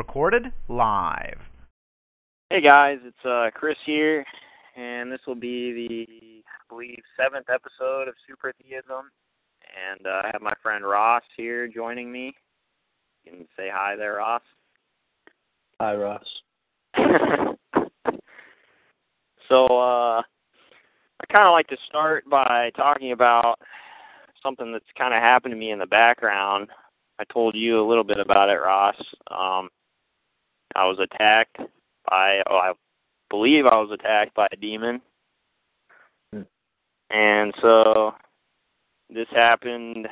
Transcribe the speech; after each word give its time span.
Recorded 0.00 0.46
live. 0.70 1.36
Hey 2.48 2.62
guys, 2.62 2.96
it's 3.04 3.22
uh, 3.22 3.50
Chris 3.54 3.76
here, 3.84 4.24
and 4.74 5.12
this 5.12 5.20
will 5.26 5.34
be 5.34 5.74
the, 5.74 6.42
I 6.48 6.64
believe, 6.70 7.02
seventh 7.22 7.50
episode 7.50 8.08
of 8.08 8.14
Super 8.26 8.54
Theism. 8.62 9.10
And 9.92 10.06
uh, 10.06 10.22
I 10.24 10.30
have 10.32 10.40
my 10.40 10.54
friend 10.62 10.86
Ross 10.86 11.22
here 11.36 11.68
joining 11.68 12.10
me. 12.10 12.32
You 13.26 13.32
can 13.32 13.46
say 13.58 13.68
hi 13.70 13.94
there, 13.94 14.14
Ross. 14.14 14.40
Hi, 15.78 15.94
Ross. 15.94 16.24
so, 19.50 19.66
uh, 19.66 20.22
I 20.22 21.26
kind 21.30 21.46
of 21.46 21.52
like 21.52 21.68
to 21.68 21.76
start 21.90 22.24
by 22.24 22.70
talking 22.74 23.12
about 23.12 23.56
something 24.42 24.72
that's 24.72 24.82
kind 24.96 25.12
of 25.12 25.20
happened 25.20 25.52
to 25.52 25.58
me 25.58 25.72
in 25.72 25.78
the 25.78 25.84
background. 25.84 26.68
I 27.18 27.24
told 27.30 27.54
you 27.54 27.78
a 27.78 27.86
little 27.86 28.02
bit 28.02 28.18
about 28.18 28.48
it, 28.48 28.54
Ross. 28.54 28.96
Um, 29.30 29.68
I 30.74 30.86
was 30.86 30.98
attacked 30.98 31.58
by, 32.08 32.42
oh, 32.48 32.56
I 32.56 32.72
believe 33.28 33.66
I 33.66 33.76
was 33.76 33.90
attacked 33.92 34.34
by 34.34 34.48
a 34.52 34.56
demon. 34.56 35.00
Hmm. 36.32 36.42
And 37.10 37.54
so 37.60 38.12
this 39.08 39.28
happened, 39.30 40.08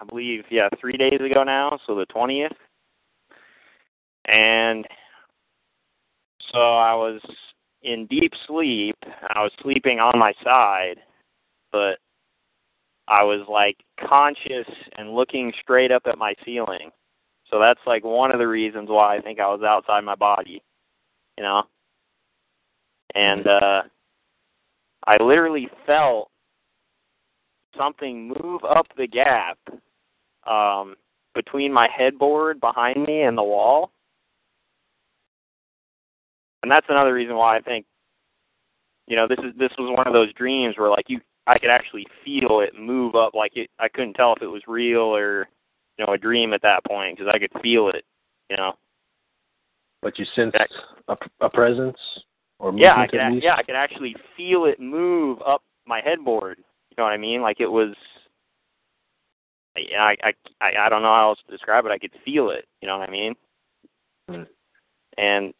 I 0.00 0.04
believe, 0.04 0.44
yeah, 0.50 0.68
three 0.80 0.96
days 0.96 1.20
ago 1.20 1.42
now, 1.42 1.78
so 1.86 1.94
the 1.94 2.06
20th. 2.06 2.54
And 4.26 4.86
so 6.52 6.58
I 6.58 6.94
was 6.94 7.20
in 7.82 8.06
deep 8.06 8.32
sleep. 8.46 8.96
I 9.34 9.42
was 9.42 9.52
sleeping 9.62 10.00
on 10.00 10.18
my 10.18 10.32
side, 10.44 10.96
but 11.72 11.98
I 13.08 13.24
was 13.24 13.46
like 13.48 13.76
conscious 14.08 14.68
and 14.96 15.14
looking 15.14 15.52
straight 15.62 15.90
up 15.90 16.02
at 16.06 16.18
my 16.18 16.34
ceiling. 16.44 16.90
So 17.50 17.58
that's 17.58 17.80
like 17.86 18.04
one 18.04 18.30
of 18.30 18.38
the 18.38 18.48
reasons 18.48 18.88
why 18.88 19.16
I 19.16 19.20
think 19.20 19.40
I 19.40 19.46
was 19.48 19.62
outside 19.62 20.04
my 20.04 20.14
body, 20.14 20.62
you 21.36 21.42
know. 21.44 21.62
And 23.14 23.46
uh 23.46 23.82
I 25.06 25.22
literally 25.22 25.68
felt 25.86 26.30
something 27.76 28.28
move 28.42 28.62
up 28.64 28.86
the 28.96 29.06
gap 29.06 29.58
um 30.46 30.94
between 31.34 31.72
my 31.72 31.88
headboard 31.96 32.60
behind 32.60 33.04
me 33.04 33.22
and 33.22 33.38
the 33.38 33.42
wall. 33.42 33.92
And 36.62 36.70
that's 36.70 36.86
another 36.88 37.14
reason 37.14 37.36
why 37.36 37.56
I 37.56 37.60
think 37.60 37.86
you 39.06 39.16
know, 39.16 39.26
this 39.26 39.38
is 39.38 39.58
this 39.58 39.70
was 39.78 39.96
one 39.96 40.06
of 40.06 40.12
those 40.12 40.32
dreams 40.34 40.76
where 40.76 40.90
like 40.90 41.06
you 41.08 41.20
I 41.46 41.58
could 41.58 41.70
actually 41.70 42.06
feel 42.24 42.60
it 42.60 42.78
move 42.78 43.14
up 43.14 43.34
like 43.34 43.56
it 43.56 43.70
I 43.78 43.88
couldn't 43.88 44.14
tell 44.14 44.34
if 44.34 44.42
it 44.42 44.46
was 44.48 44.62
real 44.68 45.00
or 45.00 45.48
you 45.98 46.06
know 46.06 46.12
a 46.12 46.18
dream 46.18 46.52
at 46.52 46.62
that 46.62 46.84
point 46.84 47.18
because 47.18 47.32
I 47.32 47.38
could 47.38 47.52
feel 47.62 47.88
it, 47.88 48.04
you 48.50 48.56
know. 48.56 48.72
But 50.00 50.18
you 50.18 50.24
sensed 50.34 50.56
a, 51.08 51.16
a 51.40 51.50
presence 51.50 51.98
or 52.58 52.72
Yeah, 52.76 52.94
I 52.96 53.06
could 53.06 53.20
at 53.20 53.26
ac- 53.28 53.34
least? 53.34 53.44
yeah, 53.44 53.56
I 53.56 53.62
could 53.62 53.74
actually 53.74 54.14
feel 54.36 54.64
it 54.66 54.80
move 54.80 55.38
up 55.46 55.62
my 55.86 56.00
headboard. 56.04 56.58
You 56.58 56.94
know 56.98 57.04
what 57.04 57.12
I 57.12 57.16
mean? 57.16 57.42
Like 57.42 57.60
it 57.60 57.66
was 57.66 57.94
I 59.76 60.16
I 60.22 60.32
I, 60.60 60.86
I 60.86 60.88
don't 60.88 61.02
know 61.02 61.08
how 61.14 61.30
else 61.30 61.40
to 61.46 61.52
describe 61.52 61.84
it. 61.86 61.92
I 61.92 61.98
could 61.98 62.12
feel 62.24 62.50
it, 62.50 62.66
you 62.80 62.88
know 62.88 62.98
what 62.98 63.08
I 63.08 63.12
mean? 63.12 63.34
Hmm. 64.28 64.42
And 65.16 65.54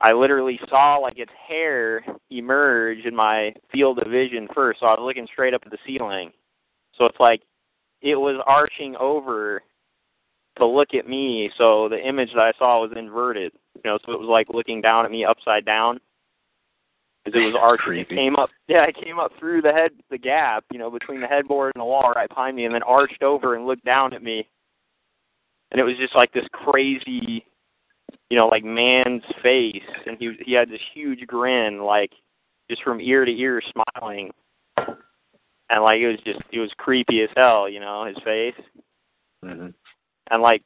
I 0.00 0.12
literally 0.12 0.60
saw 0.68 0.96
like 0.98 1.18
its 1.18 1.32
hair 1.48 2.04
emerge 2.30 3.04
in 3.04 3.16
my 3.16 3.54
field 3.72 3.98
of 3.98 4.10
vision 4.10 4.46
first. 4.54 4.80
So 4.80 4.86
I 4.86 4.90
was 4.90 5.00
looking 5.02 5.26
straight 5.32 5.54
up 5.54 5.62
at 5.64 5.72
the 5.72 5.78
ceiling. 5.86 6.30
So 6.96 7.04
it's 7.06 7.18
like 7.18 7.42
it 8.02 8.16
was 8.16 8.42
arching 8.46 8.96
over 8.96 9.62
to 10.58 10.66
look 10.66 10.94
at 10.94 11.08
me. 11.08 11.50
So 11.58 11.88
the 11.88 11.98
image 11.98 12.30
that 12.34 12.40
I 12.40 12.52
saw 12.58 12.80
was 12.80 12.92
inverted. 12.96 13.52
You 13.74 13.90
know, 13.90 13.98
so 14.04 14.12
it 14.12 14.20
was 14.20 14.28
like 14.28 14.48
looking 14.48 14.80
down 14.80 15.04
at 15.04 15.10
me 15.10 15.24
upside 15.24 15.64
down. 15.64 16.00
Because 17.24 17.40
it 17.40 17.44
was 17.44 17.56
arching. 17.60 18.00
It 18.00 18.08
came 18.08 18.36
up. 18.36 18.50
Yeah, 18.68 18.84
it 18.84 18.96
came 19.02 19.18
up 19.18 19.32
through 19.38 19.60
the 19.60 19.72
head, 19.72 19.90
the 20.10 20.18
gap. 20.18 20.64
You 20.72 20.78
know, 20.78 20.90
between 20.90 21.20
the 21.20 21.26
headboard 21.26 21.72
and 21.74 21.80
the 21.80 21.84
wall 21.84 22.12
right 22.14 22.28
behind 22.28 22.56
me, 22.56 22.66
and 22.66 22.74
then 22.74 22.84
arched 22.84 23.22
over 23.22 23.56
and 23.56 23.66
looked 23.66 23.84
down 23.84 24.14
at 24.14 24.22
me. 24.22 24.48
And 25.72 25.80
it 25.80 25.84
was 25.84 25.96
just 25.98 26.14
like 26.14 26.32
this 26.32 26.46
crazy 26.52 27.44
you 28.30 28.36
know, 28.36 28.48
like 28.48 28.64
man's 28.64 29.22
face, 29.42 29.82
and 30.06 30.16
he 30.18 30.32
he 30.44 30.52
had 30.52 30.68
this 30.68 30.80
huge 30.94 31.26
grin, 31.26 31.80
like 31.82 32.12
just 32.68 32.82
from 32.82 33.00
ear 33.00 33.24
to 33.24 33.30
ear, 33.30 33.62
smiling, 33.72 34.30
and 35.70 35.82
like 35.82 36.00
it 36.00 36.08
was 36.08 36.20
just 36.24 36.40
it 36.52 36.60
was 36.60 36.70
creepy 36.76 37.22
as 37.22 37.30
hell, 37.36 37.68
you 37.68 37.80
know, 37.80 38.04
his 38.04 38.18
face, 38.24 38.54
Mhm. 39.44 39.74
and 40.30 40.42
like 40.42 40.62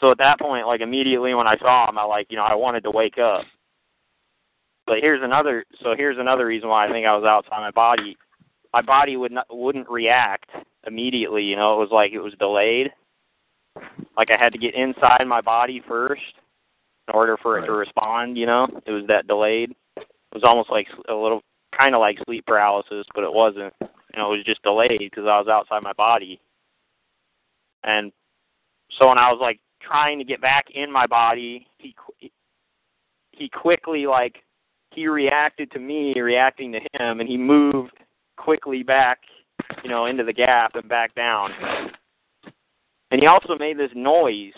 so 0.00 0.10
at 0.10 0.18
that 0.18 0.38
point, 0.38 0.66
like 0.66 0.80
immediately 0.80 1.34
when 1.34 1.46
I 1.46 1.56
saw 1.58 1.88
him, 1.88 1.98
I 1.98 2.04
like 2.04 2.30
you 2.30 2.36
know 2.36 2.44
I 2.44 2.54
wanted 2.54 2.82
to 2.84 2.90
wake 2.90 3.18
up. 3.18 3.44
But 4.86 5.00
here's 5.00 5.22
another 5.22 5.64
so 5.82 5.94
here's 5.96 6.18
another 6.18 6.46
reason 6.46 6.68
why 6.68 6.86
I 6.86 6.90
think 6.90 7.06
I 7.06 7.16
was 7.16 7.24
outside 7.24 7.60
my 7.60 7.70
body. 7.70 8.16
My 8.72 8.82
body 8.82 9.16
would 9.16 9.32
not 9.32 9.46
wouldn't 9.50 9.88
react 9.88 10.50
immediately, 10.86 11.42
you 11.44 11.56
know, 11.56 11.74
it 11.74 11.78
was 11.78 11.90
like 11.90 12.12
it 12.12 12.20
was 12.20 12.34
delayed 12.38 12.92
like 14.16 14.30
I 14.30 14.36
had 14.36 14.52
to 14.52 14.58
get 14.58 14.74
inside 14.74 15.24
my 15.26 15.40
body 15.40 15.82
first 15.86 16.22
in 17.06 17.14
order 17.14 17.36
for 17.40 17.58
it 17.58 17.66
to 17.66 17.72
respond. 17.72 18.36
You 18.36 18.46
know, 18.46 18.66
it 18.86 18.90
was 18.90 19.04
that 19.08 19.26
delayed. 19.26 19.74
It 19.96 20.06
was 20.34 20.42
almost 20.44 20.70
like 20.70 20.86
a 21.08 21.14
little, 21.14 21.42
kind 21.76 21.94
of 21.94 22.00
like 22.00 22.18
sleep 22.24 22.46
paralysis, 22.46 23.06
but 23.14 23.24
it 23.24 23.32
wasn't. 23.32 23.74
You 23.80 24.18
know, 24.18 24.32
it 24.32 24.38
was 24.38 24.46
just 24.46 24.62
delayed 24.62 24.98
because 24.98 25.24
I 25.24 25.38
was 25.38 25.48
outside 25.48 25.82
my 25.82 25.92
body. 25.92 26.40
And 27.84 28.12
so 28.98 29.08
when 29.08 29.18
I 29.18 29.30
was 29.30 29.38
like 29.40 29.60
trying 29.80 30.18
to 30.18 30.24
get 30.24 30.40
back 30.40 30.66
in 30.74 30.90
my 30.90 31.06
body, 31.06 31.66
he 31.78 31.94
he 33.32 33.48
quickly 33.48 34.06
like 34.06 34.36
he 34.94 35.06
reacted 35.06 35.70
to 35.72 35.78
me 35.78 36.20
reacting 36.20 36.72
to 36.72 36.80
him, 36.80 37.20
and 37.20 37.28
he 37.28 37.36
moved 37.36 37.92
quickly 38.36 38.82
back, 38.82 39.18
you 39.82 39.90
know, 39.90 40.06
into 40.06 40.24
the 40.24 40.32
gap 40.32 40.74
and 40.74 40.88
back 40.88 41.14
down. 41.14 41.50
And 43.10 43.20
he 43.20 43.26
also 43.26 43.56
made 43.58 43.78
this 43.78 43.90
noise. 43.94 44.52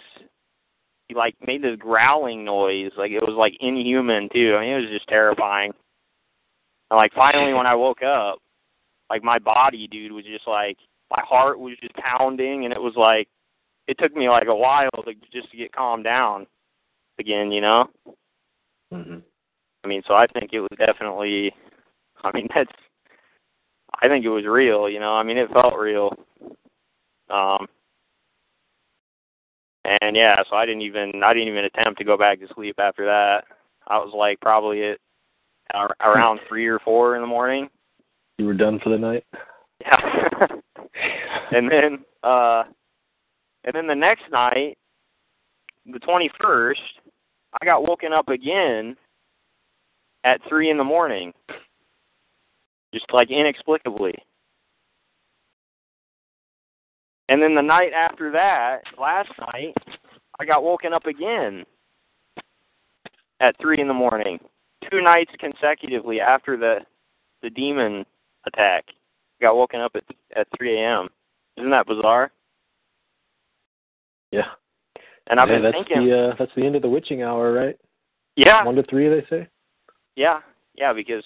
He 1.09 1.15
like 1.15 1.35
made 1.47 1.63
this 1.63 1.77
growling 1.79 2.45
noise, 2.45 2.93
like 2.97 3.11
it 3.11 3.23
was 3.23 3.35
like 3.37 3.55
inhuman 3.61 4.29
too. 4.33 4.55
I 4.57 4.61
mean, 4.61 4.71
it 4.71 4.81
was 4.81 4.91
just 4.91 5.09
terrifying. 5.09 5.73
And 6.91 6.99
like 6.99 7.13
finally, 7.13 7.53
when 7.55 7.67
I 7.67 7.75
woke 7.75 8.03
up, 8.03 8.39
like 9.09 9.23
my 9.25 9.39
body, 9.39 9.89
dude, 9.89 10.13
was 10.13 10.25
just 10.25 10.47
like 10.47 10.79
my 11.11 11.23
heart 11.27 11.59
was 11.59 11.77
just 11.81 11.95
pounding, 11.95 12.65
and 12.65 12.73
it 12.73 12.81
was 12.81 12.95
like 12.97 13.29
it 13.89 13.99
took 13.99 14.15
me 14.15 14.29
like 14.29 14.47
a 14.47 14.55
while 14.55 14.91
to 15.05 15.15
just 15.33 15.51
to 15.51 15.57
get 15.57 15.73
calmed 15.73 16.05
down 16.05 16.47
again, 17.19 17.51
you 17.51 17.61
know. 17.61 17.89
Mhm. 18.93 19.23
I 19.85 19.89
mean, 19.89 20.03
so 20.07 20.15
I 20.15 20.27
think 20.27 20.53
it 20.53 20.61
was 20.61 20.71
definitely. 20.79 21.53
I 22.23 22.31
mean, 22.33 22.49
that's. 22.55 22.73
I 24.03 24.09
think 24.09 24.25
it 24.25 24.31
was 24.31 24.45
real, 24.47 24.89
you 24.89 25.01
know. 25.01 25.13
I 25.13 25.23
mean, 25.23 25.39
it 25.39 25.51
felt 25.51 25.77
real. 25.77 26.13
Um. 27.29 27.67
And 29.85 30.15
yeah, 30.15 30.37
so 30.49 30.57
I 30.57 30.67
didn't 30.67 30.83
even 30.83 31.23
I 31.25 31.33
didn't 31.33 31.49
even 31.49 31.65
attempt 31.65 31.99
to 31.99 32.05
go 32.05 32.17
back 32.17 32.39
to 32.41 32.55
sleep 32.55 32.79
after 32.79 33.07
that. 33.07 33.45
I 33.89 33.97
was 33.97 34.13
like 34.15 34.39
probably 34.41 34.85
at 34.85 34.99
around 36.01 36.41
three 36.49 36.67
or 36.67 36.79
four 36.81 37.17
in 37.17 37.23
the 37.23 37.27
morning. 37.27 37.69
You 38.39 38.47
were 38.47 38.55
done 38.55 38.81
for 38.83 38.91
the 38.91 38.99
night? 38.99 39.25
Yeah. 39.81 40.47
and 41.53 41.71
then 41.71 42.05
uh 42.23 42.65
and 43.65 43.75
then 43.75 43.87
the 43.87 43.95
next 43.95 44.25
night, 44.31 44.79
the 45.87 45.99
twenty 45.99 46.31
first, 46.41 46.81
I 47.61 47.65
got 47.65 47.83
woken 47.83 48.13
up 48.13 48.29
again 48.29 48.97
at 50.25 50.41
three 50.49 50.71
in 50.71 50.79
the 50.79 50.85
morning. 50.85 51.33
Just 52.93 53.07
like 53.13 53.31
inexplicably. 53.31 54.15
And 57.29 57.41
then 57.41 57.55
the 57.55 57.63
night 57.63 57.93
after 57.93 58.33
that, 58.33 58.81
last 58.99 59.31
night, 59.39 59.75
I 60.41 60.45
got 60.45 60.65
woken 60.65 60.93
up 60.93 61.07
again 61.07 61.65
at 63.39 63.55
three 63.61 63.81
in 63.81 63.87
the 63.87 63.95
morning. 63.95 64.41
Two 64.91 65.01
nights 65.03 65.33
consecutively 65.39 66.21
after 66.21 66.57
the 66.57 66.79
the 67.43 67.51
demon 67.51 68.05
attack. 68.47 68.85
got 69.41 69.57
woken 69.57 69.81
up 69.81 69.93
at 69.95 70.05
at 70.37 70.47
3 70.57 70.79
a.m. 70.79 71.09
Isn't 71.57 71.71
that 71.71 71.87
bizarre? 71.87 72.31
Yeah. 74.31 74.49
And 75.29 75.39
I've 75.39 75.49
yeah, 75.49 75.55
been 75.57 75.63
that's 75.63 75.77
thinking, 75.77 76.07
the 76.09 76.29
uh, 76.31 76.35
that's 76.39 76.53
the 76.57 76.65
end 76.65 76.77
of 76.77 76.83
the 76.83 76.89
witching 76.89 77.23
hour, 77.23 77.53
right? 77.53 77.79
yeah, 78.37 78.65
One 78.65 78.75
to 78.77 78.83
three, 78.85 79.09
they 79.09 79.25
say. 79.29 79.49
yeah, 80.17 80.41
yeah, 80.75 80.93
because 80.93 81.25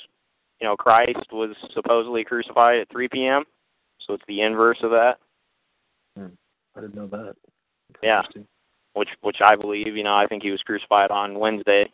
you 0.60 0.66
know 0.66 0.76
Christ 0.76 1.32
was 1.32 1.54
supposedly 1.72 2.24
crucified 2.24 2.78
at 2.80 2.90
3 2.90 3.08
p.m. 3.08 3.44
So 4.06 4.14
it's 4.14 4.24
the 4.28 4.42
inverse 4.42 4.78
of 4.82 4.90
that, 4.90 5.18
I 6.76 6.80
didn't 6.80 6.94
know 6.94 7.06
that. 7.08 7.36
Yeah. 8.02 8.22
Which 8.94 9.08
which 9.22 9.38
I 9.40 9.56
believe. 9.56 9.96
You 9.96 10.04
know, 10.04 10.14
I 10.14 10.26
think 10.26 10.42
he 10.42 10.50
was 10.50 10.60
crucified 10.62 11.10
on 11.10 11.38
Wednesday, 11.38 11.90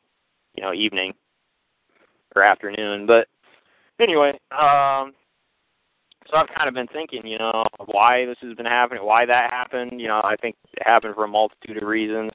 you 0.55 0.63
know, 0.63 0.73
evening 0.73 1.15
or 2.35 2.43
afternoon. 2.43 3.07
But 3.07 3.29
anyway, 4.01 4.31
um, 4.53 5.13
so 6.31 6.37
I've 6.37 6.55
kind 6.57 6.69
of 6.69 6.75
been 6.75 6.87
thinking, 6.89 7.27
you 7.27 7.39
know, 7.39 7.65
why 7.87 8.25
this 8.25 8.37
has 8.43 8.55
been 8.57 8.67
happening, 8.67 9.05
why 9.05 9.27
that 9.27 9.51
happened. 9.51 10.01
You 10.01 10.09
know, 10.09 10.21
I 10.23 10.37
think 10.41 10.57
it 10.73 10.87
happened 10.87 11.15
for 11.15 11.25
a 11.25 11.29
multitude 11.29 11.83
of 11.83 11.89
reasons, 11.89 12.31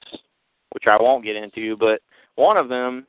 which 0.72 0.84
I 0.86 1.00
won't 1.00 1.24
get 1.24 1.36
into. 1.36 1.76
But 1.76 2.00
one 2.34 2.56
of 2.56 2.68
them 2.68 3.06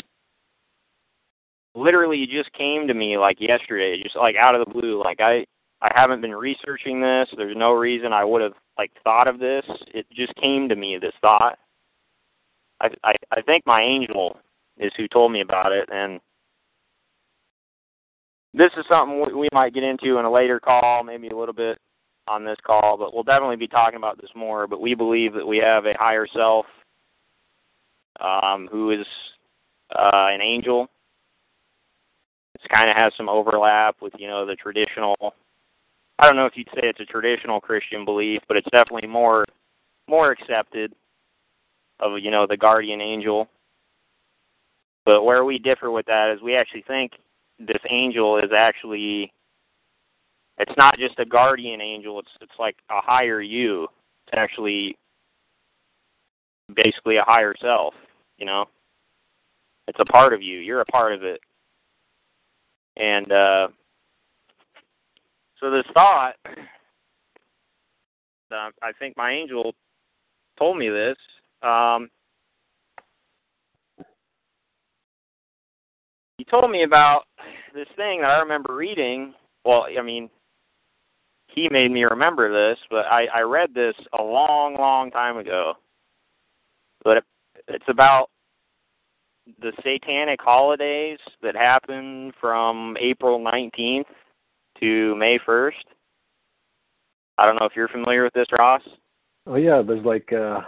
literally 1.75 2.25
just 2.25 2.51
came 2.53 2.87
to 2.87 2.93
me 2.93 3.17
like 3.17 3.39
yesterday, 3.39 4.01
just 4.01 4.15
like 4.15 4.35
out 4.35 4.55
of 4.55 4.65
the 4.65 4.73
blue. 4.73 5.01
Like 5.03 5.19
I 5.19 5.45
I 5.81 5.91
haven't 5.93 6.21
been 6.21 6.35
researching 6.35 7.01
this. 7.01 7.27
There's 7.35 7.57
no 7.57 7.73
reason 7.73 8.13
I 8.13 8.23
would 8.23 8.41
have 8.41 8.53
like 8.77 8.91
thought 9.03 9.27
of 9.27 9.39
this. 9.39 9.65
It 9.93 10.05
just 10.11 10.33
came 10.35 10.69
to 10.69 10.75
me 10.75 10.97
this 10.99 11.13
thought. 11.21 11.57
I 12.81 12.89
I 13.03 13.13
I 13.31 13.41
think 13.41 13.65
my 13.65 13.81
angel 13.81 14.37
is 14.77 14.91
who 14.95 15.07
told 15.07 15.31
me 15.31 15.41
about 15.41 15.71
it 15.71 15.89
and 15.91 16.19
this 18.57 18.71
is 18.77 18.85
something 18.87 19.21
we- 19.21 19.33
we 19.33 19.49
might 19.53 19.73
get 19.73 19.83
into 19.83 20.17
in 20.17 20.25
a 20.25 20.31
later 20.31 20.59
call, 20.59 21.03
maybe 21.03 21.27
a 21.27 21.35
little 21.35 21.53
bit 21.53 21.79
on 22.27 22.43
this 22.43 22.59
call, 22.61 22.97
but 22.97 23.13
we'll 23.13 23.23
definitely 23.23 23.55
be 23.55 23.67
talking 23.67 23.97
about 23.97 24.17
this 24.17 24.33
more. 24.35 24.67
But 24.67 24.81
we 24.81 24.95
believe 24.95 25.33
that 25.33 25.45
we 25.45 25.57
have 25.57 25.85
a 25.85 25.97
higher 25.97 26.27
self 26.27 26.65
um, 28.19 28.67
who 28.67 28.91
is 28.91 29.05
uh, 29.95 30.27
an 30.31 30.41
angel. 30.41 30.89
It 32.55 32.69
kind 32.69 32.89
of 32.89 32.95
has 32.95 33.13
some 33.15 33.29
overlap 33.29 34.01
with 34.01 34.13
you 34.17 34.27
know 34.27 34.45
the 34.45 34.55
traditional. 34.55 35.35
I 36.19 36.25
don't 36.25 36.35
know 36.35 36.47
if 36.47 36.57
you'd 36.57 36.69
say 36.73 36.81
it's 36.83 36.99
a 36.99 37.05
traditional 37.05 37.61
Christian 37.61 38.03
belief, 38.03 38.41
but 38.47 38.57
it's 38.57 38.69
definitely 38.71 39.07
more 39.07 39.45
more 40.07 40.31
accepted 40.31 40.93
of 41.99 42.19
you 42.19 42.31
know 42.31 42.47
the 42.47 42.57
guardian 42.57 43.01
angel. 43.01 43.47
But 45.05 45.23
where 45.23 45.45
we 45.45 45.57
differ 45.57 45.91
with 45.91 46.07
that 46.07 46.33
is 46.33 46.41
we 46.41 46.55
actually 46.55 46.81
think 46.81 47.13
this 47.59 47.81
angel 47.89 48.37
is 48.37 48.51
actually 48.55 49.31
it's 50.59 50.75
not 50.77 50.97
just 50.97 51.19
a 51.19 51.25
guardian 51.25 51.81
angel, 51.81 52.19
it's 52.19 52.29
it's 52.41 52.59
like 52.59 52.77
a 52.89 53.01
higher 53.01 53.41
you. 53.41 53.83
It's 54.27 54.33
actually 54.33 54.97
basically 56.73 57.17
a 57.17 57.23
higher 57.23 57.53
self, 57.61 57.93
you 58.37 58.45
know. 58.45 58.65
It's 59.87 59.99
a 59.99 60.05
part 60.05 60.33
of 60.33 60.41
you. 60.41 60.59
You're 60.59 60.81
a 60.81 60.85
part 60.85 61.13
of 61.13 61.23
it. 61.23 61.39
And 62.97 63.31
uh 63.31 63.67
so 65.59 65.71
this 65.71 65.85
thought 65.93 66.33
uh, 68.51 68.69
I 68.81 68.91
think 68.99 69.17
my 69.17 69.31
angel 69.31 69.73
told 70.57 70.77
me 70.77 70.89
this. 70.89 71.17
Um 71.61 72.09
he 76.37 76.43
told 76.45 76.69
me 76.69 76.83
about 76.83 77.23
this 77.73 77.87
thing 77.95 78.21
that 78.21 78.29
I 78.29 78.39
remember 78.39 78.75
reading. 78.75 79.33
Well, 79.65 79.85
I 79.97 80.01
mean, 80.01 80.29
he 81.47 81.67
made 81.69 81.91
me 81.91 82.03
remember 82.03 82.51
this, 82.51 82.77
but 82.89 83.05
I, 83.05 83.25
I 83.33 83.41
read 83.41 83.73
this 83.73 83.95
a 84.17 84.21
long, 84.21 84.75
long 84.75 85.11
time 85.11 85.37
ago. 85.37 85.73
But 87.03 87.17
it, 87.17 87.23
it's 87.67 87.85
about 87.87 88.29
the 89.61 89.71
satanic 89.83 90.39
holidays 90.41 91.19
that 91.41 91.55
happen 91.55 92.31
from 92.39 92.97
April 92.99 93.39
19th 93.39 94.05
to 94.79 95.15
May 95.15 95.39
1st. 95.47 95.71
I 97.37 97.45
don't 97.45 97.55
know 97.55 97.65
if 97.65 97.73
you're 97.75 97.87
familiar 97.87 98.23
with 98.23 98.33
this, 98.33 98.47
Ross. 98.57 98.81
Oh 99.45 99.55
yeah, 99.55 99.81
there's 99.85 100.03
like 100.03 100.31
uh, 100.33 100.61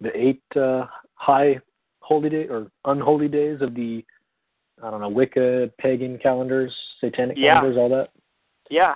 the 0.00 0.16
eight 0.16 0.42
uh, 0.56 0.86
high 1.14 1.60
holy 2.00 2.30
day 2.30 2.46
or 2.48 2.68
unholy 2.84 3.28
days 3.28 3.60
of 3.60 3.74
the 3.74 4.04
I 4.82 4.90
don't 4.90 5.00
know 5.00 5.08
Wicca 5.08 5.70
pagan 5.78 6.18
calendars, 6.18 6.72
satanic 7.00 7.36
Yeah. 7.38 7.54
calendars, 7.60 7.76
all 7.78 7.88
that. 7.90 8.10
Yeah. 8.70 8.94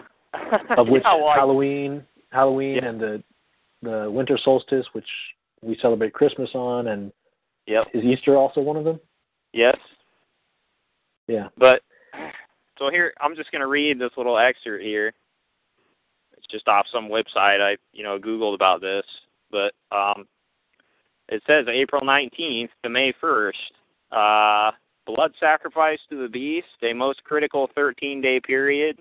Of 0.77 0.89
which 0.89 1.03
yeah, 1.05 1.15
well, 1.15 1.35
Halloween, 1.35 2.05
Halloween, 2.31 2.77
Yeah. 2.77 2.87
and 2.89 3.01
the 3.01 3.23
the 3.83 4.11
winter 4.11 4.39
solstice, 4.45 4.87
which 4.93 5.09
we 5.63 5.77
celebrate 5.81 6.13
Christmas 6.13 6.51
on, 6.55 6.89
and 6.89 7.13
Yep. 7.67 7.89
is 7.95 8.05
Easter 8.05 8.37
also 8.37 8.61
one 8.61 8.77
of 8.77 8.85
them? 8.85 9.01
Yes. 9.53 9.77
Yeah. 11.29 11.49
But 11.57 11.83
so 12.79 12.91
here 12.91 13.15
I'm 13.21 13.37
just 13.37 13.51
going 13.53 13.61
to 13.61 13.67
read 13.69 13.99
this 13.99 14.11
little 14.17 14.39
excerpt 14.39 14.83
here. 14.83 15.13
It's 16.37 16.47
just 16.51 16.69
off 16.69 16.87
some 16.93 17.09
website 17.09 17.61
I, 17.61 17.77
you 17.93 18.03
know, 18.03 18.19
googled 18.19 18.55
about 18.55 18.81
this, 18.81 19.05
but 19.51 19.73
um 19.93 20.27
it 21.29 21.43
says 21.47 21.67
April 21.69 22.03
19th 22.03 22.71
to 22.83 22.89
May 22.91 23.13
1st. 23.23 23.53
Uh 24.11 24.73
blood 25.15 25.33
sacrifice 25.39 25.99
to 26.11 26.23
the 26.23 26.29
beast, 26.29 26.67
a 26.83 26.93
most 26.93 27.23
critical 27.25 27.69
13-day 27.77 28.41
period. 28.41 28.99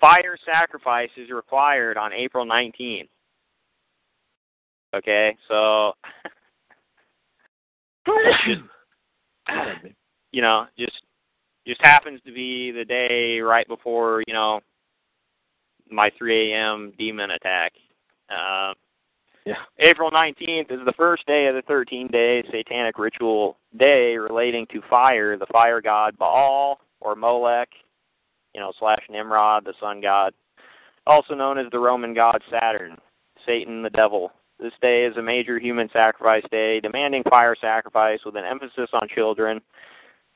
Fire 0.00 0.36
sacrifice 0.44 1.10
is 1.16 1.30
required 1.30 1.96
on 1.96 2.12
April 2.12 2.46
19th. 2.46 3.08
Okay? 4.94 5.36
So 5.48 5.92
just 8.46 8.60
you 10.32 10.42
know, 10.42 10.66
just 10.78 11.02
just 11.66 11.80
happens 11.82 12.20
to 12.26 12.32
be 12.32 12.70
the 12.72 12.84
day 12.84 13.40
right 13.40 13.66
before 13.66 14.22
you 14.26 14.34
know 14.34 14.60
my 15.90 16.10
3 16.18 16.52
a.m. 16.52 16.92
demon 16.98 17.30
attack. 17.30 17.72
Um, 18.30 18.74
Yeah. 19.44 19.56
April 19.78 20.10
19th 20.10 20.70
is 20.72 20.80
the 20.86 20.94
first 20.96 21.26
day 21.26 21.46
of 21.46 21.54
the 21.54 21.62
13-day 21.70 22.44
satanic 22.50 22.98
ritual 22.98 23.58
day 23.78 24.16
relating 24.16 24.66
to 24.72 24.80
fire, 24.88 25.36
the 25.36 25.46
fire 25.52 25.82
god 25.82 26.16
Baal 26.16 26.80
or 27.00 27.14
Molech, 27.14 27.68
you 28.54 28.60
know, 28.60 28.72
slash 28.78 29.02
Nimrod, 29.10 29.64
the 29.64 29.74
sun 29.78 30.00
god, 30.00 30.32
also 31.06 31.34
known 31.34 31.58
as 31.58 31.66
the 31.70 31.78
Roman 31.78 32.14
god 32.14 32.42
Saturn, 32.50 32.96
Satan, 33.44 33.82
the 33.82 33.90
devil. 33.90 34.32
This 34.58 34.72
day 34.80 35.04
is 35.04 35.16
a 35.18 35.22
major 35.22 35.58
human 35.58 35.90
sacrifice 35.92 36.44
day, 36.50 36.80
demanding 36.80 37.22
fire 37.28 37.56
sacrifice 37.60 38.20
with 38.24 38.36
an 38.36 38.44
emphasis 38.44 38.88
on 38.94 39.08
children. 39.14 39.60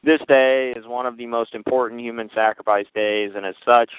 This 0.03 0.21
day 0.29 0.75
is 0.77 0.87
one 0.87 1.07
of 1.07 1.17
the 1.17 1.27
most 1.27 1.55
important 1.55 2.01
human 2.01 2.29
sacrifice 2.35 2.87
days, 2.95 3.33
and 3.35 3.47
as 3.47 3.55
such, 3.65 3.91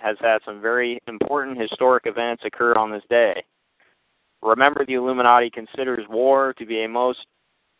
has 0.00 0.16
had 0.20 0.38
some 0.44 0.60
very 0.60 0.98
important 1.06 1.60
historic 1.60 2.04
events 2.06 2.42
occur 2.44 2.74
on 2.74 2.90
this 2.90 3.04
day. 3.08 3.44
Remember, 4.42 4.84
the 4.84 4.94
Illuminati 4.94 5.50
considers 5.50 6.04
war 6.08 6.54
to 6.58 6.66
be 6.66 6.84
a 6.84 6.88
most 6.88 7.26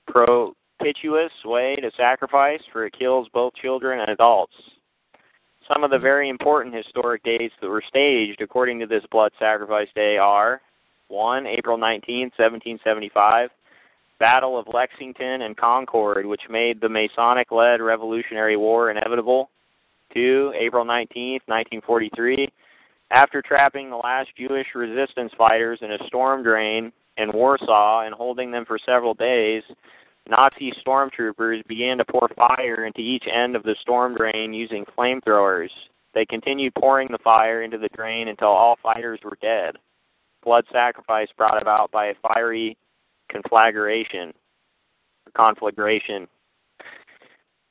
propitious 0.06 1.32
way 1.44 1.76
to 1.76 1.90
sacrifice, 1.96 2.60
for 2.72 2.86
it 2.86 2.94
kills 2.98 3.28
both 3.32 3.54
children 3.54 4.00
and 4.00 4.10
adults. 4.10 4.54
Some 5.72 5.82
of 5.82 5.90
the 5.90 5.98
very 5.98 6.28
important 6.28 6.74
historic 6.74 7.22
dates 7.24 7.54
that 7.60 7.68
were 7.68 7.82
staged 7.88 8.40
according 8.40 8.78
to 8.80 8.86
this 8.86 9.02
blood 9.10 9.32
sacrifice 9.38 9.88
day 9.94 10.16
are 10.16 10.60
1. 11.08 11.46
April 11.46 11.76
19, 11.76 12.30
1775, 12.36 13.50
Battle 14.18 14.58
of 14.58 14.66
Lexington 14.72 15.42
and 15.42 15.56
Concord, 15.56 16.24
which 16.24 16.42
made 16.48 16.80
the 16.80 16.88
Masonic 16.88 17.50
led 17.50 17.80
Revolutionary 17.80 18.56
War 18.56 18.90
inevitable. 18.90 19.50
2. 20.14 20.54
April 20.58 20.84
19, 20.84 21.40
1943, 21.46 22.48
after 23.10 23.42
trapping 23.42 23.90
the 23.90 23.96
last 23.96 24.30
Jewish 24.36 24.66
resistance 24.74 25.32
fighters 25.38 25.78
in 25.82 25.92
a 25.92 26.06
storm 26.06 26.42
drain 26.42 26.92
in 27.16 27.32
Warsaw 27.32 28.02
and 28.04 28.14
holding 28.14 28.50
them 28.50 28.64
for 28.66 28.78
several 28.84 29.14
days, 29.14 29.62
Nazi 30.28 30.72
stormtroopers 30.84 31.66
began 31.66 31.98
to 31.98 32.04
pour 32.04 32.28
fire 32.34 32.84
into 32.84 33.00
each 33.00 33.24
end 33.32 33.54
of 33.54 33.62
the 33.62 33.76
storm 33.80 34.16
drain 34.16 34.52
using 34.52 34.84
flamethrowers. 34.98 35.70
They 36.14 36.26
continued 36.26 36.74
pouring 36.74 37.08
the 37.10 37.18
fire 37.18 37.62
into 37.62 37.78
the 37.78 37.90
drain 37.94 38.28
until 38.28 38.48
all 38.48 38.76
fighters 38.82 39.20
were 39.22 39.38
dead. 39.40 39.76
Blood 40.42 40.64
sacrifice 40.72 41.28
brought 41.36 41.60
about 41.60 41.90
by 41.90 42.06
a 42.06 42.14
fiery 42.22 42.76
conflagration, 43.30 44.32
conflagration. 45.36 46.26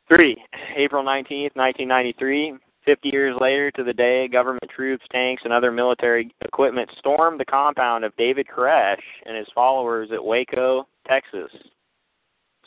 Three, 0.07 0.37
April 0.77 1.03
19th, 1.03 1.55
1993. 1.55 2.53
50 2.85 3.09
years 3.09 3.35
later 3.39 3.71
to 3.71 3.83
the 3.83 3.93
day, 3.93 4.27
government 4.27 4.69
troops, 4.75 5.05
tanks, 5.11 5.41
and 5.43 5.51
other 5.51 5.71
military 5.71 6.33
equipment 6.41 6.89
stormed 6.99 7.39
the 7.39 7.45
compound 7.45 8.03
of 8.03 8.15
David 8.15 8.47
Koresh 8.47 9.01
and 9.25 9.35
his 9.35 9.47
followers 9.55 10.09
at 10.13 10.23
Waco, 10.23 10.87
Texas. 11.07 11.51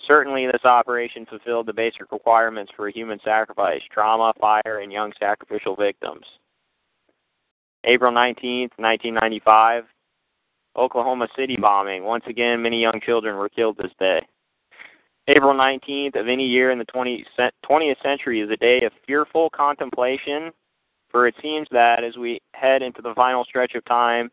Certainly, 0.07 0.47
this 0.47 0.65
operation 0.65 1.27
fulfilled 1.27 1.67
the 1.67 1.73
basic 1.73 2.11
requirements 2.13 2.73
for 2.77 2.89
human 2.89 3.19
sacrifice 3.25 3.81
trauma, 3.93 4.33
fire, 4.41 4.81
and 4.83 4.93
young 4.93 5.13
sacrificial 5.19 5.77
victims. 5.77 6.25
April 7.85 8.13
19, 8.13 8.71
1995, 8.77 9.85
Oklahoma 10.77 11.29
City 11.37 11.57
bombing. 11.61 12.05
Once 12.05 12.25
again, 12.29 12.63
many 12.63 12.81
young 12.81 13.01
children 13.05 13.37
were 13.37 13.49
killed 13.49 13.77
this 13.77 13.93
day. 13.99 14.21
April 15.29 15.53
19th 15.53 16.19
of 16.19 16.27
any 16.27 16.47
year 16.47 16.71
in 16.71 16.79
the 16.79 16.87
20th 16.87 18.03
century 18.03 18.41
is 18.41 18.51
a 18.51 18.57
day 18.57 18.81
of 18.81 18.93
fearful 19.07 19.51
contemplation, 19.51 20.51
for 21.11 21.27
it 21.27 21.35
seems 21.43 21.69
that 21.71 22.03
as 22.03 22.17
we 22.17 22.41
head 22.55 22.81
into 22.81 23.03
the 23.03 23.13
final 23.15 23.45
stretch 23.45 23.75
of 23.75 23.85
time, 23.85 24.31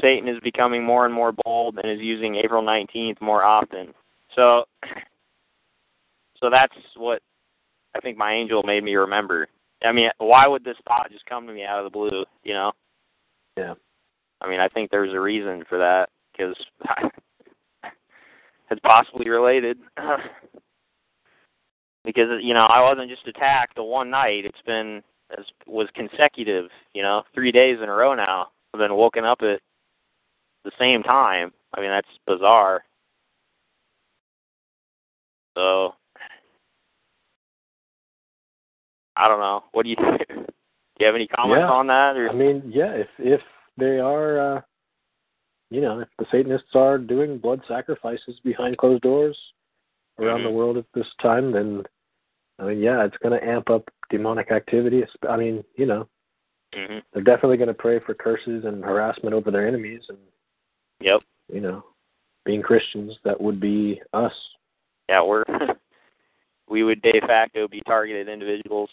Satan 0.00 0.28
is 0.28 0.40
becoming 0.42 0.82
more 0.82 1.06
and 1.06 1.14
more 1.14 1.32
bold 1.44 1.78
and 1.78 1.90
is 1.90 2.00
using 2.00 2.34
April 2.34 2.64
19th 2.64 3.20
more 3.20 3.44
often. 3.44 3.94
So, 4.34 4.64
so 6.40 6.50
that's 6.50 6.74
what 6.96 7.22
I 7.94 8.00
think 8.00 8.18
my 8.18 8.32
angel 8.32 8.64
made 8.64 8.82
me 8.82 8.96
remember. 8.96 9.46
I 9.84 9.92
mean, 9.92 10.10
why 10.18 10.48
would 10.48 10.64
this 10.64 10.76
thought 10.88 11.12
just 11.12 11.26
come 11.26 11.46
to 11.46 11.52
me 11.52 11.64
out 11.64 11.78
of 11.78 11.84
the 11.84 11.96
blue? 11.96 12.24
You 12.42 12.54
know? 12.54 12.72
Yeah. 13.56 13.74
I 14.40 14.48
mean, 14.48 14.58
I 14.58 14.66
think 14.66 14.90
there's 14.90 15.14
a 15.14 15.20
reason 15.20 15.62
for 15.68 15.78
that 15.78 16.08
because 16.32 16.56
it's 18.70 18.80
possibly 18.82 19.28
related. 19.28 19.78
because 22.04 22.28
you 22.42 22.54
know, 22.54 22.66
I 22.66 22.82
wasn't 22.82 23.10
just 23.10 23.26
attacked 23.26 23.76
the 23.76 23.82
one 23.82 24.10
night. 24.10 24.44
It's 24.44 24.62
been 24.66 25.02
it 25.30 25.46
was 25.66 25.88
consecutive. 25.94 26.70
You 26.94 27.02
know, 27.02 27.22
three 27.34 27.52
days 27.52 27.78
in 27.82 27.88
a 27.88 27.94
row 27.94 28.14
now. 28.14 28.48
I've 28.72 28.80
been 28.80 28.94
woken 28.94 29.24
up 29.24 29.38
at 29.42 29.60
the 30.64 30.72
same 30.78 31.02
time. 31.02 31.52
I 31.76 31.80
mean, 31.80 31.90
that's 31.90 32.08
bizarre. 32.26 32.84
So 35.56 35.94
I 39.16 39.28
don't 39.28 39.40
know. 39.40 39.64
What 39.72 39.84
do 39.84 39.90
you 39.90 39.96
think? 39.96 40.28
Do 40.96 41.00
you 41.00 41.06
have 41.06 41.16
any 41.16 41.26
comments 41.26 41.62
yeah. 41.66 41.72
on 41.72 41.88
that? 41.88 42.16
Or? 42.16 42.30
I 42.30 42.32
mean, 42.32 42.62
yeah, 42.72 42.92
if 42.92 43.08
if 43.18 43.40
they 43.76 43.98
are, 43.98 44.58
uh, 44.58 44.60
you 45.70 45.80
know, 45.80 46.00
if 46.00 46.08
the 46.18 46.26
Satanists 46.30 46.74
are 46.74 46.98
doing 46.98 47.38
blood 47.38 47.60
sacrifices 47.66 48.38
behind 48.44 48.78
closed 48.78 49.02
doors 49.02 49.36
around 50.18 50.38
mm-hmm. 50.38 50.48
the 50.48 50.52
world 50.52 50.76
at 50.76 50.84
this 50.94 51.06
time, 51.20 51.52
then 51.52 51.82
I 52.58 52.64
mean, 52.64 52.80
yeah, 52.80 53.04
it's 53.04 53.16
going 53.18 53.38
to 53.38 53.46
amp 53.46 53.70
up 53.70 53.88
demonic 54.10 54.52
activity. 54.52 55.02
I 55.28 55.36
mean, 55.36 55.64
you 55.76 55.86
know, 55.86 56.08
mm-hmm. 56.74 56.98
they're 57.12 57.22
definitely 57.22 57.56
going 57.56 57.68
to 57.68 57.74
pray 57.74 57.98
for 58.00 58.14
curses 58.14 58.64
and 58.64 58.84
harassment 58.84 59.34
over 59.34 59.50
their 59.50 59.66
enemies, 59.66 60.02
and 60.08 60.18
yep, 61.00 61.20
you 61.52 61.60
know, 61.60 61.84
being 62.44 62.62
Christians, 62.62 63.14
that 63.24 63.40
would 63.40 63.60
be 63.60 64.00
us. 64.12 64.32
Yeah, 65.08 65.22
we're 65.22 65.44
we 66.68 66.84
would 66.84 67.02
de 67.02 67.20
facto 67.26 67.66
be 67.68 67.80
targeted 67.86 68.28
individuals. 68.28 68.90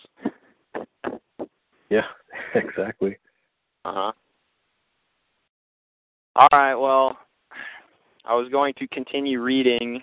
Yeah, 1.90 2.06
exactly. 2.56 3.18
Uh 3.86 3.94
huh. 3.94 4.12
All 6.36 6.48
right. 6.54 6.76
Well, 6.76 7.18
I 8.26 8.36
was 8.36 8.50
going 8.50 8.74
to 8.76 8.88
continue 8.88 9.42
reading 9.42 10.02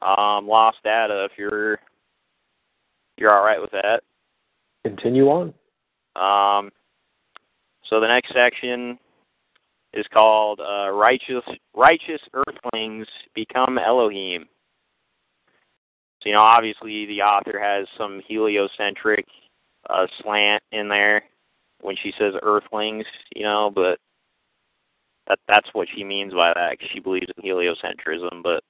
um, 0.00 0.48
Lost 0.48 0.78
Data. 0.82 1.28
If 1.30 1.38
you're 1.38 1.78
you're 3.16 3.32
all 3.32 3.44
right 3.44 3.60
with 3.60 3.70
that. 3.70 4.02
Continue 4.84 5.28
on. 5.28 5.54
Um. 6.16 6.70
So 7.88 8.00
the 8.00 8.08
next 8.08 8.32
section 8.32 8.98
is 9.92 10.06
called 10.12 10.60
uh, 10.60 10.90
"Righteous 10.90 11.44
Righteous 11.74 12.20
Earthlings 12.34 13.06
Become 13.34 13.78
Elohim." 13.78 14.46
So 16.22 16.28
you 16.28 16.34
know, 16.34 16.42
obviously 16.42 17.06
the 17.06 17.22
author 17.22 17.60
has 17.60 17.86
some 17.96 18.22
heliocentric 18.26 19.26
uh, 19.88 20.06
slant 20.20 20.62
in 20.72 20.88
there 20.88 21.24
when 21.80 21.96
she 22.02 22.12
says 22.18 22.34
Earthlings, 22.42 23.04
you 23.34 23.42
know, 23.42 23.70
but 23.74 23.98
that 25.28 25.38
that's 25.48 25.68
what 25.72 25.88
she 25.94 26.04
means 26.04 26.32
by 26.32 26.52
that. 26.54 26.78
Cause 26.78 26.88
she 26.92 27.00
believes 27.00 27.26
in 27.36 27.44
heliocentrism, 27.44 28.42
but 28.42 28.62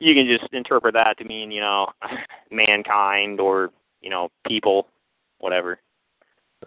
you 0.00 0.14
can 0.14 0.26
just 0.26 0.52
interpret 0.52 0.94
that 0.94 1.18
to 1.18 1.24
mean, 1.24 1.50
you 1.50 1.60
know, 1.60 1.88
mankind 2.50 3.40
or 3.40 3.70
you 4.00 4.10
know, 4.10 4.28
people, 4.46 4.86
whatever. 5.38 5.80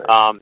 Um, 0.09 0.41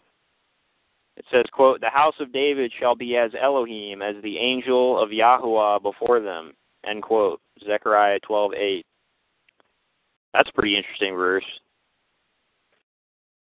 it 1.18 1.26
says, 1.32 1.46
quote, 1.52 1.82
The 1.82 1.90
house 1.90 2.16
of 2.20 2.32
David 2.32 2.72
shall 2.80 2.96
be 2.96 3.18
as 3.18 3.32
Elohim, 3.40 4.02
as 4.02 4.16
the 4.24 4.38
angel 4.38 5.02
of 5.02 5.10
Yahuwah 5.10 5.82
before 5.82 6.20
them. 6.20 6.54
End 6.86 7.04
quote. 7.04 7.42
Zechariah 7.66 8.20
12:8. 8.22 8.86
That's 10.34 10.50
a 10.50 10.54
pretty 10.54 10.78
interesting 10.78 11.16
verse. 11.16 11.44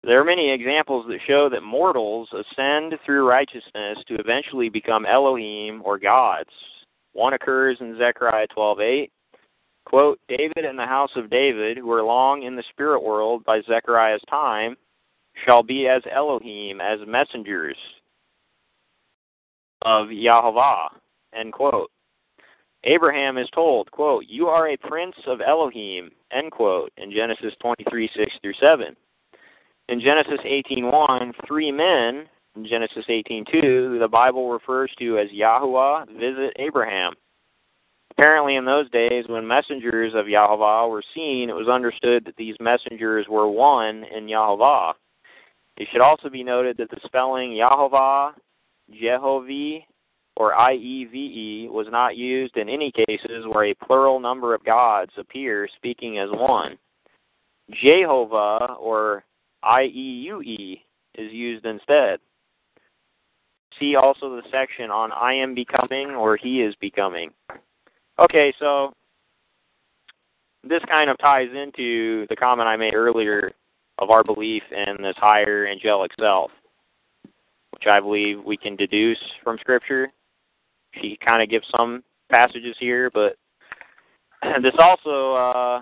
There 0.04 0.20
are 0.20 0.26
many 0.26 0.50
examples 0.50 1.06
that 1.08 1.20
show 1.28 1.50
that 1.50 1.62
mortals 1.62 2.30
ascend 2.32 2.98
through 3.06 3.28
righteousness 3.28 3.98
to 4.08 4.16
eventually 4.16 4.70
become 4.70 5.06
Elohim 5.06 5.82
or 5.84 6.00
gods. 6.00 6.50
One 7.14 7.34
occurs 7.34 7.78
in 7.82 7.98
Zechariah 7.98 8.48
12:8. 8.48 9.12
Quote, 9.86 10.20
David 10.28 10.66
and 10.66 10.78
the 10.78 10.86
house 10.86 11.16
of 11.16 11.30
David, 11.30 11.78
who 11.78 11.92
are 11.92 12.04
long 12.04 12.44
in 12.44 12.56
the 12.56 12.64
spirit 12.70 13.02
world 13.02 13.44
by 13.44 13.62
Zechariah's 13.62 14.22
time, 14.30 14.78
shall 15.46 15.64
be 15.64 15.88
as 15.88 16.04
Elohim, 16.12 16.80
as 16.80 17.00
messengers 17.08 17.78
of 19.82 20.08
Yahovah. 20.08 20.90
End 21.34 21.52
quote. 21.52 21.90
Abraham 22.84 23.38
is 23.38 23.50
told, 23.50 23.92
quote, 23.92 24.26
You 24.28 24.48
are 24.48 24.70
a 24.70 24.78
prince 24.78 25.16
of 25.28 25.42
Elohim, 25.42 26.12
end 26.32 26.52
quote, 26.52 26.92
in 26.98 27.12
Genesis 27.12 27.54
23, 27.60 28.10
6 28.16 28.32
through 28.42 28.54
7. 28.54 28.96
In 29.90 30.00
Genesis 30.00 30.40
18.1, 30.46 31.34
three 31.48 31.72
men, 31.72 32.28
in 32.56 32.68
Genesis 32.68 33.06
18.2, 33.10 34.00
the 34.00 34.08
Bible 34.08 34.52
refers 34.52 34.92
to 35.00 35.18
as 35.18 35.30
Yahuwah 35.30 36.06
visit 36.10 36.54
Abraham. 36.60 37.14
Apparently, 38.12 38.56
in 38.56 38.66
those 38.66 38.88
days, 38.92 39.26
when 39.28 39.48
messengers 39.48 40.14
of 40.14 40.28
Yahuwah 40.28 40.88
were 40.92 41.02
seen, 41.16 41.50
it 41.50 41.56
was 41.56 41.68
understood 41.68 42.24
that 42.26 42.36
these 42.36 42.56
messengers 42.60 43.26
were 43.28 43.50
one 43.50 44.04
in 44.16 44.28
Yahuwah. 44.28 44.94
It 45.78 45.88
should 45.92 46.02
also 46.02 46.30
be 46.30 46.44
noted 46.44 46.78
that 46.78 46.92
the 46.92 47.00
spelling 47.06 47.50
Yahovah, 47.52 48.34
Jehovah, 48.92 49.80
or 50.36 50.54
IEVE 50.54 51.68
was 51.72 51.88
not 51.90 52.16
used 52.16 52.58
in 52.58 52.70
any 52.70 52.92
cases 52.92 53.46
where 53.52 53.66
a 53.66 53.86
plural 53.86 54.20
number 54.20 54.54
of 54.54 54.64
gods 54.64 55.14
appear 55.18 55.68
speaking 55.78 56.20
as 56.20 56.30
one. 56.32 56.78
Jehovah 57.72 58.76
or 58.80 59.24
IEUE 59.64 60.82
is 61.16 61.32
used 61.32 61.66
instead. 61.66 62.20
See 63.80 63.96
also 63.96 64.36
the 64.36 64.44
section 64.52 64.90
on 64.90 65.12
I 65.12 65.34
am 65.34 65.54
becoming 65.54 66.12
or 66.12 66.38
he 66.38 66.62
is 66.62 66.76
becoming. 66.82 67.32
Okay, 68.18 68.54
so 68.60 68.94
this 70.64 70.82
kind 70.90 71.10
of 71.10 71.18
ties 71.20 71.50
into 71.56 72.26
the 72.28 72.36
comment 72.36 72.68
I 72.68 72.76
made 72.76 72.94
earlier 72.94 73.52
of 74.00 74.10
our 74.10 74.24
belief 74.24 74.64
in 74.72 75.02
this 75.02 75.16
higher 75.18 75.68
angelic 75.68 76.12
self, 76.20 76.52
which 77.72 77.88
I 77.90 78.00
believe 78.00 78.44
we 78.44 78.58
can 78.58 78.76
deduce 78.76 79.20
from 79.44 79.58
Scripture 79.60 80.10
she 80.94 81.18
kind 81.28 81.42
of 81.42 81.50
gives 81.50 81.66
some 81.76 82.04
passages 82.32 82.76
here, 82.80 83.10
but 83.14 83.36
this 84.62 84.74
also 84.80 85.34
uh, 85.34 85.82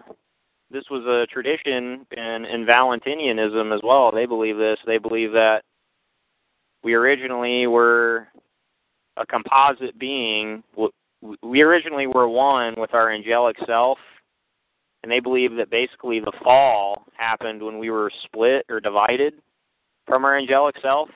this 0.70 0.84
was 0.90 1.06
a 1.06 1.26
tradition 1.32 2.06
in, 2.16 2.46
in 2.46 2.66
Valentinianism 2.66 3.74
as 3.74 3.82
well. 3.84 4.12
They 4.12 4.26
believe 4.26 4.58
this. 4.58 4.78
They 4.86 4.98
believe 4.98 5.32
that 5.32 5.64
we 6.84 6.94
originally 6.94 7.68
were 7.68 8.28
a 9.18 9.26
composite 9.26 9.98
being. 9.98 10.64
We 11.42 11.62
originally 11.62 12.08
were 12.08 12.28
one 12.28 12.76
with 12.78 12.94
our 12.94 13.12
angelic 13.12 13.58
self, 13.66 13.98
and 15.04 15.12
they 15.12 15.20
believe 15.20 15.56
that 15.56 15.70
basically 15.70 16.20
the 16.20 16.34
fall 16.44 17.06
happened 17.18 17.64
when 17.64 17.80
we 17.80 17.90
were 17.90 18.12
split 18.26 18.66
or 18.70 18.80
divided 18.80 19.34
from 20.06 20.26
our 20.26 20.38
angelic 20.38 20.76
self. 20.82 21.10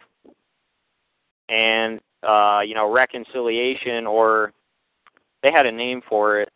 And 1.50 2.00
uh, 2.24 2.62
you 2.66 2.76
know, 2.76 2.92
reconciliation 2.92 4.06
or 4.06 4.54
they 5.44 5.52
had 5.52 5.66
a 5.66 5.72
name 5.72 6.02
for 6.08 6.40
it. 6.40 6.50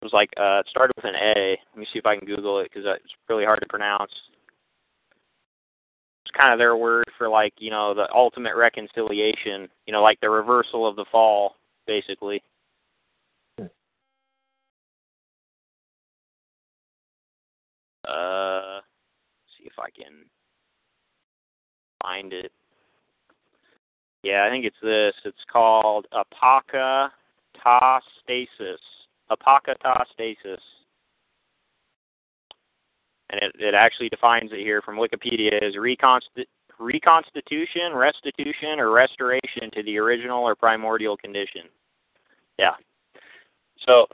It 0.00 0.04
was 0.04 0.12
like 0.12 0.30
uh, 0.36 0.60
it 0.60 0.66
started 0.68 0.92
with 0.96 1.04
an 1.04 1.16
A. 1.16 1.58
Let 1.72 1.78
me 1.78 1.86
see 1.92 1.98
if 1.98 2.06
I 2.06 2.16
can 2.16 2.26
Google 2.26 2.60
it 2.60 2.70
because 2.72 2.84
it's 2.86 3.12
really 3.28 3.44
hard 3.44 3.60
to 3.60 3.66
pronounce. 3.68 4.12
It's 6.24 6.36
kind 6.36 6.52
of 6.52 6.58
their 6.58 6.76
word 6.76 7.06
for 7.16 7.28
like 7.28 7.54
you 7.58 7.70
know 7.70 7.94
the 7.94 8.06
ultimate 8.14 8.54
reconciliation. 8.54 9.68
You 9.86 9.92
know, 9.92 10.02
like 10.02 10.20
the 10.20 10.30
reversal 10.30 10.86
of 10.86 10.94
the 10.94 11.04
fall, 11.10 11.56
basically. 11.86 12.42
Uh, 18.06 18.80
see 19.58 19.64
if 19.66 19.78
I 19.78 19.90
can 19.90 20.24
find 22.02 22.32
it. 22.32 22.52
Yeah, 24.22 24.44
I 24.46 24.50
think 24.50 24.64
it's 24.64 24.76
this. 24.82 25.14
It's 25.24 25.44
called 25.52 26.06
Apaka 26.12 27.10
apokatastasis. 27.64 28.76
Apokatastasis. 29.30 30.58
And 33.30 33.40
it, 33.42 33.52
it 33.58 33.74
actually 33.74 34.08
defines 34.08 34.50
it 34.52 34.60
here 34.60 34.80
from 34.80 34.96
Wikipedia 34.96 35.62
as 35.62 35.74
reconsti- 35.74 36.46
reconstitution, 36.78 37.94
restitution, 37.94 38.78
or 38.78 38.90
restoration 38.90 39.70
to 39.74 39.82
the 39.82 39.98
original 39.98 40.42
or 40.42 40.54
primordial 40.54 41.16
condition. 41.16 41.62
Yeah. 42.58 42.74
So 43.86 44.06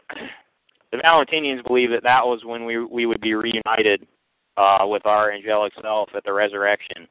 the 0.90 0.98
Valentinians 0.98 1.64
believe 1.66 1.90
that 1.90 2.02
that 2.02 2.24
was 2.24 2.40
when 2.44 2.64
we 2.64 2.84
we 2.84 3.06
would 3.06 3.20
be 3.20 3.34
reunited 3.34 4.06
uh, 4.56 4.84
with 4.84 5.06
our 5.06 5.32
angelic 5.32 5.72
self 5.80 6.08
at 6.16 6.24
the 6.24 6.32
resurrection. 6.32 7.08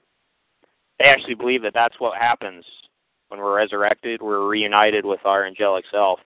They 0.99 1.09
actually 1.09 1.35
believe 1.35 1.61
that 1.63 1.73
that's 1.73 1.99
what 1.99 2.17
happens 2.17 2.63
when 3.29 3.39
we're 3.39 3.55
resurrected. 3.55 4.21
We're 4.21 4.47
reunited 4.47 5.05
with 5.05 5.19
our 5.25 5.45
angelic 5.45 5.85
self. 5.91 6.19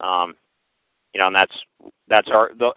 Um, 0.00 0.34
you 1.14 1.20
know, 1.20 1.28
and 1.28 1.36
that's 1.36 1.54
that's 2.08 2.28
our 2.30 2.50
the, 2.58 2.72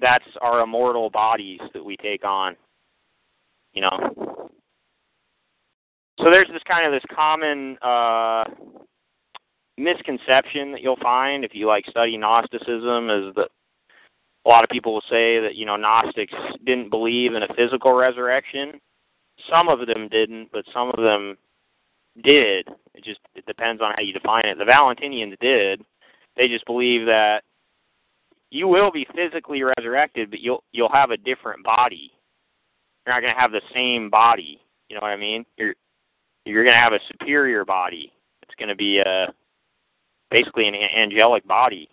that's 0.00 0.24
our 0.40 0.60
immortal 0.60 1.10
bodies 1.10 1.60
that 1.72 1.84
we 1.84 1.96
take 1.96 2.24
on. 2.24 2.56
You 3.72 3.82
know. 3.82 4.50
So 6.20 6.30
there's 6.30 6.48
this 6.52 6.62
kind 6.66 6.86
of 6.86 6.92
this 6.92 7.04
common 7.14 7.76
uh, 7.82 8.44
misconception 9.76 10.72
that 10.72 10.80
you'll 10.80 10.96
find 10.96 11.44
if 11.44 11.54
you 11.54 11.66
like 11.66 11.84
study 11.86 12.16
Gnosticism 12.16 13.10
is 13.10 13.34
that 13.34 13.48
a 14.46 14.48
lot 14.48 14.62
of 14.62 14.70
people 14.70 14.94
will 14.94 15.02
say 15.10 15.40
that 15.40 15.54
you 15.54 15.66
know 15.66 15.76
Gnostics 15.76 16.34
didn't 16.64 16.90
believe 16.90 17.34
in 17.34 17.42
a 17.42 17.54
physical 17.54 17.92
resurrection. 17.92 18.80
Some 19.50 19.68
of 19.68 19.86
them 19.86 20.08
didn't, 20.08 20.50
but 20.52 20.64
some 20.72 20.90
of 20.90 21.02
them 21.02 21.36
did. 22.22 22.68
It 22.94 23.04
just 23.04 23.20
it 23.34 23.46
depends 23.46 23.82
on 23.82 23.92
how 23.96 24.02
you 24.02 24.12
define 24.12 24.46
it. 24.46 24.58
The 24.58 24.64
Valentinians 24.64 25.36
did. 25.40 25.82
They 26.36 26.48
just 26.48 26.66
believe 26.66 27.06
that 27.06 27.42
you 28.50 28.68
will 28.68 28.90
be 28.90 29.06
physically 29.14 29.62
resurrected, 29.62 30.30
but 30.30 30.40
you'll 30.40 30.62
you'll 30.72 30.92
have 30.92 31.10
a 31.10 31.16
different 31.16 31.64
body. 31.64 32.12
You're 33.04 33.14
not 33.14 33.20
going 33.20 33.34
to 33.34 33.40
have 33.40 33.52
the 33.52 33.60
same 33.74 34.10
body. 34.10 34.60
You 34.88 34.96
know 34.96 35.00
what 35.02 35.10
I 35.10 35.16
mean? 35.16 35.44
You're 35.56 35.74
you're 36.44 36.64
going 36.64 36.74
to 36.74 36.80
have 36.80 36.92
a 36.92 37.00
superior 37.08 37.64
body. 37.64 38.12
It's 38.42 38.54
going 38.56 38.68
to 38.68 38.76
be 38.76 38.98
a 38.98 39.32
basically 40.30 40.68
an 40.68 40.74
angelic 40.74 41.46
body, 41.46 41.88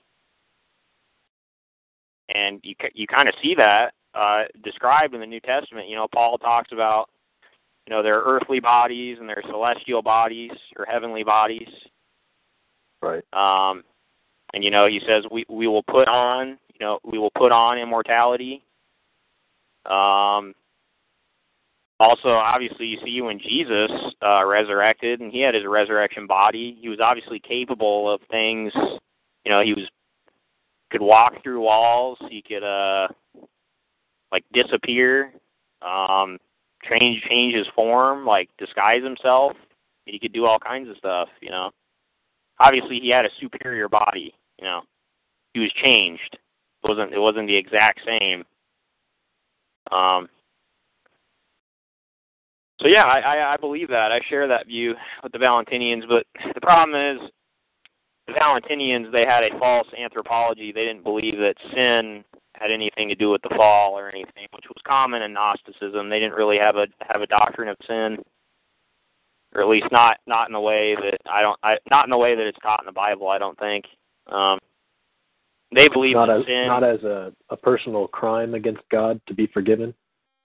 and 2.33 2.60
you 2.63 2.75
you 2.93 3.07
kind 3.07 3.27
of 3.27 3.36
see 3.41 3.55
that 3.55 3.93
uh, 4.13 4.43
described 4.63 5.13
in 5.13 5.19
the 5.19 5.25
New 5.25 5.39
Testament. 5.39 5.88
You 5.88 5.95
know, 5.95 6.07
Paul 6.13 6.38
talks 6.38 6.71
about 6.71 7.10
you 7.88 7.95
know 7.95 8.03
their 8.03 8.19
earthly 8.19 8.60
bodies 8.60 9.17
and 9.19 9.27
their 9.27 9.41
celestial 9.50 10.01
bodies 10.01 10.51
or 10.77 10.86
heavenly 10.86 11.24
bodies. 11.24 11.69
Right. 13.01 13.24
Um, 13.33 13.83
and 14.53 14.63
you 14.63 14.72
know 14.72 14.88
he 14.88 15.00
says 15.08 15.24
we 15.31 15.46
we 15.50 15.67
will 15.67 15.84
put 15.84 16.08
on 16.08 16.58
you 16.74 16.79
know 16.79 17.00
we 17.03 17.17
will 17.17 17.31
put 17.31 17.51
on 17.51 17.77
immortality. 17.77 18.63
Um, 19.86 20.53
also, 22.00 22.29
obviously, 22.29 22.88
you 22.88 22.98
see 23.05 23.22
when 23.22 23.39
Jesus 23.39 23.91
uh, 24.24 24.43
resurrected 24.43 25.20
and 25.20 25.31
he 25.31 25.39
had 25.41 25.53
his 25.53 25.65
resurrection 25.67 26.25
body, 26.25 26.75
he 26.81 26.89
was 26.89 27.00
obviously 27.00 27.39
capable 27.39 28.12
of 28.12 28.22
things. 28.31 28.74
You 29.46 29.51
know, 29.51 29.62
he 29.62 29.74
was 29.74 29.88
could 30.91 31.01
walk 31.01 31.41
through 31.43 31.62
walls. 31.62 32.17
He 32.29 32.41
could 32.41 32.63
uh 32.63 33.08
like 34.31 34.43
disappear, 34.53 35.31
um, 35.81 36.38
change 36.89 37.22
change 37.29 37.53
his 37.55 37.67
form, 37.75 38.25
like 38.25 38.50
disguise 38.58 39.03
himself. 39.03 39.53
He 40.05 40.17
could 40.17 40.34
do 40.34 40.46
all 40.46 40.58
kinds 40.60 40.89
of 40.89 40.98
stuff. 40.98 41.29
You 41.39 41.51
know, 41.51 41.70
obviously 42.60 43.00
he 43.00 43.10
had 43.10 43.25
a 43.25 43.29
superior 43.39 43.88
body. 43.88 44.34
You 44.61 44.67
know, 44.67 44.81
he 45.53 45.59
was 45.59 45.71
changed. 45.73 46.37
It 46.83 46.87
wasn't 46.87 47.13
it 47.13 47.19
wasn't 47.19 47.47
the 47.47 47.55
exact 47.55 48.01
same. 48.05 48.43
Um, 49.91 50.29
so 52.81 52.87
yeah, 52.87 53.03
I, 53.03 53.19
I, 53.19 53.53
I 53.53 53.57
believe 53.57 53.89
that. 53.89 54.11
I 54.11 54.19
share 54.29 54.47
that 54.47 54.67
view 54.67 54.95
with 55.21 55.31
the 55.31 55.37
Valentinians, 55.37 56.03
but 56.07 56.25
the 56.53 56.61
problem 56.61 56.95
is 56.95 57.29
the 58.27 58.33
Valentinians 58.33 59.11
they 59.11 59.25
had 59.25 59.43
a 59.43 59.57
false 59.59 59.87
anthropology. 59.97 60.71
They 60.71 60.85
didn't 60.85 61.03
believe 61.03 61.37
that 61.37 61.55
sin 61.74 62.24
had 62.53 62.71
anything 62.71 63.09
to 63.09 63.15
do 63.15 63.29
with 63.29 63.41
the 63.41 63.53
fall 63.55 63.97
or 63.97 64.09
anything, 64.09 64.47
which 64.53 64.65
was 64.67 64.77
common 64.85 65.24
in 65.24 65.33
Gnosticism. 65.33 66.09
They 66.09 66.19
didn't 66.19 66.35
really 66.35 66.57
have 66.57 66.75
a 66.75 66.87
have 67.01 67.21
a 67.21 67.27
doctrine 67.27 67.69
of 67.69 67.77
sin, 67.87 68.17
or 69.53 69.61
at 69.61 69.67
least 69.67 69.87
not 69.91 70.17
not 70.27 70.47
in 70.47 70.53
the 70.53 70.59
way 70.59 70.95
that 70.95 71.17
I 71.31 71.41
don't 71.41 71.59
I 71.63 71.77
not 71.89 72.05
in 72.05 72.11
the 72.11 72.17
way 72.17 72.35
that 72.35 72.47
it's 72.47 72.59
taught 72.59 72.81
in 72.81 72.85
the 72.85 72.91
Bible. 72.91 73.29
I 73.29 73.37
don't 73.37 73.57
think. 73.59 73.85
Um, 74.27 74.60
they 75.74 75.88
believe 75.88 76.16
not 76.16 76.29
as 76.29 76.46
sin. 76.46 76.68
not 76.68 76.84
as 76.84 77.01
a, 77.03 77.31
a 77.50 77.57
personal 77.57 78.07
crime 78.07 78.53
against 78.55 78.81
God 78.92 79.22
to 79.27 79.34
be 79.34 79.48
forgiven. 79.48 79.94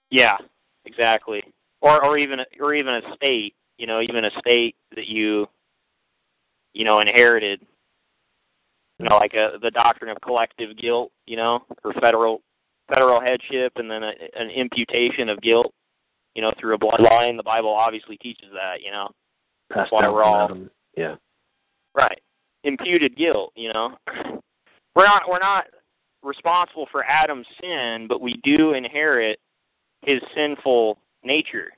Yeah, 0.09 0.37
exactly. 0.85 1.43
Or 1.81 2.03
or 2.03 2.17
even 2.17 2.39
or 2.59 2.73
even 2.73 2.95
a 2.95 3.15
state, 3.15 3.53
you 3.77 3.87
know, 3.87 4.01
even 4.01 4.25
a 4.25 4.31
state 4.39 4.75
that 4.95 5.07
you 5.07 5.47
you 6.73 6.85
know 6.85 6.99
inherited. 6.99 7.61
You 8.99 9.07
know, 9.07 9.17
like 9.17 9.35
a, 9.35 9.59
the 9.61 9.69
doctrine 9.69 10.09
of 10.09 10.19
collective 10.21 10.75
guilt, 10.75 11.11
you 11.27 11.37
know, 11.37 11.59
or 11.83 11.93
federal 12.01 12.41
federal 12.89 13.21
headship, 13.21 13.73
and 13.75 13.91
then 13.91 14.01
a, 14.01 14.11
an 14.35 14.49
imputation 14.49 15.29
of 15.29 15.39
guilt, 15.41 15.71
you 16.33 16.41
know, 16.41 16.51
through 16.59 16.73
a 16.73 16.79
bloodline. 16.79 17.37
The 17.37 17.43
Bible 17.43 17.69
obviously 17.69 18.17
teaches 18.17 18.47
that, 18.53 18.81
you 18.83 18.91
know. 18.91 19.09
Passed 19.71 19.91
why 19.91 20.01
down 20.01 20.13
we're 20.13 20.23
all- 20.23 20.45
Adam. 20.45 20.71
Yeah. 20.95 21.15
Right. 21.93 22.19
Imputed 22.67 23.15
guilt, 23.15 23.53
you 23.55 23.71
know. 23.71 23.95
We're 24.93 25.05
not 25.05 25.23
we're 25.29 25.39
not 25.39 25.65
responsible 26.21 26.85
for 26.91 27.05
Adam's 27.05 27.47
sin, 27.61 28.07
but 28.09 28.19
we 28.19 28.41
do 28.43 28.73
inherit 28.73 29.39
his 30.01 30.19
sinful 30.35 30.99
nature, 31.23 31.71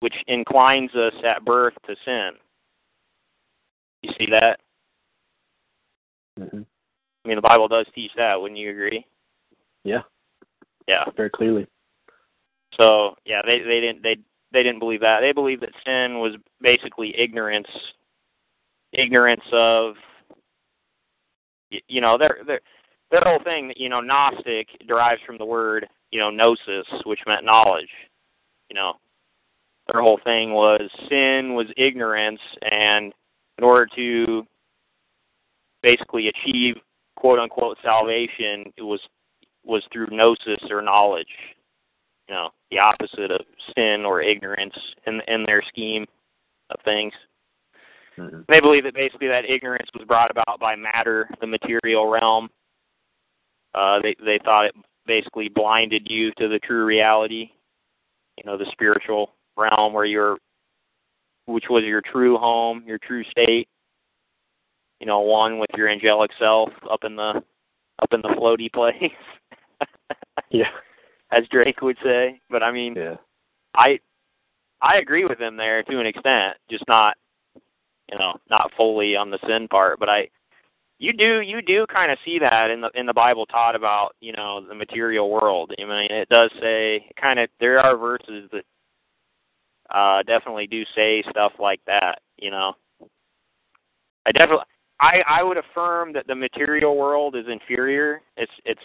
which 0.00 0.14
inclines 0.26 0.94
us 0.94 1.14
at 1.24 1.46
birth 1.46 1.72
to 1.86 1.96
sin. 2.04 2.32
You 4.02 4.12
see 4.18 4.26
that? 4.30 4.60
hmm 6.38 6.62
I 7.24 7.28
mean, 7.28 7.36
the 7.36 7.48
Bible 7.48 7.68
does 7.68 7.86
teach 7.94 8.10
that. 8.16 8.38
Wouldn't 8.38 8.60
you 8.60 8.70
agree? 8.70 9.06
Yeah. 9.84 10.02
Yeah. 10.86 11.04
Very 11.16 11.30
clearly. 11.30 11.66
So 12.78 13.14
yeah, 13.24 13.40
they 13.46 13.60
they 13.60 13.80
didn't 13.80 14.02
they 14.02 14.16
they 14.52 14.62
didn't 14.62 14.80
believe 14.80 15.00
that. 15.00 15.20
They 15.20 15.32
believed 15.32 15.62
that 15.62 15.72
sin 15.86 16.18
was 16.18 16.34
basically 16.60 17.18
ignorance, 17.18 17.68
ignorance 18.92 19.44
of, 19.52 19.94
you 21.70 22.00
know, 22.00 22.18
their 22.18 22.38
their 22.46 22.60
their 23.10 23.22
whole 23.24 23.42
thing. 23.44 23.72
You 23.76 23.88
know, 23.88 24.00
Gnostic 24.00 24.68
derives 24.86 25.22
from 25.26 25.38
the 25.38 25.44
word 25.44 25.86
you 26.10 26.20
know 26.20 26.30
gnosis, 26.30 26.86
which 27.04 27.20
meant 27.26 27.44
knowledge. 27.44 27.88
You 28.68 28.74
know, 28.74 28.94
their 29.90 30.02
whole 30.02 30.20
thing 30.24 30.52
was 30.52 30.82
sin 31.08 31.54
was 31.54 31.66
ignorance, 31.76 32.40
and 32.62 33.12
in 33.58 33.64
order 33.64 33.88
to 33.96 34.46
basically 35.82 36.28
achieve 36.28 36.76
quote 37.16 37.38
unquote 37.38 37.78
salvation, 37.82 38.72
it 38.76 38.82
was 38.82 39.00
was 39.64 39.82
through 39.92 40.08
gnosis 40.10 40.70
or 40.70 40.82
knowledge 40.82 41.28
you 42.28 42.34
know 42.34 42.50
the 42.70 42.78
opposite 42.78 43.30
of 43.30 43.40
sin 43.76 44.04
or 44.04 44.22
ignorance 44.22 44.74
in 45.06 45.20
in 45.28 45.44
their 45.44 45.62
scheme 45.68 46.06
of 46.70 46.80
things. 46.84 47.12
Hmm 48.30 48.40
They 48.48 48.60
believe 48.60 48.84
that 48.84 48.94
basically 48.94 49.28
that 49.28 49.44
ignorance 49.48 49.88
was 49.94 50.06
brought 50.06 50.30
about 50.30 50.60
by 50.60 50.76
matter, 50.76 51.28
the 51.40 51.46
material 51.46 52.06
realm. 52.06 52.48
Uh, 53.74 54.00
they 54.02 54.14
they 54.24 54.38
thought 54.44 54.66
it 54.66 54.74
basically 55.06 55.48
blinded 55.48 56.06
you 56.08 56.30
to 56.38 56.48
the 56.48 56.58
true 56.60 56.84
reality, 56.84 57.50
you 58.36 58.44
know, 58.44 58.56
the 58.58 58.66
spiritual 58.72 59.30
realm 59.56 59.92
where 59.92 60.04
you're, 60.04 60.38
which 61.46 61.64
was 61.70 61.82
your 61.84 62.02
true 62.02 62.36
home, 62.38 62.82
your 62.86 62.98
true 62.98 63.24
state. 63.30 63.68
You 65.00 65.06
know, 65.06 65.20
one 65.20 65.58
with 65.58 65.70
your 65.76 65.88
angelic 65.88 66.30
self 66.38 66.70
up 66.90 67.00
in 67.04 67.16
the 67.16 67.42
up 68.02 68.12
in 68.12 68.20
the 68.22 68.28
floaty 68.28 68.72
place, 68.72 69.10
Yeah. 70.50 70.68
as 71.32 71.44
Drake 71.50 71.80
would 71.82 71.96
say. 72.04 72.40
But 72.50 72.62
I 72.62 72.70
mean, 72.70 72.94
Yeah. 72.94 73.16
I 73.74 73.98
I 74.80 74.98
agree 74.98 75.24
with 75.24 75.40
him 75.40 75.56
there 75.56 75.82
to 75.84 76.00
an 76.00 76.06
extent, 76.06 76.56
just 76.70 76.84
not 76.88 77.16
you 78.12 78.18
know, 78.18 78.34
not 78.50 78.70
fully 78.76 79.16
on 79.16 79.30
the 79.30 79.38
sin 79.46 79.66
part, 79.68 79.98
but 79.98 80.08
I 80.08 80.28
you 80.98 81.12
do 81.12 81.40
you 81.40 81.62
do 81.62 81.86
kind 81.92 82.12
of 82.12 82.18
see 82.24 82.38
that 82.38 82.70
in 82.70 82.80
the 82.80 82.90
in 82.94 83.06
the 83.06 83.12
Bible 83.12 83.46
taught 83.46 83.74
about, 83.74 84.14
you 84.20 84.32
know, 84.32 84.64
the 84.66 84.74
material 84.74 85.30
world. 85.30 85.72
I 85.78 85.84
mean, 85.84 86.06
it 86.10 86.28
does 86.28 86.50
say 86.60 87.10
kind 87.20 87.40
of 87.40 87.48
there 87.58 87.80
are 87.80 87.96
verses 87.96 88.48
that 88.52 88.64
uh 89.90 90.22
definitely 90.22 90.66
do 90.66 90.84
say 90.94 91.24
stuff 91.30 91.52
like 91.58 91.80
that, 91.86 92.20
you 92.36 92.50
know. 92.50 92.74
I 94.26 94.32
definitely 94.32 94.66
I 95.00 95.22
I 95.26 95.42
would 95.42 95.56
affirm 95.56 96.12
that 96.12 96.26
the 96.26 96.34
material 96.34 96.96
world 96.96 97.34
is 97.34 97.46
inferior. 97.50 98.20
It's 98.36 98.52
it's 98.64 98.80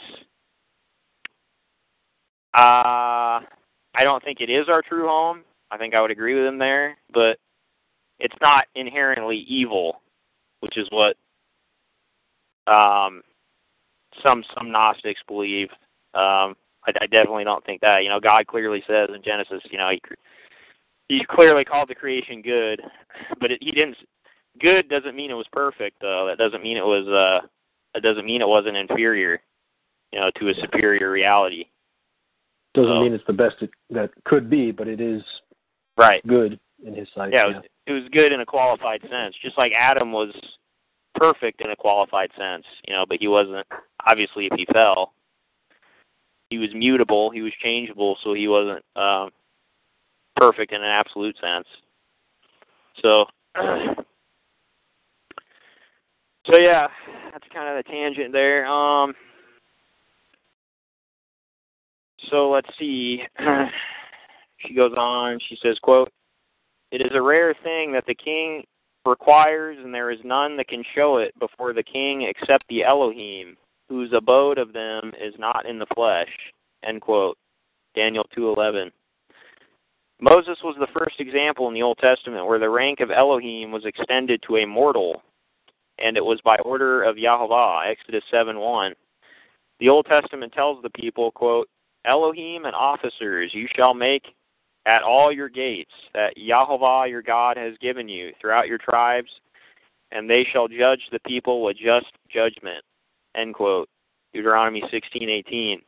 uh 2.55 3.43
I 3.43 4.03
don't 4.03 4.23
think 4.23 4.39
it 4.41 4.49
is 4.49 4.69
our 4.69 4.81
true 4.81 5.07
home. 5.07 5.43
I 5.69 5.77
think 5.77 5.93
I 5.93 6.01
would 6.01 6.11
agree 6.11 6.33
with 6.33 6.45
him 6.45 6.57
there, 6.57 6.97
but 7.13 7.37
it's 8.19 8.35
not 8.41 8.65
inherently 8.75 9.45
evil, 9.47 10.01
which 10.61 10.77
is 10.77 10.87
what 10.89 11.15
um, 12.71 13.21
some 14.23 14.43
some 14.57 14.71
Gnostics 14.71 15.21
believe. 15.27 15.69
Um, 16.13 16.55
I, 16.85 16.91
I 17.01 17.07
definitely 17.07 17.43
don't 17.43 17.65
think 17.65 17.81
that. 17.81 18.03
You 18.03 18.09
know, 18.09 18.19
God 18.19 18.47
clearly 18.47 18.83
says 18.87 19.09
in 19.13 19.21
Genesis, 19.23 19.61
you 19.71 19.77
know, 19.77 19.89
he 19.89 20.01
he 21.09 21.25
clearly 21.29 21.63
called 21.63 21.89
the 21.89 21.95
creation 21.95 22.41
good, 22.41 22.81
but 23.39 23.51
it, 23.51 23.59
he 23.61 23.71
didn't. 23.71 23.97
Good 24.59 24.89
doesn't 24.89 25.15
mean 25.15 25.29
it 25.29 25.35
was 25.35 25.45
perfect, 25.51 25.97
though. 26.01 26.25
That 26.27 26.39
doesn't 26.43 26.63
mean 26.63 26.77
it 26.77 26.85
was. 26.85 27.07
uh 27.07 27.45
That 27.93 28.01
doesn't 28.03 28.25
mean 28.25 28.41
it 28.41 28.47
wasn't 28.47 28.75
inferior, 28.77 29.39
you 30.11 30.19
know, 30.19 30.31
to 30.39 30.49
a 30.49 30.53
superior 30.55 31.11
reality. 31.11 31.65
Doesn't 32.73 32.89
So- 32.91 33.01
mean 33.01 33.13
it's 33.13 33.25
the 33.27 33.33
best 33.33 33.55
it, 33.61 33.69
that 33.91 34.09
could 34.25 34.49
be, 34.49 34.71
but 34.71 34.87
it 34.87 34.99
is 34.99 35.21
Right. 35.95 36.25
good 36.27 36.59
in 36.85 36.93
his 36.93 37.07
sight. 37.15 37.33
Yeah, 37.33 37.45
it 37.49 37.55
was, 37.55 37.63
it 37.87 37.93
was 37.93 38.03
good 38.11 38.33
in 38.33 38.41
a 38.41 38.45
qualified 38.45 39.01
sense, 39.09 39.33
just 39.41 39.57
like 39.57 39.71
Adam 39.71 40.11
was 40.11 40.35
perfect 41.15 41.61
in 41.61 41.71
a 41.71 41.75
qualified 41.75 42.29
sense, 42.37 42.65
you 42.85 42.93
know, 42.93 43.05
but 43.07 43.17
he 43.19 43.27
wasn't. 43.27 43.65
Obviously, 44.05 44.47
if 44.51 44.53
he 44.57 44.65
fell, 44.71 45.13
he 46.49 46.57
was 46.57 46.69
mutable, 46.73 47.31
he 47.31 47.41
was 47.41 47.53
changeable, 47.63 48.17
so 48.23 48.33
he 48.33 48.47
wasn't 48.49 48.83
um, 48.95 49.29
perfect 50.35 50.73
in 50.73 50.81
an 50.81 50.87
absolute 50.87 51.37
sense. 51.37 51.67
So, 53.01 53.25
so 56.45 56.57
yeah, 56.57 56.87
that's 57.31 57.47
kind 57.53 57.69
of 57.69 57.83
the 57.83 57.89
tangent 57.89 58.33
there. 58.33 58.65
Um, 58.67 59.13
so 62.29 62.49
let's 62.49 62.69
see. 62.77 63.23
she 64.57 64.73
goes 64.73 64.93
on. 64.97 65.39
She 65.47 65.57
says, 65.61 65.79
"quote 65.81 66.11
It 66.91 67.01
is 67.01 67.11
a 67.13 67.21
rare 67.21 67.53
thing 67.63 67.91
that 67.91 68.05
the 68.05 68.15
king 68.15 68.63
requires, 69.05 69.77
and 69.83 69.93
there 69.93 70.11
is 70.11 70.19
none 70.23 70.57
that 70.57 70.67
can 70.67 70.83
show 70.95 71.17
it 71.17 71.37
before 71.39 71.73
the 71.73 71.83
king 71.83 72.23
except 72.23 72.67
the 72.67 72.83
Elohim, 72.83 73.57
whose 73.89 74.11
abode 74.13 74.57
of 74.57 74.73
them 74.73 75.13
is 75.19 75.33
not 75.37 75.65
in 75.65 75.79
the 75.79 75.85
flesh." 75.95 76.29
End 76.83 77.01
quote. 77.01 77.37
Daniel 77.95 78.25
two 78.33 78.49
eleven. 78.49 78.91
Moses 80.19 80.57
was 80.63 80.75
the 80.79 80.87
first 80.87 81.19
example 81.19 81.67
in 81.67 81.73
the 81.73 81.83
Old 81.83 81.97
Testament 81.99 82.45
where 82.45 82.59
the 82.59 82.69
rank 82.69 82.99
of 83.01 83.11
Elohim 83.11 83.71
was 83.71 83.85
extended 83.85 84.41
to 84.43 84.57
a 84.57 84.65
mortal, 84.65 85.21
and 85.99 86.17
it 86.17 86.25
was 86.25 86.41
by 86.41 86.57
order 86.57 87.03
of 87.03 87.17
Yahweh. 87.17 87.89
Exodus 87.89 88.23
seven 88.31 88.59
one. 88.59 88.95
The 89.79 89.89
Old 89.89 90.05
Testament 90.05 90.53
tells 90.53 90.81
the 90.81 90.89
people, 90.89 91.31
quote, 91.31 91.69
Elohim 92.05 92.65
and 92.65 92.75
officers 92.75 93.53
you 93.53 93.67
shall 93.75 93.93
make 93.93 94.33
at 94.87 95.03
all 95.03 95.31
your 95.31 95.49
gates 95.49 95.91
that 96.13 96.37
Yahweh 96.37 97.07
your 97.07 97.21
God 97.21 97.57
has 97.57 97.73
given 97.81 98.07
you 98.07 98.31
throughout 98.39 98.67
your 98.67 98.77
tribes, 98.77 99.29
and 100.11 100.29
they 100.29 100.47
shall 100.51 100.67
judge 100.67 101.01
the 101.11 101.19
people 101.27 101.63
with 101.63 101.77
just 101.77 102.07
judgment. 102.33 102.83
End 103.35 103.53
quote. 103.53 103.89
Deuteronomy 104.33 104.81
sixteen 104.89 105.29
eighteen. 105.29 105.81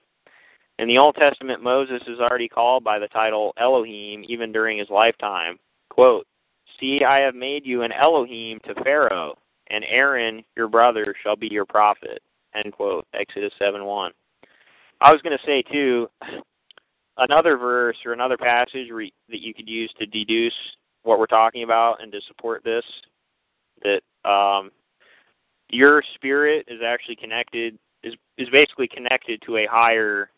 In 0.80 0.88
the 0.88 0.98
Old 0.98 1.16
Testament, 1.16 1.64
Moses 1.64 2.02
is 2.08 2.20
already 2.20 2.48
called 2.48 2.84
by 2.84 3.00
the 3.00 3.08
title 3.08 3.54
Elohim 3.58 4.24
even 4.28 4.52
during 4.52 4.78
his 4.78 4.90
lifetime. 4.90 5.58
Quote, 5.90 6.26
See, 6.80 7.02
I 7.06 7.20
have 7.20 7.36
made 7.36 7.66
you 7.66 7.82
an 7.82 7.92
Elohim 7.92 8.60
to 8.66 8.74
Pharaoh, 8.84 9.36
and 9.70 9.84
Aaron, 9.90 10.44
your 10.56 10.70
brother, 10.70 11.14
shall 11.22 11.36
be 11.36 11.48
your 11.48 11.66
prophet. 11.66 12.22
End 12.56 12.74
quote. 12.74 13.06
Exodus 13.14 13.52
7 13.60 13.84
1. 13.84 14.12
I 15.02 15.12
was 15.12 15.22
going 15.22 15.38
to 15.38 15.46
say, 15.46 15.62
too, 15.72 16.08
another 17.20 17.58
verse 17.58 17.98
or 18.06 18.14
another 18.14 18.38
passage 18.38 18.90
re- 18.92 19.14
that 19.30 19.42
you 19.42 19.54
could 19.54 19.68
use 19.68 19.92
to 20.00 20.06
deduce 20.06 20.54
what 21.04 21.20
we're 21.20 21.26
talking 21.26 21.64
about 21.64 22.02
and 22.02 22.12
to 22.12 22.20
support 22.28 22.64
this 22.64 22.84
that 23.84 24.02
um, 24.30 24.72
your 25.70 26.04
spirit 26.16 26.66
is 26.68 26.82
actually 26.86 27.16
connected 27.16 27.78
is 28.04 28.14
is 28.38 28.48
basically 28.50 28.88
connected 28.88 29.42
to 29.46 29.58
a 29.58 29.68
higher 29.70 30.30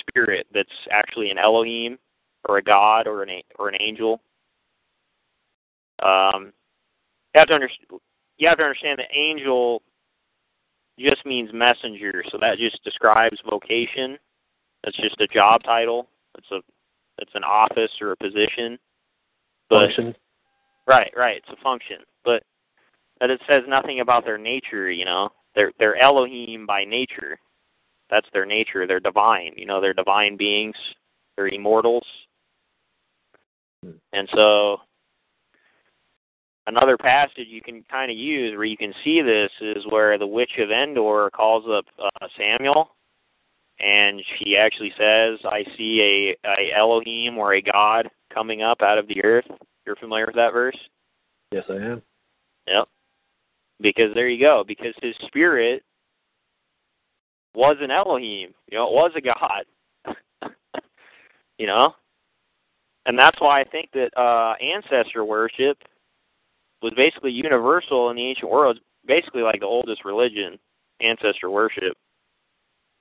spirit 0.00 0.46
that's 0.52 0.68
actually 0.90 1.30
an 1.30 1.38
Elohim 1.38 1.98
or 2.48 2.58
a 2.58 2.62
god 2.62 3.06
or 3.06 3.22
an 3.22 3.30
or 3.58 3.68
an 3.68 3.76
angel. 3.80 4.20
Um, 6.02 6.52
you 7.34 7.38
have 7.38 7.48
to 7.48 7.54
understand. 7.54 8.00
You 8.38 8.48
have 8.48 8.58
to 8.58 8.64
understand 8.64 8.98
that 8.98 9.16
angel 9.16 9.82
just 10.98 11.24
means 11.26 11.50
messenger, 11.52 12.22
so 12.30 12.38
that 12.38 12.58
just 12.58 12.82
describes 12.84 13.36
vocation. 13.48 14.18
That's 14.86 14.96
just 14.96 15.20
a 15.20 15.26
job 15.26 15.64
title. 15.64 16.08
It's 16.38 16.50
a 16.52 16.60
it's 17.18 17.32
an 17.34 17.44
office 17.44 17.90
or 18.00 18.12
a 18.12 18.16
position. 18.16 18.78
But 19.68 19.88
function. 19.88 20.14
Right, 20.86 21.12
right. 21.16 21.38
It's 21.38 21.58
a 21.58 21.62
function, 21.62 21.98
but 22.24 22.44
that 23.20 23.30
it 23.30 23.40
says 23.48 23.64
nothing 23.66 24.00
about 24.00 24.24
their 24.24 24.38
nature. 24.38 24.90
You 24.90 25.04
know, 25.04 25.30
they're 25.56 25.72
they're 25.78 25.96
Elohim 25.96 26.66
by 26.66 26.84
nature. 26.84 27.38
That's 28.10 28.28
their 28.32 28.46
nature. 28.46 28.86
They're 28.86 29.00
divine. 29.00 29.52
You 29.56 29.66
know, 29.66 29.80
they're 29.80 29.92
divine 29.92 30.36
beings. 30.36 30.76
They're 31.36 31.48
immortals. 31.48 32.06
And 34.12 34.28
so, 34.34 34.78
another 36.66 36.96
passage 36.96 37.46
you 37.48 37.60
can 37.60 37.84
kind 37.90 38.10
of 38.10 38.16
use 38.16 38.56
where 38.56 38.64
you 38.64 38.76
can 38.76 38.94
see 39.04 39.20
this 39.22 39.50
is 39.60 39.84
where 39.88 40.18
the 40.18 40.26
witch 40.26 40.52
of 40.58 40.70
Endor 40.70 41.30
calls 41.30 41.64
up 41.68 41.84
uh, 42.00 42.26
Samuel, 42.38 42.95
and 43.78 44.22
she 44.38 44.56
actually 44.56 44.92
says, 44.98 45.38
"I 45.44 45.64
see 45.76 46.36
a, 46.44 46.48
a 46.48 46.78
Elohim 46.78 47.38
or 47.38 47.54
a 47.54 47.62
God 47.62 48.08
coming 48.32 48.62
up 48.62 48.82
out 48.82 48.98
of 48.98 49.08
the 49.08 49.22
earth." 49.24 49.46
You're 49.86 49.96
familiar 49.96 50.26
with 50.26 50.34
that 50.34 50.52
verse? 50.52 50.76
Yes, 51.52 51.64
I 51.70 51.74
am. 51.74 52.02
Yep. 52.66 52.88
Because 53.80 54.14
there 54.14 54.28
you 54.28 54.40
go. 54.40 54.64
Because 54.66 54.94
his 55.00 55.14
spirit 55.26 55.82
was 57.54 57.76
an 57.80 57.90
Elohim. 57.90 58.52
You 58.70 58.78
know, 58.78 58.88
it 58.88 58.92
was 58.92 59.12
a 59.16 59.20
God. 59.20 59.64
you 61.58 61.66
know? 61.66 61.94
And 63.06 63.16
that's 63.16 63.40
why 63.40 63.60
I 63.60 63.64
think 63.64 63.90
that 63.92 64.10
uh 64.16 64.54
ancestor 64.62 65.24
worship 65.24 65.78
was 66.82 66.92
basically 66.96 67.30
universal 67.30 68.10
in 68.10 68.16
the 68.16 68.26
ancient 68.26 68.50
world. 68.50 68.76
It's 68.76 68.84
basically 69.06 69.42
like 69.42 69.60
the 69.60 69.66
oldest 69.66 70.04
religion, 70.04 70.58
ancestor 71.00 71.50
worship. 71.50 71.96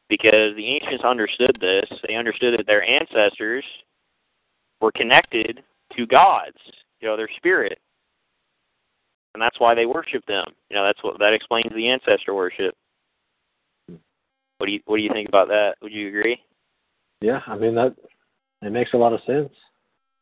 Because 0.08 0.56
the 0.56 0.68
ancients 0.68 1.04
understood 1.04 1.58
this. 1.60 1.86
They 2.08 2.16
understood 2.16 2.58
that 2.58 2.68
their 2.68 2.84
ancestors 2.84 3.66
were 4.82 4.92
connected 4.92 5.64
to 5.96 6.06
gods, 6.06 6.58
you 7.00 7.08
know, 7.08 7.18
their 7.18 7.30
spirit. 7.38 7.80
And 9.34 9.42
that's 9.42 9.60
why 9.60 9.74
they 9.74 9.86
worship 9.86 10.26
them. 10.28 10.46
You 10.70 10.78
know, 10.78 10.86
that's 10.86 11.04
what 11.04 11.20
that 11.20 11.34
explains 11.34 11.72
the 11.76 11.90
ancestor 11.90 12.34
worship. 12.34 12.76
What 14.58 14.68
do 14.68 14.72
you 14.72 14.80
what 14.86 14.98
do 14.98 15.04
you 15.04 15.10
think 15.12 15.28
about 15.28 15.50
that? 15.50 15.76
Would 15.82 15.92
you 15.92 16.08
agree? 16.08 16.40
Yeah, 17.22 17.42
I 17.48 17.58
mean 17.58 17.76
that 17.76 17.96
it 18.62 18.72
makes 18.72 18.94
a 18.94 18.98
lot 18.98 19.14
of 19.14 19.20
sense. 19.26 19.52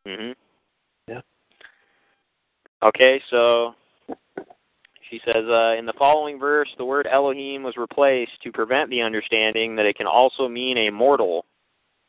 Mhm. 0.08 0.34
Yeah. 1.08 1.22
Okay, 2.82 3.22
so 3.30 3.76
she 5.14 5.22
says 5.26 5.46
uh, 5.48 5.76
in 5.78 5.86
the 5.86 5.94
following 6.00 6.40
verse, 6.40 6.70
the 6.80 6.86
word 6.86 7.08
Elohim 7.12 7.62
was 7.62 7.78
replaced 7.78 8.32
to 8.42 8.52
prevent 8.52 8.90
the 8.90 9.02
understanding 9.02 9.76
that 9.76 9.86
it 9.86 9.96
can 9.96 10.08
also 10.08 10.48
mean 10.48 10.76
a 10.80 10.90
mortal 10.92 11.46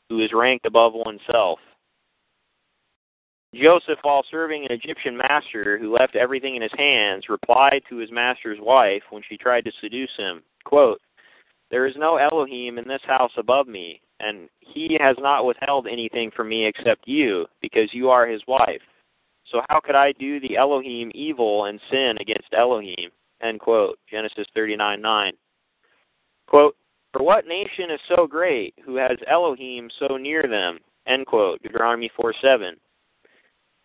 who 0.08 0.24
is 0.24 0.30
ranked 0.32 0.64
above 0.64 0.94
oneself. 0.94 1.58
Joseph, 3.54 3.98
while 4.00 4.24
serving 4.30 4.64
an 4.64 4.72
Egyptian 4.72 5.18
master 5.18 5.78
who 5.78 5.94
left 5.94 6.16
everything 6.16 6.56
in 6.56 6.62
his 6.62 6.72
hands, 6.78 7.24
replied 7.28 7.82
to 7.90 7.98
his 7.98 8.10
master's 8.10 8.58
wife 8.58 9.02
when 9.10 9.22
she 9.28 9.36
tried 9.36 9.66
to 9.66 9.72
seduce 9.82 10.10
him, 10.16 10.42
quote, 10.64 11.00
There 11.70 11.86
is 11.86 11.94
no 11.98 12.16
Elohim 12.16 12.78
in 12.78 12.88
this 12.88 13.02
house 13.06 13.32
above 13.36 13.68
me, 13.68 14.00
and 14.20 14.48
he 14.60 14.96
has 14.98 15.16
not 15.20 15.44
withheld 15.44 15.86
anything 15.86 16.30
from 16.34 16.48
me 16.48 16.66
except 16.66 17.06
you, 17.06 17.44
because 17.60 17.90
you 17.92 18.08
are 18.08 18.26
his 18.26 18.40
wife. 18.48 18.80
So 19.54 19.62
how 19.68 19.78
could 19.78 19.94
I 19.94 20.10
do 20.10 20.40
the 20.40 20.56
Elohim 20.56 21.12
evil 21.14 21.66
and 21.66 21.78
sin 21.88 22.14
against 22.20 22.48
Elohim? 22.58 23.10
End 23.40 23.60
quote. 23.60 24.00
Genesis 24.10 24.48
39 24.52 25.00
9. 25.00 25.32
Quote, 26.48 26.76
For 27.12 27.22
what 27.22 27.46
nation 27.46 27.88
is 27.88 28.00
so 28.08 28.26
great, 28.26 28.74
who 28.84 28.96
has 28.96 29.16
Elohim 29.30 29.88
so 30.00 30.16
near 30.16 30.42
them? 30.42 30.80
End 31.06 31.26
quote. 31.26 31.62
Deuteronomy 31.62 32.10
4 32.16 32.34
7. 32.42 32.74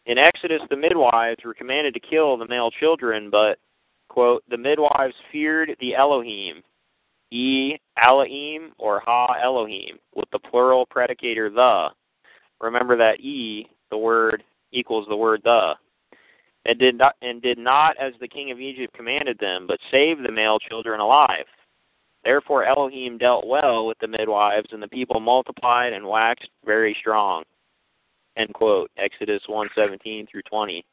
In 0.08 0.18
Exodus, 0.18 0.62
the 0.72 0.76
midwives 0.76 1.38
were 1.46 1.54
commanded 1.54 1.94
to 1.94 2.00
kill 2.00 2.36
the 2.36 2.48
male 2.48 2.72
children, 2.72 3.30
but, 3.30 3.60
quote, 4.08 4.42
the 4.50 4.58
midwives 4.58 5.14
feared 5.32 5.78
the 5.80 5.94
Elohim, 5.94 6.64
E 7.30 7.78
Elohim 8.04 8.72
or 8.80 9.02
Ha 9.02 9.36
Elohim, 9.44 10.00
with 10.16 10.32
the 10.32 10.40
plural 10.40 10.88
predicator 10.88 11.54
the. 11.54 11.90
Remember 12.60 12.98
that 12.98 13.20
E, 13.20 13.68
the 13.92 13.98
word, 13.98 14.44
equals 14.72 15.08
the 15.08 15.16
word 15.16 15.42
the. 15.44 15.74
And 16.66 16.78
did 16.78 16.98
not 16.98 17.16
and 17.22 17.42
did 17.42 17.58
not 17.58 17.96
as 17.98 18.14
the 18.20 18.28
king 18.28 18.52
of 18.52 18.60
Egypt 18.60 18.94
commanded 18.94 19.38
them, 19.40 19.66
but 19.68 19.80
saved 19.92 20.24
the 20.24 20.32
male 20.32 20.60
children 20.60 21.00
alive. 21.00 21.46
Therefore 22.24 22.66
Elohim 22.66 23.18
dealt 23.18 23.48
well 23.48 23.88
with 23.88 23.98
the 24.00 24.08
midwives, 24.08 24.68
and 24.72 24.84
the 24.84 24.88
people 24.90 25.20
multiplied 25.20 25.94
and 25.94 26.06
waxed 26.06 26.50
very 26.66 26.96
strong. 27.00 27.44
End 28.38 28.54
quote. 28.54 28.92
Exodus 28.98 29.42
one 29.48 29.70
seventeen 29.74 30.28
through 30.28 30.44
twenty. 30.44 30.86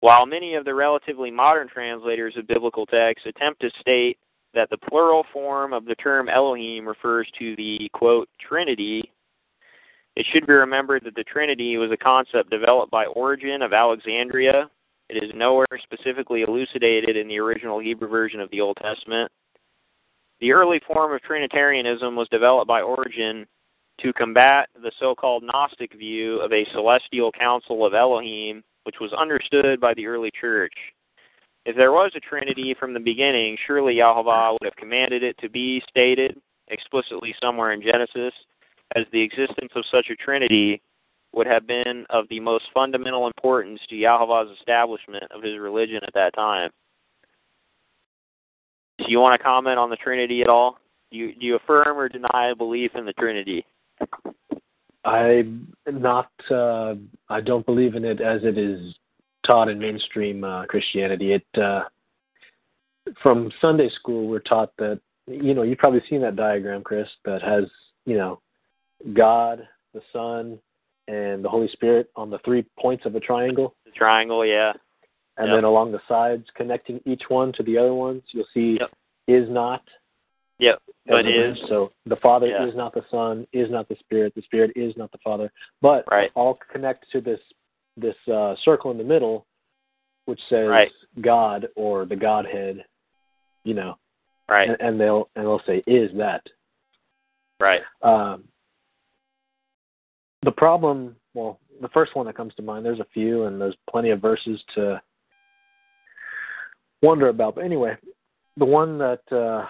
While 0.00 0.26
many 0.26 0.54
of 0.54 0.66
the 0.66 0.74
relatively 0.74 1.30
modern 1.30 1.66
translators 1.66 2.34
of 2.36 2.46
biblical 2.46 2.84
texts 2.84 3.26
attempt 3.26 3.62
to 3.62 3.70
state 3.80 4.18
that 4.52 4.68
the 4.68 4.76
plural 4.76 5.24
form 5.32 5.72
of 5.72 5.86
the 5.86 5.94
term 5.96 6.28
Elohim 6.28 6.86
refers 6.86 7.26
to 7.38 7.56
the 7.56 7.88
quote 7.94 8.28
Trinity, 8.38 9.10
it 10.16 10.26
should 10.32 10.46
be 10.46 10.52
remembered 10.52 11.04
that 11.04 11.14
the 11.14 11.24
Trinity 11.24 11.76
was 11.76 11.90
a 11.90 11.96
concept 11.96 12.50
developed 12.50 12.90
by 12.90 13.06
Origen 13.06 13.62
of 13.62 13.72
Alexandria. 13.72 14.70
It 15.08 15.22
is 15.22 15.30
nowhere 15.34 15.66
specifically 15.82 16.42
elucidated 16.42 17.16
in 17.16 17.28
the 17.28 17.38
original 17.38 17.80
Hebrew 17.80 18.08
version 18.08 18.40
of 18.40 18.50
the 18.50 18.60
Old 18.60 18.78
Testament. 18.80 19.30
The 20.40 20.52
early 20.52 20.80
form 20.86 21.12
of 21.12 21.22
Trinitarianism 21.22 22.16
was 22.16 22.28
developed 22.28 22.68
by 22.68 22.80
Origen 22.80 23.46
to 24.00 24.12
combat 24.12 24.68
the 24.74 24.92
so 24.98 25.14
called 25.14 25.42
Gnostic 25.44 25.92
view 25.96 26.40
of 26.40 26.52
a 26.52 26.66
celestial 26.72 27.30
council 27.32 27.86
of 27.86 27.94
Elohim, 27.94 28.62
which 28.84 28.96
was 29.00 29.12
understood 29.12 29.80
by 29.80 29.94
the 29.94 30.06
early 30.06 30.30
church. 30.38 30.74
If 31.64 31.76
there 31.76 31.92
was 31.92 32.12
a 32.14 32.20
Trinity 32.20 32.74
from 32.78 32.92
the 32.92 33.00
beginning, 33.00 33.56
surely 33.66 33.94
Yahweh 33.94 34.50
would 34.52 34.64
have 34.64 34.76
commanded 34.76 35.22
it 35.22 35.36
to 35.38 35.48
be 35.48 35.82
stated 35.88 36.40
explicitly 36.68 37.34
somewhere 37.42 37.72
in 37.72 37.82
Genesis, 37.82 38.34
as 38.94 39.04
the 39.12 39.20
existence 39.20 39.72
of 39.74 39.84
such 39.90 40.06
a 40.10 40.16
Trinity 40.16 40.80
would 41.32 41.46
have 41.46 41.66
been 41.66 42.06
of 42.10 42.28
the 42.28 42.40
most 42.40 42.64
fundamental 42.72 43.26
importance 43.26 43.80
to 43.88 43.96
Yahweh's 43.96 44.56
establishment 44.58 45.24
of 45.30 45.42
his 45.42 45.58
religion 45.58 46.00
at 46.06 46.14
that 46.14 46.34
time. 46.34 46.70
Do 48.98 49.06
you 49.08 49.18
want 49.18 49.38
to 49.38 49.44
comment 49.44 49.78
on 49.78 49.90
the 49.90 49.96
Trinity 49.96 50.42
at 50.42 50.48
all? 50.48 50.78
Do 51.10 51.18
you, 51.18 51.34
do 51.34 51.46
you 51.46 51.56
affirm 51.56 51.98
or 51.98 52.08
deny 52.08 52.50
a 52.52 52.56
belief 52.56 52.92
in 52.94 53.04
the 53.04 53.12
Trinity? 53.14 53.66
I 55.04 55.44
not. 55.86 56.30
Uh, 56.50 56.94
I 57.28 57.40
don't 57.40 57.66
believe 57.66 57.94
in 57.94 58.04
it 58.04 58.20
as 58.20 58.40
it 58.42 58.56
is 58.56 58.94
taught 59.46 59.68
in 59.68 59.78
mainstream 59.78 60.44
uh, 60.44 60.64
Christianity. 60.64 61.34
It 61.34 61.60
uh, 61.60 61.82
from 63.22 63.52
Sunday 63.60 63.90
school, 63.90 64.28
we're 64.28 64.38
taught 64.40 64.72
that 64.78 65.00
you 65.26 65.52
know 65.52 65.62
you've 65.62 65.78
probably 65.78 66.02
seen 66.08 66.22
that 66.22 66.36
diagram, 66.36 66.82
Chris, 66.82 67.08
that 67.26 67.42
has 67.42 67.64
you 68.06 68.16
know 68.16 68.40
God, 69.12 69.66
the 69.92 70.02
Son, 70.12 70.58
and 71.08 71.44
the 71.44 71.48
Holy 71.48 71.68
Spirit 71.68 72.10
on 72.16 72.30
the 72.30 72.38
three 72.44 72.64
points 72.78 73.04
of 73.06 73.14
a 73.14 73.20
triangle. 73.20 73.74
The 73.84 73.90
triangle, 73.90 74.44
yeah. 74.44 74.72
And 75.36 75.48
Yep. 75.48 75.56
then 75.56 75.64
along 75.64 75.92
the 75.92 76.00
sides, 76.08 76.48
connecting 76.54 77.00
each 77.04 77.28
one 77.28 77.52
to 77.54 77.62
the 77.62 77.76
other 77.76 77.94
ones, 77.94 78.22
you'll 78.28 78.46
see 78.54 78.78
Yep. 78.80 78.92
is 79.26 79.48
not. 79.50 79.82
Yep. 80.58 80.80
But 81.06 81.26
is 81.26 81.58
so 81.68 81.92
the 82.06 82.16
Father 82.16 82.46
Yeah. 82.46 82.64
is 82.64 82.74
not 82.74 82.94
the 82.94 83.04
Son, 83.10 83.46
is 83.52 83.70
not 83.70 83.88
the 83.88 83.96
Spirit, 83.96 84.34
the 84.34 84.42
Spirit 84.42 84.72
is 84.76 84.96
not 84.96 85.10
the 85.12 85.18
Father, 85.18 85.52
but 85.82 86.04
Right. 86.10 86.30
all 86.34 86.54
connect 86.54 87.10
to 87.10 87.20
this 87.20 87.40
this 87.96 88.16
uh, 88.26 88.56
circle 88.56 88.90
in 88.90 88.98
the 88.98 89.04
middle, 89.04 89.46
which 90.24 90.40
says 90.48 90.68
Right. 90.68 90.92
God 91.20 91.68
or 91.76 92.04
the 92.06 92.16
Godhead, 92.16 92.84
you 93.64 93.74
know, 93.74 93.96
right, 94.48 94.68
and, 94.68 94.80
and 94.80 95.00
they'll 95.00 95.28
and 95.36 95.44
they'll 95.44 95.60
say 95.60 95.82
is 95.86 96.12
that. 96.14 96.48
right. 97.60 97.82
Um, 98.02 98.48
the 100.44 100.52
problem, 100.52 101.16
well, 101.32 101.58
the 101.80 101.88
first 101.88 102.14
one 102.14 102.26
that 102.26 102.36
comes 102.36 102.54
to 102.54 102.62
mind, 102.62 102.84
there's 102.84 103.00
a 103.00 103.06
few, 103.12 103.44
and 103.44 103.60
there's 103.60 103.76
plenty 103.90 104.10
of 104.10 104.20
verses 104.20 104.62
to 104.74 105.00
wonder 107.02 107.28
about. 107.28 107.56
But 107.56 107.64
anyway, 107.64 107.96
the 108.56 108.64
one 108.64 108.98
that 108.98 109.20
uh, 109.32 109.66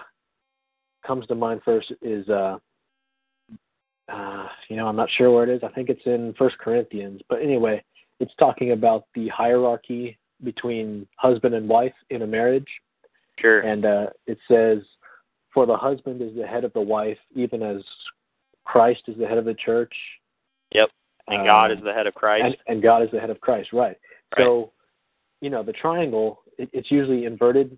comes 1.05 1.25
to 1.27 1.35
mind 1.35 1.61
first 1.63 1.91
is, 2.01 2.27
uh, 2.29 2.57
uh, 4.11 4.47
you 4.69 4.75
know, 4.75 4.87
I'm 4.87 4.95
not 4.95 5.09
sure 5.17 5.31
where 5.31 5.43
it 5.43 5.49
is. 5.49 5.61
I 5.63 5.69
think 5.69 5.89
it's 5.89 6.05
in 6.05 6.33
First 6.37 6.57
Corinthians. 6.59 7.21
But 7.29 7.41
anyway, 7.41 7.83
it's 8.19 8.33
talking 8.37 8.71
about 8.71 9.05
the 9.15 9.27
hierarchy 9.29 10.17
between 10.43 11.07
husband 11.15 11.55
and 11.55 11.67
wife 11.67 11.93
in 12.09 12.21
a 12.21 12.27
marriage. 12.27 12.67
Sure. 13.39 13.61
And 13.61 13.85
uh, 13.85 14.07
it 14.27 14.37
says, 14.47 14.79
For 15.53 15.65
the 15.65 15.77
husband 15.77 16.21
is 16.21 16.35
the 16.35 16.45
head 16.45 16.63
of 16.63 16.73
the 16.73 16.81
wife, 16.81 17.17
even 17.33 17.63
as 17.63 17.81
Christ 18.65 19.03
is 19.07 19.17
the 19.17 19.27
head 19.27 19.37
of 19.37 19.45
the 19.45 19.55
church. 19.55 19.93
Yep. 20.75 20.89
And 21.27 21.45
God 21.45 21.71
Um, 21.71 21.77
is 21.77 21.83
the 21.83 21.93
head 21.93 22.07
of 22.07 22.13
Christ. 22.13 22.45
And, 22.45 22.57
and 22.67 22.83
God 22.83 23.01
is 23.01 23.09
the 23.11 23.19
head 23.19 23.29
of 23.29 23.39
Christ, 23.41 23.73
right. 23.73 23.97
Right. 24.37 24.45
So, 24.45 24.71
you 25.41 25.49
know, 25.49 25.63
the 25.63 25.73
triangle, 25.73 26.41
it, 26.57 26.69
it's 26.73 26.91
usually 26.91 27.25
inverted. 27.25 27.77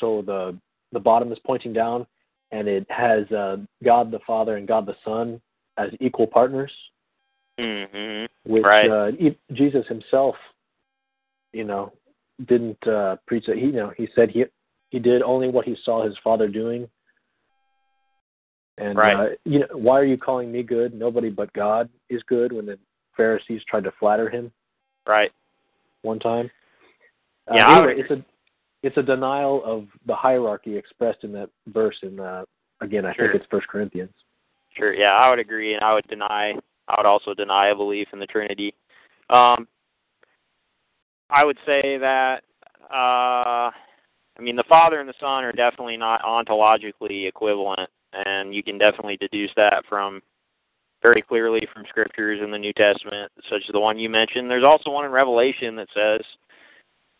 So 0.00 0.22
the, 0.22 0.58
the 0.92 1.00
bottom 1.00 1.32
is 1.32 1.38
pointing 1.46 1.72
down, 1.72 2.06
and 2.50 2.68
it 2.68 2.86
has 2.90 3.30
uh, 3.32 3.58
God 3.82 4.10
the 4.10 4.18
Father 4.26 4.56
and 4.56 4.66
God 4.66 4.86
the 4.86 4.96
Son 5.04 5.40
as 5.76 5.90
equal 6.00 6.26
partners, 6.26 6.72
hmm 7.58 8.24
which 8.44 8.64
Right. 8.64 8.90
uh, 8.90 9.10
Jesus 9.52 9.86
himself, 9.86 10.36
you 11.52 11.64
know, 11.64 11.92
didn't 12.46 12.84
uh, 12.86 13.16
preach 13.26 13.46
that. 13.46 13.56
He, 13.56 13.66
you 13.66 13.72
know, 13.72 13.92
he 13.96 14.08
said 14.14 14.30
he 14.30 14.44
he 14.90 14.98
did 14.98 15.22
only 15.22 15.48
what 15.48 15.64
he 15.64 15.76
saw 15.84 16.04
his 16.04 16.16
father 16.22 16.48
doing. 16.48 16.88
And 18.78 18.98
Right. 18.98 19.16
uh, 19.16 19.34
you 19.44 19.60
know, 19.60 19.66
why 19.72 19.98
are 19.98 20.04
you 20.04 20.16
calling 20.16 20.50
me 20.50 20.62
good? 20.62 20.94
Nobody 20.94 21.30
but 21.30 21.52
God 21.52 21.88
is 22.08 22.22
good. 22.24 22.52
When 22.52 22.66
the 22.66 22.78
Pharisees 23.16 23.62
tried 23.68 23.84
to 23.84 23.92
flatter 23.92 24.28
him 24.28 24.52
Right. 25.06 25.32
one 26.02 26.18
time. 26.18 26.50
Uh, 27.48 27.54
Yeah, 27.56 27.78
anyway, 27.78 28.00
it's 28.00 28.10
a 28.10 28.24
it's 28.82 28.96
a 28.96 29.02
denial 29.02 29.64
of 29.64 29.88
the 30.06 30.14
hierarchy 30.14 30.76
expressed 30.76 31.24
in 31.24 31.32
that 31.32 31.50
verse. 31.68 31.96
In 32.02 32.18
uh, 32.20 32.44
again, 32.80 33.06
I 33.06 33.14
Sure. 33.14 33.26
think 33.26 33.40
it's 33.42 33.50
First 33.50 33.68
Corinthians. 33.68 34.12
Sure. 34.76 34.92
Yeah, 34.92 35.12
I 35.14 35.30
would 35.30 35.38
agree, 35.38 35.74
and 35.74 35.84
I 35.84 35.94
would 35.94 36.06
deny. 36.08 36.58
I 36.88 36.94
would 36.98 37.06
also 37.06 37.32
deny 37.32 37.68
a 37.68 37.74
belief 37.74 38.08
in 38.12 38.18
the 38.18 38.26
Trinity. 38.26 38.74
Um, 39.30 39.68
I 41.30 41.44
would 41.44 41.58
say 41.64 41.96
that. 41.98 42.44
Uh, 42.90 43.70
I 44.36 44.42
mean, 44.42 44.56
the 44.56 44.64
Father 44.64 45.00
and 45.00 45.08
the 45.08 45.14
Son 45.20 45.44
are 45.44 45.52
definitely 45.52 45.96
not 45.96 46.22
ontologically 46.22 47.26
equivalent, 47.28 47.88
and 48.26 48.54
you 48.54 48.62
can 48.62 48.78
definitely 48.78 49.16
deduce 49.16 49.50
that 49.56 49.84
from 49.88 50.20
very 51.02 51.22
clearly 51.22 51.60
from 51.72 51.84
scriptures 51.88 52.40
in 52.42 52.50
the 52.50 52.58
New 52.58 52.72
Testament, 52.72 53.30
such 53.50 53.62
as 53.68 53.72
the 53.72 53.80
one 53.80 53.98
you 53.98 54.08
mentioned. 54.08 54.50
There's 54.50 54.64
also 54.64 54.90
one 54.90 55.04
in 55.04 55.10
Revelation 55.10 55.76
that 55.76 55.88
says, 55.94 56.24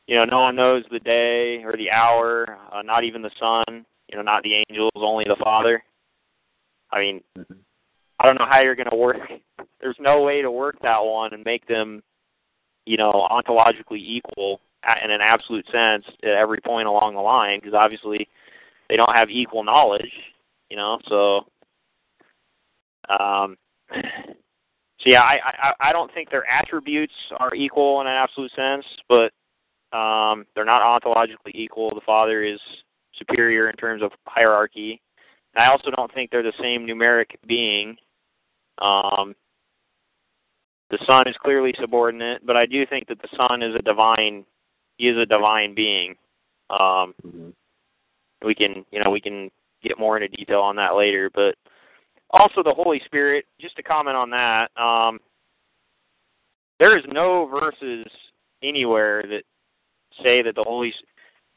you 0.07 0.17
know, 0.17 0.25
no 0.25 0.41
one 0.41 0.57
knows 0.57 0.85
the 0.91 1.01
day 1.01 1.63
or 1.63 1.77
the 1.77 1.91
hour, 1.91 2.59
uh, 2.73 2.83
not 2.83 3.05
even 3.05 3.23
the 3.23 3.31
Son, 3.39 3.85
you 4.09 4.17
know, 4.17 4.23
not 4.23 4.43
the 4.43 4.63
angels, 4.69 4.93
only 4.97 5.25
the 5.25 5.37
Father. 5.43 5.83
I 6.91 7.01
mean, 7.01 7.21
I 8.19 8.27
don't 8.27 8.39
know 8.39 8.47
how 8.49 8.63
you're 8.63 8.75
going 8.75 8.91
to 8.91 8.97
work. 8.97 9.19
There's 9.81 9.97
no 10.01 10.23
way 10.23 10.41
to 10.41 10.51
work 10.51 10.77
that 10.83 11.05
one 11.05 11.35
and 11.35 11.45
make 11.45 11.67
them, 11.67 12.03
you 12.87 12.97
know, 12.97 13.29
ontologically 13.31 13.99
equal 13.99 14.61
in 15.03 15.11
an 15.11 15.21
absolute 15.21 15.67
sense 15.67 16.05
at 16.23 16.31
every 16.31 16.61
point 16.61 16.89
along 16.89 17.15
the 17.15 17.21
line, 17.21 17.59
because 17.59 17.75
obviously 17.75 18.29
they 18.89 18.97
don't 18.97 19.15
have 19.15 19.29
equal 19.31 19.65
knowledge, 19.65 20.11
you 20.75 20.81
know. 20.81 20.99
So, 21.09 21.37
um, 23.15 23.57
so 23.93 25.07
yeah, 25.07 25.21
I, 25.21 25.39
I 25.47 25.73
I 25.91 25.93
don't 25.93 26.13
think 26.13 26.31
their 26.31 26.45
attributes 26.51 27.15
are 27.39 27.55
equal 27.55 28.01
in 28.01 28.09
an 28.09 28.15
absolute 28.15 28.51
sense, 28.57 28.85
but 29.09 29.31
um, 29.97 30.47
they're 30.55 30.65
not 30.65 30.83
ontologically 30.83 31.55
equal. 31.55 31.91
The 31.91 32.01
Father 32.05 32.43
is 32.43 32.59
superior 33.17 33.71
in 33.71 33.77
terms 33.77 34.03
of 34.03 34.11
hierarchy. 34.27 35.01
I 35.57 35.67
also 35.67 35.93
don't 35.93 36.13
think 36.13 36.31
they're 36.31 36.43
the 36.43 36.53
same 36.61 36.85
numeric 36.85 37.27
being. 37.47 37.97
Um, 38.83 39.37
the 40.91 40.99
Son 41.09 41.29
is 41.29 41.37
clearly 41.41 41.73
subordinate, 41.81 42.45
but 42.45 42.57
I 42.57 42.67
do 42.67 42.85
think 42.85 43.07
that 43.07 43.23
the 43.23 43.29
Son 43.37 43.63
is 43.63 43.77
a 43.77 43.83
divine. 43.83 44.45
He 44.99 45.07
is 45.07 45.17
a 45.17 45.27
divine 45.27 45.77
being. 45.77 46.17
Um, 46.69 47.15
we 48.45 48.57
can, 48.57 48.85
you 48.91 49.03
know, 49.03 49.11
we 49.11 49.21
can 49.21 49.51
get 49.89 49.99
more 49.99 50.17
into 50.17 50.29
detail 50.37 50.61
on 50.61 50.77
that 50.77 50.97
later, 50.97 51.31
but 51.35 51.55
also 52.31 52.63
the 52.63 52.75
Holy 52.75 53.01
Spirit. 53.05 53.45
Just 53.61 53.77
to 53.77 53.83
comment 53.83 54.17
on 54.17 54.31
that, 54.31 54.71
um, 54.81 55.21
there 56.79 56.99
is 56.99 57.05
no 57.09 57.47
verses 57.47 58.07
anywhere 58.63 59.23
that 59.23 59.43
say 60.23 60.43
that 60.43 60.55
the 60.55 60.65
Holy 60.65 60.93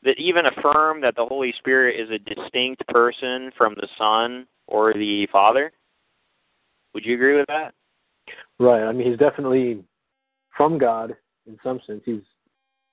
that 0.04 0.20
even 0.20 0.46
affirm 0.46 1.02
that 1.02 1.16
the 1.16 1.26
Holy 1.26 1.54
Spirit 1.58 2.00
is 2.00 2.10
a 2.12 2.36
distinct 2.36 2.86
person 2.88 3.52
from 3.58 3.74
the 3.76 3.88
Son 3.98 4.46
or 4.68 4.94
the 4.94 5.28
Father. 5.32 5.72
Would 6.94 7.06
you 7.06 7.16
agree 7.16 7.36
with 7.36 7.48
that? 7.48 7.74
Right. 8.60 8.84
I 8.84 8.92
mean, 8.92 9.10
he's 9.10 9.20
definitely 9.20 9.84
from 10.56 10.78
God 10.78 11.16
in 11.48 11.58
some 11.64 11.80
sense. 11.88 12.02
He's 12.06 12.22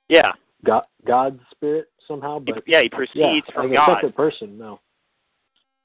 Yeah. 0.09 0.33
God, 0.65 0.85
God's 1.07 1.41
spirit 1.51 1.89
somehow, 2.09 2.39
but 2.39 2.63
yeah, 2.67 2.81
he 2.81 2.91
yeah, 2.91 2.97
proceeds 2.97 3.47
from 3.55 3.71
like 3.71 3.73
a 3.73 3.77
God. 3.77 3.97
separate 3.97 4.17
person. 4.17 4.59
No. 4.59 4.81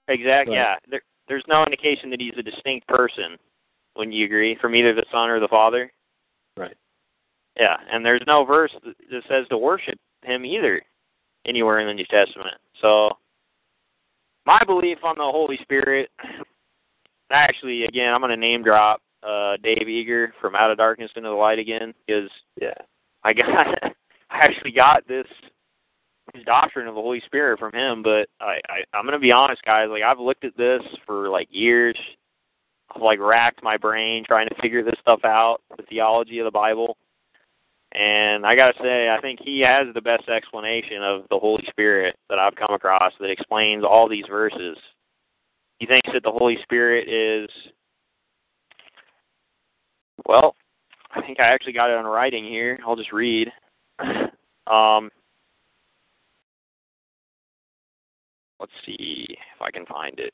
Exactly. 0.09 0.55
Yeah. 0.55 0.75
There, 0.89 1.01
there's 1.27 1.45
no 1.47 1.63
indication 1.63 2.09
that 2.09 2.19
he's 2.19 2.33
a 2.37 2.43
distinct 2.43 2.87
person. 2.87 3.37
Wouldn't 3.95 4.15
you 4.15 4.25
agree? 4.25 4.57
From 4.59 4.75
either 4.75 4.93
the 4.93 5.05
Son 5.11 5.29
or 5.29 5.39
the 5.39 5.47
Father. 5.47 5.91
Right. 6.57 6.75
Yeah, 7.59 7.75
and 7.91 8.05
there's 8.05 8.23
no 8.27 8.45
verse 8.45 8.71
that 8.83 8.95
that 9.11 9.23
says 9.29 9.45
to 9.49 9.57
worship 9.57 9.97
him 10.23 10.45
either 10.45 10.81
anywhere 11.45 11.79
in 11.79 11.87
the 11.87 11.93
New 11.93 12.05
Testament. 12.05 12.55
So 12.81 13.09
my 14.45 14.61
belief 14.65 14.99
on 15.03 15.15
the 15.17 15.23
Holy 15.23 15.57
Spirit 15.61 16.09
actually 17.31 17.83
again 17.83 18.13
I'm 18.13 18.21
gonna 18.21 18.37
name 18.37 18.63
drop 18.63 19.01
uh 19.23 19.57
Dave 19.61 19.87
Eager 19.87 20.33
from 20.39 20.55
Out 20.55 20.71
of 20.71 20.77
Darkness 20.77 21.11
into 21.15 21.29
the 21.29 21.35
Light 21.35 21.59
again 21.59 21.93
because 22.05 22.29
Yeah. 22.59 22.73
I 23.23 23.33
got 23.33 23.47
I 24.31 24.37
actually 24.37 24.71
got 24.71 25.07
this 25.07 25.27
his 25.27 25.49
doctrine 26.45 26.87
of 26.87 26.95
the 26.95 27.01
Holy 27.01 27.21
Spirit 27.25 27.59
from 27.59 27.73
him, 27.73 28.03
but 28.03 28.27
I, 28.39 28.59
I 28.69 28.97
I'm 28.97 29.05
gonna 29.05 29.19
be 29.19 29.31
honest, 29.31 29.63
guys. 29.63 29.87
Like 29.89 30.03
I've 30.03 30.19
looked 30.19 30.45
at 30.45 30.57
this 30.57 30.81
for 31.05 31.29
like 31.29 31.47
years. 31.51 31.97
I've 32.95 33.01
like 33.01 33.19
racked 33.19 33.63
my 33.63 33.77
brain 33.77 34.23
trying 34.25 34.47
to 34.49 34.61
figure 34.61 34.83
this 34.83 34.99
stuff 35.01 35.21
out, 35.23 35.59
the 35.77 35.83
theology 35.83 36.39
of 36.39 36.45
the 36.45 36.51
Bible. 36.51 36.97
And 37.93 38.45
I 38.45 38.55
gotta 38.55 38.77
say, 38.81 39.09
I 39.09 39.19
think 39.21 39.39
he 39.43 39.61
has 39.61 39.87
the 39.93 40.01
best 40.01 40.29
explanation 40.29 41.01
of 41.01 41.23
the 41.29 41.39
Holy 41.39 41.65
Spirit 41.69 42.15
that 42.29 42.39
I've 42.39 42.55
come 42.55 42.73
across 42.73 43.13
that 43.19 43.31
explains 43.31 43.83
all 43.83 44.07
these 44.07 44.25
verses. 44.29 44.77
He 45.79 45.85
thinks 45.85 46.09
that 46.13 46.23
the 46.23 46.31
Holy 46.31 46.57
Spirit 46.63 47.07
is 47.07 47.49
well, 50.27 50.55
I 51.11 51.21
think 51.21 51.39
I 51.39 51.47
actually 51.47 51.73
got 51.73 51.89
it 51.89 51.97
on 51.97 52.05
writing 52.05 52.45
here. 52.45 52.79
I'll 52.85 52.95
just 52.95 53.13
read. 53.13 53.51
Um, 54.67 55.09
let's 58.59 58.71
see 58.85 59.25
if 59.29 59.61
I 59.61 59.71
can 59.71 59.85
find 59.85 60.19
it. 60.19 60.33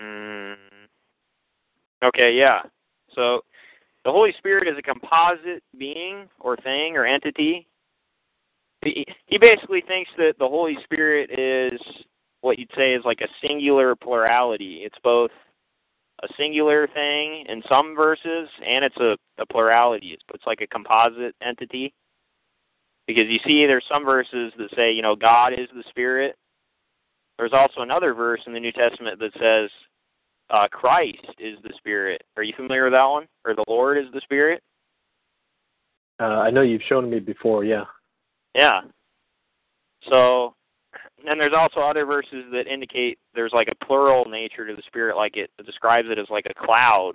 Mm. 0.00 0.54
Okay, 2.04 2.32
yeah. 2.32 2.60
So 3.14 3.40
the 4.04 4.12
Holy 4.12 4.32
Spirit 4.38 4.68
is 4.68 4.76
a 4.78 4.82
composite 4.82 5.62
being 5.76 6.28
or 6.40 6.56
thing 6.56 6.96
or 6.96 7.04
entity. 7.04 7.66
He 8.82 9.38
basically 9.40 9.82
thinks 9.86 10.10
that 10.18 10.34
the 10.38 10.46
Holy 10.46 10.76
Spirit 10.84 11.30
is 11.36 11.80
what 12.42 12.58
you'd 12.58 12.70
say 12.76 12.94
is 12.94 13.02
like 13.04 13.20
a 13.20 13.46
singular 13.46 13.96
plurality. 13.96 14.82
It's 14.84 14.98
both 15.02 15.32
a 16.22 16.28
singular 16.36 16.86
thing 16.88 17.44
in 17.48 17.62
some 17.68 17.94
verses 17.94 18.48
and 18.66 18.84
it's 18.84 18.96
a, 18.96 19.16
a 19.38 19.46
plurality. 19.46 20.08
It's, 20.08 20.22
it's 20.34 20.46
like 20.46 20.60
a 20.60 20.66
composite 20.66 21.34
entity. 21.46 21.92
Because 23.06 23.24
you 23.28 23.38
see, 23.46 23.64
there's 23.66 23.86
some 23.90 24.04
verses 24.04 24.52
that 24.58 24.68
say, 24.76 24.92
you 24.92 25.00
know, 25.00 25.16
God 25.16 25.52
is 25.54 25.68
the 25.74 25.84
Spirit. 25.88 26.36
There's 27.38 27.52
also 27.54 27.80
another 27.80 28.12
verse 28.12 28.40
in 28.46 28.52
the 28.52 28.60
New 28.60 28.72
Testament 28.72 29.18
that 29.20 29.32
says 29.40 29.70
uh, 30.50 30.68
Christ 30.68 31.24
is 31.38 31.56
the 31.62 31.72
Spirit. 31.78 32.22
Are 32.36 32.42
you 32.42 32.52
familiar 32.56 32.84
with 32.84 32.92
that 32.92 33.04
one? 33.04 33.26
Or 33.44 33.54
the 33.54 33.64
Lord 33.68 33.96
is 33.96 34.12
the 34.12 34.20
Spirit? 34.20 34.62
Uh, 36.20 36.40
I 36.40 36.50
know 36.50 36.62
you've 36.62 36.82
shown 36.88 37.08
me 37.08 37.20
before. 37.20 37.64
Yeah. 37.64 37.84
Yeah. 38.54 38.80
So, 40.10 40.54
and 41.26 41.40
there's 41.40 41.52
also 41.56 41.80
other 41.80 42.04
verses 42.04 42.44
that 42.52 42.66
indicate 42.66 43.18
there's 43.34 43.52
like 43.52 43.68
a 43.68 43.84
plural 43.84 44.24
nature 44.24 44.66
to 44.66 44.74
the 44.74 44.82
Spirit, 44.86 45.16
like 45.16 45.36
it, 45.36 45.50
it 45.58 45.66
describes 45.66 46.08
it 46.10 46.18
as 46.18 46.26
like 46.30 46.46
a 46.48 46.54
cloud, 46.54 47.14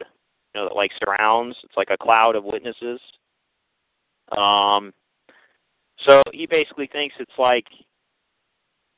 you 0.54 0.62
know, 0.62 0.68
that 0.68 0.76
like 0.76 0.92
surrounds. 1.04 1.56
It's 1.64 1.78
like 1.78 1.90
a 1.92 1.98
cloud 1.98 2.36
of 2.36 2.44
witnesses. 2.44 3.00
Um, 4.38 4.94
so 6.08 6.22
he 6.34 6.46
basically 6.46 6.88
thinks 6.88 7.16
it's 7.20 7.32
like 7.38 7.66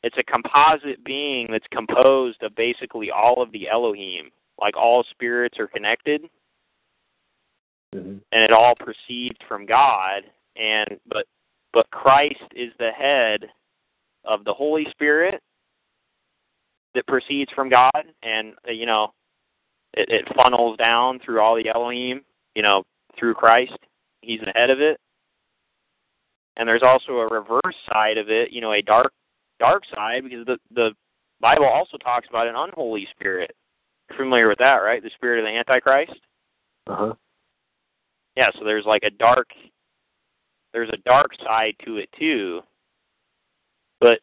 it's 0.04 0.18
a 0.18 0.24
composite 0.24 1.04
being 1.04 1.48
that's 1.52 1.66
composed 1.72 2.42
of 2.44 2.56
basically 2.56 3.12
all 3.12 3.42
of 3.42 3.52
the 3.52 3.68
Elohim. 3.70 4.32
Like 4.60 4.78
all 4.78 5.04
spirits 5.12 5.60
are 5.60 5.68
connected, 5.68 6.30
Mm-hmm. 7.96 8.18
and 8.32 8.44
it 8.44 8.52
all 8.52 8.74
proceeds 8.76 9.38
from 9.48 9.66
God. 9.66 10.24
And 10.58 11.00
but 11.08 11.26
but 11.74 11.90
Christ 11.92 12.44
is 12.56 12.72
the 12.80 12.92
head 12.92 13.50
of 14.28 14.44
the 14.44 14.54
Holy 14.54 14.86
Spirit 14.92 15.42
that 16.94 17.08
proceeds 17.08 17.52
from 17.54 17.70
God, 17.70 18.04
and 18.24 18.54
uh, 18.68 18.72
you 18.72 18.86
know 18.86 19.14
it, 19.96 20.10
it 20.10 20.36
funnels 20.36 20.78
down 20.78 21.20
through 21.20 21.40
all 21.40 21.56
the 21.56 21.70
Elohim, 21.70 22.22
you 22.54 22.62
know, 22.62 22.84
through 23.18 23.34
Christ. 23.34 23.78
He's 24.22 24.42
the 24.42 24.52
head 24.52 24.70
of 24.70 24.82
it. 24.82 25.00
And 26.58 26.68
there's 26.68 26.84
also 26.84 27.14
a 27.14 27.28
reverse 27.28 27.76
side 27.92 28.18
of 28.18 28.30
it, 28.30 28.52
you 28.52 28.62
know, 28.62 28.74
a 28.74 28.82
dark 28.82 29.12
dark 29.60 29.84
side 29.94 30.24
because 30.24 30.46
the 30.46 30.58
the 30.74 30.92
Bible 31.42 31.66
also 31.66 31.98
talks 31.98 32.28
about 32.30 32.48
an 32.48 32.56
unholy 32.56 33.08
spirit. 33.16 33.52
You're 34.10 34.20
familiar 34.20 34.48
with 34.48 34.60
that, 34.60 34.76
right? 34.78 35.04
The 35.04 35.10
spirit 35.16 35.40
of 35.40 35.46
the 35.46 35.58
Antichrist. 35.58 36.20
Uh 36.88 36.96
huh. 36.96 37.14
Yeah, 38.38 38.50
so 38.58 38.66
there's 38.66 38.86
like 38.86 39.04
a 39.04 39.10
dark 39.10 39.48
there's 40.74 40.90
a 40.90 40.98
dark 41.06 41.32
side 41.44 41.74
to 41.86 41.98
it 41.98 42.10
too. 42.18 42.62
But 44.06 44.20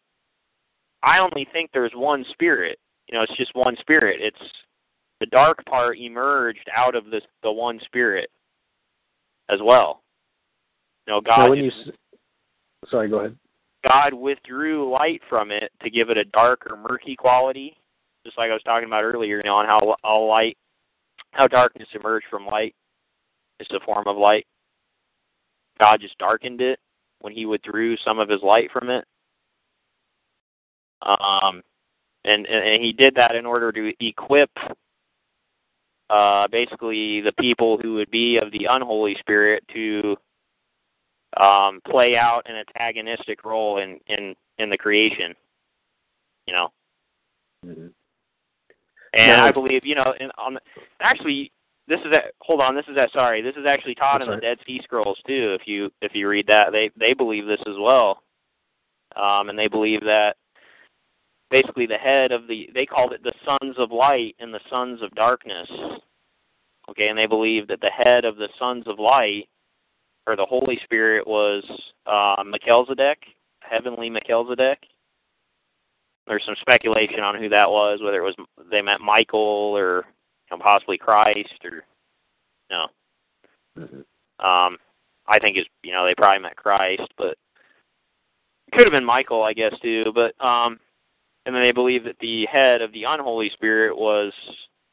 I 1.02 1.18
only 1.18 1.44
think 1.52 1.70
there's 1.72 1.90
one 1.96 2.24
spirit. 2.30 2.78
You 3.08 3.18
know, 3.18 3.24
it's 3.24 3.36
just 3.36 3.50
one 3.56 3.74
spirit. 3.80 4.20
It's 4.20 4.52
the 5.18 5.26
dark 5.26 5.64
part 5.66 5.98
emerged 5.98 6.70
out 6.76 6.94
of 6.94 7.06
this 7.10 7.24
the 7.42 7.50
one 7.50 7.80
spirit 7.84 8.30
as 9.50 9.58
well. 9.60 10.04
You 11.08 11.14
know, 11.14 11.20
God 11.20 11.48
Now, 11.48 11.52
you, 11.54 11.70
just- 11.72 11.88
s- 11.88 11.94
sorry, 12.90 13.08
go 13.08 13.18
ahead. 13.18 13.36
God 13.84 14.14
withdrew 14.14 14.88
light 14.88 15.20
from 15.28 15.50
it 15.50 15.72
to 15.82 15.90
give 15.90 16.10
it 16.10 16.16
a 16.16 16.24
dark 16.26 16.64
or 16.70 16.76
murky 16.76 17.16
quality, 17.16 17.76
just 18.24 18.38
like 18.38 18.50
I 18.50 18.54
was 18.54 18.62
talking 18.62 18.86
about 18.86 19.02
earlier, 19.02 19.38
you 19.38 19.42
know, 19.42 19.56
on 19.56 19.66
how 19.66 19.96
all 20.04 20.28
light, 20.28 20.56
how 21.32 21.48
darkness 21.48 21.88
emerged 21.92 22.26
from 22.30 22.46
light. 22.46 22.76
It's 23.58 23.72
a 23.72 23.80
form 23.84 24.06
of 24.06 24.16
light. 24.16 24.46
God 25.80 26.00
just 26.00 26.16
darkened 26.18 26.60
it 26.60 26.78
when 27.22 27.32
He 27.32 27.46
withdrew 27.46 27.96
some 27.96 28.20
of 28.20 28.28
His 28.28 28.42
light 28.42 28.70
from 28.70 28.88
it. 28.88 29.04
Um, 31.04 31.62
and 32.24 32.46
and, 32.46 32.64
and 32.64 32.82
He 32.82 32.92
did 32.92 33.14
that 33.16 33.34
in 33.34 33.46
order 33.46 33.72
to 33.72 33.92
equip, 34.06 34.50
uh, 36.10 36.46
basically 36.48 37.20
the 37.20 37.32
people 37.38 37.78
who 37.82 37.94
would 37.94 38.10
be 38.10 38.36
of 38.38 38.52
the 38.52 38.66
unholy 38.70 39.16
spirit 39.20 39.64
to 39.74 40.16
um, 41.44 41.80
play 41.88 42.16
out 42.16 42.42
an 42.46 42.56
antagonistic 42.56 43.44
role 43.44 43.78
in 43.78 43.98
in 44.06 44.34
in 44.58 44.70
the 44.70 44.78
creation. 44.78 45.34
You 46.46 46.54
know, 46.54 46.68
Mm-hmm. 47.64 47.86
and 49.14 49.36
Now- 49.38 49.46
I 49.46 49.52
believe 49.52 49.84
you 49.84 49.94
know, 49.94 50.14
in, 50.18 50.30
on 50.36 50.54
the, 50.54 50.60
actually, 51.00 51.52
this 51.86 52.00
is 52.00 52.12
at, 52.12 52.32
hold 52.40 52.60
on, 52.60 52.74
this 52.74 52.86
is 52.88 52.96
at 52.96 53.12
sorry, 53.12 53.40
this 53.42 53.54
is 53.56 53.66
actually 53.66 53.94
taught 53.94 54.18
That's 54.18 54.28
in 54.30 54.34
the. 54.36 54.40
Dead 54.40 54.58
Sea 54.66 54.80
Scrolls 54.82 55.18
too. 55.26 55.56
If 55.60 55.66
you 55.66 55.90
if 56.00 56.12
you 56.14 56.28
read 56.28 56.46
that, 56.48 56.72
they 56.72 56.90
they 56.98 57.12
believe 57.14 57.46
this 57.46 57.60
as 57.68 57.76
well, 57.78 58.22
um, 59.16 59.48
and 59.48 59.58
they 59.58 59.68
believe 59.68 60.00
that 60.00 60.36
basically 61.52 61.86
the 61.86 61.98
head 61.98 62.32
of 62.32 62.48
the 62.48 62.68
they 62.74 62.86
called 62.86 63.12
it 63.12 63.22
the 63.22 63.34
sons 63.44 63.76
of 63.78 63.92
light 63.92 64.34
and 64.40 64.52
the 64.52 64.60
sons 64.68 65.00
of 65.02 65.14
darkness. 65.14 65.68
Okay, 66.90 67.08
and 67.08 67.16
they 67.16 67.26
believe 67.26 67.68
that 67.68 67.80
the 67.80 67.90
head 67.90 68.24
of 68.24 68.36
the 68.36 68.48
sons 68.58 68.84
of 68.88 68.98
light 68.98 69.48
or 70.26 70.34
the 70.34 70.46
Holy 70.46 70.80
Spirit 70.82 71.24
was 71.26 71.62
uh, 72.06 72.42
Melchizedek, 72.44 73.18
heavenly 73.60 74.10
Melchizedek. 74.10 74.78
There's 76.26 76.42
some 76.44 76.56
speculation 76.60 77.20
on 77.20 77.36
who 77.36 77.48
that 77.50 77.70
was, 77.70 78.00
whether 78.02 78.18
it 78.18 78.24
was 78.24 78.34
they 78.70 78.82
meant 78.82 79.00
Michael 79.00 79.40
or 79.40 80.04
you 80.50 80.56
know, 80.56 80.62
possibly 80.62 80.98
Christ 80.98 81.64
or 81.64 81.84
no. 82.70 82.86
Mhm. 83.78 84.04
Um, 84.44 84.78
I 85.26 85.38
think 85.40 85.56
it's 85.56 85.68
you 85.82 85.92
know 85.92 86.04
they 86.04 86.14
probably 86.16 86.42
meant 86.42 86.56
Christ, 86.56 87.12
but 87.18 87.36
it 88.66 88.72
could 88.72 88.86
have 88.86 88.92
been 88.92 89.04
Michael, 89.04 89.42
I 89.42 89.52
guess 89.52 89.74
too. 89.82 90.12
But 90.14 90.34
um, 90.44 90.80
and 91.46 91.54
then 91.54 91.62
they 91.62 91.72
believe 91.72 92.04
that 92.04 92.18
the 92.20 92.46
head 92.46 92.82
of 92.82 92.92
the 92.92 93.04
unholy 93.04 93.50
spirit 93.52 93.96
was 93.96 94.32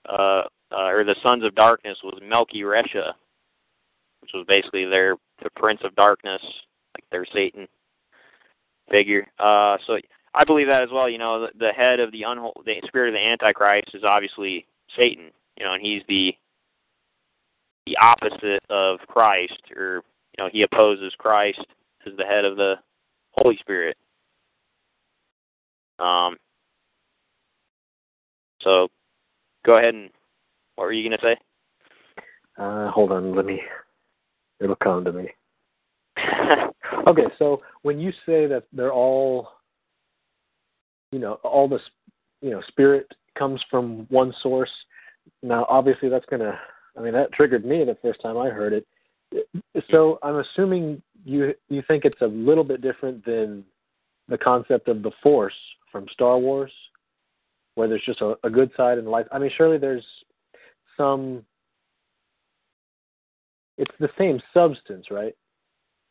uh, 0.07 0.43
uh 0.71 0.87
or 0.87 1.03
the 1.03 1.15
sons 1.21 1.43
of 1.43 1.55
darkness 1.55 1.97
was 2.03 2.19
Melchi 2.23 2.63
Resha, 2.63 3.13
which 4.21 4.31
was 4.33 4.45
basically 4.47 4.85
their 4.85 5.15
the 5.43 5.49
prince 5.55 5.81
of 5.83 5.95
darkness, 5.95 6.41
like 6.95 7.03
their 7.11 7.25
Satan 7.33 7.67
figure. 8.89 9.27
Uh, 9.39 9.77
so 9.85 9.97
I 10.33 10.43
believe 10.43 10.67
that 10.67 10.83
as 10.83 10.89
well. 10.91 11.09
You 11.09 11.17
know, 11.17 11.41
the, 11.41 11.47
the 11.57 11.71
head 11.71 11.99
of 11.99 12.11
the 12.11 12.23
unholy, 12.23 12.53
the 12.65 12.81
spirit 12.87 13.09
of 13.09 13.13
the 13.13 13.25
Antichrist 13.25 13.91
is 13.93 14.03
obviously 14.03 14.65
Satan. 14.95 15.31
You 15.57 15.65
know, 15.65 15.73
and 15.73 15.81
he's 15.81 16.03
the 16.07 16.33
the 17.85 17.97
opposite 18.01 18.63
of 18.69 18.99
Christ, 19.07 19.61
or 19.75 20.03
you 20.37 20.43
know, 20.43 20.49
he 20.51 20.61
opposes 20.61 21.13
Christ 21.17 21.65
as 22.05 22.13
the 22.17 22.25
head 22.25 22.45
of 22.45 22.55
the 22.55 22.75
Holy 23.31 23.57
Spirit. 23.57 23.97
Um. 25.99 26.37
So, 28.61 28.89
go 29.65 29.77
ahead 29.77 29.93
and 29.93 30.09
what 30.75 30.85
were 30.85 30.93
you 30.93 31.07
going 31.07 31.19
to 31.19 31.25
say? 31.25 31.37
Uh, 32.57 32.89
hold 32.91 33.11
on, 33.11 33.35
let 33.35 33.45
me. 33.45 33.61
It'll 34.59 34.75
come 34.75 35.05
to 35.05 35.11
me. 35.11 35.29
Okay, 37.07 37.25
so 37.37 37.61
when 37.83 37.99
you 37.99 38.11
say 38.25 38.45
that 38.45 38.63
they're 38.73 38.93
all, 38.93 39.49
you 41.11 41.19
know, 41.19 41.33
all 41.43 41.67
this, 41.67 41.81
you 42.41 42.49
know, 42.49 42.61
spirit 42.67 43.07
comes 43.37 43.61
from 43.69 44.05
one 44.09 44.33
source. 44.41 44.69
Now, 45.41 45.65
obviously, 45.69 46.09
that's 46.09 46.25
gonna. 46.29 46.59
I 46.97 47.01
mean, 47.01 47.13
that 47.13 47.31
triggered 47.31 47.65
me 47.65 47.83
the 47.85 47.97
first 48.01 48.21
time 48.21 48.37
I 48.37 48.49
heard 48.49 48.73
it. 48.73 48.85
So 49.89 50.19
I'm 50.23 50.37
assuming 50.37 51.01
you 51.23 51.53
you 51.69 51.83
think 51.87 52.05
it's 52.05 52.21
a 52.21 52.27
little 52.27 52.63
bit 52.63 52.81
different 52.81 53.23
than 53.25 53.63
the 54.27 54.37
concept 54.37 54.87
of 54.87 55.01
the 55.01 55.11
Force 55.23 55.53
from 55.91 56.07
Star 56.13 56.37
Wars, 56.37 56.71
where 57.75 57.87
there's 57.87 58.05
just 58.05 58.21
a, 58.21 58.35
a 58.43 58.49
good 58.49 58.71
side 58.75 58.97
and 58.97 59.07
a 59.07 59.09
light. 59.09 59.25
I 59.31 59.39
mean, 59.39 59.51
surely 59.55 59.77
there's 59.77 60.05
some. 60.97 61.43
It's 63.77 63.91
the 63.99 64.09
same 64.17 64.41
substance, 64.53 65.07
right? 65.09 65.35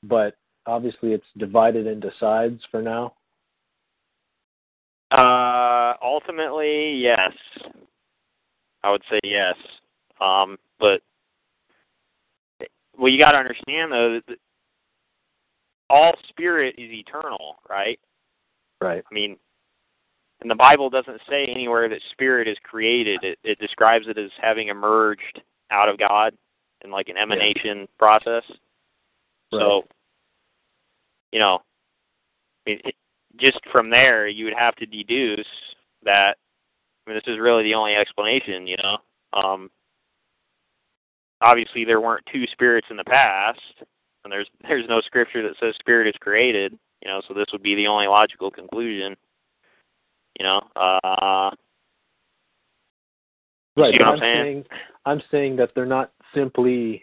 But 0.03 0.37
obviously, 0.67 1.13
it's 1.13 1.27
divided 1.37 1.87
into 1.87 2.11
sides 2.19 2.61
for 2.71 2.81
now. 2.81 3.15
Uh, 5.11 5.95
ultimately, 6.03 6.95
yes. 6.95 7.33
I 8.83 8.91
would 8.91 9.03
say 9.11 9.19
yes. 9.25 9.55
Um, 10.21 10.57
but 10.79 11.01
well, 12.97 13.11
you 13.11 13.19
got 13.19 13.33
to 13.33 13.39
understand 13.39 13.93
though 13.93 14.21
that 14.29 14.39
all 15.91 16.13
spirit 16.29 16.75
is 16.79 16.91
eternal, 16.91 17.57
right? 17.69 17.99
Right. 18.81 19.03
I 19.11 19.15
mean, 19.15 19.37
and 20.41 20.51
the 20.51 20.55
Bible 20.55 20.89
doesn't 20.89 21.21
say 21.29 21.47
anywhere 21.47 21.89
that 21.89 22.01
spirit 22.13 22.47
is 22.47 22.57
created. 22.63 23.25
It, 23.25 23.39
it 23.43 23.59
describes 23.59 24.07
it 24.09 24.19
as 24.19 24.31
having 24.41 24.69
emerged 24.69 25.43
out 25.71 25.89
of 25.89 25.99
God 25.99 26.35
in 26.85 26.91
like 26.91 27.09
an 27.09 27.17
emanation 27.17 27.89
process. 27.99 28.45
So, 29.51 29.85
you 31.33 31.41
know, 31.41 31.61
I 32.67 32.71
mean, 32.71 32.81
it, 32.85 32.95
just 33.37 33.59
from 33.73 33.91
there, 33.91 34.29
you 34.29 34.45
would 34.45 34.55
have 34.55 34.77
to 34.77 34.87
deduce 34.87 35.47
that. 36.05 36.37
I 37.07 37.11
mean, 37.11 37.17
this 37.17 37.33
is 37.33 37.41
really 37.41 37.65
the 37.65 37.75
only 37.75 37.95
explanation. 37.95 38.67
You 38.67 38.77
know, 38.77 38.99
um, 39.33 39.71
obviously 41.41 41.85
there 41.85 42.01
weren't 42.01 42.27
two 42.33 42.47
spirits 42.53 42.89
in 42.91 42.97
the 42.97 43.05
past, 43.05 43.61
and 44.25 44.33
there's 44.33 44.49
there's 44.63 44.89
no 44.89 45.01
scripture 45.01 45.43
that 45.43 45.57
says 45.59 45.75
spirit 45.79 46.09
is 46.09 46.15
created. 46.21 46.79
You 47.03 47.11
know, 47.11 47.23
so 47.27 47.35
this 47.35 47.47
would 47.53 47.63
be 47.63 47.75
the 47.75 47.87
only 47.87 48.07
logical 48.07 48.51
conclusion. 48.51 49.17
You 50.39 50.45
know, 50.47 50.61
uh, 50.77 51.51
Right. 53.77 53.95
but 53.97 54.07
what 54.07 54.09
I'm 54.15 54.19
saying? 54.19 54.43
saying 54.45 54.65
I'm 55.07 55.23
saying 55.31 55.57
that 55.57 55.71
they're 55.75 55.87
not 55.87 56.13
simply. 56.35 57.03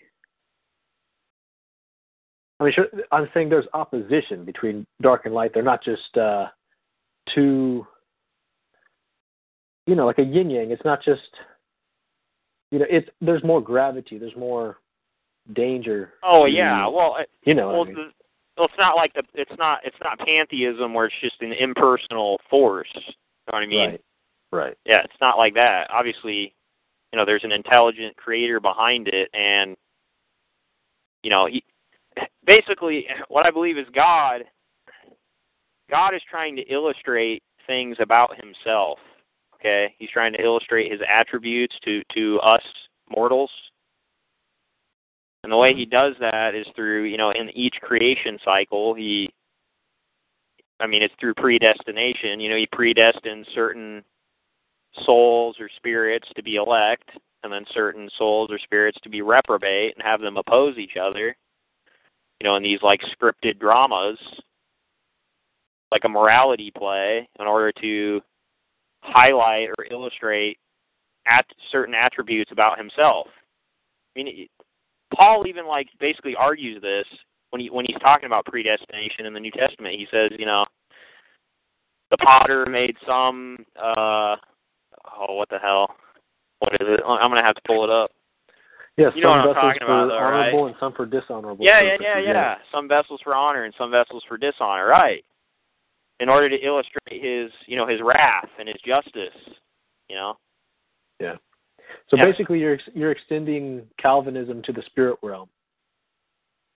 I 2.60 2.64
mean, 2.66 2.74
sure, 2.74 2.88
I'm 3.12 3.28
saying 3.34 3.50
there's 3.50 3.68
opposition 3.74 4.46
between 4.46 4.86
dark 5.02 5.26
and 5.26 5.34
light. 5.34 5.52
They're 5.54 5.64
not 5.64 5.84
just 5.84 6.18
uh, 6.18 6.48
two. 7.34 7.86
You 9.88 9.96
know, 9.96 10.06
like 10.06 10.20
a 10.20 10.24
yin 10.24 10.50
yang. 10.50 10.72
It's 10.72 10.86
not 10.86 11.04
just. 11.04 11.22
You 12.72 12.80
know, 12.80 12.86
it's 12.90 13.08
there's 13.22 13.44
more 13.44 13.62
gravity. 13.62 14.18
There's 14.18 14.36
more 14.36 14.78
danger. 15.54 16.14
oh 16.24 16.46
to- 16.46 16.52
yeah, 16.52 16.88
well, 16.88 17.18
it- 17.20 17.30
You 17.46 17.54
know. 17.54 17.68
what 17.68 17.74
I 17.74 17.78
well, 17.78 17.86
mean. 17.86 17.96
the, 17.96 18.02
well, 18.58 18.66
it's 18.66 18.78
not 18.78 18.96
like 18.96 19.14
the 19.14 19.24
it's 19.34 19.52
not 19.58 19.80
it's 19.86 19.98
not 20.04 20.20
pantheism 20.20 20.94
where 20.94 21.06
it's 21.06 21.16
just 21.22 21.42
an 21.42 21.54
impersonal 21.54 22.40
force. 22.50 22.90
You 23.48 23.52
know 23.52 23.60
what 23.60 23.64
I 23.64 23.68
mean? 23.68 23.90
right. 23.90 24.02
Right. 24.52 24.78
yeah, 24.86 25.02
it's 25.04 25.20
not 25.20 25.38
like 25.38 25.54
that. 25.56 25.88
Obviously, 25.92 26.56
you 27.12 27.18
know, 27.18 27.26
there's 27.26 27.44
an 27.44 27.52
intelligent 27.52 28.16
creator 28.16 28.60
behind 28.60 29.08
it, 29.08 29.30
and 29.34 29.76
you 31.24 31.30
know, 31.30 31.48
he, 31.48 31.64
basically, 32.46 33.06
what 33.28 33.46
I 33.46 33.52
believe 33.52 33.78
is 33.78 33.88
God. 33.94 34.44
God 35.90 36.16
is 36.16 36.22
trying 36.30 36.56
to 36.56 36.64
illustrate 36.64 37.44
things 37.68 37.98
about 38.00 38.32
Himself. 38.38 39.00
Okay, 39.56 39.94
He's 39.98 40.10
trying 40.10 40.34
to 40.34 40.42
illustrate 40.42 40.92
His 40.92 41.02
attributes 41.08 41.76
to 41.84 42.02
to 42.16 42.40
us 42.42 42.64
mortals, 43.16 43.52
and 45.44 45.52
the 45.52 45.58
way 45.58 45.72
mm-hmm. 45.72 45.80
He 45.80 45.86
does 45.86 46.14
that 46.20 46.56
is 46.56 46.66
through 46.76 47.04
you 47.04 47.18
know 47.18 47.32
in 47.32 47.50
each 47.50 47.76
creation 47.82 48.38
cycle 48.46 48.94
He. 48.94 49.32
I 50.80 50.88
mean, 50.88 51.02
it's 51.02 51.14
through 51.20 51.36
predestination. 51.36 52.40
You 52.40 52.50
know, 52.50 52.58
He 52.58 52.68
predestined 52.72 53.48
certain 53.54 54.04
souls 55.06 55.58
or 55.60 55.70
spirits 55.76 56.28
to 56.36 56.44
be 56.44 56.56
elect, 56.56 57.10
and 57.44 57.52
then 57.52 57.66
certain 57.74 58.10
souls 58.18 58.50
or 58.52 58.60
spirits 58.60 58.98
to 59.04 59.10
be 59.10 59.22
reprobate, 59.22 59.94
and 59.96 60.04
have 60.04 60.22
them 60.22 60.38
oppose 60.38 60.78
each 60.78 60.98
other. 61.02 61.36
You 62.40 62.48
know, 62.48 62.56
in 62.56 62.64
these 62.64 62.82
like 62.82 63.02
scripted 63.02 63.60
dramas, 63.60 64.18
like 65.92 66.04
a 66.04 66.10
morality 66.10 66.72
play, 66.76 67.28
in 67.40 67.48
order 67.48 67.72
to 67.82 68.22
highlight 69.02 69.70
or 69.78 69.86
illustrate 69.90 70.58
at 71.28 71.46
certain 71.72 71.96
attributes 71.96 72.52
about 72.52 72.78
himself. 72.78 73.28
I 74.16 74.24
mean, 74.24 74.48
Paul 75.14 75.46
even 75.48 75.68
like 75.68 75.88
basically 76.00 76.36
argues 76.36 76.82
this 76.82 77.06
when 77.56 77.62
he 77.62 77.70
when 77.70 77.86
he's 77.88 77.96
talking 78.02 78.26
about 78.28 78.44
predestination 78.44 79.26
in 79.26 79.34
the 79.34 79.40
New 79.40 79.52
Testament. 79.52 79.96
He 79.96 80.06
says, 80.12 80.30
you 80.38 80.46
know, 80.46 80.66
the 82.12 82.18
potter 82.18 82.66
made 82.66 82.98
some 83.08 83.66
uh 83.82 84.36
oh 85.18 85.36
what 85.36 85.48
the 85.50 85.58
hell 85.60 85.96
what 86.60 86.74
is 86.74 86.80
it 86.88 87.00
i'm 87.08 87.30
going 87.30 87.40
to 87.40 87.46
have 87.46 87.56
to 87.56 87.62
pull 87.66 87.84
it 87.84 87.90
up 87.90 88.12
Yeah. 88.98 89.10
You 89.16 89.22
know 89.22 89.30
some 89.30 89.38
what 89.38 89.40
I'm 89.40 89.48
vessels 89.48 89.56
talking 89.56 89.80
for 89.82 89.86
about, 89.86 90.08
though, 90.08 90.20
right? 90.20 90.40
honorable 90.50 90.66
and 90.68 90.76
some 90.80 90.94
for 90.94 91.06
dishonorable. 91.06 91.66
yeah 91.66 91.82
yeah 91.82 91.98
purposes, 91.98 92.24
yeah 92.26 92.34
yeah 92.34 92.56
some 92.74 92.88
vessels 92.88 93.20
for 93.24 93.36
honor 93.36 93.64
and 93.66 93.74
some 93.78 93.90
vessels 93.92 94.24
for 94.28 94.38
dishonor 94.38 94.88
right 94.88 95.24
in 96.20 96.30
order 96.30 96.50
to 96.50 96.64
illustrate 96.66 97.22
his 97.24 97.52
you 97.68 97.76
know 97.78 97.88
his 97.88 98.00
wrath 98.04 98.50
and 98.60 98.68
his 98.68 98.78
justice 98.86 99.36
you 100.10 100.16
know 100.16 100.36
Yeah. 101.20 101.36
So 102.10 102.18
Yeah. 102.18 102.26
basically, 102.32 102.60
you're 102.60 102.80
you're 102.94 103.12
extending 103.12 103.82
Calvinism 104.02 104.62
to 104.64 104.72
the 104.74 104.84
spirit 104.84 105.18
realm. 105.24 105.50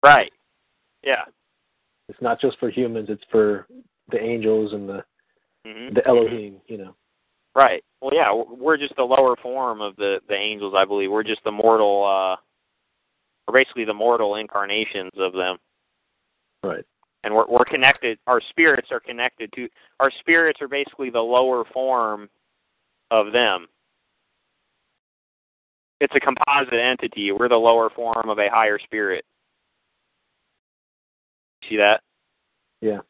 right 0.05 0.33
yeah. 1.03 1.24
It's 2.09 2.20
not 2.22 2.40
just 2.40 2.59
for 2.59 2.70
humans; 2.70 3.09
it's 3.11 3.22
for 3.30 3.66
the 4.11 4.18
angels 4.22 4.72
and 4.72 4.88
the 4.88 5.05
hmm 5.66 5.94
the 5.94 6.07
Elohim. 6.07 6.61
You 6.66 6.78
know. 6.78 6.94
right. 7.55 7.82
Well 8.01 8.12
yeah 8.14 8.32
we're- 8.32 8.46
we're 8.59 8.76
just 8.76 8.96
the 8.96 9.03
lower 9.03 9.36
form 9.36 9.80
of 9.80 9.96
the 9.96 10.20
the 10.28 10.34
angels 10.36 10.74
i 10.76 10.84
believe. 10.84 11.11
We're 11.11 11.22
just 11.24 11.44
the 11.44 11.51
mortal 11.51 12.05
uh 12.05 12.36
or 13.46 13.53
basically 13.55 13.84
the 13.84 13.94
mortal 13.94 14.36
incarnations 14.36 15.12
of 15.18 15.32
them. 15.32 15.57
Right. 16.62 16.84
and 17.24 17.34
we're 17.34 17.46
we're 17.49 17.64
connected 17.64 18.18
our 18.26 18.40
spirits 18.51 18.88
are 18.90 19.01
connected 19.01 19.53
to 19.55 19.68
our 20.01 20.11
spirits 20.20 20.61
are 20.62 20.68
basically 20.68 21.11
the 21.11 21.20
lower 21.20 21.64
form 21.72 22.28
of 23.11 23.32
them. 23.32 23.66
It's 26.01 26.14
a 26.14 26.20
composite 26.20 26.74
entity. 26.74 27.32
We're 27.32 27.49
the 27.49 27.57
lower 27.57 27.90
form 27.90 28.28
of 28.28 28.38
a 28.38 28.49
higher 28.49 28.78
spirit 28.78 29.24
see 31.68 31.76
that 31.76 32.00
Yeah. 32.80 33.00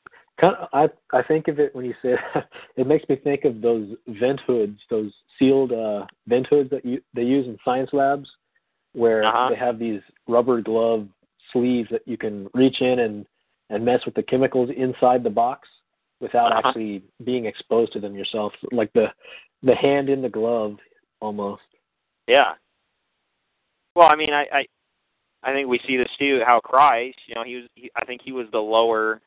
Kind 0.40 0.54
of, 0.56 0.68
I 0.72 0.88
I 1.18 1.22
think 1.22 1.48
of 1.48 1.58
it 1.58 1.74
when 1.74 1.84
you 1.84 1.94
say 2.00 2.14
that, 2.34 2.48
it 2.76 2.86
makes 2.86 3.08
me 3.08 3.16
think 3.16 3.44
of 3.44 3.60
those 3.60 3.88
vent 4.06 4.40
hoods, 4.46 4.78
those 4.88 5.12
sealed 5.38 5.72
uh, 5.72 6.06
vent 6.26 6.46
hoods 6.48 6.70
that 6.70 6.84
you 6.84 7.00
they 7.14 7.22
use 7.24 7.46
in 7.46 7.58
science 7.64 7.90
labs, 7.92 8.28
where 8.92 9.24
Uh-huh. 9.24 9.48
they 9.50 9.56
have 9.56 9.78
these 9.78 10.00
rubber 10.28 10.60
glove 10.62 11.08
sleeves 11.52 11.88
that 11.90 12.02
you 12.06 12.16
can 12.16 12.48
reach 12.54 12.80
in 12.80 13.00
and 13.00 13.26
and 13.70 13.84
mess 13.84 14.04
with 14.06 14.14
the 14.14 14.22
chemicals 14.22 14.70
inside 14.76 15.22
the 15.24 15.30
box 15.30 15.68
without 16.20 16.52
Uh-huh. 16.52 16.68
actually 16.68 17.02
being 17.24 17.44
exposed 17.46 17.92
to 17.92 18.00
them 18.00 18.14
yourself, 18.14 18.52
like 18.72 18.92
the 18.92 19.12
the 19.62 19.74
hand 19.74 20.08
in 20.08 20.22
the 20.22 20.28
glove 20.28 20.76
almost. 21.20 21.62
yeah 22.28 22.54
well 23.96 24.08
i 24.08 24.14
mean 24.14 24.32
i 24.32 24.44
i 24.52 24.66
i 25.42 25.52
think 25.52 25.68
we 25.68 25.80
see 25.86 25.96
this 25.96 26.08
too 26.18 26.40
how 26.46 26.60
christ 26.60 27.18
you 27.26 27.34
know 27.34 27.44
he 27.44 27.56
was 27.56 27.64
he, 27.74 27.90
i 27.96 28.04
think 28.04 28.20
he 28.24 28.32
was 28.32 28.46
the 28.52 28.58
lower 28.58 29.20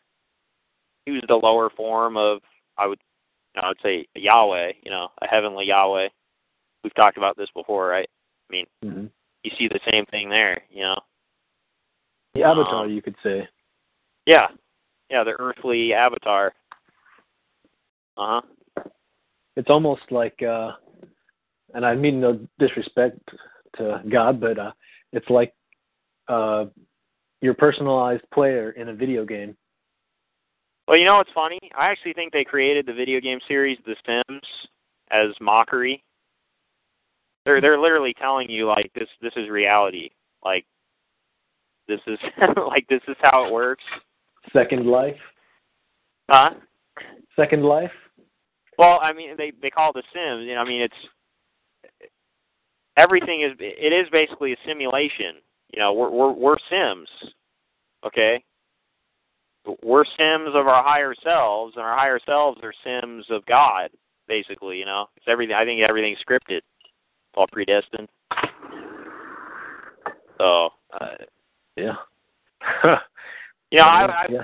he 1.05 1.11
was 1.11 1.23
the 1.27 1.35
lower 1.35 1.69
form 1.69 2.17
of 2.17 2.39
i 2.77 2.85
would 2.87 2.99
you 3.55 3.61
know, 3.61 3.65
i 3.65 3.69
would 3.69 3.79
say 3.83 4.05
yahweh 4.15 4.71
you 4.83 4.91
know 4.91 5.07
a 5.21 5.27
heavenly 5.27 5.65
yahweh 5.65 6.07
we've 6.83 6.93
talked 6.95 7.17
about 7.17 7.37
this 7.37 7.49
before 7.55 7.87
right 7.87 8.09
i 8.49 8.51
mean 8.51 8.65
Mm-hmm. 8.83 9.05
you 9.43 9.51
see 9.57 9.67
the 9.67 9.79
same 9.91 10.05
thing 10.07 10.29
there, 10.29 10.61
you 10.69 10.83
know. 10.83 10.99
The 12.33 12.43
avatar, 12.43 12.85
Um, 12.85 12.91
you 12.91 13.01
could 13.01 13.15
say. 13.23 13.47
Yeah. 14.25 14.47
Yeah, 15.09 15.23
the 15.23 15.35
earthly 15.39 15.93
avatar. 15.93 16.53
Uh 18.17 18.41
huh. 18.41 18.81
it's 19.55 19.69
almost 19.69 20.01
like 20.11 20.41
uh 20.43 20.71
and 21.73 21.85
I 21.85 21.95
mean 21.95 22.21
no 22.21 22.39
disrespect 22.59 23.19
to 23.77 24.01
God, 24.11 24.39
but 24.39 24.57
uh 24.59 24.71
it's 25.11 25.29
like 25.29 25.53
uh 26.31 26.65
your 27.41 27.53
personalized 27.53 28.23
player 28.33 28.71
in 28.71 28.89
a 28.89 28.93
video 28.93 29.25
game. 29.25 29.55
Well, 30.87 30.97
you 30.97 31.05
know 31.05 31.17
what's 31.17 31.31
funny? 31.33 31.59
I 31.77 31.89
actually 31.89 32.13
think 32.13 32.31
they 32.31 32.43
created 32.43 32.85
the 32.85 32.93
video 32.93 33.19
game 33.19 33.39
series 33.47 33.77
The 33.85 33.95
Sims 34.05 34.41
as 35.09 35.29
mockery. 35.41 36.03
They're 37.45 37.61
they're 37.61 37.79
literally 37.79 38.13
telling 38.19 38.49
you 38.49 38.67
like 38.67 38.91
this 38.93 39.09
this 39.21 39.33
is 39.35 39.49
reality. 39.49 40.09
Like 40.43 40.65
this 41.87 41.99
is 42.07 42.19
like 42.67 42.87
this 42.87 43.01
is 43.07 43.15
how 43.21 43.45
it 43.45 43.51
works. 43.51 43.83
Second 44.53 44.87
Life. 44.87 45.17
Huh? 46.29 46.51
Second 47.35 47.63
Life. 47.63 47.91
Well, 48.77 48.99
I 49.01 49.13
mean, 49.13 49.35
they 49.37 49.51
they 49.61 49.69
call 49.69 49.91
it 49.91 49.95
The 49.95 50.03
Sims. 50.13 50.47
You 50.47 50.55
know, 50.55 50.61
I 50.61 50.67
mean, 50.67 50.81
it's 50.81 52.01
everything 52.97 53.41
is 53.41 53.51
it 53.59 53.93
is 53.93 54.09
basically 54.11 54.53
a 54.53 54.57
simulation. 54.65 55.41
You 55.73 55.79
know, 55.79 55.93
we're 55.93 56.09
we're 56.11 56.31
we're 56.33 56.57
Sims, 56.69 57.07
okay? 58.05 58.43
We're 59.83 60.05
Sims 60.05 60.49
of 60.55 60.67
our 60.67 60.83
higher 60.83 61.13
selves, 61.23 61.73
and 61.75 61.83
our 61.85 61.95
higher 61.97 62.19
selves 62.25 62.59
are 62.63 62.73
Sims 62.83 63.25
of 63.29 63.45
God. 63.45 63.89
basically. 64.27 64.77
You 64.77 64.85
know, 64.85 65.07
it's 65.15 65.25
everything. 65.29 65.55
I 65.55 65.65
think 65.65 65.81
everything's 65.87 66.19
scripted, 66.19 66.57
it's 66.57 67.35
all 67.35 67.47
predestined. 67.51 68.07
So, 70.37 70.69
uh, 70.99 71.15
Yeah. 71.75 71.93
you 73.71 73.77
know, 73.77 73.83
I, 73.83 74.05
I 74.05 74.25
yeah. 74.29 74.43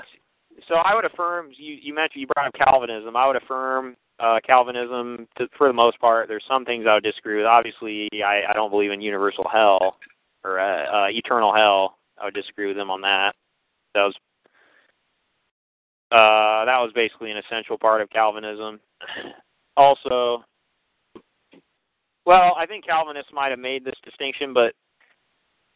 so 0.67 0.75
I 0.75 0.95
would 0.95 1.05
affirm. 1.05 1.49
You 1.55 1.75
you 1.82 1.93
mentioned 1.93 2.21
you 2.21 2.28
brought 2.36 2.47
up 2.47 2.53
Calvinism. 2.53 3.15
I 3.15 3.28
would 3.28 3.36
affirm 3.36 3.95
uh, 4.19 4.39
Calvinism 4.45 5.28
to, 5.38 5.47
for 5.57 5.67
the 5.67 5.73
most 5.73 5.99
part. 5.99 6.28
There's 6.28 6.43
some 6.47 6.65
things 6.65 6.86
I 6.89 6.95
would 6.95 7.03
disagree 7.03 7.38
with. 7.38 7.45
Obviously, 7.45 8.09
I, 8.25 8.41
I 8.49 8.53
don't 8.53 8.71
believe 8.71 8.91
in 8.91 9.01
universal 9.01 9.45
hell 9.51 9.97
or 10.43 10.59
uh, 10.59 11.05
uh, 11.05 11.07
eternal 11.09 11.53
hell. 11.53 11.97
I 12.19 12.25
would 12.25 12.33
disagree 12.33 12.67
with 12.67 12.77
them 12.77 12.89
on 12.89 13.01
that. 13.01 13.33
That 13.93 14.03
was 14.03 14.15
uh, 16.11 16.65
that 16.65 16.79
was 16.79 16.91
basically 16.95 17.31
an 17.31 17.38
essential 17.38 17.77
part 17.77 18.01
of 18.01 18.09
Calvinism. 18.09 18.79
Also, 19.79 20.43
well, 22.25 22.55
I 22.57 22.65
think 22.65 22.83
Calvinists 22.83 23.31
might 23.31 23.51
have 23.51 23.59
made 23.59 23.85
this 23.85 23.93
distinction, 24.03 24.51
but 24.51 24.73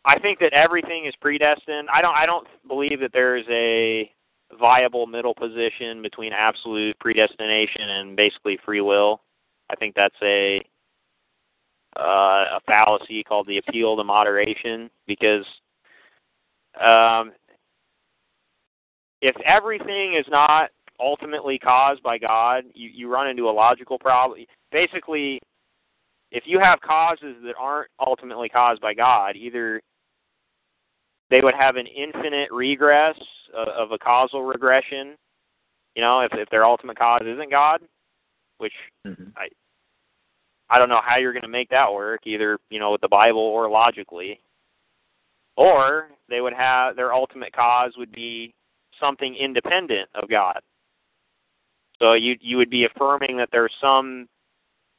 I 0.05 0.19
think 0.19 0.39
that 0.39 0.53
everything 0.53 1.05
is 1.05 1.13
predestined. 1.21 1.87
I 1.93 2.01
don't 2.01 2.15
I 2.15 2.25
don't 2.25 2.47
believe 2.67 2.99
that 3.01 3.11
there's 3.13 3.45
a 3.49 4.11
viable 4.59 5.07
middle 5.07 5.33
position 5.33 6.01
between 6.01 6.33
absolute 6.33 6.97
predestination 6.99 7.89
and 7.89 8.15
basically 8.15 8.57
free 8.65 8.81
will. 8.81 9.21
I 9.69 9.75
think 9.75 9.95
that's 9.95 10.15
a 10.23 10.61
uh, 11.99 12.57
a 12.57 12.59
fallacy 12.65 13.23
called 13.23 13.47
the 13.47 13.57
appeal 13.57 13.97
to 13.97 14.03
moderation 14.03 14.89
because 15.07 15.45
um, 16.79 17.31
if 19.21 19.35
everything 19.45 20.15
is 20.15 20.25
not 20.29 20.69
ultimately 20.99 21.59
caused 21.59 22.01
by 22.03 22.17
God, 22.17 22.63
you, 22.73 22.89
you 22.93 23.11
run 23.11 23.27
into 23.27 23.49
a 23.49 23.51
logical 23.51 23.99
problem. 23.99 24.45
Basically, 24.71 25.39
if 26.31 26.43
you 26.45 26.59
have 26.59 26.79
causes 26.81 27.35
that 27.43 27.55
aren't 27.59 27.89
ultimately 27.99 28.49
caused 28.49 28.81
by 28.81 28.93
God, 28.93 29.35
either 29.35 29.81
they 31.29 31.41
would 31.41 31.55
have 31.55 31.75
an 31.75 31.87
infinite 31.87 32.51
regress 32.51 33.17
of, 33.55 33.67
of 33.67 33.91
a 33.91 33.97
causal 33.97 34.43
regression, 34.43 35.15
you 35.95 36.01
know, 36.01 36.21
if, 36.21 36.31
if 36.33 36.49
their 36.49 36.65
ultimate 36.65 36.97
cause 36.97 37.21
isn't 37.25 37.51
God, 37.51 37.81
which 38.59 38.73
hmm 39.05 39.29
I 39.35 39.47
I 40.71 40.79
don't 40.79 40.87
know 40.87 41.01
how 41.03 41.17
you're 41.17 41.33
going 41.33 41.41
to 41.43 41.49
make 41.49 41.69
that 41.69 41.93
work, 41.93 42.21
either 42.25 42.57
you 42.69 42.79
know 42.79 42.91
with 42.93 43.01
the 43.01 43.09
Bible 43.09 43.41
or 43.41 43.69
logically. 43.69 44.39
Or 45.57 46.07
they 46.29 46.39
would 46.39 46.53
have 46.53 46.95
their 46.95 47.13
ultimate 47.13 47.51
cause 47.51 47.91
would 47.97 48.11
be 48.13 48.55
something 48.99 49.35
independent 49.35 50.09
of 50.15 50.29
God. 50.29 50.59
So 51.99 52.13
you 52.13 52.37
you 52.39 52.55
would 52.55 52.69
be 52.69 52.85
affirming 52.85 53.35
that 53.37 53.49
there's 53.51 53.73
some 53.81 54.29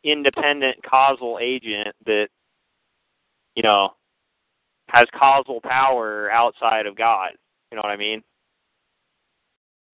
independent 0.04 0.76
causal 0.88 1.38
agent 1.40 1.88
that 2.04 2.28
you 3.56 3.62
know 3.62 3.94
has 4.88 5.06
causal 5.18 5.58
power 5.62 6.30
outside 6.30 6.84
of 6.84 6.96
God. 6.96 7.30
You 7.70 7.76
know 7.76 7.82
what 7.82 7.92
I 7.92 7.96
mean? 7.96 8.22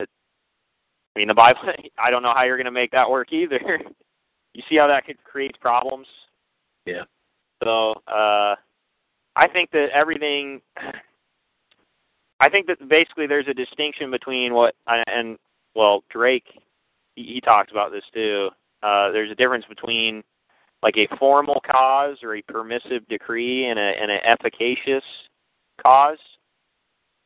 I 0.01 0.07
mean 1.17 1.29
the 1.29 1.35
Bible. 1.35 1.61
I 1.99 2.11
don't 2.11 2.25
know 2.25 2.35
how 2.35 2.43
you're 2.43 2.57
going 2.57 2.65
to 2.65 2.73
make 2.73 2.91
that 2.91 3.09
work 3.09 3.33
either. 3.33 3.79
you 4.55 4.63
see 4.69 4.77
how 4.77 4.87
that 4.87 5.07
could 5.07 5.23
create 5.25 5.59
problems? 5.61 6.07
Yeah. 6.87 7.05
So 7.63 7.93
uh, 8.07 8.55
I 9.37 9.49
think 9.53 9.71
that 9.73 9.89
everything. 9.95 10.61
I 12.41 12.49
think 12.49 12.69
that 12.69 12.89
basically 12.89 13.27
there's 13.27 13.49
a 13.49 13.55
distinction 13.55 14.13
between 14.13 14.55
what 14.55 14.75
and 14.87 15.39
well 15.75 16.05
Drake 16.09 16.45
he, 17.19 17.35
he 17.35 17.41
talks 17.41 17.73
about 17.73 17.91
this 17.91 18.05
too. 18.15 18.51
Uh, 18.83 19.11
there's 19.11 19.31
a 19.31 19.35
difference 19.35 19.65
between 19.69 20.23
like 20.83 20.97
a 20.97 21.17
formal 21.17 21.61
cause 21.69 22.19
or 22.23 22.37
a 22.37 22.43
permissive 22.43 23.07
decree 23.09 23.67
and 23.67 23.79
a 23.79 23.93
and 24.01 24.11
an 24.11 24.21
efficacious 24.25 25.05
cause. 25.83 26.19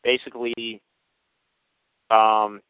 Basically, 0.02 0.80
um, 2.10 2.60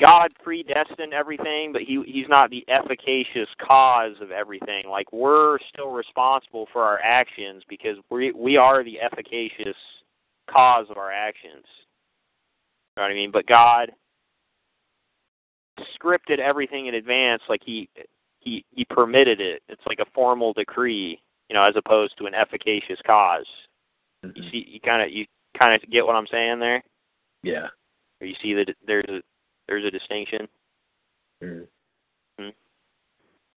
God 0.00 0.32
predestined 0.42 1.14
everything, 1.14 1.72
but 1.72 1.82
he 1.82 2.02
he's 2.06 2.28
not 2.28 2.50
the 2.50 2.64
efficacious 2.68 3.48
cause 3.66 4.14
of 4.20 4.30
everything. 4.30 4.84
Like 4.90 5.10
we're 5.12 5.58
still 5.72 5.90
responsible 5.90 6.66
for 6.72 6.82
our 6.82 7.00
actions 7.00 7.62
because 7.68 7.96
we 8.10 8.32
we 8.32 8.56
are 8.56 8.84
the 8.84 9.00
efficacious 9.00 9.76
cause 10.50 10.86
of 10.90 10.98
our 10.98 11.10
actions. 11.10 11.64
You 12.96 13.02
know 13.02 13.04
what 13.04 13.10
I 13.10 13.14
mean? 13.14 13.30
But 13.30 13.46
God 13.46 13.92
scripted 15.98 16.38
everything 16.38 16.86
in 16.86 16.94
advance 16.94 17.42
like 17.48 17.62
he 17.64 17.88
he 18.40 18.64
he 18.70 18.84
permitted 18.84 19.40
it. 19.40 19.62
It's 19.68 19.86
like 19.86 19.98
a 20.00 20.10
formal 20.14 20.52
decree, 20.52 21.20
you 21.48 21.54
know, 21.54 21.62
as 21.62 21.74
opposed 21.76 22.18
to 22.18 22.26
an 22.26 22.34
efficacious 22.34 23.00
cause. 23.06 23.46
You 24.22 24.30
Mhm. 24.30 24.50
see 24.50 24.58
you 24.68 24.80
kind 24.80 25.02
of 25.02 25.10
you 25.10 25.26
kind 25.58 25.74
of 25.74 25.88
get 25.90 26.04
what 26.04 26.16
I'm 26.16 26.26
saying 26.26 26.58
there? 26.58 26.82
Yeah. 27.42 27.68
Or 28.20 28.26
you 28.26 28.34
see 28.42 28.52
that 28.54 28.74
there's 28.86 29.08
a 29.08 29.22
there's 29.68 29.84
a 29.84 29.90
distinction. 29.90 30.48
Mm. 31.42 31.66
Hmm. 32.38 32.48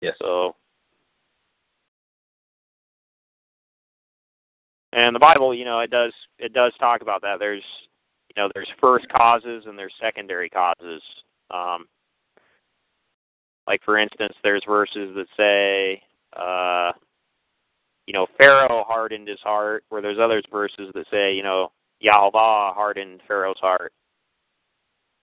Yes. 0.00 0.14
So, 0.20 0.54
and 4.92 5.14
the 5.14 5.20
Bible, 5.20 5.54
you 5.54 5.64
know, 5.64 5.80
it 5.80 5.90
does 5.90 6.12
it 6.38 6.52
does 6.52 6.72
talk 6.78 7.02
about 7.02 7.22
that. 7.22 7.38
There's 7.38 7.64
you 8.28 8.42
know 8.42 8.48
there's 8.54 8.68
first 8.80 9.09
causes 9.09 9.64
and 9.66 9.78
there's 9.78 9.94
secondary 10.00 10.48
causes. 10.48 11.02
Um, 11.50 11.86
like 13.66 13.82
for 13.84 13.98
instance, 13.98 14.34
there's 14.42 14.62
verses 14.66 15.14
that 15.16 15.26
say, 15.36 16.02
uh, 16.38 16.92
you 18.07 18.12
know, 18.12 18.26
Pharaoh 18.38 18.84
hardened 18.86 19.28
his 19.28 19.40
heart, 19.40 19.84
where 19.88 20.00
there's 20.00 20.18
others 20.20 20.44
verses 20.50 20.90
that 20.94 21.07
say, 21.11 21.34
you 21.34 21.42
know, 21.42 21.72
Yahweh 22.00 22.30
hardened 22.74 23.20
Pharaoh's 23.26 23.59
heart. 23.59 23.92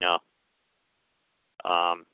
You 0.00 0.06
know, 0.06 0.18
um, 1.68 2.06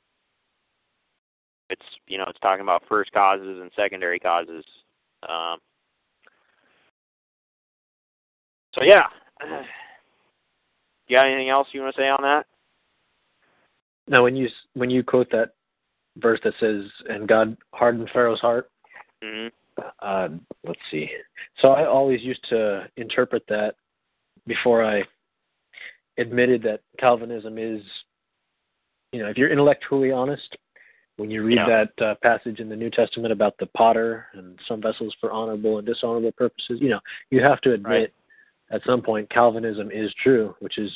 it's 1.69 1.81
you 2.07 2.17
know 2.17 2.25
it's 2.27 2.39
talking 2.39 2.61
about 2.61 2.83
first 2.87 3.11
causes 3.11 3.59
and 3.61 3.71
secondary 3.75 4.19
causes. 4.19 4.63
Um, 5.27 5.59
so 8.73 8.83
yeah, 8.83 9.03
you 11.07 11.15
got 11.15 11.27
anything 11.27 11.49
else 11.49 11.67
you 11.71 11.81
want 11.81 11.95
to 11.95 12.01
say 12.01 12.09
on 12.09 12.21
that? 12.21 12.45
Now, 14.07 14.23
when 14.23 14.35
you 14.35 14.47
when 14.73 14.89
you 14.89 15.03
quote 15.03 15.31
that 15.31 15.51
verse 16.17 16.39
that 16.43 16.53
says, 16.59 16.83
"And 17.09 17.27
God 17.27 17.57
hardened 17.73 18.09
Pharaoh's 18.13 18.41
heart," 18.41 18.69
hmm 19.23 19.47
uh, 19.99 20.29
let's 20.65 20.79
see. 20.91 21.09
So 21.61 21.69
I 21.69 21.85
always 21.85 22.21
used 22.21 22.45
to 22.49 22.87
interpret 22.97 23.43
that 23.49 23.75
before 24.47 24.83
I 24.83 25.03
admitted 26.17 26.63
that 26.63 26.81
Calvinism 26.99 27.57
is, 27.57 27.81
you 29.15 29.23
know, 29.23 29.29
if 29.29 29.37
you're 29.37 29.49
intellectually 29.51 30.11
honest, 30.11 30.57
when 31.15 31.31
you 31.31 31.41
read 31.43 31.57
Yeah. 31.57 31.85
that 31.97 32.05
uh, 32.05 32.15
passage 32.21 32.59
in 32.59 32.67
the 32.67 32.75
New 32.75 32.89
Testament 32.89 33.31
about 33.31 33.57
the 33.57 33.67
potter 33.67 34.27
and 34.33 34.59
some 34.67 34.81
vessels 34.81 35.15
for 35.21 35.31
honorable 35.31 35.77
and 35.77 35.87
dishonorable 35.87 36.33
purposes, 36.33 36.79
you 36.81 36.89
know, 36.89 36.99
you 37.31 37.41
have 37.41 37.61
to 37.61 37.71
admit 37.71 38.13
Right. 38.69 38.75
at 38.75 38.83
some 38.85 39.01
point 39.01 39.29
Calvinism 39.29 39.89
is 39.91 40.13
true, 40.15 40.53
which 40.59 40.77
is 40.77 40.91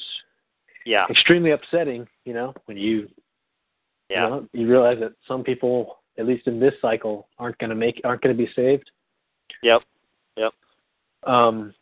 Yeah, 0.86 1.06
extremely 1.10 1.52
upsetting, 1.52 2.08
you 2.26 2.34
know, 2.34 2.54
when 2.66 2.78
you 2.78 3.10
yeah, 4.10 4.24
you, 4.24 4.30
know, 4.30 4.48
you 4.54 4.68
realize 4.68 5.00
that 5.00 5.14
some 5.28 5.44
people, 5.44 6.00
at 6.18 6.26
least 6.26 6.48
in 6.48 6.60
this 6.60 6.74
cycle, 6.82 7.30
aren't 7.38 7.58
going 7.60 7.70
to 7.70 7.76
make 7.76 8.02
aren't 8.04 8.22
going 8.22 8.36
to 8.36 8.44
be 8.46 8.52
saved. 8.54 8.90
yep, 9.64 9.84
yep. 10.36 10.54
Um, 11.24 11.74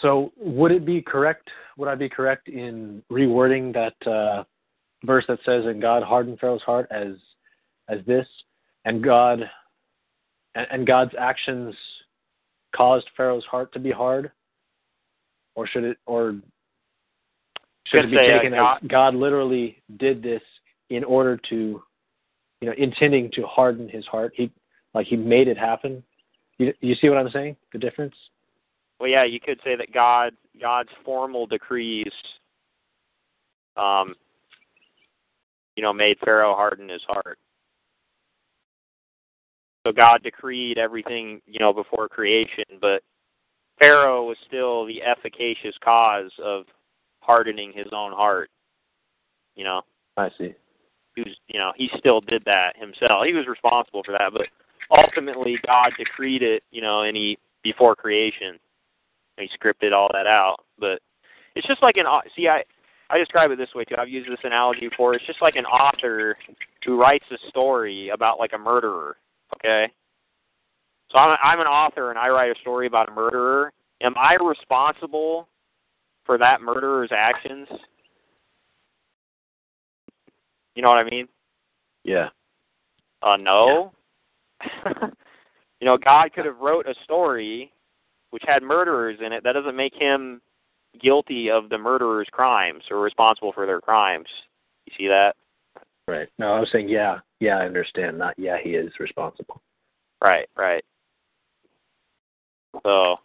so 0.00 0.32
would 0.36 0.72
it 0.72 0.84
be 0.86 1.02
correct? 1.02 1.50
Would 1.76 1.88
I 1.88 1.94
be 1.94 2.08
correct 2.08 2.48
in 2.48 3.02
rewording 3.10 3.72
that 3.74 4.10
uh, 4.10 4.44
verse 5.06 5.24
that 5.28 5.38
says, 5.44 5.64
"And 5.66 5.80
God 5.80 6.02
hardened 6.02 6.38
Pharaoh's 6.40 6.62
heart," 6.62 6.88
as 6.90 7.14
as 7.88 8.04
this, 8.06 8.26
and 8.84 9.02
God 9.02 9.48
and, 10.54 10.66
and 10.70 10.86
God's 10.86 11.14
actions 11.18 11.74
caused 12.74 13.08
Pharaoh's 13.16 13.44
heart 13.44 13.72
to 13.72 13.78
be 13.78 13.90
hard, 13.90 14.32
or 15.54 15.66
should 15.66 15.84
it 15.84 15.98
or 16.06 16.36
should 17.86 18.06
it 18.06 18.10
be 18.10 18.16
say, 18.16 18.30
uh, 18.30 18.38
taken 18.38 18.52
God- 18.52 18.78
as 18.82 18.88
God 18.88 19.14
literally 19.14 19.82
did 19.98 20.22
this 20.22 20.42
in 20.90 21.04
order 21.04 21.36
to, 21.48 21.82
you 22.60 22.68
know, 22.68 22.74
intending 22.76 23.30
to 23.32 23.46
harden 23.46 23.88
his 23.88 24.04
heart? 24.06 24.32
He 24.34 24.50
like 24.94 25.06
he 25.06 25.16
made 25.16 25.48
it 25.48 25.58
happen. 25.58 26.02
You, 26.58 26.72
you 26.80 26.94
see 26.96 27.08
what 27.08 27.18
I'm 27.18 27.30
saying? 27.30 27.56
The 27.72 27.78
difference? 27.78 28.14
Well, 28.98 29.10
yeah, 29.10 29.24
you 29.24 29.40
could 29.40 29.60
say 29.62 29.76
that 29.76 29.92
God 29.92 30.32
God's 30.60 30.88
formal 31.04 31.46
decrees, 31.46 32.12
um, 33.76 34.14
you 35.76 35.82
know, 35.82 35.92
made 35.92 36.18
Pharaoh 36.24 36.54
harden 36.54 36.88
his 36.88 37.02
heart. 37.06 37.38
So 39.86 39.92
God 39.92 40.22
decreed 40.24 40.78
everything, 40.78 41.40
you 41.46 41.60
know, 41.60 41.72
before 41.72 42.08
creation, 42.08 42.64
but 42.80 43.02
Pharaoh 43.78 44.24
was 44.24 44.36
still 44.46 44.86
the 44.86 45.02
efficacious 45.02 45.74
cause 45.84 46.32
of 46.42 46.64
hardening 47.20 47.72
his 47.72 47.86
own 47.92 48.12
heart. 48.12 48.50
You 49.54 49.64
know, 49.64 49.82
I 50.16 50.30
see. 50.38 50.54
who's 51.14 51.36
you 51.46 51.58
know 51.58 51.72
he 51.76 51.88
still 51.98 52.20
did 52.20 52.42
that 52.46 52.74
himself. 52.76 53.26
He 53.26 53.32
was 53.32 53.46
responsible 53.46 54.02
for 54.04 54.12
that, 54.12 54.32
but 54.32 54.48
ultimately 54.90 55.56
God 55.66 55.92
decreed 55.98 56.42
it, 56.42 56.62
you 56.70 56.82
know, 56.82 57.02
and 57.02 57.16
he 57.16 57.38
before 57.62 57.94
creation, 57.94 58.58
he 59.38 59.48
scripted 59.48 59.92
all 59.92 60.08
that 60.12 60.26
out. 60.26 60.56
But 60.78 61.00
it's 61.54 61.66
just 61.66 61.82
like 61.82 61.96
an 61.96 62.06
see, 62.34 62.48
I 62.48 62.62
I 63.08 63.18
describe 63.18 63.50
it 63.50 63.58
this 63.58 63.74
way 63.74 63.84
too. 63.84 63.94
I've 63.98 64.08
used 64.08 64.30
this 64.30 64.38
analogy 64.42 64.88
before. 64.88 65.14
It's 65.14 65.26
just 65.26 65.42
like 65.42 65.56
an 65.56 65.64
author 65.64 66.36
who 66.84 67.00
writes 67.00 67.24
a 67.30 67.48
story 67.48 68.10
about 68.10 68.38
like 68.38 68.52
a 68.54 68.58
murderer. 68.58 69.16
Okay, 69.54 69.92
so 71.10 71.18
I'm 71.18 71.36
I'm 71.42 71.60
an 71.60 71.66
author 71.66 72.10
and 72.10 72.18
I 72.18 72.28
write 72.28 72.50
a 72.50 72.60
story 72.60 72.86
about 72.86 73.08
a 73.08 73.12
murderer. 73.12 73.72
Am 74.02 74.14
I 74.16 74.34
responsible 74.34 75.48
for 76.24 76.36
that 76.38 76.60
murderer's 76.60 77.10
actions? 77.16 77.68
You 80.74 80.82
know 80.82 80.88
what 80.90 80.98
I 80.98 81.08
mean? 81.08 81.28
Yeah. 82.04 82.28
Uh, 83.22 83.36
no. 83.36 83.92
you 85.80 85.86
know, 85.86 85.96
God 85.96 86.32
could 86.34 86.44
have 86.44 86.58
wrote 86.58 86.86
a 86.86 86.94
story 87.04 87.72
which 88.30 88.42
had 88.46 88.62
murderers 88.62 89.18
in 89.24 89.32
it. 89.32 89.42
That 89.44 89.52
doesn't 89.52 89.76
make 89.76 89.94
him 89.94 90.42
guilty 91.00 91.50
of 91.50 91.68
the 91.68 91.78
murderer's 91.78 92.28
crimes 92.30 92.84
or 92.90 93.00
responsible 93.00 93.52
for 93.52 93.66
their 93.66 93.80
crimes. 93.80 94.28
You 94.86 94.92
see 94.96 95.08
that? 95.08 95.34
Right. 96.08 96.28
No, 96.38 96.52
I 96.52 96.60
was 96.60 96.68
saying, 96.70 96.88
yeah, 96.88 97.18
yeah, 97.40 97.58
I 97.58 97.64
understand. 97.66 98.18
Not, 98.18 98.34
yeah, 98.38 98.58
he 98.62 98.70
is 98.70 98.92
responsible. 99.00 99.60
Right, 100.22 100.48
right. 100.56 100.84
So. 102.84 103.16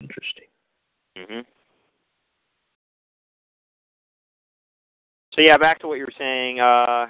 Interesting. 0.00 0.44
Mhm. 1.16 1.44
So 5.34 5.42
yeah, 5.42 5.56
back 5.56 5.78
to 5.80 5.88
what 5.88 5.98
you 5.98 6.04
were 6.04 6.12
saying. 6.18 6.60
Uh, 6.60 7.06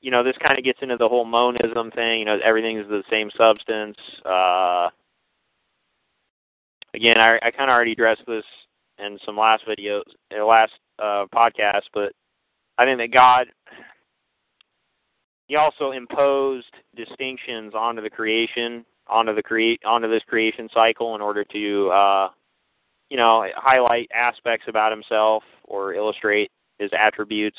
you 0.00 0.10
know, 0.10 0.22
this 0.22 0.36
kind 0.38 0.56
of 0.56 0.64
gets 0.64 0.78
into 0.80 0.96
the 0.96 1.08
whole 1.08 1.24
monism 1.24 1.90
thing. 1.90 2.20
You 2.20 2.24
know, 2.24 2.38
everything 2.44 2.78
is 2.78 2.86
the 2.88 3.02
same 3.10 3.30
substance. 3.36 3.96
Uh, 4.24 4.88
again, 6.98 7.18
I, 7.20 7.38
I 7.42 7.50
kind 7.52 7.70
of 7.70 7.74
already 7.74 7.92
addressed 7.92 8.22
this 8.26 8.44
in 8.98 9.18
some 9.24 9.36
last 9.36 9.62
videos, 9.66 10.02
last 10.32 10.72
uh, 10.98 11.26
podcast, 11.32 11.82
but 11.94 12.12
I 12.76 12.84
think 12.84 12.98
that 12.98 13.12
God, 13.12 13.46
He 15.46 15.54
also 15.54 15.92
imposed 15.92 16.66
distinctions 16.96 17.72
onto 17.74 18.02
the 18.02 18.10
creation, 18.10 18.84
onto 19.06 19.34
the 19.34 19.42
create, 19.42 19.80
onto 19.86 20.10
this 20.10 20.22
creation 20.26 20.68
cycle, 20.74 21.14
in 21.14 21.20
order 21.20 21.44
to, 21.44 21.90
uh, 21.90 22.28
you 23.10 23.16
know, 23.16 23.46
highlight 23.56 24.08
aspects 24.12 24.66
about 24.68 24.90
Himself 24.90 25.44
or 25.64 25.94
illustrate 25.94 26.50
His 26.80 26.90
attributes. 26.98 27.58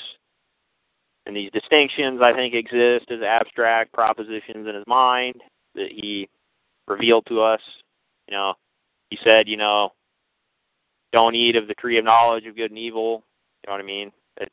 And 1.25 1.35
these 1.35 1.51
distinctions, 1.51 2.19
I 2.21 2.33
think, 2.33 2.53
exist 2.53 3.09
as 3.09 3.21
abstract 3.21 3.93
propositions 3.93 4.67
in 4.67 4.75
His 4.75 4.85
mind 4.85 5.35
that 5.75 5.89
He 5.91 6.27
revealed 6.89 7.25
to 7.27 7.41
us. 7.41 7.61
You 8.27 8.35
know, 8.35 8.53
he 9.09 9.17
said, 9.23 9.47
you 9.47 9.57
know, 9.57 9.91
don't 11.11 11.35
eat 11.35 11.55
of 11.55 11.67
the 11.67 11.73
tree 11.75 11.97
of 11.97 12.05
knowledge 12.05 12.45
of 12.45 12.55
good 12.55 12.71
and 12.71 12.77
evil. 12.77 13.23
You 13.63 13.69
know 13.69 13.73
what 13.73 13.81
I 13.81 13.85
mean? 13.85 14.11
It, 14.37 14.51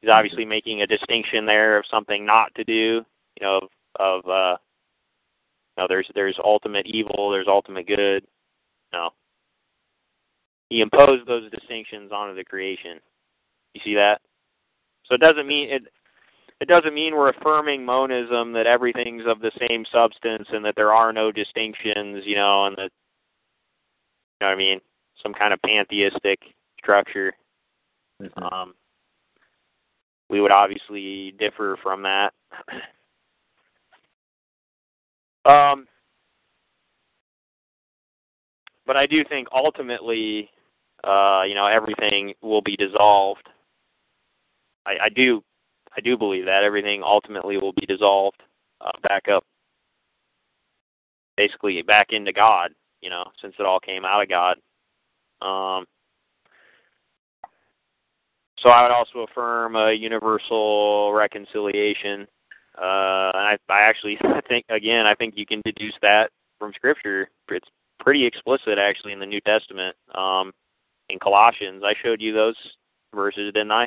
he's 0.00 0.10
obviously 0.10 0.44
making 0.44 0.82
a 0.82 0.86
distinction 0.86 1.46
there 1.46 1.78
of 1.78 1.84
something 1.90 2.24
not 2.24 2.54
to 2.54 2.64
do. 2.64 3.04
You 3.40 3.42
know, 3.42 3.60
of, 3.98 4.24
of 4.24 4.30
uh, 4.30 4.56
you 5.76 5.82
know, 5.82 5.86
there's 5.88 6.08
there's 6.14 6.38
ultimate 6.44 6.86
evil, 6.86 7.30
there's 7.30 7.48
ultimate 7.48 7.86
good. 7.86 8.24
You 8.92 8.98
know, 8.98 9.10
he 10.68 10.80
imposed 10.80 11.26
those 11.26 11.50
distinctions 11.50 12.12
onto 12.12 12.36
the 12.36 12.44
creation. 12.44 13.00
You 13.74 13.80
see 13.84 13.94
that? 13.94 14.20
So 15.06 15.14
it 15.14 15.20
doesn't 15.20 15.46
mean 15.46 15.70
it. 15.70 15.82
It 16.60 16.68
doesn't 16.68 16.94
mean 16.94 17.14
we're 17.14 17.30
affirming 17.30 17.84
monism 17.84 18.52
that 18.52 18.66
everything's 18.66 19.24
of 19.26 19.40
the 19.40 19.50
same 19.68 19.84
substance 19.92 20.46
and 20.52 20.64
that 20.64 20.74
there 20.76 20.94
are 20.94 21.12
no 21.12 21.32
distinctions, 21.32 22.22
you 22.24 22.36
know, 22.36 22.66
and 22.66 22.76
that 22.76 22.90
know 24.44 24.50
what 24.50 24.54
I 24.54 24.58
mean? 24.58 24.80
Some 25.22 25.34
kind 25.34 25.52
of 25.52 25.60
pantheistic 25.62 26.40
structure. 26.78 27.34
Mhm. 28.20 28.52
Um, 28.52 28.74
we 30.28 30.40
would 30.40 30.52
obviously 30.52 31.32
differ 31.32 31.76
from 31.82 32.02
that. 32.02 32.32
um, 35.44 35.88
but 38.86 38.96
I 38.96 39.06
do 39.06 39.24
think 39.24 39.48
ultimately, 39.52 40.50
uh, 41.02 41.42
you 41.46 41.54
know, 41.54 41.66
everything 41.66 42.34
will 42.42 42.62
be 42.62 42.76
dissolved. 42.76 43.48
I, 44.86 44.96
I 45.04 45.08
do, 45.08 45.42
I 45.96 46.00
do 46.00 46.16
believe 46.16 46.46
that 46.46 46.64
everything 46.64 47.02
ultimately 47.02 47.56
will 47.56 47.72
be 47.72 47.86
dissolved 47.86 48.42
uh, 48.80 48.92
back 49.02 49.28
up, 49.28 49.44
basically 51.36 51.82
back 51.82 52.12
into 52.12 52.32
God 52.32 52.74
you 53.04 53.10
know, 53.10 53.24
since 53.40 53.54
it 53.58 53.66
all 53.66 53.78
came 53.78 54.04
out 54.04 54.22
of 54.22 54.28
God. 54.30 54.56
Um, 55.42 55.84
so 58.58 58.70
I 58.70 58.82
would 58.82 58.92
also 58.92 59.26
affirm 59.30 59.76
a 59.76 59.92
universal 59.92 61.12
reconciliation. 61.12 62.26
Uh, 62.76 63.30
and 63.34 63.46
I, 63.46 63.58
I 63.68 63.80
actually 63.82 64.18
think, 64.48 64.64
again, 64.70 65.06
I 65.06 65.14
think 65.14 65.34
you 65.36 65.44
can 65.44 65.60
deduce 65.64 65.94
that 66.00 66.30
from 66.58 66.72
Scripture. 66.74 67.28
It's 67.50 67.68
pretty 68.00 68.24
explicit, 68.24 68.78
actually, 68.78 69.12
in 69.12 69.20
the 69.20 69.26
New 69.26 69.40
Testament. 69.42 69.94
Um, 70.14 70.52
in 71.10 71.18
Colossians, 71.18 71.82
I 71.84 71.92
showed 72.02 72.22
you 72.22 72.32
those 72.32 72.56
verses, 73.14 73.52
didn't 73.52 73.70
I? 73.70 73.86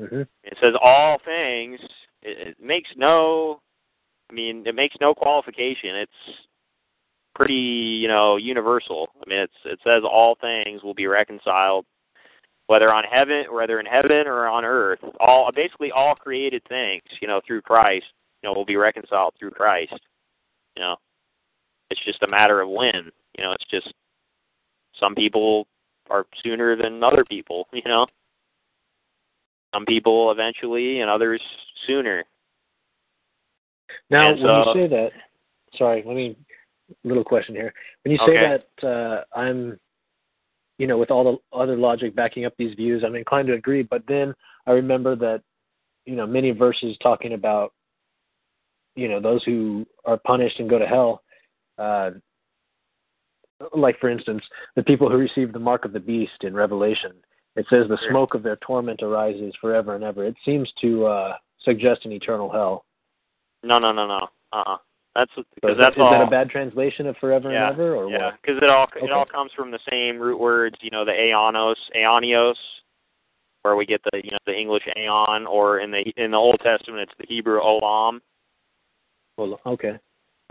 Mm-hmm. 0.00 0.22
It 0.42 0.58
says 0.60 0.74
all 0.82 1.18
things. 1.24 1.78
It, 2.22 2.48
it 2.48 2.56
makes 2.60 2.90
no. 2.96 3.60
I 4.28 4.34
mean, 4.34 4.64
it 4.66 4.74
makes 4.74 4.96
no 5.00 5.14
qualification. 5.14 5.94
It's 5.94 6.36
pretty, 7.36 7.54
you 7.54 8.08
know, 8.08 8.36
universal. 8.36 9.08
I 9.24 9.28
mean, 9.28 9.38
it's 9.40 9.52
it 9.64 9.78
says 9.84 10.02
all 10.04 10.36
things 10.40 10.82
will 10.82 10.94
be 10.94 11.06
reconciled, 11.06 11.84
whether 12.66 12.92
on 12.92 13.04
heaven, 13.04 13.44
whether 13.52 13.78
in 13.78 13.86
heaven 13.86 14.26
or 14.26 14.48
on 14.48 14.64
earth. 14.64 14.98
All 15.20 15.50
basically 15.54 15.92
all 15.92 16.14
created 16.14 16.62
things, 16.68 17.02
you 17.20 17.28
know, 17.28 17.40
through 17.46 17.62
Christ, 17.62 18.06
you 18.42 18.48
know, 18.48 18.54
will 18.54 18.64
be 18.64 18.76
reconciled 18.76 19.34
through 19.38 19.50
Christ. 19.50 19.92
You 20.76 20.82
know, 20.82 20.96
it's 21.90 22.04
just 22.04 22.22
a 22.22 22.28
matter 22.28 22.60
of 22.60 22.68
when. 22.68 23.12
You 23.38 23.44
know, 23.44 23.52
it's 23.52 23.70
just 23.70 23.92
some 24.98 25.14
people 25.14 25.66
are 26.10 26.24
sooner 26.42 26.74
than 26.76 27.04
other 27.04 27.24
people. 27.24 27.68
You 27.72 27.82
know, 27.86 28.06
some 29.74 29.84
people 29.84 30.30
eventually, 30.32 31.00
and 31.00 31.10
others 31.10 31.42
sooner. 31.86 32.24
Now, 34.08 34.30
And 34.30 34.40
when 34.40 34.48
so- 34.48 34.74
you 34.74 34.74
say 34.74 34.88
that, 34.88 35.10
sorry, 35.76 36.02
let 36.06 36.16
me 36.16 36.34
little 37.04 37.24
question 37.24 37.54
here. 37.54 37.72
When 38.04 38.12
you 38.12 38.18
say 38.18 38.38
Okay. 38.38 38.62
that 38.80 38.88
uh, 38.88 39.24
I'm, 39.38 39.78
you 40.78 40.86
know, 40.86 40.98
with 40.98 41.10
all 41.10 41.24
the 41.24 41.56
other 41.56 41.76
logic 41.76 42.14
backing 42.14 42.44
up 42.44 42.54
these 42.56 42.74
views, 42.74 43.02
I'm 43.04 43.14
inclined 43.14 43.48
to 43.48 43.54
agree. 43.54 43.82
But 43.82 44.06
then 44.06 44.34
I 44.66 44.72
remember 44.72 45.16
that, 45.16 45.42
you 46.04 46.16
know, 46.16 46.26
many 46.26 46.50
verses 46.50 46.96
talking 47.02 47.32
about, 47.32 47.72
you 48.94 49.08
know, 49.08 49.20
those 49.20 49.42
who 49.44 49.86
are 50.04 50.16
punished 50.16 50.60
and 50.60 50.70
go 50.70 50.78
to 50.78 50.86
hell. 50.86 51.22
Uh, 51.78 52.10
like 53.74 53.98
for 53.98 54.10
instance, 54.10 54.42
the 54.74 54.82
people 54.82 55.10
who 55.10 55.16
receive 55.16 55.52
the 55.52 55.58
mark 55.58 55.84
of 55.84 55.92
the 55.92 56.00
beast 56.00 56.42
in 56.42 56.54
Revelation. 56.54 57.12
It 57.56 57.66
says 57.70 57.88
the 57.88 57.98
smoke 58.10 58.34
of 58.34 58.42
their 58.42 58.56
torment 58.56 59.02
arises 59.02 59.54
forever 59.60 59.94
and 59.94 60.04
ever. 60.04 60.24
It 60.24 60.36
seems 60.44 60.70
to 60.82 61.06
uh, 61.06 61.36
suggest 61.62 62.04
an 62.04 62.12
eternal 62.12 62.50
hell. 62.50 62.84
No, 63.62 63.78
no, 63.78 63.92
no, 63.92 64.06
no. 64.06 64.28
Uh, 64.52 64.62
uh 64.66 64.76
That's 65.16 65.30
because 65.54 65.70
is, 65.72 65.76
that, 65.78 65.82
that's 65.82 65.96
is 65.96 66.02
all. 66.02 66.10
that 66.10 66.20
a 66.20 66.30
bad 66.30 66.50
translation 66.50 67.06
of 67.06 67.16
forever 67.16 67.50
yeah, 67.50 67.70
and 67.70 67.74
ever, 67.74 67.96
or 67.96 68.10
yeah, 68.10 68.32
because 68.40 68.58
it 68.62 68.68
all 68.68 68.84
Okay. 68.84 69.06
it 69.06 69.12
all 69.12 69.24
comes 69.24 69.50
from 69.56 69.70
the 69.70 69.78
same 69.90 70.18
root 70.20 70.38
words. 70.38 70.76
You 70.82 70.90
know, 70.90 71.06
the 71.06 71.12
aeonos, 71.12 71.76
aeonios, 71.96 72.56
where 73.62 73.76
we 73.76 73.86
get 73.86 74.02
the 74.12 74.20
you 74.22 74.30
know 74.30 74.38
the 74.44 74.54
English 74.54 74.82
aeon, 74.94 75.46
or 75.46 75.80
in 75.80 75.90
the 75.90 76.04
in 76.18 76.32
the 76.32 76.36
Old 76.36 76.60
Testament 76.62 77.08
it's 77.08 77.18
the 77.18 77.34
Hebrew 77.34 77.60
olam. 77.60 78.20
Well, 79.38 79.58
okay. 79.64 79.98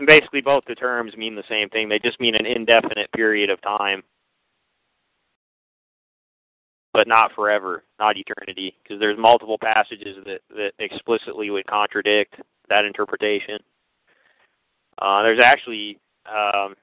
And 0.00 0.08
basically, 0.08 0.40
both 0.40 0.64
the 0.66 0.74
terms 0.74 1.16
mean 1.16 1.36
the 1.36 1.44
same 1.48 1.68
thing. 1.68 1.88
They 1.88 2.00
just 2.00 2.20
mean 2.20 2.34
an 2.34 2.44
indefinite 2.44 3.10
period 3.12 3.50
of 3.50 3.62
time, 3.62 4.02
but 6.92 7.06
not 7.06 7.32
forever, 7.36 7.84
not 8.00 8.16
eternity, 8.16 8.74
because 8.82 8.98
there's 8.98 9.18
multiple 9.18 9.58
passages 9.58 10.16
that 10.26 10.40
that 10.56 10.72
explicitly 10.80 11.50
would 11.50 11.66
contradict 11.68 12.34
that 12.68 12.84
interpretation. 12.84 13.58
Uh, 15.00 15.22
there's 15.22 15.44
actually, 15.44 15.98
um, 16.26 16.74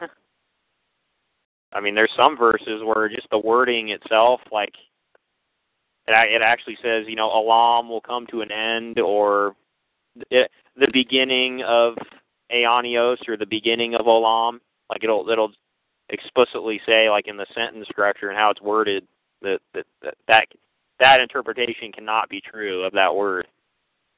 I 1.72 1.80
mean, 1.80 1.94
there's 1.94 2.12
some 2.16 2.36
verses 2.36 2.82
where 2.84 3.08
just 3.08 3.28
the 3.30 3.38
wording 3.38 3.90
itself, 3.90 4.40
like, 4.50 4.72
it, 6.06 6.12
it 6.12 6.42
actually 6.42 6.78
says, 6.82 7.04
you 7.06 7.16
know, 7.16 7.28
Olam 7.28 7.88
will 7.88 8.00
come 8.00 8.26
to 8.28 8.40
an 8.40 8.50
end, 8.50 8.98
or 8.98 9.54
the 10.30 10.48
beginning 10.92 11.62
of 11.62 11.94
Aeonios, 12.52 13.28
or 13.28 13.36
the 13.36 13.46
beginning 13.46 13.94
of 13.94 14.06
Olam. 14.06 14.60
Like, 14.88 15.04
it'll 15.04 15.28
it'll 15.28 15.52
explicitly 16.08 16.80
say, 16.86 17.10
like, 17.10 17.28
in 17.28 17.36
the 17.36 17.46
sentence 17.54 17.86
structure 17.90 18.30
and 18.30 18.38
how 18.38 18.50
it's 18.50 18.62
worded, 18.62 19.06
that 19.42 19.60
that 19.74 19.84
that 20.02 20.14
that, 20.26 20.46
that 21.00 21.20
interpretation 21.20 21.92
cannot 21.92 22.30
be 22.30 22.40
true 22.40 22.82
of 22.84 22.92
that 22.94 23.14
word. 23.14 23.46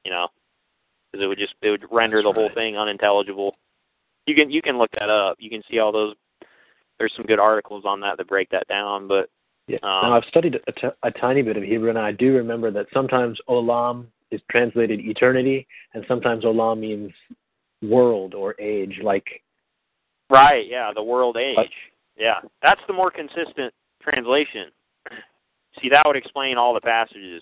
You 0.05 0.11
know, 0.11 0.29
because 1.11 1.23
it 1.23 1.27
would 1.27 1.37
just 1.37 1.53
it 1.61 1.69
would 1.69 1.85
render 1.91 2.17
That's 2.17 2.27
the 2.29 2.33
whole 2.33 2.47
right. 2.47 2.55
thing 2.55 2.77
unintelligible. 2.77 3.55
You 4.27 4.35
can 4.35 4.49
you 4.49 4.61
can 4.61 4.77
look 4.77 4.91
that 4.99 5.09
up. 5.09 5.37
You 5.39 5.49
can 5.49 5.61
see 5.69 5.79
all 5.79 5.91
those. 5.91 6.15
There's 6.99 7.13
some 7.15 7.25
good 7.25 7.39
articles 7.39 7.83
on 7.85 7.99
that 8.01 8.17
that 8.17 8.27
break 8.27 8.49
that 8.51 8.67
down, 8.67 9.07
but 9.07 9.29
Yeah. 9.67 9.77
Um, 9.83 10.09
now 10.09 10.17
I've 10.17 10.25
studied 10.25 10.55
a, 10.67 10.71
t- 10.71 10.95
a 11.03 11.11
tiny 11.11 11.41
bit 11.41 11.57
of 11.57 11.63
Hebrew, 11.63 11.89
and 11.89 11.97
I 11.97 12.11
do 12.11 12.33
remember 12.35 12.71
that 12.71 12.85
sometimes 12.93 13.39
olam 13.49 14.05
is 14.29 14.39
translated 14.49 14.99
eternity, 14.99 15.67
and 15.93 16.05
sometimes 16.07 16.43
olam 16.43 16.79
means 16.79 17.11
world 17.81 18.33
or 18.33 18.55
age. 18.59 18.99
Like 19.03 19.25
Right, 20.29 20.65
yeah, 20.69 20.91
the 20.93 21.03
world 21.03 21.37
age. 21.37 21.55
But- 21.55 21.67
yeah, 22.17 22.35
that's 22.61 22.81
the 22.87 22.93
more 22.93 23.09
consistent 23.09 23.73
translation. 24.01 24.65
See, 25.81 25.89
that 25.89 26.03
would 26.05 26.15
explain 26.17 26.57
all 26.57 26.73
the 26.73 26.81
passages. 26.81 27.41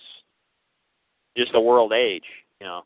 Just 1.35 1.51
the 1.51 1.59
world 1.59 1.91
age, 1.91 2.23
you 2.61 2.67
know. 2.67 2.83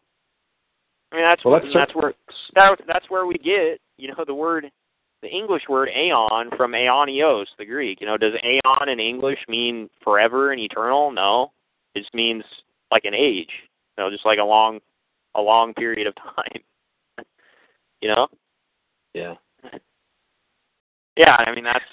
I 1.14 1.16
mean, 1.16 1.26
that's 1.26 1.46
Well, 1.46 1.54
what, 1.54 1.62
that's 1.64 1.74
that's 1.74 1.96
where 1.96 2.14
that, 2.56 2.82
that's 2.88 3.10
where 3.10 3.26
we 3.28 3.36
get, 3.36 3.80
you 3.98 4.08
know, 4.08 4.24
the 4.26 4.34
word, 4.34 4.70
the 5.22 5.30
English 5.30 5.64
word 5.70 5.90
aeon 5.96 6.50
from 6.58 6.72
aeonios, 6.72 7.46
the 7.60 7.66
Greek. 7.66 8.02
You 8.02 8.08
know, 8.08 8.18
does 8.18 8.34
aeon 8.44 8.90
in 8.90 9.00
English 9.00 9.40
mean 9.48 9.90
forever 10.04 10.52
and 10.52 10.60
eternal? 10.60 11.12
No, 11.12 11.52
it 11.94 12.00
just 12.00 12.14
means 12.16 12.44
like 12.92 13.06
an 13.06 13.14
age. 13.14 13.52
You 13.98 14.04
know, 14.04 14.10
just 14.10 14.26
like 14.26 14.40
a 14.40 14.44
long, 14.44 14.80
a 15.36 15.42
long 15.42 15.74
period 15.76 16.08
of 16.08 16.16
time. 16.36 17.26
you 18.02 18.10
know. 18.10 18.28
yeah, 19.14 19.36
Yeah, 21.16 21.36
I 21.38 21.54
mean 21.54 21.64
that's 21.64 21.86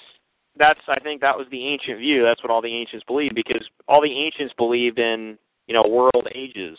that's 0.57 0.79
I 0.87 0.99
think 0.99 1.21
that 1.21 1.37
was 1.37 1.47
the 1.51 1.67
ancient 1.67 1.99
view. 1.99 2.23
That's 2.23 2.41
what 2.43 2.51
all 2.51 2.61
the 2.61 2.73
ancients 2.73 3.05
believed 3.05 3.35
because 3.35 3.63
all 3.87 4.01
the 4.01 4.11
ancients 4.11 4.53
believed 4.57 4.97
in 4.97 5.37
you 5.67 5.75
know 5.75 5.83
world 5.87 6.27
ages. 6.33 6.77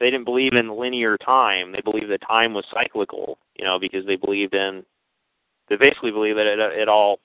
They 0.00 0.10
didn't 0.10 0.24
believe 0.24 0.54
in 0.54 0.78
linear 0.78 1.18
time. 1.18 1.72
They 1.72 1.82
believed 1.82 2.10
that 2.10 2.26
time 2.26 2.54
was 2.54 2.64
cyclical. 2.74 3.38
You 3.56 3.64
know 3.64 3.78
because 3.78 4.06
they 4.06 4.16
believed 4.16 4.54
in 4.54 4.82
they 5.68 5.76
basically 5.76 6.10
believed 6.10 6.38
that 6.38 6.46
it 6.46 6.58
it 6.58 6.88
all 6.88 7.20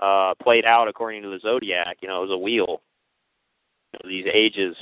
uh 0.00 0.34
played 0.42 0.64
out 0.64 0.88
according 0.88 1.22
to 1.22 1.28
the 1.28 1.38
zodiac. 1.40 1.98
You 2.00 2.08
know 2.08 2.18
it 2.18 2.28
was 2.28 2.34
a 2.34 2.38
wheel. 2.38 2.82
You 3.92 4.00
know, 4.02 4.08
these 4.08 4.26
ages, 4.32 4.74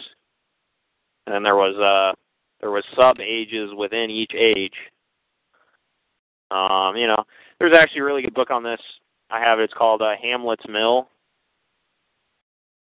and 1.27 1.35
then 1.35 1.43
there 1.43 1.57
was 1.57 1.77
uh 1.77 2.17
there 2.61 2.71
was 2.71 2.85
sub 2.97 3.21
ages 3.21 3.71
within 3.77 4.11
each 4.11 4.33
age. 4.35 4.75
Um, 6.51 6.97
you 6.97 7.07
know, 7.07 7.23
there's 7.59 7.77
actually 7.77 8.01
a 8.01 8.05
really 8.05 8.23
good 8.23 8.35
book 8.35 8.51
on 8.51 8.63
this. 8.63 8.81
I 9.31 9.41
have 9.41 9.61
it. 9.61 9.65
It's 9.65 9.75
called 9.75 10.03
uh, 10.03 10.15
Hamlet's 10.21 10.67
Mill. 10.69 11.09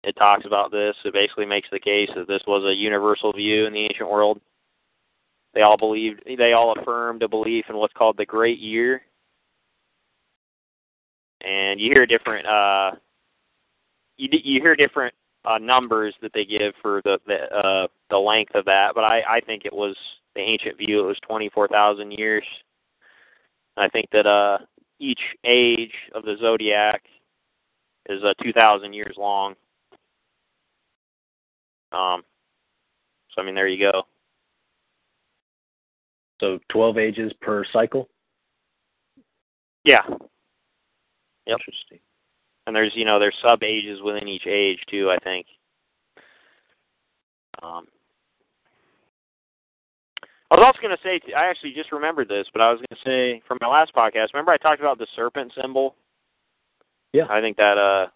It 0.06 0.16
talks 0.16 0.44
about 0.44 0.70
this. 0.70 0.94
It 1.04 1.12
basically 1.12 1.46
makes 1.46 1.68
the 1.70 1.80
case 1.80 2.10
that 2.14 2.28
this 2.28 2.42
was 2.46 2.64
a 2.64 2.74
universal 2.74 3.32
view 3.32 3.66
in 3.66 3.72
the 3.72 3.84
ancient 3.84 4.10
world. 4.10 4.40
They 5.54 5.62
all 5.62 5.76
believed. 5.76 6.22
They 6.26 6.52
all 6.52 6.74
affirmed 6.78 7.22
a 7.22 7.28
belief 7.28 7.66
in 7.68 7.76
what's 7.76 7.94
called 7.94 8.16
the 8.16 8.26
Great 8.26 8.58
Year. 8.58 9.02
And 11.42 11.80
you 11.80 11.92
hear 11.94 12.06
different. 12.06 12.46
Uh, 12.46 12.92
you 14.16 14.28
you 14.32 14.60
hear 14.60 14.74
different 14.76 15.14
uh, 15.44 15.58
numbers 15.58 16.14
that 16.22 16.32
they 16.34 16.44
give 16.44 16.74
for 16.82 17.00
the 17.04 17.18
the 17.26 17.56
uh, 17.56 17.86
the 18.10 18.18
length 18.18 18.54
of 18.54 18.64
that, 18.64 18.94
but 18.94 19.04
I 19.04 19.22
I 19.28 19.40
think 19.40 19.64
it 19.64 19.72
was 19.72 19.96
the 20.34 20.40
ancient 20.40 20.78
view. 20.78 21.04
It 21.04 21.06
was 21.06 21.18
twenty 21.26 21.48
four 21.50 21.68
thousand 21.68 22.12
years. 22.12 22.44
I 23.76 23.88
think 23.88 24.08
that 24.12 24.26
uh, 24.26 24.58
each 24.98 25.20
age 25.44 25.92
of 26.14 26.24
the 26.24 26.36
zodiac 26.40 27.02
is 28.08 28.22
uh, 28.22 28.34
2,000 28.42 28.92
years 28.92 29.14
long. 29.18 29.54
Um, 31.94 32.22
so 33.34 33.42
I 33.42 33.44
mean, 33.44 33.54
there 33.54 33.68
you 33.68 33.90
go. 33.92 34.02
so 36.40 36.58
twelve 36.68 36.98
ages 36.98 37.32
per 37.40 37.64
cycle. 37.72 38.08
Yeah, 39.84 40.02
Yep. 41.46 41.58
Interesting. 41.60 41.98
and 42.66 42.74
there's 42.74 42.92
you 42.94 43.04
know 43.04 43.18
there's 43.18 43.36
sub 43.46 43.62
ages 43.62 44.00
within 44.02 44.26
each 44.28 44.46
age 44.46 44.78
too. 44.90 45.10
I 45.10 45.18
think. 45.22 45.46
Um, 47.62 47.86
I 50.50 50.56
was 50.56 50.64
also 50.66 50.80
going 50.82 50.96
to 50.96 51.02
say, 51.02 51.20
I 51.34 51.46
actually 51.50 51.72
just 51.74 51.90
remembered 51.92 52.28
this, 52.28 52.46
but 52.52 52.60
I 52.62 52.70
was 52.70 52.78
going 52.78 52.98
to 53.02 53.04
say 53.08 53.42
from 53.48 53.58
my 53.60 53.66
last 53.68 53.94
podcast. 53.94 54.28
Remember, 54.34 54.52
I 54.52 54.56
talked 54.58 54.80
about 54.80 54.98
the 54.98 55.06
serpent 55.16 55.52
symbol. 55.60 55.94
Yeah. 57.12 57.24
I 57.30 57.40
think 57.40 57.56
that 57.56 57.78
uh 57.78 58.06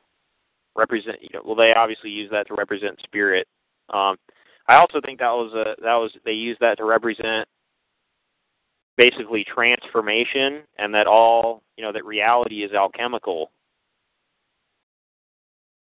represent. 0.77 1.19
You 1.23 1.29
know, 1.33 1.43
well, 1.45 1.55
they 1.57 1.73
obviously 1.75 2.11
use 2.11 2.31
that 2.31 2.47
to 2.49 2.55
represent 2.55 2.99
spirit. 3.03 3.47
Um, 3.91 4.17
I 4.69 4.77
also 4.77 5.01
think 5.01 5.19
that 5.21 5.31
was 5.31 5.53
a 5.55 5.81
that 5.83 5.95
was 5.95 6.13
they 6.25 6.33
used 6.33 6.61
that 6.61 6.77
to 6.79 6.85
represent 6.85 7.49
basically 8.97 9.45
transformation, 9.45 10.63
and 10.79 10.93
that 10.95 11.07
all 11.07 11.63
you 11.77 11.85
know 11.85 11.93
that 11.93 12.05
reality 12.05 12.65
is 12.65 12.73
alchemical. 12.73 13.51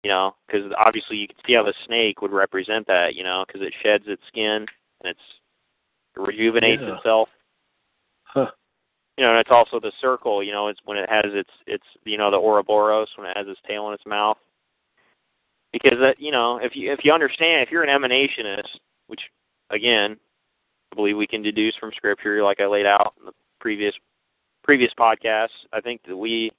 You 0.04 0.10
know, 0.10 0.36
because 0.46 0.70
obviously 0.78 1.16
you 1.16 1.26
can 1.26 1.36
see 1.46 1.54
how 1.54 1.64
the 1.64 1.74
snake 1.86 2.22
would 2.22 2.32
represent 2.32 2.86
that. 2.86 3.14
You 3.14 3.24
know, 3.24 3.44
because 3.46 3.62
it 3.62 3.74
sheds 3.82 4.04
its 4.06 4.22
skin 4.28 4.66
and 5.00 5.10
it's 5.10 5.20
it 6.16 6.20
rejuvenates 6.20 6.82
Yeah. 6.82 6.96
itself. 6.96 7.28
Huh. 8.24 8.50
You 9.16 9.24
know, 9.24 9.30
and 9.30 9.40
it's 9.40 9.50
also 9.50 9.80
the 9.80 9.92
circle. 10.00 10.42
You 10.42 10.52
know, 10.52 10.68
it's 10.68 10.80
when 10.84 10.98
it 10.98 11.08
has 11.08 11.24
its 11.26 11.50
its 11.66 11.84
you 12.04 12.18
know 12.18 12.30
the 12.30 12.38
Ouroboros 12.38 13.08
when 13.16 13.28
it 13.28 13.36
has 13.36 13.48
its 13.48 13.60
tail 13.66 13.88
in 13.88 13.94
its 13.94 14.04
mouth. 14.06 14.36
Because 15.72 15.98
that 16.00 16.16
you 16.18 16.30
know, 16.30 16.58
if 16.62 16.72
you 16.74 16.92
if 16.92 17.00
you 17.04 17.12
understand, 17.12 17.62
if 17.62 17.70
you're 17.70 17.82
an 17.82 17.90
emanationist, 17.90 18.78
which 19.08 19.20
again, 19.70 20.16
I 20.92 20.96
believe 20.96 21.16
we 21.16 21.26
can 21.26 21.42
deduce 21.42 21.74
from 21.76 21.90
scripture, 21.96 22.42
like 22.42 22.60
I 22.60 22.66
laid 22.66 22.86
out 22.86 23.14
in 23.18 23.26
the 23.26 23.32
previous 23.60 23.94
previous 24.62 24.92
podcasts. 24.98 25.48
I 25.72 25.80
think 25.80 26.00
that 26.06 26.16
we 26.16 26.50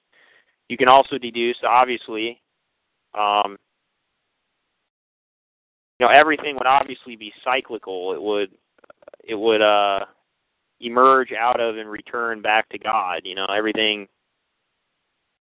you 0.70 0.78
can 0.78 0.90
also 0.90 1.18
deduce 1.18 1.58
obviously 1.64 2.42
um, 3.18 3.58
you 6.00 6.06
know 6.06 6.12
everything 6.14 6.56
would 6.56 6.68
obviously 6.68 7.16
be 7.16 7.34
cyclical 7.44 8.14
it 8.14 8.22
would 8.22 8.50
it 9.24 9.36
would 9.36 9.62
uh 9.62 10.06
emerge 10.80 11.32
out 11.32 11.60
of 11.60 11.78
and 11.78 11.90
return 11.90 12.42
back 12.42 12.70
to 12.70 12.78
god 12.78 13.22
you 13.24 13.36
know 13.36 13.48
everything 13.56 14.08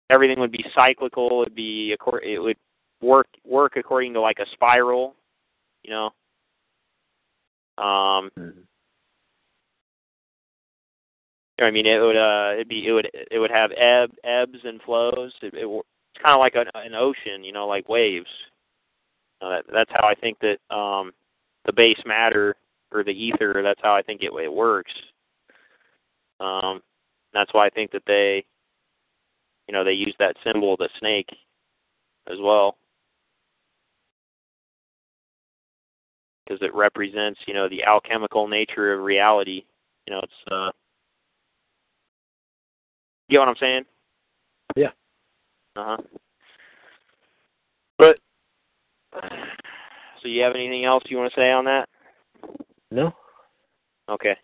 everything 0.10 0.40
would 0.40 0.52
be 0.52 0.64
cyclical 0.76 1.42
it'd 1.42 1.56
be 1.56 1.96
it 2.24 2.40
would 2.40 2.58
work 3.02 3.28
work 3.46 3.74
according 3.78 4.14
to 4.14 4.22
like 4.22 4.40
a 4.40 4.46
spiral 4.54 5.16
you 5.84 5.92
know 5.92 6.06
um 7.78 8.32
Mhm. 8.38 8.68
I 11.60 11.72
mean, 11.72 11.88
it 11.88 12.00
would 12.00 12.16
uh, 12.16 12.54
it'd 12.54 12.68
be 12.68 12.88
it 12.88 12.92
would 12.92 13.10
it 13.32 13.40
would 13.40 13.52
have 13.52 13.72
ebb 13.72 14.12
ebbs 14.24 14.60
and 14.64 14.82
flows. 14.84 15.34
It, 15.42 15.54
it, 15.56 15.66
it's 15.66 16.24
kind 16.24 16.34
of 16.36 16.40
like 16.40 16.56
an, 16.56 16.68
an 16.76 16.94
ocean, 16.94 17.44
you 17.44 17.52
know, 17.52 17.68
like 17.68 17.90
waves. 17.90 18.30
Uh, 19.42 19.50
that, 19.50 19.66
that's 19.74 19.92
how 19.92 20.08
I 20.08 20.14
think 20.16 20.38
that 20.40 20.58
um, 20.76 21.14
the 21.66 21.74
base 21.74 22.00
matter 22.06 22.56
or 22.92 23.04
the 23.04 23.12
ether. 23.12 23.62
That's 23.64 23.82
how 23.82 23.96
I 23.96 24.02
think 24.04 24.22
it 24.22 24.32
it 24.40 24.54
works. 24.54 24.94
Um, 26.40 26.82
that's 27.34 27.54
why 27.54 27.66
I 27.66 27.70
think 27.70 27.92
that 27.92 28.04
they, 28.06 28.46
you 29.68 29.74
know, 29.74 29.84
they 29.84 29.94
use 29.94 30.16
that 30.20 30.36
symbol, 30.44 30.78
the 30.78 30.90
snake, 31.00 31.30
as 32.32 32.38
well, 32.40 32.78
because 36.48 36.62
it 36.62 36.74
represents, 36.74 37.40
you 37.48 37.54
know, 37.54 37.68
the 37.68 37.84
alchemical 37.84 38.48
nature 38.48 38.94
of 38.94 39.04
reality. 39.04 39.64
You 40.06 40.14
know, 40.14 40.22
it's 40.24 40.52
uh, 40.52 40.72
you 43.28 43.34
get 43.36 43.40
what 43.40 43.50
I'm 43.50 43.56
saying? 43.60 43.84
Yeah. 44.76 44.92
Uh 45.76 45.98
huh. 45.98 45.98
But 47.98 48.20
so 50.22 50.28
you 50.28 50.42
have 50.44 50.56
anything 50.56 50.86
else 50.86 51.04
you 51.08 51.18
want 51.18 51.34
to 51.34 51.40
say 51.40 51.52
on 51.52 51.66
that? 51.66 51.90
No. 52.92 53.12
Okay. 54.10 54.36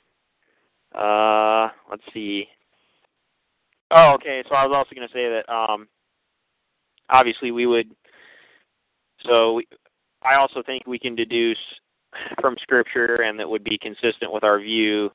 Uh, 0.93 1.69
let's 1.89 2.03
see. 2.13 2.47
Oh, 3.91 4.13
okay. 4.15 4.43
So 4.49 4.55
I 4.55 4.65
was 4.65 4.75
also 4.75 4.95
going 4.95 5.07
to 5.07 5.13
say 5.13 5.29
that 5.29 5.53
um, 5.53 5.87
obviously 7.09 7.51
we 7.51 7.65
would. 7.65 7.89
So 9.25 9.53
we, 9.53 9.67
I 10.21 10.35
also 10.35 10.63
think 10.63 10.85
we 10.85 10.99
can 10.99 11.15
deduce 11.15 11.57
from 12.41 12.55
Scripture, 12.61 13.21
and 13.23 13.39
that 13.39 13.49
would 13.49 13.63
be 13.63 13.77
consistent 13.77 14.31
with 14.31 14.43
our 14.43 14.59
view. 14.59 15.11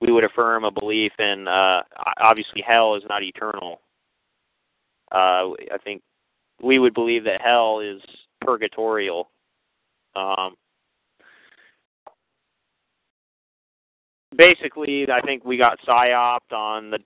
We 0.00 0.12
would 0.12 0.24
affirm 0.24 0.64
a 0.64 0.70
belief 0.70 1.12
in 1.18 1.48
uh, 1.48 1.82
obviously 2.20 2.62
hell 2.66 2.94
is 2.94 3.02
not 3.08 3.22
eternal. 3.22 3.80
Uh, 5.10 5.54
I 5.72 5.78
think 5.82 6.02
we 6.62 6.78
would 6.78 6.94
believe 6.94 7.24
that 7.24 7.40
hell 7.40 7.80
is 7.80 8.00
purgatorial. 8.40 9.30
Um, 10.14 10.54
basically, 14.36 15.06
I 15.10 15.20
think 15.20 15.44
we 15.44 15.56
got 15.56 15.78
psyoped 15.86 16.52
on 16.52 16.90
the 16.90 16.98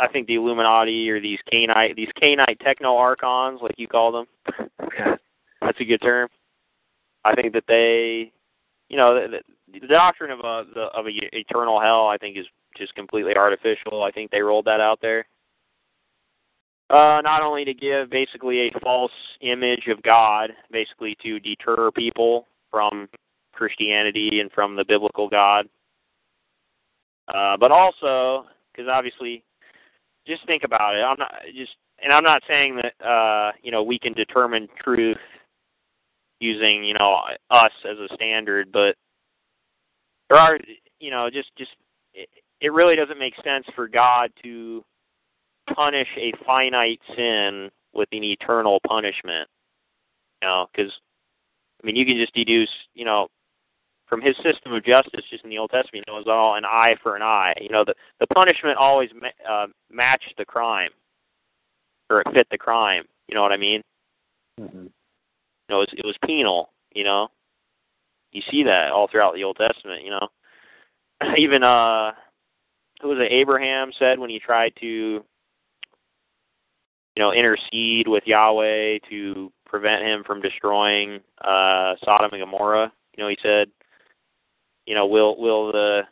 I 0.00 0.06
think 0.06 0.28
the 0.28 0.36
Illuminati 0.36 1.10
or 1.10 1.20
these 1.20 1.40
Cainite 1.50 1.96
these 1.96 2.10
Cainite 2.20 2.60
techno 2.60 2.96
archons, 2.96 3.60
like 3.62 3.74
you 3.78 3.88
call 3.88 4.12
them, 4.12 4.26
Okay. 4.82 5.10
that's 5.60 5.80
a 5.80 5.84
good 5.84 6.00
term. 6.00 6.28
I 7.24 7.34
think 7.34 7.52
that 7.54 7.64
they, 7.68 8.32
you 8.88 8.96
know, 8.96 9.14
the, 9.14 9.40
the 9.80 9.86
doctrine 9.86 10.30
of 10.30 10.40
a 10.40 10.64
the, 10.74 10.82
of 10.96 11.06
a 11.06 11.10
eternal 11.32 11.80
hell, 11.80 12.08
I 12.08 12.16
think, 12.16 12.36
is 12.36 12.46
just 12.76 12.94
completely 12.94 13.34
artificial. 13.36 14.02
I 14.02 14.10
think 14.10 14.30
they 14.30 14.40
rolled 14.40 14.64
that 14.66 14.80
out 14.80 15.00
there. 15.00 15.26
Uh, 16.90 17.20
not 17.22 17.42
only 17.42 17.66
to 17.66 17.74
give 17.74 18.08
basically 18.08 18.68
a 18.68 18.80
false 18.80 19.12
image 19.42 19.88
of 19.88 20.02
God, 20.02 20.50
basically 20.70 21.16
to 21.22 21.38
deter 21.38 21.90
people 21.90 22.46
from 22.70 23.08
Christianity 23.52 24.40
and 24.40 24.50
from 24.52 24.74
the 24.74 24.84
biblical 24.84 25.28
God, 25.28 25.68
uh, 27.34 27.58
but 27.58 27.70
also 27.70 28.46
because 28.72 28.88
obviously, 28.90 29.42
just 30.26 30.46
think 30.46 30.62
about 30.64 30.94
it. 30.94 31.00
I'm 31.00 31.18
not 31.18 31.32
just, 31.54 31.72
and 32.02 32.12
I'm 32.12 32.22
not 32.22 32.42
saying 32.48 32.80
that 32.80 33.06
uh, 33.06 33.52
you 33.62 33.70
know 33.70 33.82
we 33.82 33.98
can 33.98 34.14
determine 34.14 34.68
truth 34.82 35.18
using 36.40 36.84
you 36.84 36.94
know 36.94 37.20
us 37.50 37.72
as 37.88 37.98
a 37.98 38.14
standard, 38.14 38.70
but 38.72 38.94
there 40.28 40.38
are 40.38 40.58
you 41.00 41.10
know 41.10 41.28
just 41.30 41.50
just 41.56 41.72
it, 42.14 42.28
it 42.60 42.72
really 42.72 42.96
doesn't 42.96 43.18
make 43.18 43.34
sense 43.44 43.66
for 43.74 43.88
God 43.88 44.30
to 44.42 44.84
punish 45.74 46.08
a 46.16 46.32
finite 46.44 47.00
sin 47.16 47.70
with 47.92 48.08
an 48.12 48.24
eternal 48.24 48.80
punishment. 48.86 49.48
You 50.42 50.48
know, 50.48 50.66
because 50.72 50.92
I 51.82 51.86
mean, 51.86 51.96
you 51.96 52.06
can 52.06 52.16
just 52.16 52.34
deduce, 52.34 52.70
you 52.94 53.04
know, 53.04 53.28
from 54.06 54.22
his 54.22 54.36
system 54.36 54.72
of 54.72 54.84
justice, 54.84 55.22
just 55.30 55.44
in 55.44 55.50
the 55.50 55.58
Old 55.58 55.70
Testament, 55.70 56.04
it 56.08 56.12
was 56.12 56.26
all 56.26 56.56
an 56.56 56.64
eye 56.64 56.96
for 57.02 57.14
an 57.14 57.22
eye. 57.22 57.54
You 57.60 57.68
know, 57.68 57.84
the 57.84 57.94
the 58.20 58.26
punishment 58.28 58.76
always 58.78 59.10
ma- 59.14 59.50
uh, 59.50 59.66
matched 59.90 60.34
the 60.38 60.44
crime, 60.44 60.90
or 62.08 62.20
it 62.22 62.26
fit 62.32 62.46
the 62.50 62.58
crime. 62.58 63.04
You 63.28 63.34
know 63.34 63.42
what 63.42 63.52
I 63.52 63.56
mean? 63.56 63.82
hmm 64.58 64.86
You 65.68 65.74
know, 65.74 65.80
it 65.82 65.88
was, 65.90 65.98
it 65.98 66.06
was 66.06 66.16
penal. 66.24 66.70
You 66.94 67.04
know, 67.04 67.28
you 68.32 68.42
see 68.50 68.62
that 68.64 68.90
all 68.90 69.08
throughout 69.08 69.34
the 69.34 69.44
Old 69.44 69.56
Testament. 69.56 70.04
You 70.04 70.10
know, 70.10 70.28
even 71.38 71.62
uh, 71.62 72.12
who 73.00 73.08
was 73.08 73.18
it? 73.20 73.32
Abraham 73.32 73.90
said 73.98 74.18
when 74.18 74.30
he 74.30 74.38
tried 74.38 74.72
to, 74.80 74.86
you 74.86 75.24
know, 77.16 77.32
intercede 77.32 78.08
with 78.08 78.24
Yahweh 78.26 78.98
to 79.10 79.52
prevent 79.66 80.02
him 80.02 80.24
from 80.24 80.40
destroying 80.40 81.20
uh, 81.42 81.94
Sodom 82.04 82.30
and 82.32 82.40
Gomorrah. 82.40 82.92
You 83.16 83.24
know, 83.24 83.28
he 83.28 83.38
said, 83.42 83.68
you 84.86 84.94
know, 84.94 85.06
will 85.06 85.36
will 85.38 85.72
the 85.72 86.02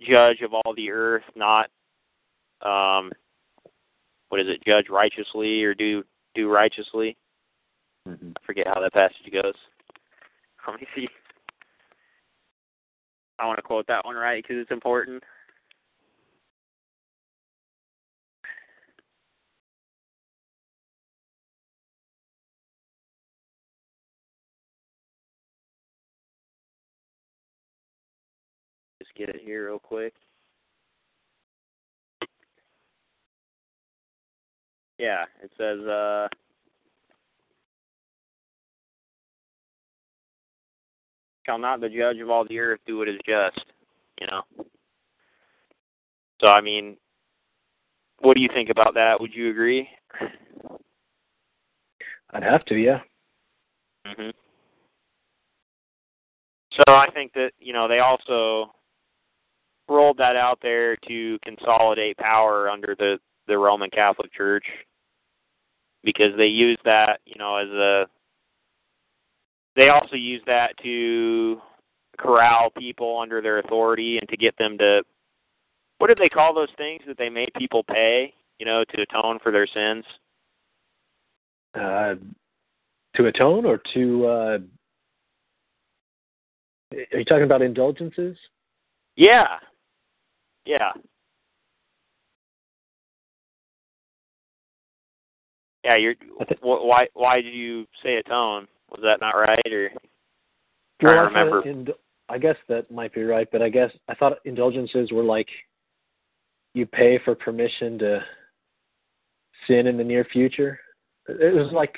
judge 0.00 0.40
of 0.42 0.54
all 0.54 0.74
the 0.74 0.90
earth 0.90 1.24
not, 1.36 1.68
um, 2.62 3.12
what 4.28 4.40
is 4.40 4.46
it, 4.48 4.64
judge 4.64 4.86
righteously 4.88 5.62
or 5.62 5.74
do 5.74 6.02
do 6.34 6.50
righteously? 6.50 7.16
Hmm 8.06 8.30
I 8.36 8.46
forget 8.46 8.66
how 8.66 8.80
that 8.80 8.92
passage 8.92 9.32
goes. 9.32 9.54
Let 10.68 10.80
me 10.80 10.86
see. 10.94 11.08
I 13.38 13.46
want 13.46 13.58
to 13.58 13.62
quote 13.62 13.86
that 13.88 14.04
one 14.04 14.16
right 14.16 14.42
because 14.42 14.60
it's 14.60 14.70
important. 14.70 15.22
Just 29.02 29.14
get 29.16 29.28
it 29.28 29.42
here 29.44 29.66
real 29.66 29.78
quick. 29.78 30.14
Yeah, 34.98 35.24
it 35.42 35.50
says 35.58 35.80
uh 35.86 36.28
shall 41.44 41.58
not 41.58 41.80
the 41.80 41.88
judge 41.88 42.18
of 42.18 42.30
all 42.30 42.46
the 42.46 42.58
earth 42.58 42.80
do 42.86 42.98
what 42.98 43.08
is 43.08 43.18
just, 43.26 43.64
you 44.20 44.26
know. 44.26 44.42
So 46.40 46.48
I 46.48 46.60
mean, 46.60 46.96
what 48.20 48.36
do 48.36 48.42
you 48.42 48.48
think 48.52 48.70
about 48.70 48.94
that? 48.94 49.20
Would 49.20 49.34
you 49.34 49.50
agree? 49.50 49.88
I'd 52.30 52.42
have 52.42 52.64
to, 52.66 52.74
yeah. 52.74 53.00
Mhm. 54.06 54.32
So 56.72 56.94
I 56.94 57.08
think 57.10 57.32
that 57.34 57.52
you 57.58 57.72
know 57.72 57.86
they 57.86 58.00
also 58.00 58.74
rolled 59.88 60.16
that 60.18 60.36
out 60.36 60.58
there 60.62 60.96
to 61.08 61.38
consolidate 61.44 62.16
power 62.16 62.68
under 62.68 62.94
the 62.98 63.18
the 63.46 63.56
Roman 63.56 63.90
Catholic 63.90 64.32
Church 64.32 64.64
because 66.02 66.36
they 66.36 66.46
use 66.46 66.78
that 66.84 67.20
you 67.24 67.36
know 67.38 67.56
as 67.56 67.68
a 67.68 68.06
they 69.76 69.88
also 69.88 70.16
use 70.16 70.42
that 70.46 70.76
to 70.82 71.60
corral 72.18 72.70
people 72.70 73.18
under 73.20 73.42
their 73.42 73.58
authority 73.58 74.18
and 74.18 74.28
to 74.28 74.36
get 74.36 74.56
them 74.56 74.78
to 74.78 75.02
what 75.98 76.08
did 76.08 76.18
they 76.18 76.28
call 76.28 76.54
those 76.54 76.68
things 76.76 77.02
that 77.06 77.18
they 77.18 77.28
made 77.28 77.50
people 77.58 77.82
pay 77.82 78.32
you 78.58 78.66
know 78.66 78.84
to 78.84 79.02
atone 79.02 79.38
for 79.42 79.50
their 79.52 79.66
sins? 79.66 80.04
Uh, 81.74 82.14
to 83.16 83.26
atone 83.26 83.64
or 83.64 83.80
to 83.92 84.26
uh, 84.26 84.58
are 86.92 87.18
you 87.18 87.24
talking 87.24 87.44
about 87.44 87.62
indulgences? 87.62 88.36
yeah. 89.16 89.58
Yeah. 90.66 90.92
Yeah 95.84 95.96
you're 95.96 96.14
wh- 96.62 96.84
why 96.84 97.08
why 97.14 97.40
did 97.40 97.54
you 97.54 97.86
say 98.02 98.16
atone 98.16 98.66
was 98.94 99.02
that 99.02 99.20
not 99.20 99.32
right 99.32 99.72
or 99.72 99.90
Well, 101.02 101.18
I 101.18 101.22
remember 101.22 101.62
I 102.28 102.38
guess 102.38 102.56
that 102.68 102.90
might 102.90 103.12
be 103.12 103.22
right, 103.22 103.46
but 103.52 103.60
I 103.60 103.68
guess 103.68 103.90
I 104.08 104.14
thought 104.14 104.38
indulgences 104.44 105.12
were 105.12 105.22
like 105.24 105.48
you 106.72 106.86
pay 106.86 107.18
for 107.24 107.34
permission 107.34 107.98
to 107.98 108.20
sin 109.66 109.86
in 109.86 109.96
the 109.96 110.04
near 110.04 110.24
future. 110.32 110.78
It 111.28 111.54
was 111.54 111.72
like 111.72 111.94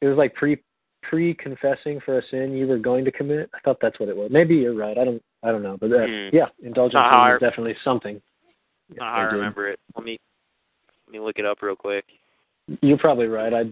it 0.00 0.08
was 0.08 0.16
like 0.18 0.34
pre 0.34 0.60
pre 1.02 1.34
confessing 1.34 2.00
for 2.04 2.18
a 2.18 2.22
sin 2.30 2.52
you 2.52 2.66
were 2.66 2.78
going 2.78 3.04
to 3.04 3.12
commit. 3.12 3.48
I 3.54 3.58
thought 3.60 3.78
that's 3.80 4.00
what 4.00 4.08
it 4.08 4.16
was. 4.16 4.30
Maybe 4.32 4.56
you're 4.56 4.74
right. 4.74 4.98
I 4.98 5.04
don't 5.04 5.22
I 5.42 5.52
don't 5.52 5.62
know, 5.62 5.76
but 5.80 5.92
uh, 5.92 6.06
Hmm. 6.06 6.28
yeah, 6.32 6.46
indulgences 6.62 6.94
Not 6.94 7.12
how 7.12 7.34
is 7.34 7.40
definitely 7.40 7.76
something. 7.84 8.20
how 8.98 9.04
I 9.04 9.20
I 9.20 9.22
remember 9.22 9.68
it 9.68 9.78
let 9.94 10.04
me 10.04 10.18
let 11.06 11.12
me 11.12 11.20
look 11.20 11.38
it 11.38 11.46
up 11.46 11.62
real 11.62 11.76
quick 11.76 12.04
You're 12.82 12.98
probably 12.98 13.26
right. 13.26 13.52
I 13.52 13.64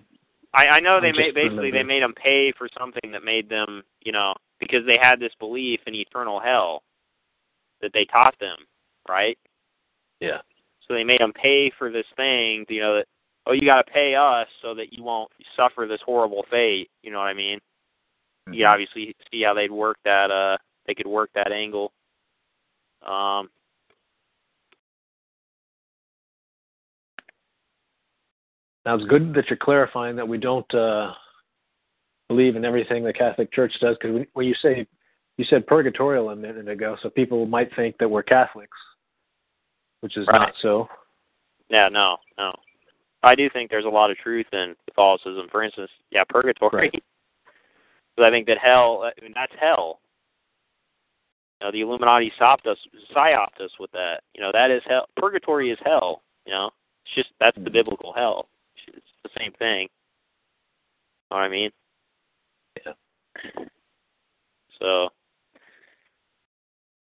I, 0.55 0.67
I 0.77 0.81
know 0.81 1.01
they 1.01 1.13
made 1.13 1.35
basically 1.35 1.71
they 1.71 1.83
made 1.83 2.03
them 2.03 2.15
pay 2.15 2.53
for 2.57 2.69
something 2.79 3.11
that 3.13 3.25
made 3.25 3.49
them, 3.49 3.83
you 4.03 4.13
know, 4.13 4.35
because 4.61 4.87
they 4.87 4.99
had 5.01 5.19
this 5.19 5.33
belief 5.39 5.81
in 5.87 5.95
eternal 5.95 6.41
hell 6.41 6.83
that 7.83 7.91
they 7.93 8.05
taught 8.05 8.39
them, 8.41 8.57
right? 9.09 9.37
yeah. 10.21 10.39
So 10.87 10.95
they 10.95 11.05
made 11.05 11.21
them 11.21 11.33
pay 11.33 11.73
for 11.79 11.91
this 11.91 12.07
thing, 12.17 12.65
you 12.69 12.81
know, 12.81 12.97
that 12.97 13.07
oh, 13.47 13.53
you 13.53 13.63
got 13.63 13.83
to 13.85 13.93
pay 13.93 14.15
us 14.15 14.47
so 14.63 14.75
that 14.75 14.93
you 14.93 15.03
won't 15.03 15.31
suffer 15.57 15.87
this 15.89 16.01
horrible 16.05 16.45
fate. 16.51 16.91
You 17.03 17.11
know 17.11 17.19
what 17.19 17.29
I 17.29 17.35
mean? 17.35 17.59
You 18.53 18.67
obviously 18.67 19.15
see 19.31 19.43
how 19.43 19.55
they'd 19.55 19.71
work 19.71 19.97
that. 20.05 20.31
Uh, 20.31 20.59
they 20.87 20.95
could 20.95 21.07
work 21.07 21.31
that 21.35 21.51
angle. 21.51 21.93
Um, 23.07 23.49
Now 28.85 28.95
it's 28.97 29.05
good 29.07 29.32
that 29.35 29.49
you're 29.49 29.57
clarifying 29.57 30.16
that 30.16 30.28
we 30.28 30.39
don't 30.39 30.72
uh, 30.74 31.12
believe 32.28 32.57
in 32.57 32.64
everything 32.64 33.03
the 33.05 33.12
Catholic 33.12 33.53
Church 33.53 33.72
does, 33.80 33.97
because 34.01 34.26
when 34.35 34.47
you 34.47 34.55
say 34.61 34.87
you 35.37 35.45
said 35.47 35.66
purgatorial 35.66 36.30
a 36.30 36.37
minute 36.37 36.68
ago, 36.68 36.97
so 37.03 37.11
people 37.11 37.45
might 37.47 37.74
think 37.74 37.97
that 37.99 38.09
we're 38.09 38.22
Catholics, 38.22 38.76
which 40.01 40.16
is 40.16 40.26
Right. 40.28 40.39
not 40.41 40.55
so. 40.61 40.89
yeah, 41.70 41.89
no, 41.89 42.18
no. 42.39 42.55
I 43.22 43.35
do 43.35 43.49
think 43.49 43.70
there's 43.70 43.87
a 43.87 43.89
lot 43.89 44.11
of 44.11 44.18
truth 44.18 44.47
in 44.53 44.76
Catholicism. 44.87 45.49
For 45.51 45.62
instance, 45.62 45.91
yeah, 46.11 46.24
purgatory. 46.28 46.91
Right. 46.93 47.05
Because 48.16 48.28
I 48.28 48.30
think 48.30 48.47
that 48.47 48.59
hell, 48.59 49.03
I 49.03 49.20
mean, 49.20 49.32
that's 49.35 49.53
hell. 49.59 49.99
You 51.61 51.66
know, 51.66 51.72
the 51.72 51.80
Illuminati 51.80 52.30
stopped 52.37 52.64
us, 52.68 52.78
psyoped 53.12 53.61
us 53.61 53.72
with 53.80 53.91
that. 53.91 54.20
You 54.37 54.41
know, 54.41 54.53
that 54.53 54.70
is 54.70 54.82
hell. 54.87 55.09
Purgatory 55.16 55.72
is 55.72 55.78
hell. 55.85 56.22
You 56.47 56.53
know, 56.53 56.70
it's 57.05 57.14
just 57.16 57.30
that's 57.41 57.57
the 57.57 57.70
Mhm. 57.70 57.72
biblical 57.72 58.12
hell. 58.12 58.49
It's 58.89 59.07
the 59.22 59.30
same 59.39 59.53
thing. 59.59 59.89
Know 61.30 61.39
what 61.39 61.45
I 61.45 61.49
mean? 61.49 61.70
Yeah. 62.85 62.93
So 64.80 65.09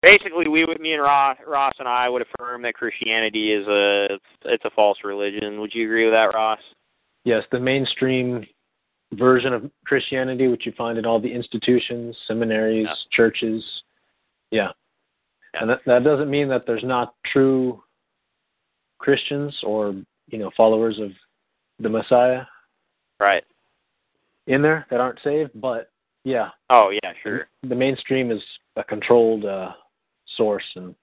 basically, 0.02 0.48
we 0.48 0.64
would, 0.64 0.80
me 0.80 0.94
and 0.94 1.02
Ross, 1.02 1.36
Ross 1.46 1.74
and 1.78 1.88
I 1.88 2.08
would 2.08 2.22
affirm 2.22 2.62
that 2.62 2.74
Christianity 2.74 3.52
is 3.52 3.66
a 3.68 4.18
it's 4.44 4.64
a 4.64 4.70
false 4.70 4.98
religion. 5.04 5.60
Would 5.60 5.74
you 5.74 5.84
agree 5.84 6.04
with 6.04 6.14
that, 6.14 6.34
Ross? 6.34 6.60
Yes, 7.24 7.44
the 7.52 7.60
mainstream 7.60 8.44
version 9.14 9.52
of 9.52 9.70
Christianity, 9.84 10.48
which 10.48 10.66
you 10.66 10.72
find 10.76 10.98
in 10.98 11.04
all 11.04 11.20
the 11.20 11.32
institutions, 11.32 12.16
seminaries, 12.26 12.86
Yeah. 12.86 12.94
churches. 13.12 13.64
Yeah. 14.50 14.68
Yeah. 15.54 15.60
And 15.62 15.70
that, 15.70 15.80
that 15.86 16.04
doesn't 16.04 16.30
mean 16.30 16.48
that 16.48 16.62
there's 16.66 16.84
not 16.84 17.14
true 17.32 17.82
Christians 18.98 19.56
or 19.62 19.94
you 20.28 20.38
know 20.38 20.50
followers 20.56 20.98
of 21.00 21.10
the 21.80 21.88
Messiah 21.88 22.42
Right. 23.18 23.44
in 24.46 24.62
there 24.62 24.86
that 24.90 25.00
aren't 25.00 25.20
saved, 25.22 25.50
but 25.60 25.90
yeah, 26.24 26.50
Oh 26.68 26.90
yeah, 26.90 27.12
sure. 27.22 27.48
the 27.62 27.74
mainstream 27.74 28.30
is 28.30 28.42
a 28.76 28.84
controlled 28.84 29.44
uh, 29.44 29.72
source 30.36 30.64
and 30.76 30.94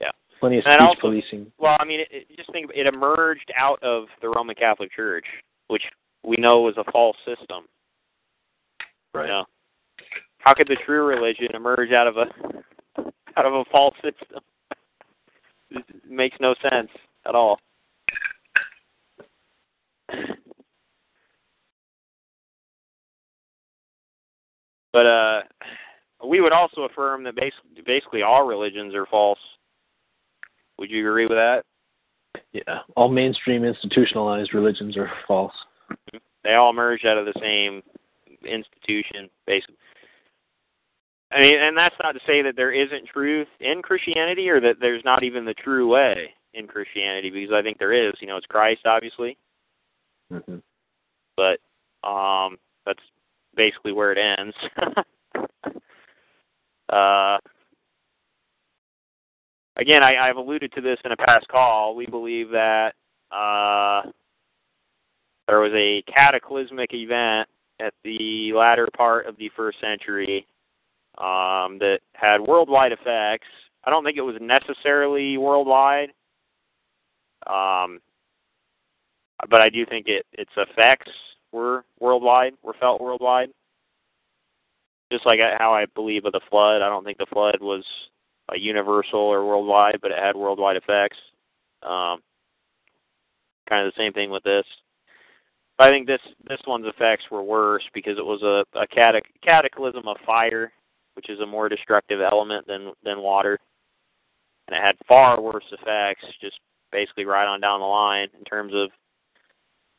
Yeah. 0.00 0.10
plenty 0.40 0.58
of 0.58 0.66
And 0.66 0.74
speech 0.74 0.86
also- 0.86 1.00
policing. 1.00 1.52
Well, 1.58 1.76
I 1.80 1.84
mean, 1.84 2.00
it, 2.00 2.08
it, 2.10 2.36
just 2.36 2.52
think 2.52 2.70
it 2.74 2.86
emerged 2.86 3.50
out 3.56 3.82
of 3.82 4.06
the 4.20 4.28
Roman 4.28 4.54
Catholic 4.54 4.92
Church, 4.92 5.26
which 5.68 5.82
we 6.24 6.36
know 6.36 6.60
was 6.60 6.76
a 6.76 6.84
false 6.92 7.16
system. 7.24 7.66
Right. 9.14 9.24
You 9.24 9.28
know, 9.32 9.44
how 10.38 10.52
could 10.54 10.68
the 10.68 10.76
true 10.84 11.06
religion 11.06 11.48
emerge 11.54 11.92
out 11.92 12.06
of 12.06 12.16
a 12.18 12.26
out 13.36 13.46
of 13.46 13.54
a 13.54 13.64
false 13.70 13.94
system? 13.96 14.42
It 15.70 15.84
makes 16.08 16.36
no 16.40 16.54
sense 16.70 16.90
at 17.26 17.34
all. 17.34 17.58
But 24.98 25.06
uh, 25.06 25.40
we 26.26 26.40
would 26.40 26.52
also 26.52 26.80
affirm 26.82 27.22
that 27.22 27.36
basically, 27.36 27.82
basically 27.86 28.22
all 28.22 28.44
religions 28.44 28.96
are 28.96 29.06
false. 29.06 29.38
Would 30.76 30.90
you 30.90 31.08
agree 31.08 31.26
with 31.26 31.36
that? 31.36 31.62
Yeah, 32.52 32.80
all 32.96 33.08
mainstream 33.08 33.62
institutionalized 33.64 34.54
religions 34.54 34.96
are 34.96 35.08
false. 35.28 35.54
They 36.42 36.54
all 36.54 36.70
emerged 36.70 37.06
out 37.06 37.16
of 37.16 37.26
the 37.26 37.40
same 37.40 37.80
institution, 38.44 39.30
basically. 39.46 39.76
I 41.30 41.42
mean, 41.42 41.60
and 41.60 41.76
that's 41.76 41.94
not 42.02 42.12
to 42.12 42.20
say 42.26 42.42
that 42.42 42.56
there 42.56 42.72
isn't 42.72 43.06
truth 43.06 43.46
in 43.60 43.82
Christianity 43.82 44.48
or 44.48 44.60
that 44.60 44.80
there's 44.80 45.04
not 45.04 45.22
even 45.22 45.44
the 45.44 45.54
true 45.54 45.86
way 45.86 46.30
in 46.54 46.66
Christianity, 46.66 47.30
because 47.30 47.54
I 47.54 47.62
think 47.62 47.78
there 47.78 47.92
is. 47.92 48.14
You 48.20 48.26
know, 48.26 48.36
it's 48.36 48.46
Christ, 48.46 48.80
obviously, 48.84 49.38
hmm 50.28 50.56
but 51.36 51.60
um, 52.02 52.56
that's 52.84 52.98
basically 53.58 53.92
where 53.92 54.12
it 54.12 54.18
ends. 54.18 54.56
uh, 56.88 57.36
again, 59.76 60.02
I, 60.02 60.16
I've 60.16 60.36
alluded 60.36 60.72
to 60.72 60.80
this 60.80 60.98
in 61.04 61.12
a 61.12 61.16
past 61.16 61.46
call. 61.48 61.94
We 61.94 62.06
believe 62.06 62.48
that 62.50 62.94
uh, 63.30 64.02
there 65.46 65.60
was 65.60 65.72
a 65.74 66.02
cataclysmic 66.10 66.94
event 66.94 67.48
at 67.80 67.92
the 68.04 68.52
latter 68.54 68.88
part 68.96 69.26
of 69.26 69.36
the 69.36 69.50
first 69.56 69.78
century 69.80 70.46
um, 71.18 71.78
that 71.80 71.98
had 72.12 72.40
worldwide 72.40 72.92
effects. 72.92 73.48
I 73.84 73.90
don't 73.90 74.04
think 74.04 74.16
it 74.16 74.22
was 74.22 74.36
necessarily 74.40 75.36
worldwide, 75.36 76.10
um, 77.46 78.00
but 79.50 79.60
I 79.62 79.68
do 79.68 79.84
think 79.86 80.06
it 80.08 80.26
its 80.32 80.50
effects 80.56 81.10
were 81.52 81.84
worldwide, 82.00 82.54
were 82.62 82.74
felt 82.78 83.00
worldwide. 83.00 83.50
Just 85.10 85.26
like 85.26 85.40
how 85.58 85.72
I 85.72 85.86
believe 85.94 86.24
of 86.26 86.32
the 86.32 86.40
flood, 86.50 86.82
I 86.82 86.88
don't 86.88 87.04
think 87.04 87.18
the 87.18 87.26
flood 87.26 87.56
was 87.60 87.84
a 88.50 88.58
universal 88.58 89.20
or 89.20 89.46
worldwide, 89.46 89.98
but 90.02 90.10
it 90.10 90.18
had 90.18 90.36
worldwide 90.36 90.76
effects. 90.76 91.16
Um, 91.82 92.20
kind 93.68 93.86
of 93.86 93.92
the 93.92 94.02
same 94.02 94.12
thing 94.12 94.30
with 94.30 94.42
this. 94.42 94.64
I 95.78 95.90
think 95.90 96.06
this 96.06 96.20
this 96.48 96.60
one's 96.66 96.86
effects 96.86 97.24
were 97.30 97.42
worse 97.42 97.84
because 97.94 98.18
it 98.18 98.24
was 98.24 98.42
a, 98.42 98.64
a 98.78 98.86
catac- 98.86 99.30
cataclysm 99.42 100.08
of 100.08 100.16
fire, 100.26 100.72
which 101.14 101.30
is 101.30 101.40
a 101.40 101.46
more 101.46 101.68
destructive 101.68 102.20
element 102.20 102.66
than 102.66 102.92
than 103.04 103.20
water, 103.20 103.58
and 104.66 104.76
it 104.76 104.82
had 104.82 104.96
far 105.06 105.40
worse 105.40 105.64
effects, 105.70 106.24
just 106.40 106.58
basically 106.90 107.24
right 107.24 107.46
on 107.46 107.60
down 107.60 107.80
the 107.80 107.86
line 107.86 108.28
in 108.36 108.44
terms 108.44 108.72
of 108.74 108.90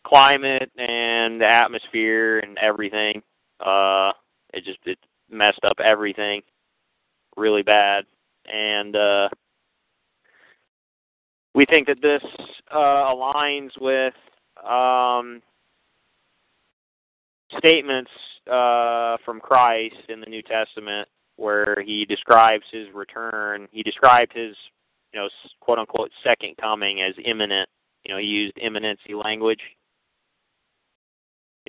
climate 0.06 0.72
and 0.78 1.42
the 1.42 1.48
atmosphere 1.48 2.40
and 2.40 2.58
everything. 2.58 3.22
Uh, 3.60 4.12
it 4.54 4.64
just 4.64 4.80
it 4.86 4.98
messed 5.30 5.64
up 5.64 5.80
everything 5.84 6.42
really 7.38 7.62
bad, 7.62 8.06
and 8.52 8.96
uh, 8.96 9.30
we 11.54 11.66
think 11.66 11.88
that 11.88 12.02
this 12.02 12.24
uh, 12.72 13.14
aligns 13.14 13.72
with 13.80 14.14
um, 14.68 15.42
statements 17.58 18.12
uh, 18.52 19.18
from 19.26 19.40
Christ 19.40 19.96
in 20.10 20.20
the 20.20 20.26
New 20.26 20.42
Testament 20.42 21.08
where 21.40 21.82
he 21.86 22.06
describes 22.06 22.66
his 22.72 22.88
return. 22.94 23.68
He 23.72 23.82
described 23.82 24.34
his, 24.34 24.56
you 25.14 25.20
know, 25.20 25.30
quote 25.62 25.80
unquote 25.80 26.12
second 26.24 26.56
coming 26.58 27.02
as 27.02 27.14
imminent. 27.24 27.70
You 28.04 28.14
know, 28.14 28.20
he 28.20 28.28
used 28.28 28.58
imminency 28.62 29.14
language. 29.14 29.62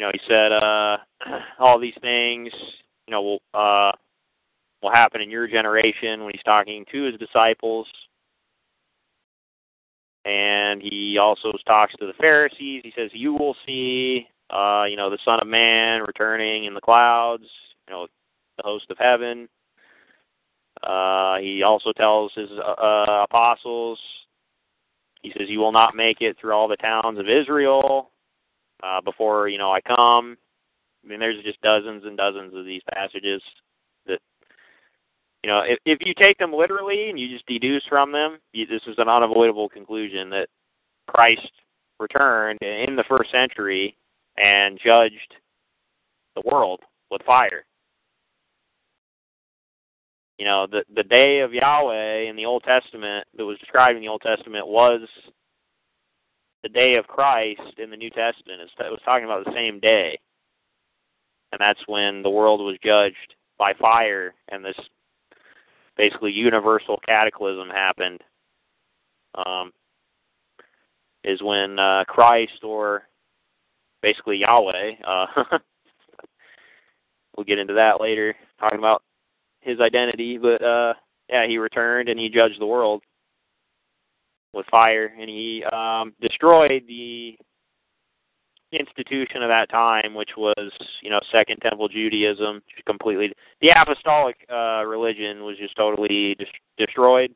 You 0.00 0.06
know, 0.06 0.12
he 0.14 0.20
said 0.26 0.50
uh, 0.50 0.96
all 1.58 1.78
these 1.78 1.96
things, 2.00 2.50
you 3.06 3.10
know, 3.10 3.20
will 3.20 3.42
uh, 3.52 3.92
will 4.82 4.90
happen 4.90 5.20
in 5.20 5.30
your 5.30 5.46
generation 5.46 6.24
when 6.24 6.32
he's 6.32 6.42
talking 6.42 6.86
to 6.90 7.02
his 7.02 7.16
disciples. 7.16 7.86
And 10.24 10.80
he 10.80 11.18
also 11.20 11.52
talks 11.66 11.92
to 12.00 12.06
the 12.06 12.14
Pharisees. 12.14 12.80
He 12.82 12.94
says, 12.96 13.10
"You 13.12 13.34
will 13.34 13.54
see, 13.66 14.26
uh, 14.48 14.84
you 14.88 14.96
know, 14.96 15.10
the 15.10 15.18
Son 15.22 15.38
of 15.38 15.46
Man 15.46 16.00
returning 16.00 16.64
in 16.64 16.72
the 16.72 16.80
clouds, 16.80 17.44
you 17.86 17.92
know, 17.92 18.06
the 18.56 18.62
host 18.62 18.86
of 18.88 18.96
heaven." 18.96 19.50
Uh, 20.82 21.36
he 21.40 21.62
also 21.62 21.92
tells 21.92 22.32
his 22.34 22.48
uh, 22.52 23.24
apostles, 23.28 23.98
he 25.20 25.30
says, 25.36 25.50
"You 25.50 25.58
will 25.58 25.72
not 25.72 25.94
make 25.94 26.22
it 26.22 26.38
through 26.40 26.54
all 26.54 26.68
the 26.68 26.76
towns 26.76 27.18
of 27.18 27.28
Israel 27.28 28.10
uh, 28.82 29.00
before 29.00 29.48
you 29.48 29.58
know 29.58 29.72
I 29.72 29.80
come." 29.80 30.36
I 31.04 31.08
mean, 31.08 31.20
there's 31.20 31.42
just 31.42 31.60
dozens 31.62 32.04
and 32.04 32.16
dozens 32.16 32.54
of 32.54 32.64
these 32.64 32.82
passages 32.92 33.42
that, 34.06 34.20
you 35.42 35.50
know, 35.50 35.62
if 35.66 35.78
if 35.84 35.98
you 36.02 36.12
take 36.14 36.38
them 36.38 36.52
literally 36.52 37.08
and 37.08 37.18
you 37.18 37.28
just 37.28 37.46
deduce 37.46 37.84
from 37.88 38.12
them, 38.12 38.38
you, 38.52 38.66
this 38.66 38.82
is 38.86 38.96
an 38.98 39.08
unavoidable 39.08 39.68
conclusion 39.68 40.30
that 40.30 40.48
Christ 41.06 41.50
returned 41.98 42.58
in 42.62 42.96
the 42.96 43.04
first 43.08 43.30
century 43.30 43.96
and 44.36 44.78
judged 44.84 45.34
the 46.34 46.42
world 46.44 46.80
with 47.10 47.22
fire. 47.22 47.64
You 50.38 50.46
know, 50.46 50.66
the 50.70 50.84
the 50.94 51.02
day 51.02 51.40
of 51.40 51.54
Yahweh 51.54 52.28
in 52.28 52.36
the 52.36 52.46
Old 52.46 52.62
Testament 52.64 53.26
that 53.36 53.44
was 53.44 53.58
described 53.58 53.96
in 53.96 54.02
the 54.02 54.08
Old 54.08 54.22
Testament 54.22 54.66
was 54.66 55.00
the 56.62 56.68
day 56.68 56.96
of 56.96 57.06
Christ 57.06 57.78
in 57.78 57.90
the 57.90 57.96
New 57.96 58.10
Testament. 58.10 58.60
It's, 58.62 58.72
it 58.78 58.90
was 58.90 59.00
talking 59.04 59.24
about 59.24 59.44
the 59.44 59.52
same 59.54 59.80
day, 59.80 60.18
and 61.52 61.60
that's 61.60 61.80
when 61.86 62.22
the 62.22 62.30
world 62.30 62.60
was 62.60 62.76
judged 62.84 63.34
by 63.58 63.72
fire, 63.74 64.34
and 64.50 64.64
this 64.64 64.78
basically 65.96 66.32
universal 66.32 66.98
cataclysm 67.06 67.68
happened. 67.68 68.20
Um, 69.34 69.72
is 71.24 71.42
when 71.42 71.78
uh, 71.78 72.04
Christ 72.08 72.64
or 72.64 73.02
basically 74.02 74.38
Yahweh. 74.38 74.92
Uh, 75.06 75.26
we'll 77.36 77.44
get 77.44 77.58
into 77.58 77.74
that 77.74 78.00
later, 78.00 78.34
talking 78.58 78.78
about 78.78 79.02
his 79.60 79.80
identity. 79.80 80.38
But 80.38 80.62
uh, 80.62 80.94
yeah, 81.28 81.46
he 81.46 81.58
returned 81.58 82.08
and 82.08 82.18
he 82.18 82.28
judged 82.28 82.60
the 82.60 82.66
world 82.66 83.02
with 84.52 84.66
fire, 84.70 85.12
and 85.18 85.28
he 85.28 85.64
um, 85.72 86.12
destroyed 86.20 86.82
the 86.88 87.36
institution 88.72 89.42
of 89.42 89.48
that 89.48 89.68
time, 89.70 90.14
which 90.14 90.30
was 90.36 90.70
you 91.02 91.10
know 91.10 91.20
Second 91.32 91.58
Temple 91.58 91.88
Judaism, 91.88 92.62
completely. 92.86 93.32
The 93.60 93.72
apostolic 93.76 94.36
uh, 94.52 94.84
religion 94.84 95.44
was 95.44 95.56
just 95.58 95.76
totally 95.76 96.34
dis- 96.38 96.48
destroyed, 96.78 97.32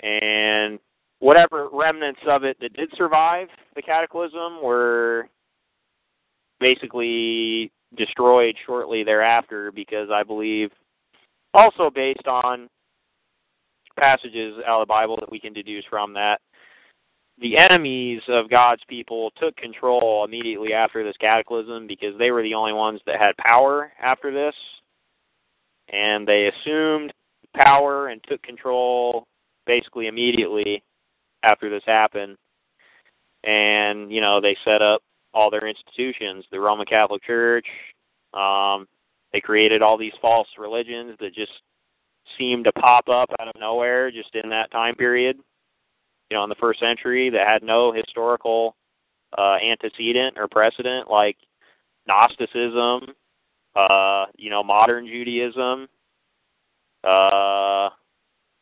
and 0.00 0.78
whatever 1.20 1.68
remnants 1.72 2.20
of 2.28 2.44
it 2.44 2.56
that 2.60 2.74
did 2.74 2.90
survive 2.96 3.48
the 3.74 3.82
cataclysm 3.82 4.62
were 4.62 5.28
basically 6.60 7.72
destroyed 7.96 8.54
shortly 8.66 9.02
thereafter 9.02 9.72
because 9.72 10.08
I 10.12 10.22
believe 10.22 10.70
also 11.54 11.90
based 11.90 12.26
on 12.26 12.68
passages 13.98 14.54
out 14.66 14.80
of 14.80 14.88
the 14.88 14.90
Bible 14.90 15.16
that 15.20 15.30
we 15.30 15.40
can 15.40 15.52
deduce 15.52 15.84
from 15.90 16.12
that 16.14 16.40
the 17.40 17.56
enemies 17.56 18.20
of 18.28 18.50
God's 18.50 18.82
people 18.88 19.30
took 19.40 19.56
control 19.56 20.24
immediately 20.24 20.72
after 20.72 21.04
this 21.04 21.16
cataclysm 21.20 21.86
because 21.86 22.18
they 22.18 22.30
were 22.30 22.42
the 22.42 22.54
only 22.54 22.72
ones 22.72 23.00
that 23.06 23.20
had 23.20 23.36
power 23.36 23.92
after 24.02 24.32
this 24.32 24.54
and 25.92 26.26
they 26.26 26.48
assumed 26.48 27.12
power 27.56 28.08
and 28.08 28.20
took 28.28 28.42
control 28.42 29.26
basically 29.66 30.06
immediately 30.06 30.82
after 31.42 31.70
this 31.70 31.82
happened. 31.86 32.36
And, 33.44 34.10
you 34.10 34.20
know, 34.20 34.40
they 34.40 34.56
set 34.64 34.82
up 34.82 35.02
all 35.32 35.50
their 35.50 35.68
institutions, 35.68 36.44
the 36.50 36.60
Roman 36.60 36.86
Catholic 36.86 37.22
Church. 37.22 37.66
Um, 38.34 38.86
they 39.32 39.40
created 39.40 39.82
all 39.82 39.96
these 39.96 40.12
false 40.20 40.48
religions 40.58 41.16
that 41.20 41.34
just 41.34 41.52
seemed 42.36 42.64
to 42.64 42.72
pop 42.72 43.08
up 43.08 43.30
out 43.40 43.48
of 43.48 43.54
nowhere 43.60 44.10
just 44.10 44.34
in 44.34 44.50
that 44.50 44.70
time 44.70 44.94
period. 44.94 45.38
you 46.30 46.36
know, 46.36 46.42
in 46.44 46.48
the 46.50 46.56
first 46.56 46.80
century 46.80 47.30
that 47.30 47.46
had 47.46 47.62
no 47.62 47.92
historical 47.92 48.76
uh, 49.36 49.56
antecedent 49.62 50.36
or 50.38 50.48
precedent, 50.48 51.10
like 51.10 51.36
Gnosticism, 52.06 53.14
uh, 53.74 54.26
you 54.36 54.50
know, 54.50 54.62
modern 54.62 55.06
Judaism, 55.06 55.88
uh, 57.04 57.88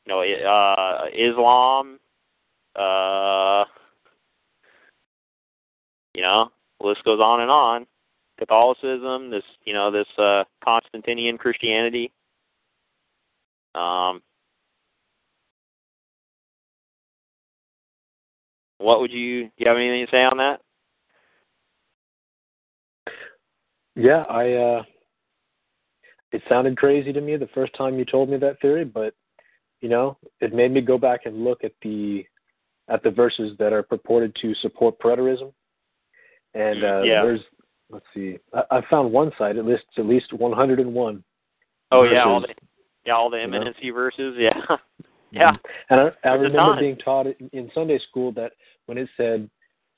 you 0.04 0.12
know, 0.12 0.20
uh, 0.22 1.06
Islam, 1.12 1.98
uh, 2.76 3.64
you 6.14 6.22
know, 6.22 6.50
the 6.80 6.86
list 6.86 7.04
goes 7.04 7.20
on 7.20 7.40
and 7.40 7.50
on. 7.50 7.86
Catholicism, 8.38 9.30
this, 9.30 9.44
you 9.64 9.72
know, 9.72 9.90
this 9.90 10.06
uh, 10.18 10.44
Constantinian 10.62 11.38
Christianity. 11.38 12.12
Um, 13.76 14.22
what 18.78 19.00
would 19.00 19.12
you? 19.12 19.44
Do 19.44 19.50
you 19.58 19.68
have 19.68 19.76
anything 19.76 20.06
to 20.06 20.10
say 20.10 20.24
on 20.24 20.36
that? 20.38 20.60
Yeah, 23.94 24.24
I. 24.28 24.52
uh 24.52 24.82
It 26.32 26.42
sounded 26.48 26.76
crazy 26.76 27.12
to 27.12 27.20
me 27.20 27.36
the 27.36 27.48
first 27.54 27.74
time 27.74 27.98
you 27.98 28.04
told 28.04 28.28
me 28.28 28.36
that 28.38 28.60
theory, 28.60 28.84
but 28.84 29.14
you 29.80 29.88
know, 29.88 30.16
it 30.40 30.54
made 30.54 30.72
me 30.72 30.80
go 30.80 30.98
back 30.98 31.26
and 31.26 31.44
look 31.44 31.62
at 31.64 31.72
the 31.82 32.24
at 32.88 33.02
the 33.02 33.10
verses 33.10 33.52
that 33.58 33.72
are 33.72 33.82
purported 33.82 34.34
to 34.42 34.54
support 34.56 34.98
preterism. 34.98 35.52
And 36.54 36.84
uh, 36.84 37.02
Yeah. 37.02 37.22
there's, 37.22 37.40
let's 37.90 38.06
see, 38.14 38.38
I, 38.54 38.62
I 38.70 38.80
found 38.88 39.12
one 39.12 39.32
site. 39.36 39.56
It 39.56 39.64
lists 39.64 39.86
at 39.98 40.06
least 40.06 40.32
101. 40.32 41.24
Oh 41.92 42.02
yeah, 42.04 42.24
all 42.24 42.40
the 42.40 42.46
verses. 42.46 42.65
Yeah, 43.06 43.14
all 43.14 43.30
the 43.30 43.38
you 43.38 43.46
know? 43.46 43.56
imminency 43.56 43.90
verses. 43.90 44.34
Yeah, 44.38 44.58
yeah. 45.30 45.52
And 45.90 46.00
I, 46.00 46.28
I 46.28 46.32
remember 46.34 46.78
being 46.78 46.96
taught 46.96 47.26
in, 47.26 47.48
in 47.52 47.70
Sunday 47.74 47.98
school 48.08 48.32
that 48.32 48.52
when 48.86 48.98
it 48.98 49.08
said, 49.16 49.48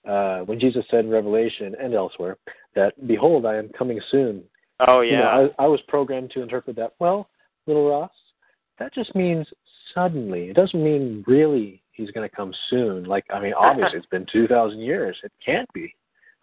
uh, 0.09 0.41
when 0.41 0.61
Jesus 0.61 0.85
said 0.91 1.05
in 1.05 1.11
Revelation 1.11 1.75
and 1.81 1.95
elsewhere 1.95 2.37
that, 2.75 3.07
"Behold, 3.07 3.47
I 3.47 3.57
am 3.57 3.69
coming 3.71 4.01
soon." 4.11 4.43
Oh 4.87 5.01
You 5.01 5.13
yeah. 5.13 5.21
know, 5.21 5.51
I, 5.59 5.65
I 5.65 5.67
was 5.67 5.81
programmed 5.89 6.31
to 6.33 6.43
interpret 6.43 6.77
that. 6.77 6.95
Well, 7.01 7.29
little 7.67 7.89
Ross, 7.89 8.13
that 8.79 8.95
just 8.95 9.15
means 9.15 9.47
suddenly. 9.95 10.51
It 10.51 10.55
doesn't 10.55 10.83
mean 10.83 11.25
really 11.27 11.83
he's 11.93 12.11
going 12.13 12.29
to 12.29 12.35
come 12.35 12.55
soon. 12.71 13.05
Like, 13.05 13.25
I 13.33 13.41
mean, 13.41 13.55
obviously 13.55 13.99
it's 13.99 14.07
been 14.07 14.27
two 14.33 14.47
thousand 14.47 14.81
years. 14.81 15.17
It 15.25 15.33
can't 15.45 15.71
be. 15.73 15.95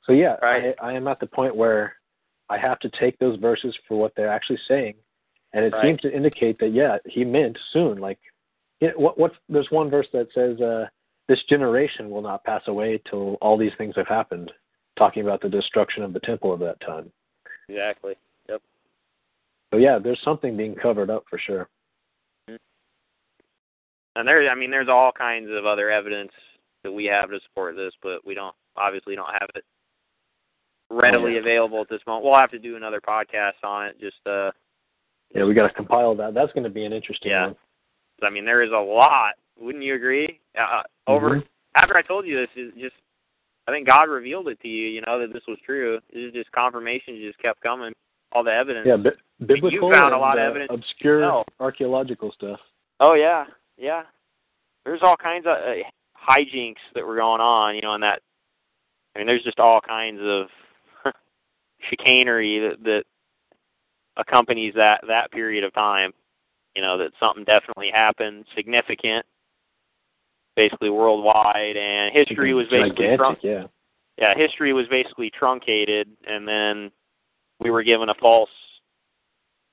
So 0.06 0.12
yeah, 0.12 0.36
Right. 0.42 0.76
I, 0.82 0.90
I 0.90 0.94
am 0.94 1.08
at 1.08 1.20
the 1.20 1.26
point 1.26 1.56
where 1.56 1.96
I 2.50 2.58
have 2.58 2.80
to 2.80 2.90
take 3.00 3.18
those 3.18 3.40
verses 3.40 3.76
for 3.88 3.98
what 3.98 4.14
they're 4.16 4.32
actually 4.32 4.60
saying, 4.68 4.96
and 5.56 5.64
it 5.64 5.74
Right. 5.74 5.82
seems 5.84 6.02
to 6.02 6.14
indicate 6.14 6.60
that 6.60 6.70
yeah, 6.70 6.98
he 7.06 7.24
meant 7.24 7.58
soon. 7.72 7.98
Like, 7.98 8.20
you 8.82 8.90
know, 8.90 8.94
what 8.98 9.18
what's 9.18 9.36
there's 9.48 9.72
one 9.72 9.90
verse 9.90 10.08
that 10.12 10.32
says, 10.34 10.60
uh, 10.62 10.88
"This 11.28 11.42
generation 11.46 12.10
will 12.10 12.22
not 12.22 12.44
pass 12.44 12.68
away 12.68 13.00
till 13.10 13.36
all 13.42 13.58
these 13.58 13.74
things 13.78 13.96
have 13.96 14.08
happened," 14.08 14.52
talking 14.98 15.24
about 15.24 15.42
the 15.42 15.50
destruction 15.50 16.04
of 16.04 16.14
the 16.14 16.20
temple 16.20 16.52
of 16.54 16.60
that 16.60 16.80
time. 16.82 17.12
exactly. 17.70 18.16
Yep. 18.50 18.62
So 19.72 19.78
yeah, 19.78 19.98
there's 19.98 20.22
something 20.22 20.56
being 20.56 20.76
covered 20.76 21.10
up 21.10 21.24
for 21.30 21.40
sure. 21.40 21.68
And 24.18 24.28
there, 24.28 24.50
I 24.50 24.56
mean, 24.56 24.72
there's 24.72 24.88
all 24.88 25.12
kinds 25.12 25.50
of 25.52 25.66
other 25.66 25.90
evidence 25.90 26.32
that 26.84 26.92
we 26.92 27.06
have 27.06 27.30
to 27.32 27.40
support 27.42 27.76
this, 27.76 27.94
but 28.02 28.26
we 28.26 28.34
don't 28.34 28.56
obviously 28.78 29.16
don't 29.16 29.34
have 29.34 29.50
it 29.56 29.66
readily 30.90 31.34
yeah. 31.34 31.40
available 31.40 31.82
at 31.82 31.90
this 31.90 32.02
moment. 32.06 32.26
We'll 32.26 32.38
have 32.38 32.52
to 32.52 32.60
do 32.60 32.76
another 32.76 33.02
podcast 33.02 33.64
on 33.64 33.88
it. 33.88 34.00
Just, 34.00 34.26
uh, 34.26 34.52
Yeah, 35.36 35.44
we 35.44 35.54
got 35.54 35.68
to 35.68 35.74
compile 35.74 36.16
that. 36.16 36.34
That's 36.34 36.52
going 36.54 36.64
to 36.64 36.70
be 36.70 36.86
an 36.86 36.94
interesting 36.94 37.32
Yeah. 37.32 37.48
one. 37.48 37.56
I 38.24 38.30
mean, 38.30 38.46
there 38.46 38.64
is 38.64 38.72
a 38.72 38.78
lot. 38.80 39.34
Wouldn't 39.60 39.84
you 39.84 39.96
agree? 39.96 40.40
Uh, 40.58 40.84
over 41.08 41.38
Mhm. 41.42 41.48
after 41.76 41.98
I 41.98 42.02
told 42.02 42.26
you 42.26 42.38
this, 42.38 42.50
is 42.56 42.74
just 42.76 42.96
I 43.68 43.72
think 43.72 43.88
God 43.88 44.10
revealed 44.10 44.48
it 44.48 44.60
to 44.62 44.68
you. 44.68 44.88
You 44.90 45.02
know 45.02 45.18
that 45.20 45.34
this 45.34 45.46
was 45.48 45.58
true. 45.66 46.00
It 46.12 46.20
was 46.26 46.34
just 46.34 46.52
confirmation 46.52 47.18
just 47.20 47.40
kept 47.40 47.62
coming. 47.62 47.94
All 48.32 48.44
the 48.44 48.54
evidence. 48.54 48.86
Yeah, 48.86 48.98
bi- 48.98 49.16
biblical 49.46 49.92
found 49.92 50.10
a 50.12 50.14
and, 50.14 50.22
lot 50.22 50.38
of 50.38 50.44
uh, 50.44 50.48
evidence 50.50 50.72
obscure 50.72 51.20
yourself. 51.22 51.48
archaeological 51.60 52.32
stuff. 52.32 52.60
Oh 53.00 53.14
yeah, 53.14 53.46
yeah. 53.78 54.04
There's 54.86 55.02
all 55.02 55.18
kinds 55.18 55.48
of 55.48 55.58
uh, 55.58 55.76
hijinks 56.16 56.78
that 56.94 57.06
were 57.06 57.16
going 57.16 57.42
on, 57.42 57.76
you 57.76 57.82
know, 57.82 57.94
and 57.94 58.04
that. 58.04 58.22
I 59.16 59.20
mean, 59.20 59.28
there's 59.28 59.44
just 59.44 59.60
all 59.60 59.82
kinds 59.82 60.20
of 60.22 60.48
chicanery 61.90 62.60
that 62.60 62.84
that 62.84 63.04
accompanies 64.18 64.74
that 64.76 65.02
that 65.08 65.32
period 65.32 65.64
of 65.64 65.74
time. 65.74 66.12
You 66.76 66.82
know, 66.82 66.98
that 66.98 67.12
something 67.22 67.46
definitely 67.46 67.90
happened, 67.94 68.44
significant, 68.54 69.26
basically 70.58 70.90
worldwide, 70.90 71.78
and 71.78 72.14
history 72.14 72.54
was 72.54 72.68
basically 72.68 73.06
gigantic. 73.06 73.18
trun- 73.18 73.38
yeah, 73.44 73.64
yeah, 74.18 74.34
history 74.36 74.74
was 74.74 74.86
basically 74.90 75.32
truncated, 75.38 76.10
and 76.28 76.48
then 76.48 76.92
we 77.60 77.70
were 77.70 77.84
given 77.84 78.10
a 78.10 78.14
false, 78.16 78.50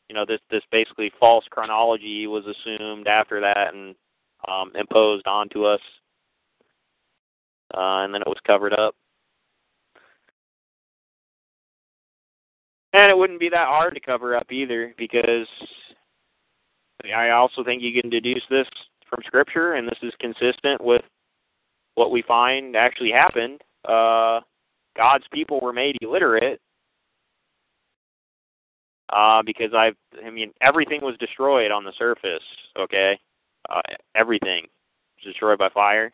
you 0.09 0.15
know, 0.15 0.25
this 0.27 0.41
this 0.51 0.63
basically 0.71 1.13
false 1.19 1.45
chronology 1.51 2.27
was 2.27 2.45
assumed 2.47 3.07
after 3.07 3.41
that 3.41 3.75
and 3.75 3.95
um, 4.49 4.73
imposed 4.75 5.27
onto 5.27 5.65
us, 5.65 5.81
uh, 7.75 8.03
and 8.03 8.13
then 8.13 8.23
it 8.23 8.29
was 8.29 8.39
covered 8.47 8.73
up. 8.75 8.95
And 12.95 13.11
it 13.11 13.17
wouldn't 13.17 13.41
be 13.41 13.49
that 13.49 13.69
hard 13.69 13.95
to 13.95 14.01
cover 14.01 14.37
up 14.37 14.53
either, 14.53 14.95
because 14.99 15.47
I 17.15 17.31
also 17.31 17.65
think 17.65 17.83
you 17.83 17.99
can 18.01 18.11
deduce 18.11 18.43
this 18.51 18.67
from 19.09 19.21
Scripture, 19.27 19.75
and 19.75 19.89
this 19.89 19.99
is 20.03 20.13
consistent 20.21 20.83
with 20.83 21.03
what 21.95 22.11
we 22.11 22.23
find 22.23 22.77
actually 22.77 23.11
happened. 23.11 23.61
Uh, 23.87 24.41
God's 24.97 25.25
people 25.33 25.59
were 25.61 25.73
made 25.73 25.97
illiterate 26.03 26.61
uh, 29.11 29.43
because 29.45 29.73
I, 29.75 29.93
I 30.25 30.31
mean, 30.31 30.53
everything 30.61 31.01
was 31.03 31.17
destroyed 31.19 31.71
on 31.71 31.85
the 31.85 31.93
surface. 31.99 32.43
Okay, 32.79 33.19
uh, 33.71 33.81
everything 34.15 34.67
was 35.17 35.25
destroyed 35.25 35.59
by 35.59 35.71
fire, 35.71 36.13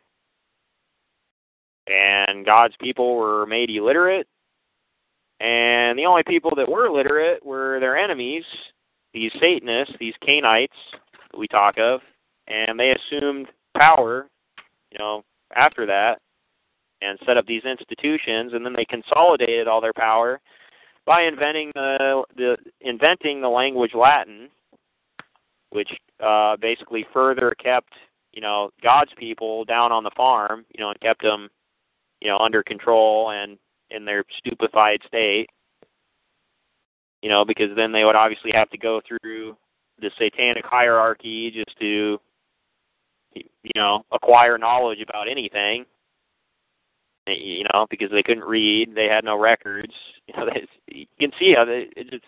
and 1.88 2.46
God's 2.46 2.74
people 2.80 3.16
were 3.16 3.46
made 3.46 3.70
illiterate. 3.70 4.26
And 5.40 5.98
the 5.98 6.06
only 6.06 6.22
people 6.26 6.52
that 6.56 6.68
were 6.68 6.90
literate 6.90 7.44
were 7.44 7.78
their 7.80 7.96
enemies, 7.96 8.44
these 9.14 9.32
Satanists, 9.40 9.94
these 10.00 10.14
Cainites 10.26 10.68
that 11.30 11.38
we 11.38 11.46
talk 11.46 11.76
of, 11.78 12.00
and 12.48 12.78
they 12.78 12.92
assumed 12.92 13.46
power, 13.78 14.28
you 14.90 14.98
know, 14.98 15.22
after 15.54 15.86
that, 15.86 16.18
and 17.00 17.18
set 17.24 17.36
up 17.36 17.46
these 17.46 17.64
institutions, 17.64 18.52
and 18.52 18.64
then 18.64 18.72
they 18.72 18.84
consolidated 18.84 19.68
all 19.68 19.80
their 19.80 19.92
power 19.92 20.40
by 21.06 21.22
inventing 21.22 21.70
the 21.74 22.22
the 22.36 22.56
inventing 22.80 23.40
the 23.40 23.48
language 23.48 23.92
Latin, 23.94 24.48
which 25.70 25.88
uh, 26.24 26.56
basically 26.56 27.06
further 27.12 27.54
kept 27.62 27.92
you 28.32 28.42
know 28.42 28.70
God's 28.82 29.12
people 29.16 29.64
down 29.64 29.92
on 29.92 30.02
the 30.02 30.10
farm, 30.16 30.64
you 30.74 30.82
know, 30.82 30.90
and 30.90 31.00
kept 31.00 31.22
them 31.22 31.48
you 32.20 32.28
know 32.28 32.38
under 32.38 32.62
control 32.62 33.30
and 33.30 33.58
in 33.90 34.04
their 34.04 34.24
stupefied 34.36 35.00
state. 35.06 35.48
You 37.22 37.28
know, 37.28 37.44
because 37.44 37.74
then 37.74 37.92
they 37.92 38.04
would 38.04 38.14
obviously 38.14 38.52
have 38.54 38.70
to 38.70 38.78
go 38.78 39.00
through 39.06 39.56
the 40.00 40.10
satanic 40.18 40.64
hierarchy 40.64 41.50
just 41.50 41.76
to 41.80 42.18
you 43.34 43.72
know 43.74 44.04
acquire 44.12 44.56
knowledge 44.56 45.00
about 45.00 45.28
anything 45.28 45.84
you 47.26 47.64
know 47.72 47.86
because 47.90 48.08
they 48.10 48.22
couldn't 48.22 48.44
read 48.44 48.94
they 48.94 49.06
had 49.06 49.24
no 49.24 49.38
records 49.38 49.92
you 50.26 50.34
know 50.36 50.46
they, 50.46 50.66
you 50.86 51.06
can 51.20 51.30
see 51.38 51.52
how 51.54 51.64
they 51.64 51.88
it 51.96 52.10
just 52.10 52.24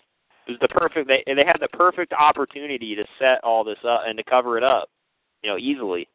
it 0.47 0.51
was 0.51 0.59
the 0.61 0.67
perfect 0.67 1.07
they 1.07 1.23
they 1.33 1.45
had 1.45 1.57
the 1.59 1.67
perfect 1.69 2.13
opportunity 2.13 2.93
to 2.93 3.05
set 3.17 3.43
all 3.43 3.63
this 3.63 3.79
up 3.87 4.01
and 4.05 4.17
to 4.17 4.23
cover 4.23 4.57
it 4.57 4.63
up 4.63 4.89
you 5.41 5.49
know 5.49 5.57
easily 5.57 6.07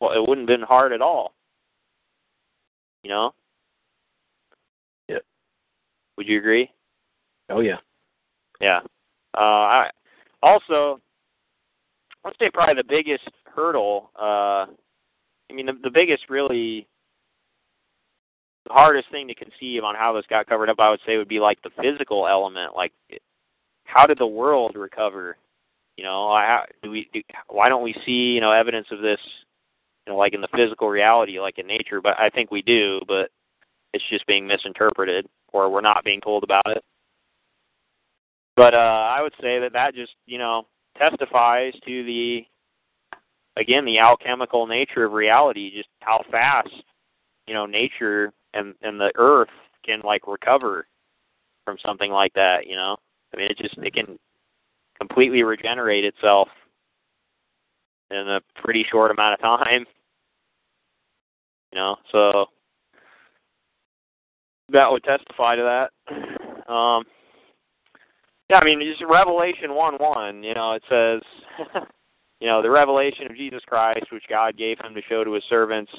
well 0.00 0.12
it 0.12 0.20
wouldn't 0.20 0.48
have 0.48 0.58
been 0.58 0.66
hard 0.66 0.92
at 0.92 1.02
all 1.02 1.34
you 3.04 3.10
know. 3.10 3.32
Would 6.16 6.26
you 6.28 6.38
agree 6.38 6.70
Oh 7.50 7.60
yeah. 7.60 7.76
yeah. 8.60 8.80
Uh, 9.36 9.40
I 9.40 9.90
also, 10.42 11.00
I'd 12.24 12.32
say 12.38 12.50
probably 12.52 12.76
the 12.76 12.88
biggest 12.88 13.28
hurdle. 13.44 14.10
Uh, 14.18 14.66
I 15.50 15.52
mean, 15.52 15.66
the, 15.66 15.72
the 15.82 15.90
biggest 15.90 16.30
really 16.30 16.86
the 18.66 18.72
hardest 18.72 19.10
thing 19.10 19.28
to 19.28 19.34
conceive 19.34 19.84
on 19.84 19.94
how 19.94 20.14
this 20.14 20.24
got 20.30 20.46
covered 20.46 20.70
up, 20.70 20.80
I 20.80 20.88
would 20.88 21.00
say, 21.06 21.18
would 21.18 21.28
be 21.28 21.40
like 21.40 21.60
the 21.62 21.70
physical 21.82 22.26
element. 22.26 22.74
Like, 22.74 22.92
how 23.84 24.06
did 24.06 24.18
the 24.18 24.26
world 24.26 24.74
recover? 24.74 25.36
You 25.98 26.04
know, 26.04 26.28
how, 26.34 26.64
do 26.82 26.90
we? 26.90 27.10
Do, 27.12 27.20
why 27.48 27.68
don't 27.68 27.82
we 27.82 27.94
see 28.06 28.32
you 28.32 28.40
know 28.40 28.52
evidence 28.52 28.86
of 28.90 29.00
this? 29.02 29.20
You 30.06 30.12
know, 30.12 30.18
like 30.18 30.32
in 30.32 30.40
the 30.40 30.48
physical 30.56 30.88
reality, 30.88 31.38
like 31.38 31.58
in 31.58 31.66
nature. 31.66 32.00
But 32.00 32.18
I 32.18 32.30
think 32.30 32.50
we 32.50 32.62
do, 32.62 33.00
but 33.06 33.30
it's 33.92 34.04
just 34.10 34.26
being 34.26 34.46
misinterpreted, 34.46 35.26
or 35.54 35.70
we're 35.70 35.80
not 35.80 36.04
being 36.04 36.20
told 36.20 36.42
about 36.42 36.66
it. 36.66 36.82
But 38.56 38.74
uh, 38.74 38.76
I 39.16 39.22
would 39.22 39.32
say 39.40 39.58
that 39.60 39.72
that 39.72 39.94
just 39.94 40.12
you 40.26 40.36
know 40.36 40.66
testifies 40.98 41.72
to 41.86 42.04
the 42.04 42.44
again 43.56 43.84
the 43.84 43.98
alchemical 43.98 44.66
nature 44.66 45.04
of 45.04 45.12
reality, 45.12 45.74
just 45.74 45.88
how 46.00 46.22
fast 46.30 46.68
you 47.46 47.54
know 47.54 47.66
nature 47.66 48.32
and 48.52 48.74
and 48.82 49.00
the 49.00 49.12
earth 49.16 49.48
can 49.84 50.00
like 50.04 50.26
recover 50.26 50.86
from 51.64 51.76
something 51.84 52.10
like 52.10 52.32
that. 52.34 52.66
You 52.66 52.76
know, 52.76 52.96
I 53.32 53.36
mean, 53.38 53.50
it 53.50 53.58
just 53.58 53.78
it 53.78 53.94
can 53.94 54.18
completely 54.98 55.42
regenerate 55.42 56.04
itself 56.04 56.48
in 58.10 58.28
a 58.28 58.40
pretty 58.60 58.84
short 58.90 59.10
amount 59.10 59.34
of 59.34 59.40
time. 59.40 59.86
You 61.72 61.78
know, 61.80 61.96
so 62.12 62.46
that 64.72 64.90
would 64.90 65.04
testify 65.04 65.56
to 65.56 65.62
that. 65.62 66.72
Um, 66.72 67.04
yeah, 68.50 68.56
I 68.56 68.64
mean, 68.64 68.80
just 68.80 69.02
Revelation 69.08 69.74
one 69.74 69.94
one. 69.94 70.42
You 70.42 70.54
know, 70.54 70.72
it 70.72 70.82
says, 70.88 71.20
you 72.40 72.46
know, 72.46 72.62
the 72.62 72.70
revelation 72.70 73.26
of 73.30 73.36
Jesus 73.36 73.62
Christ, 73.66 74.06
which 74.12 74.24
God 74.28 74.56
gave 74.56 74.78
him 74.78 74.94
to 74.94 75.02
show 75.08 75.24
to 75.24 75.32
his 75.32 75.44
servants, 75.48 75.92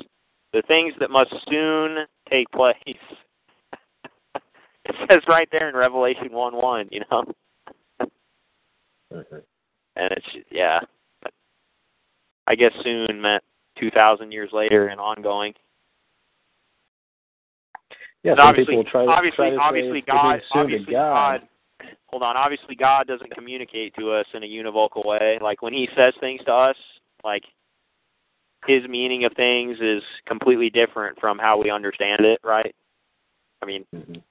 the 0.53 0.61
things 0.67 0.93
that 0.99 1.09
must 1.09 1.33
soon 1.49 2.05
take 2.29 2.49
place. 2.51 2.77
it 4.85 4.95
says 5.09 5.21
right 5.27 5.47
there 5.51 5.69
in 5.69 5.75
Revelation 5.75 6.31
one 6.31 6.55
one. 6.55 6.87
You 6.91 7.01
know, 7.11 7.23
Mhm. 9.13 9.43
and 9.95 10.11
it's 10.11 10.27
yeah. 10.51 10.79
I 12.47 12.53
guess 12.53 12.71
soon 12.83 13.21
meant 13.21 13.43
two 13.79 13.89
thousand 13.91 14.31
years 14.31 14.51
later 14.53 14.87
and 14.87 14.99
ongoing. 14.99 15.53
Yeah, 18.25 18.33
some 18.39 18.47
obviously, 18.47 18.77
people 18.77 18.91
try 18.91 19.05
to 19.05 19.11
obviously, 19.11 19.37
try 19.37 19.49
to 19.51 19.57
obviously, 19.57 20.01
God, 20.01 20.41
obviously, 20.51 20.93
God. 20.93 21.41
Hold 22.07 22.23
on. 22.23 22.35
Obviously, 22.35 22.75
God 22.75 23.05
doesn't 23.05 23.29
communicate 23.35 23.93
to 23.99 24.11
us 24.11 24.25
in 24.33 24.43
a 24.43 24.47
univocal 24.47 25.05
way. 25.05 25.37
Like 25.39 25.61
when 25.61 25.73
He 25.73 25.87
says 25.95 26.13
things 26.19 26.41
to 26.45 26.51
us, 26.51 26.75
like 27.23 27.43
His 28.65 28.81
meaning 28.89 29.25
of 29.25 29.33
things 29.33 29.77
is 29.79 30.01
completely 30.25 30.71
different 30.71 31.19
from 31.19 31.37
how 31.37 31.61
we 31.61 31.69
understand 31.69 32.25
it, 32.25 32.39
right? 32.43 32.75
I 33.61 33.67
mean, 33.67 33.85
Mhm. 33.93 34.23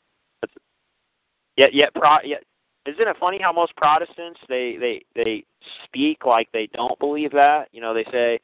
yet, 1.57 1.73
yet, 1.73 1.95
pro, 1.95 2.21
yet, 2.25 2.43
isn't 2.87 3.07
it 3.07 3.17
funny 3.19 3.39
how 3.41 3.53
most 3.53 3.77
Protestants 3.77 4.41
they 4.49 4.77
they 4.77 5.05
they 5.15 5.45
speak 5.85 6.27
like 6.27 6.51
they 6.51 6.67
don't 6.67 6.99
believe 6.99 7.31
that? 7.31 7.69
You 7.71 7.81
know, 7.81 7.95
they 7.95 8.05
say, 8.11 8.41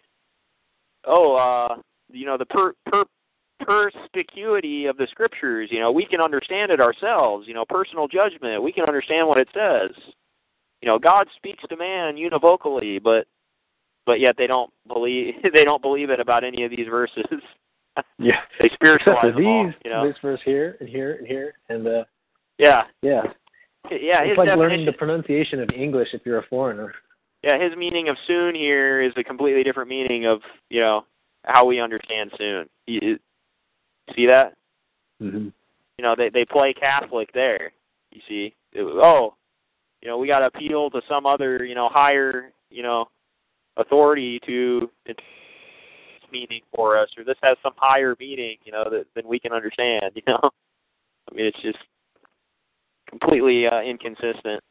"Oh, 1.05 1.35
uh, 1.35 1.77
you 2.09 2.25
know, 2.25 2.37
the 2.37 2.47
per 2.47 2.73
per 2.87 3.05
perspicuity 3.61 4.87
of 4.87 4.97
the 4.97 5.07
scriptures, 5.11 5.69
you 5.73 5.81
know, 5.81 5.93
we 5.93 6.05
can 6.07 6.21
understand 6.21 6.71
it 6.73 6.81
ourselves, 6.81 7.47
you 7.49 7.55
know, 7.55 7.65
personal 7.69 8.09
judgment, 8.09 8.63
we 8.63 8.73
can 8.73 8.85
understand 8.85 9.27
what 9.29 9.39
it 9.39 9.49
says. 9.55 9.91
You 10.83 10.89
know, 10.89 10.99
God 10.99 11.29
speaks 11.37 11.63
to 11.69 11.77
man 11.77 12.17
univocally, 12.17 13.03
but 13.03 13.27
but 14.07 14.19
yet 14.19 14.37
they 14.39 14.47
don't 14.47 14.73
believe 14.89 15.35
they 15.53 15.65
don't 15.65 15.83
believe 15.83 16.11
it 16.11 16.21
about 16.21 16.45
any 16.45 16.65
of 16.65 16.71
these 16.71 16.87
verses. 16.89 17.25
Yeah. 18.19 18.37
they 18.59 18.67
Except 18.67 18.75
spiritualize 18.81 19.21
for 19.35 19.41
them 19.41 19.47
all, 19.47 19.65
these, 19.67 19.75
you 19.85 19.91
know. 19.91 20.07
this 20.07 20.17
verse 20.23 20.41
here 20.45 20.77
and 20.81 20.89
here 20.89 21.17
and 21.17 21.27
here 21.27 21.55
and 21.69 21.87
uh 21.87 22.05
Yeah. 22.57 22.85
yeah. 23.03 23.23
Yeah, 23.91 24.23
it's 24.23 24.39
like 24.39 24.57
learning 24.57 24.87
the 24.87 24.93
pronunciation 24.93 25.61
of 25.61 25.69
English 25.75 26.09
if 26.13 26.23
you're 26.25 26.39
a 26.39 26.47
foreigner. 26.49 26.95
yeah, 27.43 27.63
his 27.63 27.77
meaning 27.77 28.09
of 28.09 28.17
soon 28.27 28.55
here 28.55 29.03
is 29.03 29.13
a 29.17 29.25
completely 29.25 29.65
different 29.65 29.89
meaning 29.91 30.25
of, 30.25 30.41
you 30.71 30.81
know, 30.81 31.05
how 31.45 31.65
we 31.67 31.81
understand 31.81 32.31
soon. 32.39 32.69
See 34.15 34.27
that? 34.27 34.55
Mm-hmm. 35.23 35.49
you 35.99 36.03
know 36.03 36.15
they 36.17 36.31
they 36.31 36.45
play 36.45 36.73
Catholic 36.73 37.31
there. 37.35 37.73
You 38.11 38.21
see, 38.27 38.55
it, 38.73 38.83
oh, 38.83 39.35
you 40.01 40.09
know 40.09 40.17
we 40.17 40.27
got 40.27 40.39
to 40.41 40.47
appeal 40.47 40.89
to 40.91 41.03
some 41.09 41.27
other 41.27 41.65
you 41.65 41.75
know 41.75 41.89
higher 41.91 42.53
you 42.71 42.83
know 42.83 43.11
authority 43.77 44.41
to 44.47 44.91
to 45.07 45.15
meaning 46.33 46.63
for 46.75 46.97
us, 46.97 47.09
or 47.19 47.25
this 47.25 47.37
has 47.43 47.57
some 47.63 47.75
higher 47.77 48.17
meaning 48.19 48.57
you 48.65 48.73
know 48.73 48.85
that 48.89 49.07
than 49.15 49.27
we 49.27 49.39
can 49.39 49.53
understand. 49.53 50.05
You 50.15 50.23
know, 50.27 50.51
I 51.31 51.35
mean 51.35 51.47
it's 51.47 51.61
just 51.63 51.79
completely 53.09 53.67
uh, 53.67 53.83
inconsistent. 53.83 54.63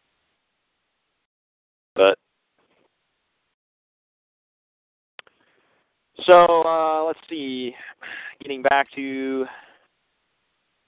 But 1.95 2.17
so 6.25 6.63
uh, 6.63 7.03
let's 7.05 7.19
see. 7.29 7.73
Getting 8.41 8.61
back 8.61 8.87
to 8.95 9.45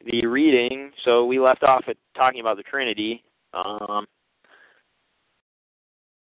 the 0.06 0.26
reading. 0.26 0.92
So 1.06 1.26
we 1.26 1.40
left 1.40 1.64
off 1.64 1.84
at 1.88 1.98
talking 2.16 2.42
about 2.42 2.58
the 2.58 2.64
Trinity. 2.64 3.24
Um, 3.54 4.06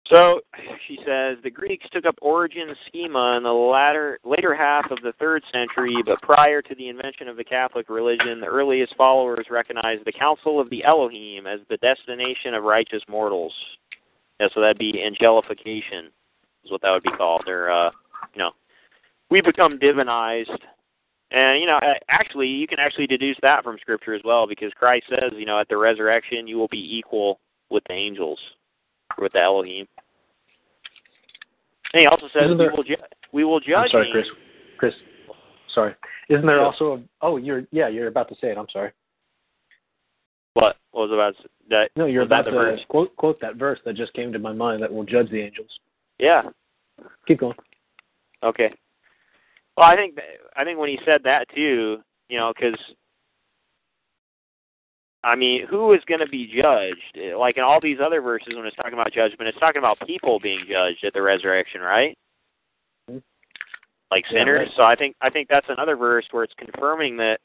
so 0.08 0.40
she 0.86 0.96
says 1.06 1.36
the 1.42 1.50
Greeks 1.50 1.86
took 1.92 2.06
up 2.06 2.14
Origen's 2.22 2.76
schema 2.86 3.36
in 3.36 3.42
the 3.42 3.52
latter 3.52 4.18
later 4.24 4.54
half 4.54 4.90
of 4.90 4.98
the 5.02 5.12
third 5.18 5.42
century, 5.52 5.96
but 6.06 6.20
prior 6.22 6.62
to 6.62 6.74
the 6.76 6.88
invention 6.88 7.28
of 7.28 7.36
the 7.36 7.44
Catholic 7.44 7.90
religion, 7.90 8.40
the 8.40 8.46
earliest 8.46 8.96
followers 8.96 9.46
recognized 9.50 10.06
the 10.06 10.12
Council 10.12 10.60
of 10.60 10.70
the 10.70 10.82
Elohim 10.84 11.46
as 11.46 11.60
the 11.68 11.76
destination 11.78 12.54
of 12.54 12.64
righteous 12.64 13.02
mortals. 13.06 13.52
Yeah, 14.40 14.46
so 14.54 14.60
that'd 14.60 14.78
be 14.78 15.04
angelification, 15.04 16.06
is 16.64 16.70
what 16.70 16.80
that 16.82 16.90
would 16.90 17.02
be 17.02 17.10
called. 17.10 17.44
Or, 17.46 17.70
uh, 17.70 17.90
you 18.34 18.38
know, 18.38 18.52
we 19.30 19.40
become 19.40 19.78
divinized 19.78 20.58
and 21.30 21.60
you 21.60 21.66
know, 21.66 21.78
actually, 22.08 22.46
you 22.46 22.66
can 22.66 22.78
actually 22.78 23.06
deduce 23.06 23.36
that 23.42 23.62
from 23.62 23.76
Scripture 23.80 24.14
as 24.14 24.22
well, 24.24 24.46
because 24.46 24.72
Christ 24.74 25.06
says, 25.10 25.32
you 25.36 25.44
know, 25.44 25.60
at 25.60 25.68
the 25.68 25.76
resurrection, 25.76 26.46
you 26.46 26.56
will 26.56 26.68
be 26.68 26.96
equal 26.96 27.38
with 27.70 27.82
the 27.86 27.92
angels, 27.92 28.38
with 29.18 29.32
the 29.32 29.40
Elohim. 29.40 29.86
And 31.92 32.00
he 32.00 32.06
also 32.06 32.28
says, 32.32 32.44
Isn't 32.46 32.58
we 32.58 32.68
will 32.68 32.82
ju- 32.82 32.96
we 33.32 33.44
will 33.44 33.60
judge. 33.60 33.90
I'm 33.94 34.06
sorry. 34.06 34.08
Chris. 34.12 34.26
Chris, 34.78 34.94
sorry. 35.74 35.94
Isn't 36.30 36.46
there 36.46 36.56
Yeah. 36.58 36.64
also 36.64 36.94
a, 36.94 37.02
oh 37.22 37.36
you're 37.36 37.64
yeah 37.72 37.88
you're 37.88 38.08
about 38.08 38.28
to 38.28 38.34
say 38.36 38.48
it. 38.50 38.58
I'm 38.58 38.68
sorry. 38.72 38.92
What? 40.54 40.76
What 40.92 41.08
was 41.08 41.12
about 41.12 41.34
that? 41.70 41.90
No, 41.96 42.06
you're 42.06 42.22
was 42.22 42.30
that 42.30 42.40
about 42.40 42.50
to 42.50 42.56
verse? 42.56 42.80
quote 42.88 43.14
quote 43.16 43.40
that 43.40 43.56
verse 43.56 43.78
that 43.84 43.96
just 43.96 44.12
came 44.14 44.32
to 44.32 44.38
my 44.38 44.52
mind 44.52 44.82
that 44.82 44.92
will 44.92 45.04
judge 45.04 45.30
the 45.30 45.40
angels. 45.40 45.70
Yeah. 46.18 46.42
Keep 47.26 47.40
going. 47.40 47.56
Okay. 48.42 48.72
Well, 49.78 49.86
I 49.86 49.94
think 49.94 50.18
I 50.56 50.64
think 50.64 50.76
when 50.76 50.88
he 50.88 50.98
said 51.04 51.20
that 51.22 51.46
too, 51.54 51.98
you 52.28 52.36
know, 52.36 52.52
because 52.52 52.78
I 55.22 55.36
mean, 55.36 55.66
who 55.70 55.92
is 55.92 56.00
going 56.08 56.18
to 56.18 56.26
be 56.28 56.46
judged? 56.52 57.36
Like 57.38 57.58
in 57.58 57.62
all 57.62 57.78
these 57.80 57.98
other 58.04 58.20
verses, 58.20 58.54
when 58.56 58.66
it's 58.66 58.74
talking 58.74 58.94
about 58.94 59.12
judgment, 59.12 59.48
it's 59.48 59.58
talking 59.60 59.78
about 59.78 59.98
people 60.04 60.40
being 60.40 60.64
judged 60.68 61.04
at 61.04 61.12
the 61.12 61.22
resurrection, 61.22 61.80
right? 61.80 62.18
Like 64.10 64.24
Yeah, 64.32 64.40
sinners. 64.40 64.68
right. 64.68 64.76
So 64.76 64.82
I 64.82 64.96
think 64.96 65.14
I 65.20 65.30
think 65.30 65.48
that's 65.48 65.66
another 65.68 65.94
verse 65.94 66.24
where 66.32 66.42
it's 66.42 66.54
confirming 66.58 67.16
that 67.18 67.38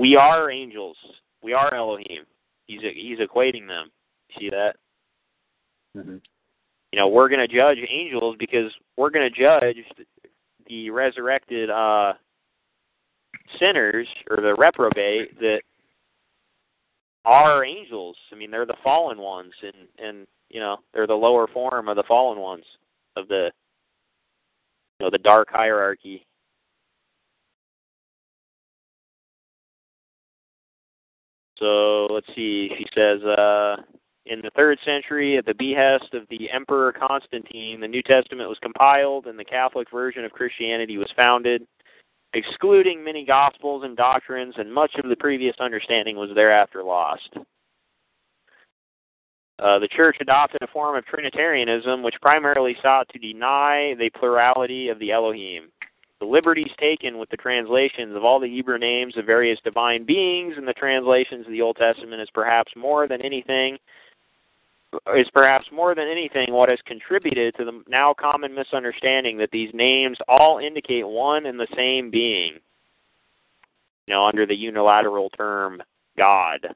we 0.00 0.16
are 0.16 0.50
angels. 0.50 0.96
We 1.40 1.52
are 1.52 1.72
Elohim. 1.72 2.24
He's 2.66 2.80
he's 2.82 3.20
equating 3.20 3.68
them. 3.68 3.90
See 4.40 4.50
that? 4.50 4.74
Mm-hmm. 5.96 6.16
you 6.90 6.98
know 6.98 7.06
we're 7.06 7.28
going 7.28 7.46
to 7.48 7.54
judge 7.56 7.78
angels 7.88 8.34
because 8.40 8.72
we're 8.96 9.10
going 9.10 9.32
to 9.32 9.40
judge 9.40 9.76
the 10.68 10.90
resurrected 10.90 11.70
uh 11.70 12.14
sinners 13.58 14.08
or 14.30 14.38
the 14.38 14.54
reprobate 14.54 15.38
that 15.38 15.60
are 17.24 17.64
angels. 17.64 18.16
I 18.32 18.36
mean 18.36 18.50
they're 18.50 18.66
the 18.66 18.76
fallen 18.82 19.18
ones 19.18 19.52
and 19.62 19.88
and 19.98 20.26
you 20.50 20.60
know 20.60 20.78
they're 20.92 21.06
the 21.06 21.14
lower 21.14 21.46
form 21.46 21.88
of 21.88 21.96
the 21.96 22.04
fallen 22.06 22.38
ones 22.38 22.64
of 23.16 23.28
the 23.28 23.50
you 25.00 25.06
know 25.06 25.10
the 25.10 25.18
dark 25.18 25.48
hierarchy. 25.50 26.26
So 31.58 32.06
let's 32.10 32.26
see. 32.34 32.70
She 32.76 32.84
says 32.94 33.22
uh 33.22 33.76
in 34.26 34.40
the 34.40 34.50
third 34.56 34.78
century, 34.84 35.36
at 35.36 35.44
the 35.44 35.54
behest 35.54 36.14
of 36.14 36.26
the 36.30 36.50
Emperor 36.50 36.92
Constantine, 36.92 37.80
the 37.80 37.88
New 37.88 38.02
Testament 38.02 38.48
was 38.48 38.58
compiled 38.62 39.26
and 39.26 39.38
the 39.38 39.44
Catholic 39.44 39.90
version 39.90 40.24
of 40.24 40.32
Christianity 40.32 40.96
was 40.96 41.12
founded, 41.20 41.66
excluding 42.32 43.04
many 43.04 43.24
gospels 43.24 43.82
and 43.84 43.96
doctrines, 43.96 44.54
and 44.56 44.72
much 44.72 44.92
of 45.02 45.08
the 45.08 45.16
previous 45.16 45.56
understanding 45.60 46.16
was 46.16 46.30
thereafter 46.34 46.82
lost. 46.82 47.36
Uh, 49.58 49.78
the 49.78 49.88
Church 49.88 50.16
adopted 50.20 50.62
a 50.62 50.66
form 50.68 50.96
of 50.96 51.04
Trinitarianism 51.06 52.02
which 52.02 52.20
primarily 52.20 52.76
sought 52.82 53.08
to 53.10 53.18
deny 53.18 53.94
the 53.98 54.10
plurality 54.18 54.88
of 54.88 54.98
the 54.98 55.12
Elohim. 55.12 55.70
The 56.18 56.26
liberties 56.26 56.72
taken 56.80 57.18
with 57.18 57.28
the 57.28 57.36
translations 57.36 58.16
of 58.16 58.24
all 58.24 58.40
the 58.40 58.48
Hebrew 58.48 58.78
names 58.78 59.16
of 59.16 59.26
various 59.26 59.58
divine 59.62 60.04
beings 60.04 60.54
in 60.56 60.64
the 60.64 60.72
translations 60.72 61.46
of 61.46 61.52
the 61.52 61.60
Old 61.60 61.76
Testament 61.76 62.22
is 62.22 62.28
perhaps 62.32 62.72
more 62.74 63.06
than 63.06 63.20
anything 63.22 63.78
is 65.16 65.28
perhaps 65.32 65.66
more 65.72 65.94
than 65.94 66.08
anything 66.08 66.52
what 66.52 66.68
has 66.68 66.78
contributed 66.86 67.54
to 67.56 67.64
the 67.64 67.82
now 67.88 68.14
common 68.14 68.54
misunderstanding 68.54 69.38
that 69.38 69.50
these 69.50 69.70
names 69.74 70.18
all 70.28 70.58
indicate 70.58 71.06
one 71.06 71.46
and 71.46 71.58
the 71.58 71.68
same 71.76 72.10
being. 72.10 72.58
You 74.06 74.14
know, 74.14 74.26
under 74.26 74.46
the 74.46 74.54
unilateral 74.54 75.30
term 75.30 75.82
God, 76.18 76.66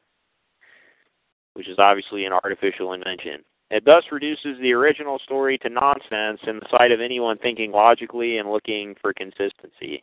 which 1.54 1.68
is 1.68 1.78
obviously 1.78 2.24
an 2.24 2.32
artificial 2.32 2.94
invention. 2.94 3.44
It 3.70 3.84
thus 3.84 4.04
reduces 4.10 4.58
the 4.60 4.72
original 4.72 5.18
story 5.18 5.58
to 5.58 5.68
nonsense 5.68 6.40
in 6.46 6.58
the 6.58 6.66
sight 6.70 6.90
of 6.90 7.02
anyone 7.02 7.36
thinking 7.36 7.70
logically 7.70 8.38
and 8.38 8.50
looking 8.50 8.94
for 9.00 9.12
consistency. 9.12 10.02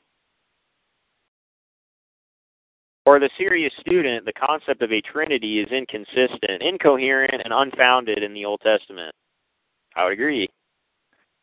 For 3.05 3.19
the 3.19 3.29
serious 3.37 3.71
student, 3.79 4.25
the 4.25 4.33
concept 4.33 4.81
of 4.81 4.91
a 4.91 4.99
trinity 4.99 5.59
is 5.59 5.71
inconsistent, 5.71 6.61
incoherent, 6.61 7.41
and 7.43 7.53
unfounded 7.53 8.23
in 8.23 8.33
the 8.33 8.45
Old 8.45 8.61
Testament. 8.61 9.13
I 9.95 10.03
would 10.03 10.13
agree. 10.13 10.49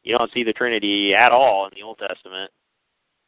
You 0.03 0.19
don't 0.19 0.33
see 0.35 0.43
the 0.43 0.53
Trinity 0.53 1.15
at 1.15 1.31
all 1.31 1.67
in 1.67 1.71
the 1.75 1.87
Old 1.87 1.99
Testament. 1.99 2.51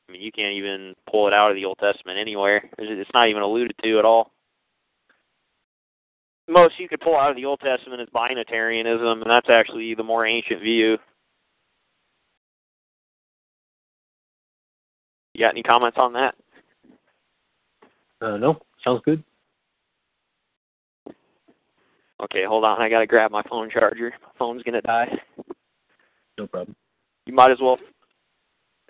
I 0.09 0.13
mean, 0.13 0.21
you 0.21 0.33
can't 0.33 0.53
even 0.55 0.95
pull 1.09 1.29
it 1.29 1.33
out 1.33 1.51
of 1.51 1.57
the 1.57 1.65
Old 1.65 1.79
Testament 1.79 2.19
anywhere. 2.19 2.69
It's 2.79 3.11
not 3.15 3.29
even 3.29 3.43
alluded 3.43 3.77
to 3.83 3.99
at 4.01 4.05
all. 4.05 4.33
Most 6.49 6.75
you 6.79 6.89
could 6.89 7.01
pull 7.01 7.17
out 7.17 7.31
of 7.31 7.37
the 7.37 7.47
Old 7.47 7.61
Testament 7.61 8.03
is 8.03 8.09
binitarianism, 8.15 9.23
and 9.23 9.31
that's 9.31 9.49
actually 9.49 9.95
the 9.95 10.03
more 10.03 10.27
ancient 10.27 10.61
view. 10.61 10.99
You 15.33 15.41
got 15.41 15.55
any 15.55 15.63
comments 15.63 15.97
on 15.99 16.13
that? 16.15 16.35
Uh, 18.25 18.39
no, 18.39 18.59
sounds 18.83 19.03
good. 19.05 19.23
Okay, 22.23 22.45
hold 22.49 22.65
on. 22.65 22.81
I 22.81 22.89
gotta 22.89 23.07
grab 23.07 23.31
my 23.31 23.43
phone 23.51 23.69
charger. 23.71 24.15
My 24.23 24.31
phone's 24.39 24.63
gonna 24.63 24.81
die. 24.81 25.09
No 26.39 26.47
problem. 26.47 26.75
You 27.27 27.35
might 27.35 27.51
as 27.51 27.59
well 27.61 27.77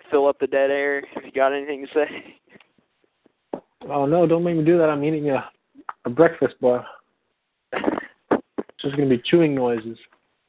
fill 0.09 0.27
up 0.27 0.39
the 0.39 0.47
dead 0.47 0.71
air 0.71 0.99
if 0.99 1.25
you 1.25 1.31
got 1.31 1.51
anything 1.51 1.85
to 1.85 1.93
say. 1.93 3.59
Oh 3.89 4.05
no, 4.05 4.25
don't 4.25 4.43
make 4.43 4.55
me 4.55 4.63
do 4.63 4.77
that. 4.77 4.89
I'm 4.89 5.03
eating 5.03 5.29
a, 5.31 5.49
a 6.05 6.09
breakfast 6.09 6.55
bar. 6.61 6.85
It's 7.73 8.81
just 8.81 8.95
gonna 8.95 9.09
be 9.09 9.21
chewing 9.25 9.53
noises. 9.53 9.97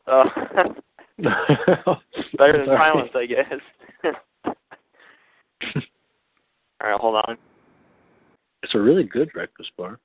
Uh, 0.07 0.25
better 2.39 2.65
than 2.65 2.67
silence, 2.67 3.11
I 3.17 3.27
guess. 3.27 3.53
All 6.81 6.91
right, 6.91 7.01
hold 7.01 7.17
on. 7.27 7.37
It's 8.63 8.75
a 8.75 8.79
really 8.81 9.05
good 9.05 9.31
breakfast 9.33 9.71
bar. 9.77 9.99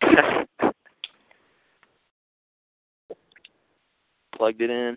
Plugged 4.36 4.60
it 4.62 4.70
in. 4.70 4.96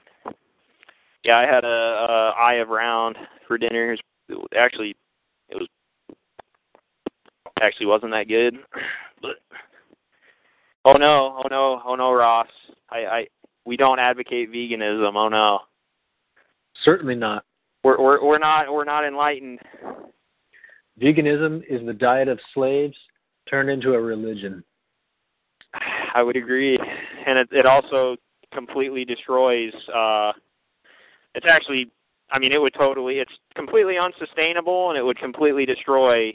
Yeah, 1.24 1.38
I 1.38 1.46
had 1.46 1.64
a, 1.64 1.68
a 1.68 2.34
eye 2.40 2.56
of 2.56 2.70
round 2.70 3.16
for 3.48 3.58
dinner. 3.58 3.94
It 3.94 4.00
was- 4.30 4.48
Actually, 4.58 4.94
it 5.50 5.56
was 5.56 5.68
actually 7.62 7.86
wasn't 7.86 8.12
that 8.12 8.28
good. 8.28 8.56
But 9.22 9.38
oh 10.86 10.94
no, 10.94 11.42
oh 11.44 11.48
no, 11.50 11.82
oh 11.84 11.96
no, 11.96 12.12
Ross. 12.14 12.48
I, 12.92 12.98
I 13.06 13.28
we 13.66 13.78
don't 13.78 13.98
advocate 14.00 14.52
veganism. 14.54 15.16
Oh 15.16 15.28
no, 15.30 15.60
Certainly 16.86 17.16
not. 17.16 17.46
we're 17.84 17.98
we're 18.00 18.24
we're 18.24 18.38
not 18.38 18.72
we're 18.72 18.84
not 18.84 19.06
enlightened. 19.06 19.60
Veganism 21.02 21.64
is 21.70 21.86
the 21.86 21.94
diet 21.94 22.28
of 22.28 22.40
slaves 22.54 22.96
turned 23.50 23.70
into 23.70 23.94
a 23.94 24.02
religion. 24.02 24.64
I 26.14 26.24
would 26.24 26.36
agree, 26.36 26.78
and 27.26 27.38
it 27.38 27.48
it 27.52 27.66
also 27.66 28.18
completely 28.54 29.06
destroys. 29.06 29.74
uh 29.94 30.32
It's 31.36 31.46
actually, 31.48 31.92
I 32.32 32.40
mean, 32.40 32.52
it 32.52 32.60
would 32.60 32.74
totally. 32.74 33.20
It's 33.20 33.32
completely 33.56 33.98
unsustainable, 33.98 34.90
and 34.90 34.98
it 34.98 35.04
would 35.04 35.20
completely 35.20 35.66
destroy 35.66 36.34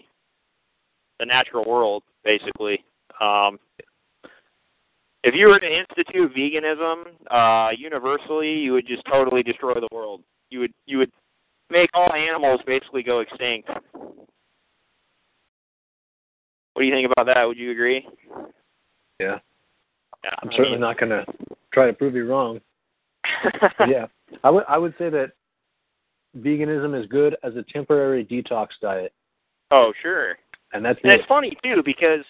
the 1.18 1.26
natural 1.26 1.64
world, 1.64 2.02
basically. 2.24 2.84
Um, 3.20 3.58
if 5.24 5.34
you 5.34 5.48
were 5.48 5.60
to 5.60 5.78
institute 5.78 6.34
veganism 6.34 7.04
uh, 7.30 7.70
universally, 7.76 8.52
you 8.52 8.72
would 8.72 8.86
just 8.86 9.02
totally 9.10 9.42
destroy 9.42 9.74
the 9.74 9.88
world. 9.92 10.22
You 10.50 10.60
would 10.60 10.74
you 10.86 10.98
would 10.98 11.10
make 11.70 11.90
all 11.94 12.12
animals 12.12 12.60
basically 12.66 13.02
go 13.02 13.20
extinct. 13.20 13.70
What 16.72 16.82
do 16.82 16.86
you 16.86 16.94
think 16.94 17.10
about 17.10 17.26
that? 17.26 17.44
Would 17.46 17.58
you 17.58 17.70
agree? 17.70 18.06
Yeah. 19.20 19.38
Yeah, 20.24 20.30
I'm 20.42 20.48
I 20.48 20.52
certainly 20.52 20.70
mean- 20.72 20.80
not 20.80 20.98
gonna 20.98 21.24
try 21.72 21.86
to 21.86 21.92
prove 21.92 22.14
you 22.14 22.26
wrong. 22.26 22.60
Yeah. 23.88 24.06
I 24.44 24.50
would 24.50 24.64
I 24.68 24.78
would 24.78 24.94
say 24.98 25.10
that 25.10 25.32
veganism 26.38 26.98
is 26.98 27.06
good 27.08 27.36
as 27.42 27.54
a 27.56 27.62
temporary 27.64 28.24
detox 28.24 28.68
diet. 28.80 29.12
Oh, 29.70 29.92
sure. 30.00 30.38
And 30.72 30.84
that's 30.84 30.98
And 31.02 31.12
it. 31.12 31.20
it's 31.20 31.28
funny 31.28 31.56
too 31.62 31.82
because 31.84 32.24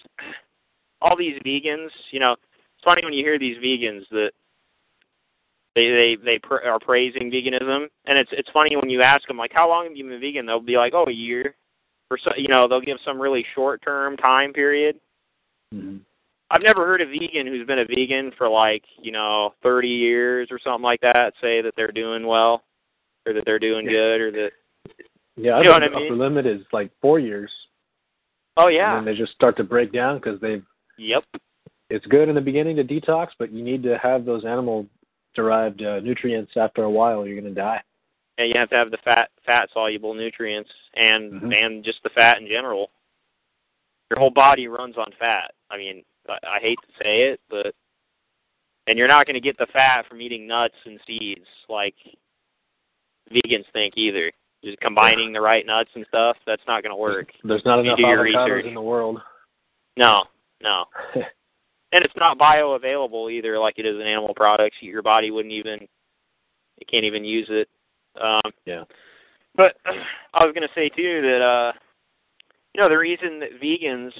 all 1.01 1.15
these 1.17 1.39
vegans, 1.45 1.89
you 2.11 2.19
know, 2.19 2.33
it's 2.33 2.83
funny 2.83 3.01
when 3.03 3.13
you 3.13 3.23
hear 3.23 3.39
these 3.39 3.57
vegans 3.57 4.07
that 4.11 4.31
they 5.75 5.89
they 5.89 6.17
they 6.23 6.39
pr- 6.39 6.63
are 6.65 6.79
praising 6.79 7.31
veganism, 7.31 7.87
and 8.05 8.17
it's 8.17 8.29
it's 8.33 8.49
funny 8.51 8.75
when 8.75 8.89
you 8.89 9.01
ask 9.01 9.27
them 9.27 9.37
like, 9.37 9.51
how 9.53 9.67
long 9.67 9.85
have 9.85 9.95
you 9.95 10.07
been 10.07 10.19
vegan? 10.19 10.45
They'll 10.45 10.59
be 10.59 10.77
like, 10.77 10.93
oh, 10.93 11.05
a 11.07 11.11
year, 11.11 11.55
or 12.11 12.17
so. 12.17 12.31
You 12.37 12.47
know, 12.47 12.67
they'll 12.67 12.81
give 12.81 12.97
some 13.05 13.19
really 13.19 13.45
short 13.55 13.81
term 13.83 14.17
time 14.17 14.53
period. 14.53 14.99
Mhm. 15.73 16.01
I've 16.51 16.61
never 16.61 16.85
heard 16.85 17.01
a 17.01 17.05
vegan 17.07 17.47
who's 17.47 17.65
been 17.65 17.79
a 17.79 17.85
vegan 17.85 18.31
for 18.37 18.47
like 18.47 18.83
you 19.01 19.11
know 19.11 19.53
30 19.63 19.87
years 19.87 20.49
or 20.51 20.59
something 20.59 20.83
like 20.83 21.01
that 21.01 21.33
say 21.41 21.61
that 21.61 21.73
they're 21.75 21.87
doing 21.91 22.27
well, 22.27 22.63
or 23.25 23.33
that 23.33 23.43
they're 23.45 23.59
doing 23.59 23.85
good, 23.87 24.21
or 24.21 24.31
that 24.31 24.51
Yeah, 25.35 25.57
You 25.59 25.63
know 25.65 25.71
think 25.71 25.73
what 25.73 25.83
I 25.83 25.87
the 25.89 26.05
upper 26.05 26.15
limit 26.15 26.45
is 26.45 26.61
like 26.71 26.91
four 27.01 27.19
years. 27.19 27.51
oh 28.57 28.67
yeah, 28.67 28.97
And 28.99 29.07
they 29.07 29.15
just 29.15 29.33
start 29.33 29.57
to 29.57 29.63
break 29.63 29.91
down 29.91 30.17
because 30.19 30.39
they've. 30.41 30.63
yep, 30.97 31.23
it's 31.89 32.05
good 32.07 32.29
in 32.29 32.35
the 32.35 32.41
beginning 32.41 32.75
to 32.75 32.83
detox, 32.83 33.29
but 33.39 33.51
you 33.51 33.63
need 33.63 33.81
to 33.83 33.97
have 33.97 34.25
those 34.25 34.45
animal 34.45 34.87
derived 35.33 35.81
uh, 35.81 35.99
nutrients 36.01 36.51
after 36.55 36.83
a 36.83 36.89
while 36.89 37.19
or 37.21 37.27
you're 37.27 37.41
going 37.41 37.51
to 37.53 37.59
die. 37.59 37.81
And 38.43 38.53
you 38.53 38.59
have 38.59 38.69
to 38.69 38.75
have 38.75 38.91
the 38.91 38.97
fat 39.03 39.29
fat 39.45 39.69
soluble 39.73 40.13
nutrients 40.13 40.69
and 40.95 41.41
Mhm. 41.41 41.53
and 41.65 41.83
just 41.83 42.01
the 42.03 42.09
fat 42.09 42.37
in 42.39 42.47
general. 42.47 42.91
Your 44.11 44.19
whole 44.19 44.29
body 44.29 44.67
runs 44.67 44.97
on 44.97 45.11
fat. 45.13 45.53
I 45.69 45.77
mean, 45.77 46.03
I, 46.29 46.37
I 46.47 46.59
hate 46.59 46.77
to 46.81 47.03
say 47.03 47.23
it, 47.23 47.41
but 47.49 47.73
and 48.87 48.97
you're 48.99 49.07
not 49.07 49.25
going 49.25 49.35
to 49.35 49.39
get 49.39 49.57
the 49.57 49.65
fat 49.67 50.05
from 50.07 50.21
eating 50.21 50.45
nuts 50.45 50.75
and 50.85 50.99
seeds 51.07 51.47
like 51.69 51.95
vegans 53.31 53.65
think 53.71 53.97
either. 53.97 54.31
Just 54.63 54.79
combining 54.79 55.33
the 55.33 55.41
right 55.41 55.65
nuts 55.65 55.89
and 55.95 56.05
stuff, 56.07 56.37
that's 56.45 56.65
not 56.67 56.83
going 56.83 56.91
to 56.91 56.95
work. 56.97 57.31
There's 57.43 57.65
not 57.65 57.79
enough 57.79 57.97
do 57.97 58.03
avocados 58.03 58.23
research. 58.45 58.65
in 58.65 58.73
the 58.73 58.81
world. 58.81 59.21
No, 59.97 60.23
no. 60.61 60.85
and 61.15 61.25
it's 61.91 62.15
not 62.15 62.37
bioavailable 62.37 63.31
either 63.31 63.59
like 63.59 63.77
it 63.77 63.85
is 63.85 63.95
in 63.95 64.01
animal 64.07 64.33
products. 64.33 64.77
Your 64.81 65.01
body 65.01 65.31
wouldn't 65.31 65.53
even 65.53 65.87
it 66.77 66.87
can't 66.89 67.05
even 67.05 67.23
use 67.23 67.47
it. 67.49 67.69
Um 68.21 68.51
Yeah. 68.65 68.83
But 69.55 69.75
I 69.85 70.45
was 70.45 70.53
going 70.53 70.67
to 70.67 70.73
say 70.75 70.89
too 70.89 71.21
that 71.21 71.41
uh 71.41 71.71
you 72.73 72.81
know 72.81 72.89
the 72.89 72.97
reason 72.97 73.39
that 73.39 73.61
vegans 73.61 74.11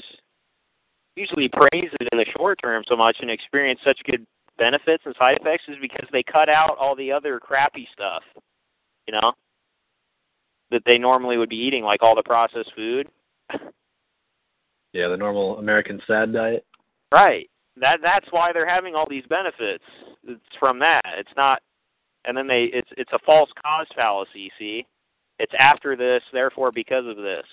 usually 1.16 1.50
praise 1.50 1.90
it 2.00 2.10
in 2.12 2.18
the 2.18 2.26
short 2.38 2.60
term 2.62 2.84
so 2.88 2.96
much 2.96 3.18
and 3.22 3.30
experience 3.30 3.80
such 3.84 4.00
good 4.06 4.26
benefits 4.58 5.04
and 5.06 5.16
side 5.18 5.38
effects 5.40 5.64
is 5.68 5.76
because 5.82 6.08
they 6.12 6.24
cut 6.24 6.50
out 6.50 6.78
all 6.80 6.96
the 6.96 7.12
other 7.12 7.40
crappy 7.40 7.88
stuff, 7.94 8.24
you 9.08 9.14
know, 9.14 9.34
that 10.72 10.84
they 10.86 10.98
normally 10.98 11.38
would 11.38 11.50
be 11.50 11.56
eating 11.56 11.84
like 11.84 12.02
all 12.02 12.16
the 12.16 12.24
processed 12.24 12.72
food. 12.76 13.08
yeah, 14.94 15.08
the 15.08 15.18
normal 15.18 15.58
American 15.60 16.02
sad 16.08 16.34
diet. 16.34 16.66
Right. 17.12 17.50
That 17.78 18.00
that's 18.02 18.28
why 18.32 18.52
they're 18.54 18.70
having 18.70 18.96
all 18.96 19.08
these 19.10 19.26
benefits. 19.30 19.84
It's 20.28 20.42
from 20.60 20.80
that. 20.80 21.02
It's 21.18 21.32
not 21.36 21.62
and 22.26 22.36
then 22.36 22.48
they 22.48 22.70
it's 22.74 22.90
it's 22.98 23.12
a 23.14 23.20
false 23.26 23.50
cause 23.64 23.88
fallacy, 23.96 24.52
see? 24.58 24.86
It's 25.40 25.54
after 25.58 25.96
this, 25.96 26.22
therefore 26.32 26.72
because 26.72 27.06
of 27.08 27.18
this. 27.18 27.46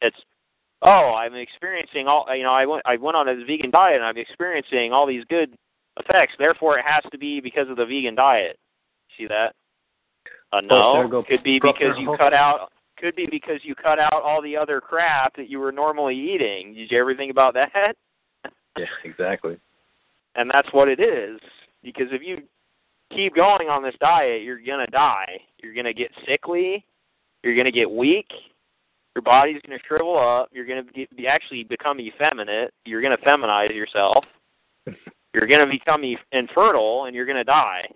It's 0.00 0.16
oh, 0.82 1.14
I'm 1.16 1.34
experiencing 1.34 2.08
all 2.08 2.26
you 2.34 2.42
know, 2.42 2.52
I 2.52 2.66
went 2.66 2.82
I 2.86 2.96
went 2.96 3.16
on 3.16 3.28
a 3.28 3.44
vegan 3.44 3.70
diet 3.70 3.96
and 3.96 4.04
I'm 4.04 4.18
experiencing 4.18 4.92
all 4.92 5.06
these 5.06 5.24
good 5.28 5.56
effects, 5.98 6.34
therefore 6.38 6.78
it 6.78 6.84
has 6.86 7.04
to 7.10 7.18
be 7.18 7.40
because 7.40 7.68
of 7.68 7.76
the 7.76 7.86
vegan 7.86 8.14
diet. 8.14 8.58
See 9.16 9.26
that? 9.26 9.54
Uh, 10.52 10.60
no, 10.60 11.08
go 11.08 11.22
could 11.22 11.42
be 11.42 11.58
because 11.58 11.96
you 11.98 12.16
cut 12.16 12.32
out 12.32 12.70
could 12.98 13.16
be 13.16 13.26
because 13.30 13.60
you 13.62 13.74
cut 13.74 13.98
out 13.98 14.22
all 14.22 14.40
the 14.40 14.56
other 14.56 14.80
crap 14.80 15.34
that 15.36 15.50
you 15.50 15.58
were 15.58 15.72
normally 15.72 16.16
eating. 16.16 16.74
Did 16.74 16.90
you 16.90 17.00
ever 17.00 17.14
think 17.14 17.30
about 17.30 17.54
that? 17.54 17.94
Yeah, 18.76 18.86
exactly. 19.04 19.58
and 20.36 20.50
that's 20.50 20.72
what 20.72 20.88
it 20.88 21.00
is. 21.00 21.40
Because 21.82 22.06
if 22.10 22.22
you 22.22 22.42
keep 23.14 23.34
going 23.34 23.68
on 23.68 23.82
this 23.82 23.94
diet, 24.00 24.42
you're 24.42 24.60
gonna 24.64 24.86
die. 24.86 25.40
You're 25.62 25.74
gonna 25.74 25.92
get 25.92 26.10
sickly. 26.26 26.84
You're 27.42 27.56
gonna 27.56 27.72
get 27.72 27.90
weak. 27.90 28.28
Your 29.14 29.22
body's 29.22 29.60
gonna 29.66 29.78
shrivel 29.86 30.18
up. 30.18 30.48
You're 30.52 30.66
gonna 30.66 30.84
be, 30.84 31.08
be 31.16 31.26
actually 31.26 31.64
become 31.64 32.00
effeminate. 32.00 32.72
You're 32.84 33.02
gonna 33.02 33.18
feminize 33.18 33.74
yourself. 33.74 34.24
You're 35.34 35.46
gonna 35.46 35.70
become 35.70 36.04
e- 36.04 36.18
infertile, 36.32 37.06
and 37.06 37.14
you're 37.14 37.26
gonna 37.26 37.44
die. 37.44 37.88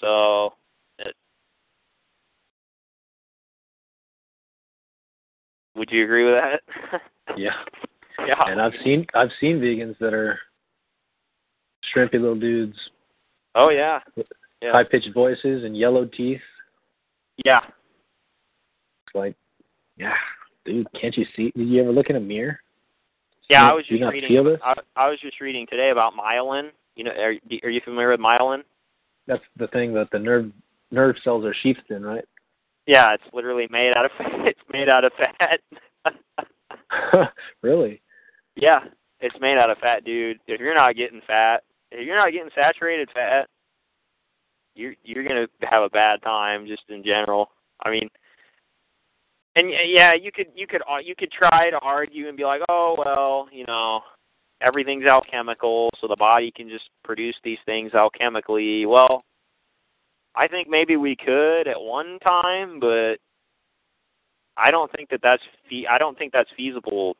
So, 0.00 0.52
it, 0.98 1.14
would 5.74 5.90
you 5.90 6.04
agree 6.04 6.24
with 6.24 6.34
that? 6.34 7.00
Yeah. 7.36 7.50
yeah. 8.24 8.44
And 8.46 8.62
I've 8.62 8.72
seen 8.84 9.04
I've 9.12 9.32
seen 9.40 9.58
vegans 9.58 9.98
that 9.98 10.14
are 10.14 10.38
shrimpy 11.92 12.12
little 12.12 12.38
dudes. 12.38 12.78
Oh 13.56 13.70
yeah. 13.70 14.00
Yeah. 14.62 14.72
high 14.72 14.84
pitched 14.84 15.12
voices 15.12 15.64
and 15.64 15.76
yellowed 15.76 16.12
teeth. 16.12 16.40
Yeah. 17.44 17.60
It's 17.64 19.14
like, 19.14 19.34
yeah, 19.96 20.14
dude, 20.64 20.86
can't 20.98 21.16
you 21.16 21.24
see? 21.34 21.52
Did 21.56 21.68
you 21.68 21.82
ever 21.82 21.92
look 21.92 22.10
in 22.10 22.16
a 22.16 22.20
mirror? 22.20 22.60
Yeah, 23.50 23.62
Do 23.62 23.66
I 23.66 23.72
was 23.74 23.86
just 23.86 24.02
reading. 24.02 24.56
I, 24.62 24.74
I 24.96 25.08
was 25.08 25.18
just 25.20 25.40
reading 25.40 25.66
today 25.70 25.90
about 25.90 26.12
myelin. 26.14 26.70
You 26.96 27.04
know, 27.04 27.12
are, 27.12 27.34
are 27.64 27.70
you 27.70 27.80
familiar 27.84 28.10
with 28.10 28.20
myelin? 28.20 28.62
That's 29.26 29.42
the 29.56 29.68
thing 29.68 29.94
that 29.94 30.08
the 30.12 30.18
nerve 30.18 30.50
nerve 30.90 31.16
cells 31.22 31.44
are 31.44 31.54
sheathed 31.62 31.90
in, 31.90 32.02
right? 32.02 32.24
Yeah, 32.86 33.14
it's 33.14 33.24
literally 33.32 33.68
made 33.70 33.92
out 33.96 34.04
of 34.04 34.10
it's 34.20 34.60
made 34.72 34.88
out 34.88 35.04
of 35.04 35.12
fat. 35.16 35.60
really? 37.62 38.00
yeah, 38.56 38.80
it's 39.20 39.36
made 39.40 39.58
out 39.58 39.70
of 39.70 39.78
fat, 39.78 40.04
dude. 40.04 40.38
If 40.46 40.60
you're 40.60 40.74
not 40.74 40.96
getting 40.96 41.20
fat, 41.26 41.62
if 41.90 42.06
you're 42.06 42.16
not 42.16 42.32
getting 42.32 42.50
saturated 42.54 43.08
fat, 43.12 43.48
you're 44.74 44.94
you're 45.04 45.24
gonna 45.24 45.46
have 45.62 45.82
a 45.82 45.90
bad 45.90 46.22
time 46.22 46.66
just 46.66 46.82
in 46.88 47.02
general. 47.02 47.50
I 47.82 47.90
mean, 47.90 48.08
and 49.56 49.70
yeah, 49.70 50.14
you 50.14 50.30
could 50.32 50.48
you 50.54 50.66
could 50.66 50.82
uh, 50.82 50.98
you 50.98 51.14
could 51.16 51.32
try 51.32 51.70
to 51.70 51.78
argue 51.78 52.28
and 52.28 52.36
be 52.36 52.44
like, 52.44 52.60
oh 52.68 52.94
well, 52.98 53.48
you 53.52 53.64
know, 53.66 54.00
everything's 54.60 55.06
alchemical, 55.06 55.90
so 56.00 56.06
the 56.06 56.16
body 56.16 56.52
can 56.54 56.68
just 56.68 56.90
produce 57.04 57.36
these 57.42 57.58
things 57.64 57.92
alchemically. 57.92 58.86
Well, 58.86 59.24
I 60.34 60.46
think 60.46 60.68
maybe 60.68 60.96
we 60.96 61.16
could 61.16 61.68
at 61.68 61.80
one 61.80 62.18
time, 62.22 62.78
but 62.78 63.16
I 64.56 64.70
don't 64.70 64.92
think 64.92 65.08
that 65.10 65.20
that's 65.22 65.42
fe- 65.70 65.86
I 65.88 65.98
don't 65.98 66.18
think 66.18 66.32
that's 66.32 66.50
feasible 66.56 67.16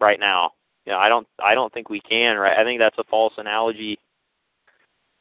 right 0.00 0.20
now. 0.20 0.52
You 0.86 0.92
know, 0.92 0.98
I 0.98 1.08
don't 1.08 1.26
I 1.42 1.54
don't 1.54 1.72
think 1.72 1.90
we 1.90 2.00
can. 2.00 2.36
Right? 2.36 2.56
I 2.58 2.64
think 2.64 2.80
that's 2.80 2.98
a 2.98 3.04
false 3.04 3.34
analogy 3.36 3.98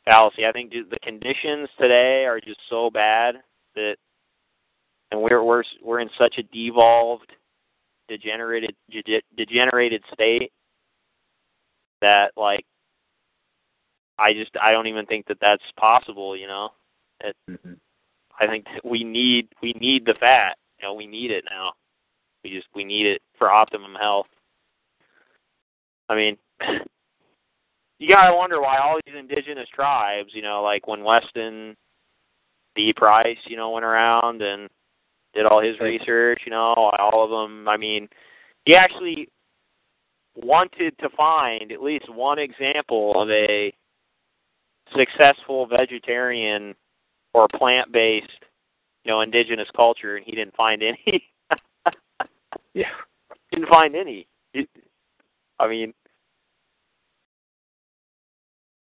fallacy. 0.10 0.46
I 0.46 0.52
think 0.52 0.72
the 0.72 1.00
conditions 1.04 1.70
today 1.80 2.26
are 2.26 2.40
just 2.40 2.60
so 2.70 2.90
bad 2.90 3.36
that, 3.76 3.96
and 5.12 5.22
we're 5.22 5.44
we're 5.44 5.64
we're 5.84 6.00
in 6.00 6.10
such 6.18 6.38
a 6.38 6.44
devolved, 6.44 7.32
degenerated 8.08 8.76
degenerated 9.38 10.04
state 10.14 10.52
that 12.02 12.32
like 12.38 12.66
I 14.18 14.34
just 14.34 14.52
I 14.62 14.72
don't 14.72 14.88
even 14.88 15.06
think 15.06 15.28
that 15.28 15.38
that's 15.42 15.64
possible. 15.78 16.36
You 16.36 16.48
know, 16.48 16.70
it, 17.22 17.36
Mhm. 17.50 17.80
I 18.40 18.48
think 18.48 18.68
we 18.84 19.04
need 19.04 19.50
we 19.62 19.74
need 19.74 20.06
the 20.06 20.16
fat. 20.16 20.58
You 20.80 20.88
know, 20.88 20.94
we 20.94 21.08
need 21.08 21.32
it 21.32 21.44
now. 21.50 21.74
We 22.44 22.52
just 22.52 22.68
we 22.74 22.84
need 22.84 23.06
it 23.06 23.22
for 23.38 23.52
optimum 23.52 23.96
health. 23.96 24.28
I 26.10 26.16
mean, 26.16 26.38
you 28.00 28.10
gotta 28.10 28.36
wonder 28.36 28.60
why 28.60 28.80
all 28.80 29.00
these 29.06 29.16
indigenous 29.18 29.70
tribes, 29.74 30.32
you 30.34 30.42
know, 30.42 30.62
like 30.64 30.88
when 30.88 31.04
Weston 31.04 31.78
D. 32.76 32.94
Price, 32.96 33.38
you 33.46 33.58
know, 33.58 33.72
went 33.72 33.86
around 33.86 34.42
and 34.42 34.70
did 35.34 35.46
all 35.46 35.62
his 35.62 35.80
research, 35.80 36.42
you 36.46 36.52
know, 36.52 36.74
all 36.74 37.24
of 37.24 37.30
them. 37.30 37.68
I 37.68 37.78
mean, 37.78 38.10
he 38.66 38.76
actually 38.76 39.30
wanted 40.36 40.98
to 41.00 41.10
find 41.10 41.72
at 41.72 41.82
least 41.82 42.10
one 42.10 42.40
example 42.40 43.22
of 43.22 43.30
a 43.30 43.74
successful 44.96 45.68
vegetarian 45.68 46.74
or 47.34 47.48
plant-based, 47.56 48.28
you 49.04 49.12
know, 49.12 49.22
indigenous 49.22 49.68
culture, 49.76 50.16
and 50.16 50.26
he 50.26 50.32
didn't 50.32 50.56
find 50.56 50.82
any. 50.82 51.24
Yeah. 52.74 52.90
didn't 53.52 53.70
find 53.70 53.96
any. 53.96 54.28
It, 55.60 55.64
I 55.64 55.68
mean, 55.68 55.94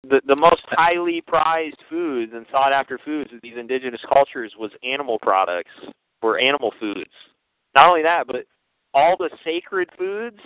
the 0.08 0.20
the 0.26 0.36
most 0.36 0.62
highly 0.68 1.22
prized 1.26 1.80
foods 1.88 2.32
and 2.34 2.46
sought 2.50 2.72
after 2.72 2.98
foods 3.04 3.30
of 3.32 3.40
these 3.42 3.56
indigenous 3.56 4.00
cultures 4.12 4.52
was 4.58 4.70
animal 4.82 5.18
products 5.20 5.70
were 6.22 6.38
animal 6.38 6.72
foods. 6.80 7.10
Not 7.74 7.86
only 7.86 8.02
that, 8.02 8.26
but 8.26 8.44
all 8.94 9.16
the 9.18 9.30
sacred 9.44 9.88
foods 9.96 10.38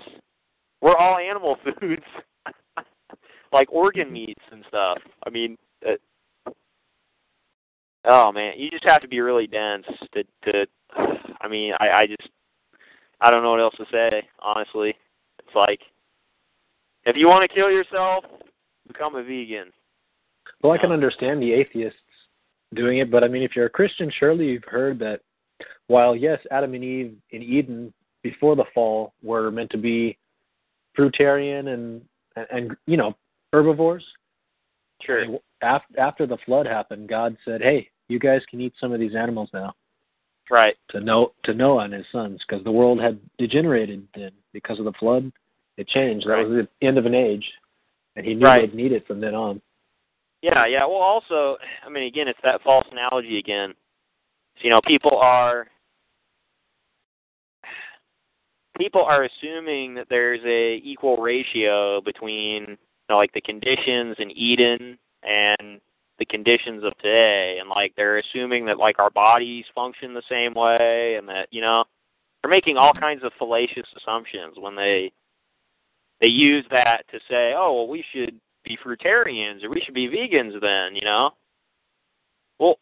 were 0.81 0.97
all 0.97 1.19
animal 1.19 1.57
foods, 1.65 2.05
like 3.53 3.73
organ 3.73 4.13
meats 4.13 4.43
and 4.53 4.65
stuff. 4.69 4.99
I 5.27 5.31
mean, 5.31 5.57
uh, 5.87 6.51
oh 8.05 8.33
man, 8.33 8.53
you 8.57 8.71
just 8.71 8.85
have 8.85 9.03
to 9.03 9.09
be 9.09 9.21
really 9.21 9.47
dense 9.47 9.87
to 10.13 10.23
to. 10.45 10.67
I 11.41 11.49
mean, 11.49 11.73
I 11.81 11.91
I 11.91 12.07
just 12.07 12.29
I 13.21 13.31
don't 13.31 13.43
know 13.43 13.53
what 13.53 13.61
else 13.61 13.77
to 13.77 13.87
say. 13.91 14.29
Honestly, 14.41 14.95
it's 15.39 15.55
like 15.55 15.81
if 17.07 17.16
you 17.16 17.28
want 17.28 17.49
to 17.49 17.55
kill 17.55 17.70
yourself, 17.70 18.24
become 18.87 19.15
a 19.15 19.23
vegan. 19.23 19.73
Well, 20.62 20.73
I 20.73 20.78
can 20.78 20.93
understand 20.93 21.41
the 21.41 21.53
atheists 21.53 21.99
doing 22.74 22.99
it, 22.99 23.11
but 23.11 23.24
I 23.24 23.28
mean, 23.28 23.43
if 23.43 23.55
you're 23.55 23.66
a 23.66 23.70
Christian, 23.70 24.12
surely 24.19 24.47
you've 24.47 24.65
heard 24.65 24.99
that 24.99 25.20
while 25.87 26.16
yes, 26.16 26.41
Adam 26.51 26.74
and 26.74 26.85
Eve 26.85 27.16
in 27.31 27.43
Eden 27.43 27.93
before 28.23 28.57
the 28.57 28.65
fall 28.74 29.12
were 29.23 29.51
meant 29.51 29.70
to 29.70 29.78
be 29.78 30.19
fruitarian 30.99 31.74
and 31.74 32.03
and, 32.37 32.47
and 32.51 32.77
you 32.87 32.97
know 32.97 33.15
herbivores. 33.53 34.05
Sure. 35.03 35.24
After 35.62 36.01
after 36.01 36.27
the 36.27 36.39
flood 36.45 36.66
happened, 36.66 37.09
God 37.09 37.37
said, 37.45 37.62
"Hey, 37.62 37.89
you 38.09 38.19
guys 38.19 38.43
can 38.51 38.61
eat 38.61 38.74
some 38.81 38.93
of 38.93 39.01
these 39.01 39.15
animals 39.15 39.51
now." 39.53 39.74
Right. 40.51 40.77
To 40.91 41.27
to 41.45 41.55
Noah 41.55 41.85
and 41.85 41.95
his 41.95 42.07
sons, 42.12 42.43
because 42.47 42.65
the 42.65 42.73
world 42.73 43.01
had 43.01 43.19
degenerated 43.39 44.07
then 44.15 44.33
because 44.53 44.78
of 44.78 44.85
the 44.85 44.93
flood. 44.93 45.33
It 45.77 45.89
changed. 45.89 46.27
Right. 46.27 46.43
That 46.43 46.48
was 46.48 46.66
the 46.81 46.86
end 46.86 46.98
of 46.98 47.07
an 47.07 47.15
age, 47.15 47.47
and 48.16 48.24
he 48.24 48.35
knew 48.35 48.47
Right. 48.47 48.70
they'd 48.70 48.77
need 48.77 48.93
it 48.93 49.07
from 49.07 49.20
then 49.20 49.35
on. 49.35 49.61
Yeah, 50.43 50.66
yeah. 50.66 50.85
Well, 50.86 51.03
also, 51.03 51.57
I 51.85 51.89
mean, 51.89 52.05
again, 52.05 52.28
it's 52.28 52.40
that 52.43 52.62
false 52.62 52.86
analogy 52.90 53.39
again. 53.39 53.74
So, 54.57 54.65
you 54.65 54.70
know, 54.70 54.81
people 54.86 55.19
are 55.19 55.69
people 58.78 59.03
are 59.03 59.24
assuming 59.24 59.94
that 59.94 60.07
there's 60.09 60.40
a 60.44 60.77
equal 60.85 61.16
ratio 61.16 62.01
between, 62.03 62.65
you 62.69 62.77
know, 63.09 63.16
like 63.16 63.32
the 63.32 63.40
conditions 63.40 64.16
in 64.19 64.31
Eden 64.31 64.98
and 65.23 65.81
the 66.19 66.24
conditions 66.27 66.85
of 66.85 66.97
today, 66.98 67.59
and 67.61 67.69
like 67.69 67.94
they're 67.97 68.19
assuming 68.19 68.65
that 68.66 68.78
like 68.78 68.98
our 68.98 69.11
bodies 69.11 69.65
function 69.74 70.15
the 70.15 70.23
same 70.28 70.55
way, 70.55 71.16
and 71.16 71.28
that 71.28 71.48
you 71.51 71.61
know, 71.61 71.85
they're 72.43 72.51
making 72.51 72.77
all 72.77 72.93
mm-hmm. 72.93 73.03
kinds 73.03 73.24
of 73.24 73.32
fallacious 73.39 73.86
assumptions 73.97 74.57
when 74.59 74.77
they 74.77 75.12
they 76.21 76.27
use 76.27 76.65
that 76.71 77.03
to 77.11 77.19
say, 77.29 77.53
oh, 77.57 77.75
well, 77.75 77.89
we 77.89 78.05
should 78.13 78.39
be 78.65 78.79
fruitarians 78.85 79.63
or 79.63 79.71
we 79.71 79.81
should 79.85 79.95
be 79.95 80.09
vegans 80.09 80.61
then, 80.61 80.95
you 80.95 81.05
know? 81.05 81.31
Well, 82.59 82.79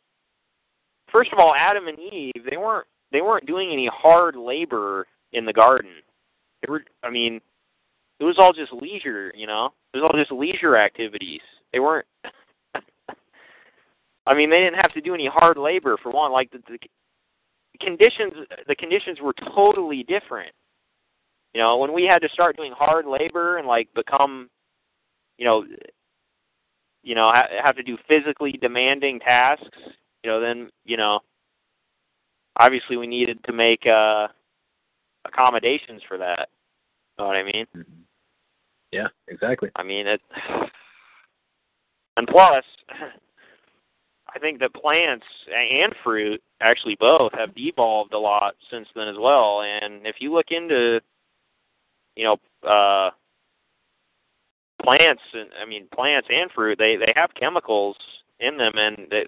first 1.10 1.32
of 1.32 1.38
all, 1.38 1.54
Adam 1.54 1.88
and 1.88 1.98
Eve, 1.98 2.44
they 2.48 2.56
weren't 2.56 2.86
they 3.12 3.20
weren't 3.20 3.46
doing 3.46 3.70
any 3.72 3.88
hard 3.92 4.34
labor 4.34 5.06
in 5.32 5.44
the 5.44 5.52
garden. 5.52 5.92
They 6.62 6.70
were 6.70 6.84
I 7.02 7.10
mean, 7.10 7.40
it 8.20 8.24
was 8.24 8.36
all 8.38 8.52
just 8.52 8.72
leisure, 8.72 9.32
you 9.36 9.46
know? 9.46 9.70
It 9.92 9.98
was 9.98 10.10
all 10.10 10.18
just 10.18 10.32
leisure 10.32 10.76
activities. 10.76 11.40
They 11.72 11.80
weren't 11.80 12.06
I 14.26 14.34
mean, 14.34 14.48
they 14.48 14.60
didn't 14.60 14.80
have 14.80 14.94
to 14.94 15.00
do 15.00 15.14
any 15.14 15.28
hard 15.32 15.58
labor 15.58 15.98
for 16.02 16.10
one. 16.10 16.32
Like 16.32 16.50
the, 16.50 16.60
the 16.68 16.78
conditions 17.80 18.32
the 18.68 18.76
conditions 18.76 19.18
were 19.20 19.34
totally 19.54 20.04
different. 20.04 20.52
You 21.54 21.60
know, 21.60 21.76
when 21.78 21.92
we 21.92 22.04
had 22.04 22.20
to 22.22 22.28
start 22.28 22.56
doing 22.56 22.72
hard 22.76 23.06
labor 23.06 23.58
and 23.58 23.66
like 23.66 23.88
become, 23.94 24.50
you 25.38 25.44
know, 25.44 25.64
you 27.02 27.14
know, 27.14 27.30
ha- 27.32 27.48
have 27.62 27.76
to 27.76 27.82
do 27.82 27.96
physically 28.08 28.52
demanding 28.52 29.20
tasks, 29.20 29.78
you 30.22 30.30
know, 30.30 30.40
then 30.40 30.68
you 30.84 30.96
know, 30.96 31.20
obviously 32.58 32.96
we 32.96 33.06
needed 33.06 33.38
to 33.44 33.52
make 33.52 33.86
uh 33.86 34.28
accommodations 35.24 36.02
for 36.08 36.18
that. 36.18 36.48
You 37.18 37.24
Know 37.24 37.28
what 37.28 37.36
I 37.36 37.44
mean? 37.44 37.66
Yeah, 38.90 39.08
exactly. 39.28 39.70
I 39.76 39.82
mean 39.82 40.06
it. 40.06 40.20
And 42.16 42.28
plus, 42.28 42.64
I 44.34 44.38
think 44.38 44.58
that 44.60 44.74
plants 44.74 45.26
and 45.52 45.94
fruit, 46.02 46.42
actually 46.60 46.96
both, 46.98 47.32
have 47.34 47.54
devolved 47.54 48.12
a 48.12 48.18
lot 48.18 48.54
since 48.70 48.88
then 48.94 49.08
as 49.08 49.16
well. 49.18 49.62
And 49.62 50.06
if 50.06 50.16
you 50.18 50.32
look 50.32 50.46
into, 50.50 51.00
you 52.16 52.24
know, 52.24 52.36
uh, 52.68 53.10
plants, 54.82 55.22
and 55.32 55.50
I 55.60 55.66
mean 55.66 55.86
plants 55.94 56.28
and 56.30 56.50
fruit, 56.52 56.78
they 56.78 56.96
they 56.96 57.12
have 57.16 57.30
chemicals 57.38 57.96
in 58.40 58.56
them, 58.56 58.72
and 58.76 59.08
they 59.10 59.24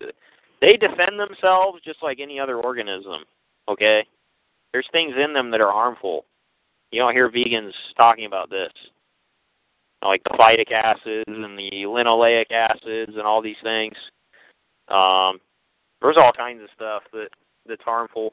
they 0.61 0.77
defend 0.77 1.19
themselves 1.19 1.81
just 1.85 2.03
like 2.03 2.19
any 2.21 2.39
other 2.39 2.59
organism. 2.59 3.25
Okay, 3.69 4.07
there's 4.73 4.89
things 4.93 5.15
in 5.23 5.33
them 5.33 5.51
that 5.51 5.61
are 5.61 5.73
harmful. 5.73 6.25
You 6.93 7.01
don't 7.01 7.15
hear 7.15 7.31
vegans 7.31 7.73
talking 7.97 8.27
about 8.27 8.51
this 8.51 8.71
like 10.03 10.23
the 10.25 10.37
phytic 10.39 10.73
acids 10.73 11.25
and 11.27 11.59
the 11.59 11.71
linoleic 11.85 12.51
acids 12.51 13.13
and 13.17 13.23
all 13.23 13.43
these 13.43 13.57
things. 13.63 13.95
Um, 14.89 15.39
there's 16.01 16.17
all 16.17 16.33
kinds 16.33 16.63
of 16.63 16.69
stuff 16.75 17.03
that 17.13 17.29
that's 17.67 17.83
harmful. 17.83 18.33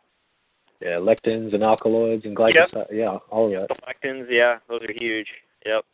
Yeah, 0.84 0.98
lectins 1.00 1.54
and 1.54 1.64
alkaloids 1.64 2.26
and 2.26 2.36
glycoside. 2.36 2.88
Yeah, 2.92 3.18
all 3.30 3.46
of 3.46 3.52
that. 3.70 3.78
Lectins, 3.88 4.26
yeah, 4.30 4.58
those 4.68 4.82
are 4.82 4.92
huge. 4.92 5.28
Yep. 5.66 5.86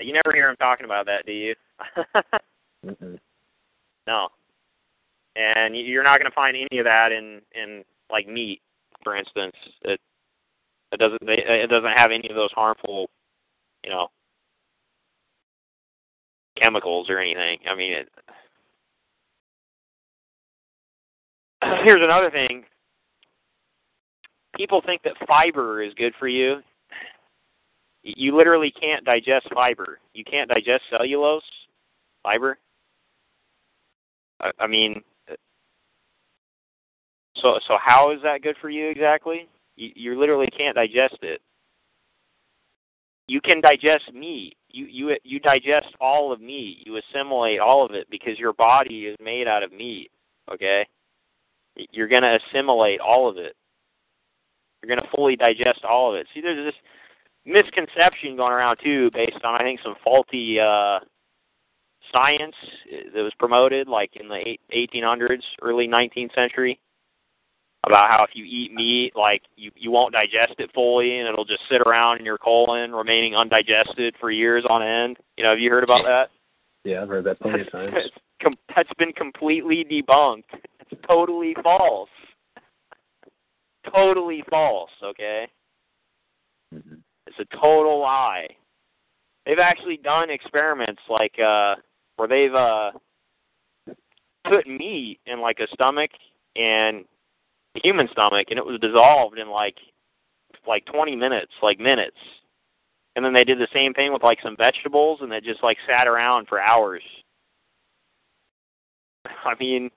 Yeah, 0.00 0.06
You 0.06 0.12
never 0.14 0.34
hear 0.34 0.48
them 0.48 0.56
talking 0.56 0.84
about 0.84 1.06
that, 1.06 1.24
do 1.26 1.32
you? 1.32 1.54
No. 4.06 4.28
And 5.36 5.76
you're 5.76 6.02
not 6.02 6.16
going 6.16 6.28
to 6.28 6.34
find 6.34 6.56
any 6.56 6.80
of 6.80 6.84
that 6.86 7.12
in 7.12 7.40
in 7.54 7.84
like 8.10 8.26
meat, 8.26 8.60
for 9.04 9.14
instance. 9.14 9.54
It 9.82 10.00
it 10.90 10.98
doesn't 10.98 11.24
they, 11.24 11.36
it 11.46 11.70
doesn't 11.70 11.92
have 11.96 12.10
any 12.10 12.28
of 12.28 12.34
those 12.34 12.50
harmful, 12.52 13.08
you 13.84 13.90
know, 13.90 14.08
chemicals 16.60 17.08
or 17.08 17.18
anything. 17.20 17.58
I 17.70 17.76
mean, 17.76 17.92
it, 17.92 18.08
here's 21.84 22.02
another 22.02 22.30
thing. 22.30 22.64
People 24.56 24.82
think 24.84 25.02
that 25.02 25.14
fiber 25.26 25.82
is 25.82 25.94
good 25.94 26.12
for 26.18 26.28
you. 26.28 26.60
You 28.02 28.36
literally 28.36 28.72
can't 28.72 29.04
digest 29.04 29.46
fiber. 29.54 29.98
You 30.14 30.24
can't 30.24 30.48
digest 30.48 30.82
cellulose, 30.90 31.42
fiber. 32.22 32.58
I, 34.40 34.50
I 34.58 34.66
mean, 34.66 35.02
so 37.36 37.58
so 37.66 37.76
how 37.82 38.10
is 38.12 38.20
that 38.22 38.42
good 38.42 38.56
for 38.60 38.70
you 38.70 38.88
exactly? 38.88 39.48
You, 39.76 39.90
you 39.94 40.20
literally 40.20 40.48
can't 40.56 40.76
digest 40.76 41.18
it. 41.22 41.40
You 43.28 43.40
can 43.40 43.60
digest 43.60 44.12
meat. 44.12 44.56
You 44.68 44.86
you 44.86 45.16
you 45.22 45.38
digest 45.40 45.88
all 46.00 46.32
of 46.32 46.40
meat. 46.40 46.78
You 46.84 46.98
assimilate 46.98 47.60
all 47.60 47.84
of 47.84 47.92
it 47.92 48.08
because 48.10 48.38
your 48.38 48.52
body 48.52 49.06
is 49.06 49.16
made 49.22 49.46
out 49.46 49.62
of 49.62 49.72
meat. 49.72 50.10
Okay, 50.52 50.86
you're 51.92 52.08
gonna 52.08 52.38
assimilate 52.48 53.00
all 53.00 53.28
of 53.28 53.36
it. 53.36 53.54
You're 54.82 54.94
gonna 54.94 55.08
fully 55.14 55.36
digest 55.36 55.84
all 55.84 56.12
of 56.12 56.18
it. 56.20 56.26
See, 56.34 56.40
there's 56.40 56.72
this 56.72 56.80
misconception 57.44 58.36
going 58.36 58.52
around 58.52 58.78
too, 58.82 59.10
based 59.12 59.44
on 59.44 59.54
I 59.54 59.62
think 59.62 59.80
some 59.82 59.94
faulty 60.02 60.58
uh, 60.60 61.00
science 62.12 62.54
that 63.14 63.22
was 63.22 63.32
promoted, 63.38 63.88
like 63.88 64.16
in 64.16 64.28
the 64.28 64.36
eight- 64.36 64.60
1800s, 64.72 65.42
early 65.62 65.86
19th 65.86 66.34
century, 66.34 66.78
about 67.84 68.10
how 68.10 68.24
if 68.24 68.30
you 68.34 68.44
eat 68.44 68.72
meat, 68.72 69.12
like 69.16 69.42
you 69.56 69.70
you 69.76 69.90
won't 69.90 70.12
digest 70.12 70.54
it 70.58 70.70
fully, 70.74 71.18
and 71.18 71.28
it'll 71.28 71.44
just 71.44 71.62
sit 71.70 71.80
around 71.82 72.18
in 72.18 72.24
your 72.24 72.38
colon, 72.38 72.92
remaining 72.92 73.34
undigested 73.34 74.14
for 74.20 74.30
years 74.30 74.64
on 74.68 74.82
end. 74.82 75.16
You 75.36 75.44
know, 75.44 75.50
have 75.50 75.58
you 75.60 75.70
heard 75.70 75.84
about 75.84 76.04
that? 76.04 76.30
Yeah, 76.82 77.02
I've 77.02 77.08
heard 77.10 77.24
that 77.24 77.38
plenty 77.40 77.60
of 77.60 77.70
times. 77.70 77.92
That's 78.74 78.88
been 78.98 79.12
completely 79.12 79.84
debunked. 79.84 80.44
It's 80.90 80.98
totally 81.06 81.54
false. 81.62 82.08
Totally 83.84 84.42
false. 84.50 84.90
Okay. 85.02 85.48
Mhm. 86.74 87.02
It's 87.26 87.38
a 87.38 87.56
total 87.56 88.00
lie. 88.00 88.48
They've 89.46 89.58
actually 89.58 89.96
done 89.96 90.30
experiments 90.30 91.00
like 91.08 91.38
uh 91.38 91.76
where 92.16 92.28
they've 92.28 92.54
uh 92.54 92.92
put 94.44 94.66
meat 94.66 95.20
in 95.26 95.40
like 95.40 95.60
a 95.60 95.68
stomach 95.74 96.10
and 96.56 97.04
a 97.76 97.80
human 97.82 98.08
stomach 98.08 98.48
and 98.50 98.58
it 98.58 98.64
was 98.66 98.80
dissolved 98.80 99.38
in 99.38 99.48
like 99.48 99.76
like 100.66 100.84
20 100.86 101.16
minutes, 101.16 101.52
like 101.62 101.78
minutes. 101.80 102.16
And 103.16 103.24
then 103.24 103.32
they 103.32 103.44
did 103.44 103.58
the 103.58 103.68
same 103.72 103.94
thing 103.94 104.12
with 104.12 104.22
like 104.22 104.38
some 104.42 104.56
vegetables 104.56 105.20
and 105.22 105.32
they 105.32 105.40
just 105.40 105.62
like 105.62 105.78
sat 105.86 106.06
around 106.06 106.48
for 106.48 106.60
hours. 106.60 107.02
I 109.44 109.54
mean 109.58 109.90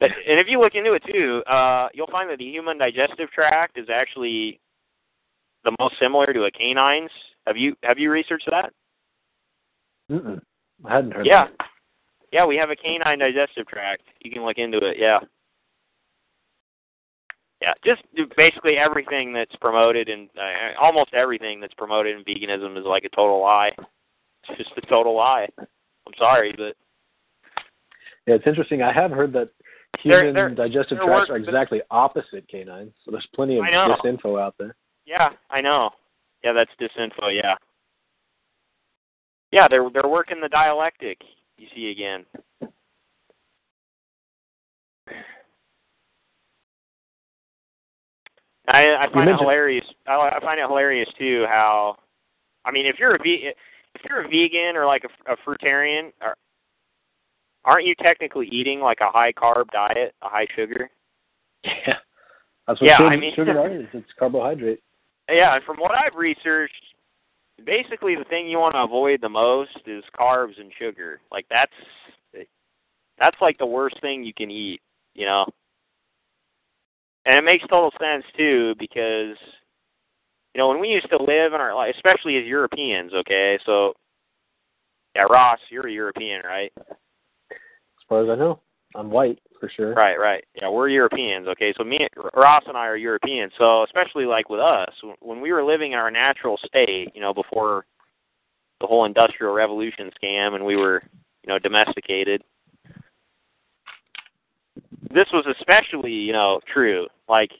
and 0.00 0.12
if 0.38 0.46
you 0.48 0.60
look 0.60 0.74
into 0.74 0.92
it 0.92 1.02
too, 1.10 1.42
uh 1.50 1.88
you'll 1.94 2.06
find 2.08 2.30
that 2.30 2.38
the 2.38 2.44
human 2.44 2.78
digestive 2.78 3.30
tract 3.30 3.78
is 3.78 3.88
actually 3.92 4.60
the 5.64 5.74
most 5.78 5.94
similar 6.00 6.32
to 6.32 6.44
a 6.44 6.50
canine's. 6.50 7.10
Have 7.46 7.56
you 7.56 7.74
have 7.82 7.98
you 7.98 8.10
researched 8.10 8.48
that? 8.50 8.72
Mm-mm. 10.10 10.40
I 10.84 10.94
hadn't 10.96 11.12
heard. 11.12 11.26
Yeah. 11.26 11.46
That. 11.46 11.66
Yeah, 12.32 12.44
we 12.44 12.56
have 12.56 12.70
a 12.70 12.76
canine 12.76 13.18
digestive 13.18 13.66
tract. 13.66 14.02
You 14.20 14.30
can 14.30 14.44
look 14.44 14.58
into 14.58 14.78
it. 14.78 14.96
Yeah. 14.98 15.20
Yeah, 17.62 17.72
just 17.84 18.02
basically 18.36 18.76
everything 18.76 19.32
that's 19.32 19.56
promoted 19.56 20.10
and 20.10 20.28
uh, 20.36 20.78
almost 20.80 21.14
everything 21.14 21.58
that's 21.60 21.72
promoted 21.74 22.14
in 22.14 22.24
veganism 22.24 22.78
is 22.78 22.84
like 22.84 23.04
a 23.04 23.16
total 23.16 23.40
lie. 23.40 23.72
It's 24.48 24.58
just 24.58 24.76
a 24.76 24.86
total 24.86 25.16
lie. 25.16 25.48
I'm 25.58 26.12
sorry, 26.18 26.54
but 26.56 26.76
Yeah, 28.26 28.34
it's 28.34 28.46
interesting. 28.46 28.82
I 28.82 28.92
have 28.92 29.10
heard 29.10 29.32
that 29.32 29.48
human 30.00 30.34
they're- 30.34 30.50
digestive 30.50 30.98
they're 30.98 31.06
tracts 31.06 31.30
are 31.30 31.36
exactly 31.36 31.80
opposite 31.90 32.46
canines. 32.48 32.92
So 33.04 33.10
there's 33.10 33.26
plenty 33.34 33.58
of 33.58 33.64
disinfo 33.64 34.40
out 34.40 34.54
there. 34.58 34.74
yeah, 35.04 35.30
I 35.50 35.60
know. 35.60 35.90
Yeah, 36.44 36.52
that's 36.52 36.70
disinfo. 36.80 37.34
Yeah. 37.34 37.54
Yeah, 39.52 39.68
they're 39.68 39.88
they're 39.90 40.08
working 40.08 40.40
the 40.40 40.48
dialectic. 40.48 41.18
You 41.58 41.68
see 41.74 41.90
again. 41.90 42.24
I 48.68 49.06
I 49.06 49.06
find 49.12 49.30
it 49.30 49.36
hilarious. 49.38 49.84
I, 50.06 50.30
I 50.36 50.40
find 50.40 50.58
it 50.58 50.66
hilarious 50.66 51.08
too 51.18 51.44
how, 51.48 51.96
I 52.64 52.72
mean, 52.72 52.86
if 52.86 52.96
you're 52.98 53.14
a 53.14 53.18
ve- 53.22 53.52
if 53.94 54.00
you're 54.08 54.24
a 54.24 54.28
vegan 54.28 54.76
or 54.76 54.86
like 54.86 55.04
a, 55.04 55.32
a 55.32 55.36
fruitarian, 55.46 56.12
are, 56.20 56.36
aren't 57.66 57.84
you 57.84 57.94
technically 57.96 58.48
eating 58.50 58.80
like 58.80 58.98
a 59.00 59.10
high 59.10 59.32
carb 59.32 59.66
diet, 59.72 60.14
a 60.22 60.28
high 60.28 60.46
sugar? 60.56 60.90
Yeah, 61.64 61.96
that's 62.66 62.80
what 62.80 62.88
Yeah, 62.88 62.96
sugar, 62.96 63.08
I 63.08 63.16
mean- 63.16 63.34
sugar 63.34 63.68
is. 63.80 63.86
It's 63.92 64.06
carbohydrate. 64.18 64.80
Yeah, 65.28 65.56
and 65.56 65.64
from 65.64 65.76
what 65.78 65.90
I've 65.90 66.14
researched, 66.14 66.72
basically 67.64 68.14
the 68.14 68.24
thing 68.24 68.48
you 68.48 68.58
want 68.58 68.74
to 68.74 68.80
avoid 68.82 69.20
the 69.20 69.28
most 69.28 69.76
is 69.86 70.04
carbs 70.18 70.58
and 70.60 70.70
sugar. 70.78 71.20
Like 71.32 71.46
that's 71.50 71.72
that's 73.18 73.36
like 73.40 73.58
the 73.58 73.66
worst 73.66 74.00
thing 74.00 74.22
you 74.24 74.32
can 74.34 74.50
eat, 74.50 74.80
you 75.14 75.26
know. 75.26 75.46
And 77.24 77.36
it 77.36 77.44
makes 77.44 77.66
total 77.66 77.90
sense 78.00 78.24
too 78.36 78.74
because 78.78 79.36
you 80.54 80.58
know 80.58 80.68
when 80.68 80.80
we 80.80 80.88
used 80.88 81.10
to 81.10 81.16
live 81.16 81.52
in 81.54 81.60
our 81.60 81.74
life, 81.74 81.94
especially 81.96 82.36
as 82.36 82.44
Europeans. 82.44 83.12
Okay, 83.12 83.58
so 83.66 83.94
yeah, 85.16 85.24
Ross, 85.28 85.58
you're 85.70 85.88
a 85.88 85.92
European, 85.92 86.42
right? 86.44 86.72
As 88.06 88.08
far 88.08 88.22
as 88.22 88.30
I 88.30 88.40
know, 88.40 88.60
I'm 88.94 89.10
white 89.10 89.40
for 89.58 89.68
sure. 89.68 89.92
Right, 89.92 90.14
right. 90.14 90.44
Yeah, 90.54 90.70
we're 90.70 90.88
Europeans. 90.88 91.48
Okay, 91.48 91.74
so 91.76 91.82
me, 91.82 92.06
Ross, 92.34 92.62
and 92.68 92.76
I 92.76 92.86
are 92.86 92.96
Europeans. 92.96 93.50
So 93.58 93.82
especially 93.82 94.26
like 94.26 94.48
with 94.48 94.60
us, 94.60 94.92
when 95.18 95.40
we 95.40 95.52
were 95.52 95.64
living 95.64 95.90
in 95.90 95.98
our 95.98 96.12
natural 96.12 96.56
state, 96.64 97.08
you 97.16 97.20
know, 97.20 97.34
before 97.34 97.84
the 98.80 98.86
whole 98.86 99.06
industrial 99.06 99.54
revolution 99.54 100.08
scam, 100.22 100.54
and 100.54 100.64
we 100.64 100.76
were, 100.76 101.02
you 101.42 101.48
know, 101.48 101.58
domesticated. 101.58 102.44
This 105.12 105.26
was 105.32 105.44
especially, 105.58 106.12
you 106.12 106.32
know, 106.32 106.60
true. 106.72 107.08
Like, 107.28 107.50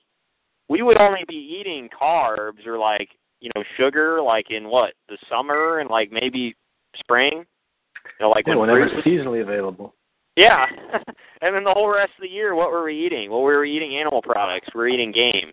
we 0.69 0.83
would 0.83 1.01
only 1.01 1.25
be 1.27 1.59
eating 1.59 1.89
carbs 1.89 2.65
or 2.69 2.79
like, 2.79 3.09
you 3.41 3.51
know, 3.57 3.65
sugar, 3.77 4.23
like 4.23 4.53
in 4.53 4.69
what 4.69 4.93
the 5.09 5.19
summer 5.29 5.81
and 5.81 5.91
like 5.91 6.13
maybe 6.13 6.55
spring. 6.99 7.45
You 8.21 8.27
know, 8.27 8.31
like 8.31 8.47
Yeah, 8.47 8.55
when 8.55 8.71
whenever 8.71 8.89
fruit 8.89 8.99
it's 8.99 9.09
seasonally 9.09 9.43
available. 9.43 9.93
Yeah. 10.37 10.67
and 11.41 11.55
then 11.55 11.65
the 11.65 11.73
whole 11.73 11.89
rest 11.89 12.13
of 12.17 12.23
the 12.23 12.29
year, 12.29 12.55
what 12.55 12.71
were 12.71 12.85
we 12.85 12.95
eating? 12.95 13.31
Well, 13.31 13.43
we 13.43 13.55
were 13.55 13.65
eating 13.65 13.97
animal 13.97 14.23
products. 14.23 14.69
We 14.75 14.79
were 14.79 14.89
eating 14.89 15.13
game. 15.13 15.53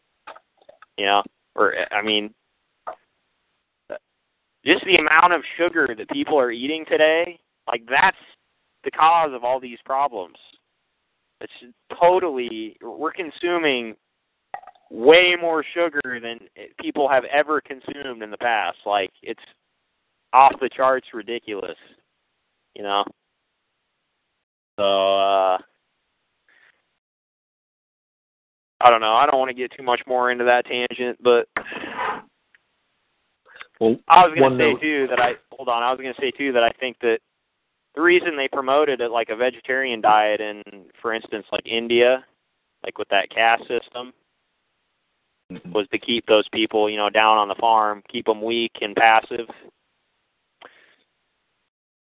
You 0.98 1.06
know, 1.08 1.24
or 1.56 1.74
I 1.92 2.04
mean, 2.04 2.34
just 4.66 4.86
the 4.86 4.96
amount 4.96 5.34
of 5.34 5.42
sugar 5.58 5.96
that 5.98 6.10
people 6.10 6.40
are 6.40 6.52
eating 6.52 6.86
today, 6.88 7.40
like 7.68 7.84
that's 7.90 8.18
the 8.84 8.92
cause 8.92 9.32
of 9.34 9.44
all 9.44 9.60
these 9.60 9.80
problems. 9.86 10.36
It's 11.42 11.74
totally 12.00 12.78
we're 12.82 13.12
consuming 13.12 13.96
way 14.92 15.36
more 15.40 15.66
sugar 15.74 16.20
than 16.22 16.40
people 16.80 17.10
have 17.10 17.24
ever 17.26 17.60
consumed 17.60 18.22
in 18.22 18.30
the 18.30 18.38
past. 18.38 18.78
Like 18.86 19.10
it's 19.24 19.42
off 20.32 20.54
the 20.62 20.70
charts 20.70 21.08
ridiculous. 21.14 21.78
You 22.76 22.84
know. 22.84 23.04
So 24.78 24.84
uh 24.84 25.58
I 28.82 28.90
don't 28.90 29.02
know. 29.02 29.14
I 29.14 29.26
don't 29.26 29.40
want 29.40 29.50
to 29.50 29.56
get 29.56 29.72
too 29.76 29.84
much 29.84 30.02
more 30.06 30.30
into 30.32 30.44
that 30.44 30.66
tangent, 30.66 31.18
but 31.24 31.48
Well, 33.80 33.96
I 34.10 34.28
was 34.28 34.38
going 34.38 34.52
to 34.52 34.58
say 34.58 34.72
note- 34.74 34.82
too 34.82 35.08
that 35.10 35.20
I 35.20 35.36
hold 35.52 35.70
on. 35.70 35.84
I 35.84 35.90
was 35.92 36.00
going 36.02 36.14
to 36.14 36.20
say 36.22 36.32
too 36.32 36.52
that 36.52 36.64
I 36.64 36.70
think 36.80 36.98
that 37.02 37.20
the 37.96 38.02
reason 38.02 38.36
they 38.36 38.48
promoted 38.48 39.00
it 39.00 39.12
like 39.12 39.30
a 39.30 39.36
vegetarian 39.36 40.02
diet 40.02 40.42
in, 40.42 40.64
for 41.02 41.14
instance, 41.14 41.46
like 41.52 41.66
India, 41.66 42.26
like 42.84 42.98
with 42.98 43.08
that 43.10 43.30
caste 43.30 43.68
system, 43.68 44.12
was 45.72 45.88
to 45.92 46.00
keep 46.00 46.26
those 46.26 46.48
people, 46.50 46.90
you 46.90 46.98
know, 46.98 47.10
down 47.10 47.38
on 47.38 47.48
the 47.48 47.56
farm, 47.56 48.02
keep 48.10 48.26
them 48.26 48.42
weak 48.42 48.72
and 48.82 48.96
passive, 48.96 49.48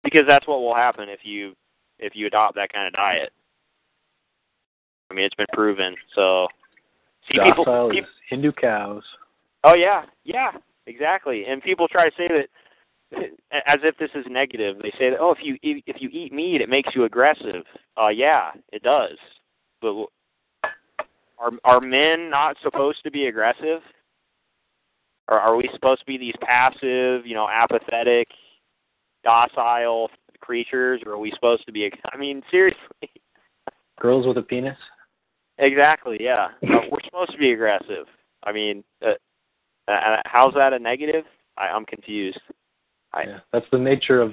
because 0.02 0.26
that's 0.26 0.46
what 0.46 0.60
will 0.60 0.74
happen 0.74 1.08
if 1.08 1.20
you 1.22 1.54
if 1.98 2.14
you 2.14 2.26
adopt 2.26 2.54
that 2.56 2.72
kind 2.72 2.86
of 2.86 2.92
diet. 2.94 3.30
I 5.10 5.14
mean, 5.14 5.24
it's 5.24 5.34
been 5.34 5.46
proven. 5.52 5.94
So, 6.14 6.48
see 7.30 7.38
people, 7.42 7.64
docile 7.64 7.90
peop- 7.90 8.04
is 8.04 8.10
Hindu 8.28 8.52
cows. 8.52 9.02
Oh 9.62 9.74
yeah, 9.74 10.04
yeah, 10.24 10.52
exactly. 10.86 11.44
And 11.46 11.62
people 11.62 11.88
try 11.88 12.08
to 12.08 12.16
say 12.16 12.28
that 12.28 12.48
as 13.66 13.80
if 13.82 13.96
this 13.98 14.10
is 14.14 14.24
negative. 14.28 14.76
They 14.82 14.92
say 14.98 15.10
that 15.10 15.18
oh, 15.20 15.32
if 15.32 15.38
you 15.42 15.56
eat, 15.62 15.84
if 15.86 15.96
you 16.00 16.08
eat 16.12 16.32
meat, 16.32 16.60
it 16.60 16.68
makes 16.68 16.94
you 16.94 17.04
aggressive. 17.04 17.64
Uh, 18.00 18.08
yeah, 18.08 18.50
it 18.72 18.82
does. 18.82 19.16
But 19.80 20.06
are 21.38 21.52
are 21.64 21.80
men 21.80 22.30
not 22.30 22.56
supposed 22.62 23.02
to 23.04 23.10
be 23.10 23.26
aggressive? 23.26 23.80
Or 25.28 25.40
are 25.40 25.56
we 25.56 25.70
supposed 25.72 26.00
to 26.00 26.06
be 26.06 26.18
these 26.18 26.34
passive, 26.42 27.26
you 27.26 27.34
know, 27.34 27.48
apathetic, 27.48 28.28
docile 29.22 30.10
creatures, 30.44 31.00
or 31.06 31.12
are 31.12 31.18
we 31.18 31.30
supposed 31.32 31.64
to 31.66 31.72
be? 31.72 31.90
I 32.12 32.16
mean, 32.16 32.42
seriously. 32.50 33.10
Girls 34.00 34.26
with 34.26 34.36
a 34.38 34.42
penis. 34.42 34.76
Exactly. 35.58 36.18
Yeah, 36.20 36.48
uh, 36.62 36.80
we're 36.90 37.02
supposed 37.04 37.32
to 37.32 37.38
be 37.38 37.52
aggressive. 37.52 38.06
I 38.42 38.52
mean, 38.52 38.82
uh, 39.06 39.12
uh, 39.90 40.16
how's 40.26 40.52
that 40.54 40.72
a 40.72 40.78
negative? 40.78 41.24
I, 41.56 41.68
I'm 41.68 41.84
confused. 41.86 42.40
I, 43.12 43.22
Yeah, 43.26 43.38
that's 43.52 43.66
the 43.70 43.78
nature 43.78 44.20
of 44.20 44.32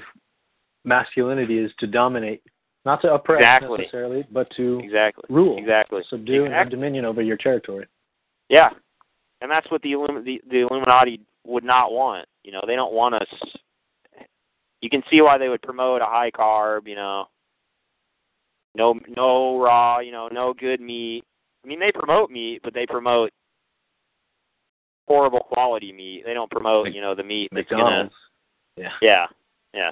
masculinity 0.83 1.59
is 1.59 1.71
to 1.79 1.88
dominate, 1.88 2.41
not 2.85 3.01
to 3.03 3.13
oppress 3.13 3.41
Exactly. 3.43 3.77
necessarily, 3.77 4.25
but 4.31 4.49
to 4.57 4.79
exactly. 4.83 5.23
rule, 5.29 5.57
Exactly. 5.59 6.01
subdue, 6.09 6.45
and 6.45 6.53
have 6.53 6.71
dominion 6.71 7.05
over 7.05 7.21
your 7.21 7.38
territory. 7.38 7.85
Yeah, 8.49 8.69
and 9.41 9.49
that's 9.51 9.69
what 9.69 9.81
the, 9.83 9.91
Illum- 9.93 10.23
the 10.25 10.41
the 10.49 10.61
Illuminati 10.67 11.21
would 11.45 11.63
not 11.63 11.91
want. 11.91 12.27
You 12.43 12.51
know, 12.51 12.61
they 12.65 12.75
don't 12.75 12.93
want 12.93 13.15
us. 13.15 13.27
You 14.81 14.89
can 14.89 15.03
see 15.09 15.21
why 15.21 15.37
they 15.37 15.49
would 15.49 15.61
promote 15.61 16.01
a 16.01 16.05
high 16.05 16.31
carb. 16.31 16.87
You 16.87 16.95
know, 16.95 17.25
no 18.75 18.99
no 19.15 19.59
raw. 19.59 19.99
You 19.99 20.11
know, 20.11 20.27
no 20.31 20.53
good 20.53 20.81
meat. 20.81 21.23
I 21.63 21.67
mean, 21.67 21.79
they 21.79 21.91
promote 21.91 22.31
meat, 22.31 22.61
but 22.63 22.73
they 22.73 22.85
promote 22.85 23.31
horrible 25.07 25.41
quality 25.41 25.91
meat. 25.91 26.23
They 26.25 26.33
don't 26.33 26.49
promote 26.49 26.91
you 26.93 27.01
know 27.01 27.15
the 27.15 27.23
meat 27.23 27.49
that's 27.51 27.69
gonna 27.69 28.09
Yeah. 28.77 28.91
Yeah, 29.01 29.25
yeah. 29.73 29.91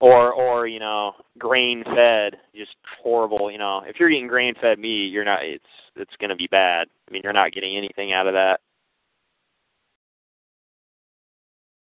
Or 0.00 0.32
or 0.32 0.68
you 0.68 0.78
know, 0.78 1.14
grain 1.38 1.82
fed, 1.84 2.36
just 2.54 2.76
horrible. 3.02 3.50
You 3.50 3.58
know, 3.58 3.82
if 3.86 3.98
you're 3.98 4.10
eating 4.10 4.28
grain 4.28 4.54
fed 4.60 4.78
meat, 4.78 5.10
you're 5.10 5.24
not. 5.24 5.44
It's 5.44 5.64
it's 5.96 6.14
going 6.20 6.30
to 6.30 6.36
be 6.36 6.46
bad. 6.46 6.86
I 7.08 7.12
mean, 7.12 7.22
you're 7.24 7.32
not 7.32 7.52
getting 7.52 7.76
anything 7.76 8.12
out 8.12 8.28
of 8.28 8.34
that. 8.34 8.60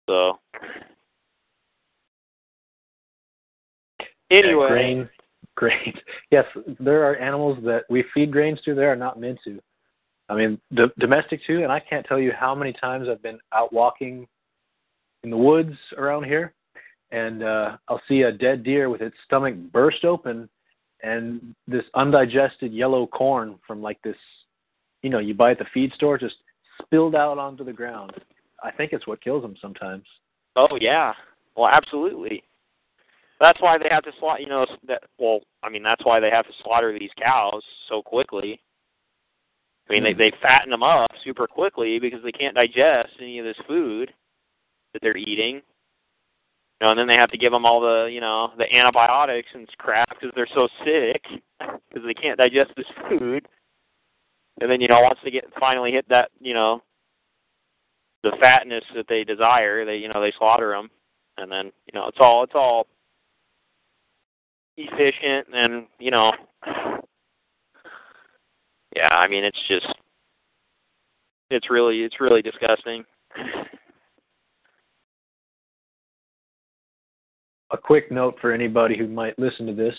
So 0.09 0.39
Yeah, 4.29 4.39
anyway, 4.43 4.67
grain, 4.67 5.09
grain. 5.55 5.93
Yes, 6.31 6.45
there 6.79 7.03
are 7.03 7.15
animals 7.15 7.57
that 7.63 7.83
we 7.89 8.03
feed 8.13 8.31
grains 8.31 8.59
to. 8.65 8.75
There 8.75 8.91
are 8.91 8.97
not 8.97 9.19
meant 9.19 9.39
to. 9.45 9.59
I 10.29 10.35
mean, 10.35 10.59
d- 10.75 10.91
domestic 10.99 11.39
too. 11.47 11.63
And 11.63 11.71
I 11.71 11.79
can't 11.79 12.05
tell 12.05 12.19
you 12.19 12.33
how 12.37 12.53
many 12.53 12.73
times 12.73 13.07
I've 13.09 13.23
been 13.23 13.39
out 13.53 13.71
walking 13.71 14.27
in 15.23 15.29
the 15.29 15.37
woods 15.37 15.73
around 15.97 16.25
here, 16.25 16.53
and 17.11 17.43
uh, 17.43 17.77
I'll 17.87 18.01
see 18.07 18.23
a 18.23 18.31
dead 18.31 18.63
deer 18.63 18.89
with 18.89 19.01
its 19.01 19.15
stomach 19.25 19.55
burst 19.71 20.03
open, 20.03 20.49
and 21.01 21.55
this 21.67 21.83
undigested 21.95 22.73
yellow 22.73 23.07
corn 23.07 23.57
from 23.65 23.81
like 23.81 24.01
this, 24.01 24.17
you 25.01 25.09
know, 25.09 25.19
you 25.19 25.33
buy 25.33 25.51
at 25.51 25.59
the 25.59 25.65
feed 25.73 25.93
store, 25.93 26.17
just 26.17 26.35
spilled 26.81 27.15
out 27.15 27.37
onto 27.37 27.63
the 27.63 27.73
ground. 27.73 28.11
I 28.63 28.71
think 28.71 28.91
it's 28.93 29.07
what 29.07 29.23
kills 29.23 29.43
them 29.43 29.55
sometimes. 29.61 30.03
Oh 30.55 30.77
yeah. 30.79 31.13
Well, 31.55 31.69
absolutely. 31.69 32.43
That's 33.39 33.61
why 33.61 33.77
they 33.77 33.89
have 33.91 34.03
to 34.03 34.11
slaughter. 34.19 34.41
You 34.41 34.49
know, 34.49 34.65
that. 34.87 35.03
Well, 35.19 35.41
I 35.63 35.69
mean, 35.69 35.83
that's 35.83 36.03
why 36.05 36.19
they 36.19 36.29
have 36.31 36.45
to 36.45 36.53
slaughter 36.63 36.97
these 36.97 37.11
cows 37.21 37.61
so 37.87 38.01
quickly. 38.01 38.59
I 39.89 39.93
mean, 39.93 40.03
they 40.03 40.13
hmm. 40.13 40.19
they 40.19 40.33
fatten 40.41 40.71
them 40.71 40.83
up 40.83 41.11
super 41.23 41.47
quickly 41.47 41.99
because 41.99 42.19
they 42.23 42.31
can't 42.31 42.55
digest 42.55 43.13
any 43.19 43.39
of 43.39 43.45
this 43.45 43.57
food 43.67 44.11
that 44.93 44.99
they're 45.01 45.17
eating. 45.17 45.61
You 46.79 46.85
know, 46.85 46.91
and 46.91 46.99
then 46.99 47.07
they 47.07 47.19
have 47.19 47.31
to 47.31 47.37
give 47.37 47.51
them 47.51 47.65
all 47.65 47.79
the 47.79 48.09
you 48.11 48.21
know 48.21 48.51
the 48.57 48.71
antibiotics 48.75 49.49
and 49.53 49.67
crap 49.77 50.09
because 50.09 50.31
they're 50.35 50.47
so 50.53 50.67
sick 50.83 51.23
because 51.89 52.05
they 52.05 52.13
can't 52.13 52.37
digest 52.37 52.71
this 52.75 52.85
food. 53.09 53.47
And 54.59 54.71
then 54.71 54.81
you 54.81 54.87
know 54.87 55.01
once 55.01 55.19
they 55.23 55.31
get 55.31 55.45
finally 55.59 55.91
hit 55.91 56.07
that 56.09 56.31
you 56.39 56.53
know 56.53 56.81
the 58.23 58.31
fatness 58.41 58.83
that 58.95 59.07
they 59.07 59.23
desire, 59.23 59.85
they 59.85 59.97
you 59.97 60.09
know 60.09 60.21
they 60.21 60.33
slaughter 60.37 60.71
them, 60.71 60.89
and 61.37 61.51
then 61.51 61.65
you 61.65 61.99
know 61.99 62.07
it's 62.07 62.17
all 62.19 62.43
it's 62.43 62.55
all 62.55 62.87
efficient 64.77 65.47
and 65.53 65.87
you 65.99 66.11
know 66.11 66.31
yeah 68.95 69.09
I 69.11 69.27
mean 69.27 69.43
it's 69.43 69.59
just 69.67 69.87
it's 71.49 71.69
really 71.69 72.03
it's 72.03 72.19
really 72.19 72.41
disgusting. 72.41 73.03
a 77.71 77.77
quick 77.77 78.11
note 78.11 78.35
for 78.39 78.53
anybody 78.53 78.97
who 78.97 79.07
might 79.07 79.37
listen 79.37 79.65
to 79.67 79.73
this. 79.73 79.95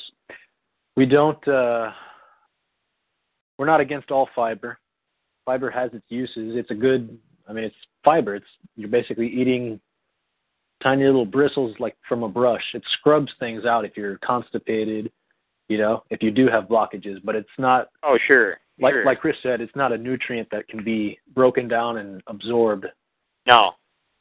We 0.97 1.07
don't 1.07 1.47
uh 1.49 1.91
we're 3.59 3.67
not 3.67 3.81
against 3.81 4.11
all 4.11 4.29
fiber. 4.35 4.79
Fiber 5.45 5.71
has 5.71 5.91
its 5.93 6.07
uses. 6.09 6.57
It's 6.57 6.71
a 6.71 6.75
good 6.75 7.19
I 7.49 7.53
mean 7.53 7.65
it's 7.65 7.77
fiber. 8.05 8.35
It's 8.35 8.47
you're 8.77 8.89
basically 8.89 9.29
eating 9.29 9.81
tiny 10.83 11.05
little 11.05 11.27
bristles 11.27 11.75
like 11.79 11.97
from 12.09 12.23
a 12.23 12.29
brush. 12.29 12.63
It 12.75 12.83
scrubs 12.99 13.33
things 13.39 13.65
out 13.65 13.85
if 13.85 13.97
you're 13.97 14.19
constipated, 14.19 15.11
you 15.69 15.79
know, 15.79 16.03
if 16.11 16.23
you 16.23 16.31
do 16.31 16.49
have 16.49 16.65
blockages, 16.65 17.19
but 17.25 17.35
it's 17.35 17.49
not 17.59 17.89
Oh 18.03 18.19
sure, 18.27 18.59
like 18.81 18.93
sure. 18.93 19.05
like 19.05 19.21
Chris 19.21 19.37
said, 19.43 19.61
it's 19.61 19.75
not 19.77 19.93
a 19.93 19.99
nutrient 19.99 20.49
that 20.51 20.69
can 20.69 20.85
be 20.85 21.19
broken 21.35 21.69
down 21.69 21.99
and 21.99 22.23
absorbed 22.27 22.87
no 23.47 23.73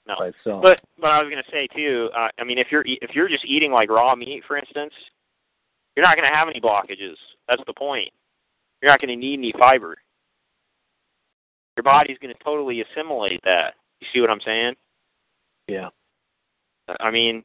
no. 0.07 0.15
by 0.17 0.27
itself. 0.27 0.63
But 0.63 0.79
but 0.99 1.11
I 1.11 1.21
was 1.21 1.29
going 1.29 1.43
to 1.43 1.51
say 1.51 1.67
too. 1.75 2.09
Uh, 2.15 2.29
I 2.39 2.43
mean, 2.43 2.57
if 2.57 2.67
you're 2.71 2.83
if 2.85 3.11
you're 3.13 3.29
just 3.29 3.45
eating 3.45 3.71
like 3.71 3.89
raw 3.89 4.15
meat, 4.15 4.43
for 4.47 4.57
instance, 4.57 4.93
you're 5.95 6.05
not 6.05 6.15
going 6.15 6.29
to 6.29 6.35
have 6.35 6.47
any 6.47 6.61
blockages. 6.61 7.15
That's 7.47 7.61
the 7.67 7.73
point. 7.73 8.09
You're 8.81 8.91
not 8.91 8.99
going 9.01 9.09
to 9.09 9.15
need 9.15 9.39
any 9.39 9.53
fiber. 9.57 9.97
Your 11.75 11.83
body's 11.83 12.17
going 12.19 12.33
to 12.33 12.43
totally 12.43 12.81
assimilate 12.81 13.41
that. 13.43 13.75
You 13.99 14.07
see 14.13 14.21
what 14.21 14.29
I'm 14.29 14.41
saying? 14.45 14.73
yeah. 15.67 15.89
I 16.99 17.11
mean, 17.11 17.43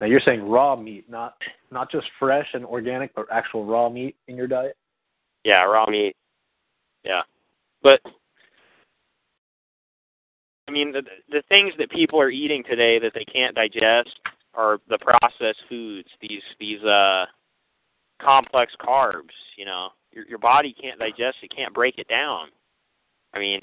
Now 0.00 0.06
you're 0.06 0.20
saying 0.20 0.42
raw 0.42 0.76
meat, 0.76 1.08
not 1.08 1.36
not 1.70 1.90
just 1.90 2.06
fresh 2.18 2.48
and 2.52 2.64
organic, 2.64 3.14
but 3.14 3.26
actual 3.32 3.64
raw 3.64 3.88
meat 3.88 4.16
in 4.28 4.36
your 4.36 4.46
diet. 4.46 4.76
yeah, 5.44 5.62
raw 5.62 5.86
meat. 5.88 6.14
Yeah, 7.04 7.22
but 7.82 8.00
I 10.68 10.72
mean, 10.72 10.92
the 10.92 11.02
the 11.30 11.42
things 11.48 11.72
that 11.78 11.90
people 11.90 12.20
are 12.20 12.30
eating 12.30 12.62
today 12.64 12.98
that 12.98 13.12
they 13.14 13.24
can't 13.24 13.54
digest 13.54 14.10
are 14.54 14.78
the 14.88 14.98
processed 14.98 15.62
foods. 15.68 16.08
These 16.20 16.42
these 16.58 16.82
uh 16.82 17.26
complex 18.20 18.72
carbs. 18.80 19.32
You 19.56 19.66
know, 19.66 19.88
your 20.12 20.26
your 20.26 20.38
body 20.38 20.74
can't 20.78 20.98
digest 20.98 21.38
it, 21.42 21.54
can't 21.54 21.74
break 21.74 21.98
it 21.98 22.08
down. 22.08 22.48
I 23.32 23.38
mean, 23.38 23.60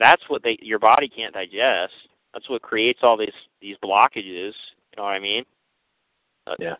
that's 0.00 0.22
what 0.28 0.42
they 0.42 0.56
your 0.60 0.78
body 0.78 1.08
can't 1.08 1.34
digest. 1.34 1.92
That's 2.32 2.48
what 2.48 2.62
creates 2.62 3.00
all 3.02 3.16
these 3.16 3.32
these 3.60 3.76
blockages. 3.82 4.52
You 4.54 4.96
know 4.98 5.04
what 5.04 5.10
I 5.10 5.20
mean? 5.20 5.44
Uh, 6.46 6.54
Yeah. 6.58 6.74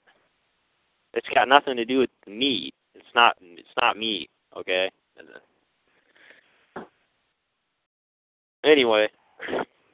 It's 1.15 1.28
got 1.32 1.49
nothing 1.49 1.77
to 1.77 1.85
do 1.85 1.99
with 2.01 2.11
meat. 2.27 2.74
It's 2.95 3.07
not. 3.15 3.36
It's 3.41 3.69
not 3.81 3.97
meat. 3.97 4.31
Okay. 4.57 4.91
Anyway, 8.65 9.09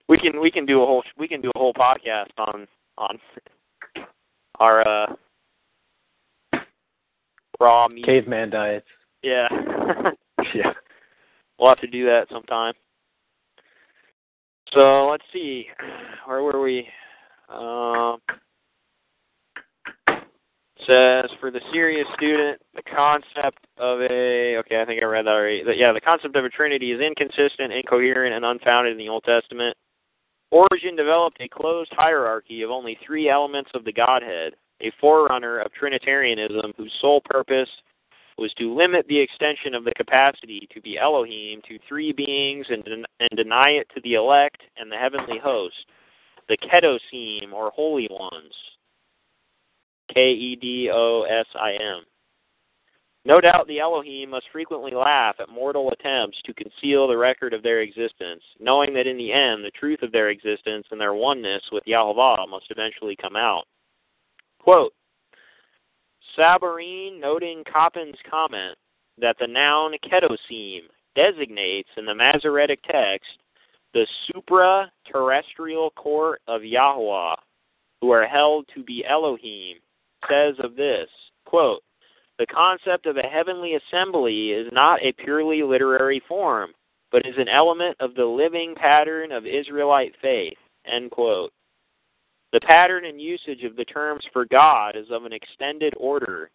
we 0.08 0.16
can 0.16 0.40
we 0.40 0.50
can 0.50 0.64
do 0.64 0.82
a 0.82 0.86
whole 0.86 1.02
we 1.18 1.28
can 1.28 1.40
do 1.40 1.50
a 1.54 1.58
whole 1.58 1.74
podcast 1.74 2.30
on 2.38 2.66
on 2.96 3.18
our 4.60 4.86
uh 4.86 5.14
raw 7.60 7.88
meat. 7.88 8.04
Caveman 8.06 8.50
diets. 8.50 8.86
Yeah. 9.22 9.48
Yeah. 10.54 10.72
We'll 11.58 11.68
have 11.68 11.80
to 11.80 11.86
do 11.86 12.06
that 12.06 12.28
sometime. 12.32 12.72
So 14.72 15.08
let's 15.10 15.24
see, 15.32 15.66
where 16.26 16.42
were 16.42 16.60
we? 16.60 16.86
Um, 17.48 18.18
says 20.86 21.28
for 21.40 21.50
the 21.50 21.60
serious 21.72 22.06
student, 22.16 22.60
the 22.74 22.82
concept 22.82 23.66
of 23.78 24.00
a 24.00 24.56
okay, 24.58 24.80
I 24.80 24.84
think 24.84 25.02
I 25.02 25.06
read 25.06 25.26
that 25.26 25.30
already. 25.30 25.62
Yeah, 25.76 25.92
the 25.92 26.00
concept 26.00 26.36
of 26.36 26.44
a 26.44 26.48
Trinity 26.48 26.92
is 26.92 27.00
inconsistent, 27.00 27.72
incoherent, 27.72 28.34
and 28.34 28.44
unfounded 28.44 28.92
in 28.92 28.98
the 28.98 29.08
Old 29.08 29.24
Testament. 29.24 29.76
Origen 30.50 30.96
developed 30.96 31.40
a 31.40 31.48
closed 31.48 31.92
hierarchy 31.92 32.62
of 32.62 32.70
only 32.70 32.98
three 33.04 33.28
elements 33.28 33.70
of 33.74 33.84
the 33.84 33.92
Godhead, 33.92 34.54
a 34.80 34.90
forerunner 35.00 35.60
of 35.60 35.72
Trinitarianism 35.72 36.72
whose 36.76 36.92
sole 37.00 37.20
purpose 37.24 37.68
was 38.40 38.52
to 38.54 38.74
limit 38.74 39.06
the 39.06 39.20
extension 39.20 39.74
of 39.74 39.84
the 39.84 39.92
capacity 39.92 40.66
to 40.72 40.80
be 40.80 40.98
Elohim 40.98 41.60
to 41.68 41.78
three 41.86 42.10
beings 42.10 42.66
and, 42.70 42.82
den- 42.84 43.04
and 43.20 43.30
deny 43.36 43.68
it 43.68 43.86
to 43.94 44.00
the 44.00 44.14
elect 44.14 44.62
and 44.78 44.90
the 44.90 44.96
heavenly 44.96 45.38
host, 45.38 45.74
the 46.48 46.56
Kedosim 46.56 47.52
or 47.52 47.70
holy 47.70 48.08
ones. 48.10 48.54
K 50.12 50.30
E 50.30 50.56
D 50.56 50.90
O 50.92 51.22
S 51.22 51.46
I 51.54 51.72
M. 51.72 52.02
No 53.26 53.40
doubt 53.40 53.68
the 53.68 53.80
Elohim 53.80 54.30
must 54.30 54.46
frequently 54.50 54.92
laugh 54.92 55.36
at 55.38 55.50
mortal 55.50 55.92
attempts 55.92 56.40
to 56.46 56.54
conceal 56.54 57.06
the 57.06 57.16
record 57.16 57.52
of 57.52 57.62
their 57.62 57.82
existence, 57.82 58.42
knowing 58.58 58.94
that 58.94 59.06
in 59.06 59.18
the 59.18 59.30
end 59.30 59.62
the 59.62 59.70
truth 59.78 60.00
of 60.02 60.10
their 60.10 60.30
existence 60.30 60.86
and 60.90 60.98
their 60.98 61.12
oneness 61.12 61.62
with 61.70 61.84
Yahovah 61.84 62.48
must 62.48 62.70
eventually 62.70 63.16
come 63.20 63.36
out. 63.36 63.64
Quote, 64.58 64.94
Sabarine 66.38 67.20
noting 67.20 67.62
Coppin's 67.70 68.18
comment 68.28 68.76
that 69.18 69.36
the 69.38 69.46
noun 69.46 69.92
kedosim 70.04 70.80
designates 71.14 71.88
in 71.96 72.06
the 72.06 72.14
Masoretic 72.14 72.80
text 72.82 73.30
the 73.92 74.06
supra-terrestrial 74.26 75.90
court 75.90 76.40
of 76.46 76.64
Yahweh, 76.64 77.34
who 78.00 78.10
are 78.12 78.26
held 78.26 78.66
to 78.74 78.84
be 78.84 79.04
Elohim, 79.04 79.76
says 80.28 80.54
of 80.62 80.76
this, 80.76 81.08
quote, 81.44 81.82
the 82.38 82.46
concept 82.46 83.06
of 83.06 83.16
a 83.16 83.22
heavenly 83.22 83.74
assembly 83.74 84.52
is 84.52 84.72
not 84.72 85.02
a 85.02 85.12
purely 85.12 85.62
literary 85.62 86.22
form, 86.26 86.70
but 87.12 87.26
is 87.26 87.34
an 87.36 87.48
element 87.48 87.96
of 88.00 88.14
the 88.14 88.24
living 88.24 88.74
pattern 88.74 89.32
of 89.32 89.44
Israelite 89.44 90.14
faith, 90.22 90.56
end 90.86 91.10
quote. 91.10 91.52
The 92.52 92.60
pattern 92.60 93.04
and 93.04 93.20
usage 93.20 93.62
of 93.64 93.76
the 93.76 93.84
terms 93.84 94.24
for 94.32 94.44
God 94.44 94.96
is 94.96 95.06
of 95.10 95.24
an 95.24 95.32
extended 95.32 95.94
order. 95.96 96.50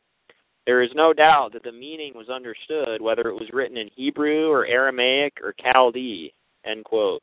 There 0.66 0.82
is 0.82 0.90
no 0.96 1.14
doubt 1.14 1.54
that 1.54 1.64
the 1.64 1.72
meaning 1.72 2.14
was 2.16 2.30
understood, 2.30 3.02
whether 3.02 3.30
it 3.30 3.36
was 3.36 3.50
written 3.54 3.78
in 3.78 3.90
Hebrew 3.96 4.50
or 4.50 4.66
Aramaic 4.66 5.38
or 5.42 5.54
Chaldee, 5.54 6.34
end 6.66 6.84
quote. 6.84 7.22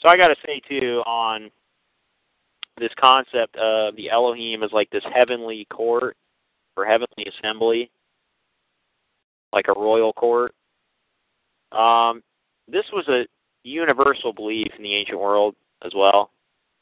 So 0.00 0.08
I 0.08 0.16
got 0.16 0.28
to 0.28 0.36
say, 0.44 0.60
too, 0.68 1.02
on 1.06 1.50
this 2.78 2.90
concept 2.98 3.56
of 3.56 3.94
the 3.96 4.10
Elohim 4.10 4.62
as 4.62 4.72
like 4.72 4.90
this 4.90 5.04
heavenly 5.14 5.66
court 5.70 6.16
or 6.76 6.84
heavenly 6.84 7.26
assembly, 7.38 7.90
like 9.52 9.66
a 9.68 9.78
royal 9.78 10.12
court. 10.12 10.52
Um, 11.72 12.22
this 12.68 12.84
was 12.92 13.06
a 13.08 13.26
universal 13.64 14.32
belief 14.32 14.68
in 14.76 14.82
the 14.82 14.94
ancient 14.94 15.18
world 15.18 15.54
as 15.84 15.92
well. 15.94 16.30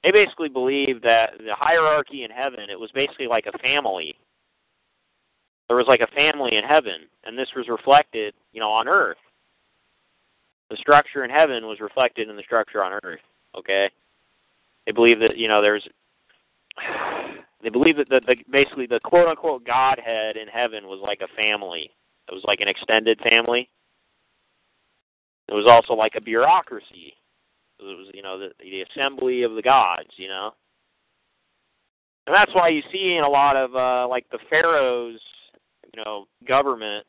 They 0.04 0.10
basically 0.10 0.50
believed 0.50 1.02
that 1.04 1.30
the 1.38 1.54
hierarchy 1.54 2.24
in 2.24 2.30
heaven, 2.30 2.68
it 2.70 2.78
was 2.78 2.90
basically 2.94 3.26
like 3.26 3.46
a 3.46 3.58
family. 3.58 4.14
There 5.66 5.78
was 5.78 5.86
like 5.88 6.02
a 6.02 6.14
family 6.14 6.56
in 6.56 6.62
heaven, 6.62 7.08
and 7.24 7.38
this 7.38 7.48
was 7.56 7.68
reflected, 7.68 8.34
you 8.52 8.60
know, 8.60 8.70
on 8.70 8.86
earth. 8.86 9.16
The 10.68 10.76
structure 10.76 11.24
in 11.24 11.30
heaven 11.30 11.66
was 11.66 11.80
reflected 11.80 12.28
in 12.28 12.36
the 12.36 12.42
structure 12.42 12.84
on 12.84 12.92
earth. 13.02 13.20
Okay, 13.56 13.90
they 14.84 14.92
believe 14.92 15.20
that 15.20 15.38
you 15.38 15.48
know 15.48 15.62
there's 15.62 15.88
they 17.62 17.70
believe 17.70 17.96
that 17.96 18.10
the, 18.10 18.20
the 18.26 18.36
basically 18.50 18.86
the 18.86 19.00
quote 19.04 19.28
unquote 19.28 19.64
Godhead 19.64 20.36
in 20.36 20.48
heaven 20.48 20.84
was 20.84 21.00
like 21.02 21.22
a 21.22 21.34
family. 21.34 21.90
It 22.28 22.34
was 22.34 22.44
like 22.46 22.60
an 22.60 22.68
extended 22.68 23.20
family. 23.30 23.70
It 25.48 25.54
was 25.54 25.66
also 25.70 25.94
like 25.94 26.12
a 26.14 26.20
bureaucracy. 26.20 27.14
It 27.84 27.98
was 27.98 28.08
you 28.14 28.22
know 28.22 28.38
the, 28.38 28.48
the 28.60 28.82
assembly 28.82 29.42
of 29.42 29.54
the 29.54 29.62
gods. 29.62 30.10
You 30.16 30.28
know, 30.28 30.54
and 32.26 32.34
that's 32.34 32.54
why 32.54 32.68
you 32.68 32.82
see 32.92 33.16
in 33.16 33.24
a 33.24 33.28
lot 33.28 33.56
of 33.56 33.74
uh, 33.74 34.08
like 34.08 34.26
the 34.30 34.38
pharaohs, 34.50 35.20
you 35.94 36.02
know, 36.04 36.26
government 36.46 37.06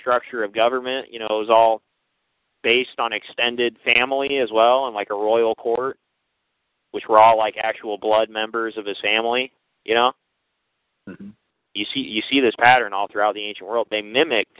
structure 0.00 0.44
of 0.44 0.54
government. 0.54 1.08
You 1.10 1.20
know, 1.20 1.28
it 1.30 1.46
was 1.46 1.50
all 1.50 1.82
based 2.62 2.98
on 2.98 3.12
extended 3.12 3.76
family 3.84 4.38
as 4.38 4.50
well, 4.52 4.86
and 4.86 4.94
like 4.94 5.10
a 5.10 5.14
royal 5.14 5.54
court 5.54 5.98
which 6.92 7.04
were 7.08 7.18
all 7.18 7.36
like 7.36 7.54
actual 7.62 7.98
blood 7.98 8.30
members 8.30 8.74
of 8.76 8.86
his 8.86 8.96
family. 9.02 9.52
You 9.84 9.94
know, 9.94 10.12
Mm-hmm. 11.08 11.30
you 11.72 11.86
see 11.94 12.00
you 12.00 12.22
see 12.30 12.40
this 12.40 12.54
pattern 12.58 12.92
all 12.92 13.08
throughout 13.10 13.34
the 13.34 13.42
ancient 13.42 13.66
world. 13.66 13.88
They 13.90 14.02
mimicked, 14.02 14.58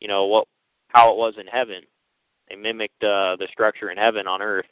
you 0.00 0.08
know, 0.08 0.24
what 0.24 0.48
how 0.88 1.12
it 1.12 1.16
was 1.16 1.34
in 1.38 1.46
heaven. 1.46 1.82
They 2.48 2.56
mimicked 2.56 3.04
uh, 3.04 3.36
the 3.36 3.46
structure 3.52 3.90
in 3.90 3.96
heaven 3.96 4.26
on 4.26 4.42
earth 4.42 4.66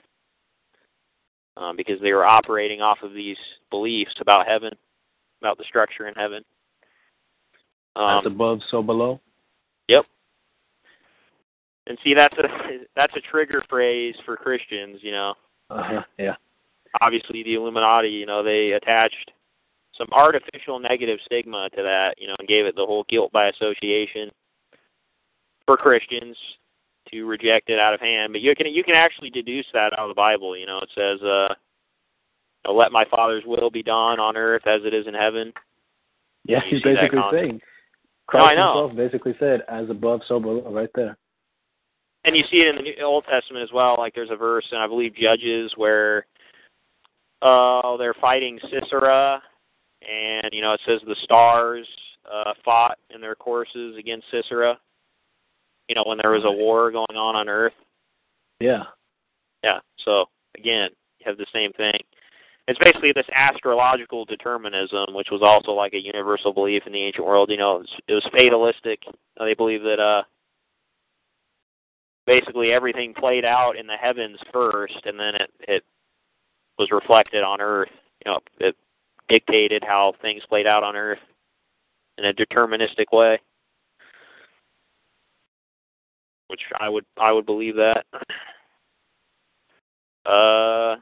um, 1.57 1.77
because 1.77 2.01
they 2.01 2.13
were 2.13 2.25
operating 2.27 2.81
off 2.81 2.99
of 3.03 3.13
these 3.15 3.37
beliefs 3.71 4.15
about 4.21 4.47
heaven, 4.47 4.71
about 5.41 5.59
the 5.59 5.65
structure 5.65 6.09
in 6.09 6.15
heaven. 6.15 6.43
Um, 7.97 8.19
As 8.21 8.27
above, 8.27 8.61
so 8.71 8.83
below. 8.83 9.21
Yep. 9.89 10.05
And 11.87 11.99
see, 12.03 12.15
that's 12.15 12.37
a 12.39 12.49
that's 12.97 13.13
a 13.17 13.21
trigger 13.21 13.63
phrase 13.69 14.15
for 14.25 14.37
Christians. 14.37 14.99
You 15.03 15.13
know, 15.13 15.35
Uh-huh. 15.71 16.03
Yeah. 16.19 16.35
obviously 17.01 17.43
the 17.43 17.55
Illuminati, 17.55 18.09
you 18.09 18.27
know, 18.27 18.43
they 18.43 18.73
attached 18.73 19.31
some 19.97 20.09
artificial 20.11 20.81
negative 20.81 21.19
stigma 21.25 21.69
to 21.77 21.83
that, 21.83 22.15
you 22.19 22.27
know, 22.27 22.35
and 22.39 22.49
gave 22.49 22.67
it 22.67 22.75
the 22.75 22.85
whole 22.85 23.05
guilt 23.09 23.31
by 23.33 23.47
association 23.49 24.31
for 25.67 25.77
Christians 25.77 26.37
to 27.13 27.25
reject 27.25 27.71
it 27.71 27.79
out 27.79 27.95
of 27.95 28.01
hand. 28.01 28.33
But 28.33 28.41
you 28.43 28.55
can 28.55 28.67
you 28.67 28.85
can 28.85 28.95
actually 28.95 29.31
deduce 29.31 29.67
that 29.73 29.93
out 29.93 30.01
of 30.01 30.09
the 30.09 30.15
Bible. 30.15 30.57
You 30.57 30.67
know, 30.67 30.79
it 30.79 30.91
says, 30.95 31.23
uh, 31.23 31.55
"Let 32.73 32.93
my 32.93 33.05
Father's 33.11 33.45
will 33.47 33.71
be 33.71 33.83
done 33.83 34.21
on 34.21 34.37
earth 34.37 34.67
as 34.67 34.81
it 34.85 34.95
is 34.95 35.07
in 35.07 35.15
heaven." 35.15 35.53
Yeah, 36.47 36.61
he's 36.69 36.83
basically 36.83 37.21
saying. 37.33 37.61
Christ 38.27 38.53
know. 38.57 38.83
himself 38.83 38.97
basically 38.97 39.35
said, 39.39 39.63
"As 39.69 39.91
above, 39.91 40.21
so 40.27 40.41
below," 40.41 40.71
right 40.71 40.89
there. 40.95 41.17
and 42.25 42.35
you 42.35 42.43
see 42.51 42.59
it 42.59 42.69
in 42.69 42.77
the 42.77 42.83
New- 42.83 43.05
Old 43.05 43.25
Testament 43.31 43.63
as 43.63 43.73
well. 43.73 43.97
Like 43.99 44.15
there's 44.15 44.31
a 44.31 44.37
verse 44.37 44.65
in 44.73 44.79
I 44.79 44.87
believe 44.87 45.15
Judges 45.15 45.73
where 45.77 46.27
uh 47.43 47.97
they're 47.99 48.15
fighting 48.21 48.59
Sisera, 48.71 49.43
and 50.01 50.49
you 50.53 50.63
know 50.63 50.73
it 50.73 50.81
says 50.87 51.01
the 51.07 51.17
stars 51.23 51.87
uh 52.31 52.55
fought 52.65 52.99
in 53.15 53.21
their 53.21 53.35
courses 53.35 53.97
against 53.99 54.27
Sisera. 54.31 54.79
You 55.89 55.95
know 55.95 56.05
when 56.07 56.19
there 56.21 56.33
was 56.33 56.45
a 56.45 56.51
war 56.51 56.91
going 56.91 57.17
on 57.17 57.37
on 57.37 57.49
Earth. 57.49 57.75
Yeah. 58.61 58.85
Yeah. 59.63 59.79
So 60.05 60.27
again, 60.57 60.91
you 61.19 61.27
have 61.27 61.37
the 61.37 61.47
same 61.53 61.73
thing. 61.73 61.99
It's 62.67 62.79
basically 62.79 63.13
this 63.13 63.27
astrological 63.35 64.25
determinism, 64.25 65.13
which 65.13 65.29
was 65.31 65.43
also 65.45 65.73
like 65.73 65.93
a 65.93 66.03
universal 66.03 66.53
belief 66.53 66.85
in 66.87 66.93
the 66.93 67.03
ancient 67.03 67.27
world. 67.27 67.51
You 67.51 67.59
know, 67.59 67.77
it 67.77 67.81
was, 67.81 67.91
it 68.09 68.15
was 68.15 68.29
fatalistic. 68.33 69.01
They 69.39 69.55
believe 69.55 69.83
that 69.83 70.01
uh 70.01 70.23
basically 72.27 72.73
everything 72.73 73.13
played 73.15 73.45
out 73.45 73.77
in 73.77 73.87
the 73.87 73.97
heavens 74.01 74.39
first, 74.53 74.99
and 75.05 75.19
then 75.19 75.35
it 75.35 75.51
it 75.61 75.85
was 76.79 76.91
reflected 76.91 77.43
on 77.43 77.61
Earth. 77.61 77.91
You 78.25 78.33
know, 78.33 78.41
it 78.61 78.77
dictated 79.29 79.83
how 79.85 80.15
things 80.23 80.43
played 80.49 80.67
out 80.67 80.83
on 80.83 80.97
Earth 80.97 81.19
in 82.19 82.25
a 82.27 82.33
deterministic 82.33 83.07
way. 83.13 83.41
Which 86.55 86.63
I 86.79 86.89
would 86.89 87.05
I 87.21 87.33
would 87.33 87.47
believe 87.47 87.75
that. 87.75 88.05
Uh, 90.25 90.95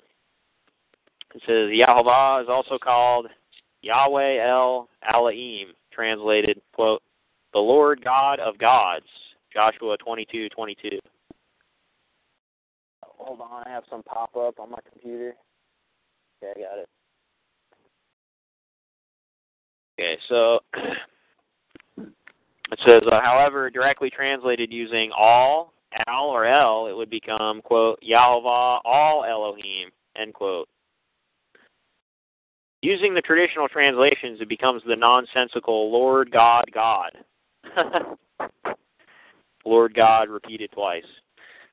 it 1.34 1.42
says 1.46 1.68
Yahovah 1.68 2.42
is 2.42 2.48
also 2.48 2.78
called 2.82 3.26
Yahweh 3.82 4.42
El 4.42 4.88
Alaim, 5.12 5.64
translated 5.92 6.58
quote 6.72 7.02
the 7.52 7.58
Lord 7.58 8.02
God 8.02 8.40
of 8.40 8.56
gods. 8.56 9.04
Joshua 9.52 9.98
twenty 9.98 10.26
two 10.32 10.48
twenty 10.48 10.74
two. 10.80 10.98
Hold 13.04 13.42
on, 13.42 13.66
I 13.66 13.68
have 13.68 13.84
some 13.90 14.02
pop 14.04 14.34
up 14.34 14.58
on 14.58 14.70
my 14.70 14.78
computer. 14.90 15.34
Okay, 16.42 16.58
I 16.58 16.62
got 16.62 16.78
it. 16.78 16.88
Okay, 20.00 20.16
so 20.30 20.60
it 22.72 22.80
says, 22.88 23.02
uh, 23.10 23.20
however, 23.22 23.68
directly 23.70 24.10
translated 24.10 24.72
using 24.72 25.10
all, 25.16 25.74
al, 26.06 26.26
or 26.26 26.46
el, 26.46 26.86
it 26.86 26.96
would 26.96 27.10
become, 27.10 27.60
quote, 27.62 27.98
Yahovah 28.02 28.80
all 28.84 29.24
Elohim, 29.28 29.90
end 30.16 30.32
quote. 30.32 30.68
Using 32.80 33.14
the 33.14 33.20
traditional 33.20 33.68
translations, 33.68 34.40
it 34.40 34.48
becomes 34.48 34.82
the 34.86 34.96
nonsensical 34.96 35.92
Lord 35.92 36.32
God 36.32 36.64
God. 36.72 37.12
Lord 39.64 39.94
God 39.94 40.28
repeated 40.28 40.70
twice. 40.72 41.04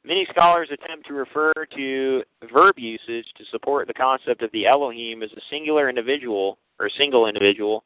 Many 0.06 0.28
scholars 0.30 0.70
attempt 0.72 1.08
to 1.08 1.14
refer 1.14 1.52
to 1.76 2.24
verb 2.54 2.76
usage 2.78 3.26
to 3.38 3.44
support 3.52 3.88
the 3.88 3.94
concept 3.94 4.44
of 4.44 4.52
the 4.52 4.68
Elohim 4.68 5.24
as 5.24 5.32
a 5.32 5.42
singular 5.50 5.90
individual 5.90 6.58
or 6.80 6.86
a 6.86 6.92
single 6.98 7.28
individual, 7.28 7.84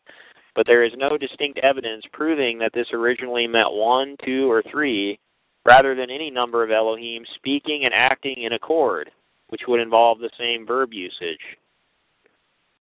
but 0.56 0.66
there 0.68 0.84
is 0.84 0.92
no 0.98 1.18
distinct 1.18 1.60
evidence 1.60 2.04
proving 2.12 2.60
that 2.60 2.74
this 2.74 2.88
originally 2.94 3.48
meant 3.48 3.72
one, 3.72 4.16
two, 4.24 4.52
or 4.52 4.64
three, 4.72 5.20
rather 5.66 5.96
than 5.96 6.10
any 6.10 6.30
number 6.30 6.64
of 6.64 6.72
Elohim 6.72 7.24
speaking 7.36 7.86
and 7.86 7.94
acting 7.94 8.44
in 8.44 8.54
accord, 8.54 9.10
which 9.50 9.62
would 9.68 9.80
involve 9.80 10.20
the 10.20 10.30
same 10.38 10.66
verb 10.66 10.94
usage. 10.94 11.40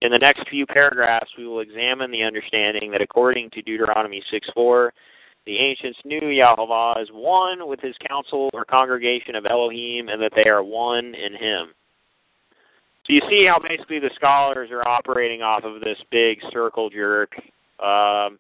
In 0.01 0.11
the 0.11 0.19
next 0.19 0.49
few 0.49 0.67
paragraphs, 0.67 1.31
we 1.39 1.47
will 1.47 1.61
examine 1.61 2.11
the 2.11 2.25
understanding 2.25 2.91
that 2.91 3.03
according 3.03 3.51
to 3.51 3.63
Deuteronomy 3.63 4.23
6 4.31 4.49
4, 4.53 4.93
the 5.47 5.59
ancients 5.59 5.99
knew 6.05 6.21
Yahovah 6.21 7.01
as 7.01 7.09
one 7.13 7.69
with 7.69 7.81
his 7.81 7.95
council 8.09 8.51
or 8.53 8.65
congregation 8.65 9.37
of 9.37 9.47
Elohim, 9.47 10.09
and 10.09 10.21
that 10.21 10.33
they 10.35 10.49
are 10.49 10.63
one 10.63 11.15
in 11.15 11.33
him. 11.35 11.69
So 13.07 13.15
you 13.15 13.21
see 13.29 13.47
how 13.47 13.59
basically 13.59 13.99
the 13.99 14.11
scholars 14.15 14.71
are 14.71 14.87
operating 14.87 15.43
off 15.43 15.65
of 15.65 15.81
this 15.81 15.99
big 16.11 16.39
circle 16.53 16.89
jerk. 16.89 17.33
Um, 17.83 18.39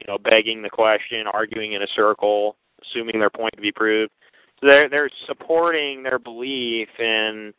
you 0.00 0.06
know, 0.08 0.18
begging 0.18 0.60
the 0.60 0.68
question, 0.68 1.26
arguing 1.32 1.72
in 1.72 1.82
a 1.82 1.86
circle, 1.96 2.56
assuming 2.82 3.18
their 3.18 3.30
point 3.30 3.54
to 3.56 3.62
be 3.62 3.72
proved. 3.72 4.12
So 4.60 4.68
they're 4.68 4.88
they're 4.88 5.10
supporting 5.26 6.02
their 6.02 6.18
belief 6.18 6.88
in 6.98 7.54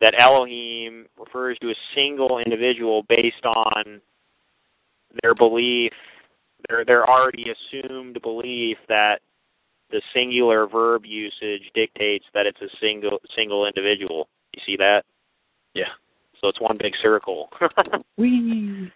that 0.00 0.14
Elohim 0.18 1.06
refers 1.18 1.58
to 1.58 1.70
a 1.70 1.74
single 1.94 2.38
individual 2.38 3.04
based 3.08 3.44
on 3.44 4.00
their 5.22 5.34
belief, 5.34 5.92
their 6.68 6.84
their 6.84 7.08
already 7.08 7.46
assumed 7.50 8.20
belief 8.22 8.78
that 8.88 9.20
the 9.90 10.00
singular 10.14 10.66
verb 10.66 11.04
usage 11.04 11.70
dictates 11.74 12.24
that 12.34 12.46
it's 12.46 12.60
a 12.60 12.76
single 12.80 13.20
single 13.36 13.66
individual. 13.66 14.28
You 14.54 14.62
see 14.66 14.76
that? 14.76 15.04
Yeah. 15.74 15.92
So 16.40 16.48
it's 16.48 16.60
one 16.60 16.78
big 16.78 16.94
circle. 17.02 17.48
Wee. 18.16 18.90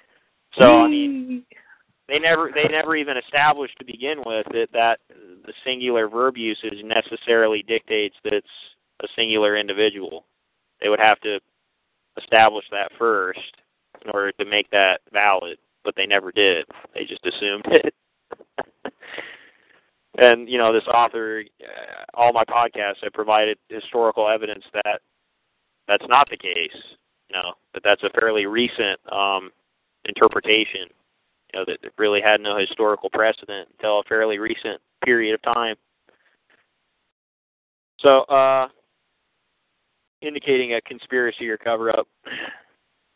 so 0.59 0.83
I 0.83 0.89
mean, 0.89 1.45
they 2.09 2.19
never 2.19 2.51
they 2.55 2.65
never 2.71 2.97
even 2.97 3.17
established 3.17 3.79
to 3.79 3.85
begin 3.85 4.19
with 4.25 4.47
that 4.53 4.69
that 4.73 5.01
the 5.09 5.53
singular 5.65 6.09
verb 6.09 6.37
usage 6.37 6.83
necessarily 6.85 7.63
dictates 7.67 8.17
that 8.25 8.33
it's 8.33 8.47
a 9.03 9.07
singular 9.17 9.57
individual. 9.57 10.25
They 10.81 10.89
would 10.89 11.01
have 11.01 11.21
to 11.21 11.39
establish 12.21 12.65
that 12.71 12.91
first 12.99 13.41
in 14.05 14.11
order 14.11 14.33
to 14.33 14.45
make 14.45 14.71
that 14.71 15.01
valid, 15.13 15.59
but 15.85 15.95
they 15.97 16.07
never 16.07 16.33
did. 16.33 16.67
They 16.95 17.05
just 17.05 17.25
assumed 17.27 17.65
it. 17.67 17.95
and 20.19 20.49
you 20.49 20.59
know, 20.59 20.73
this 20.73 20.87
author, 20.87 21.45
uh, 21.63 22.05
all 22.15 22.33
my 22.33 22.45
podcasts, 22.45 23.03
I 23.03 23.09
provided 23.13 23.59
historical 23.69 24.29
evidence 24.29 24.65
that 24.73 25.01
that's 25.89 26.05
not 26.09 26.29
the 26.31 26.37
case. 26.37 26.77
You 27.29 27.37
know, 27.37 27.53
that 27.73 27.83
that's 27.85 28.03
a 28.03 28.11
fairly 28.19 28.47
recent 28.47 28.99
um, 29.11 29.51
interpretation. 30.05 30.89
You 31.53 31.61
know, 31.61 31.65
that 31.67 31.79
really 31.99 32.21
had 32.21 32.41
no 32.41 32.59
historical 32.59 33.11
precedent 33.11 33.69
until 33.73 34.01
a 34.01 34.05
fairly 34.05 34.39
recent 34.39 34.81
period 35.05 35.35
of 35.35 35.43
time. 35.43 35.77
So, 38.01 38.21
uh, 38.23 38.69
indicating 40.21 40.75
a 40.75 40.81
conspiracy 40.83 41.49
or 41.49 41.57
cover 41.57 41.91
up. 41.91 42.07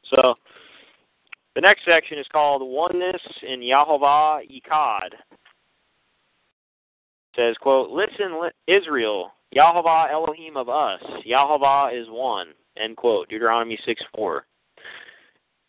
So, 0.04 0.34
the 1.54 1.60
next 1.60 1.84
section 1.84 2.18
is 2.18 2.26
called 2.30 2.62
Oneness 2.62 3.20
in 3.42 3.60
Yahovah 3.60 4.40
Echad. 4.48 5.12
It 5.12 5.18
says, 7.36 7.56
quote, 7.60 7.90
Listen, 7.90 8.48
Israel, 8.66 9.32
Yahovah 9.56 10.12
Elohim 10.12 10.56
of 10.56 10.68
us, 10.68 11.00
Yahovah 11.26 11.98
is 11.98 12.06
one, 12.10 12.48
end 12.76 12.96
quote, 12.96 13.28
Deuteronomy 13.28 13.78
6 13.84 14.02
4. 14.14 14.44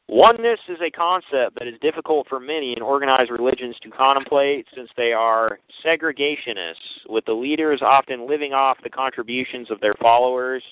Oneness 0.09 0.59
is 0.67 0.79
a 0.81 0.89
concept 0.89 1.57
that 1.57 1.67
is 1.67 1.75
difficult 1.81 2.27
for 2.27 2.39
many 2.39 2.73
in 2.75 2.81
organized 2.81 3.29
religions 3.29 3.75
to 3.81 3.89
contemplate 3.91 4.65
since 4.75 4.89
they 4.97 5.13
are 5.13 5.59
segregationists, 5.85 7.07
with 7.07 7.23
the 7.25 7.31
leaders 7.31 7.81
often 7.83 8.27
living 8.27 8.51
off 8.51 8.77
the 8.83 8.89
contributions 8.89 9.69
of 9.69 9.79
their 9.79 9.93
followers 10.01 10.63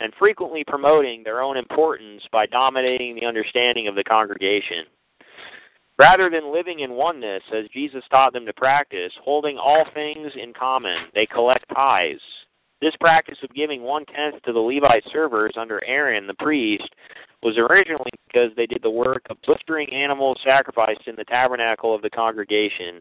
and 0.00 0.12
frequently 0.18 0.64
promoting 0.66 1.22
their 1.22 1.42
own 1.42 1.56
importance 1.56 2.22
by 2.32 2.46
dominating 2.46 3.14
the 3.14 3.26
understanding 3.26 3.86
of 3.86 3.94
the 3.94 4.04
congregation. 4.04 4.84
Rather 5.98 6.28
than 6.28 6.52
living 6.52 6.80
in 6.80 6.92
oneness, 6.92 7.42
as 7.54 7.68
Jesus 7.72 8.04
taught 8.10 8.32
them 8.32 8.44
to 8.44 8.52
practice, 8.54 9.12
holding 9.22 9.56
all 9.56 9.84
things 9.94 10.32
in 10.34 10.52
common, 10.52 10.96
they 11.14 11.26
collect 11.26 11.64
tithes. 11.74 12.20
This 12.80 12.94
practice 13.00 13.38
of 13.42 13.54
giving 13.54 13.82
one 13.82 14.04
tenth 14.06 14.42
to 14.42 14.52
the 14.52 14.60
Levite 14.60 15.04
servers 15.10 15.54
under 15.56 15.82
Aaron 15.84 16.26
the 16.26 16.34
priest 16.34 16.88
was 17.42 17.56
originally 17.56 18.10
because 18.26 18.50
they 18.56 18.66
did 18.66 18.82
the 18.82 18.90
work 18.90 19.22
of 19.30 19.38
butchering 19.46 19.92
animals 19.92 20.38
sacrificed 20.44 21.06
in 21.06 21.16
the 21.16 21.24
tabernacle 21.24 21.94
of 21.94 22.02
the 22.02 22.10
congregation. 22.10 23.00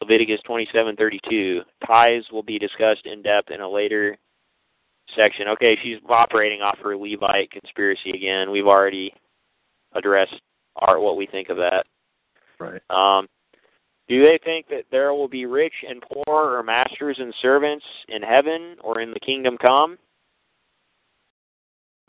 Leviticus 0.00 0.40
27:32. 0.48 1.64
Tithes 1.86 2.30
will 2.32 2.42
be 2.42 2.58
discussed 2.58 3.06
in 3.06 3.22
depth 3.22 3.50
in 3.50 3.60
a 3.60 3.68
later 3.68 4.16
section. 5.14 5.48
Okay, 5.48 5.76
she's 5.82 5.98
operating 6.08 6.62
off 6.62 6.78
her 6.78 6.96
Levite 6.96 7.50
conspiracy 7.50 8.10
again. 8.10 8.50
We've 8.50 8.66
already 8.66 9.14
addressed 9.92 10.40
our 10.76 10.98
what 10.98 11.16
we 11.16 11.26
think 11.26 11.50
of 11.50 11.56
that. 11.58 11.86
Right. 12.58 12.80
Um, 12.90 13.28
do 14.08 14.22
they 14.22 14.38
think 14.44 14.68
that 14.68 14.84
there 14.90 15.14
will 15.14 15.28
be 15.28 15.46
rich 15.46 15.72
and 15.88 16.02
poor, 16.02 16.56
or 16.56 16.62
masters 16.62 17.16
and 17.18 17.32
servants 17.40 17.84
in 18.08 18.22
heaven 18.22 18.76
or 18.82 19.00
in 19.00 19.10
the 19.12 19.20
kingdom 19.20 19.56
come? 19.60 19.96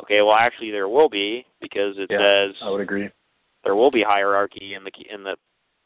Okay, 0.04 0.22
well, 0.22 0.36
actually, 0.36 0.72
there 0.72 0.90
will 0.90 1.10
be 1.10 1.46
because 1.62 1.96
it 1.98 2.08
Yeah, 2.10 2.18
says 2.50 2.56
I 2.62 2.70
would 2.70 2.82
agree. 2.82 3.10
there 3.64 3.76
will 3.76 3.92
be 3.92 4.04
hierarchy 4.04 4.74
in 4.76 4.84
the 4.84 4.92
in 5.14 5.24
the 5.24 5.36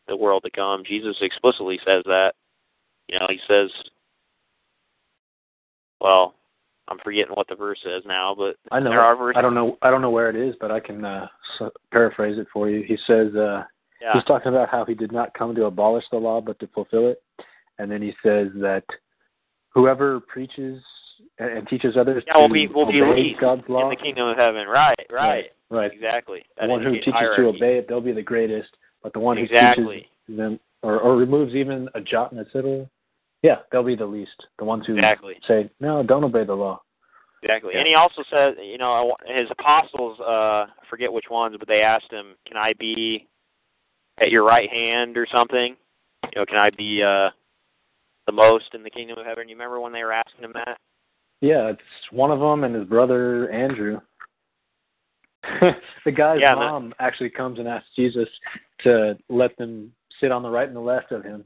the 0.07 0.15
world 0.15 0.43
to 0.43 0.49
come. 0.49 0.83
Jesus 0.85 1.17
explicitly 1.21 1.79
says 1.85 2.03
that. 2.05 2.33
You 3.09 3.19
know, 3.19 3.27
he 3.29 3.39
says, 3.47 3.69
well, 6.01 6.35
I'm 6.87 6.97
forgetting 7.03 7.33
what 7.33 7.47
the 7.47 7.55
verse 7.55 7.79
says 7.83 8.03
now, 8.05 8.33
but 8.37 8.55
I 8.71 8.79
know. 8.79 8.89
there 8.89 9.01
are 9.01 9.15
verses. 9.15 9.35
I 9.37 9.41
don't 9.41 9.53
know. 9.53 9.77
I 9.81 9.91
don't 9.91 10.01
know 10.01 10.09
where 10.09 10.29
it 10.29 10.35
is, 10.35 10.55
but 10.59 10.71
I 10.71 10.79
can 10.79 11.03
uh, 11.05 11.27
s- 11.59 11.71
paraphrase 11.91 12.37
it 12.37 12.47
for 12.51 12.69
you. 12.69 12.83
He 12.83 12.97
says 13.07 13.33
uh, 13.35 13.63
Yeah, 14.01 14.13
he's 14.13 14.23
talking 14.25 14.49
about 14.49 14.69
how 14.69 14.85
he 14.85 14.93
did 14.93 15.11
not 15.11 15.33
come 15.33 15.55
to 15.55 15.65
abolish 15.65 16.05
the 16.11 16.17
law, 16.17 16.41
but 16.41 16.59
to 16.59 16.67
fulfill 16.67 17.07
it. 17.07 17.21
And 17.79 17.91
then 17.91 18.01
he 18.01 18.13
says 18.23 18.47
that 18.55 18.83
whoever 19.69 20.19
preaches 20.19 20.81
and, 21.39 21.67
teaches 21.67 21.97
others 21.97 22.23
yeah, 22.27 22.33
to 22.33 22.39
will 22.39 22.49
be 22.49 22.67
will 22.67 22.91
be 22.91 23.01
least 23.01 23.39
God's 23.39 23.63
law, 23.67 23.83
in 23.83 23.89
the 23.89 23.95
kingdom 23.95 24.27
of 24.27 24.37
heaven. 24.37 24.67
Right, 24.67 24.95
right, 25.11 25.45
right. 25.69 25.91
exactly. 25.91 26.43
The 26.55 26.61
That 26.61 26.69
one 26.69 26.83
who 26.83 26.93
teaches 26.93 27.13
to 27.13 27.47
obey 27.47 27.77
it, 27.77 27.87
they'll 27.87 28.01
be 28.01 28.13
the 28.13 28.21
greatest. 28.21 28.69
But 29.03 29.13
the 29.13 29.19
one 29.19 29.37
who 29.37 29.43
Exactly. 29.43 30.07
teaches 30.27 30.37
them 30.37 30.59
or, 30.83 30.99
or 30.99 31.15
removes 31.15 31.53
even 31.55 31.87
a 31.95 32.01
jot 32.01 32.31
and 32.31 32.41
a 32.41 32.45
tittle, 32.45 32.89
yeah, 33.41 33.57
they'll 33.71 33.83
be 33.83 33.95
the 33.95 34.05
least. 34.05 34.47
The 34.59 34.65
ones 34.65 34.85
who 34.85 34.95
Exactly. 34.95 35.35
say, 35.47 35.69
no, 35.79 36.03
don't 36.03 36.23
obey 36.23 36.43
the 36.43 36.55
law. 36.55 36.81
Exactly. 37.43 37.71
Yeah. 37.73 37.79
And 37.79 37.87
he 37.87 37.93
also 37.93 38.23
said, 38.29 38.55
you 38.63 38.77
know, 38.77 39.15
his 39.27 39.47
apostles, 39.51 40.19
uh, 40.19 40.65
I 40.65 40.67
forget 40.89 41.13
which 41.13 41.25
ones, 41.29 41.55
but 41.59 41.67
they 41.67 41.81
asked 41.81 42.11
him, 42.11 42.35
"Can 42.47 42.57
I 42.57 42.73
be 42.79 43.27
at 44.19 44.31
your 44.31 44.43
right 44.43 44.69
hand 44.69 45.17
or 45.17 45.27
something? 45.31 45.75
You 46.23 46.41
know, 46.41 46.45
can 46.45 46.57
I 46.57 46.69
be 46.69 47.01
uh 47.03 47.29
the 48.25 48.33
most 48.33 48.73
in 48.73 48.83
the 48.83 48.89
kingdom 48.89 49.17
of 49.17 49.25
heaven?" 49.25 49.47
You 49.47 49.55
remember 49.55 49.79
when 49.79 49.93
they 49.93 50.03
were 50.03 50.13
asking 50.13 50.43
him 50.43 50.53
that? 50.53 50.77
Yeah, 51.41 51.69
it's 51.69 51.81
one 52.11 52.31
of 52.31 52.39
them 52.39 52.63
and 52.63 52.75
his 52.75 52.85
brother 52.85 53.49
Andrew. 53.51 53.99
the 56.05 56.11
guy's 56.11 56.39
Yeah, 56.41 56.55
the- 56.55 56.61
mom 56.61 56.93
actually 56.99 57.29
comes 57.29 57.59
and 57.59 57.67
asks 57.67 57.89
Jesus 57.95 58.27
to 58.81 59.17
let 59.29 59.55
them 59.57 59.93
sit 60.19 60.31
on 60.31 60.41
the 60.43 60.49
right 60.49 60.67
and 60.67 60.75
the 60.75 60.81
left 60.81 61.11
of 61.11 61.23
him. 61.23 61.45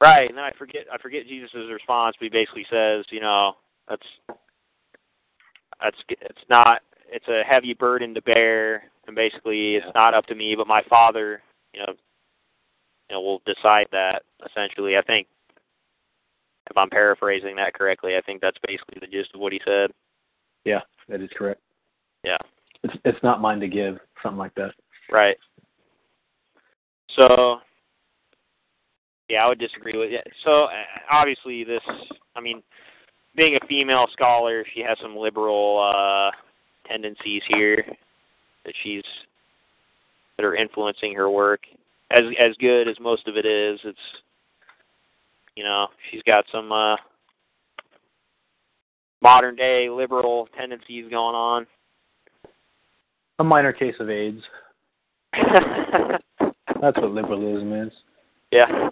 Right. 0.00 0.28
And 0.28 0.36
then 0.36 0.44
I 0.44 0.50
forget 0.58 0.86
I 0.92 0.98
forget 0.98 1.26
Jesus' 1.26 1.50
response, 1.72 2.16
but 2.18 2.24
he 2.24 2.30
basically 2.30 2.66
says, 2.70 3.06
you 3.10 3.20
know, 3.20 3.54
that's 3.88 4.06
that's 5.82 5.96
it's 6.08 6.44
not 6.48 6.82
it's 7.10 7.28
a 7.28 7.42
heavy 7.48 7.74
burden 7.74 8.14
to 8.14 8.22
bear 8.22 8.84
and 9.06 9.16
basically 9.16 9.76
it's 9.76 9.86
not 9.94 10.14
up 10.14 10.26
to 10.26 10.34
me 10.34 10.54
but 10.56 10.66
my 10.66 10.82
father 10.88 11.42
you 11.74 11.80
know 11.80 11.92
you 13.10 13.16
know 13.16 13.20
will 13.20 13.42
decide 13.46 13.86
that 13.92 14.22
essentially 14.48 14.96
i 14.96 15.02
think 15.02 15.26
if 16.70 16.76
i'm 16.76 16.90
paraphrasing 16.90 17.56
that 17.56 17.74
correctly 17.74 18.16
i 18.16 18.20
think 18.22 18.40
that's 18.40 18.58
basically 18.66 18.98
the 19.00 19.06
gist 19.06 19.34
of 19.34 19.40
what 19.40 19.52
he 19.52 19.60
said 19.64 19.90
Yeah, 20.64 20.80
that 21.08 21.20
is 21.20 21.30
correct. 21.36 21.60
yeah 22.24 22.38
It's 22.82 22.94
it's 23.04 23.22
not 23.22 23.40
mine 23.40 23.60
to 23.60 23.68
give, 23.68 23.98
something 24.22 24.38
like 24.38 24.54
that. 24.54 24.72
right 25.12 25.36
so 27.18 27.56
yeah 29.28 29.44
i 29.44 29.48
would 29.48 29.58
disagree 29.58 29.98
with 29.98 30.10
it 30.12 30.26
so 30.44 30.64
uh, 30.64 30.70
obviously 31.10 31.64
this 31.64 31.82
i 32.36 32.40
mean 32.40 32.62
being 33.36 33.56
a 33.60 33.66
female 33.66 34.06
scholar 34.12 34.64
she 34.74 34.80
has 34.80 34.96
some 35.02 35.16
liberal 35.16 35.90
uh 35.94 36.30
tendencies 36.88 37.42
here 37.54 37.84
that 38.64 38.74
she's 38.82 39.02
that 40.36 40.44
are 40.44 40.54
influencing 40.56 41.14
her 41.14 41.30
work 41.30 41.60
as 42.10 42.24
as 42.40 42.54
good 42.58 42.88
as 42.88 42.96
most 43.00 43.26
of 43.28 43.36
it 43.36 43.46
is 43.46 43.78
it's 43.84 43.98
you 45.56 45.64
know 45.64 45.86
she's 46.10 46.22
got 46.22 46.44
some 46.52 46.70
uh 46.72 46.96
modern 49.22 49.56
day 49.56 49.88
liberal 49.88 50.48
tendencies 50.56 51.04
going 51.10 51.34
on 51.34 51.66
A 53.38 53.44
minor 53.44 53.72
case 53.72 53.94
of 54.00 54.10
AIDS. 54.10 54.42
That's 55.34 56.96
what 56.98 57.10
liberalism 57.12 57.72
is. 57.72 57.92
yeah 58.52 58.90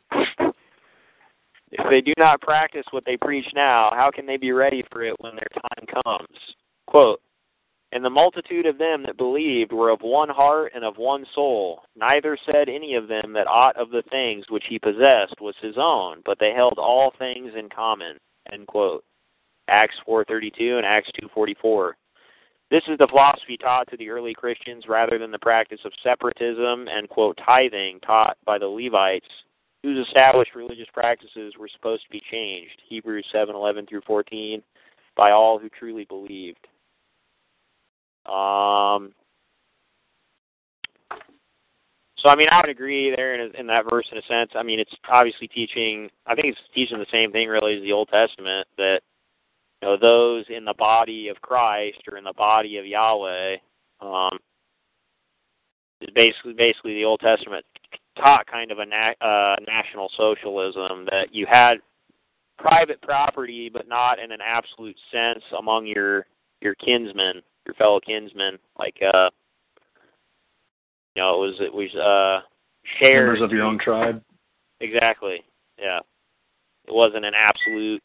if 1.74 1.89
they 1.89 2.01
do 2.02 2.12
not 2.19 2.40
practice 2.40 2.85
what 2.90 3.05
they 3.06 3.16
preach 3.16 3.47
now 3.55 3.90
how 3.94 4.10
can 4.12 4.27
they 4.27 4.36
be 4.36 4.52
ready 4.52 4.82
for 4.90 5.02
it 5.02 5.14
when 5.20 5.35
their 5.35 5.48
time 5.51 5.86
comes 6.02 6.39
quote 6.86 7.20
and 7.93 8.02
the 8.05 8.10
multitude 8.10 8.64
of 8.64 8.78
them 8.78 9.02
that 9.05 9.19
believed 9.19 9.70
were 9.70 9.90
of 9.90 10.01
one 10.01 10.31
heart 10.31 10.73
and 10.74 10.82
of 10.82 10.97
one 10.97 11.27
soul. 11.35 11.82
Neither 11.94 12.39
said 12.47 12.69
any 12.69 12.94
of 12.94 13.06
them 13.06 13.35
that 13.35 13.47
aught 13.47 13.77
of 13.77 13.90
the 13.90 14.02
things 14.10 14.47
which 14.48 14.64
he 14.69 14.78
possessed 14.78 15.40
was 15.40 15.55
his 15.60 15.77
own, 15.77 16.23
but 16.24 16.39
they 16.39 16.52
held 16.52 16.78
all 16.78 17.12
things 17.19 17.52
in 17.55 17.69
common. 17.69 18.16
End 18.51 18.66
quote. 18.66 19.05
Acts 19.69 19.97
4:32 20.06 20.78
and 20.78 20.86
Acts 20.86 21.10
2:44. 21.12 21.97
This 22.70 22.82
is 22.89 22.97
the 22.97 23.06
philosophy 23.06 23.59
taught 23.59 23.89
to 23.90 23.98
the 23.98 24.09
early 24.09 24.32
Christians 24.32 24.89
rather 24.89 25.19
than 25.19 25.31
the 25.31 25.39
practice 25.39 25.85
of 25.85 25.93
separatism 26.02 26.89
and, 26.89 27.06
quote, 27.06 27.36
tithing 27.36 28.01
taught 28.01 28.39
by 28.47 28.56
the 28.56 28.66
Levites, 28.66 29.28
whose 29.82 30.06
established 30.06 30.55
religious 30.55 30.89
practices 30.94 31.59
were 31.59 31.69
supposed 31.69 32.05
to 32.05 32.10
be 32.10 32.23
changed. 32.31 32.81
Hebrews 32.89 33.27
7:11 33.31 33.86
through 33.86 34.01
14, 34.01 34.62
by 35.14 35.32
all 35.32 35.59
who 35.59 35.69
truly 35.69 36.06
believed. 36.06 36.66
Um, 38.27 39.12
so, 42.19 42.28
I 42.28 42.36
mean, 42.36 42.49
I 42.53 42.61
would 42.61 42.70
agree 42.70 43.12
there 43.15 43.35
in, 43.35 43.55
in 43.57 43.66
that 43.66 43.85
verse 43.90 44.07
in 44.12 44.19
a 44.19 44.23
sense. 44.23 44.53
I 44.55 44.62
mean, 44.62 44.78
it's 44.78 44.94
obviously 45.09 45.49
teaching, 45.49 46.09
I 46.27 46.35
think 46.35 46.49
it's 46.49 46.61
teaching 46.74 46.99
the 46.99 47.07
same 47.11 47.32
thing 47.32 47.49
really 47.49 47.77
as 47.77 47.82
the 47.82 47.93
Old 47.93 48.09
Testament 48.09 48.69
that 48.78 49.01
you 49.82 49.89
know 49.89 49.97
those 49.97 50.44
in 50.49 50.65
the 50.65 50.74
body 50.74 51.28
of 51.28 51.40
Christ 51.40 51.99
or 52.11 52.16
in 52.16 52.24
the 52.24 52.32
body 52.32 52.78
of 52.78 52.86
Yahweh 52.86 53.57
um, 54.01 54.39
is 56.01 56.11
basically 56.15 56.53
basically 56.53 56.94
the 56.94 57.05
Old 57.05 57.19
Testament 57.19 57.65
taught 58.16 58.47
kind 58.47 58.70
of 58.70 58.78
a 58.78 58.86
na- 58.86 59.27
uh, 59.27 59.57
national 59.66 60.09
socialism 60.16 61.07
that 61.11 61.28
you 61.32 61.47
had 61.51 61.78
private 62.59 63.03
property, 63.03 63.69
but 63.73 63.89
not 63.89 64.19
in 64.19 64.31
an 64.31 64.40
absolute 64.44 64.97
sense 65.11 65.43
among 65.59 65.86
your 65.86 66.27
your 66.61 66.74
kinsmen, 66.77 67.43
your 67.66 67.74
fellow 67.74 68.01
kinsmen. 68.01 68.59
Like 68.78 68.97
uh, 69.02 69.30
you 71.14 71.22
know, 71.22 71.34
it 71.34 71.47
was 71.47 71.55
it 71.60 71.72
was 71.72 71.94
uh 71.94 72.47
shared 72.98 73.26
Members 73.26 73.43
of 73.43 73.52
your 73.52 73.64
own 73.64 73.78
tribe. 73.78 74.22
Exactly. 74.80 75.43
Yeah. 75.78 76.01
It 76.86 76.93
wasn't 76.93 77.24
an 77.24 77.34
absolute, 77.36 78.02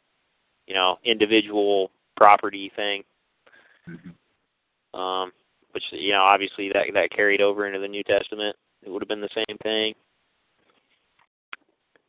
you 0.67 0.75
know, 0.75 0.97
individual 1.03 1.91
property 2.15 2.71
thing. 2.75 3.03
Um, 4.93 5.31
which 5.71 5.83
you 5.91 6.11
know, 6.11 6.21
obviously 6.21 6.69
that 6.69 6.85
that 6.93 7.11
carried 7.11 7.41
over 7.41 7.67
into 7.67 7.79
the 7.79 7.87
New 7.87 8.03
Testament. 8.03 8.55
It 8.83 8.89
would 8.89 9.01
have 9.01 9.09
been 9.09 9.21
the 9.21 9.29
same 9.33 9.57
thing. 9.63 9.93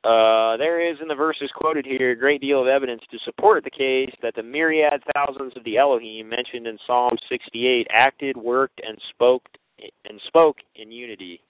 Uh, 0.05 0.57
there 0.57 0.81
is 0.81 0.97
in 1.03 1.09
the 1.09 1.15
verses 1.15 1.51
quoted 1.57 1.85
here 1.85 2.13
a 2.13 2.17
great 2.17 2.41
deal 2.41 2.61
of 2.61 2.69
evidence 2.69 3.03
to 3.11 3.19
support 3.25 3.65
the 3.65 3.71
case 3.71 4.15
that 4.23 4.35
the 4.37 4.43
myriad 4.43 5.03
thousands 5.13 5.53
of 5.57 5.65
the 5.65 5.77
Elohim 5.77 6.29
mentioned 6.29 6.69
in 6.69 6.79
Psalm 6.87 7.17
68 7.29 7.87
acted, 7.91 8.37
worked, 8.37 8.81
and 8.87 8.97
spoke 9.11 9.43
and 10.09 10.21
spoke 10.27 10.57
in 10.77 10.91
unity. 10.91 11.41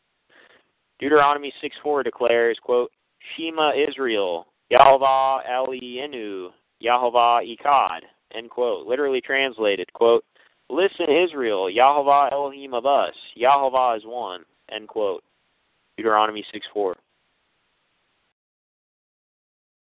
Deuteronomy 0.99 1.53
6:4 1.63 2.03
declares, 2.03 2.59
quote, 2.63 2.91
Shema 3.37 3.73
Israel, 3.73 4.47
Yahweh 4.71 5.49
Elienu, 5.49 6.51
Yahweh 6.81 7.45
Echad, 7.45 8.01
end 8.35 8.51
quote. 8.51 8.87
Literally 8.87 9.21
translated, 9.21 9.93
quote, 9.93 10.25
Listen, 10.71 11.09
Israel, 11.09 11.71
Yahweh 11.71 12.31
Elohim 12.33 12.75
of 12.75 12.85
us, 12.85 13.15
Yahweh 13.35 13.97
is 13.97 14.03
one, 14.05 14.45
end 14.71 14.89
quote. 14.89 15.23
Deuteronomy 15.97 16.45
6:4. 16.53 16.95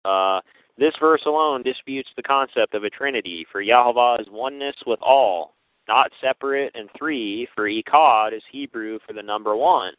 Uh, 0.07 0.39
this 0.77 0.93
verse 0.99 1.23
alone 1.25 1.63
disputes 1.63 2.09
the 2.15 2.23
concept 2.23 2.73
of 2.73 2.83
a 2.83 2.89
trinity, 2.89 3.45
for 3.51 3.61
Yahweh 3.61 4.21
is 4.21 4.27
oneness 4.31 4.75
with 4.85 4.99
all, 5.01 5.55
not 5.87 6.11
separate, 6.21 6.71
and 6.75 6.89
three, 6.97 7.47
for 7.55 7.67
Echad 7.67 8.33
is 8.33 8.43
Hebrew 8.51 8.99
for 9.05 9.13
the 9.13 9.23
number 9.23 9.55
one, 9.55 9.93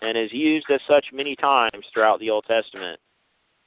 and 0.00 0.16
is 0.16 0.32
used 0.32 0.66
as 0.70 0.80
such 0.86 1.06
many 1.12 1.34
times 1.34 1.84
throughout 1.92 2.20
the 2.20 2.30
Old 2.30 2.44
Testament. 2.46 3.00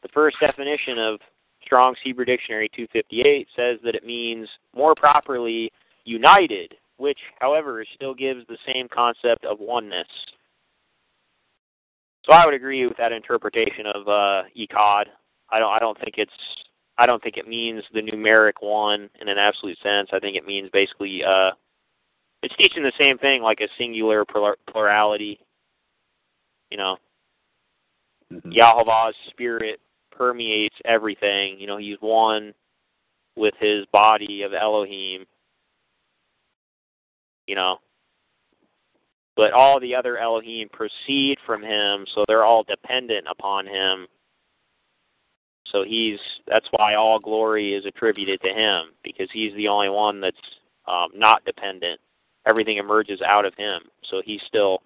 The 0.02 0.10
first 0.14 0.38
definition 0.40 1.00
of 1.00 1.20
Strong's 1.64 1.98
Hebrew 2.04 2.26
Dictionary 2.26 2.70
258 2.76 3.48
says 3.56 3.80
that 3.84 3.96
it 3.96 4.06
means 4.06 4.48
more 4.76 4.94
properly 4.96 5.72
united, 6.06 6.76
which, 6.98 7.20
however, 7.40 7.84
still 7.96 8.14
gives 8.14 8.46
the 8.48 8.58
same 8.72 8.88
concept 8.88 9.44
of 9.46 9.60
oneness. 9.60 10.08
So 12.24 12.34
I 12.34 12.46
would 12.46 12.54
agree 12.54 12.86
with 12.88 12.98
that 12.98 13.12
interpretation 13.12 13.86
of 13.94 14.08
uh. 14.08 14.44
I 15.52 15.60
don't. 15.60 15.72
I 15.72 15.80
don't 15.80 16.00
think 16.00 16.16
it's. 16.18 16.32
I 16.98 17.06
don't 17.06 17.22
think 17.22 17.38
it 17.38 17.48
means 17.48 17.84
the 17.94 18.02
numeric 18.02 18.54
one 18.62 19.10
in 19.20 19.28
an 19.28 19.38
absolute 19.38 19.78
sense. 19.84 20.10
I 20.14 20.20
think 20.20 20.36
it 20.36 20.46
means 20.46 20.70
basically. 20.72 21.24
Uh, 21.24 21.52
it's 22.44 22.56
teaching 22.58 22.84
the 22.84 22.92
same 23.00 23.18
thing, 23.18 23.42
like 23.42 23.60
a 23.60 23.68
singular 23.78 24.24
plur- 24.26 24.58
plurality. 24.70 25.40
You 26.70 26.78
know, 26.78 26.98
Mhm. 28.32 28.54
Yahweh's 28.54 29.16
spirit 29.30 29.80
permeates 30.12 30.76
everything. 30.86 31.60
You 31.60 31.68
know, 31.68 31.78
he's 31.78 32.00
one 32.02 32.54
with 33.36 33.54
his 33.60 33.86
body 33.88 34.44
of 34.44 34.54
Elohim. 34.54 35.26
You 37.48 37.56
know, 37.56 37.80
but 39.36 39.54
all 39.54 39.80
the 39.80 39.94
other 39.94 40.18
Elohim 40.18 40.70
proceed 40.70 41.38
from 41.46 41.62
him, 41.62 42.08
so 42.08 42.26
they're 42.28 42.44
all 42.46 42.64
dependent 42.64 43.28
upon 43.28 43.68
him. 43.68 44.08
So 45.72 45.84
he's 45.84 46.20
that's 46.48 46.68
why 46.72 46.96
all 46.96 47.20
glory 47.20 47.74
is 47.74 47.86
attributed 47.86 48.42
to 48.42 48.50
him 48.50 48.88
because 49.04 49.30
he's 49.34 49.54
the 49.56 49.68
only 49.68 49.90
one 49.90 50.22
that's 50.22 50.38
um, 50.88 51.10
not 51.16 51.44
dependent. 51.46 52.00
Everything 52.46 52.78
emerges 52.78 53.22
out 53.22 53.46
of 53.46 53.56
him, 53.56 53.82
so 54.10 54.22
he's 54.24 54.42
still 54.48 54.82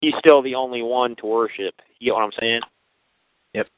he's 0.00 0.14
still 0.18 0.42
the 0.42 0.54
only 0.54 0.82
one 0.82 1.16
to 1.16 1.26
worship. 1.26 1.74
You 1.98 2.10
get 2.10 2.14
what 2.14 2.24
I'm 2.24 2.32
saying? 2.38 2.60
Yep. 3.54 3.68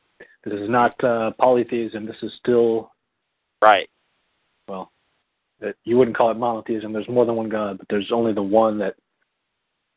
This 0.45 0.55
is 0.55 0.69
not 0.69 1.03
uh, 1.05 1.31
polytheism. 1.39 2.07
This 2.07 2.23
is 2.23 2.33
still 2.41 2.91
Right. 3.63 3.89
well, 4.69 4.93
that 5.61 5.77
you 5.85 5.97
wouldn't 5.97 6.17
call 6.17 6.31
it 6.31 6.37
monotheism. 6.37 6.93
There's 6.93 7.09
more 7.09 7.25
than 7.25 7.37
one 7.37 7.49
God, 7.49 7.79
but 7.79 7.87
there's 7.89 8.13
only 8.13 8.35
the 8.35 8.43
one 8.43 8.77
that 8.79 8.97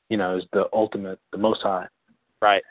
you 0.09 0.15
know 0.17 0.37
is 0.37 0.45
the 0.53 0.69
ultimate, 0.71 1.19
the 1.31 1.37
Most 1.37 1.63
High. 1.63 1.87
Right, 2.41 2.63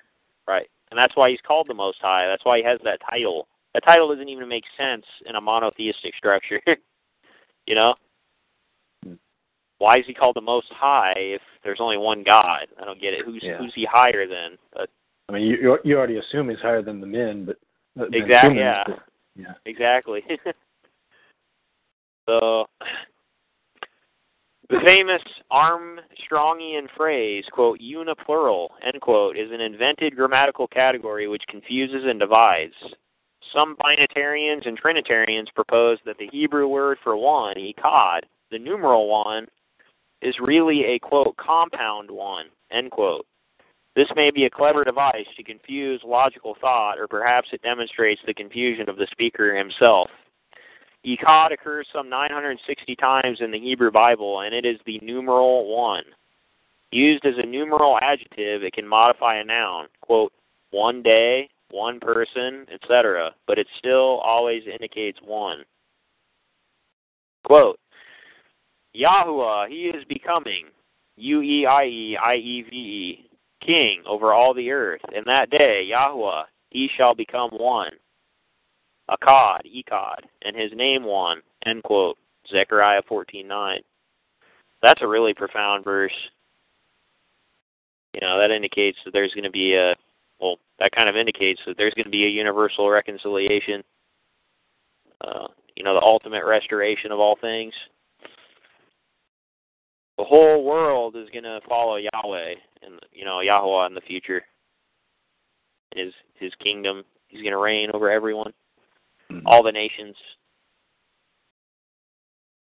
right. 0.49 0.69
And 0.97 1.03
that's 1.03 1.15
why 1.15 1.29
he's 1.29 1.41
called 1.47 1.67
the 1.69 1.75
Most 1.75 1.99
High. 2.01 2.27
That's 2.27 2.47
why 2.47 2.57
he 2.57 2.65
has 2.65 2.81
that 2.85 3.01
title. 3.11 3.49
That 3.75 3.85
title 3.85 4.09
doesn't 4.09 4.31
even 4.31 4.49
make 4.49 4.65
sense 4.79 5.05
in 5.27 5.37
a 5.37 5.41
monotheistic 5.43 6.15
structure. 6.17 6.59
you 7.67 7.75
know? 7.75 7.95
Hmm. 9.05 9.13
Why 9.77 9.99
is 9.99 10.05
he 10.07 10.15
called 10.15 10.37
the 10.37 10.41
Most 10.41 10.69
High 10.71 11.13
if 11.19 11.43
there's 11.63 11.81
only 11.83 11.99
one 11.99 12.25
God? 12.25 12.69
I 12.81 12.87
don't 12.87 12.99
get 12.99 13.13
it. 13.13 13.27
Who's 13.27 13.43
Yeah. 13.43 13.59
who's 13.59 13.75
he 13.75 13.87
higher 13.91 14.27
than? 14.27 14.57
But 14.73 14.89
I 15.29 15.33
mean, 15.33 15.43
you 15.43 15.59
you- 15.59 15.79
you 15.85 15.99
already 15.99 16.17
assume 16.17 16.49
he's 16.49 16.61
higher 16.61 16.81
than 16.81 17.03
the 17.03 17.07
men, 17.07 17.45
but 17.45 17.59
Exactly, 18.15 18.55
humans, 18.55 18.59
yeah. 18.59 18.85
but- 18.87 19.03
yeah. 19.37 19.53
exactly. 19.67 20.23
so 22.27 22.65
the 24.69 24.81
famous 24.87 25.23
Armstrongian 25.53 26.89
phrase, 26.97 27.45
quote, 27.53 27.81
uniplural, 27.81 28.69
end 28.85 29.01
quote, 29.01 29.37
is 29.37 29.51
an 29.53 29.61
invented 29.61 30.17
grammatical 30.17 30.67
category 30.67 31.29
which 31.29 31.43
confuses 31.49 32.03
and 32.05 32.19
divides. 32.19 32.75
Some 33.53 33.77
binitarians 33.77 34.67
and 34.67 34.77
trinitarians 34.77 35.49
propose 35.55 35.99
that 36.05 36.19
the 36.19 36.29
Hebrew 36.33 36.67
word 36.67 36.99
for 37.05 37.17
one, 37.17 37.57
echad, 37.57 38.23
the 38.51 38.59
numeral 38.59 39.09
one, 39.09 39.47
is 40.21 40.35
really 40.41 40.85
a, 40.85 40.99
quote, 40.99 41.37
compound 41.37 42.11
one, 42.11 42.47
end 42.73 42.91
quote. 42.91 43.27
This 43.95 44.09
may 44.17 44.31
be 44.31 44.45
a 44.45 44.51
clever 44.51 44.85
device 44.85 45.27
to 45.37 45.43
confuse 45.43 46.01
logical 46.05 46.57
thought, 46.61 46.99
or 46.99 47.07
perhaps 47.07 47.49
it 47.53 47.63
demonstrates 47.63 48.21
the 48.27 48.35
confusion 48.35 48.89
of 48.89 48.97
the 48.97 49.07
speaker 49.11 49.57
himself. 49.57 50.11
Echad 51.07 51.53
occurs 51.53 51.87
some 51.93 52.09
960 52.09 52.97
times 52.97 53.39
in 53.41 53.53
the 53.53 53.61
Hebrew 53.61 53.93
Bible, 53.93 54.41
and 54.41 54.53
it 54.53 54.65
is 54.65 54.79
the 54.87 54.99
numeral 55.03 55.73
one. 55.75 56.03
Used 56.91 57.25
as 57.25 57.35
a 57.39 57.47
numeral 57.47 57.99
adjective, 58.03 58.63
it 58.65 58.73
can 58.73 58.87
modify 58.87 59.37
a 59.37 59.45
noun, 59.45 59.87
quote, 60.01 60.33
one 60.71 61.03
day, 61.03 61.49
one 61.71 62.01
person, 62.01 62.67
etc., 62.73 63.33
but 63.47 63.59
it 63.59 63.67
still 63.79 64.19
always 64.19 64.63
indicates 64.67 65.19
one. 65.25 65.65
Quote, 67.45 67.79
Yahuwah, 68.97 69.69
he 69.69 69.87
is 69.87 70.05
becoming, 70.09 70.67
U 71.17 71.43
E 71.43 71.67
I 71.67 71.85
E 71.85 72.19
I 72.21 72.35
E 72.35 72.65
V 72.69 72.77
E, 72.77 73.31
king 73.65 74.03
over 74.07 74.33
all 74.33 74.55
the 74.55 74.71
earth. 74.71 75.03
In 75.15 75.23
that 75.27 75.51
day, 75.51 75.89
Yahuwah, 75.93 76.45
he 76.71 76.89
shall 76.97 77.15
become 77.15 77.51
one. 77.51 77.93
Akkad, 79.11 79.61
Echad, 79.67 80.21
and 80.43 80.57
his 80.57 80.73
name 80.75 81.05
one. 81.05 81.41
End 81.65 81.83
quote. 81.83 82.19
Zechariah 82.51 83.03
fourteen 83.09 83.49
nine. 83.49 83.81
That's 84.83 85.03
a 85.03 85.07
really 85.07 85.35
profound 85.35 85.85
verse. 85.85 86.13
You 88.15 88.21
know, 88.21 88.39
that 88.39 88.51
indicates 88.51 88.99
that 89.05 89.13
there's 89.13 89.33
going 89.35 89.45
to 89.45 89.51
be 89.51 89.75
a, 89.75 89.95
well, 90.41 90.57
that 90.79 90.93
kind 90.93 91.09
of 91.09 91.17
indicates 91.17 91.61
that 91.67 91.77
there's 91.77 91.95
going 91.95 92.05
to 92.05 92.11
be 92.11 92.25
a 92.25 92.31
universal 92.31 92.89
reconciliation. 92.89 93.83
Uh, 95.21 95.49
you 95.77 95.85
know, 95.85 95.95
the 95.95 96.03
ultimate 96.03 96.45
restoration 96.45 97.13
of 97.13 97.19
all 97.19 97.37
things. 97.41 97.75
The 100.19 100.25
whole 100.25 100.65
world 100.65 101.15
is 101.17 101.29
going 101.31 101.45
to 101.45 101.61
follow 101.69 101.97
Yahweh 101.97 102.55
and 102.83 102.99
you 103.13 103.25
know 103.25 103.41
Yahweh 103.41 103.87
in 103.87 103.95
the 103.95 104.01
future. 104.03 104.43
His 105.95 106.13
his 106.35 106.53
kingdom. 106.63 107.03
He's 107.29 107.43
going 107.43 107.53
to 107.53 107.59
reign 107.59 107.91
over 107.93 108.11
everyone 108.11 108.53
all 109.47 109.63
the 109.63 109.73
nations. 109.73 110.17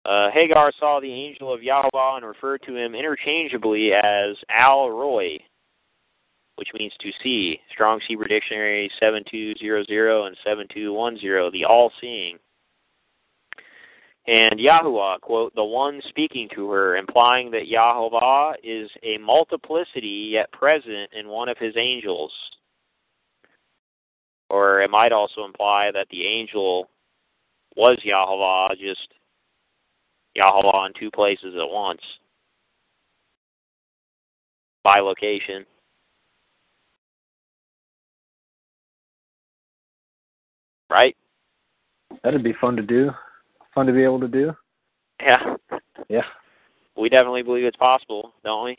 Uh, 0.05 0.31
Hagar 0.31 0.73
saw 0.79 1.01
the 1.01 1.13
angel 1.13 1.53
of 1.53 1.63
Yahweh 1.63 2.17
and 2.17 2.25
referred 2.25 2.63
to 2.63 2.77
him 2.77 2.95
interchangeably 2.95 3.91
as 3.93 4.37
El 4.57 4.91
Roi, 4.91 5.39
which 6.57 6.69
means 6.75 6.93
to 7.01 7.11
see. 7.23 7.59
Strong's 7.73 8.05
Hebrew 8.07 8.29
Dictionary 8.29 8.91
7200 9.01 10.27
and 10.27 10.37
7210, 10.45 11.51
the 11.53 11.65
all 11.65 11.91
seeing. 12.01 12.39
And 14.29 14.59
Yahuwah, 14.59 15.21
quote, 15.21 15.55
the 15.55 15.65
one 15.65 16.01
speaking 16.09 16.49
to 16.55 16.71
her, 16.71 16.97
implying 16.97 17.51
that 17.53 17.71
Yahovah 17.73 18.55
is 18.63 18.91
a 19.03 19.19
multiplicity 19.19 20.31
yet 20.33 20.51
present 20.53 21.11
in 21.19 21.29
one 21.29 21.49
of 21.49 21.59
his 21.59 21.75
angels. 21.77 22.33
Or 24.49 24.81
it 24.81 24.91
might 24.91 25.13
also 25.13 25.45
imply 25.45 25.91
that 25.93 26.07
the 26.11 26.27
angel 26.27 26.89
was 27.77 27.99
Yahweh, 28.03 28.75
just 28.77 29.09
Yahovah 30.37 30.87
in 30.87 30.93
two 30.99 31.11
places 31.11 31.55
at 31.55 31.69
once. 31.69 32.01
Bilocation. 34.87 35.65
Right? 40.89 41.17
That'd 42.23 42.45
be 42.45 42.55
fun 42.61 42.77
to 42.77 42.83
do. 42.83 43.11
Fun 43.75 43.87
to 43.87 43.93
be 43.93 44.05
able 44.05 44.21
to 44.21 44.29
do. 44.29 44.53
Yeah. 45.21 45.57
Yeah. 46.09 46.23
We 46.97 47.09
definitely 47.09 47.43
believe 47.43 47.65
it's 47.65 47.77
possible, 47.77 48.33
don't 48.45 48.65
we? 48.65 48.79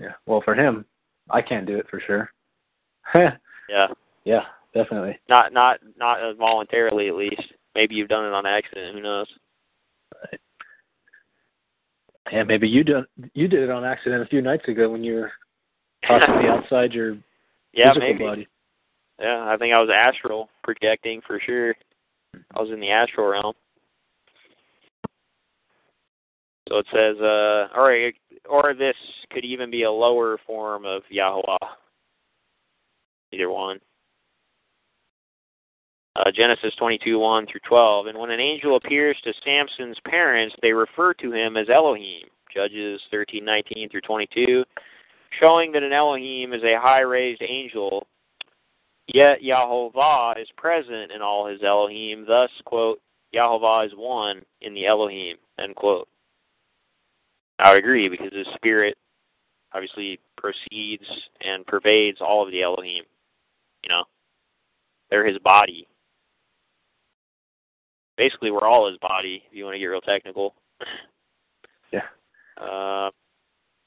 Yeah. 0.00 0.12
Well, 0.26 0.42
for 0.44 0.54
him, 0.54 0.84
I 1.30 1.40
can't 1.40 1.66
do 1.66 1.76
it 1.76 1.86
for 1.88 2.00
sure. 2.00 2.30
Yeah. 3.70 3.86
yeah, 4.26 4.42
definitely. 4.74 5.18
Not 5.28 5.52
not 5.52 5.78
not 5.96 6.18
voluntarily 6.36 7.08
at 7.08 7.14
least. 7.14 7.42
Maybe 7.74 7.94
you've 7.94 8.08
done 8.08 8.24
it 8.24 8.32
on 8.32 8.46
accident, 8.46 8.94
who 8.94 9.02
knows? 9.02 9.26
Right. 10.14 10.40
Yeah, 12.32 12.44
maybe 12.44 12.68
you 12.68 12.84
done 12.84 13.06
you 13.34 13.48
did 13.48 13.62
it 13.62 13.70
on 13.70 13.84
accident 13.84 14.22
a 14.22 14.26
few 14.26 14.42
nights 14.42 14.68
ago 14.68 14.90
when 14.90 15.04
you 15.04 15.14
were 15.14 15.32
possibly 16.06 16.48
outside 16.48 16.92
your 16.92 17.16
yeah, 17.72 17.92
physical 17.92 18.12
maybe. 18.12 18.24
body. 18.24 18.48
Yeah, 19.20 19.44
I 19.46 19.56
think 19.56 19.74
I 19.74 19.80
was 19.80 19.90
astral 19.94 20.48
projecting 20.62 21.20
for 21.26 21.40
sure. 21.44 21.74
I 22.54 22.60
was 22.60 22.70
in 22.72 22.80
the 22.80 22.90
astral 22.90 23.28
realm. 23.28 23.54
So 26.68 26.78
it 26.78 26.86
says, 26.92 27.16
uh, 27.20 27.68
or 27.76 28.10
or 28.48 28.74
this 28.74 28.96
could 29.30 29.44
even 29.44 29.70
be 29.70 29.82
a 29.82 29.90
lower 29.90 30.38
form 30.46 30.84
of 30.84 31.02
Yahweh. 31.10 31.58
Either 33.32 33.50
one. 33.50 33.80
Uh, 36.16 36.30
Genesis 36.32 36.72
22, 36.78 37.18
1 37.18 37.46
through 37.46 37.60
12. 37.68 38.06
And 38.06 38.18
when 38.18 38.30
an 38.30 38.40
angel 38.40 38.76
appears 38.76 39.16
to 39.24 39.32
Samson's 39.44 39.98
parents, 40.06 40.54
they 40.62 40.72
refer 40.72 41.12
to 41.14 41.32
him 41.32 41.56
as 41.56 41.68
Elohim. 41.68 42.28
Judges 42.54 43.00
13, 43.10 43.44
19 43.44 43.88
through 43.88 44.00
22. 44.02 44.64
Showing 45.40 45.72
that 45.72 45.82
an 45.82 45.92
Elohim 45.92 46.52
is 46.52 46.62
a 46.62 46.78
high 46.80 47.00
raised 47.00 47.42
angel, 47.42 48.06
yet 49.12 49.42
Yahovah 49.42 50.40
is 50.40 50.46
present 50.56 51.10
in 51.10 51.20
all 51.20 51.48
his 51.48 51.64
Elohim. 51.64 52.24
Thus, 52.26 52.50
quote, 52.64 53.00
Yahovah 53.34 53.86
is 53.86 53.92
one 53.96 54.42
in 54.60 54.74
the 54.74 54.86
Elohim, 54.86 55.36
end 55.58 55.74
quote. 55.74 56.06
I 57.58 57.70
would 57.70 57.78
agree 57.78 58.08
because 58.08 58.32
his 58.32 58.46
spirit 58.54 58.96
obviously 59.72 60.20
proceeds 60.36 61.04
and 61.40 61.66
pervades 61.66 62.18
all 62.20 62.44
of 62.44 62.52
the 62.52 62.62
Elohim. 62.62 63.02
You 63.82 63.88
know, 63.88 64.04
they're 65.10 65.26
his 65.26 65.38
body. 65.38 65.88
Basically, 68.16 68.50
we're 68.50 68.66
all 68.68 68.88
his 68.88 68.98
body. 68.98 69.42
If 69.46 69.56
you 69.56 69.64
want 69.64 69.74
to 69.74 69.78
get 69.78 69.86
real 69.86 70.00
technical. 70.00 70.54
Yeah. 71.92 72.00
Uh, 72.60 73.10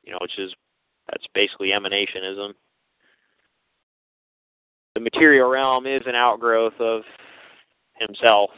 you 0.05 0.13
know, 0.13 0.19
which 0.21 0.39
is 0.39 0.53
that's 1.11 1.25
basically 1.33 1.71
emanationism. 1.71 2.53
The 4.95 5.01
material 5.01 5.49
realm 5.49 5.85
is 5.85 6.03
an 6.05 6.15
outgrowth 6.15 6.79
of 6.79 7.01
himself. 7.99 8.49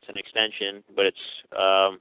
It's 0.00 0.08
an 0.08 0.18
extension, 0.18 0.84
but 0.94 1.06
it's 1.06 1.18
um, 1.58 1.98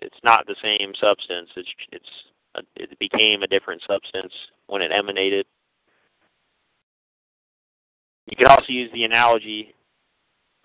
it's 0.00 0.16
not 0.24 0.46
the 0.46 0.56
same 0.62 0.92
substance. 1.00 1.50
It's 1.56 1.68
it's 1.92 2.10
a, 2.56 2.60
it 2.76 2.98
became 2.98 3.42
a 3.42 3.46
different 3.46 3.82
substance 3.86 4.32
when 4.66 4.82
it 4.82 4.90
emanated. 4.90 5.46
You 8.26 8.36
could 8.36 8.48
also 8.48 8.68
use 8.68 8.90
the 8.92 9.04
analogy 9.04 9.74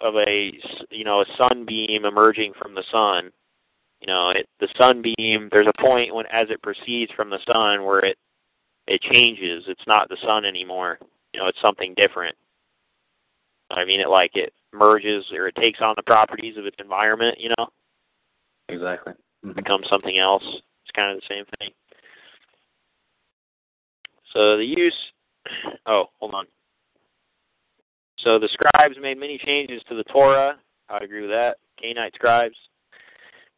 of 0.01 0.15
a 0.15 0.51
you 0.91 1.03
know 1.03 1.21
a 1.21 1.25
sunbeam 1.37 2.05
emerging 2.05 2.53
from 2.59 2.75
the 2.75 2.83
sun. 2.91 3.31
You 4.01 4.07
know, 4.07 4.29
it, 4.29 4.47
the 4.59 4.67
sunbeam. 4.77 5.49
There's 5.51 5.67
a 5.67 5.81
point 5.81 6.13
when, 6.13 6.25
as 6.27 6.47
it 6.49 6.61
proceeds 6.61 7.11
from 7.13 7.29
the 7.29 7.39
sun, 7.45 7.83
where 7.83 7.99
it 7.99 8.17
it 8.87 9.01
changes. 9.01 9.63
It's 9.67 9.87
not 9.87 10.09
the 10.09 10.17
sun 10.23 10.45
anymore. 10.45 10.99
You 11.33 11.41
know, 11.41 11.47
it's 11.47 11.61
something 11.61 11.93
different. 11.95 12.35
I 13.69 13.83
mean, 13.83 13.99
it 13.99 14.09
like 14.09 14.31
it 14.35 14.53
merges 14.73 15.25
or 15.33 15.47
it 15.47 15.55
takes 15.55 15.81
on 15.81 15.93
the 15.97 16.03
properties 16.03 16.57
of 16.57 16.65
its 16.65 16.77
environment. 16.79 17.37
You 17.39 17.49
know, 17.57 17.67
Exactly. 18.69 19.13
Mhm. 19.43 19.55
becomes 19.55 19.87
something 19.89 20.17
else. 20.17 20.43
It's 20.43 20.91
kind 20.95 21.11
of 21.11 21.21
the 21.21 21.27
same 21.27 21.45
thing. 21.59 21.71
So 24.33 24.57
the 24.57 24.65
use. 24.65 25.11
Oh, 25.85 26.09
hold 26.19 26.33
on. 26.33 26.47
So 28.19 28.39
the 28.39 28.49
scribes 28.51 28.95
made 28.99 29.19
many 29.19 29.37
changes 29.37 29.81
to 29.89 29.95
the 29.95 30.03
Torah. 30.05 30.57
I'd 30.89 31.03
agree 31.03 31.21
with 31.21 31.29
that. 31.29 31.57
Canaanite 31.79 32.15
scribes, 32.15 32.55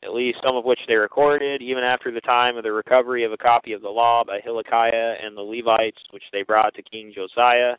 at 0.04 0.14
least 0.14 0.40
some 0.44 0.56
of 0.56 0.66
which 0.66 0.80
they 0.88 0.96
recorded, 0.96 1.62
even 1.62 1.84
after 1.84 2.12
the 2.12 2.22
time 2.22 2.58
of 2.58 2.64
the 2.64 2.72
recovery 2.72 3.24
of 3.24 3.32
a 3.32 3.38
copy 3.38 3.72
of 3.74 3.82
the 3.82 3.90
law 3.90 4.24
by 4.24 4.40
Hilkiah 4.44 5.16
and 5.24 5.38
the 5.38 5.42
Levites, 5.42 6.02
which 6.12 6.24
they 6.34 6.44
brought 6.44 6.74
to 6.76 6.82
King 6.82 7.14
Josiah. 7.14 7.76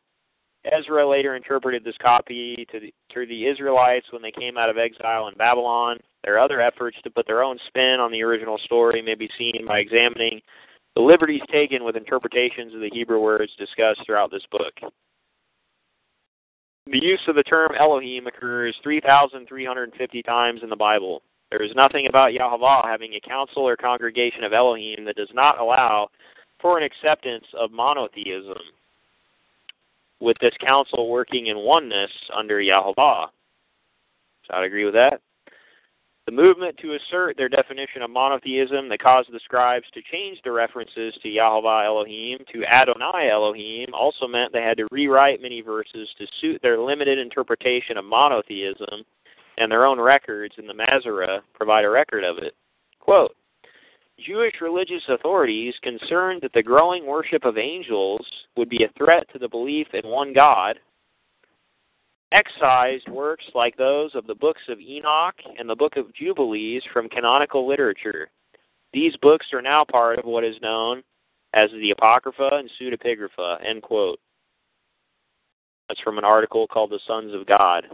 Ezra 0.65 1.09
later 1.09 1.37
interpreted 1.37 1.85
this 1.85 1.97
copy 2.03 2.67
to 2.71 2.81
the, 2.81 2.95
to 3.15 3.27
the 3.27 3.47
Israelites 3.47 4.07
when 4.11 4.21
they 4.21 4.33
came 4.33 4.59
out 4.59 4.69
of 4.69 4.77
exile 4.77 5.29
in 5.29 5.35
Babylon. 5.37 5.99
Their 6.25 6.39
other 6.39 6.61
efforts 6.61 6.99
to 7.03 7.11
put 7.11 7.27
their 7.27 7.43
own 7.43 7.59
spin 7.67 7.99
on 7.99 8.13
the 8.13 8.23
original 8.23 8.59
story 8.59 9.01
may 9.01 9.15
be 9.15 9.31
seen 9.39 9.65
by 9.67 9.79
examining 9.79 10.41
the 10.97 11.03
liberties 11.03 11.41
taken 11.51 11.85
with 11.85 11.97
interpretations 11.97 12.75
of 12.75 12.81
the 12.81 12.91
Hebrew 12.93 13.21
words 13.21 13.53
discussed 13.59 14.01
throughout 14.05 14.31
this 14.31 14.45
book. 14.51 14.75
The 16.91 17.01
use 17.01 17.21
of 17.29 17.37
the 17.37 17.45
term 17.45 17.71
Elohim 17.79 18.27
occurs 18.27 18.75
3,350 18.83 20.23
times 20.25 20.61
in 20.65 20.69
the 20.69 20.75
Bible. 20.75 21.23
There 21.51 21.63
is 21.63 21.71
nothing 21.77 22.07
about 22.09 22.33
Yahweh 22.33 22.83
having 22.85 23.15
a 23.15 23.29
council 23.29 23.63
or 23.63 23.77
congregation 23.77 24.43
of 24.43 24.53
Elohim 24.53 25.05
that 25.05 25.15
does 25.15 25.31
not 25.33 25.61
allow 25.61 26.09
for 26.61 26.79
an 26.79 26.85
acceptance 26.85 27.45
of 27.59 27.71
monotheism, 27.71 28.59
with 30.19 30.37
this 30.41 30.55
council 30.61 31.09
working 31.09 31.47
in 31.47 31.59
oneness 31.59 32.11
under 32.37 32.61
Yahweh. 32.61 32.95
So 32.97 34.55
I'd 34.55 34.65
agree 34.65 34.85
with 34.85 34.95
that. 34.95 35.21
The 36.27 36.33
movement 36.33 36.77
to 36.79 36.95
assert 36.95 37.37
their 37.37 37.49
definition 37.49 38.03
of 38.03 38.11
monotheism 38.11 38.89
that 38.89 39.03
caused 39.03 39.33
the 39.33 39.41
scribes 39.45 39.87
to 39.95 40.03
change 40.13 40.39
the 40.45 40.53
references 40.53 41.15
to 41.23 41.29
Yahweh 41.29 41.85
Elohim 41.87 42.39
to 42.53 42.65
Adonai 42.65 43.31
Elohim 43.33 43.89
also 43.95 44.29
meant 44.29 44.53
they 44.53 44.63
had 44.63 44.77
to 44.77 44.87
rewrite 44.93 45.43
many 45.43 45.61
verses 45.61 46.09
to 46.19 46.27
suit 46.41 46.61
their 46.63 46.79
limited 46.79 47.19
interpretation 47.19 47.97
of 47.97 48.05
monotheism, 48.05 49.05
and 49.59 49.73
their 49.73 49.85
own 49.85 50.01
records 50.01 50.55
in 50.59 50.67
the 50.67 50.75
Masorah 50.75 51.41
provide 51.55 51.85
a 51.85 51.91
record 51.91 52.23
of 52.23 52.39
it. 52.39 52.55
Quote, 53.01 53.35
Jewish 54.25 54.55
religious 54.61 55.03
authorities 55.09 55.75
concerned 55.83 56.43
that 56.43 56.53
the 56.53 56.63
growing 56.63 57.07
worship 57.07 57.45
of 57.45 57.57
angels 57.57 58.25
would 58.57 58.69
be 58.69 58.85
a 58.85 58.93
threat 58.99 59.27
to 59.33 59.39
the 59.39 59.49
belief 59.49 59.87
in 59.95 60.09
one 60.09 60.33
God 60.35 60.79
excised 62.33 63.09
works 63.09 63.45
like 63.55 63.77
those 63.77 64.15
of 64.15 64.27
the 64.27 64.35
books 64.35 64.63
of 64.69 64.81
Enoch 64.81 65.35
and 65.59 65.69
the 65.69 65.77
book 65.77 65.97
of 65.97 66.15
Jubilees 66.15 66.83
from 66.93 67.09
canonical 67.09 67.67
literature. 67.67 68.31
These 68.93 69.17
books 69.19 69.47
are 69.53 69.63
now 69.63 69.85
part 69.85 70.19
of 70.19 70.25
what 70.25 70.45
is 70.45 70.57
known 70.63 71.03
as 71.55 71.71
the 71.73 71.91
Apocrypha 71.91 72.51
and 72.53 72.71
Pseudepigrapha. 72.81 73.65
End 73.65 73.83
quote. 73.83 74.21
That's 75.89 76.01
from 76.01 76.19
an 76.19 76.25
article 76.25 76.67
called 76.69 76.91
The 76.91 77.01
Sons 77.07 77.35
of 77.35 77.47
God. 77.47 77.85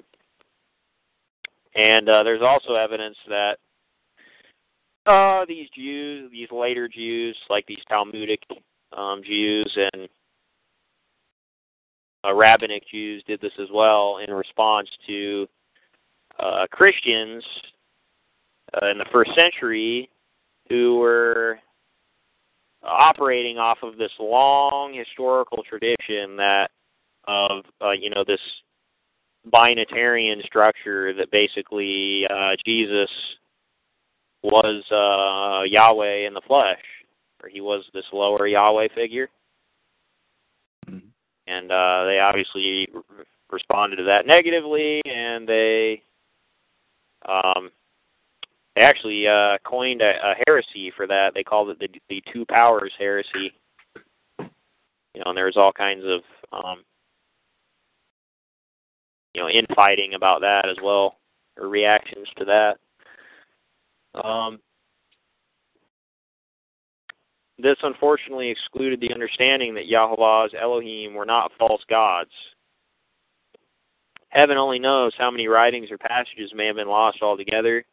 And 1.75 2.09
uh, 2.09 2.23
there's 2.23 2.43
also 2.43 2.75
evidence 2.75 3.17
that 3.29 3.59
uh, 5.07 5.45
these 5.47 5.69
Jews, 5.75 6.31
these 6.31 6.51
later 6.51 6.89
Jews, 6.89 7.37
like 7.49 7.67
these 7.67 7.83
Talmudic 7.89 8.43
um, 8.97 9.23
Jews 9.25 9.77
and 9.93 10.09
uh, 12.27 12.35
rabbinic 12.35 12.83
Jews 12.91 13.23
did 13.27 13.41
this 13.41 13.53
as 13.61 13.69
well 13.73 14.19
in 14.27 14.33
response 14.35 14.89
to 15.07 15.47
uh, 16.39 16.67
Christians 16.71 17.45
uh, 18.75 18.91
in 18.91 18.99
the 18.99 19.07
first 19.13 19.31
century 19.35 20.11
who 20.69 20.99
were 20.99 21.59
operating 22.83 23.59
off 23.59 23.79
of 23.83 23.97
this 23.97 24.13
long 24.19 24.95
historical 24.95 25.63
tradition 25.69 26.37
that 26.37 26.69
of 27.27 27.65
uh, 27.83 27.91
you 27.91 28.11
know 28.11 28.25
this 28.27 28.41
binitarian 29.53 30.45
structure 30.45 31.13
that 31.15 31.31
basically 31.31 32.25
uh, 32.31 32.53
Jesus 32.65 33.11
was 34.43 34.85
uh, 34.91 35.65
Yahweh 35.65 36.27
in 36.27 36.35
the 36.35 36.41
flesh, 36.47 36.83
or 37.43 37.49
he 37.49 37.61
was 37.61 37.85
this 37.95 38.05
lower 38.13 38.47
Yahweh 38.47 38.89
figure. 38.95 39.29
And 41.47 41.71
uh, 41.71 42.05
they 42.07 42.19
obviously 42.19 42.89
r- 42.95 43.03
responded 43.51 43.97
to 43.97 44.05
that 44.05 44.27
negatively, 44.27 45.01
and 45.05 45.49
they 45.49 46.03
um, 47.29 47.71
they 48.75 48.83
actually 48.83 49.27
uh, 49.27 49.59
coined 49.65 50.03
a, 50.03 50.13
a 50.23 50.35
heresy 50.47 50.93
for 50.97 51.07
that. 51.07 51.33
They 51.35 51.43
called 51.43 51.71
it 51.71 51.79
the 51.79 51.89
the 52.09 52.23
two 52.33 52.45
powers 52.47 52.93
heresy. 52.99 53.53
You 54.39 55.23
know, 55.25 55.31
and 55.31 55.37
there 55.37 55.47
was 55.47 55.57
all 55.57 55.73
kinds 55.73 56.05
of 56.05 56.21
um, 56.53 56.85
you 59.35 59.43
know 59.43 59.49
infighting 59.49 60.15
about 60.15 60.41
that 60.43 60.69
as 60.69 60.77
well, 60.83 61.17
or 61.57 61.69
reactions 61.69 62.29
to 62.39 62.45
that. 62.45 62.77
Um, 64.23 64.59
this 67.59 67.77
unfortunately 67.83 68.51
excluded 68.51 69.01
the 69.01 69.13
understanding 69.15 69.75
that 69.75 69.89
Yahweh's 69.89 70.53
Elohim 70.61 71.15
were 71.15 71.25
not 71.25 71.53
false 71.59 71.83
gods. 71.89 72.31
Heaven 74.29 74.59
only 74.59 74.79
knows 74.79 75.13
how 75.17 75.31
many 75.31 75.49
writings 75.49 75.91
or 75.91 75.97
passages 75.97 76.53
may 76.55 76.67
have 76.67 76.77
been 76.77 76.89
lost 76.89 77.23
altogether, 77.23 77.85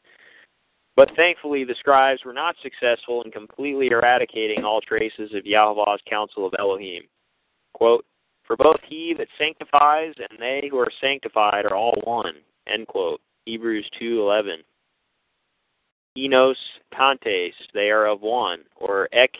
but 0.95 1.09
thankfully 1.15 1.63
the 1.63 1.75
scribes 1.79 2.21
were 2.25 2.33
not 2.33 2.55
successful 2.61 3.23
in 3.23 3.31
completely 3.31 3.87
eradicating 3.87 4.65
all 4.65 4.81
traces 4.81 5.33
of 5.33 5.45
Yahweh's 5.45 6.01
council 6.09 6.45
of 6.45 6.53
Elohim. 6.59 7.03
Quote, 7.73 8.05
For 8.45 8.57
both 8.57 8.79
he 8.87 9.15
that 9.17 9.27
sanctifies 9.37 10.13
and 10.17 10.37
they 10.39 10.67
who 10.69 10.77
are 10.77 10.91
sanctified 10.99 11.65
are 11.65 11.75
all 11.75 11.99
one. 12.03 12.35
End 12.67 12.87
quote. 12.87 13.21
Hebrews 13.45 13.89
2.11. 14.01 14.57
Enos 16.15 16.57
Tantes, 16.93 17.55
they 17.73 17.89
are 17.89 18.05
of 18.05 18.21
one, 18.21 18.59
or 18.75 19.09
ek 19.13 19.31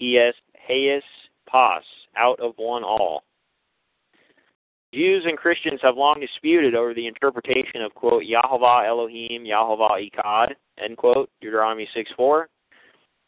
hies 0.00 0.34
heis 0.68 1.02
pas, 1.48 1.82
out 2.16 2.38
of 2.40 2.52
one 2.56 2.84
all. 2.84 3.22
Jews 4.94 5.24
and 5.26 5.36
Christians 5.36 5.80
have 5.82 5.96
long 5.96 6.18
disputed 6.20 6.74
over 6.74 6.94
the 6.94 7.06
interpretation 7.06 7.82
of, 7.82 7.94
quote, 7.94 8.22
Yahovah 8.22 8.86
Elohim, 8.86 9.44
Yahovah 9.44 10.10
Echad, 10.10 10.54
end 10.82 10.96
quote, 10.96 11.28
Deuteronomy 11.42 11.88
6.4, 11.94 12.44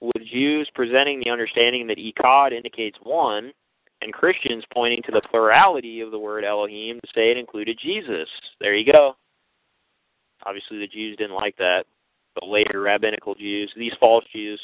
with 0.01 0.27
Jews 0.33 0.71
presenting 0.75 1.21
the 1.21 1.31
understanding 1.31 1.87
that 1.87 1.99
Echad 1.99 2.53
indicates 2.53 2.97
one, 3.03 3.53
and 4.01 4.13
Christians 4.13 4.65
pointing 4.73 5.03
to 5.05 5.13
the 5.13 5.21
plurality 5.31 6.01
of 6.01 6.11
the 6.11 6.19
word 6.19 6.45
Elohim 6.45 6.99
to 7.05 7.09
say 7.15 7.31
it 7.31 7.37
included 7.37 7.79
Jesus. 7.83 8.29
There 8.59 8.75
you 8.75 8.91
go. 8.91 9.17
Obviously, 10.47 10.79
the 10.79 10.87
Jews 10.87 11.19
didn't 11.19 11.37
like 11.37 11.57
that 11.59 11.85
the 12.41 12.47
later 12.47 12.81
rabbinical 12.81 13.35
Jews, 13.35 13.73
these 13.77 13.93
false 13.99 14.25
Jews. 14.33 14.61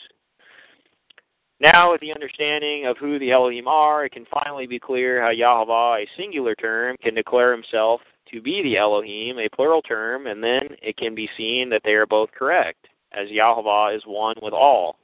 Now, 1.58 1.92
with 1.92 2.02
the 2.02 2.12
understanding 2.12 2.86
of 2.86 2.98
who 2.98 3.18
the 3.18 3.30
Elohim 3.30 3.66
are, 3.66 4.04
it 4.04 4.12
can 4.12 4.26
finally 4.30 4.66
be 4.66 4.78
clear 4.78 5.22
how 5.22 5.30
Yahweh, 5.30 6.02
a 6.02 6.06
singular 6.16 6.54
term, 6.54 6.96
can 7.02 7.14
declare 7.14 7.52
himself 7.52 8.02
to 8.30 8.42
be 8.42 8.62
the 8.62 8.76
Elohim, 8.76 9.38
a 9.38 9.48
plural 9.54 9.80
term, 9.80 10.26
and 10.26 10.42
then 10.42 10.76
it 10.82 10.96
can 10.98 11.14
be 11.14 11.30
seen 11.36 11.70
that 11.70 11.80
they 11.84 11.92
are 11.92 12.06
both 12.06 12.30
correct, 12.32 12.88
as 13.12 13.30
Yahweh 13.30 13.94
is 13.94 14.02
one 14.04 14.34
with 14.42 14.52
all. 14.52 14.96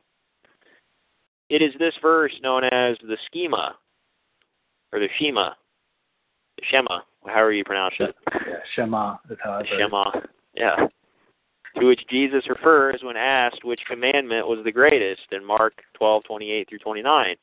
It 1.49 1.63
is 1.63 1.73
this 1.79 1.95
verse 2.03 2.33
known 2.43 2.65
as 2.65 2.97
the 3.03 3.17
schema, 3.27 3.77
or 4.93 5.01
the 5.01 5.09
Shema, 5.19 5.51
the 6.59 6.65
Shema, 6.71 7.01
however 7.27 7.53
you 7.53 7.65
pronounce 7.65 7.95
it. 7.99 8.15
Yeah, 8.35 8.57
Shema 8.75 9.17
is 9.31 9.39
how 9.43 9.53
I. 9.53 9.63
Shema, 9.79 10.11
yeah. 10.55 10.87
To 11.79 11.87
which 11.87 12.07
Jesus 12.09 12.49
refers 12.49 13.01
when 13.03 13.17
asked 13.17 13.65
which 13.65 13.81
commandment 13.89 14.47
was 14.47 14.63
the 14.63 14.73
greatest 14.73 15.23
in 15.33 15.45
Mark 15.45 15.83
12:28 15.95 16.69
through 16.69 16.79
29, 16.79 17.37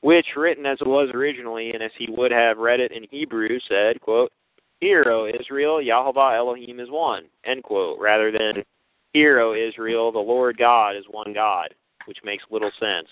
which, 0.00 0.26
written 0.36 0.66
as 0.66 0.80
it 0.80 0.86
was 0.86 1.10
originally 1.14 1.72
and 1.72 1.82
as 1.82 1.92
he 1.96 2.10
would 2.10 2.32
have 2.32 2.58
read 2.58 2.80
it 2.80 2.92
in 2.92 3.04
Hebrew, 3.10 3.60
said, 3.68 4.00
quote, 4.00 4.32
Hear, 4.80 5.04
O 5.06 5.26
Israel, 5.26 5.80
Yahweh 5.80 6.36
Elohim 6.36 6.80
is 6.80 6.90
one, 6.90 7.24
end 7.44 7.62
quote, 7.62 7.98
rather 8.00 8.32
than 8.32 8.64
Hear, 9.12 9.38
O 9.38 9.54
Israel, 9.54 10.10
the 10.10 10.18
Lord 10.18 10.58
God 10.58 10.96
is 10.96 11.04
one 11.08 11.32
God, 11.32 11.74
which 12.06 12.18
makes 12.24 12.44
little 12.50 12.72
sense. 12.80 13.08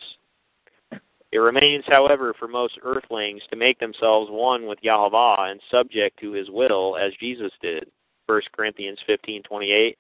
It 1.31 1.39
remains, 1.39 1.85
however, 1.86 2.35
for 2.39 2.47
most 2.47 2.78
earthlings 2.82 3.43
to 3.48 3.56
make 3.56 3.78
themselves 3.78 4.31
one 4.31 4.66
with 4.66 4.82
Yahweh 4.82 5.51
and 5.51 5.60
subject 5.70 6.19
to 6.20 6.32
his 6.32 6.51
will, 6.51 6.97
as 6.98 7.14
Jesus 7.20 7.52
did. 7.62 7.90
1 8.27 8.43
Corinthians 8.52 8.98
15:28 9.09 9.97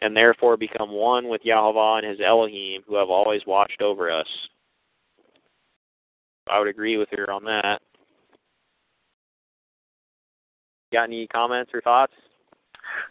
and 0.00 0.16
therefore 0.16 0.56
become 0.56 0.90
one 0.90 1.28
with 1.28 1.40
Yahweh 1.44 1.98
and 1.98 2.06
his 2.06 2.20
Elohim, 2.24 2.82
who 2.86 2.96
have 2.96 3.10
always 3.10 3.42
watched 3.46 3.82
over 3.82 4.10
us. 4.10 4.26
I 6.48 6.58
would 6.58 6.68
agree 6.68 6.96
with 6.96 7.08
her 7.12 7.30
on 7.30 7.44
that. 7.44 7.80
Got 10.92 11.04
any 11.04 11.26
comments 11.28 11.72
or 11.74 11.80
thoughts? 11.80 12.12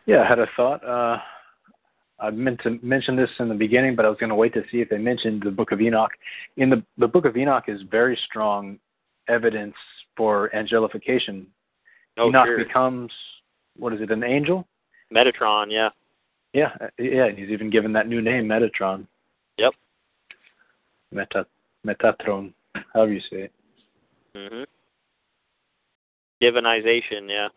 Yeah, 0.06 0.22
I 0.22 0.28
had 0.28 0.40
a 0.40 0.48
thought. 0.56 0.84
Uh, 0.86 1.18
I 2.20 2.30
meant 2.30 2.62
to 2.64 2.80
mention 2.82 3.16
this 3.16 3.30
in 3.40 3.50
the 3.50 3.56
beginning, 3.56 3.96
but 3.96 4.06
I 4.06 4.10
was 4.10 4.18
going 4.18 4.30
to 4.30 4.36
wait 4.36 4.54
to 4.54 4.64
see 4.72 4.80
if 4.80 4.90
they 4.90 4.98
mentioned 4.98 5.44
the 5.44 5.52
Book 5.52 5.72
of 5.72 5.82
Enoch. 5.82 6.12
In 6.56 6.70
the 6.70 6.82
the 6.98 7.08
Book 7.08 7.26
of 7.26 7.36
Enoch 7.36 7.66
is 7.68 7.82
very 7.92 8.18
strong 8.26 8.80
evidence 9.28 9.76
for 10.16 10.50
angelification. 10.56 11.46
Oh, 12.18 12.30
Enoch 12.30 12.46
sure. 12.46 12.58
becomes 12.58 13.12
what 13.78 13.92
is 13.94 14.00
it? 14.00 14.12
An 14.12 14.24
angel? 14.24 14.66
Metatron, 15.14 15.68
yeah. 15.70 15.90
Yeah, 16.56 16.72
uh, 16.80 16.88
yeah. 16.98 17.26
And 17.26 17.38
he's 17.38 17.50
even 17.50 17.70
given 17.70 17.92
that 17.94 18.08
new 18.08 18.22
name, 18.22 18.46
Metatron. 18.46 19.06
Yep. 19.58 19.74
Meta 21.12 21.46
Metatron, 21.86 22.54
however 22.94 23.12
you 23.12 23.20
say 23.20 23.50
it. 23.50 23.54
Mhm. 24.34 24.66
Divinization, 26.42 27.30
yeah. 27.30 27.50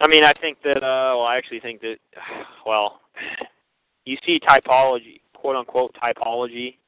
I 0.00 0.08
mean, 0.08 0.24
I 0.24 0.32
think 0.40 0.62
that. 0.62 0.78
Uh, 0.78 1.12
well, 1.16 1.26
I 1.26 1.36
actually 1.36 1.60
think 1.60 1.82
that. 1.82 1.98
Well, 2.66 3.00
you 4.06 4.16
see 4.24 4.40
typology, 4.40 5.20
quote 5.34 5.54
unquote 5.54 5.94
typology, 6.02 6.78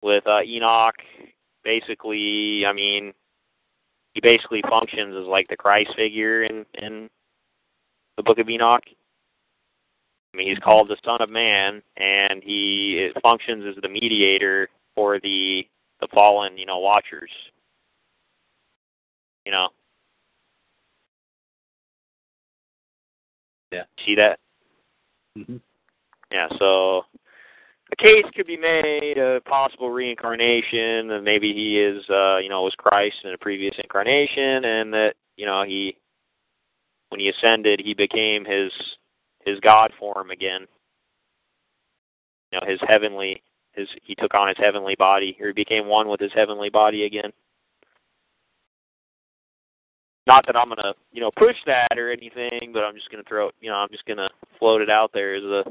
with 0.00 0.26
uh, 0.28 0.42
Enoch. 0.42 0.94
Basically, 1.64 2.64
I 2.64 2.72
mean, 2.72 3.12
he 4.14 4.20
basically 4.20 4.62
functions 4.68 5.14
as 5.20 5.26
like 5.26 5.48
the 5.48 5.56
Christ 5.56 5.90
figure 5.96 6.44
in 6.44 6.64
in 6.74 7.10
the 8.16 8.22
Book 8.22 8.38
of 8.38 8.48
Enoch. 8.48 8.84
I 10.34 10.36
mean, 10.36 10.48
he's 10.48 10.58
called 10.58 10.88
the 10.88 10.96
Son 11.04 11.20
of 11.20 11.28
Man, 11.28 11.82
and 11.96 12.42
he 12.42 13.10
functions 13.22 13.64
as 13.68 13.80
the 13.82 13.88
mediator 13.88 14.68
for 14.94 15.20
the 15.20 15.66
the 16.00 16.08
fallen, 16.12 16.58
you 16.58 16.66
know, 16.66 16.78
watchers. 16.78 17.30
You 19.44 19.52
know. 19.52 19.68
Yeah. 23.72 23.84
See 24.04 24.14
that? 24.16 24.38
hmm 25.36 25.56
Yeah. 26.30 26.48
So 26.58 27.02
a 27.92 27.96
case 27.96 28.24
could 28.34 28.46
be 28.46 28.56
made 28.56 29.18
of 29.18 29.44
possible 29.44 29.90
reincarnation, 29.90 31.10
and 31.10 31.24
maybe 31.24 31.52
he 31.52 31.78
is, 31.78 32.02
uh, 32.10 32.38
you 32.38 32.48
know, 32.48 32.62
was 32.62 32.74
Christ 32.78 33.16
in 33.24 33.32
a 33.32 33.38
previous 33.38 33.74
incarnation, 33.82 34.64
and 34.64 34.92
that 34.92 35.14
you 35.36 35.46
know 35.46 35.62
he, 35.62 35.96
when 37.12 37.20
he 37.20 37.28
ascended, 37.28 37.82
he 37.84 37.92
became 37.92 38.44
his 38.44 38.72
his 39.44 39.60
God 39.60 39.92
form 39.98 40.30
again. 40.30 40.66
You 42.50 42.58
know, 42.58 42.66
his 42.66 42.80
heavenly, 42.88 43.42
his 43.72 43.86
he 44.02 44.14
took 44.14 44.34
on 44.34 44.48
his 44.48 44.56
heavenly 44.56 44.96
body, 44.98 45.36
or 45.38 45.48
he 45.48 45.52
became 45.52 45.86
one 45.86 46.08
with 46.08 46.20
his 46.20 46.32
heavenly 46.34 46.70
body 46.70 47.04
again. 47.04 47.30
Not 50.26 50.46
that 50.46 50.56
I'm 50.56 50.70
gonna, 50.70 50.94
you 51.12 51.20
know, 51.20 51.30
push 51.36 51.56
that 51.66 51.98
or 51.98 52.10
anything, 52.10 52.70
but 52.72 52.82
I'm 52.82 52.94
just 52.94 53.10
gonna 53.10 53.24
throw, 53.28 53.48
it, 53.48 53.54
you 53.60 53.68
know, 53.68 53.76
I'm 53.76 53.90
just 53.90 54.06
gonna 54.06 54.30
float 54.58 54.80
it 54.80 54.88
out 54.88 55.10
there 55.12 55.34
as 55.34 55.42
a 55.42 55.64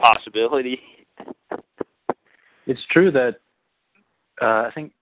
possibility. 0.00 0.80
It's 2.66 2.80
true 2.90 3.12
that 3.12 3.36
uh, 4.42 4.66
I 4.66 4.70
think 4.74 4.92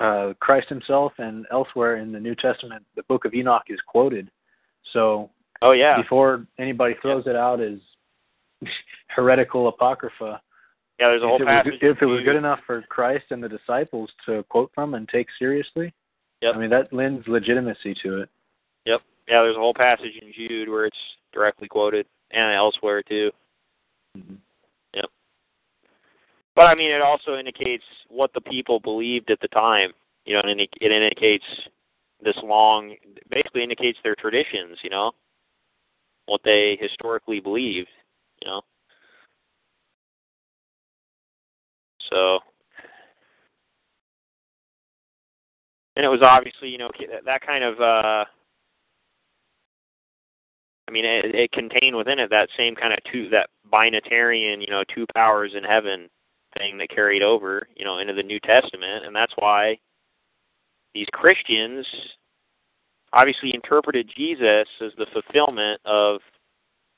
uh, 0.00 0.32
Christ 0.40 0.68
Himself 0.68 1.12
and 1.18 1.46
elsewhere 1.52 1.98
in 1.98 2.10
the 2.10 2.18
New 2.18 2.34
Testament, 2.34 2.84
the 2.96 3.04
Book 3.04 3.24
of 3.24 3.34
Enoch 3.34 3.62
is 3.68 3.78
quoted. 3.86 4.28
So 4.92 5.30
Oh 5.62 5.72
yeah, 5.72 6.00
before 6.00 6.46
anybody 6.58 6.94
throws 7.00 7.26
it 7.26 7.36
out 7.36 7.60
as 7.60 7.78
heretical 9.08 9.68
apocrypha, 9.68 10.40
yeah. 10.98 11.08
There's 11.08 11.22
a 11.22 11.26
whole 11.26 11.36
if 11.36 11.42
it, 11.42 11.44
was, 11.44 11.64
passage. 11.64 11.78
if 11.82 12.02
it 12.02 12.06
was 12.06 12.22
good 12.24 12.36
enough 12.36 12.60
for 12.66 12.82
Christ 12.82 13.26
and 13.30 13.42
the 13.42 13.48
disciples 13.48 14.10
to 14.26 14.42
quote 14.48 14.70
from 14.74 14.94
and 14.94 15.08
take 15.08 15.28
seriously, 15.38 15.92
Yep. 16.42 16.54
I 16.54 16.58
mean 16.58 16.70
that 16.70 16.92
lends 16.92 17.26
legitimacy 17.26 17.96
to 18.02 18.22
it. 18.22 18.28
Yep. 18.84 19.00
Yeah, 19.28 19.42
there's 19.42 19.56
a 19.56 19.60
whole 19.60 19.74
passage 19.74 20.12
in 20.20 20.32
Jude 20.32 20.68
where 20.68 20.86
it's 20.86 20.96
directly 21.32 21.68
quoted, 21.68 22.06
and 22.30 22.54
elsewhere 22.54 23.02
too. 23.02 23.30
Mhm. 24.16 24.38
But 26.56 26.68
I 26.68 26.74
mean, 26.74 26.90
it 26.90 27.02
also 27.02 27.36
indicates 27.36 27.84
what 28.08 28.32
the 28.32 28.40
people 28.40 28.80
believed 28.80 29.30
at 29.30 29.38
the 29.40 29.48
time. 29.48 29.92
You 30.24 30.34
know, 30.34 30.40
and 30.42 30.60
it 30.60 30.70
indicates 30.80 31.44
this 32.22 32.36
long, 32.42 32.94
basically 33.30 33.62
indicates 33.62 33.98
their 34.02 34.14
traditions. 34.14 34.78
You 34.82 34.90
know, 34.90 35.12
what 36.26 36.40
they 36.44 36.76
historically 36.80 37.40
believed, 37.40 37.88
you 38.42 38.48
know. 38.50 38.60
So, 42.10 42.38
and 45.96 46.04
it 46.04 46.08
was 46.08 46.22
obviously, 46.22 46.68
you 46.68 46.78
know, 46.78 46.90
that 47.24 47.40
kind 47.40 47.64
of, 47.64 47.80
uh, 47.80 48.24
I 50.88 50.92
mean, 50.92 51.04
it, 51.04 51.34
it 51.34 51.52
contained 51.52 51.96
within 51.96 52.20
it 52.20 52.30
that 52.30 52.48
same 52.56 52.76
kind 52.76 52.92
of 52.92 53.00
two, 53.10 53.28
that 53.30 53.48
binitarian, 53.72 54.60
you 54.60 54.70
know, 54.70 54.84
two 54.94 55.06
powers 55.14 55.52
in 55.56 55.64
heaven 55.64 56.08
thing 56.56 56.78
that 56.78 56.90
carried 56.90 57.22
over, 57.22 57.66
you 57.76 57.84
know, 57.84 57.98
into 57.98 58.14
the 58.14 58.22
New 58.22 58.38
Testament, 58.40 59.04
and 59.04 59.14
that's 59.14 59.32
why 59.36 59.76
these 60.96 61.06
Christians 61.12 61.86
obviously 63.12 63.50
interpreted 63.54 64.10
Jesus 64.16 64.66
as 64.80 64.92
the 64.96 65.06
fulfillment 65.12 65.78
of 65.84 66.20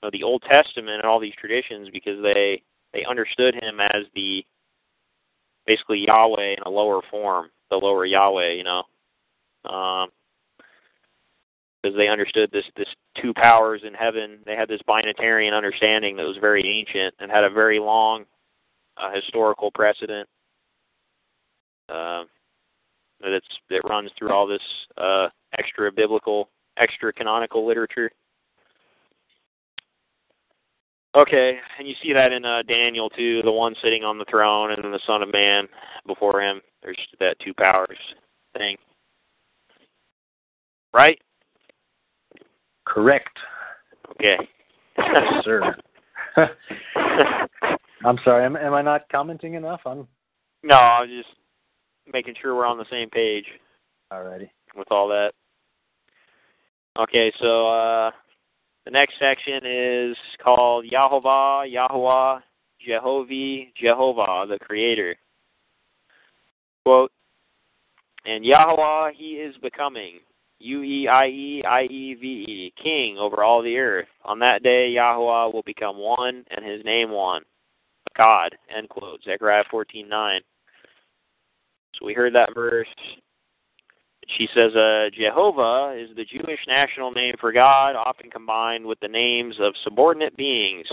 you 0.03 0.07
know, 0.07 0.11
the 0.13 0.23
Old 0.23 0.43
Testament 0.49 0.99
and 0.99 1.05
all 1.05 1.19
these 1.19 1.35
traditions 1.35 1.89
because 1.93 2.23
they 2.23 2.63
they 2.93 3.05
understood 3.05 3.55
him 3.55 3.81
as 3.81 4.05
the 4.15 4.45
basically 5.67 6.05
Yahweh 6.07 6.55
in 6.57 6.63
a 6.65 6.71
lower 6.71 7.01
form, 7.11 7.49
the 7.71 7.77
lower 7.77 8.07
Yahweh, 8.07 8.53
you 8.53 8.65
know, 8.65 8.85
um, 9.69 10.09
because 11.83 11.97
they 11.97 12.09
understood 12.09 12.51
this 12.53 12.65
this 12.77 12.89
two 13.21 13.35
powers 13.35 13.83
in 13.85 13.95
heaven. 13.95 14.39
They 14.47 14.55
had 14.55 14.69
this 14.69 14.81
binitarian 14.89 15.57
understanding 15.57 16.17
that 16.17 16.23
was 16.23 16.39
very 16.41 16.65
ancient 16.69 17.17
and 17.19 17.33
had 17.33 17.43
a 17.43 17.51
very 17.51 17.81
long 17.81 18.27
uh, 18.97 19.11
historical 19.13 19.73
precedent. 19.73 20.29
Uh, 21.89 22.25
that's 23.21 23.47
that 23.71 23.83
runs 23.89 24.11
through 24.19 24.33
all 24.33 24.47
this 24.47 24.63
uh, 24.97 25.29
extra 25.59 25.91
biblical, 25.91 26.49
extra 26.79 27.13
canonical 27.13 27.67
literature. 27.67 28.11
Okay, 31.17 31.59
and 31.79 31.89
you 31.89 31.95
see 32.03 32.13
that 32.13 32.33
in 32.33 32.45
uh, 32.45 32.63
Daniel 32.69 33.09
too, 33.11 33.41
the 33.43 33.51
one 33.51 33.75
sitting 33.83 34.05
on 34.05 34.19
the 34.19 34.27
throne 34.31 34.73
and 34.73 34.85
then 34.85 34.93
the 34.93 35.01
Son 35.07 35.23
of 35.23 35.33
Man 35.33 35.67
before 36.07 36.41
him. 36.41 36.61
There's 36.83 36.99
that 37.19 37.37
two 37.45 37.55
powers 37.55 37.99
thing. 38.57 38.77
Right? 40.93 41.19
Correct. 42.87 43.37
Okay. 44.13 44.37
yes, 44.97 45.45
sir. 45.45 45.77
I'm 48.05 48.19
sorry. 48.25 48.45
Am, 48.45 48.57
am 48.57 48.75
I 48.75 48.83
not 48.83 49.09
commenting 49.11 49.55
enough 49.55 49.81
on? 49.85 50.07
No, 50.63 50.77
I'm 50.77 51.09
just 51.09 51.29
making 52.13 52.35
sure 52.41 52.55
we're 52.55 52.67
on 52.67 52.79
the 52.79 52.85
same 52.91 53.11
page. 53.11 53.45
Alrighty. 54.13 54.49
With 54.77 54.91
all 54.91 55.09
that. 55.09 55.33
Okay, 56.99 57.33
so 57.41 57.69
uh, 57.69 58.11
the 58.85 58.91
next 58.91 59.15
section 59.19 59.61
is 59.65 60.17
called 60.43 60.85
Yahovah, 60.91 61.71
Yahweh, 61.71 62.41
Jehovah, 62.85 63.65
Jehovah, 63.81 64.47
the 64.49 64.59
Creator. 64.61 65.17
Quote, 66.85 67.13
and 68.25 68.45
Yahweh, 68.45 69.13
he 69.17 69.33
is 69.33 69.55
becoming, 69.63 70.21
U 70.59 70.83
E 70.83 71.07
I 71.07 71.27
E 71.27 71.63
I 71.67 71.83
E 71.83 72.15
V 72.15 72.27
E, 72.27 72.73
king 72.83 73.17
over 73.19 73.45
all 73.45 73.63
the 73.63 73.77
earth. 73.77 74.09
On 74.25 74.39
that 74.41 74.63
day, 74.63 74.89
Yahweh 74.89 75.53
will 75.53 75.63
become 75.65 75.99
one, 75.99 76.45
and 76.51 76.65
his 76.65 76.85
name 76.85 77.11
one. 77.11 77.43
God, 78.17 78.57
end 78.77 78.89
quote. 78.89 79.23
Zechariah 79.23 79.65
14 79.71 80.09
9. 80.09 80.41
So 81.95 82.07
we 82.07 82.15
heard 82.15 82.35
that 82.35 82.55
verse. 82.55 82.89
She 84.37 84.47
says, 84.55 84.75
uh, 84.77 85.07
Jehovah 85.19 85.97
is 85.99 86.15
the 86.15 86.25
Jewish 86.25 86.61
national 86.67 87.11
name 87.13 87.35
for 87.41 87.51
God, 87.51 87.97
often 87.97 88.31
combined 88.31 88.85
with 88.85 89.01
the 89.01 89.09
names 89.09 89.57
of 89.59 89.73
subordinate 89.85 90.37
beings 90.37 90.87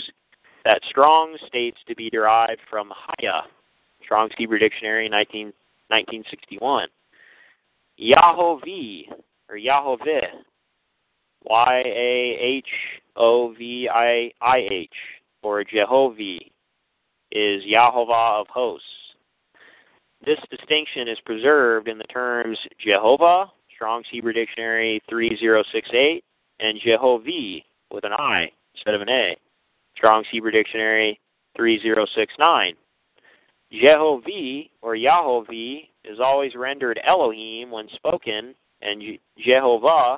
that 0.64 0.82
Strong 0.90 1.38
states 1.48 1.78
to 1.88 1.96
be 1.96 2.10
derived 2.10 2.62
from 2.70 2.92
Haya, 2.96 3.42
Strong's 4.04 4.32
Hebrew 4.38 4.58
Dictionary, 4.58 5.08
19, 5.10 5.48
1961. 5.90 6.88
Yahovah, 8.00 9.04
or 9.50 9.56
Yahovah, 9.58 10.28
Y 11.44 11.84
A 11.86 12.38
H 12.42 12.66
O 13.16 13.54
V 13.54 13.88
I 13.94 14.32
I 14.42 14.68
H, 14.70 14.90
or 15.44 15.64
Jehovah, 15.64 16.40
is 17.32 17.64
Yahovah 17.64 18.42
of 18.42 18.48
hosts. 18.48 18.86
This 20.26 20.40
distinction 20.50 21.08
is 21.08 21.20
preserved 21.24 21.88
in 21.88 22.00
the 22.00 22.04
terms 22.06 22.58
Jehovah, 22.84 23.52
Strong's 23.76 24.08
Hebrew 24.10 24.34
Dictionary 24.34 25.00
3068, 25.08 26.24
and 26.60 26.80
Jehovah 26.84 27.60
with 27.92 28.06
an 28.06 28.14
I 28.14 28.50
instead 28.74 28.96
of 28.96 29.02
an 29.02 29.10
A, 29.10 29.36
Strong's 29.96 30.26
Hebrew 30.32 30.50
Dictionary 30.50 31.20
3069. 31.56 32.74
Jehovah 33.72 34.64
or 34.82 34.96
Yahovah 34.96 35.88
is 36.04 36.20
always 36.20 36.56
rendered 36.56 37.00
Elohim 37.06 37.70
when 37.70 37.88
spoken, 37.90 38.56
and 38.82 39.04
Jehovah 39.38 40.18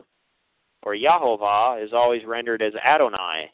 or 0.83 0.95
Yahovah 0.95 1.83
is 1.83 1.91
always 1.91 2.23
rendered 2.25 2.61
as 2.61 2.71
Adonai. 2.75 3.51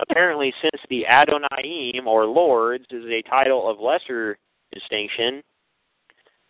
Apparently, 0.00 0.54
since 0.62 0.82
the 0.88 1.04
Adonaiim 1.10 2.06
or 2.06 2.24
Lords 2.24 2.86
is 2.90 3.04
a 3.04 3.28
title 3.28 3.68
of 3.68 3.80
lesser 3.80 4.38
distinction, 4.72 5.42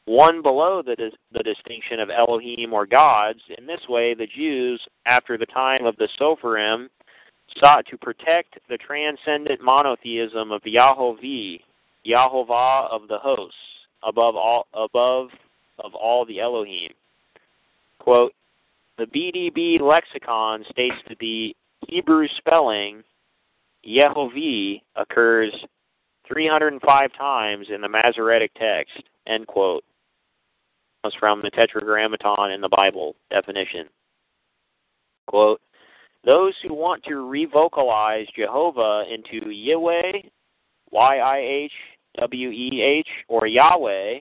one 0.08 0.40
below 0.40 0.82
the, 0.82 0.96
the 1.32 1.42
distinction 1.42 2.00
of 2.00 2.08
Elohim 2.08 2.72
or 2.72 2.86
gods. 2.86 3.40
In 3.58 3.66
this 3.66 3.80
way, 3.88 4.14
the 4.14 4.26
Jews, 4.26 4.80
after 5.04 5.36
the 5.36 5.46
time 5.46 5.84
of 5.84 5.96
the 5.96 6.08
Sopherim, 6.18 6.88
sought 7.58 7.84
to 7.90 7.98
protect 7.98 8.58
the 8.68 8.78
transcendent 8.78 9.62
monotheism 9.62 10.50
of 10.50 10.62
Yahovah, 10.62 11.60
Yahovah 12.06 12.90
of 12.90 13.08
the 13.08 13.18
hosts, 13.18 13.56
above 14.02 14.34
all 14.34 14.66
above 14.72 15.28
of 15.78 15.94
all 15.94 16.24
the 16.24 16.40
Elohim. 16.40 16.90
Quote, 17.98 18.32
the 18.96 19.04
BDB 19.04 19.80
lexicon 19.80 20.64
states 20.70 20.96
that 21.08 21.18
the 21.18 21.54
Hebrew 21.86 22.26
spelling 22.38 23.04
Yehovah 23.86 24.80
occurs 24.96 25.52
305 26.26 27.10
times 27.16 27.66
in 27.72 27.80
the 27.80 27.88
Masoretic 27.88 28.50
text. 28.54 29.02
End 29.26 29.46
quote 29.46 29.84
comes 31.02 31.14
from 31.18 31.42
the 31.42 31.50
Tetragrammaton 31.50 32.50
in 32.52 32.60
the 32.60 32.68
Bible 32.68 33.16
definition. 33.30 33.86
Quote, 35.26 35.60
those 36.24 36.54
who 36.62 36.74
want 36.74 37.04
to 37.04 37.28
revocalize 37.28 38.26
Jehovah 38.36 39.04
into 39.12 39.50
Yahweh, 39.50 40.22
Y-I-H-W-E-H, 40.90 41.68
or 43.28 43.46
Yahweh, 43.46 44.18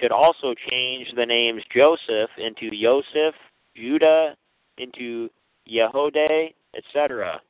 should 0.00 0.12
also 0.12 0.54
change 0.70 1.08
the 1.16 1.26
names 1.26 1.62
Joseph 1.74 2.30
into 2.38 2.74
Yosef, 2.74 3.34
Judah 3.76 4.36
into 4.78 5.28
Yehode, 5.70 6.54
etc. 6.76 7.40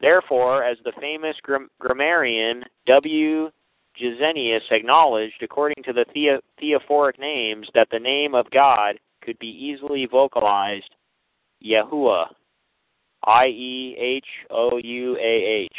Therefore, 0.00 0.62
as 0.62 0.76
the 0.84 0.92
famous 1.00 1.36
grammarian 1.80 2.62
W. 2.86 3.50
Gesenius 4.00 4.70
acknowledged, 4.70 5.42
according 5.42 5.82
to 5.84 5.92
the 5.92 6.04
the- 6.14 6.42
theophoric 6.60 7.18
names, 7.18 7.68
that 7.74 7.88
the 7.90 7.98
name 7.98 8.34
of 8.34 8.50
God 8.50 8.98
could 9.22 9.38
be 9.38 9.48
easily 9.48 10.06
vocalized 10.06 10.94
Yahuwah, 11.64 12.26
I 13.24 13.46
E 13.46 13.96
H 13.98 14.26
O 14.50 14.76
U 14.76 15.16
A 15.16 15.20
H. 15.20 15.76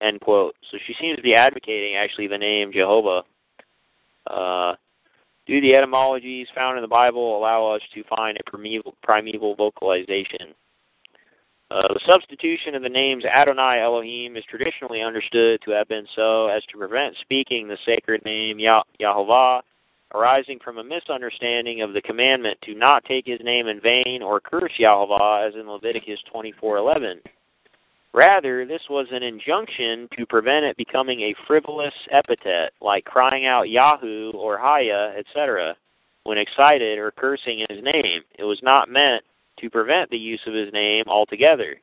End 0.00 0.20
quote. 0.20 0.54
So 0.70 0.78
she 0.86 0.94
seems 1.00 1.16
to 1.16 1.22
be 1.22 1.34
advocating 1.34 1.96
actually 1.96 2.28
the 2.28 2.38
name 2.38 2.72
Jehovah. 2.72 3.22
Uh, 4.26 4.74
do 5.46 5.60
the 5.60 5.74
etymologies 5.74 6.46
found 6.54 6.76
in 6.76 6.82
the 6.82 6.88
Bible 6.88 7.36
allow 7.36 7.74
us 7.74 7.80
to 7.94 8.04
find 8.04 8.38
a 8.38 8.50
primeval, 8.50 8.94
primeval 9.02 9.54
vocalization? 9.54 10.54
Uh, 11.70 11.92
the 11.92 12.00
substitution 12.06 12.74
of 12.74 12.82
the 12.82 12.88
names 12.88 13.24
Adonai 13.26 13.80
Elohim 13.82 14.36
is 14.36 14.44
traditionally 14.48 15.02
understood 15.02 15.60
to 15.62 15.70
have 15.70 15.86
been 15.86 16.06
so 16.16 16.46
as 16.46 16.62
to 16.64 16.78
prevent 16.78 17.14
speaking 17.20 17.68
the 17.68 17.76
sacred 17.84 18.24
name 18.24 18.58
Yah- 18.58 18.84
Yahovah 18.98 19.60
arising 20.14 20.58
from 20.64 20.78
a 20.78 20.84
misunderstanding 20.84 21.82
of 21.82 21.92
the 21.92 22.00
commandment 22.00 22.56
to 22.62 22.74
not 22.74 23.04
take 23.04 23.26
his 23.26 23.40
name 23.44 23.68
in 23.68 23.80
vain 23.80 24.22
or 24.22 24.40
curse 24.40 24.72
Yahovah 24.78 25.46
as 25.46 25.54
in 25.54 25.68
Leviticus 25.68 26.20
24:11. 26.32 27.20
Rather, 28.14 28.64
this 28.64 28.88
was 28.88 29.06
an 29.10 29.22
injunction 29.22 30.08
to 30.16 30.24
prevent 30.24 30.64
it 30.64 30.76
becoming 30.78 31.20
a 31.20 31.34
frivolous 31.46 31.92
epithet 32.10 32.72
like 32.80 33.04
crying 33.04 33.44
out 33.44 33.68
Yahoo 33.68 34.32
or 34.32 34.56
Haya, 34.56 35.12
etc. 35.18 35.76
when 36.24 36.38
excited 36.38 36.98
or 36.98 37.10
cursing 37.10 37.66
his 37.68 37.82
name. 37.82 38.22
It 38.38 38.44
was 38.44 38.62
not 38.62 38.88
meant 38.88 39.22
to 39.60 39.70
prevent 39.70 40.10
the 40.10 40.16
use 40.16 40.40
of 40.46 40.54
his 40.54 40.72
name 40.72 41.04
altogether. 41.06 41.76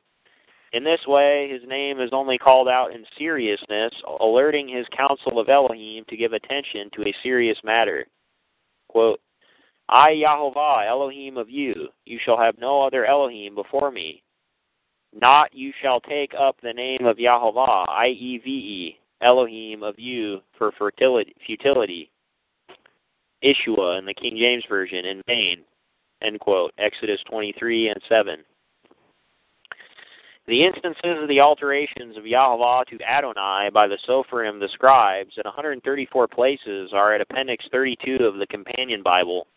In 0.72 0.84
this 0.84 1.00
way, 1.06 1.48
his 1.50 1.62
name 1.68 2.00
is 2.00 2.10
only 2.12 2.38
called 2.38 2.68
out 2.68 2.92
in 2.92 3.04
seriousness, 3.16 3.92
alerting 4.20 4.68
his 4.68 4.86
council 4.96 5.38
of 5.38 5.48
Elohim 5.48 6.04
to 6.08 6.16
give 6.16 6.32
attention 6.32 6.90
to 6.94 7.08
a 7.08 7.14
serious 7.22 7.58
matter. 7.64 8.06
Quote, 8.88 9.20
I, 9.88 10.10
Yahovah, 10.10 10.88
Elohim 10.88 11.36
of 11.36 11.48
you, 11.48 11.88
you 12.04 12.18
shall 12.24 12.36
have 12.36 12.58
no 12.58 12.82
other 12.82 13.06
Elohim 13.06 13.54
before 13.54 13.90
me. 13.90 14.22
Not 15.14 15.54
you 15.54 15.72
shall 15.80 16.00
take 16.00 16.32
up 16.38 16.56
the 16.60 16.72
name 16.72 17.06
of 17.06 17.16
Yahovah, 17.16 17.86
I 17.88 18.08
E 18.08 18.40
V 18.44 18.50
E, 18.50 18.98
Elohim 19.22 19.82
of 19.82 19.98
you 19.98 20.40
for 20.58 20.72
fertility, 20.72 21.34
futility. 21.46 22.10
Ishua 23.44 23.98
in 23.98 24.04
the 24.04 24.14
King 24.14 24.36
James 24.36 24.64
Version 24.68 25.04
in 25.04 25.22
vain. 25.26 25.58
End 26.22 26.40
quote. 26.40 26.72
Exodus 26.78 27.20
23 27.28 27.88
and 27.88 28.00
7. 28.08 28.36
The 30.46 30.64
instances 30.64 31.20
of 31.20 31.28
the 31.28 31.40
alterations 31.40 32.16
of 32.16 32.26
Yahweh 32.26 32.84
to 32.90 33.04
Adonai 33.04 33.68
by 33.74 33.88
the 33.88 33.98
Sopherim 34.08 34.60
the 34.60 34.68
scribes 34.72 35.32
in 35.36 35.42
134 35.44 36.28
places 36.28 36.90
are 36.92 37.14
at 37.14 37.20
Appendix 37.20 37.64
32 37.72 38.24
of 38.24 38.38
the 38.38 38.46
Companion 38.46 39.02
Bible. 39.02 39.48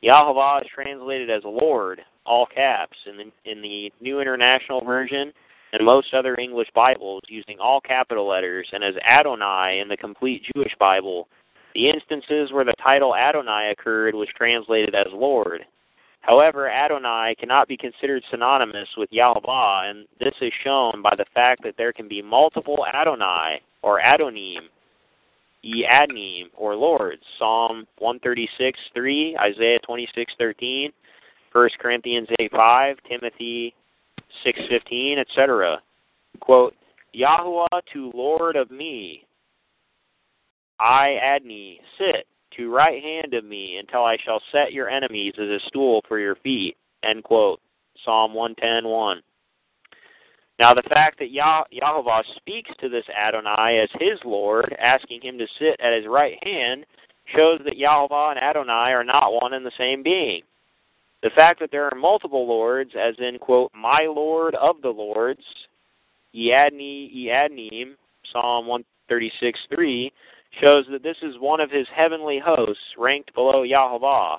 Yahweh 0.00 0.60
is 0.62 0.66
translated 0.74 1.28
as 1.28 1.42
Lord, 1.44 2.00
all 2.24 2.46
caps, 2.46 2.96
in 3.06 3.18
the, 3.18 3.50
in 3.50 3.60
the 3.60 3.92
New 4.00 4.20
International 4.20 4.82
Version 4.82 5.30
and 5.74 5.84
most 5.84 6.14
other 6.14 6.36
English 6.36 6.68
Bibles 6.74 7.22
using 7.28 7.58
all 7.58 7.80
capital 7.80 8.28
letters, 8.28 8.68
and 8.72 8.84
as 8.84 8.94
Adonai 9.04 9.80
in 9.82 9.88
the 9.88 9.96
Complete 9.96 10.42
Jewish 10.54 10.72
Bible. 10.78 11.28
The 11.74 11.90
instances 11.90 12.52
where 12.52 12.64
the 12.64 12.74
title 12.80 13.16
Adonai 13.16 13.72
occurred 13.72 14.14
was 14.14 14.28
translated 14.36 14.94
as 14.94 15.12
Lord. 15.12 15.62
However, 16.26 16.70
Adonai 16.70 17.34
cannot 17.38 17.68
be 17.68 17.76
considered 17.76 18.22
synonymous 18.30 18.88
with 18.96 19.12
Yahweh, 19.12 19.90
and 19.90 20.06
this 20.18 20.32
is 20.40 20.52
shown 20.62 21.02
by 21.02 21.14
the 21.16 21.26
fact 21.34 21.62
that 21.64 21.74
there 21.76 21.92
can 21.92 22.08
be 22.08 22.22
multiple 22.22 22.86
Adonai 22.86 23.60
or 23.82 24.00
Adonim, 24.00 24.68
Eadnim, 25.62 26.44
or 26.56 26.76
Lords. 26.76 27.22
Psalm 27.38 27.86
136, 27.98 28.78
3, 28.94 29.36
Isaiah 29.38 29.78
26, 29.80 30.32
13, 30.38 30.90
1 31.52 31.68
Corinthians 31.78 32.28
8, 32.40 32.50
5, 32.50 32.96
Timothy 33.06 33.74
6, 34.44 34.60
15, 34.70 35.18
etc. 35.18 35.82
Quote, 36.40 36.74
Yahuwah 37.14 37.66
to 37.92 38.10
Lord 38.14 38.56
of 38.56 38.70
me, 38.70 39.26
I 40.80 41.18
Adni, 41.22 41.80
sit 41.98 42.26
to 42.56 42.72
right 42.72 43.02
hand 43.02 43.34
of 43.34 43.44
me 43.44 43.76
until 43.78 44.04
I 44.04 44.16
shall 44.24 44.40
set 44.52 44.72
your 44.72 44.88
enemies 44.88 45.34
as 45.38 45.48
a 45.48 45.58
stool 45.68 46.02
for 46.08 46.18
your 46.18 46.36
feet. 46.36 46.76
End 47.02 47.24
quote. 47.24 47.60
Psalm 48.04 48.32
110.1. 48.32 49.16
Now, 50.60 50.72
the 50.72 50.82
fact 50.82 51.18
that 51.18 51.30
Yah- 51.30 51.64
speaks 52.36 52.70
to 52.80 52.88
this 52.88 53.04
Adonai 53.08 53.80
as 53.82 53.88
his 54.00 54.18
Lord, 54.24 54.74
asking 54.80 55.20
him 55.22 55.38
to 55.38 55.46
sit 55.58 55.80
at 55.80 55.96
his 55.96 56.06
right 56.06 56.38
hand, 56.42 56.86
shows 57.34 57.60
that 57.64 57.78
Yahovah 57.78 58.32
and 58.32 58.40
Adonai 58.40 58.92
are 58.92 59.04
not 59.04 59.32
one 59.32 59.54
and 59.54 59.64
the 59.64 59.72
same 59.78 60.02
being. 60.02 60.42
The 61.22 61.30
fact 61.30 61.58
that 61.60 61.70
there 61.70 61.86
are 61.86 61.96
multiple 61.96 62.46
lords, 62.46 62.90
as 62.94 63.14
in, 63.18 63.38
quote, 63.38 63.72
my 63.74 64.06
Lord 64.06 64.54
of 64.54 64.82
the 64.82 64.90
Lords, 64.90 65.42
Eadni, 66.34 67.10
Eadnim, 67.16 67.94
Psalm 68.30 68.66
136, 68.66 69.58
3, 69.74 70.12
shows 70.60 70.84
that 70.90 71.02
this 71.02 71.16
is 71.22 71.34
one 71.38 71.60
of 71.60 71.70
his 71.70 71.86
heavenly 71.94 72.40
hosts 72.44 72.82
ranked 72.98 73.34
below 73.34 73.64
Yahovah. 73.64 74.38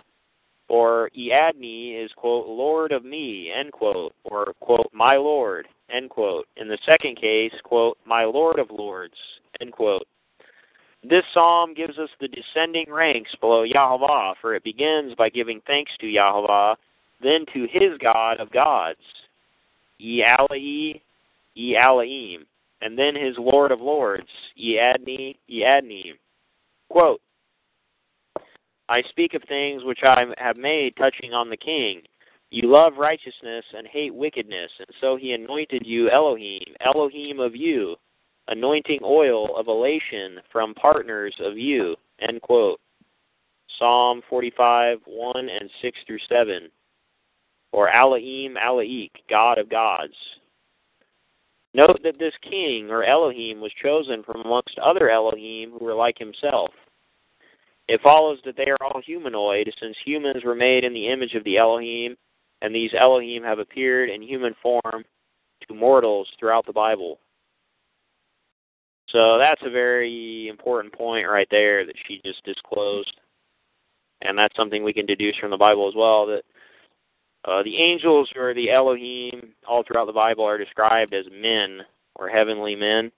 Or 0.67 1.11
Eadni 1.15 2.03
is, 2.03 2.11
quote, 2.15 2.47
Lord 2.47 2.91
of 2.91 3.05
me, 3.05 3.51
end 3.55 3.71
quote, 3.71 4.15
or, 4.23 4.53
quote, 4.61 4.89
my 4.93 5.15
Lord, 5.15 5.67
end 5.95 6.09
quote. 6.09 6.47
In 6.57 6.67
the 6.67 6.79
second 6.87 7.21
case, 7.21 7.53
quote, 7.63 7.97
my 8.05 8.23
Lord 8.23 8.57
of 8.57 8.71
Lords, 8.71 9.13
end 9.61 9.71
quote. 9.71 10.07
This 11.07 11.23
psalm 11.35 11.75
gives 11.75 11.99
us 11.99 12.09
the 12.19 12.27
descending 12.27 12.91
ranks 12.91 13.29
below 13.39 13.63
Yahovah, 13.63 14.33
for 14.41 14.55
it 14.55 14.63
begins 14.63 15.13
by 15.15 15.29
giving 15.29 15.61
thanks 15.67 15.91
to 15.99 16.07
Yahovah, 16.07 16.77
then 17.21 17.45
to 17.53 17.67
his 17.71 17.95
God 18.01 18.39
of 18.39 18.51
gods, 18.51 18.97
Ealai, 20.01 20.99
Ealaim, 21.55 22.45
and 22.85 22.95
then 22.95 23.15
his 23.15 23.35
Lord 23.39 23.71
of 23.71 23.81
Lords, 23.81 24.29
Eadnim. 24.61 26.13
Quote, 26.87 27.19
I 28.87 29.01
speak 29.09 29.33
of 29.33 29.41
things 29.47 29.81
which 29.83 30.01
I 30.03 30.25
have 30.37 30.55
made 30.55 30.95
touching 30.95 31.33
on 31.33 31.49
the 31.49 31.57
king. 31.57 32.03
You 32.51 32.71
love 32.71 32.93
righteousness 32.99 33.65
and 33.75 33.87
hate 33.87 34.13
wickedness, 34.13 34.69
and 34.77 34.87
so 35.01 35.17
he 35.17 35.31
anointed 35.31 35.81
you 35.83 36.11
Elohim, 36.11 36.61
Elohim 36.79 37.39
of 37.39 37.55
you, 37.55 37.95
anointing 38.49 38.99
oil 39.03 39.57
of 39.57 39.67
elation 39.67 40.37
from 40.51 40.75
partners 40.75 41.33
of 41.39 41.57
you. 41.57 41.95
End 42.29 42.39
quote. 42.43 42.79
Psalm 43.79 44.21
45, 44.29 44.99
1 45.05 45.49
and 45.49 45.71
6 45.81 45.97
through 46.05 46.19
7. 46.29 46.69
Or 47.71 47.89
Alaim, 47.89 48.53
Alaik, 48.63 49.09
God 49.27 49.57
of 49.57 49.71
gods. 49.71 50.13
Note 51.75 51.99
that 52.03 52.17
this 52.17 52.33
king, 52.41 52.87
or 52.89 53.03
Elohim, 53.03 53.59
was 53.59 53.71
chosen 53.83 54.23
from 54.23 54.39
amongst 54.39 54.79
other 54.79 55.09
Elohim 55.09 55.71
who 55.71 55.83
were 55.83 55.93
like 55.93 56.17
himself. 56.17 56.71
It 57.89 57.99
follows 58.01 58.39
that 58.45 58.55
they 58.55 58.69
are 58.69 58.77
all 58.81 59.01
humanoid, 59.05 59.69
since 59.81 59.97
humans 60.05 60.45
were 60.45 60.55
made 60.55 60.85
in 60.85 60.93
the 60.93 61.09
image 61.09 61.33
of 61.33 61.43
the 61.43 61.57
Elohim, 61.57 62.15
and 62.61 62.73
these 62.73 62.91
Elohim 62.97 63.43
have 63.43 63.59
appeared 63.59 64.09
in 64.09 64.21
human 64.21 64.55
form 64.63 65.03
to 65.67 65.75
mortals 65.75 66.29
throughout 66.39 66.65
the 66.65 66.71
Bible. 66.71 67.19
So 69.09 69.37
that's 69.37 69.61
a 69.65 69.69
very 69.69 70.47
important 70.47 70.93
point 70.93 71.27
right 71.27 71.47
there 71.51 71.85
that 71.85 71.95
she 72.07 72.21
just 72.25 72.41
disclosed. 72.45 73.19
And 74.21 74.37
that's 74.37 74.55
something 74.55 74.81
we 74.81 74.93
can 74.93 75.05
deduce 75.05 75.35
from 75.35 75.51
the 75.51 75.57
Bible 75.57 75.89
as 75.89 75.93
well 75.93 76.25
that 76.27 76.43
uh, 77.45 77.63
the 77.63 77.77
angels 77.77 78.29
or 78.35 78.53
the 78.53 78.71
Elohim 78.71 79.53
all 79.67 79.83
throughout 79.83 80.05
the 80.05 80.13
Bible 80.13 80.43
are 80.43 80.57
described 80.57 81.13
as 81.13 81.25
men 81.31 81.81
or 82.15 82.27
heavenly 82.29 82.75
men. 82.75 83.11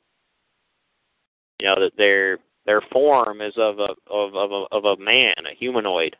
You 1.60 1.68
know 1.68 1.76
that 1.80 1.98
their 1.98 2.38
their 2.66 2.82
form 2.92 3.42
is 3.42 3.54
of 3.58 3.80
a 3.80 3.96
of 4.10 4.36
of 4.36 4.52
a, 4.52 4.66
of 4.72 4.86
a 4.86 5.02
man, 5.02 5.34
a 5.50 5.56
humanoid, 5.56 6.16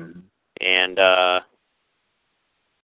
Mhm. 0.00 0.22
and 0.60 0.98
uh, 0.98 1.40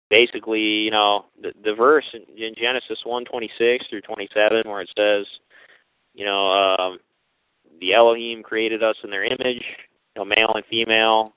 basically, 0.10 0.62
you 0.62 0.92
know, 0.92 1.26
the 1.42 1.54
the 1.64 1.74
verse 1.74 2.06
in, 2.14 2.22
in 2.42 2.56
Genesis 2.56 3.00
one 3.04 3.26
twenty 3.26 3.52
six 3.58 3.86
through 3.88 4.02
twenty 4.02 4.30
seven 4.34 4.64
where 4.66 4.82
it 4.82 4.90
says, 4.98 5.26
you 6.14 6.26
know, 6.26 6.48
um, 6.52 7.00
the 7.80 7.94
Elohim 7.94 8.44
created 8.44 8.82
us 8.84 8.96
in 9.04 9.10
their 9.10 9.26
image, 9.26 9.64
you 10.16 10.16
know, 10.16 10.26
male 10.26 10.54
and 10.56 10.66
female. 10.70 11.34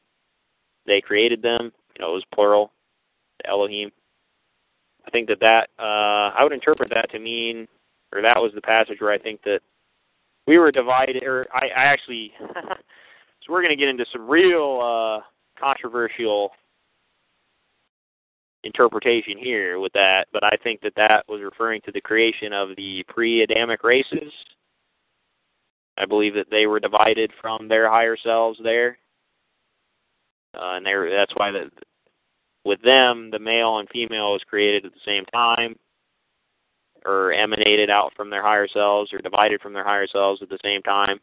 They 0.87 1.01
created 1.01 1.43
them. 1.43 1.73
You 1.97 2.05
know, 2.05 2.11
it 2.11 2.15
was 2.15 2.25
plural, 2.35 2.73
Elohim. 3.47 3.91
I 5.07 5.11
think 5.11 5.29
that 5.29 5.41
that 5.41 5.69
uh, 5.79 6.35
I 6.37 6.43
would 6.43 6.53
interpret 6.53 6.91
that 6.91 7.11
to 7.13 7.19
mean, 7.19 7.67
or 8.13 8.21
that 8.21 8.37
was 8.37 8.53
the 8.55 8.61
passage 8.61 9.01
where 9.01 9.13
I 9.13 9.19
think 9.19 9.43
that 9.45 9.61
we 10.47 10.59
were 10.59 10.71
divided, 10.71 11.23
or 11.23 11.47
I, 11.55 11.69
I 11.69 11.85
actually. 11.85 12.33
so 12.41 13.53
we're 13.53 13.63
going 13.63 13.77
to 13.77 13.81
get 13.81 13.89
into 13.89 14.05
some 14.13 14.29
real 14.29 14.81
uh, 14.83 15.25
controversial 15.59 16.51
interpretation 18.65 19.39
here 19.39 19.79
with 19.79 19.93
that, 19.93 20.27
but 20.33 20.45
I 20.45 20.57
think 20.63 20.81
that 20.83 20.95
that 20.97 21.25
was 21.29 21.41
referring 21.43 21.81
to 21.83 21.93
the 21.93 22.01
creation 22.01 22.53
of 22.53 22.71
the 22.77 23.05
pre-Adamic 23.09 23.85
races. 23.85 24.33
I 25.99 26.05
believe 26.05 26.35
that 26.35 26.51
they 26.51 26.67
were 26.67 26.81
divided 26.81 27.33
from 27.41 27.69
their 27.69 27.89
higher 27.89 28.17
selves 28.23 28.59
there, 28.63 28.99
uh, 30.57 30.77
and 30.77 30.87
they 30.87 30.93
that's 31.11 31.35
why 31.37 31.51
the, 31.51 31.71
with 32.65 32.81
them 32.83 33.31
the 33.31 33.39
male 33.39 33.79
and 33.79 33.89
female 33.91 34.33
was 34.33 34.43
created 34.49 34.85
at 34.85 34.93
the 34.93 35.01
same 35.05 35.25
time, 35.27 35.77
or 37.05 37.33
emanated 37.33 37.91
out 37.91 38.13
from 38.17 38.31
their 38.31 38.43
higher 38.43 38.69
selves, 38.69 39.13
or 39.13 39.19
divided 39.19 39.61
from 39.61 39.73
their 39.73 39.85
higher 39.85 40.07
selves 40.07 40.43
at 40.43 40.49
the 40.49 40.59
same 40.65 40.83
time, 40.83 41.19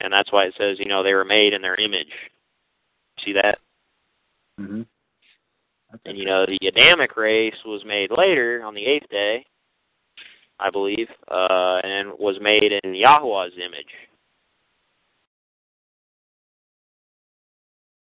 and 0.00 0.12
that's 0.12 0.32
why 0.32 0.44
it 0.44 0.54
says 0.58 0.78
you 0.78 0.86
know 0.86 1.02
they 1.02 1.14
were 1.14 1.24
made 1.24 1.52
in 1.52 1.62
their 1.62 1.76
image. 1.76 2.12
See 3.24 3.32
that? 3.32 3.58
Mm-hmm. 4.60 4.82
And 6.04 6.18
you 6.18 6.24
know, 6.24 6.44
the 6.46 6.66
Adamic 6.66 7.16
race 7.16 7.54
was 7.64 7.82
made 7.86 8.10
later 8.10 8.62
on 8.64 8.74
the 8.74 8.84
eighth 8.84 9.08
day, 9.10 9.44
I 10.58 10.70
believe, 10.70 11.08
uh, 11.30 11.78
and 11.82 12.12
was 12.18 12.36
made 12.40 12.72
in 12.82 12.94
Yahweh's 12.94 13.52
image. 13.56 13.86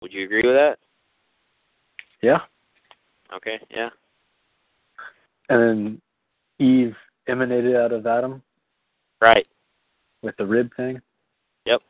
Would 0.06 0.12
you 0.12 0.24
agree 0.24 0.42
with 0.46 0.54
that? 0.54 0.78
Yeah. 2.22 2.38
Okay, 3.34 3.58
yeah. 3.72 3.88
And 5.48 5.60
then 5.60 6.02
Eve 6.60 6.94
emanated 7.26 7.74
out 7.74 7.90
of 7.90 8.06
Adam 8.06 8.40
Right. 9.20 9.48
with 10.22 10.36
the 10.36 10.46
rib 10.46 10.70
thing. 10.76 11.02
Yep. 11.64 11.82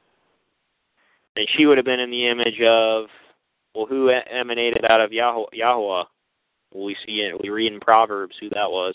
And 1.37 1.47
she 1.59 1.67
would 1.67 1.77
have 1.77 1.85
been 1.85 2.01
in 2.01 2.11
the 2.11 2.27
image 2.27 2.59
of, 2.63 3.09
well, 3.75 3.85
who 3.85 4.09
emanated 4.09 4.87
out 4.89 5.03
of 5.03 5.13
Yahweh? 5.13 5.49
Yahweh? 5.53 6.05
We 6.75 6.97
see 7.05 7.17
it. 7.21 7.39
We 7.43 7.51
read 7.51 7.75
in 7.75 7.81
Proverbs 7.81 8.35
who 8.41 8.49
that 8.49 8.71
was. 8.71 8.95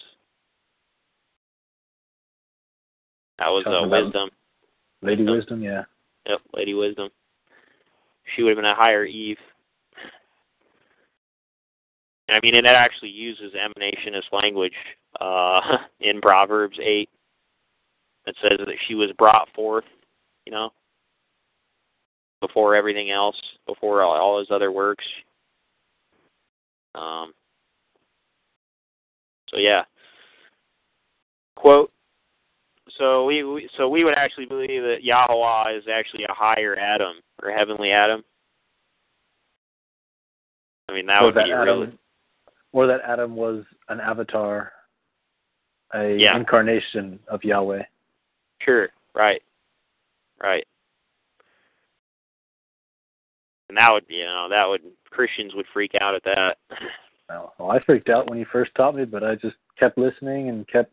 That 3.37 3.49
was 3.49 3.67
uh, 3.67 3.87
wisdom. 3.87 4.31
Lady 5.03 5.21
Wisdom. 5.21 5.35
Wisdom, 5.35 5.61
yeah. 5.61 5.83
Yep, 6.25 6.39
Lady 6.55 6.73
Wisdom. 6.73 7.09
She 8.35 8.43
would 8.43 8.51
have 8.51 8.57
been 8.57 8.65
a 8.65 8.75
higher 8.75 9.05
Eve. 9.05 9.37
I 12.29 12.39
mean, 12.41 12.55
it 12.55 12.65
actually 12.65 13.09
uses 13.09 13.53
emanationist 13.53 14.31
language 14.31 14.73
uh, 15.19 15.59
in 15.99 16.21
Proverbs 16.21 16.77
8. 16.81 17.09
It 18.27 18.35
says 18.41 18.59
that 18.59 18.75
she 18.87 18.95
was 18.95 19.11
brought 19.17 19.49
forth, 19.53 19.83
you 20.45 20.51
know, 20.51 20.69
before 22.39 22.75
everything 22.75 23.11
else, 23.11 23.35
before 23.67 24.01
all, 24.01 24.17
all 24.17 24.39
his 24.39 24.49
other 24.49 24.71
works. 24.71 25.05
Um, 26.95 27.33
so 29.49 29.57
yeah. 29.57 29.83
Quote. 31.55 31.91
So 33.01 33.25
we, 33.25 33.43
we 33.43 33.67
so 33.77 33.89
we 33.89 34.03
would 34.03 34.13
actually 34.15 34.45
believe 34.45 34.83
that 34.83 34.99
Yahweh 35.01 35.75
is 35.75 35.83
actually 35.91 36.23
a 36.25 36.33
higher 36.33 36.75
Adam 36.77 37.13
or 37.41 37.49
heavenly 37.49 37.91
Adam. 37.91 38.23
I 40.87 40.93
mean 40.93 41.07
that 41.07 41.23
or 41.23 41.25
would 41.25 41.35
that 41.35 41.45
be 41.45 41.51
Adam, 41.51 41.65
really 41.65 41.97
or 42.73 42.85
that 42.85 43.01
Adam 43.03 43.35
was 43.35 43.63
an 43.89 43.99
avatar, 43.99 44.71
a 45.95 46.15
Yeah. 46.15 46.35
incarnation 46.37 47.19
of 47.27 47.43
Yahweh. 47.43 47.81
Sure. 48.61 48.89
Right. 49.15 49.41
Right. 50.39 50.67
And 53.69 53.77
that 53.79 53.89
would, 53.91 54.05
you 54.09 54.25
know, 54.25 54.45
that 54.47 54.69
would 54.69 54.81
Christians 55.09 55.55
would 55.55 55.65
freak 55.73 55.93
out 55.99 56.13
at 56.13 56.23
that. 56.25 56.57
Well, 57.57 57.71
I 57.71 57.79
freaked 57.85 58.09
out 58.09 58.29
when 58.29 58.37
he 58.37 58.43
first 58.51 58.75
taught 58.75 58.93
me, 58.93 59.05
but 59.05 59.23
I 59.23 59.35
just 59.35 59.55
kept 59.79 59.97
listening 59.97 60.49
and 60.49 60.67
kept 60.67 60.91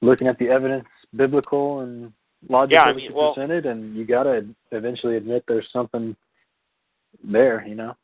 looking 0.00 0.28
at 0.28 0.38
the 0.38 0.48
evidence, 0.48 0.86
biblical 1.14 1.80
and 1.80 2.12
logical 2.48 2.74
Yeah, 2.74 2.90
I 2.90 2.92
mean, 2.92 3.12
well- 3.12 3.34
presented, 3.34 3.66
and 3.66 3.96
you 3.96 4.04
gotta 4.04 4.46
eventually 4.72 5.16
admit 5.16 5.44
there's 5.46 5.70
something 5.72 6.16
there, 7.22 7.64
you 7.66 7.74
know. 7.74 7.96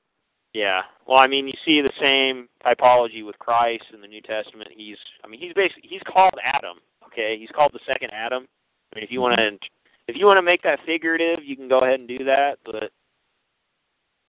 Yeah. 0.55 0.83
Well, 1.07 1.21
I 1.21 1.27
mean, 1.27 1.47
you 1.47 1.55
see 1.65 1.81
the 1.81 1.93
same 1.99 2.49
typology 2.65 3.25
with 3.25 3.39
Christ 3.39 3.85
in 3.95 4.01
the 4.01 4.07
New 4.07 4.21
Testament. 4.21 4.69
He's, 4.77 4.99
I 5.25 5.29
mean, 5.29 5.41
he's 5.41 5.55
basically 5.55 5.89
he's 5.89 6.03
called 6.07 6.35
Adam. 6.43 6.79
Okay, 7.07 7.37
he's 7.39 7.51
called 7.55 7.73
the 7.73 7.81
second 7.87 8.11
Adam. 8.13 8.47
I 8.93 8.99
mean, 8.99 9.05
if 9.05 9.11
you 9.11 9.21
want 9.21 9.39
mm-hmm. 9.39 9.57
to, 9.57 9.69
if 10.09 10.17
you 10.17 10.27
want 10.27 10.39
to 10.39 10.43
make 10.43 10.63
that 10.63 10.81
figurative, 10.85 11.45
you 11.45 11.57
can 11.57 11.69
go 11.69 11.81
ahead 11.81 12.01
and 12.01 12.09
do 12.09 12.25
that. 12.25 12.59
But 12.65 12.91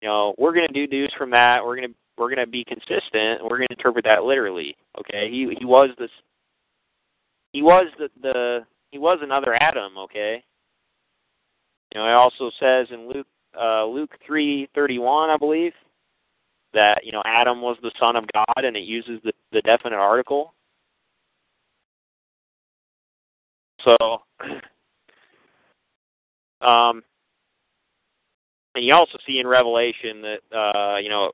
you 0.01 0.07
know, 0.07 0.35
we're 0.37 0.53
going 0.53 0.67
to 0.67 0.73
do 0.73 0.87
deduce 0.87 1.13
from 1.17 1.31
that. 1.31 1.63
We're 1.63 1.75
going 1.75 1.89
to 1.89 1.95
we're 2.17 2.33
going 2.33 2.45
to 2.45 2.51
be 2.51 2.63
consistent. 2.63 3.43
We're 3.43 3.57
going 3.57 3.67
to 3.67 3.75
interpret 3.77 4.05
that 4.05 4.23
literally. 4.23 4.75
Okay, 4.99 5.29
he 5.29 5.53
he 5.59 5.65
was 5.65 5.89
this. 5.99 6.11
He 7.55 7.61
was 7.61 7.87
the 7.97 8.09
the 8.21 8.65
he 8.91 8.97
was 8.97 9.19
another 9.21 9.55
Adam. 9.55 9.97
Okay. 9.97 10.43
You 11.93 12.01
know, 12.01 12.05
it 12.05 12.11
also 12.11 12.51
says 12.59 12.87
in 12.91 13.07
Luke 13.07 13.27
uh, 13.57 13.85
Luke 13.85 14.11
three 14.27 14.67
thirty 14.75 14.99
one, 14.99 15.29
I 15.29 15.37
believe, 15.37 15.71
that 16.73 17.05
you 17.05 17.13
know 17.13 17.21
Adam 17.23 17.61
was 17.61 17.77
the 17.81 17.93
son 17.97 18.17
of 18.17 18.25
God, 18.33 18.65
and 18.65 18.75
it 18.75 18.83
uses 18.83 19.21
the 19.23 19.31
the 19.53 19.61
definite 19.61 19.95
article. 19.95 20.53
So, 23.85 23.95
um, 26.59 27.03
and 28.75 28.83
you 28.83 28.93
also 28.93 29.17
see 29.25 29.39
in 29.39 29.47
Revelation 29.47 30.21
that 30.23 30.39
uh, 30.53 30.97
you 30.97 31.07
know 31.07 31.31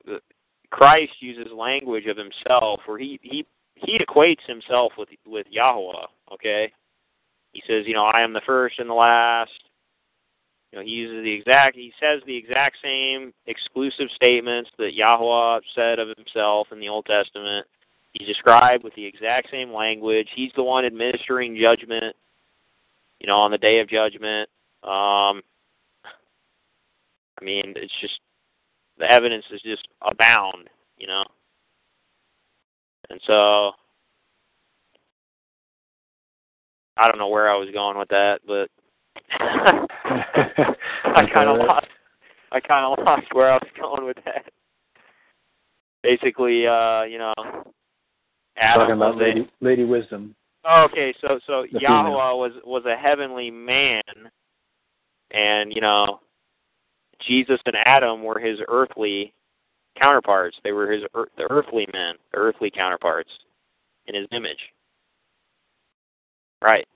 Christ 0.70 1.14
uses 1.18 1.52
language 1.52 2.06
of 2.06 2.16
himself 2.16 2.78
where 2.86 2.98
he 2.98 3.18
he 3.24 3.44
he 3.84 3.98
equates 3.98 4.46
himself 4.46 4.92
with 4.96 5.08
with 5.26 5.46
Yahweh. 5.50 6.06
Okay, 6.32 6.72
he 7.52 7.62
says, 7.66 7.84
you 7.86 7.94
know, 7.94 8.04
I 8.04 8.22
am 8.22 8.32
the 8.32 8.40
first 8.46 8.78
and 8.78 8.88
the 8.88 8.94
last. 8.94 9.50
You 10.70 10.78
know, 10.78 10.84
he 10.84 10.90
uses 10.90 11.22
the 11.22 11.32
exact. 11.32 11.76
He 11.76 11.92
says 12.00 12.22
the 12.26 12.36
exact 12.36 12.78
same 12.82 13.32
exclusive 13.46 14.08
statements 14.14 14.70
that 14.78 14.94
Yahweh 14.94 15.60
said 15.74 15.98
of 15.98 16.08
himself 16.16 16.68
in 16.72 16.80
the 16.80 16.88
Old 16.88 17.04
Testament. 17.04 17.66
He's 18.14 18.26
described 18.26 18.82
with 18.82 18.94
the 18.94 19.04
exact 19.04 19.50
same 19.50 19.72
language. 19.72 20.28
He's 20.34 20.52
the 20.56 20.62
one 20.62 20.86
administering 20.86 21.58
judgment. 21.60 22.16
You 23.20 23.26
know, 23.26 23.36
on 23.36 23.50
the 23.50 23.58
day 23.58 23.80
of 23.80 23.88
judgment. 23.88 24.48
Um, 24.82 25.42
I 27.40 27.44
mean, 27.44 27.74
it's 27.76 27.92
just 28.00 28.18
the 28.98 29.10
evidence 29.10 29.44
is 29.52 29.60
just 29.62 29.86
abound. 30.00 30.68
You 30.96 31.06
know, 31.06 31.24
and 33.12 33.20
so 33.26 33.72
I 36.96 37.06
don't 37.08 37.18
know 37.18 37.28
where 37.28 37.50
I 37.50 37.56
was 37.56 37.68
going 37.72 37.98
with 37.98 38.08
that, 38.08 38.40
but 38.46 38.68
I 39.40 41.26
kind 41.32 41.48
of 41.50 41.58
lost. 41.58 41.86
I 42.50 42.60
kind 42.60 42.84
of 42.98 43.04
lost 43.04 43.26
where 43.32 43.50
I 43.52 43.56
was 43.56 43.68
going 43.80 44.06
with 44.06 44.16
that. 44.24 44.46
Basically, 46.02 46.66
uh, 46.66 47.02
you 47.04 47.18
know, 47.18 47.34
Adam 48.56 48.80
Talking 48.80 48.96
about 48.96 49.16
was 49.16 49.22
a- 49.22 49.24
Lady, 49.28 49.50
Lady 49.60 49.84
Wisdom. 49.84 50.34
Okay, 50.68 51.14
so 51.20 51.38
so 51.46 51.66
The 51.72 51.80
Yahweh 51.80 52.04
female. 52.10 52.38
was 52.38 52.52
was 52.64 52.84
a 52.86 52.96
heavenly 52.96 53.50
man, 53.50 54.02
and 55.32 55.72
you 55.72 55.80
know, 55.80 56.20
Jesus 57.26 57.60
and 57.66 57.76
Adam 57.84 58.22
were 58.22 58.38
his 58.38 58.58
earthly 58.68 59.32
counterparts. 60.00 60.56
They 60.64 60.72
were 60.72 60.90
his 60.90 61.02
the 61.12 61.46
earthly 61.50 61.86
men, 61.92 62.14
the 62.32 62.38
earthly 62.38 62.70
counterparts 62.70 63.30
in 64.06 64.14
his 64.14 64.26
image. 64.32 64.58
Right. 66.62 66.86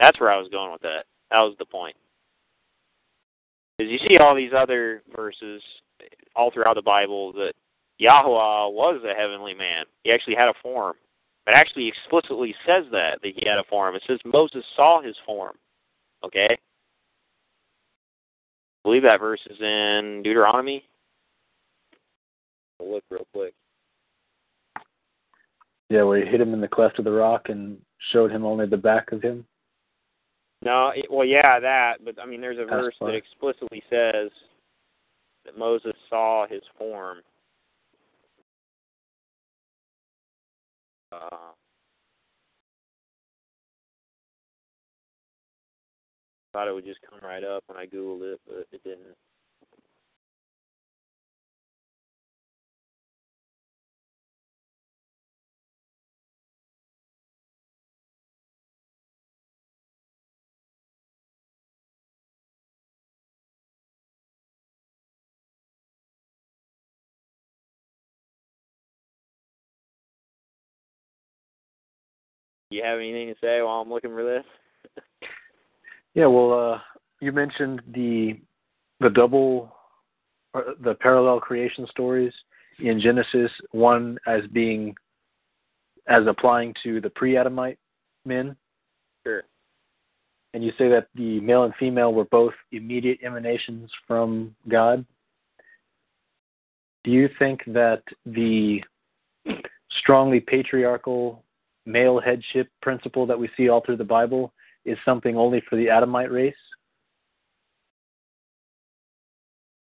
That's 0.00 0.18
where 0.18 0.32
I 0.32 0.38
was 0.38 0.48
going 0.50 0.72
with 0.72 0.82
that. 0.82 1.04
That 1.30 1.40
was 1.40 1.54
the 1.58 1.64
point. 1.64 1.94
Because 3.76 3.92
you 3.92 3.98
see 3.98 4.16
all 4.18 4.34
these 4.34 4.52
other 4.56 5.02
verses 5.14 5.62
all 6.34 6.50
throughout 6.50 6.74
the 6.74 6.82
Bible 6.82 7.32
that 7.34 7.52
Yahweh 7.98 8.72
was 8.72 9.02
a 9.04 9.14
heavenly 9.14 9.54
man. 9.54 9.84
He 10.04 10.10
actually 10.10 10.34
had 10.34 10.48
a 10.48 10.54
form. 10.62 10.96
It 11.46 11.56
actually 11.56 11.88
explicitly 11.88 12.54
says 12.66 12.84
that 12.92 13.20
that 13.22 13.32
he 13.34 13.46
had 13.46 13.58
a 13.58 13.64
form. 13.68 13.94
It 13.94 14.02
says 14.06 14.18
Moses 14.24 14.64
saw 14.76 15.02
his 15.02 15.16
form. 15.26 15.56
Okay? 16.24 16.56
I 18.80 18.88
believe 18.88 19.02
that 19.02 19.20
verse 19.20 19.40
is 19.50 19.58
in 19.60 20.22
Deuteronomy. 20.24 20.84
I'll 22.80 22.90
look 22.90 23.04
real 23.10 23.26
quick. 23.34 23.52
Yeah, 25.90 26.04
where 26.04 26.24
he 26.24 26.30
hit 26.30 26.40
him 26.40 26.54
in 26.54 26.60
the 26.60 26.68
cleft 26.68 26.98
of 26.98 27.04
the 27.04 27.10
rock 27.10 27.48
and 27.48 27.76
showed 28.12 28.30
him 28.30 28.44
only 28.44 28.66
the 28.66 28.76
back 28.76 29.12
of 29.12 29.20
him. 29.20 29.44
No, 30.62 30.92
it, 30.94 31.06
well, 31.10 31.26
yeah, 31.26 31.58
that. 31.60 32.04
But 32.04 32.16
I 32.22 32.26
mean, 32.26 32.40
there's 32.40 32.58
a 32.58 32.60
That's 32.60 32.70
verse 32.70 32.94
fine. 32.98 33.10
that 33.10 33.16
explicitly 33.16 33.82
says 33.90 34.30
that 35.44 35.58
Moses 35.58 35.94
saw 36.08 36.46
his 36.46 36.62
form. 36.78 37.18
Uh, 41.12 41.52
thought 46.52 46.68
it 46.68 46.74
would 46.74 46.84
just 46.86 47.00
come 47.08 47.20
right 47.22 47.44
up 47.44 47.64
when 47.66 47.78
I 47.78 47.86
googled 47.86 48.22
it, 48.34 48.40
but 48.46 48.66
it 48.72 48.82
didn't. 48.84 49.16
You 72.70 72.82
have 72.84 72.98
anything 72.98 73.28
to 73.28 73.34
say 73.40 73.62
while 73.62 73.80
I'm 73.80 73.90
looking 73.90 74.10
for 74.12 74.24
this? 74.24 74.44
Yeah, 76.14 76.26
well, 76.26 76.72
uh, 76.72 76.78
you 77.20 77.32
mentioned 77.32 77.82
the 77.92 78.38
the 79.00 79.10
double, 79.10 79.74
or 80.52 80.74
the 80.80 80.94
parallel 80.94 81.40
creation 81.40 81.86
stories 81.90 82.32
in 82.78 83.00
Genesis. 83.00 83.50
One 83.70 84.18
as 84.26 84.42
being 84.52 84.94
as 86.08 86.26
applying 86.26 86.74
to 86.82 87.00
the 87.00 87.10
pre-Adamite 87.10 87.78
men, 88.24 88.56
Sure. 89.24 89.44
and 90.54 90.64
you 90.64 90.72
say 90.76 90.88
that 90.88 91.08
the 91.14 91.40
male 91.40 91.64
and 91.64 91.74
female 91.76 92.12
were 92.12 92.24
both 92.24 92.54
immediate 92.72 93.20
emanations 93.22 93.90
from 94.06 94.54
God. 94.68 95.04
Do 97.04 97.10
you 97.10 97.28
think 97.38 97.64
that 97.66 98.02
the 98.26 98.82
strongly 99.90 100.40
patriarchal 100.40 101.44
male 101.86 102.20
headship 102.20 102.68
principle 102.82 103.26
that 103.26 103.38
we 103.38 103.48
see 103.56 103.68
all 103.68 103.80
through 103.80 103.96
the 103.96 104.04
Bible 104.04 104.52
is 104.84 104.98
something 105.04 105.36
only 105.36 105.62
for 105.68 105.76
the 105.76 105.88
Adamite 105.88 106.30
race? 106.30 106.54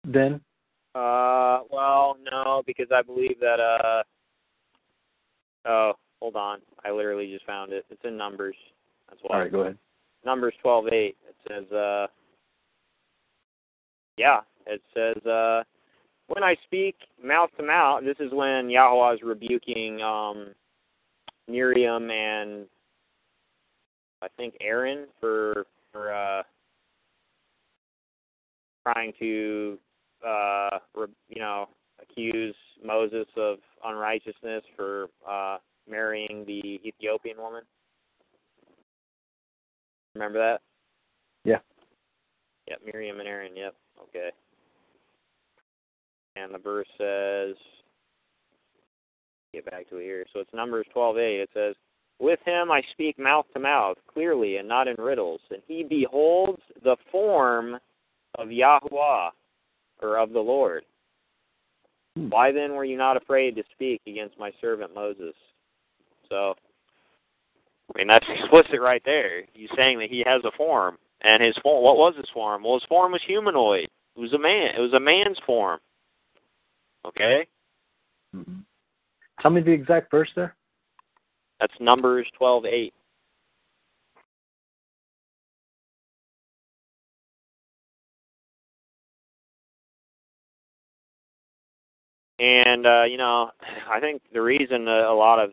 Then, 0.05 0.41
Uh, 0.95 1.61
well, 1.71 2.17
no, 2.31 2.63
because 2.67 2.89
I 2.93 3.03
believe 3.03 3.39
that. 3.41 3.61
Uh, 3.61 4.03
oh, 5.69 5.93
hold 6.21 6.37
on. 6.37 6.59
I 6.85 6.91
literally 6.91 7.33
just 7.33 7.47
found 7.47 7.73
it. 7.73 7.87
It's 7.89 8.05
in 8.05 8.17
Numbers. 8.17 8.57
That's 9.09 9.21
why. 9.23 9.37
all 9.37 9.43
right, 9.43 9.53
go 9.53 9.61
ahead. 9.61 9.79
Numbers 10.25 10.55
twelve 10.61 10.89
eight. 10.89 11.17
It 11.29 11.37
says, 11.49 11.73
uh, 11.73 12.07
yeah, 14.17 14.41
it 14.67 14.83
says, 14.95 15.25
uh, 15.27 15.63
when 16.29 16.43
I 16.43 16.57
speak 16.65 16.97
mouth 17.23 17.51
to 17.57 17.63
mouth, 17.63 18.03
this 18.05 18.17
is 18.21 18.33
when 18.33 18.71
Yahweh 18.71 19.15
is 19.15 19.23
rebuking 19.23 20.01
um, 20.03 20.49
Miriam 21.49 22.11
and 22.11 22.67
I 24.23 24.29
think 24.37 24.55
Aaron 24.61 25.07
for 25.21 25.67
for 25.93 26.15
uh, 26.15 26.43
trying 28.85 29.13
to 29.19 29.79
uh, 30.27 30.79
re, 30.95 31.07
you 31.29 31.41
know 31.41 31.69
accuse 32.01 32.55
Moses 32.85 33.27
of 33.37 33.59
unrighteousness 33.85 34.63
for 34.77 35.09
uh, 35.29 35.59
marrying 35.91 36.45
the 36.47 36.81
Ethiopian 36.87 37.37
woman. 37.39 37.63
Remember 40.15 40.39
that? 40.39 40.61
Yeah. 41.45 41.59
Yep, 42.69 42.81
Miriam 42.93 43.19
and 43.19 43.29
Aaron. 43.29 43.57
Yep. 43.57 43.75
Okay. 44.09 44.31
And 46.37 46.55
the 46.55 46.59
verse 46.59 46.87
says, 46.99 47.57
get 49.53 49.71
back 49.71 49.89
to 49.91 49.97
it 49.97 50.05
here. 50.05 50.25
So 50.33 50.41
it's 50.41 50.53
Numbers 50.55 50.87
12:8. 50.95 51.43
It 51.43 51.51
says, 51.55 51.75
"With 52.19 52.41
him 52.45 52.71
I 52.71 52.83
speak 52.93 53.19
mouth 53.19 53.47
to 53.53 53.61
mouth, 53.61 53.99
clearly 54.07 54.57
and 54.57 54.69
not 54.69 54.89
in 54.89 54.97
riddles, 54.97 55.41
and 55.51 55.63
he 55.67 55.83
beholds 55.83 56.63
the 56.83 56.97
form 57.11 57.79
of 58.37 58.49
Yahuwah, 58.49 59.31
or 60.01 60.17
of 60.19 60.33
the 60.33 60.41
Lord. 60.41 60.85
Hmm. 62.17 62.29
Why 62.29 62.53
then 62.53 62.75
were 62.75 62.85
you 62.85 62.97
not 62.97 63.17
afraid 63.17 63.57
to 63.57 63.65
speak 63.73 64.01
against 64.07 64.39
my 64.39 64.53
servant 64.61 64.95
Moses?" 64.95 65.35
So, 66.29 66.55
I 67.95 67.99
mean 67.99 68.09
that's 68.09 68.27
explicit 68.29 68.81
right 68.81 69.03
there. 69.05 69.43
He's 69.53 69.71
saying 69.77 69.99
that 69.99 70.11
he 70.11 70.23
has 70.27 70.43
a 70.45 70.57
form, 70.57 70.99
and 71.23 71.43
his 71.43 71.57
form. 71.63 71.83
What 71.85 71.97
was 71.97 72.15
his 72.17 72.29
form? 72.33 72.63
Well, 72.63 72.75
his 72.75 72.89
form 72.89 73.13
was 73.13 73.23
humanoid. 73.27 73.89
It 74.17 74.21
was 74.21 74.33
a 74.33 74.39
man. 74.39 74.75
It 74.77 74.81
was 74.81 74.93
a 74.93 75.01
man's 75.01 75.39
form. 75.47 75.81
Okay, 77.05 77.49
Mm-hmm. 78.35 78.61
Tell 79.41 79.51
me 79.51 79.61
the 79.61 79.73
exact 79.73 80.11
verse 80.11 80.31
there. 80.35 80.55
That's 81.63 81.81
Numbers 81.81 82.27
twelve 82.37 82.67
eight. 82.67 82.93
And 92.41 92.85
uh, 92.85 93.05
you 93.05 93.17
know, 93.17 93.51
I 93.89 94.01
think 94.01 94.23
the 94.33 94.43
reason 94.43 94.89
a 94.89 95.15
lot 95.15 95.39
of 95.39 95.53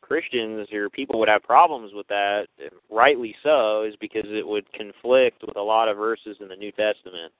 Christians 0.00 0.68
or 0.72 0.88
people 0.88 1.18
would 1.18 1.28
have 1.28 1.42
problems 1.42 1.90
with 1.92 2.06
that, 2.06 2.46
rightly 2.88 3.34
so, 3.42 3.82
is 3.82 3.96
because 4.00 4.26
it 4.26 4.46
would 4.46 4.72
conflict 4.72 5.42
with 5.44 5.56
a 5.56 5.60
lot 5.60 5.88
of 5.88 5.96
verses 5.96 6.36
in 6.40 6.46
the 6.46 6.54
New 6.54 6.70
Testament. 6.70 7.32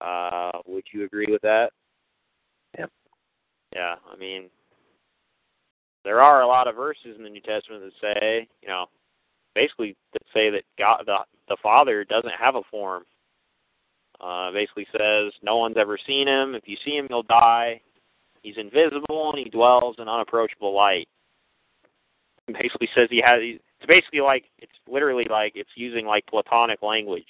Uh, 0.00 0.50
would 0.66 0.84
you 0.92 1.04
agree 1.04 1.26
with 1.28 1.42
that? 1.42 1.70
Yep. 2.78 2.90
Yeah, 3.74 3.96
I 4.10 4.16
mean, 4.16 4.48
there 6.04 6.20
are 6.20 6.42
a 6.42 6.46
lot 6.46 6.68
of 6.68 6.76
verses 6.76 7.16
in 7.16 7.22
the 7.22 7.30
New 7.30 7.40
Testament 7.40 7.82
that 7.84 8.14
say, 8.20 8.48
you 8.62 8.68
know, 8.68 8.86
basically 9.54 9.96
that 10.12 10.22
say 10.32 10.50
that 10.50 10.62
God, 10.78 11.02
the 11.06 11.18
the 11.48 11.56
Father, 11.62 12.04
doesn't 12.04 12.32
have 12.38 12.54
a 12.54 12.62
form. 12.70 13.04
Uh, 14.20 14.50
basically 14.50 14.86
says 14.92 15.32
no 15.42 15.58
one's 15.58 15.76
ever 15.76 15.98
seen 16.06 16.26
him. 16.26 16.54
If 16.54 16.64
you 16.66 16.76
see 16.84 16.92
him, 16.96 17.06
you'll 17.08 17.22
die. 17.22 17.80
He's 18.42 18.56
invisible 18.56 19.30
and 19.30 19.38
he 19.38 19.50
dwells 19.50 19.96
in 19.98 20.08
unapproachable 20.08 20.74
light. 20.74 21.08
It 22.48 22.54
basically 22.54 22.88
says 22.94 23.08
he 23.10 23.20
has. 23.24 23.40
It's 23.42 23.86
basically 23.86 24.20
like 24.20 24.44
it's 24.58 24.72
literally 24.88 25.26
like 25.28 25.52
it's 25.54 25.70
using 25.76 26.06
like 26.06 26.26
Platonic 26.26 26.82
language. 26.82 27.28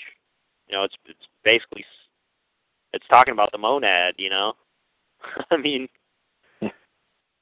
You 0.68 0.76
know, 0.76 0.84
it's 0.84 0.94
it's 1.06 1.26
basically 1.44 1.84
it's 2.92 3.06
talking 3.08 3.32
about 3.32 3.50
the 3.52 3.58
monad. 3.58 4.14
You 4.18 4.30
know, 4.30 4.52
I 5.50 5.56
mean. 5.56 5.88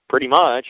Pretty 0.09 0.29
much. 0.29 0.67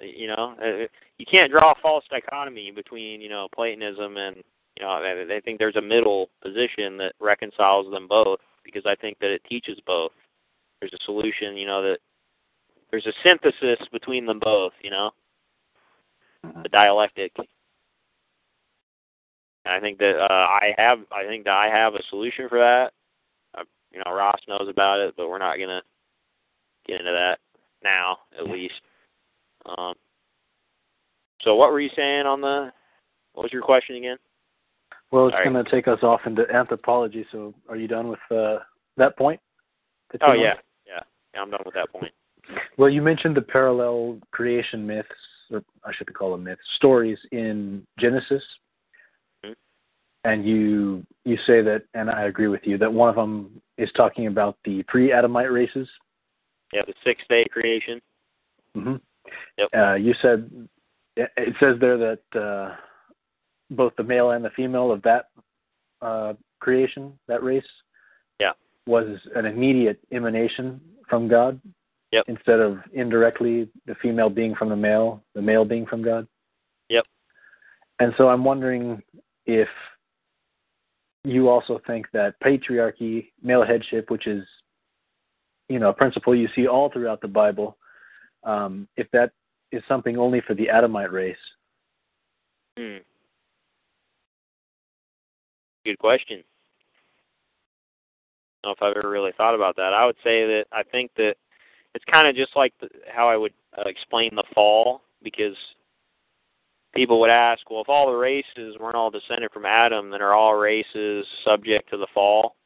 You 0.00 0.28
know, 0.28 0.54
uh, 0.62 0.86
you 1.18 1.26
can't 1.30 1.52
draw 1.52 1.72
a 1.72 1.80
false 1.82 2.04
dichotomy 2.10 2.70
between 2.70 3.20
you 3.20 3.28
know 3.28 3.48
Platonism 3.54 4.16
and 4.16 4.36
you 4.78 4.84
know 4.84 4.88
I 4.88 5.36
I 5.36 5.40
think 5.40 5.58
there's 5.58 5.76
a 5.76 5.82
middle 5.82 6.30
position 6.42 6.96
that 6.98 7.12
reconciles 7.20 7.90
them 7.90 8.08
both 8.08 8.40
because 8.64 8.82
I 8.86 8.94
think 8.94 9.18
that 9.20 9.30
it 9.30 9.42
teaches 9.48 9.78
both. 9.86 10.12
There's 10.80 10.94
a 10.94 11.04
solution, 11.04 11.56
you 11.56 11.66
know, 11.66 11.82
that 11.82 11.98
there's 12.90 13.06
a 13.06 13.12
synthesis 13.22 13.86
between 13.92 14.26
them 14.26 14.40
both, 14.40 14.72
you 14.82 14.90
know, 14.90 15.10
the 16.62 16.68
dialectic. 16.70 17.32
And 19.64 19.74
I 19.74 19.80
think 19.80 19.98
that 19.98 20.18
uh, 20.18 20.32
I 20.32 20.74
have, 20.78 21.00
I 21.12 21.26
think 21.26 21.44
that 21.44 21.54
I 21.54 21.68
have 21.68 21.94
a 21.94 22.02
solution 22.08 22.48
for 22.48 22.58
that. 22.58 22.92
Uh, 23.56 23.64
you 23.92 23.98
know, 23.98 24.12
Ross 24.12 24.40
knows 24.48 24.68
about 24.68 25.00
it, 25.00 25.14
but 25.16 25.28
we're 25.28 25.38
not 25.38 25.58
gonna 25.58 25.82
get 26.86 27.00
into 27.00 27.12
that 27.12 27.38
now, 27.82 28.18
at 28.38 28.48
least. 28.48 28.74
Um, 29.66 29.94
so, 31.42 31.54
what 31.54 31.70
were 31.72 31.80
you 31.80 31.90
saying 31.96 32.26
on 32.26 32.40
the? 32.40 32.72
What 33.32 33.44
was 33.44 33.52
your 33.52 33.62
question 33.62 33.96
again? 33.96 34.16
Well, 35.10 35.26
it's 35.26 35.34
All 35.34 35.40
right. 35.40 35.52
going 35.52 35.64
to 35.64 35.70
take 35.70 35.88
us 35.88 36.02
off 36.02 36.20
into 36.26 36.44
anthropology. 36.52 37.26
So, 37.32 37.54
are 37.68 37.76
you 37.76 37.88
done 37.88 38.08
with 38.08 38.20
uh, 38.30 38.58
that 38.96 39.16
point? 39.16 39.40
that 40.12 40.20
Oh 40.22 40.32
yeah, 40.32 40.54
yeah, 40.86 41.00
yeah. 41.34 41.40
I'm 41.40 41.50
done 41.50 41.62
with 41.64 41.74
that 41.74 41.90
point. 41.90 42.12
Well, 42.76 42.90
you 42.90 43.02
mentioned 43.02 43.36
the 43.36 43.42
parallel 43.42 44.18
creation 44.32 44.86
myths, 44.86 45.08
or 45.50 45.62
I 45.84 45.92
should 45.94 46.12
call 46.14 46.32
them 46.32 46.44
myths, 46.44 46.60
stories 46.76 47.18
in 47.32 47.86
Genesis, 47.98 48.42
Mhm. 49.44 49.56
and 50.24 50.44
you 50.44 51.06
you 51.24 51.36
say 51.46 51.60
that, 51.62 51.84
and 51.94 52.10
I 52.10 52.24
agree 52.24 52.48
with 52.48 52.66
you 52.66 52.78
that 52.78 52.92
one 52.92 53.08
of 53.08 53.14
them 53.14 53.60
is 53.76 53.90
talking 53.92 54.26
about 54.26 54.56
the 54.64 54.82
pre-Adamite 54.84 55.50
races. 55.50 55.88
Yeah, 56.72 56.82
the 56.86 56.94
six 57.04 57.22
day 57.28 57.44
creation. 57.50 58.00
hmm 58.74 58.96
Yep. 59.58 59.68
Uh, 59.76 59.94
you 59.94 60.14
said 60.22 60.50
it 61.16 61.30
it 61.36 61.54
says 61.60 61.76
there 61.80 61.98
that 61.98 62.40
uh, 62.40 62.76
both 63.70 63.92
the 63.96 64.02
male 64.02 64.30
and 64.32 64.44
the 64.44 64.50
female 64.50 64.90
of 64.90 65.02
that 65.02 65.26
uh, 66.02 66.32
creation, 66.60 67.18
that 67.28 67.42
race, 67.42 67.64
Yeah. 68.40 68.52
was 68.86 69.06
an 69.34 69.46
immediate 69.46 70.00
emanation 70.12 70.80
from 71.08 71.28
God. 71.28 71.60
Yep. 72.12 72.24
Instead 72.26 72.58
of 72.60 72.78
indirectly 72.92 73.68
the 73.86 73.94
female 73.96 74.30
being 74.30 74.54
from 74.56 74.68
the 74.68 74.76
male, 74.76 75.22
the 75.34 75.42
male 75.42 75.64
being 75.64 75.86
from 75.86 76.02
God. 76.02 76.26
Yep. 76.88 77.04
And 78.00 78.12
so 78.16 78.28
I'm 78.28 78.42
wondering 78.42 79.00
if 79.46 79.68
you 81.22 81.48
also 81.48 81.80
think 81.86 82.06
that 82.12 82.34
patriarchy, 82.40 83.28
male 83.42 83.64
headship, 83.64 84.10
which 84.10 84.26
is 84.26 84.44
you 85.70 85.78
know 85.78 85.88
a 85.90 85.94
principle 85.94 86.34
you 86.34 86.48
see 86.54 86.66
all 86.66 86.90
throughout 86.90 87.20
the 87.20 87.28
Bible, 87.28 87.78
um, 88.42 88.88
if 88.96 89.06
that 89.12 89.30
is 89.72 89.82
something 89.86 90.18
only 90.18 90.42
for 90.46 90.54
the 90.54 90.68
Adamite 90.68 91.12
race. 91.12 91.36
Hmm. 92.76 92.98
Good 95.86 95.98
question. 95.98 96.42
I 98.62 98.66
don't 98.66 98.80
know 98.80 98.86
if 98.88 98.96
I've 98.96 98.98
ever 98.98 99.08
really 99.08 99.32
thought 99.36 99.54
about 99.54 99.76
that. 99.76 99.94
I 99.94 100.04
would 100.04 100.16
say 100.24 100.44
that 100.44 100.64
I 100.72 100.82
think 100.82 101.12
that 101.16 101.36
it's 101.94 102.04
kind 102.12 102.26
of 102.26 102.34
just 102.34 102.54
like 102.56 102.74
the, 102.80 102.88
how 103.08 103.28
I 103.28 103.36
would 103.36 103.54
uh, 103.78 103.88
explain 103.88 104.34
the 104.34 104.44
fall, 104.52 105.02
because 105.22 105.56
people 106.94 107.20
would 107.20 107.30
ask, 107.30 107.70
well, 107.70 107.80
if 107.80 107.88
all 107.88 108.10
the 108.10 108.18
races 108.18 108.76
weren't 108.80 108.96
all 108.96 109.10
descended 109.10 109.52
from 109.52 109.64
Adam, 109.64 110.10
then 110.10 110.20
are 110.20 110.34
all 110.34 110.54
races 110.54 111.24
subject 111.44 111.88
to 111.90 111.96
the 111.96 112.08
fall? 112.12 112.56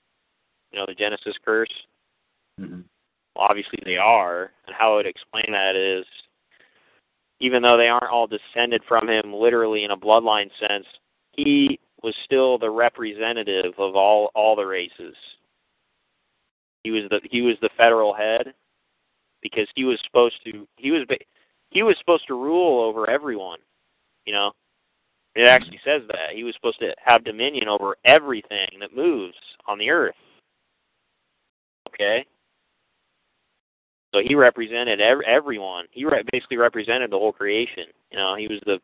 You 0.73 0.78
know, 0.78 0.86
the 0.89 0.94
Genesis 0.94 1.36
curse. 1.44 1.68
Mm-hmm. 2.60 2.81
Obviously 3.36 3.80
they 3.84 3.96
are, 3.96 4.52
and 4.66 4.76
how 4.76 4.92
I 4.92 4.96
would 4.96 5.06
explain 5.06 5.46
that 5.48 5.74
is, 5.76 6.04
even 7.40 7.62
though 7.62 7.76
they 7.76 7.88
aren't 7.88 8.12
all 8.12 8.26
descended 8.26 8.82
from 8.88 9.08
him 9.08 9.34
literally 9.34 9.84
in 9.84 9.90
a 9.90 9.96
bloodline 9.96 10.50
sense, 10.60 10.86
he 11.32 11.80
was 12.02 12.14
still 12.24 12.58
the 12.58 12.70
representative 12.70 13.74
of 13.78 13.96
all 13.96 14.30
all 14.34 14.54
the 14.54 14.64
races. 14.64 15.16
He 16.84 16.90
was 16.90 17.04
the 17.10 17.20
he 17.30 17.40
was 17.40 17.56
the 17.60 17.70
federal 17.76 18.14
head 18.14 18.54
because 19.42 19.66
he 19.74 19.84
was 19.84 19.98
supposed 20.04 20.36
to 20.44 20.68
he 20.76 20.90
was 20.90 21.06
he 21.70 21.82
was 21.82 21.96
supposed 21.98 22.26
to 22.28 22.34
rule 22.34 22.82
over 22.82 23.10
everyone. 23.10 23.58
You 24.26 24.34
know, 24.34 24.52
it 25.34 25.48
actually 25.48 25.80
says 25.84 26.02
that 26.08 26.34
he 26.34 26.44
was 26.44 26.54
supposed 26.54 26.78
to 26.80 26.94
have 27.04 27.24
dominion 27.24 27.68
over 27.68 27.96
everything 28.04 28.68
that 28.80 28.96
moves 28.96 29.36
on 29.66 29.78
the 29.78 29.90
earth. 29.90 30.14
Okay. 31.88 32.24
So 34.14 34.20
he 34.24 34.36
represented 34.36 35.00
ev- 35.00 35.22
everyone. 35.26 35.86
He 35.90 36.04
re- 36.04 36.22
basically 36.30 36.56
represented 36.56 37.10
the 37.10 37.18
whole 37.18 37.32
creation. 37.32 37.86
You 38.12 38.18
know, 38.18 38.36
he 38.36 38.46
was 38.46 38.60
the 38.64 38.78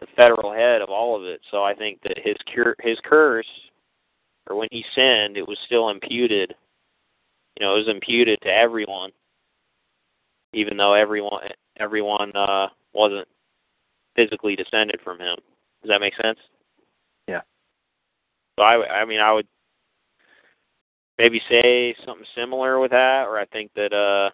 the 0.00 0.06
federal 0.14 0.52
head 0.52 0.82
of 0.82 0.90
all 0.90 1.16
of 1.16 1.24
it. 1.24 1.40
So 1.50 1.64
I 1.64 1.74
think 1.74 2.00
that 2.02 2.18
his 2.22 2.36
cur- 2.54 2.76
his 2.80 2.98
curse, 3.04 3.48
or 4.48 4.56
when 4.56 4.68
he 4.70 4.84
sinned, 4.94 5.38
it 5.38 5.48
was 5.48 5.58
still 5.64 5.88
imputed. 5.88 6.54
You 7.58 7.66
know, 7.66 7.74
it 7.74 7.78
was 7.78 7.88
imputed 7.88 8.38
to 8.42 8.48
everyone, 8.48 9.10
even 10.52 10.76
though 10.76 10.92
everyone 10.92 11.48
everyone 11.78 12.30
uh, 12.36 12.68
wasn't 12.92 13.26
physically 14.14 14.56
descended 14.56 15.00
from 15.02 15.18
him. 15.18 15.36
Does 15.82 15.88
that 15.88 16.02
make 16.02 16.14
sense? 16.22 16.38
Yeah. 17.28 17.40
So 18.58 18.64
I, 18.64 19.00
I 19.00 19.04
mean, 19.06 19.20
I 19.20 19.32
would 19.32 19.48
maybe 21.18 21.40
say 21.50 21.94
something 22.06 22.26
similar 22.36 22.78
with 22.78 22.92
that, 22.92 23.24
or 23.26 23.38
I 23.38 23.44
think 23.46 23.70
that 23.74 23.92
uh, 23.92 24.30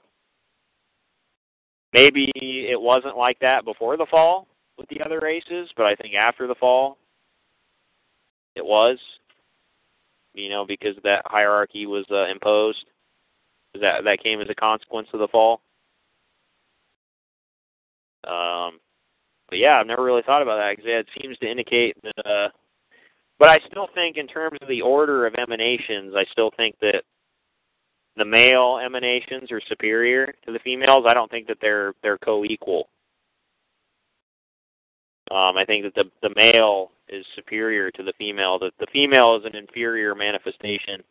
maybe 1.92 2.30
it 2.36 2.80
wasn't 2.80 3.16
like 3.16 3.38
that 3.40 3.64
before 3.64 3.96
the 3.96 4.06
fall 4.10 4.46
with 4.78 4.88
the 4.88 5.00
other 5.04 5.20
races, 5.20 5.70
but 5.76 5.86
I 5.86 5.94
think 5.94 6.14
after 6.14 6.46
the 6.46 6.54
fall, 6.54 6.98
it 8.54 8.64
was. 8.64 8.98
You 10.36 10.48
know, 10.50 10.66
because 10.66 10.96
that 11.04 11.22
hierarchy 11.26 11.86
was 11.86 12.04
uh, 12.10 12.26
imposed. 12.26 12.84
That 13.74 14.02
that 14.04 14.22
came 14.22 14.40
as 14.40 14.48
a 14.50 14.54
consequence 14.54 15.08
of 15.12 15.20
the 15.20 15.28
fall. 15.28 15.60
Um, 18.26 18.80
but 19.48 19.58
yeah, 19.58 19.78
I've 19.78 19.86
never 19.86 20.02
really 20.02 20.22
thought 20.22 20.42
about 20.42 20.56
that 20.56 20.76
because 20.76 20.86
it 20.86 21.06
seems 21.20 21.38
to 21.38 21.50
indicate 21.50 21.96
that. 22.02 22.26
Uh, 22.26 22.48
but 23.38 23.48
I 23.48 23.58
still 23.70 23.88
think, 23.94 24.16
in 24.16 24.26
terms 24.26 24.58
of 24.62 24.68
the 24.68 24.82
order 24.82 25.26
of 25.26 25.34
emanations, 25.34 26.14
I 26.16 26.24
still 26.30 26.50
think 26.56 26.76
that 26.80 27.02
the 28.16 28.24
male 28.24 28.78
emanations 28.84 29.50
are 29.50 29.60
superior 29.68 30.34
to 30.46 30.52
the 30.52 30.60
females. 30.60 31.04
I 31.06 31.14
don't 31.14 31.30
think 31.30 31.48
that 31.48 31.58
they're 31.60 31.94
they're 32.02 32.18
co-equal. 32.18 32.88
Um, 35.30 35.56
I 35.56 35.64
think 35.66 35.84
that 35.84 35.94
the 35.94 36.28
the 36.28 36.34
male 36.36 36.92
is 37.08 37.24
superior 37.34 37.90
to 37.90 38.02
the 38.02 38.12
female. 38.18 38.58
The 38.58 38.70
the 38.78 38.86
female 38.92 39.36
is 39.36 39.44
an 39.44 39.56
inferior 39.56 40.14
manifestation. 40.14 41.02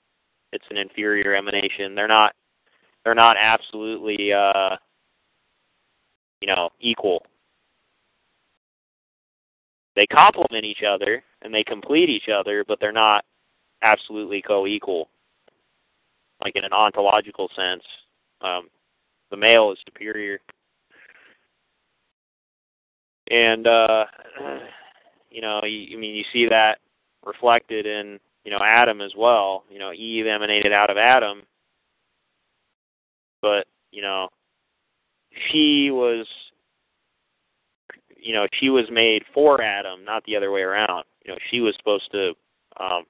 It's 0.54 0.66
an 0.70 0.78
inferior 0.78 1.36
emanation. 1.36 1.94
They're 1.96 2.08
not 2.08 2.34
they're 3.04 3.16
not 3.16 3.36
absolutely 3.38 4.32
uh, 4.32 4.78
you 6.40 6.48
know 6.48 6.70
equal. 6.80 7.26
They 9.96 10.06
complement 10.08 10.66
each 10.66 10.84
other 10.88 11.24
and 11.44 11.54
they 11.54 11.64
complete 11.64 12.10
each 12.10 12.30
other, 12.34 12.64
but 12.68 12.80
they're 12.80 12.92
not 12.92 13.26
absolutely 13.84 14.42
co-equal. 14.42 15.10
Like 16.44 16.56
in 16.56 16.64
an 16.64 16.74
ontological 16.74 17.50
sense, 17.56 17.84
um, 18.42 18.70
the 19.30 19.38
male 19.38 19.72
is 19.72 19.78
superior. 19.86 20.40
And 23.30 23.68
uh, 23.68 24.06
you 25.30 25.42
know, 25.42 25.62
you, 25.64 25.98
I 25.98 26.00
mean, 26.00 26.16
you 26.16 26.24
see 26.34 26.48
that 26.50 26.80
reflected 27.26 27.86
in 27.86 28.20
you 28.44 28.52
know 28.52 28.60
Adam 28.64 29.02
as 29.02 29.12
well. 29.18 29.64
You 29.70 29.80
know, 29.80 29.94
Eve 29.94 30.28
emanated 30.28 30.74
out 30.74 30.90
of 30.90 30.98
Adam, 30.98 31.44
but 33.42 33.66
you 33.92 34.02
know, 34.02 34.28
she 35.52 35.90
was 35.92 36.28
you 38.18 38.34
know 38.34 38.46
she 38.60 38.70
was 38.70 38.86
made 38.92 39.24
for 39.34 39.62
Adam, 39.62 40.04
not 40.04 40.24
the 40.26 40.36
other 40.36 40.52
way 40.52 40.62
around. 40.62 41.06
You 41.26 41.34
know, 41.34 41.38
she 41.50 41.62
was 41.62 41.76
supposed 41.78 42.12
to 42.12 42.34
um, 42.80 43.04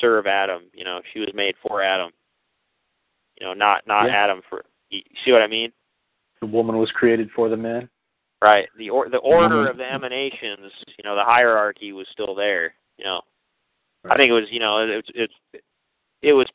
serve 0.00 0.26
Adam. 0.26 0.62
You 0.72 0.84
know, 0.84 1.00
she 1.12 1.20
was 1.20 1.30
made 1.34 1.54
for 1.66 1.82
Adam. 1.82 2.10
You 3.40 3.46
know, 3.46 3.54
not 3.54 3.86
not 3.86 4.06
Yeah. 4.06 4.16
Adam 4.24 4.42
for. 4.48 4.64
You 4.90 5.00
see 5.24 5.32
what 5.32 5.42
I 5.42 5.46
mean? 5.46 5.72
The 6.40 6.46
woman 6.46 6.76
was 6.78 6.90
created 6.92 7.30
for 7.34 7.48
the 7.48 7.56
man. 7.56 7.88
Right. 8.42 8.68
The 8.76 8.90
or 8.90 9.08
the 9.08 9.18
order 9.18 9.64
Mhm. 9.66 9.70
of 9.70 9.76
the 9.78 9.90
emanations, 9.90 10.72
you 10.98 11.04
know, 11.04 11.16
the 11.16 11.24
hierarchy 11.24 11.92
was 11.92 12.06
still 12.08 12.34
there. 12.34 12.74
You 12.98 13.04
know, 13.04 13.20
I 14.04 14.16
think 14.16 14.28
it 14.28 14.32
was, 14.32 14.50
you 14.50 14.60
know, 14.60 14.78
it 14.86 15.10
it 15.14 15.30
it 16.22 16.32
was 16.32 16.46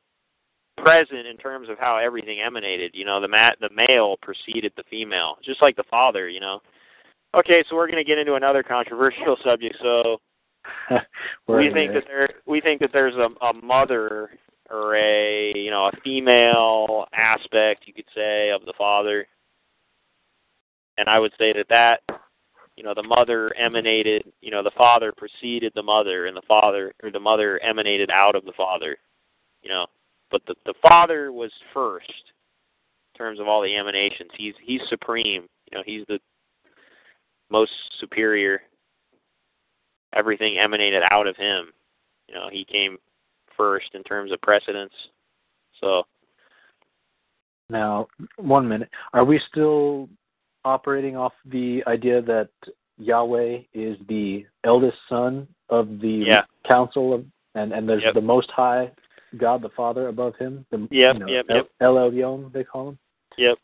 present 0.77 1.27
in 1.27 1.37
terms 1.37 1.69
of 1.69 1.77
how 1.77 1.97
everything 1.97 2.39
emanated. 2.39 2.95
You 2.95 3.05
know, 3.05 3.19
the 3.19 3.27
ma- 3.27 3.55
the 3.59 3.69
male 3.69 4.17
preceded 4.17 4.73
the 4.75 4.83
female, 4.83 5.37
just 5.43 5.61
like 5.61 5.75
the 5.75 5.83
father. 5.83 6.29
You 6.29 6.39
know. 6.39 6.61
Okay, 7.33 7.63
so 7.69 7.75
we're 7.77 7.87
going 7.87 8.03
to 8.03 8.03
get 8.03 8.17
into 8.17 8.35
another 8.35 8.61
controversial 8.61 9.37
subject. 9.43 9.77
So 9.81 10.19
we 11.47 11.67
in 11.67 11.73
think 11.73 11.93
that 11.93 12.03
there 12.07 12.29
we 12.45 12.61
think 12.61 12.81
that 12.81 12.91
there's 12.93 13.15
a, 13.15 13.45
a 13.45 13.53
mother 13.53 14.31
or 14.69 14.95
a 14.95 15.51
you 15.55 15.71
know 15.71 15.85
a 15.85 15.91
female 16.03 17.05
aspect 17.13 17.87
you 17.87 17.93
could 17.93 18.05
say 18.15 18.51
of 18.51 18.65
the 18.65 18.73
father. 18.77 19.27
And 20.97 21.09
i 21.09 21.17
would 21.17 21.31
say 21.37 21.53
that 21.53 21.69
that 21.69 22.01
you 22.75 22.83
know 22.83 22.93
the 22.93 23.03
mother 23.03 23.55
emanated 23.55 24.23
you 24.41 24.51
know 24.51 24.61
the 24.61 24.71
father 24.77 25.11
preceded 25.15 25.71
the 25.75 25.83
mother 25.83 26.27
and 26.27 26.37
the 26.37 26.43
father 26.47 26.93
or 27.03 27.11
the 27.11 27.19
mother 27.19 27.59
emanated 27.63 28.11
out 28.11 28.35
of 28.35 28.45
the 28.45 28.53
father 28.55 28.97
you 29.61 29.69
know. 29.69 29.85
But 30.29 30.41
the 30.47 30.55
the 30.65 30.73
father 30.81 31.31
was 31.31 31.51
first 31.73 32.31
in 33.13 33.17
terms 33.17 33.39
of 33.39 33.47
all 33.47 33.61
the 33.61 33.75
emanations. 33.75 34.31
He's 34.37 34.53
he's 34.63 34.81
supreme. 34.89 35.47
You 35.71 35.77
know 35.77 35.83
he's 35.85 36.05
the 36.07 36.19
most 37.49 37.71
superior 37.99 38.61
everything 40.13 40.57
emanated 40.59 41.03
out 41.11 41.27
of 41.27 41.35
him. 41.37 41.71
You 42.27 42.35
know, 42.35 42.49
he 42.51 42.63
came 42.65 42.97
first 43.57 43.93
in 43.93 44.03
terms 44.03 44.31
of 44.31 44.41
precedence. 44.41 44.93
So 45.79 46.03
Now, 47.69 48.07
one 48.35 48.67
minute. 48.67 48.89
Are 49.13 49.23
we 49.23 49.39
still 49.49 50.09
operating 50.65 51.15
off 51.15 51.31
the 51.45 51.81
idea 51.87 52.21
that 52.21 52.49
Yahweh 52.97 53.59
is 53.73 53.97
the 54.09 54.45
eldest 54.65 54.97
son 55.07 55.47
of 55.69 55.99
the 56.01 56.25
Yeah. 56.27 56.43
council 56.65 57.13
of, 57.13 57.25
and 57.55 57.71
and 57.71 57.87
there's 57.87 58.03
Yep. 58.03 58.13
the 58.15 58.21
Most 58.21 58.51
High 58.51 58.91
God, 59.37 59.61
the 59.61 59.69
Father 59.69 60.09
above 60.09 60.35
him. 60.35 60.65
The, 60.71 60.87
Yep, 60.91 61.13
you 61.13 61.19
know, 61.19 61.27
yep, 61.27 61.45
El, 61.49 61.55
yep. 61.55 61.69
El 61.79 61.95
Elyon, 61.95 62.51
they 62.51 62.63
call 62.65 62.89
him. 62.89 62.99
Yep. 63.37 63.57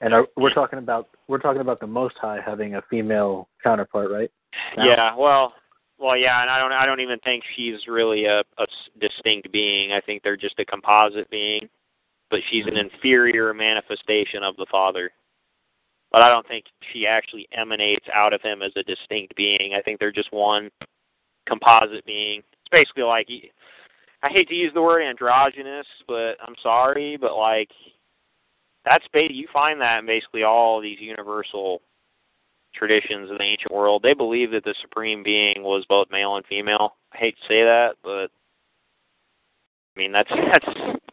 And 0.00 0.14
are, 0.14 0.28
we're 0.36 0.52
talking 0.52 0.78
about 0.78 1.08
we're 1.26 1.38
talking 1.38 1.60
about 1.60 1.80
the 1.80 1.86
Most 1.86 2.16
High 2.18 2.40
having 2.40 2.76
a 2.76 2.82
female 2.82 3.48
counterpart, 3.62 4.10
right? 4.10 4.30
Yeah, 4.76 5.14
well, 5.16 5.54
well, 5.98 6.16
yeah, 6.16 6.42
and 6.42 6.50
I 6.50 6.58
don't 6.58 6.72
I 6.72 6.86
don't 6.86 7.00
even 7.00 7.18
think 7.20 7.42
she's 7.56 7.86
really 7.88 8.24
a, 8.26 8.40
a 8.58 8.66
distinct 9.00 9.50
being. 9.52 9.92
I 9.92 10.00
think 10.00 10.22
they're 10.22 10.36
just 10.36 10.58
a 10.58 10.64
composite 10.64 11.30
being, 11.30 11.68
but 12.30 12.40
she's 12.50 12.66
an 12.66 12.74
mm-hmm. 12.74 12.94
inferior 12.94 13.52
manifestation 13.52 14.42
of 14.42 14.56
the 14.56 14.66
Father. 14.70 15.10
But 16.10 16.22
I 16.22 16.30
don't 16.30 16.46
think 16.48 16.64
she 16.92 17.06
actually 17.06 17.46
emanates 17.52 18.06
out 18.14 18.32
of 18.32 18.40
him 18.40 18.62
as 18.62 18.72
a 18.76 18.82
distinct 18.82 19.36
being. 19.36 19.74
I 19.76 19.82
think 19.82 20.00
they're 20.00 20.10
just 20.10 20.32
one 20.32 20.70
composite 21.46 22.06
being. 22.06 22.38
It's 22.38 22.70
basically 22.70 23.02
like 23.02 23.28
I 24.22 24.28
hate 24.28 24.48
to 24.48 24.54
use 24.54 24.72
the 24.74 24.82
word 24.82 25.02
androgynous, 25.02 25.86
but 26.06 26.36
I'm 26.46 26.54
sorry, 26.62 27.16
but 27.20 27.36
like 27.36 27.70
that's 28.84 29.04
ba- 29.12 29.32
you 29.32 29.46
find 29.52 29.80
that 29.80 29.98
in 29.98 30.06
basically 30.06 30.44
all 30.44 30.80
these 30.80 30.98
universal 31.00 31.82
traditions 32.78 33.30
of 33.30 33.38
the 33.38 33.44
ancient 33.44 33.72
world. 33.72 34.02
They 34.02 34.14
believe 34.14 34.50
that 34.52 34.64
the 34.64 34.74
supreme 34.80 35.22
being 35.22 35.62
was 35.62 35.84
both 35.88 36.08
male 36.10 36.36
and 36.36 36.46
female. 36.46 36.96
I 37.12 37.18
hate 37.18 37.36
to 37.36 37.48
say 37.48 37.62
that, 37.64 37.96
but 38.02 38.30
I 39.96 39.98
mean 39.98 40.12
that's 40.12 40.30
that's 40.52 40.66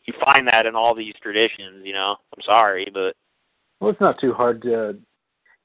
you 0.05 0.13
find 0.23 0.47
that 0.47 0.65
in 0.65 0.75
all 0.75 0.95
these 0.95 1.13
traditions. 1.21 1.83
You 1.83 1.93
know, 1.93 2.15
I'm 2.35 2.43
sorry, 2.45 2.87
but 2.93 3.15
Well, 3.79 3.89
it's 3.89 4.01
not 4.01 4.19
too 4.19 4.33
hard 4.33 4.61
to. 4.63 4.97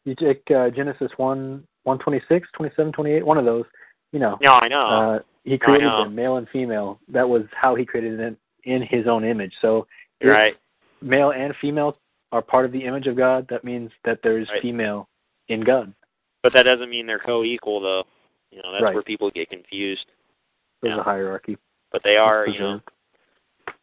You 0.04 0.14
take 0.14 0.42
uh, 0.50 0.70
Genesis 0.70 1.10
one 1.18 1.64
one 1.84 1.98
twenty 1.98 2.22
six, 2.28 2.48
twenty 2.54 2.72
seven, 2.74 2.92
twenty 2.92 3.12
eight, 3.12 3.24
one 3.26 3.38
of 3.38 3.44
those. 3.44 3.64
You 4.12 4.18
know, 4.18 4.38
no, 4.42 4.52
I 4.54 4.68
know. 4.68 4.86
uh, 4.86 5.18
he 5.44 5.56
created 5.58 5.86
know. 5.86 6.04
them, 6.04 6.14
male 6.14 6.36
and 6.36 6.48
female. 6.48 6.98
That 7.08 7.28
was 7.28 7.42
how 7.54 7.74
he 7.74 7.84
created 7.84 8.18
them 8.18 8.36
in 8.64 8.82
his 8.82 9.06
own 9.06 9.24
image. 9.24 9.52
So, 9.60 9.86
right. 10.22 10.56
male 11.00 11.30
and 11.30 11.54
female 11.60 11.96
are 12.32 12.42
part 12.42 12.64
of 12.64 12.72
the 12.72 12.84
image 12.84 13.06
of 13.06 13.16
God, 13.16 13.46
that 13.50 13.64
means 13.64 13.90
that 14.04 14.20
there's 14.22 14.48
Right. 14.50 14.62
female 14.62 15.08
in 15.50 15.60
God. 15.60 15.92
But 16.42 16.52
that 16.54 16.62
doesn't 16.62 16.88
mean 16.88 17.06
they're 17.06 17.18
co-equal, 17.18 17.80
though. 17.80 18.04
You 18.50 18.62
know, 18.62 18.72
that's 18.72 18.82
Right. 18.82 18.94
where 18.94 19.02
people 19.02 19.30
get 19.30 19.50
confused. 19.50 20.06
There's 20.80 20.94
Yeah. 20.94 21.00
a 21.00 21.04
hierarchy. 21.04 21.58
But 21.90 22.02
they 22.02 22.16
are, 22.16 22.46
you 22.46 22.58
know, 22.58 22.80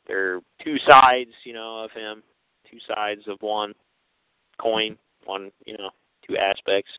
they're 0.05 0.41
two 0.59 0.79
sides, 0.79 1.33
you 1.43 1.53
know, 1.53 1.79
of 1.83 1.91
him, 1.91 2.23
two 2.65 2.79
sides 2.79 3.27
of 3.27 3.41
one 3.41 3.75
coin, 4.57 4.97
one, 5.25 5.51
you 5.65 5.77
know, 5.77 5.91
two 6.23 6.37
aspects. 6.37 6.91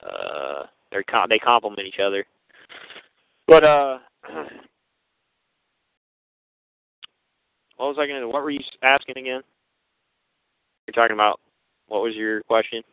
Uh, 0.00 0.66
they're 0.90 1.02
com- 1.02 1.28
they 1.28 1.38
complement 1.38 1.88
each 1.88 1.98
other. 1.98 2.24
But 3.46 3.64
uh, 3.64 3.98
what 7.76 7.88
was 7.88 7.98
I 7.98 8.06
gonna? 8.06 8.28
What 8.28 8.42
were 8.42 8.50
you 8.50 8.60
asking 8.82 9.18
again? 9.18 9.42
You're 10.86 10.92
talking 10.92 11.14
about 11.14 11.40
what 11.88 12.02
was 12.02 12.14
your 12.14 12.42
question? 12.44 12.84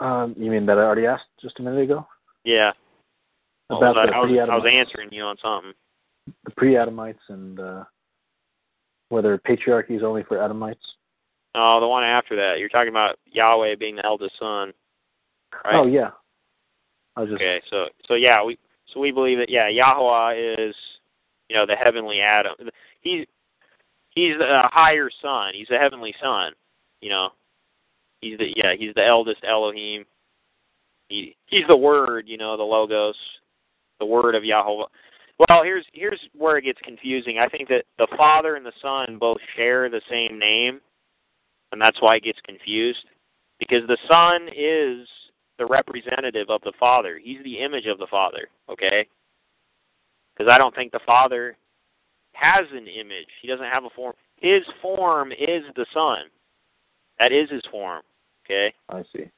Um, 0.00 0.34
you 0.38 0.50
mean 0.50 0.66
that 0.66 0.78
I 0.78 0.82
already 0.82 1.06
asked 1.06 1.24
just 1.42 1.58
a 1.58 1.62
minute 1.62 1.82
ago 1.82 2.06
Yeah. 2.44 2.70
About 3.70 3.96
was 3.96 4.08
the 4.08 4.14
I, 4.14 4.20
was, 4.20 4.48
I 4.50 4.54
was 4.56 4.72
answering 4.72 5.08
you 5.12 5.22
on 5.24 5.36
something. 5.42 5.72
the 6.44 6.50
pre-Adamites 6.52 7.18
and 7.28 7.58
uh, 7.60 7.84
whether 9.10 9.36
patriarchy 9.38 9.96
is 9.96 10.02
only 10.02 10.22
for 10.24 10.38
Adamites? 10.38 10.76
Oh, 11.54 11.78
the 11.80 11.88
one 11.88 12.04
after 12.04 12.36
that. 12.36 12.58
You're 12.58 12.68
talking 12.68 12.90
about 12.90 13.18
Yahweh 13.26 13.74
being 13.76 13.96
the 13.96 14.04
eldest 14.04 14.38
son, 14.38 14.72
right? 15.64 15.74
Oh 15.74 15.86
yeah. 15.86 16.10
I 17.16 17.20
was 17.22 17.30
just 17.30 17.40
Okay, 17.42 17.60
so 17.68 17.86
so 18.06 18.14
yeah, 18.14 18.44
we 18.44 18.56
so 18.92 19.00
we 19.00 19.10
believe 19.10 19.38
that 19.38 19.50
yeah, 19.50 19.68
Yahweh 19.68 20.34
is 20.68 20.74
you 21.48 21.56
know 21.56 21.66
the 21.66 21.74
heavenly 21.74 22.20
Adam. 22.20 22.52
He's 23.00 23.26
he's 24.10 24.36
a 24.36 24.68
higher 24.72 25.10
son. 25.20 25.52
He's 25.54 25.70
a 25.70 25.78
heavenly 25.78 26.14
son. 26.22 26.52
You 27.00 27.10
know, 27.10 27.28
he's 28.20 28.38
the 28.38 28.52
yeah 28.56 28.74
he's 28.78 28.94
the 28.94 29.04
eldest 29.04 29.44
Elohim. 29.48 30.04
He 31.08 31.36
he's 31.46 31.66
the 31.68 31.76
Word. 31.76 32.24
You 32.26 32.36
know, 32.36 32.56
the 32.56 32.62
Logos, 32.62 33.16
the 33.98 34.06
Word 34.06 34.34
of 34.34 34.44
Yahweh. 34.44 34.84
Well, 35.38 35.62
here's 35.62 35.84
here's 35.92 36.20
where 36.36 36.56
it 36.56 36.64
gets 36.64 36.80
confusing. 36.82 37.38
I 37.38 37.48
think 37.48 37.68
that 37.68 37.84
the 37.98 38.08
Father 38.16 38.56
and 38.56 38.66
the 38.66 38.72
Son 38.82 39.18
both 39.18 39.38
share 39.56 39.88
the 39.88 40.02
same 40.10 40.38
name, 40.38 40.80
and 41.72 41.80
that's 41.80 42.00
why 42.02 42.16
it 42.16 42.24
gets 42.24 42.40
confused. 42.44 43.04
Because 43.58 43.86
the 43.86 43.98
Son 44.08 44.48
is 44.56 45.08
the 45.58 45.66
representative 45.66 46.48
of 46.48 46.60
the 46.62 46.72
Father. 46.78 47.20
He's 47.22 47.42
the 47.42 47.58
image 47.58 47.86
of 47.86 47.98
the 47.98 48.06
Father. 48.10 48.48
Okay. 48.68 49.06
Because 50.36 50.52
I 50.52 50.58
don't 50.58 50.74
think 50.74 50.92
the 50.92 51.00
Father 51.04 51.56
has 52.32 52.66
an 52.72 52.86
image. 52.86 53.26
He 53.42 53.48
doesn't 53.48 53.66
have 53.66 53.84
a 53.84 53.90
form. 53.90 54.14
His 54.36 54.62
form 54.80 55.32
is 55.32 55.64
the 55.74 55.86
Son. 55.92 56.30
That 57.18 57.32
is 57.32 57.50
his 57.50 57.62
form. 57.70 58.02
Okay. 58.48 58.72
I 58.88 59.02
see. 59.14 59.30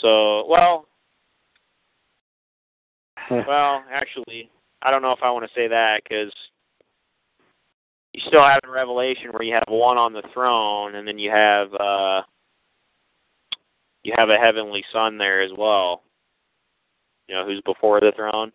So, 0.00 0.46
well, 0.48 0.86
well, 3.30 3.82
actually, 3.92 4.50
I 4.82 4.90
don't 4.90 5.02
know 5.02 5.12
if 5.12 5.22
I 5.22 5.30
want 5.30 5.44
to 5.44 5.54
say 5.54 5.68
that 5.68 6.00
because 6.02 6.32
you 8.14 8.22
still 8.26 8.42
have 8.42 8.60
in 8.64 8.70
Revelation 8.70 9.30
where 9.32 9.42
you 9.42 9.54
have 9.54 9.64
one 9.68 9.98
on 9.98 10.12
the 10.12 10.22
throne, 10.32 10.94
and 10.94 11.06
then 11.06 11.18
you 11.18 11.30
have 11.30 11.74
uh, 11.74 12.22
you 14.02 14.14
have 14.16 14.30
a 14.30 14.36
heavenly 14.36 14.84
Son 14.92 15.18
there 15.18 15.42
as 15.42 15.50
well. 15.56 16.02
You 17.28 17.34
know, 17.34 17.44
who's 17.44 17.60
before 17.66 18.00
the 18.00 18.12
throne. 18.16 18.52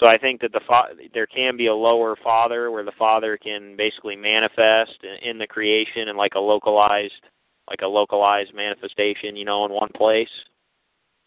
So 0.00 0.06
I 0.06 0.16
think 0.16 0.40
that 0.40 0.52
the 0.52 0.62
fa- 0.66 0.96
there 1.12 1.26
can 1.26 1.58
be 1.58 1.66
a 1.66 1.74
lower 1.74 2.16
Father 2.24 2.70
where 2.70 2.84
the 2.84 2.92
Father 2.98 3.36
can 3.36 3.76
basically 3.76 4.16
manifest 4.16 4.98
in, 5.02 5.30
in 5.30 5.38
the 5.38 5.46
creation 5.46 6.08
and 6.08 6.16
like 6.16 6.32
a 6.36 6.40
localized, 6.40 7.22
like 7.68 7.82
a 7.82 7.86
localized 7.86 8.54
manifestation, 8.54 9.36
you 9.36 9.44
know, 9.44 9.66
in 9.66 9.72
one 9.72 9.90
place. 9.94 10.30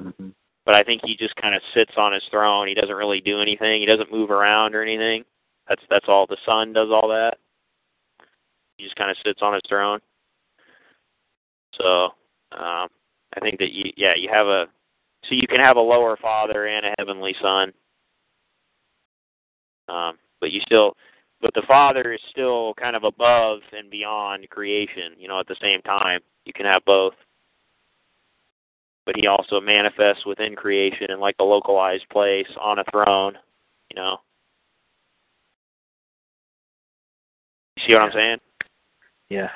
Mm-hmm. 0.02 0.30
But 0.66 0.76
I 0.76 0.84
think 0.84 1.02
he 1.06 1.16
just 1.16 1.36
kind 1.36 1.54
of 1.54 1.62
sits 1.76 1.92
on 1.98 2.14
his 2.14 2.24
throne. 2.32 2.68
He 2.68 2.74
doesn't 2.74 2.96
really 2.96 3.22
do 3.22 3.40
anything. 3.42 3.80
He 3.80 3.86
doesn't 3.86 4.12
move 4.12 4.32
around 4.32 4.74
or 4.74 4.82
anything. 4.82 5.24
That's 5.70 5.82
that's 5.92 6.06
all. 6.08 6.26
The 6.26 6.38
Son 6.44 6.74
does 6.74 6.90
all 6.90 7.08
that. 7.10 7.38
He 8.78 8.84
just 8.84 8.96
kind 8.96 9.12
of 9.12 9.18
sits 9.24 9.42
on 9.44 9.54
his 9.54 9.62
throne. 9.70 10.00
So 11.80 12.06
um, 12.54 12.88
I 13.36 13.40
think 13.40 13.60
that 13.60 13.72
you, 13.72 13.92
yeah, 13.98 14.14
you 14.18 14.30
have 14.34 14.48
a 14.48 14.66
so 15.30 15.36
you 15.36 15.48
can 15.48 15.64
have 15.64 15.78
a 15.78 15.82
lower 15.82 16.18
Father 16.18 16.66
and 16.66 16.86
a 16.88 16.96
heavenly 16.98 17.36
Son. 17.40 17.72
Um, 19.90 20.18
but 20.40 20.52
you 20.52 20.62
still, 20.66 20.96
but 21.42 21.54
the 21.54 21.64
Father 21.68 22.14
is 22.14 22.22
still 22.30 22.74
kind 22.76 22.96
of 22.96 23.04
above 23.04 23.60
and 23.72 23.90
beyond 23.90 24.50
creation. 24.50 25.14
You 25.18 25.28
know, 25.28 25.40
at 25.40 25.48
the 25.48 25.56
same 25.62 25.82
time, 25.82 26.22
you 26.46 26.54
can 26.54 26.66
have 26.66 26.84
both. 26.86 27.14
But 29.06 29.16
he 29.18 29.28
also 29.28 29.60
manifests 29.60 30.26
within 30.26 30.56
creation 30.56 31.08
in 31.10 31.20
like 31.20 31.36
a 31.40 31.44
localized 31.44 32.08
place 32.10 32.48
on 32.60 32.80
a 32.80 32.84
throne. 32.92 33.34
You 33.90 34.02
know. 34.02 34.18
You 37.78 37.84
see 37.88 37.94
what 37.96 38.04
I'm 38.04 38.12
saying? 38.14 38.38
Yeah. 39.30 39.50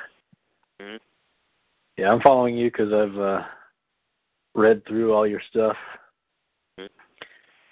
hmm 0.80 0.96
Yeah, 1.96 2.12
I'm 2.12 2.20
following 2.20 2.56
you 2.56 2.70
because 2.70 2.92
I've 2.92 3.18
uh, 3.18 3.42
read 4.54 4.84
through 4.86 5.14
all 5.14 5.26
your 5.26 5.42
stuff. 5.50 5.76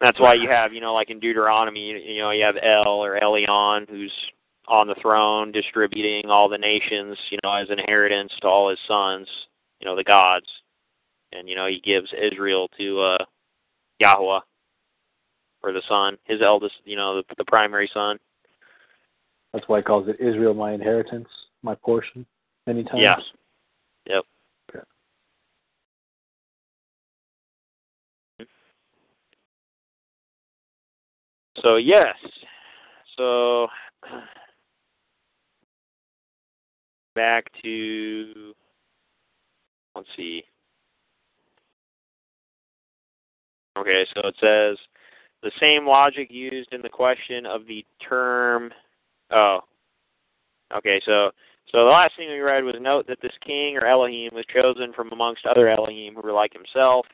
That's 0.01 0.21
why 0.21 0.35
you 0.35 0.49
have, 0.51 0.73
you 0.73 0.81
know, 0.81 0.93
like 0.93 1.11
in 1.11 1.21
Deuteronomy, 1.21 1.81
you, 1.81 1.97
you 1.97 2.21
know, 2.21 2.31
you 2.31 2.45
have 2.45 2.57
El 2.63 2.89
or 2.89 3.19
Elion, 3.19 3.89
who's 3.89 4.13
on 4.69 4.87
the 4.89 4.97
throne 5.01 5.53
distributing 5.53 6.31
all 6.31 6.49
the 6.49 6.59
nations, 6.59 7.17
you 7.31 7.39
know, 7.43 7.53
as 7.53 7.69
inheritance 7.71 8.33
to 8.43 8.49
all 8.49 8.69
his 8.69 8.79
sons, 8.87 9.27
you 9.81 9.87
know, 9.87 9.97
the 9.97 10.05
gods. 10.05 10.47
And, 11.33 11.49
you 11.49 11.57
know, 11.57 11.67
he 11.67 11.81
gives 11.81 12.13
Israel 12.13 12.69
to 12.79 13.01
uh 13.01 13.25
Yahweh 14.01 14.41
or 15.63 15.73
the 15.73 15.83
son, 15.89 16.19
his 16.25 16.43
eldest, 16.43 16.75
you 16.85 16.97
know, 16.97 17.17
the, 17.17 17.35
the 17.39 17.45
primary 17.45 17.91
son. 17.93 18.19
That's 19.53 19.67
why 19.69 19.79
he 19.79 19.83
calls 19.83 20.09
it 20.09 20.17
Israel, 20.21 20.53
my 20.53 20.73
inheritance, 20.73 21.29
my 21.63 21.75
portion, 21.75 22.27
many 22.67 22.85
times. 22.85 23.01
Yes. 23.01 23.21
Yep. 24.09 24.25
So 31.63 31.77
yes. 31.77 32.15
So 33.17 33.69
back 37.15 37.47
to 37.63 38.53
let's 39.95 40.09
see. 40.17 40.43
Okay, 43.79 44.07
so 44.15 44.29
it 44.29 44.35
says 44.41 44.79
the 45.43 45.51
same 45.61 45.87
logic 45.87 46.29
used 46.31 46.73
in 46.73 46.83
the 46.83 46.89
question 46.89 47.47
of 47.47 47.67
the 47.67 47.85
term 48.07 48.71
oh. 49.31 49.61
Okay, 50.77 51.01
so 51.05 51.31
so 51.73 51.79
the 51.79 51.91
last 51.91 52.15
thing 52.17 52.29
we 52.29 52.39
read 52.39 52.65
was 52.65 52.75
note 52.81 53.07
that 53.09 53.21
this 53.23 53.33
king 53.45 53.77
or 53.77 53.87
Elohim 53.87 54.31
was 54.35 54.45
chosen 54.53 54.93
from 54.93 55.11
amongst 55.13 55.47
other 55.47 55.69
Elohim 55.69 56.15
who 56.15 56.23
were 56.23 56.33
like 56.33 56.53
himself. 56.53 57.07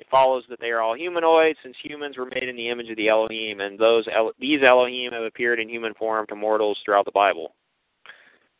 It 0.00 0.06
follows 0.10 0.44
that 0.48 0.58
they 0.60 0.70
are 0.70 0.80
all 0.80 0.94
humanoid, 0.94 1.56
since 1.62 1.76
humans 1.82 2.16
were 2.16 2.24
made 2.24 2.48
in 2.48 2.56
the 2.56 2.70
image 2.70 2.88
of 2.88 2.96
the 2.96 3.10
Elohim, 3.10 3.60
and 3.60 3.78
those 3.78 4.08
El- 4.10 4.32
these 4.40 4.62
Elohim 4.62 5.12
have 5.12 5.24
appeared 5.24 5.60
in 5.60 5.68
human 5.68 5.92
form 5.92 6.26
to 6.28 6.34
mortals 6.34 6.78
throughout 6.82 7.04
the 7.04 7.10
Bible. 7.10 7.54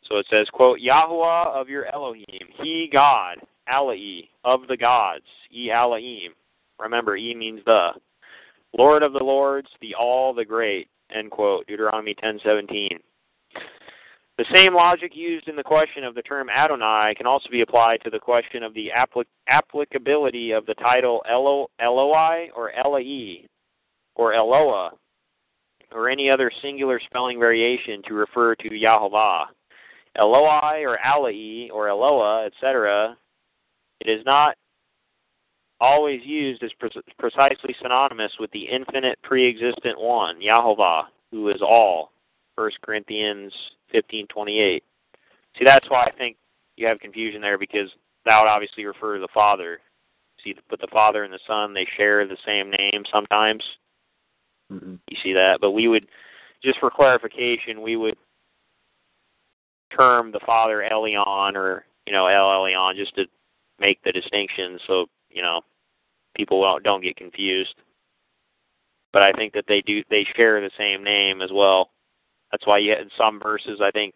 So 0.03 0.17
it 0.17 0.27
says, 0.29 0.47
quote, 0.53 0.79
Yahuwah 0.79 1.47
of 1.47 1.67
your 1.67 1.91
Elohim, 1.91 2.47
He 2.61 2.87
God, 2.93 3.37
Alai, 3.67 4.29
of 4.43 4.67
the 4.67 4.77
gods, 4.77 5.25
E 5.51 5.71
Elohim. 5.71 6.33
Remember, 6.79 7.17
E 7.17 7.33
means 7.33 7.61
the. 7.65 7.89
Lord 8.77 9.01
of 9.01 9.13
the 9.13 9.23
lords, 9.23 9.67
the 9.81 9.95
all, 9.95 10.33
the 10.33 10.45
great, 10.45 10.89
end 11.13 11.31
quote, 11.31 11.65
Deuteronomy 11.65 12.13
10:17. 12.23 12.99
The 14.37 14.45
same 14.55 14.73
logic 14.73 15.11
used 15.13 15.47
in 15.47 15.55
the 15.55 15.63
question 15.63 16.03
of 16.03 16.15
the 16.15 16.21
term 16.21 16.49
Adonai 16.49 17.13
can 17.15 17.27
also 17.27 17.49
be 17.49 17.61
applied 17.61 18.01
to 18.03 18.09
the 18.09 18.19
question 18.19 18.63
of 18.63 18.73
the 18.73 18.89
applic- 18.95 19.25
applicability 19.47 20.51
of 20.51 20.65
the 20.65 20.73
title 20.75 21.21
Elo- 21.29 21.69
Eloi 21.79 22.49
or 22.55 22.71
Eloi 22.71 23.45
or 24.15 24.33
Eloah 24.33 24.91
or 25.91 26.09
any 26.09 26.29
other 26.29 26.51
singular 26.61 26.99
spelling 27.05 27.39
variation 27.39 28.01
to 28.07 28.13
refer 28.13 28.55
to 28.55 28.69
Yahovah. 28.69 29.45
Eloi 30.17 30.83
or 30.83 30.97
Alai 31.05 31.69
or 31.71 31.87
Eloah, 31.87 32.47
etc. 32.47 33.17
It 33.99 34.09
is 34.09 34.25
not 34.25 34.55
always 35.79 36.21
used 36.23 36.63
as 36.63 36.71
pre- 36.79 36.89
precisely 37.17 37.75
synonymous 37.81 38.31
with 38.39 38.51
the 38.51 38.63
infinite 38.63 39.19
pre-existent 39.23 39.99
one, 39.99 40.39
Yahovah, 40.39 41.03
who 41.31 41.49
is 41.49 41.61
all. 41.61 42.10
1 42.55 42.71
Corinthians 42.81 43.53
15:28. 43.93 44.83
See, 45.57 45.65
that's 45.65 45.89
why 45.89 46.05
I 46.05 46.11
think 46.11 46.37
you 46.77 46.87
have 46.87 46.99
confusion 46.99 47.41
there 47.41 47.57
because 47.57 47.89
that 48.25 48.39
would 48.39 48.49
obviously 48.49 48.85
refer 48.85 49.15
to 49.15 49.21
the 49.21 49.27
Father. 49.33 49.79
See, 50.43 50.55
but 50.69 50.79
the 50.79 50.87
Father 50.87 51.23
and 51.23 51.33
the 51.33 51.39
Son 51.45 51.73
they 51.73 51.87
share 51.97 52.25
the 52.27 52.37
same 52.45 52.71
name 52.71 53.03
sometimes. 53.11 53.63
Mm-hmm. 54.71 54.95
You 55.09 55.17
see 55.21 55.33
that, 55.33 55.59
but 55.59 55.71
we 55.71 55.87
would 55.87 56.07
just 56.63 56.79
for 56.79 56.89
clarification, 56.89 57.81
we 57.81 57.95
would 57.95 58.15
term 59.95 60.31
the 60.31 60.39
Father 60.45 60.87
Elion 60.89 61.55
or 61.55 61.85
you 62.07 62.13
know 62.13 62.27
El 62.27 62.45
Elyon 62.45 62.95
just 62.95 63.15
to 63.15 63.25
make 63.79 64.01
the 64.03 64.11
distinction 64.11 64.79
so 64.87 65.07
you 65.29 65.41
know 65.41 65.61
people 66.35 66.59
won't, 66.59 66.83
don't 66.83 67.03
get 67.03 67.17
confused. 67.17 67.75
But 69.13 69.23
I 69.23 69.33
think 69.33 69.53
that 69.53 69.65
they 69.67 69.81
do 69.81 70.03
they 70.09 70.25
share 70.35 70.61
the 70.61 70.71
same 70.77 71.03
name 71.03 71.41
as 71.41 71.49
well. 71.53 71.91
That's 72.51 72.67
why 72.67 72.79
you 72.79 72.93
in 72.93 73.09
some 73.17 73.39
verses 73.39 73.79
I 73.81 73.91
think 73.91 74.13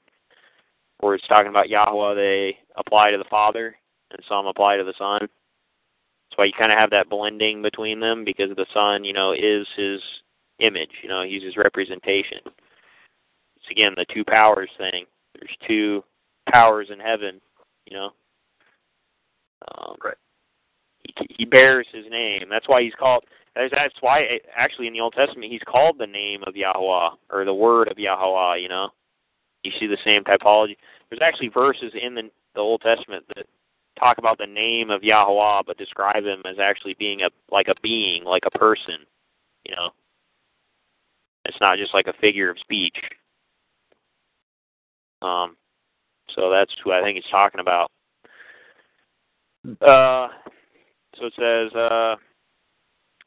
where 0.99 1.15
it's 1.15 1.27
talking 1.27 1.49
about 1.49 1.69
Yahweh 1.69 2.15
they 2.15 2.57
apply 2.77 3.11
to 3.11 3.17
the 3.17 3.29
Father 3.29 3.75
and 4.11 4.21
some 4.27 4.45
apply 4.45 4.77
to 4.77 4.83
the 4.83 4.93
Son. 4.97 5.19
That's 5.21 6.37
why 6.37 6.45
you 6.45 6.53
kind 6.57 6.71
of 6.71 6.79
have 6.79 6.89
that 6.91 7.09
blending 7.09 7.61
between 7.61 7.99
them 7.99 8.25
because 8.25 8.49
the 8.55 8.65
Son, 8.73 9.03
you 9.03 9.13
know, 9.13 9.31
is 9.31 9.67
his 9.75 10.01
image. 10.59 10.89
You 11.01 11.09
know, 11.09 11.23
he's 11.23 11.43
his 11.43 11.57
representation. 11.57 12.39
It's 12.45 13.71
again 13.71 13.93
the 13.95 14.05
two 14.13 14.23
powers 14.23 14.69
thing. 14.77 15.05
There's 15.33 15.57
two 15.67 16.03
powers 16.51 16.89
in 16.91 16.99
heaven. 16.99 17.41
You 17.85 17.97
know. 17.97 18.09
Um, 19.77 19.95
right. 20.03 20.17
He 21.03 21.13
he 21.37 21.45
bears 21.45 21.87
his 21.93 22.05
name. 22.09 22.43
That's 22.49 22.67
why 22.67 22.81
he's 22.81 22.95
called. 22.97 23.23
That's, 23.55 23.95
why 24.01 24.39
actually 24.55 24.87
in 24.87 24.93
the 24.93 24.99
Old 24.99 25.13
Testament 25.13 25.51
he's 25.51 25.61
called 25.65 25.97
the 25.97 26.07
name 26.07 26.43
of 26.45 26.57
Yahweh 26.57 27.09
or 27.29 27.45
the 27.45 27.53
word 27.53 27.87
of 27.87 27.97
Yahweh. 27.97 28.57
You 28.57 28.67
know, 28.67 28.89
you 29.63 29.71
see 29.79 29.87
the 29.87 29.97
same 30.09 30.23
typology. 30.23 30.75
There's 31.09 31.21
actually 31.21 31.47
verses 31.49 31.93
in 31.99 32.15
the, 32.15 32.23
the 32.53 32.59
Old 32.59 32.81
Testament 32.81 33.23
that 33.35 33.45
talk 33.97 34.17
about 34.17 34.37
the 34.37 34.45
name 34.45 34.89
of 34.89 35.03
Yahweh, 35.03 35.61
but 35.65 35.77
describe 35.77 36.25
him 36.25 36.41
as 36.45 36.59
actually 36.59 36.95
being 36.99 37.21
a 37.21 37.29
like 37.49 37.69
a 37.69 37.79
being, 37.81 38.25
like 38.25 38.43
a 38.45 38.57
person. 38.57 38.95
You 39.65 39.75
know, 39.75 39.89
it's 41.45 41.61
not 41.61 41.77
just 41.77 41.93
like 41.93 42.07
a 42.07 42.19
figure 42.19 42.49
of 42.49 42.59
speech. 42.59 42.97
Um, 45.21 45.55
so 46.35 46.49
that's 46.51 46.73
who 46.83 46.91
I 46.91 47.01
think 47.01 47.17
it's 47.17 47.29
talking 47.31 47.61
about. 47.61 47.89
Uh, 49.81 50.27
so 51.17 51.27
it 51.27 51.33
says. 51.39 51.73
Uh, 51.73 52.15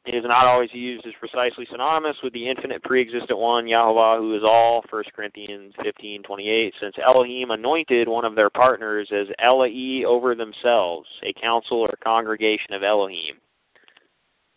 It 0.05 0.15
is 0.15 0.23
not 0.25 0.47
always 0.47 0.73
used 0.73 1.05
as 1.05 1.13
precisely 1.19 1.67
synonymous 1.69 2.15
with 2.23 2.33
the 2.33 2.47
infinite 2.49 2.81
pre-existent 2.83 3.37
one, 3.37 3.65
Yahovah, 3.65 4.17
who 4.17 4.35
is 4.35 4.43
all, 4.43 4.83
1 4.89 5.03
Corinthians 5.13 5.73
15:28, 5.83 6.73
since 6.79 6.95
Elohim 6.97 7.51
anointed 7.51 8.07
one 8.07 8.25
of 8.25 8.33
their 8.35 8.49
partners 8.49 9.11
as 9.11 9.27
Elai 9.39 10.05
over 10.05 10.35
themselves, 10.35 11.07
a 11.23 11.33
council 11.33 11.81
or 11.81 11.93
congregation 12.01 12.73
of 12.73 12.81
Elohim. 12.81 13.39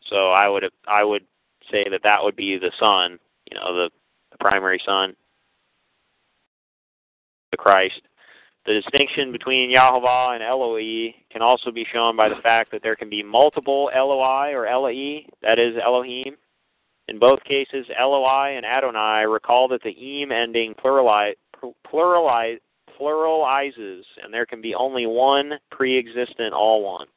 So 0.09 0.31
I 0.31 0.49
would 0.49 0.65
I 0.87 1.05
would 1.05 1.27
say 1.71 1.85
that 1.91 2.03
that 2.05 2.23
would 2.23 2.37
be 2.37 2.59
the 2.59 2.73
Son, 2.79 3.19
you 3.51 3.57
know, 3.59 3.75
the, 3.75 3.91
the 4.31 4.39
primary 4.39 4.81
Son, 4.85 5.15
the 7.51 7.57
Christ. 7.57 8.01
The 8.65 8.75
distinction 8.75 9.33
between 9.33 9.75
Yahovah 9.75 10.35
and 10.35 10.43
Eloi 10.43 11.15
can 11.33 11.43
also 11.43 11.73
be 11.73 11.85
shown 11.93 12.17
by 12.17 12.29
the 12.29 12.41
fact 12.43 12.71
that 12.71 12.83
there 12.83 12.95
can 12.95 13.11
be 13.11 13.23
multiple 13.23 13.91
Eloi 13.93 14.53
or 14.53 14.67
Eloi, 14.67 15.27
that 15.43 15.59
is 15.59 15.75
Elohim. 15.85 16.37
In 17.09 17.19
both 17.19 17.43
cases, 17.43 17.87
Eloi 17.99 18.57
and 18.57 18.65
Adonai 18.65 19.27
recall 19.27 19.67
that 19.69 19.83
the 19.83 19.91
im 19.91 20.31
ending 20.31 20.75
plurali, 20.75 21.33
plurali, 21.85 22.59
pluralizes, 22.99 24.03
and 24.23 24.33
there 24.33 24.47
can 24.47 24.63
be 24.63 24.77
only 24.77 25.07
one 25.07 25.55
pre-existent 25.73 26.55
all 26.55 26.85
one. 26.85 27.09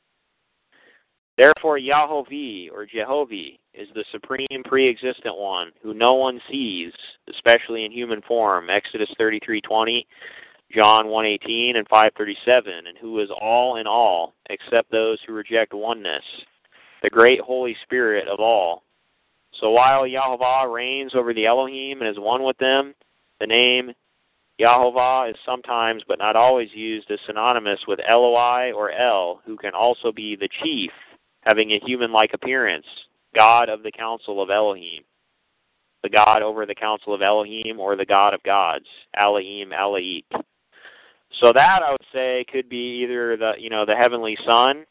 Therefore, 1.37 1.77
Yahovah 1.77 2.71
or 2.71 2.87
Jehovah 2.87 3.51
is 3.75 3.87
the 3.93 4.05
supreme 4.11 4.63
pre-existent 4.63 5.37
one, 5.37 5.71
who 5.83 5.93
no 5.93 6.15
one 6.15 6.41
sees, 6.49 6.91
especially 7.29 7.85
in 7.85 7.91
human 7.91 8.21
form. 8.23 8.69
Exodus 8.71 9.09
33:20 9.19 10.05
John 10.75 11.07
1:18 11.07 11.77
and 11.77 11.87
5:37, 11.87 12.87
and 12.87 12.97
who 12.97 13.19
is 13.19 13.29
all 13.31 13.77
in 13.77 13.87
all, 13.87 14.35
except 14.49 14.91
those 14.91 15.21
who 15.21 15.31
reject 15.31 15.73
oneness, 15.73 16.25
the 17.01 17.09
great 17.09 17.39
Holy 17.39 17.75
Spirit 17.83 18.27
of 18.27 18.41
all. 18.41 18.83
So 19.53 19.71
while 19.71 20.03
Yahovah 20.03 20.69
reigns 20.69 21.15
over 21.15 21.33
the 21.33 21.45
Elohim 21.45 22.01
and 22.01 22.09
is 22.09 22.19
one 22.19 22.43
with 22.43 22.57
them, 22.57 22.93
the 23.39 23.47
name 23.47 23.95
Yahovah 24.59 25.29
is 25.31 25.37
sometimes, 25.45 26.03
but 26.09 26.19
not 26.19 26.35
always, 26.35 26.73
used 26.73 27.09
as 27.09 27.21
synonymous 27.21 27.87
with 27.87 28.01
Eloi 28.01 28.73
or 28.73 28.91
El, 28.91 29.41
who 29.45 29.55
can 29.55 29.73
also 29.73 30.11
be 30.11 30.35
the 30.35 30.49
chief, 30.61 30.91
having 31.43 31.71
a 31.71 31.79
human-like 31.79 32.33
appearance, 32.33 32.87
God 33.33 33.69
of 33.69 33.81
the 33.81 33.93
council 33.93 34.41
of 34.41 34.49
Elohim, 34.49 35.05
the 36.03 36.09
God 36.09 36.41
over 36.41 36.65
the 36.65 36.75
council 36.75 37.13
of 37.13 37.21
Elohim, 37.21 37.79
or 37.79 37.95
the 37.95 38.05
God 38.05 38.33
of 38.33 38.43
gods, 38.43 38.87
Elohim, 39.13 39.69
Elaik. 39.69 40.25
So 41.39 41.51
that 41.53 41.83
I 41.83 41.91
would 41.91 42.05
say 42.13 42.45
could 42.51 42.69
be 42.69 43.01
either 43.03 43.35
the 43.35 43.53
you 43.59 43.69
know 43.69 43.85
the 43.85 43.95
heavenly 43.95 44.37
Son, 44.49 44.85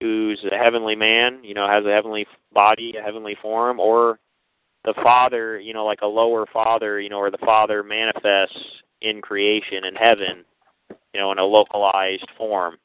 who's 0.00 0.44
a 0.50 0.56
heavenly 0.56 0.96
man, 0.96 1.40
you 1.42 1.54
know, 1.54 1.68
has 1.68 1.84
a 1.84 1.92
heavenly 1.92 2.26
body, 2.52 2.94
a 2.98 3.02
heavenly 3.02 3.36
form, 3.40 3.78
or 3.78 4.18
the 4.84 4.94
Father, 5.02 5.58
you 5.58 5.74
know, 5.74 5.84
like 5.84 6.00
a 6.02 6.06
lower 6.06 6.46
Father, 6.52 7.00
you 7.00 7.08
know, 7.08 7.18
or 7.18 7.30
the 7.30 7.38
Father 7.38 7.82
manifests 7.82 8.58
in 9.02 9.20
creation 9.20 9.84
in 9.84 9.94
heaven, 9.94 10.44
you 11.12 11.20
know, 11.20 11.32
in 11.32 11.38
a 11.38 11.44
localized 11.44 12.28
form, 12.38 12.76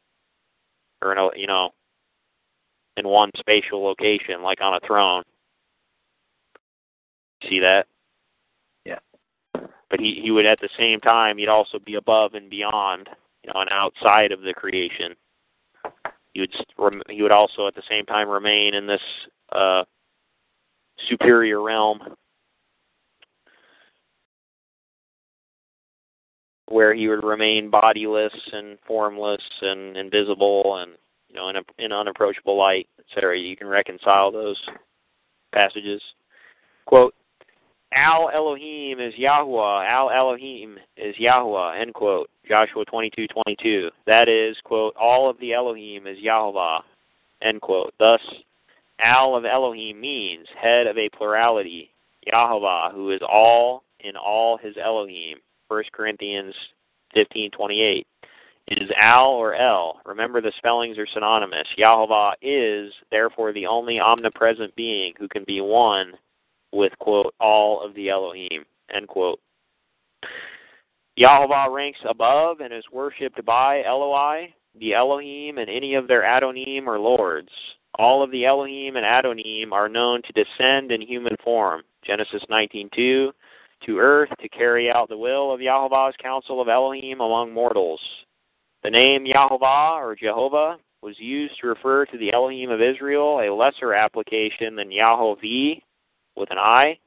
or 1.02 1.14
in 1.14 1.18
a 1.18 1.30
you 1.36 1.48
know, 1.48 1.70
in 2.98 3.08
one 3.08 3.32
spatial 3.38 3.84
location, 3.84 4.42
like 4.42 4.60
on 4.62 4.74
a 4.74 4.86
throne. 4.86 5.24
See 7.50 7.60
that? 7.60 7.88
But 9.92 10.00
he 10.00 10.22
he 10.24 10.32
would 10.32 10.46
at 10.46 10.60
the 10.62 10.70
same 10.80 11.00
time 11.02 11.38
he'd 11.38 11.50
also 11.50 11.78
be 11.78 11.96
above 11.96 12.34
and 12.34 12.50
beyond 12.50 13.10
you 13.44 13.52
know 13.54 13.60
and 13.60 13.70
outside 13.70 14.32
of 14.32 14.42
the 14.42 14.54
creation. 14.54 15.14
He 16.34 16.40
would 16.40 17.04
he 17.10 17.22
would 17.22 17.32
also 17.32 17.68
at 17.68 17.76
the 17.76 17.84
same 17.88 18.06
time 18.06 18.30
remain 18.30 18.74
in 18.74 18.88
this 18.88 19.02
uh 19.52 19.84
superior 21.10 21.62
realm 21.62 22.00
where 26.68 26.94
he 26.94 27.10
would 27.10 27.24
remain 27.24 27.70
bodiless 27.70 28.34
and 28.54 28.78
formless 28.88 29.42
and 29.62 29.98
invisible 29.98 30.78
and 30.78 30.94
you 31.28 31.36
know 31.36 31.50
in, 31.50 31.58
a, 31.58 31.62
in 31.80 31.92
unapproachable 31.92 32.58
light 32.58 32.88
etc 33.00 33.38
you 33.38 33.58
can 33.58 33.68
reconcile 33.68 34.32
those 34.32 34.58
passages. 35.54 36.02
Quote 36.86 37.14
Al 37.94 38.30
Elohim 38.34 39.00
is 39.00 39.14
Yahuwah. 39.16 39.86
Al 39.90 40.10
Elohim 40.10 40.78
is 40.96 41.16
Yahuwah. 41.16 41.80
End 41.82 41.94
quote. 41.94 42.30
Joshua 42.48 42.86
twenty 42.86 43.12
two 43.16 43.28
twenty 43.28 43.56
two. 43.62 43.90
That 44.06 44.30
is, 44.30 44.56
quote, 44.64 44.96
all 45.00 45.30
of 45.30 45.40
the 45.40 45.54
Elohim 45.54 46.08
is 46.08 46.18
Yahuwah. 46.18 46.82
End 47.42 47.60
quote. 47.62 47.94
Thus, 48.00 48.22
Al 49.00 49.36
of 49.36 49.46
Elohim 49.46 50.00
means 50.00 50.48
head 50.62 50.88
of 50.88 50.98
a 50.98 51.10
plurality. 51.10 51.90
Yahuwah, 52.32 52.94
who 52.94 53.12
is 53.12 53.22
all 53.22 53.84
in 54.00 54.16
all 54.16 54.58
his 54.58 54.76
Elohim. 54.78 55.38
First 55.68 55.92
Corinthians 55.92 56.54
fifteen 57.14 57.52
twenty 57.52 57.82
eight. 57.82 58.08
It 58.68 58.82
is 58.82 58.90
Al 59.00 59.32
or 59.32 59.54
El. 59.54 60.00
Remember 60.06 60.40
the 60.40 60.54
spellings 60.58 60.98
are 60.98 61.08
synonymous. 61.14 61.68
Yahuwah 61.78 62.34
is 62.42 62.94
therefore 63.10 63.52
the 63.52 63.68
only 63.68 64.00
omnipresent 64.00 64.74
being 64.76 65.14
who 65.18 65.28
can 65.28 65.44
be 65.46 65.60
one 65.60 66.14
with, 66.72 66.98
quote, 67.00 67.34
all 67.40 67.82
of 67.82 67.94
the 67.96 68.10
Elohim, 68.10 68.66
end 68.94 69.08
quote. 69.08 69.40
Yahovah 71.20 71.74
ranks 71.74 72.00
above 72.08 72.62
and 72.62 72.74
is 72.74 72.84
worshipped 72.92 73.44
by 73.46 73.84
Eloi, 73.84 74.54
the 74.80 74.94
Elohim, 74.94 75.58
and 75.58 75.70
any 75.70 75.96
of 75.96 76.08
their 76.08 76.24
Adonim 76.24 76.88
or 76.88 76.98
lords. 77.00 77.50
All 77.96 78.24
of 78.24 78.32
the 78.32 78.46
Elohim 78.46 78.96
and 78.96 79.06
Adonim 79.06 79.74
are 79.74 79.90
known 79.90 80.22
to 80.24 80.34
descend 80.34 80.92
in 80.92 81.02
human 81.02 81.36
form. 81.44 81.84
Genesis 82.04 82.44
19:2 82.50 83.34
to 83.86 83.98
earth 83.98 84.30
to 84.40 84.50
carry 84.50 84.92
out 84.92 85.10
the 85.10 85.18
will 85.18 85.52
of 85.52 85.60
Yahovah's 85.60 86.16
council 86.22 86.62
of 86.62 86.70
Elohim 86.70 87.20
among 87.20 87.52
mortals. 87.52 88.00
The 88.84 88.92
name 88.92 89.26
Yahovah 89.26 89.96
or 89.98 90.16
Jehovah 90.16 90.78
was 91.02 91.16
used 91.20 91.60
to 91.60 91.68
refer 91.68 92.06
to 92.06 92.18
the 92.18 92.32
Elohim 92.34 92.70
of 92.70 92.82
Israel, 92.82 93.40
a 93.40 93.54
lesser 93.54 93.94
application 93.94 94.76
than 94.76 94.90
Yahovah, 94.90 95.82
with 96.36 96.52
an 96.52 96.58
I, 96.58 96.98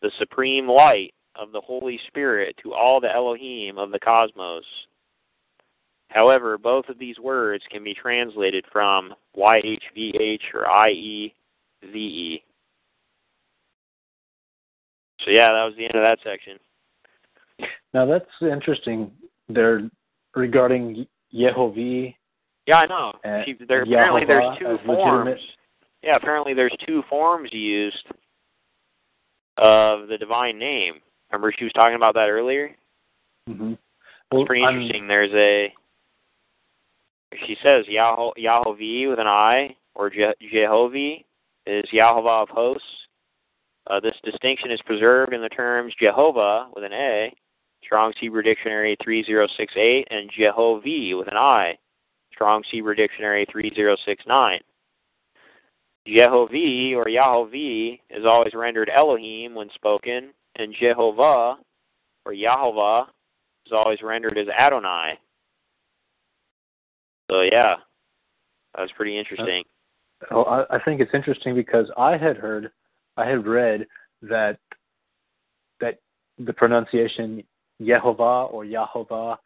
the 0.00 0.10
supreme 0.18 0.68
light 0.68 1.14
of 1.36 1.52
the 1.52 1.60
Holy 1.60 1.98
Spirit 2.08 2.56
to 2.62 2.74
all 2.74 3.00
the 3.00 3.12
Elohim 3.12 3.78
of 3.78 3.90
the 3.90 3.98
cosmos. 3.98 4.64
However, 6.08 6.58
both 6.58 6.88
of 6.88 6.98
these 6.98 7.18
words 7.18 7.64
can 7.70 7.82
be 7.82 7.94
translated 7.94 8.64
from 8.70 9.14
YHVH 9.36 10.40
or 10.52 10.64
IEVE. 10.64 12.42
So 15.24 15.30
yeah, 15.30 15.52
that 15.52 15.64
was 15.64 15.74
the 15.78 15.84
end 15.84 15.94
of 15.94 16.02
that 16.02 16.18
section. 16.22 16.58
Now 17.94 18.04
that's 18.06 18.26
interesting. 18.42 19.10
There 19.48 19.88
regarding 20.34 21.06
Yehovah. 21.34 22.14
Yeah, 22.66 22.76
I 22.76 22.86
know. 22.86 23.12
There, 23.22 23.82
apparently, 23.82 24.24
there's 24.26 24.58
two 24.58 24.78
forms. 24.84 25.24
Legitimate. 25.24 25.40
Yeah, 26.02 26.16
apparently 26.16 26.54
there's 26.54 26.76
two 26.86 27.02
forms 27.08 27.50
used 27.52 28.06
of 29.58 30.08
the 30.08 30.18
divine 30.18 30.58
name. 30.58 30.94
Remember 31.30 31.52
she 31.56 31.64
was 31.64 31.72
talking 31.72 31.96
about 31.96 32.14
that 32.14 32.28
earlier? 32.28 32.76
Mm-hmm. 33.48 33.74
Well, 34.30 34.42
it's 34.42 34.46
pretty 34.46 34.62
interesting. 34.62 35.02
I'm... 35.02 35.08
There's 35.08 35.32
a 35.34 35.72
she 37.46 37.56
says 37.62 37.86
Yahweh 37.88 38.32
Yahovah 38.38 39.10
with 39.10 39.18
an 39.18 39.26
I 39.26 39.74
or 39.94 40.10
Je- 40.10 40.34
Jehovah 40.52 41.16
is 41.66 41.84
Yahovah 41.92 42.42
of 42.42 42.48
hosts. 42.48 42.86
Uh, 43.90 44.00
this 44.00 44.14
distinction 44.24 44.70
is 44.70 44.80
preserved 44.86 45.32
in 45.32 45.42
the 45.42 45.48
terms 45.48 45.92
Jehovah 46.00 46.68
with 46.74 46.84
an 46.84 46.92
A, 46.92 47.34
Strong's 47.82 48.14
Hebrew 48.20 48.42
Dictionary 48.42 48.96
3068, 49.02 50.06
and 50.10 50.30
Jehovah 50.36 51.16
with 51.16 51.28
an 51.28 51.36
I, 51.36 51.76
Strong's 52.32 52.66
Hebrew 52.70 52.94
Dictionary 52.94 53.46
3069. 53.50 54.60
Jehovah 56.06 56.94
or 56.96 57.04
Yahovah 57.06 58.00
is 58.10 58.24
always 58.26 58.54
rendered 58.54 58.90
Elohim 58.94 59.54
when 59.54 59.70
spoken, 59.74 60.30
and 60.56 60.74
Jehovah 60.78 61.56
or 62.24 62.32
Yahovah 62.32 63.06
is 63.66 63.72
always 63.72 64.02
rendered 64.02 64.36
as 64.36 64.48
Adonai. 64.48 65.18
So 67.30 67.42
yeah, 67.42 67.76
that 68.74 68.82
was 68.82 68.90
pretty 68.96 69.18
interesting. 69.18 69.64
Well, 70.30 70.46
I, 70.46 70.76
I 70.76 70.82
think 70.82 71.00
it's 71.00 71.14
interesting 71.14 71.54
because 71.54 71.90
I 71.96 72.16
had 72.16 72.36
heard, 72.36 72.70
I 73.16 73.26
had 73.26 73.46
read 73.46 73.86
that 74.22 74.58
that 75.80 75.98
the 76.38 76.52
pronunciation 76.52 77.42
Yehovah 77.80 78.52
or 78.52 78.64
Yahovah 78.64 79.36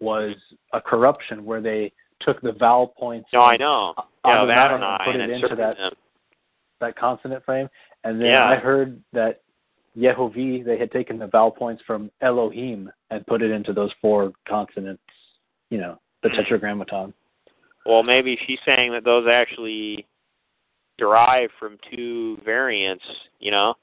was 0.00 0.34
a 0.72 0.80
corruption 0.80 1.44
where 1.44 1.60
they 1.60 1.92
took 2.20 2.40
the 2.40 2.52
vowel 2.52 2.88
points. 2.88 3.28
No, 3.32 3.42
I 3.42 3.56
know. 3.56 3.94
Yeah, 4.24 4.42
Adonai 4.42 4.96
and 5.00 5.04
put 5.04 5.16
it 5.16 5.30
into 5.30 5.54
that 5.56 5.76
them. 5.76 5.92
that 6.80 6.96
consonant 6.96 7.44
frame, 7.44 7.68
and 8.04 8.20
then 8.20 8.28
Yeah. 8.28 8.48
I 8.48 8.56
heard 8.56 9.02
that 9.12 9.40
Yehovah 9.96 10.64
they 10.64 10.76
had 10.78 10.92
taken 10.92 11.18
the 11.18 11.26
vowel 11.26 11.50
points 11.50 11.82
from 11.82 12.10
Elohim 12.20 12.90
and 13.10 13.26
put 13.26 13.42
it 13.42 13.50
into 13.50 13.72
those 13.72 13.92
four 14.00 14.32
consonants. 14.46 15.02
You 15.70 15.78
know, 15.78 15.98
the 16.22 16.28
Hmm. 16.30 16.36
tetragrammaton. 16.36 17.14
Well, 17.84 18.02
maybe 18.02 18.36
she's 18.46 18.60
saying 18.64 18.92
that 18.92 19.04
those 19.04 19.26
actually 19.26 20.06
derive 20.98 21.50
from 21.58 21.78
two 21.90 22.36
variants. 22.44 23.04
You 23.40 23.50
know. 23.50 23.74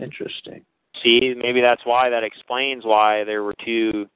Interesting. 0.00 0.64
See, 1.02 1.34
maybe 1.34 1.60
that's 1.60 1.84
why 1.84 2.08
that 2.10 2.22
explains 2.24 2.84
why 2.84 3.24
there 3.24 3.42
were 3.42 3.54
two, 3.64 4.08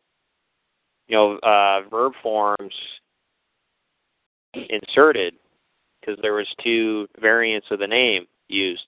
you 1.09 1.17
know, 1.17 1.39
uh, 1.39 1.81
verb 1.89 2.13
forms 2.23 2.75
inserted 4.55 5.35
because 6.01 6.19
there 6.23 6.35
was 6.35 6.47
two 6.63 7.09
variants 7.21 7.67
of 7.71 7.79
the 7.79 7.87
name 7.87 8.27
used. 8.49 8.85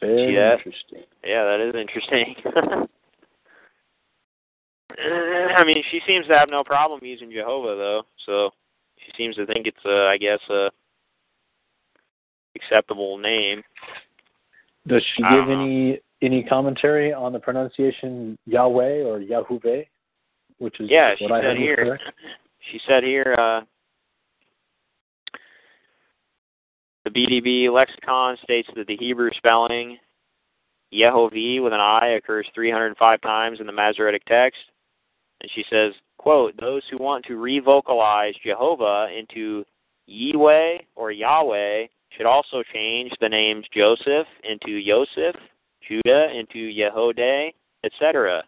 Very 0.00 0.28
See 0.28 0.34
that? 0.36 0.58
interesting. 0.58 1.02
Yeah, 1.24 1.44
that 1.44 1.60
is 1.60 1.74
interesting. 1.80 2.34
I 4.98 5.64
mean, 5.64 5.82
she 5.90 6.00
seems 6.06 6.26
to 6.26 6.34
have 6.36 6.50
no 6.50 6.62
problem 6.64 7.00
using 7.02 7.30
Jehovah 7.30 7.76
though, 7.76 8.02
so 8.26 8.50
she 8.98 9.12
seems 9.16 9.36
to 9.36 9.46
think 9.46 9.66
it's 9.66 9.84
a, 9.86 10.08
I 10.12 10.18
guess, 10.18 10.40
a 10.50 10.70
acceptable 12.56 13.16
name. 13.16 13.62
Does 14.86 15.02
she 15.14 15.22
give 15.22 15.48
know. 15.48 15.62
any 15.62 16.00
any 16.22 16.42
commentary 16.42 17.12
on 17.12 17.32
the 17.32 17.38
pronunciation 17.38 18.38
Yahweh 18.46 19.02
or 19.02 19.20
Yahuwah, 19.20 19.86
which 20.58 20.80
is 20.80 20.88
Yeah, 20.90 21.10
what 21.10 21.18
she 21.18 21.24
I 21.26 21.40
said 21.40 21.44
heard 21.44 21.56
here. 21.58 21.76
correct? 21.76 22.02
She 22.70 22.80
said 22.86 23.02
here, 23.02 23.34
uh, 23.38 23.62
the 27.04 27.10
BDB 27.10 27.72
lexicon 27.72 28.36
states 28.42 28.68
that 28.76 28.86
the 28.86 28.96
Hebrew 28.96 29.30
spelling 29.36 29.98
Yehovah 30.92 31.62
with 31.62 31.72
an 31.72 31.80
I 31.80 32.18
occurs 32.18 32.46
305 32.54 33.20
times 33.22 33.60
in 33.60 33.66
the 33.66 33.72
Masoretic 33.72 34.24
text. 34.26 34.60
And 35.40 35.50
she 35.54 35.64
says, 35.68 35.92
quote, 36.18 36.54
those 36.60 36.82
who 36.90 36.98
want 36.98 37.24
to 37.24 37.36
revocalize 37.36 38.34
Jehovah 38.44 39.08
into 39.16 39.64
Yahweh 40.06 40.78
or 40.94 41.10
Yahweh 41.10 41.86
should 42.16 42.26
also 42.26 42.62
change 42.72 43.10
the 43.20 43.28
names 43.28 43.64
Joseph 43.74 44.26
into 44.44 44.72
Yosef, 44.72 45.34
Judah 45.92 46.28
into 46.34 46.70
Yehodah, 46.72 47.52
etc. 47.84 48.42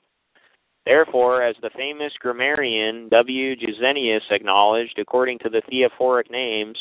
Therefore, 0.86 1.42
as 1.42 1.56
the 1.62 1.70
famous 1.76 2.12
grammarian 2.20 3.08
W. 3.08 3.56
Gesenius 3.56 4.30
acknowledged, 4.30 4.98
according 4.98 5.38
to 5.40 5.48
the 5.48 5.62
theophoric 5.70 6.30
names, 6.30 6.78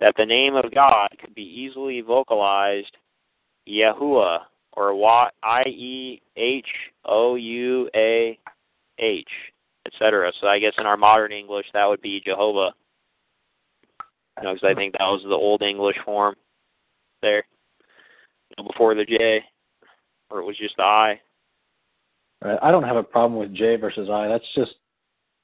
that 0.00 0.14
the 0.16 0.26
name 0.26 0.54
of 0.54 0.72
God 0.72 1.08
could 1.20 1.34
be 1.34 1.42
easily 1.42 2.00
vocalized 2.00 2.96
Yahuwah 3.68 4.40
or 4.74 5.28
I 5.42 5.62
E 5.66 6.22
H 6.36 6.68
O 7.04 7.34
U 7.34 7.90
A 7.96 8.38
H, 8.98 9.28
etc. 9.86 10.30
So 10.40 10.46
I 10.46 10.58
guess 10.58 10.74
in 10.78 10.86
our 10.86 10.96
modern 10.96 11.32
English 11.32 11.66
that 11.72 11.86
would 11.86 12.02
be 12.02 12.22
Jehovah. 12.24 12.72
You 14.38 14.44
know, 14.44 14.54
because 14.54 14.70
I 14.70 14.74
think 14.74 14.92
that 14.92 15.00
was 15.00 15.22
the 15.24 15.34
old 15.34 15.62
English 15.62 15.96
form 16.04 16.36
there, 17.22 17.44
you 18.50 18.62
know, 18.62 18.68
before 18.68 18.94
the 18.94 19.04
J, 19.04 19.42
or 20.30 20.40
it 20.40 20.44
was 20.44 20.56
just 20.56 20.78
I. 20.78 21.20
Right. 22.42 22.58
I 22.62 22.70
don't 22.70 22.84
have 22.84 22.96
a 22.96 23.02
problem 23.02 23.38
with 23.38 23.54
J 23.54 23.76
versus 23.76 24.08
I. 24.10 24.28
That's 24.28 24.44
just 24.54 24.74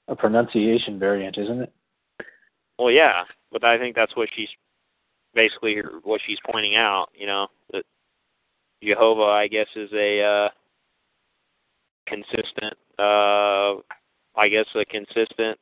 a 0.09 0.15
pronunciation 0.15 0.99
variant, 0.99 1.39
isn't 1.39 1.63
it? 1.63 1.73
Well, 2.79 2.91
yeah, 2.91 3.23
but 3.51 3.65
I 3.65 3.79
think 3.79 3.97
that's 3.97 4.17
what 4.17 4.29
she's 4.35 4.49
basically 5.35 5.79
what 6.03 6.21
she's 6.27 6.39
pointing 6.51 6.77
out. 6.77 7.09
You 7.15 7.27
know 7.27 7.49
that 7.73 7.85
Jehovah, 8.83 9.23
I 9.23 9.49
guess, 9.49 9.67
is 9.75 9.91
a 9.93 10.23
uh, 10.23 10.49
consistent, 12.07 12.75
uh, 12.99 13.77
I 14.37 14.49
guess, 14.51 14.67
a 14.75 14.85
consistent 14.85 15.59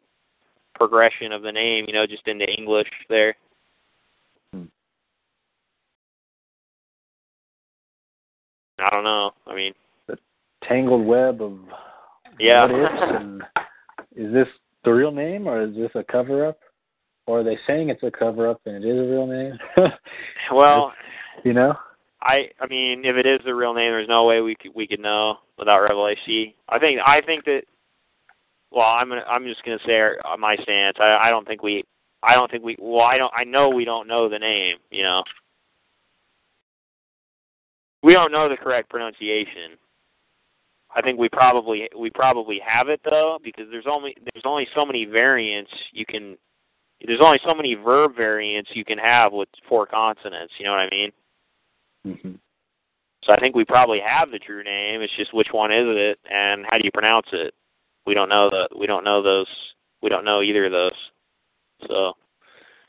progression 0.75 1.33
of 1.33 1.43
the 1.43 1.53
name. 1.53 1.87
You 1.87 1.95
know, 1.95 2.07
just 2.07 2.27
into 2.27 2.47
English 2.47 2.89
there. 3.09 3.37
I 8.83 8.91
don't 8.91 9.05
know. 9.05 9.31
I 9.47 9.55
mean, 9.55 9.73
the 10.07 10.17
Tangled 10.65 11.07
web 11.07 11.43
of 11.43 11.59
Yeah. 12.39 12.63
what 12.63 12.81
ifs 12.81 13.03
and 13.21 13.43
is 14.17 14.33
this 14.33 14.49
the 14.85 14.93
real 14.93 15.13
name 15.13 15.47
or 15.47 15.63
is 15.63 15.75
this 15.75 15.91
a 15.95 16.05
cover 16.05 16.47
up? 16.47 16.59
Or 17.27 17.41
are 17.41 17.45
they 17.45 17.59
saying 17.67 17.89
it's 17.89 18.03
a 18.03 18.11
cover 18.11 18.49
up 18.49 18.61
and 18.67 18.85
it 18.85 18.89
is 18.89 18.99
a 18.99 19.11
real 19.11 19.27
name? 19.27 19.59
well, 20.53 20.93
you 21.45 21.53
know? 21.53 21.75
I 22.23 22.51
I 22.61 22.67
mean, 22.67 23.05
if 23.05 23.17
it 23.17 23.27
is 23.27 23.41
the 23.45 23.55
real 23.55 23.75
name, 23.75 23.91
there's 23.93 24.09
no 24.09 24.25
way 24.25 24.41
we 24.41 24.55
could 24.55 24.73
we 24.75 24.87
could 24.87 25.01
know 25.01 25.37
without 25.59 25.81
revelation. 25.81 26.53
I 26.69 26.79
think 26.79 27.01
I 27.05 27.21
think 27.21 27.45
that. 27.45 27.63
Well, 28.71 28.87
I'm 28.87 29.09
gonna, 29.09 29.25
I'm 29.29 29.45
just 29.45 29.63
gonna 29.65 29.79
say 29.85 29.99
our, 29.99 30.17
uh, 30.25 30.37
my 30.37 30.57
stance. 30.57 30.97
I 31.01 31.19
I 31.27 31.31
don't 31.31 31.47
think 31.47 31.63
we 31.63 31.85
I 32.23 32.35
don't 32.35 32.51
think 32.51 32.65
we 32.65 32.77
well 32.81 33.05
I 33.05 33.19
don't 33.19 33.33
I 33.37 33.45
know 33.45 33.69
we 33.69 33.85
don't 33.85 34.09
know 34.09 34.29
the 34.29 34.39
name. 34.39 34.77
You 34.91 35.03
know, 35.03 35.23
we 38.03 38.13
don't 38.13 38.33
know 38.33 38.49
the 38.49 38.57
correct 38.57 38.91
pronunciation. 38.91 39.79
I 40.95 41.01
think 41.01 41.19
we 41.19 41.29
probably 41.29 41.89
we 41.99 42.11
probably 42.11 42.61
have 42.67 42.89
it 42.89 43.01
though 43.05 43.39
because 43.43 43.67
there's 43.71 43.87
only 43.89 44.15
there's 44.33 44.45
only 44.45 44.67
so 44.75 44.85
many 44.85 45.05
variants 45.05 45.71
you 45.93 46.05
can 46.05 46.37
there's 47.07 47.21
only 47.23 47.41
so 47.45 47.55
many 47.55 47.75
verb 47.75 48.15
variants 48.15 48.71
you 48.75 48.85
can 48.85 48.99
have 48.99 49.33
with 49.33 49.49
four 49.69 49.87
consonants. 49.87 50.53
You 50.59 50.67
know 50.67 50.73
what 50.73 50.81
I 50.81 50.91
mean? 50.91 51.11
Mm-hmm. 52.07 52.33
So 53.25 53.33
I 53.33 53.39
think 53.39 53.57
we 53.57 53.65
probably 53.65 54.01
have 54.07 54.31
the 54.31 54.39
true 54.39 54.63
name. 54.63 55.01
It's 55.01 55.17
just 55.17 55.35
which 55.35 55.49
one 55.53 55.73
is 55.73 55.87
it 55.87 56.19
and 56.31 56.65
how 56.69 56.77
do 56.77 56.85
you 56.85 56.91
pronounce 56.93 57.27
it? 57.33 57.55
We 58.07 58.15
don't 58.15 58.29
know 58.29 58.51
the 58.51 58.69
we 58.79 58.87
don't 58.87 59.05
know 59.05 59.23
those 59.23 59.49
we 60.03 60.11
don't 60.11 60.25
know 60.25 60.43
either 60.43 60.67
of 60.67 60.73
those. 60.73 60.93
So 61.89 62.13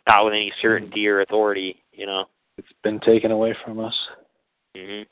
not 0.07 0.25
with 0.25 0.33
any 0.33 0.51
certainty 0.61 1.07
or 1.07 1.21
authority, 1.21 1.81
you 1.93 2.05
know. 2.05 2.25
It's 2.57 2.67
been 2.83 2.99
taken 2.99 3.31
away 3.31 3.55
from 3.65 3.79
us. 3.79 3.95
Mhm. 4.75 5.05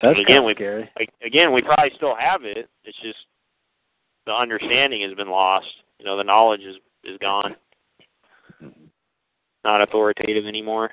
That's 0.00 0.18
Again, 0.18 0.44
we- 0.44 0.54
scary. 0.54 0.90
Again, 1.22 1.52
we 1.52 1.62
probably 1.62 1.90
still 1.96 2.14
have 2.14 2.44
it. 2.44 2.68
It's 2.84 2.98
just 2.98 3.18
the 4.26 4.34
understanding 4.34 5.02
has 5.02 5.14
been 5.14 5.30
lost. 5.30 5.66
You 5.98 6.04
know, 6.04 6.16
the 6.16 6.24
knowledge 6.24 6.62
is 6.62 6.76
is 7.04 7.18
gone. 7.18 7.56
Not 9.64 9.80
authoritative 9.80 10.46
anymore. 10.46 10.90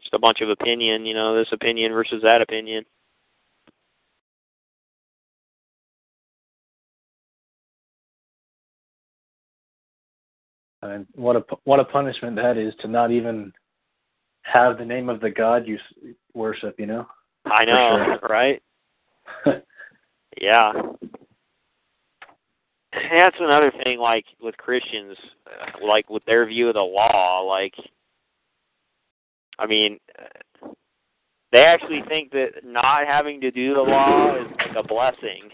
Just 0.00 0.14
a 0.14 0.18
bunch 0.18 0.40
of 0.40 0.48
opinion, 0.50 1.06
you 1.06 1.14
know, 1.14 1.34
this 1.36 1.52
opinion 1.52 1.92
versus 1.92 2.22
that 2.22 2.42
opinion. 2.42 2.84
And 10.82 11.06
what 11.14 11.36
a 11.36 11.44
what 11.64 11.78
a 11.78 11.84
punishment 11.84 12.34
that 12.36 12.56
is 12.56 12.74
to 12.80 12.88
not 12.88 13.12
even 13.12 13.52
have 14.42 14.78
the 14.78 14.84
name 14.84 15.08
of 15.08 15.20
the 15.20 15.30
God 15.30 15.66
you 15.66 15.78
worship. 16.34 16.74
You 16.78 16.86
know. 16.86 17.06
I 17.46 17.64
know, 17.64 18.18
right? 18.28 18.62
Yeah. 20.40 20.72
That's 22.92 23.36
another 23.40 23.72
thing, 23.84 23.98
like 23.98 24.24
with 24.40 24.56
Christians, 24.56 25.16
uh, 25.46 25.86
like 25.86 26.10
with 26.10 26.24
their 26.24 26.46
view 26.46 26.68
of 26.68 26.74
the 26.74 26.80
law. 26.80 27.40
Like, 27.40 27.74
I 29.58 29.66
mean, 29.66 29.98
they 31.52 31.64
actually 31.64 32.02
think 32.08 32.32
that 32.32 32.48
not 32.64 33.06
having 33.06 33.40
to 33.40 33.50
do 33.50 33.74
the 33.74 33.80
law 33.80 34.36
is 34.36 34.46
like 34.58 34.76
a 34.76 34.86
blessing. 34.86 35.50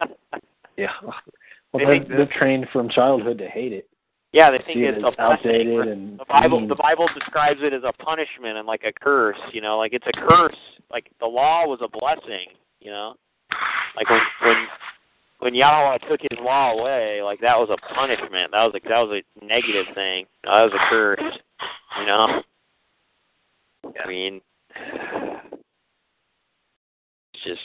yeah. 0.76 0.92
Well, 1.72 1.86
they're, 1.86 2.04
they're 2.04 2.38
trained 2.38 2.66
from 2.72 2.88
childhood 2.88 3.38
to 3.38 3.48
hate 3.48 3.72
it. 3.72 3.88
Yeah, 4.32 4.50
they 4.50 4.58
think 4.58 4.78
See 4.78 4.84
it 4.84 4.94
it's 4.94 4.98
a 4.98 5.10
blessing. 5.16 5.16
outdated 5.20 5.72
where 5.74 5.82
and 5.82 6.18
The 6.18 6.24
Bible, 6.24 6.60
mean. 6.60 6.68
the 6.68 6.74
Bible 6.74 7.08
describes 7.14 7.60
it 7.62 7.72
as 7.72 7.82
a 7.84 7.92
punishment 8.02 8.56
and 8.56 8.66
like 8.66 8.82
a 8.84 8.92
curse. 8.92 9.38
You 9.52 9.60
know, 9.60 9.78
like 9.78 9.92
it's 9.92 10.06
a 10.06 10.12
curse. 10.12 10.56
Like 10.90 11.10
the 11.20 11.26
law 11.26 11.66
was 11.66 11.80
a 11.82 11.88
blessing. 11.88 12.48
You 12.80 12.90
know, 12.90 13.14
like 13.94 14.08
when 14.08 14.20
when 14.42 14.56
when 15.40 15.54
Yahweh 15.54 15.98
took 16.08 16.20
His 16.22 16.38
law 16.40 16.72
away, 16.72 17.20
like 17.22 17.40
that 17.40 17.58
was 17.58 17.68
a 17.70 17.94
punishment. 17.94 18.52
That 18.52 18.64
was 18.64 18.72
a 18.74 18.80
that 18.88 18.98
was 18.98 19.20
a 19.22 19.44
negative 19.44 19.86
thing. 19.94 20.26
That 20.44 20.62
was 20.64 20.72
a 20.74 20.88
curse. 20.90 21.38
You 22.00 22.06
know. 22.06 22.42
I 24.02 24.08
mean, 24.08 24.40
it's 27.34 27.44
just 27.44 27.60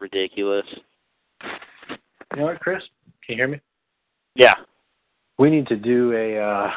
ridiculous. 0.00 0.66
You 1.44 2.38
know 2.38 2.44
what, 2.44 2.60
Chris? 2.60 2.82
Can 3.24 3.36
you 3.36 3.36
hear 3.36 3.48
me? 3.48 3.60
Yeah. 4.34 4.54
We 5.38 5.50
need 5.50 5.66
to 5.68 5.76
do 5.76 6.12
a 6.12 6.38
uh, 6.38 6.70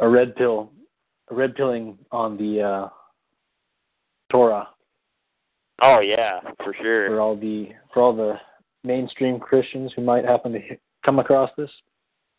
a 0.00 0.08
red 0.08 0.36
pill, 0.36 0.70
a 1.30 1.34
red 1.34 1.54
pilling 1.54 1.98
on 2.12 2.36
the 2.36 2.62
uh, 2.62 2.88
Torah 4.30 4.68
Oh 5.82 6.00
yeah, 6.00 6.40
for 6.62 6.74
sure. 6.80 7.08
for 7.08 7.20
all 7.20 7.36
the 7.36 7.68
for 7.92 8.02
all 8.02 8.14
the 8.14 8.34
mainstream 8.84 9.40
Christians 9.40 9.92
who 9.96 10.02
might 10.02 10.24
happen 10.24 10.52
to 10.52 10.60
come 11.04 11.18
across 11.18 11.50
this. 11.56 11.70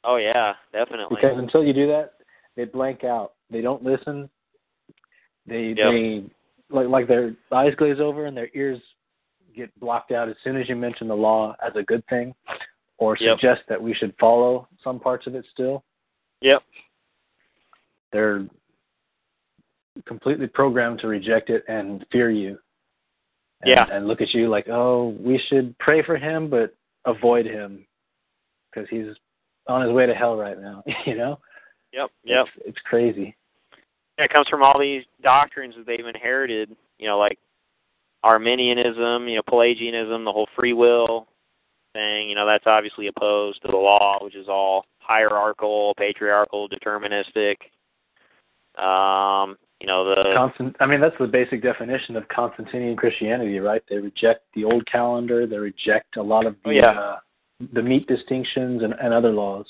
Oh 0.03 0.15
yeah, 0.17 0.53
definitely. 0.71 1.17
Because 1.19 1.37
until 1.37 1.63
you 1.63 1.73
do 1.73 1.87
that, 1.87 2.13
they 2.55 2.65
blank 2.65 3.03
out. 3.03 3.33
They 3.49 3.61
don't 3.61 3.83
listen. 3.83 4.29
They 5.45 5.73
Yep. 5.77 5.91
they 5.91 6.23
like 6.69 6.87
like 6.87 7.07
their 7.07 7.35
eyes 7.51 7.75
glaze 7.75 7.99
over 7.99 8.25
and 8.25 8.35
their 8.35 8.49
ears 8.53 8.81
get 9.55 9.77
blocked 9.79 10.11
out 10.11 10.29
as 10.29 10.35
soon 10.43 10.57
as 10.57 10.67
you 10.67 10.75
mention 10.75 11.07
the 11.07 11.15
law 11.15 11.55
as 11.65 11.73
a 11.75 11.83
good 11.83 12.05
thing, 12.07 12.33
or 12.97 13.17
Yep. 13.19 13.39
suggest 13.39 13.61
that 13.67 13.81
we 13.81 13.93
should 13.93 14.15
follow 14.19 14.67
some 14.83 14.99
parts 14.99 15.27
of 15.27 15.35
it 15.35 15.45
still. 15.51 15.83
Yep. 16.41 16.63
They're 18.11 18.45
completely 20.05 20.47
programmed 20.47 20.99
to 20.99 21.07
reject 21.07 21.49
it 21.49 21.63
and 21.67 22.05
fear 22.11 22.29
you. 22.29 22.59
And, 23.61 23.69
Yeah. 23.69 23.85
And 23.91 24.07
look 24.07 24.21
at 24.21 24.33
you 24.33 24.49
like, 24.49 24.67
oh, 24.69 25.09
we 25.19 25.37
should 25.47 25.77
pray 25.79 26.01
for 26.03 26.17
him, 26.17 26.49
but 26.49 26.75
avoid 27.05 27.45
him 27.45 27.85
because 28.71 28.87
he's 28.89 29.07
on 29.67 29.81
his 29.81 29.91
way 29.91 30.05
to 30.05 30.13
hell 30.13 30.37
right 30.37 30.59
now. 30.59 30.83
you 31.05 31.15
know? 31.15 31.39
Yep. 31.93 32.11
Yep. 32.23 32.47
It's, 32.57 32.67
it's 32.67 32.79
crazy. 32.85 33.35
Yeah, 34.17 34.25
it 34.25 34.33
comes 34.33 34.47
from 34.47 34.63
all 34.63 34.79
these 34.79 35.03
doctrines 35.21 35.75
that 35.77 35.85
they've 35.85 36.05
inherited, 36.05 36.75
you 36.99 37.07
know, 37.07 37.17
like 37.17 37.37
Arminianism, 38.23 39.27
you 39.27 39.35
know, 39.35 39.41
Pelagianism, 39.47 40.23
the 40.23 40.31
whole 40.31 40.47
free 40.55 40.73
will 40.73 41.27
thing, 41.95 42.29
you 42.29 42.35
know, 42.35 42.45
that's 42.45 42.67
obviously 42.67 43.07
opposed 43.07 43.61
to 43.61 43.69
the 43.71 43.77
law, 43.77 44.19
which 44.21 44.35
is 44.35 44.47
all 44.49 44.85
hierarchical, 44.99 45.93
patriarchal, 45.97 46.67
deterministic. 46.69 47.55
Um, 48.77 49.55
you 49.79 49.87
know, 49.87 50.03
the 50.03 50.33
Constant. 50.35 50.75
I 50.79 50.85
mean, 50.85 50.99
that's 50.99 51.15
the 51.19 51.27
basic 51.27 51.61
definition 51.61 52.15
of 52.15 52.27
Constantinian 52.27 52.95
Christianity, 52.97 53.59
right? 53.59 53.81
They 53.89 53.97
reject 53.97 54.41
the 54.53 54.65
old 54.65 54.85
calendar. 54.91 55.47
They 55.47 55.57
reject 55.57 56.17
a 56.17 56.21
lot 56.21 56.45
of 56.45 56.55
the 56.63 56.69
Oh, 56.69 56.73
yeah. 56.73 56.91
uh, 56.91 57.17
the 57.73 57.81
meat 57.81 58.07
distinctions 58.07 58.83
and, 58.83 58.93
and 59.01 59.13
other 59.13 59.31
laws. 59.31 59.65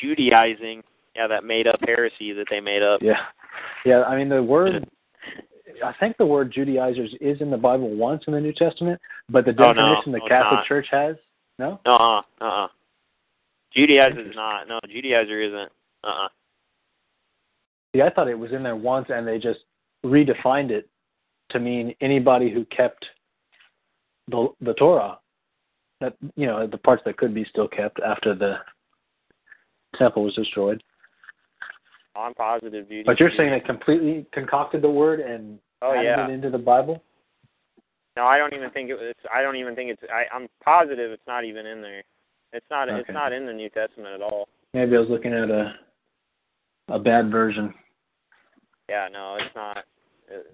Judaizing, 0.00 0.82
yeah, 1.14 1.28
that 1.28 1.44
made 1.44 1.66
up 1.66 1.78
heresy 1.86 2.32
that 2.32 2.46
they 2.50 2.60
made 2.60 2.82
up. 2.82 3.00
Yeah, 3.02 3.20
yeah. 3.84 4.02
I 4.02 4.16
mean, 4.16 4.28
the 4.28 4.42
word. 4.42 4.88
I 5.84 5.92
think 5.98 6.16
the 6.16 6.26
word 6.26 6.52
Judaizers 6.52 7.14
is 7.20 7.40
in 7.40 7.50
the 7.50 7.56
Bible 7.56 7.90
once 7.94 8.24
in 8.26 8.34
the 8.34 8.40
New 8.40 8.52
Testament, 8.52 9.00
but 9.28 9.44
the 9.44 9.52
Oh, 9.58 9.72
no. 9.72 9.74
definition 9.74 10.12
No, 10.12 10.18
the 10.18 10.28
Catholic 10.28 10.58
not. 10.58 10.66
Church 10.66 10.86
has, 10.90 11.16
no. 11.58 11.80
Uh-uh, 11.86 12.22
uh-uh. 12.40 12.68
Judaizer 13.76 14.28
is 14.28 14.36
not. 14.36 14.68
No, 14.68 14.78
Judaizer 14.86 15.46
isn't. 15.46 15.72
Uh-uh. 16.04 16.28
See, 17.94 18.02
I 18.02 18.10
thought 18.10 18.28
it 18.28 18.38
was 18.38 18.52
in 18.52 18.62
there 18.62 18.76
once, 18.76 19.06
and 19.10 19.26
they 19.26 19.38
just 19.38 19.60
redefined 20.04 20.70
it 20.70 20.88
to 21.50 21.60
mean 21.60 21.94
anybody 22.00 22.50
who 22.50 22.64
kept 22.66 23.04
the 24.28 24.48
the 24.60 24.74
Torah. 24.74 25.18
That 26.00 26.16
you 26.36 26.46
know, 26.46 26.66
the 26.66 26.78
parts 26.78 27.02
that 27.04 27.16
could 27.16 27.34
be 27.34 27.44
still 27.44 27.68
kept 27.68 28.00
after 28.00 28.34
the 28.34 28.56
temple 29.96 30.24
was 30.24 30.34
destroyed. 30.34 30.82
I'm 32.14 32.34
positive, 32.34 32.88
dude. 32.88 33.06
But 33.06 33.20
you're 33.20 33.30
saying 33.36 33.50
they 33.50 33.60
completely 33.60 34.26
concocted 34.32 34.82
the 34.82 34.90
word 34.90 35.20
and 35.20 35.58
Oh 35.82 35.92
added 35.92 36.04
yeah. 36.04 36.28
it 36.28 36.30
into 36.30 36.48
the 36.48 36.58
Bible? 36.58 37.02
No, 38.16 38.24
I 38.24 38.38
don't 38.38 38.54
even 38.54 38.70
think 38.70 38.88
it 38.90 38.94
was. 38.94 39.14
I 39.34 39.42
don't 39.42 39.56
even 39.56 39.74
think 39.74 39.90
it's. 39.90 40.02
I, 40.12 40.34
I'm 40.34 40.48
positive 40.64 41.10
it's 41.10 41.26
not 41.26 41.44
even 41.44 41.66
in 41.66 41.82
there. 41.82 42.02
It's 42.52 42.66
not. 42.70 42.88
It's 42.88 43.08
not 43.10 43.32
in 43.32 43.46
the 43.46 43.52
New 43.52 43.68
Testament 43.70 44.14
at 44.14 44.22
all. 44.22 44.48
Maybe 44.74 44.94
I 44.96 45.00
was 45.00 45.08
looking 45.08 45.32
at 45.32 45.50
a 45.50 45.72
a 46.88 46.98
bad 46.98 47.30
version. 47.30 47.74
Yeah, 48.88 49.08
no, 49.10 49.36
it's 49.40 49.54
not. 49.56 49.78
It, 50.28 50.46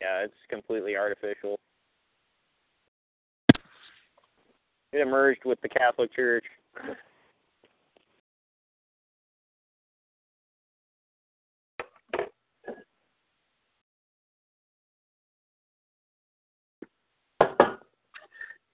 yeah, 0.00 0.24
it's 0.24 0.34
completely 0.48 0.96
artificial. 0.96 1.58
It 4.92 5.00
emerged 5.02 5.42
with 5.44 5.60
the 5.60 5.68
Catholic 5.68 6.14
Church. 6.14 6.44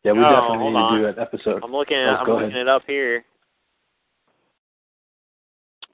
Yeah, 0.05 0.13
we 0.13 0.19
Oh, 0.25 0.31
definitely 0.31 0.71
need 0.71 0.77
on. 0.77 0.93
to 0.93 0.99
do 0.99 1.07
an 1.09 1.19
episode. 1.19 1.63
I'm 1.63 1.73
looking. 1.73 1.97
Oh, 1.97 2.17
I'm 2.17 2.27
looking 2.29 2.49
ahead. 2.49 2.61
it 2.63 2.69
up 2.69 2.83
here. 2.87 3.25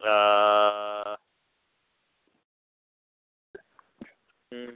Uh. 0.06 1.16
hmm. 4.52 4.70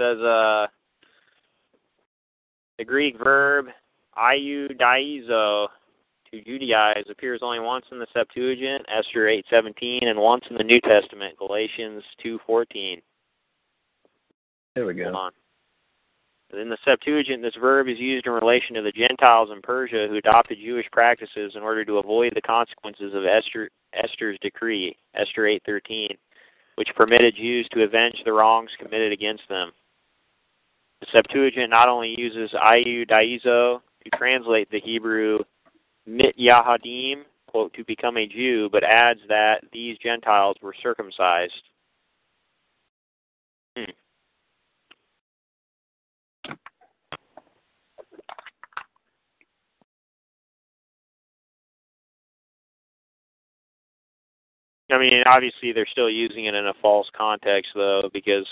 Says 0.00 0.18
uh 0.18 0.66
the 2.78 2.84
Greek 2.84 3.16
verb 3.22 3.66
iudaizo 4.16 5.68
to 6.30 6.42
Judaize 6.42 7.10
appears 7.10 7.40
only 7.42 7.60
once 7.60 7.84
in 7.90 7.98
the 7.98 8.06
Septuagint, 8.12 8.84
Esther 8.88 9.28
8:17, 9.28 10.06
and 10.06 10.18
once 10.18 10.44
in 10.50 10.56
the 10.56 10.64
New 10.64 10.80
Testament, 10.80 11.36
Galatians 11.36 12.04
2:14. 12.18 13.02
There 14.74 14.86
we 14.86 15.00
Hold 15.02 15.14
go. 15.14 15.18
on. 15.18 15.32
In 16.54 16.70
the 16.70 16.78
Septuagint, 16.84 17.42
this 17.42 17.54
verb 17.56 17.88
is 17.88 17.98
used 17.98 18.26
in 18.26 18.32
relation 18.32 18.74
to 18.74 18.82
the 18.82 18.92
Gentiles 18.92 19.50
in 19.50 19.60
Persia 19.60 20.06
who 20.08 20.16
adopted 20.16 20.58
Jewish 20.58 20.90
practices 20.90 21.56
in 21.56 21.62
order 21.62 21.84
to 21.84 21.98
avoid 21.98 22.34
the 22.34 22.40
consequences 22.40 23.12
of 23.12 23.26
Esther, 23.26 23.70
Esther's 23.92 24.38
decree, 24.40 24.96
Esther 25.14 25.46
8:13, 25.46 26.16
which 26.76 26.94
permitted 26.94 27.34
Jews 27.34 27.68
to 27.70 27.82
avenge 27.82 28.22
the 28.24 28.32
wrongs 28.32 28.74
committed 28.76 29.12
against 29.12 29.46
them. 29.48 29.72
The 31.00 31.06
Septuagint 31.12 31.70
not 31.70 31.88
only 31.88 32.18
uses 32.18 32.50
iudaizo 32.52 33.82
to 34.04 34.10
translate 34.16 34.70
the 34.70 34.80
Hebrew 34.80 35.44
mit 36.08 36.36
yahadim, 36.38 37.22
quote, 37.46 37.72
to 37.74 37.84
become 37.84 38.16
a 38.16 38.26
Jew, 38.26 38.68
but 38.72 38.82
adds 38.82 39.20
that 39.28 39.62
these 39.72 39.98
Gentiles 39.98 40.56
were 40.62 40.74
circumcised. 40.82 41.52
Hmm. 43.76 43.90
I 54.90 54.98
mean, 54.98 55.22
obviously 55.26 55.72
they're 55.72 55.86
still 55.86 56.08
using 56.08 56.46
it 56.46 56.54
in 56.54 56.66
a 56.66 56.72
false 56.80 57.08
context, 57.14 57.72
though, 57.74 58.08
because 58.12 58.46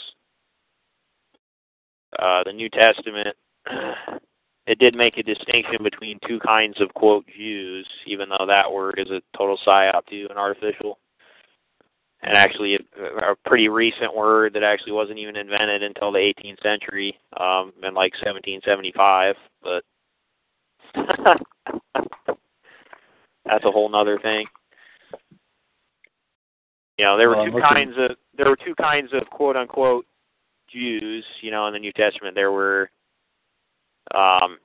uh, 2.19 2.45
the 2.45 2.53
New 2.53 2.69
Testament 2.69 3.35
it 4.67 4.79
did 4.79 4.97
make 4.97 5.17
a 5.19 5.23
distinction 5.23 5.83
between 5.83 6.19
two 6.27 6.41
kinds 6.41 6.81
of 6.81 6.93
quote 6.95 7.25
Jews, 7.37 7.87
even 8.07 8.29
though 8.29 8.47
that 8.47 8.71
word 8.71 8.99
is 8.99 9.11
a 9.11 9.23
total 9.37 9.59
psyop 9.67 10.07
too 10.09 10.27
and 10.29 10.39
artificial, 10.39 10.99
and 12.23 12.37
actually 12.37 12.75
a, 12.75 12.81
a 13.31 13.37
pretty 13.47 13.69
recent 13.69 14.15
word 14.15 14.55
that 14.55 14.63
actually 14.63 14.93
wasn't 14.93 15.19
even 15.19 15.37
invented 15.37 15.83
until 15.83 16.11
the 16.11 16.19
18th 16.19 16.63
century, 16.63 17.17
um, 17.39 17.73
in 17.83 17.95
like 17.95 18.13
1775. 18.25 19.37
But 19.63 19.85
that's 23.45 23.65
a 23.65 23.71
whole 23.71 23.89
nother 23.89 24.19
thing. 24.19 24.47
You 26.99 27.05
know, 27.05 27.17
there 27.19 27.29
were 27.29 27.37
Well, 27.37 27.47
two 27.47 27.61
kinds 27.61 27.95
of 27.99 28.17
there 28.37 28.49
were 28.49 28.57
two 28.57 28.75
kinds 28.75 29.11
of 29.13 29.29
quote 29.31 29.57
unquote 29.57 30.07
Jews. 30.69 31.25
You 31.41 31.51
know, 31.51 31.67
in 31.67 31.73
the 31.73 31.79
New 31.79 31.93
Testament, 31.93 32.35
there 32.35 32.53
were, 32.53 32.91
um, 34.15 34.59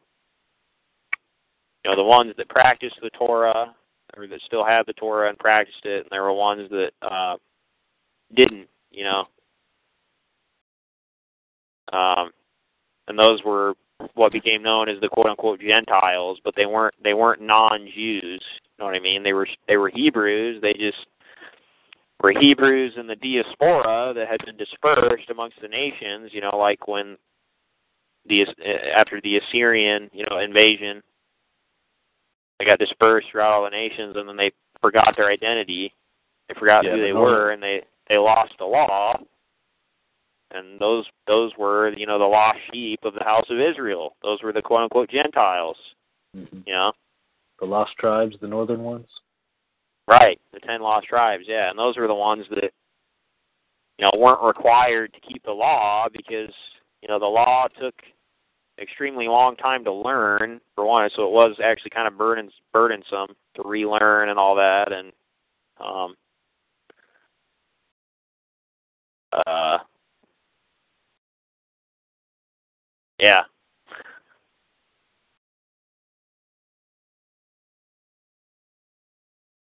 you 1.84 1.90
know, 1.90 1.96
the 1.96 2.04
ones 2.04 2.34
that 2.38 2.50
practiced 2.50 2.98
the 3.02 3.10
Torah 3.12 3.74
or 4.18 4.28
that 4.28 4.42
still 4.46 4.66
had 4.66 4.84
the 4.86 4.94
Torah 4.94 5.30
and 5.30 5.40
practiced 5.40 5.86
it, 5.86 6.02
and 6.02 6.08
there 6.12 6.24
were 6.24 6.34
ones 6.34 6.70
that 6.70 6.92
uh, 7.02 7.38
didn't. 8.36 8.68
You 8.92 9.06
know, 9.06 9.24
um, 11.98 12.32
and 13.08 13.18
those 13.18 13.42
were 13.46 13.74
what 14.16 14.32
became 14.32 14.64
known 14.64 14.90
as 14.90 15.00
the 15.02 15.08
quote 15.08 15.28
unquote 15.28 15.62
Gentiles, 15.62 16.40
but 16.44 16.56
they 16.56 16.66
weren't 16.66 16.96
they 17.04 17.14
weren't 17.14 17.42
non 17.42 17.88
Jews. 17.96 18.22
You 18.24 18.80
know 18.80 18.86
what 18.86 18.96
I 18.96 19.00
mean? 19.00 19.24
They 19.24 19.34
were 19.34 19.48
they 19.68 19.78
were 19.78 19.92
Hebrews. 19.94 20.62
They 20.62 20.74
just 20.74 21.06
were 22.22 22.34
Hebrews 22.38 22.94
in 22.98 23.08
the 23.08 23.16
diaspora 23.16 24.14
that 24.16 24.28
had 24.28 24.46
been 24.46 24.58
dispersed 24.58 25.30
amongst 25.30 25.62
the 25.62 25.68
nations. 25.68 26.32
You 26.34 26.42
know, 26.42 26.58
like 26.58 26.88
when 26.88 27.18
the 28.28 28.46
after 28.98 29.20
the 29.22 29.38
Assyrian 29.38 30.10
you 30.14 30.26
know 30.30 30.40
invasion, 30.40 31.02
they 32.60 32.66
got 32.66 32.80
dispersed 32.80 33.28
throughout 33.32 33.54
all 33.54 33.64
the 33.64 33.70
nations, 33.70 34.16
and 34.16 34.28
then 34.28 34.38
they 34.38 34.52
forgot 34.82 35.14
their 35.18 35.30
identity. 35.30 35.94
They 36.48 36.56
forgot 36.60 36.84
Yeah, 36.84 36.92
who 36.92 37.02
they 37.02 37.14
were, 37.14 37.52
and 37.52 37.62
they 37.62 37.82
they 38.10 38.18
lost 38.18 38.54
the 38.60 38.66
law. 38.66 39.20
And 40.54 40.80
those 40.80 41.06
those 41.28 41.52
were 41.58 41.94
you 41.94 42.06
know 42.06 42.20
the 42.20 42.26
lost 42.26 42.60
sheep 42.72 43.00
of 43.04 43.14
the 43.14 43.24
house 43.24 43.46
of 43.50 43.60
Israel. 43.60 44.16
Those 44.22 44.44
were 44.44 44.52
the 44.52 44.62
quote 44.62 44.82
unquote 44.82 45.10
Gentiles. 45.10 45.78
Mhm. 46.36 46.66
You 46.66 46.74
know, 46.74 46.92
The 47.60 47.66
lost 47.66 47.96
tribes, 47.98 48.38
the 48.40 48.48
northern 48.48 48.84
ones. 48.84 49.08
Right, 50.08 50.40
the 50.52 50.60
ten 50.60 50.82
lost 50.82 51.08
tribes, 51.08 51.46
yeah, 51.48 51.70
and 51.70 51.80
those 51.80 51.96
were 51.96 52.08
the 52.08 52.14
ones 52.14 52.46
that 52.50 52.74
you 53.98 54.06
know 54.06 54.20
weren't 54.20 54.42
required 54.44 55.14
to 55.14 55.20
keep 55.22 55.44
the 55.44 55.52
law 55.52 56.08
because 56.12 56.54
you 57.02 57.08
know 57.08 57.20
the 57.20 57.26
law 57.26 57.68
took 57.80 57.96
extremely 58.80 59.28
long 59.28 59.56
time 59.56 59.84
to 59.84 59.92
learn 59.94 60.60
for 60.76 60.86
one, 60.86 61.10
so 61.16 61.24
it 61.24 61.32
was 61.32 61.56
actually 61.64 61.92
kind 61.92 62.08
of 62.08 62.18
burdens 62.18 62.54
burdensome. 62.74 63.36
to 63.56 63.64
relearn 63.64 64.30
and 64.30 64.40
all 64.40 64.56
that, 64.56 64.92
and 64.92 65.12
um, 65.80 66.16
uh, 69.46 69.78
yeah. 73.20 73.42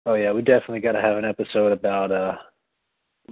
Oh 0.05 0.13
yeah, 0.13 0.31
we 0.31 0.41
definitely 0.41 0.79
got 0.79 0.93
to 0.93 1.01
have 1.01 1.17
an 1.17 1.25
episode 1.25 1.71
about 1.73 2.11
uh 2.11 2.35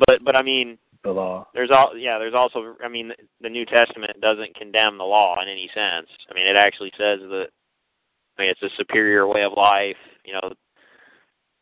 But 0.07 0.23
but 0.23 0.35
I 0.35 0.41
mean, 0.41 0.77
the 1.05 1.11
law. 1.11 1.47
there's 1.53 1.71
all 1.71 1.97
yeah. 1.97 2.17
There's 2.19 2.33
also 2.33 2.75
I 2.83 2.89
mean, 2.89 3.11
the 3.41 3.49
New 3.49 3.65
Testament 3.65 4.19
doesn't 4.21 4.55
condemn 4.55 4.97
the 4.97 5.03
law 5.03 5.41
in 5.41 5.47
any 5.47 5.69
sense. 5.73 6.07
I 6.29 6.33
mean, 6.33 6.47
it 6.47 6.57
actually 6.57 6.91
says 6.97 7.19
that 7.21 7.47
I 8.37 8.41
mean 8.41 8.51
it's 8.51 8.61
a 8.63 8.75
superior 8.77 9.27
way 9.27 9.43
of 9.43 9.53
life. 9.55 9.97
You 10.25 10.33
know, 10.33 10.53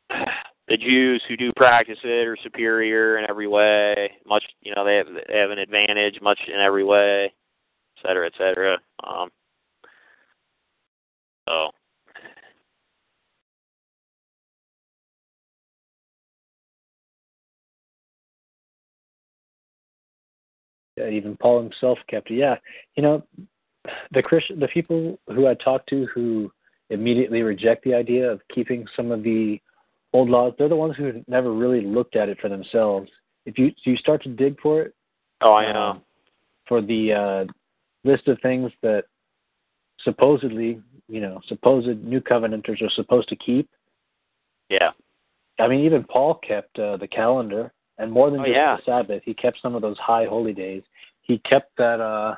the 0.68 0.78
Jews 0.78 1.22
who 1.28 1.38
do 1.38 1.52
practice 1.56 2.00
it 2.04 2.28
are 2.28 2.38
superior 2.42 3.20
in 3.20 3.30
every 3.30 3.48
way. 3.48 4.12
Much 4.26 4.44
you 4.62 4.74
know 4.74 4.86
they 4.86 4.96
have 4.96 5.08
they 5.08 5.38
have 5.38 5.52
an 5.52 5.60
advantage 5.60 6.20
much 6.22 6.40
in 6.48 6.60
every 6.60 6.84
way, 6.84 7.26
et 7.26 8.08
cetera, 8.08 8.26
et 8.26 8.34
cetera. 8.38 8.78
Um, 9.04 9.30
so 11.48 11.72
even 20.98 21.38
Paul 21.38 21.62
himself 21.62 21.98
kept 22.08 22.32
it. 22.32 22.36
Yeah, 22.36 22.56
you 22.96 23.04
know, 23.04 23.24
the 24.12 24.22
Christian, 24.22 24.60
the 24.60 24.68
people 24.68 25.20
who 25.28 25.48
I 25.48 25.56
talk 25.56 25.86
to 25.88 26.08
who 26.14 26.52
immediately 26.90 27.42
reject 27.42 27.84
the 27.84 27.94
idea 27.94 28.30
of 28.30 28.42
keeping 28.54 28.86
some 28.96 29.12
of 29.12 29.24
the 29.24 29.60
old 30.14 30.30
laws, 30.30 30.54
they're 30.58 30.70
the 30.70 30.76
ones 30.76 30.96
who 30.96 31.24
never 31.28 31.52
really 31.52 31.82
looked 31.82 32.16
at 32.16 32.30
it 32.30 32.40
for 32.40 32.50
themselves. 32.50 33.10
If 33.46 33.58
you 33.58 33.72
you 33.86 33.98
start 33.98 34.24
to 34.24 34.30
dig 34.30 34.60
for 34.62 34.82
it, 34.82 34.96
oh 35.42 35.54
I 35.54 35.72
know. 35.72 35.80
um, 35.80 36.02
for 36.68 36.82
the 36.82 37.14
uh, 37.14 37.54
list 38.04 38.28
of 38.28 38.40
things 38.42 38.72
that 38.82 39.06
supposedly, 40.04 40.82
you 41.08 41.20
know, 41.20 41.42
supposed 41.48 42.04
new 42.04 42.22
covenanters 42.22 42.82
are 42.82 42.90
supposed 42.92 43.30
to 43.30 43.36
keep. 43.36 43.70
yeah. 44.70 44.92
I 45.60 45.68
mean, 45.68 45.86
even 45.86 46.04
Paul 46.04 46.36
kept 46.36 46.80
uh, 46.80 46.98
the 46.98 47.08
calendar, 47.08 47.72
and 47.98 48.12
more 48.12 48.30
than 48.32 48.42
Oh, 48.42 48.46
just 48.46 48.56
yeah. 48.56 48.76
the 48.78 48.82
Sabbath, 48.84 49.24
he 49.24 49.34
kept 49.34 49.60
some 49.62 49.76
of 49.76 49.82
those 49.82 49.98
high 50.00 50.26
holy 50.26 50.54
days. 50.54 50.84
He 51.22 51.38
kept 51.40 51.76
that. 51.78 52.00
uh 52.02 52.36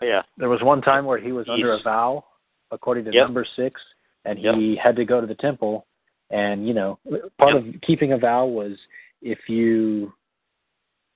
Oh 0.00 0.04
yeah. 0.04 0.22
There 0.38 0.48
was 0.48 0.62
one 0.62 0.80
time 0.80 1.04
where 1.04 1.18
he 1.18 1.32
was 1.32 1.46
under 1.48 1.72
a 1.74 1.82
vow, 1.82 2.24
according 2.70 3.04
to 3.06 3.12
Yep. 3.12 3.26
number 3.26 3.44
six, 3.56 3.80
and 4.24 4.38
Yep. 4.38 4.54
he 4.54 4.76
had 4.76 4.96
to 4.96 5.04
go 5.04 5.20
to 5.20 5.26
the 5.26 5.34
temple. 5.34 5.86
And 6.30 6.66
you 6.66 6.72
know, 6.74 6.98
part 7.38 7.54
of 7.54 7.64
keeping 7.82 8.12
a 8.12 8.18
vow 8.18 8.46
was 8.46 8.78
if 9.20 9.48
you 9.48 10.12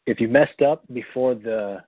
if 0.07 0.21
you 0.21 0.29
messed 0.29 0.61
up 0.63 0.85
before 0.93 1.35
the 1.35 1.83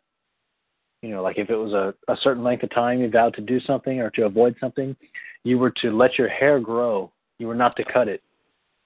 you 1.02 1.10
know, 1.10 1.23
like 1.23 1.39
if 1.39 1.49
it 1.51 1.57
was 1.57 1.73
a, 1.73 1.94
a 2.12 2.17
certain 2.23 2.43
length 2.43 2.65
of 2.65 2.70
time 2.70 3.01
you 3.01 3.09
vowed 3.09 3.35
to 3.35 3.41
do 3.41 3.60
something 3.60 4.01
or 4.01 4.10
to 4.10 4.25
avoid 4.25 4.57
something, 4.59 4.97
you 5.44 5.57
were 5.59 5.70
to 5.70 5.97
let 5.97 6.18
your 6.18 6.28
hair 6.28 6.59
grow. 6.59 7.12
You 7.39 7.47
were 7.47 7.55
not 7.55 7.77
to 7.77 7.85
cut 7.85 8.09
it. 8.09 8.23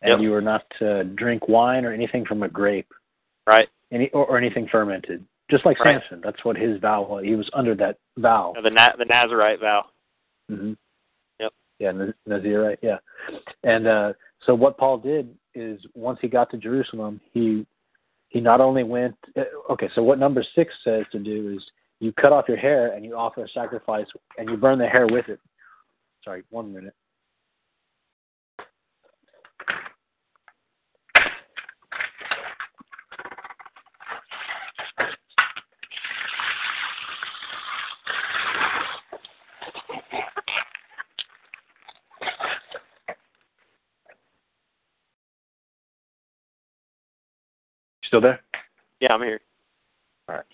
And 0.02 0.10
Yep. 0.10 0.20
you 0.20 0.31
were 0.31 0.42
not 0.42 0.65
to 0.81 1.05
drink 1.05 1.49
wine 1.49 1.84
or 1.86 1.92
anything 1.92 2.24
from 2.26 2.42
a 2.42 2.49
grape, 2.49 2.92
Right. 3.46 3.68
any 3.90 4.08
or, 4.10 4.26
or 4.26 4.38
anything 4.38 4.68
fermented. 4.70 5.24
Just 5.50 5.66
like 5.66 5.78
Right. 5.80 6.00
Samson, 6.00 6.20
that's 6.24 6.44
what 6.44 6.56
his 6.56 6.78
vow 6.80 7.02
was. 7.02 7.24
He 7.24 7.34
was 7.34 7.48
under 7.52 7.74
that 7.76 7.98
vow. 8.18 8.54
The 8.62 8.70
Na- 8.70 8.96
the 8.96 9.04
Nazarite 9.04 9.60
vow. 9.60 9.86
hmm 10.48 10.72
Yep. 11.40 11.52
Yeah, 11.78 11.92
Nazarite. 12.26 12.78
Yeah, 12.82 12.98
and 13.64 13.86
uh, 13.86 14.12
so 14.46 14.54
what 14.54 14.78
Paul 14.78 14.98
did 14.98 15.34
is 15.54 15.80
once 15.94 16.18
he 16.22 16.28
got 16.28 16.50
to 16.52 16.56
Jerusalem, 16.56 17.20
he 17.32 17.66
he 18.28 18.40
not 18.40 18.60
only 18.60 18.82
went. 18.84 19.16
uh, 19.36 19.42
Okay, 19.70 19.90
so 19.94 20.02
what 20.02 20.18
number 20.18 20.44
six 20.54 20.72
says 20.84 21.04
to 21.12 21.18
do 21.18 21.52
is 21.54 21.62
you 22.00 22.12
cut 22.12 22.32
off 22.32 22.48
your 22.48 22.56
hair 22.56 22.92
and 22.94 23.04
you 23.04 23.14
offer 23.14 23.44
a 23.44 23.48
sacrifice 23.48 24.06
and 24.38 24.48
you 24.48 24.56
burn 24.56 24.78
the 24.78 24.86
hair 24.88 25.06
with 25.06 25.28
it. 25.28 25.38
Sorry, 26.24 26.42
one 26.50 26.72
minute. 26.72 26.94
Still 48.12 48.20
there? 48.20 48.41
Yeah, 49.00 49.15
I'm 49.15 49.23
here. 49.23 49.41
All 50.28 50.34
right. 50.34 50.44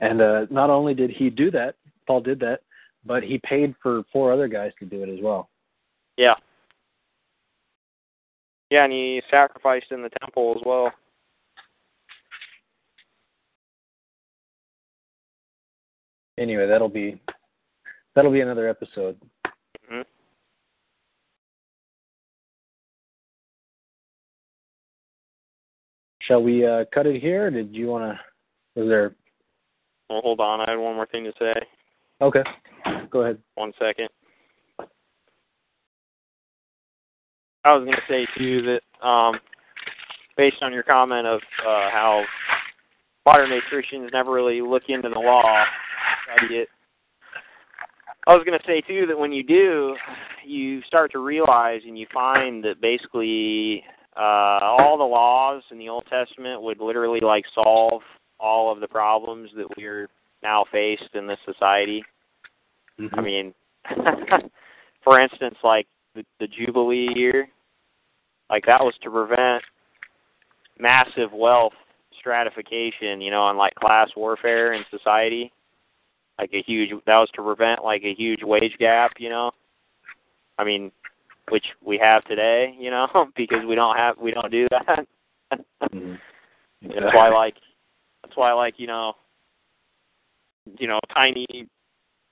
And 0.00 0.20
uh, 0.20 0.46
not 0.50 0.68
only 0.68 0.94
did 0.94 1.10
he 1.10 1.30
do 1.30 1.48
that, 1.52 1.76
Paul 2.08 2.22
did 2.22 2.40
that, 2.40 2.62
but 3.06 3.22
he 3.22 3.40
paid 3.44 3.76
for 3.80 4.02
four 4.12 4.32
other 4.32 4.48
guys 4.48 4.72
to 4.80 4.84
do 4.84 5.04
it 5.04 5.08
as 5.08 5.20
well. 5.22 5.48
Yeah. 6.16 6.34
Yeah, 8.70 8.82
and 8.82 8.92
he 8.92 9.22
sacrificed 9.30 9.92
in 9.92 10.02
the 10.02 10.10
temple 10.20 10.56
as 10.56 10.62
well. 10.66 10.90
Anyway, 16.36 16.66
that'll 16.66 16.88
be 16.88 17.20
that'll 18.16 18.32
be 18.32 18.40
another 18.40 18.68
episode. 18.68 19.16
Shall 26.26 26.42
we 26.42 26.66
uh, 26.66 26.84
cut 26.92 27.06
it 27.06 27.20
here? 27.20 27.50
Did 27.50 27.74
you 27.74 27.88
want 27.88 28.04
to? 28.04 28.80
Was 28.80 28.88
there? 28.88 29.14
Well, 30.08 30.20
hold 30.22 30.40
on. 30.40 30.60
I 30.60 30.70
had 30.70 30.78
one 30.78 30.94
more 30.94 31.06
thing 31.06 31.24
to 31.24 31.32
say. 31.38 31.54
Okay, 32.20 32.42
go 33.10 33.22
ahead. 33.22 33.38
One 33.54 33.72
second. 33.78 34.08
I 37.64 37.74
was 37.74 37.84
going 37.84 37.96
to 37.96 38.02
say 38.08 38.26
too 38.36 38.62
that 38.62 39.06
um, 39.06 39.36
based 40.36 40.62
on 40.62 40.72
your 40.72 40.82
comment 40.82 41.26
of 41.26 41.40
uh, 41.66 41.90
how 41.90 42.24
modern 43.24 43.50
day 43.50 43.60
Christians 43.68 44.10
never 44.12 44.32
really 44.32 44.60
look 44.60 44.84
into 44.88 45.08
the 45.08 45.18
law. 45.18 45.64
I 48.26 48.34
was 48.34 48.44
going 48.44 48.58
to 48.58 48.66
say 48.66 48.80
too 48.80 49.06
that 49.06 49.18
when 49.18 49.32
you 49.32 49.42
do, 49.42 49.96
you 50.44 50.82
start 50.82 51.12
to 51.12 51.18
realize 51.18 51.80
and 51.86 51.98
you 51.98 52.06
find 52.12 52.64
that 52.64 52.80
basically 52.80 53.84
uh, 54.16 54.58
all 54.62 54.98
the 54.98 55.04
laws 55.04 55.62
in 55.70 55.78
the 55.78 55.88
Old 55.88 56.04
Testament 56.10 56.62
would 56.62 56.80
literally 56.80 57.20
like 57.20 57.44
solve 57.54 58.02
all 58.38 58.70
of 58.70 58.80
the 58.80 58.88
problems 58.88 59.50
that 59.56 59.66
we're 59.76 60.08
now 60.42 60.64
faced 60.70 61.14
in 61.14 61.26
this 61.26 61.38
society. 61.46 62.04
I 63.16 63.20
mean, 63.20 63.54
for 65.04 65.20
instance, 65.20 65.56
like 65.64 65.86
the, 66.14 66.24
the 66.40 66.46
Jubilee 66.46 67.08
year, 67.14 67.48
like 68.50 68.64
that 68.66 68.80
was 68.80 68.94
to 69.02 69.10
prevent 69.10 69.62
massive 70.78 71.32
wealth 71.32 71.72
stratification, 72.18 73.20
you 73.20 73.30
know, 73.30 73.48
and 73.48 73.58
like 73.58 73.74
class 73.74 74.08
warfare 74.16 74.74
in 74.74 74.84
society. 74.90 75.52
Like 76.38 76.50
a 76.52 76.62
huge, 76.62 76.90
that 77.06 77.16
was 77.16 77.30
to 77.34 77.42
prevent 77.42 77.84
like 77.84 78.02
a 78.04 78.14
huge 78.14 78.42
wage 78.42 78.76
gap, 78.78 79.12
you 79.18 79.28
know. 79.28 79.52
I 80.58 80.64
mean, 80.64 80.90
which 81.50 81.64
we 81.84 81.98
have 81.98 82.24
today, 82.24 82.74
you 82.78 82.90
know, 82.90 83.06
because 83.36 83.64
we 83.66 83.74
don't 83.74 83.96
have, 83.96 84.16
we 84.18 84.30
don't 84.32 84.50
do 84.50 84.66
that. 84.70 85.06
Mhm. 85.92 86.18
That's 86.82 87.14
why, 87.14 87.28
I 87.28 87.32
like, 87.32 87.54
that's 88.24 88.36
why, 88.36 88.50
I 88.50 88.54
like, 88.54 88.74
you 88.78 88.88
know, 88.88 89.14
you 90.78 90.88
know, 90.88 90.98
tiny 91.14 91.46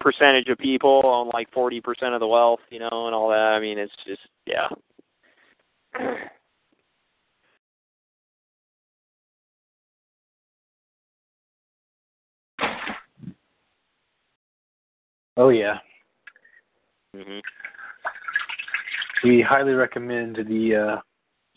percentage 0.00 0.48
of 0.48 0.58
people 0.58 1.02
own 1.05 1.30
like 1.32 1.52
forty 1.52 1.80
percent 1.80 2.14
of 2.14 2.20
the 2.20 2.26
wealth, 2.26 2.58
you 2.70 2.80
know, 2.80 2.89
and 3.06 3.14
all 3.14 3.28
that. 3.28 3.36
I 3.36 3.60
mean, 3.60 3.78
it's 3.78 3.92
just, 4.06 4.22
yeah. 4.47 4.68
Oh 15.36 15.50
yeah, 15.50 15.78
Mhm. 17.16 17.40
We 19.24 19.42
highly 19.42 19.73
recommend 19.73 20.36
the 20.36 20.76
uh, 20.97 21.00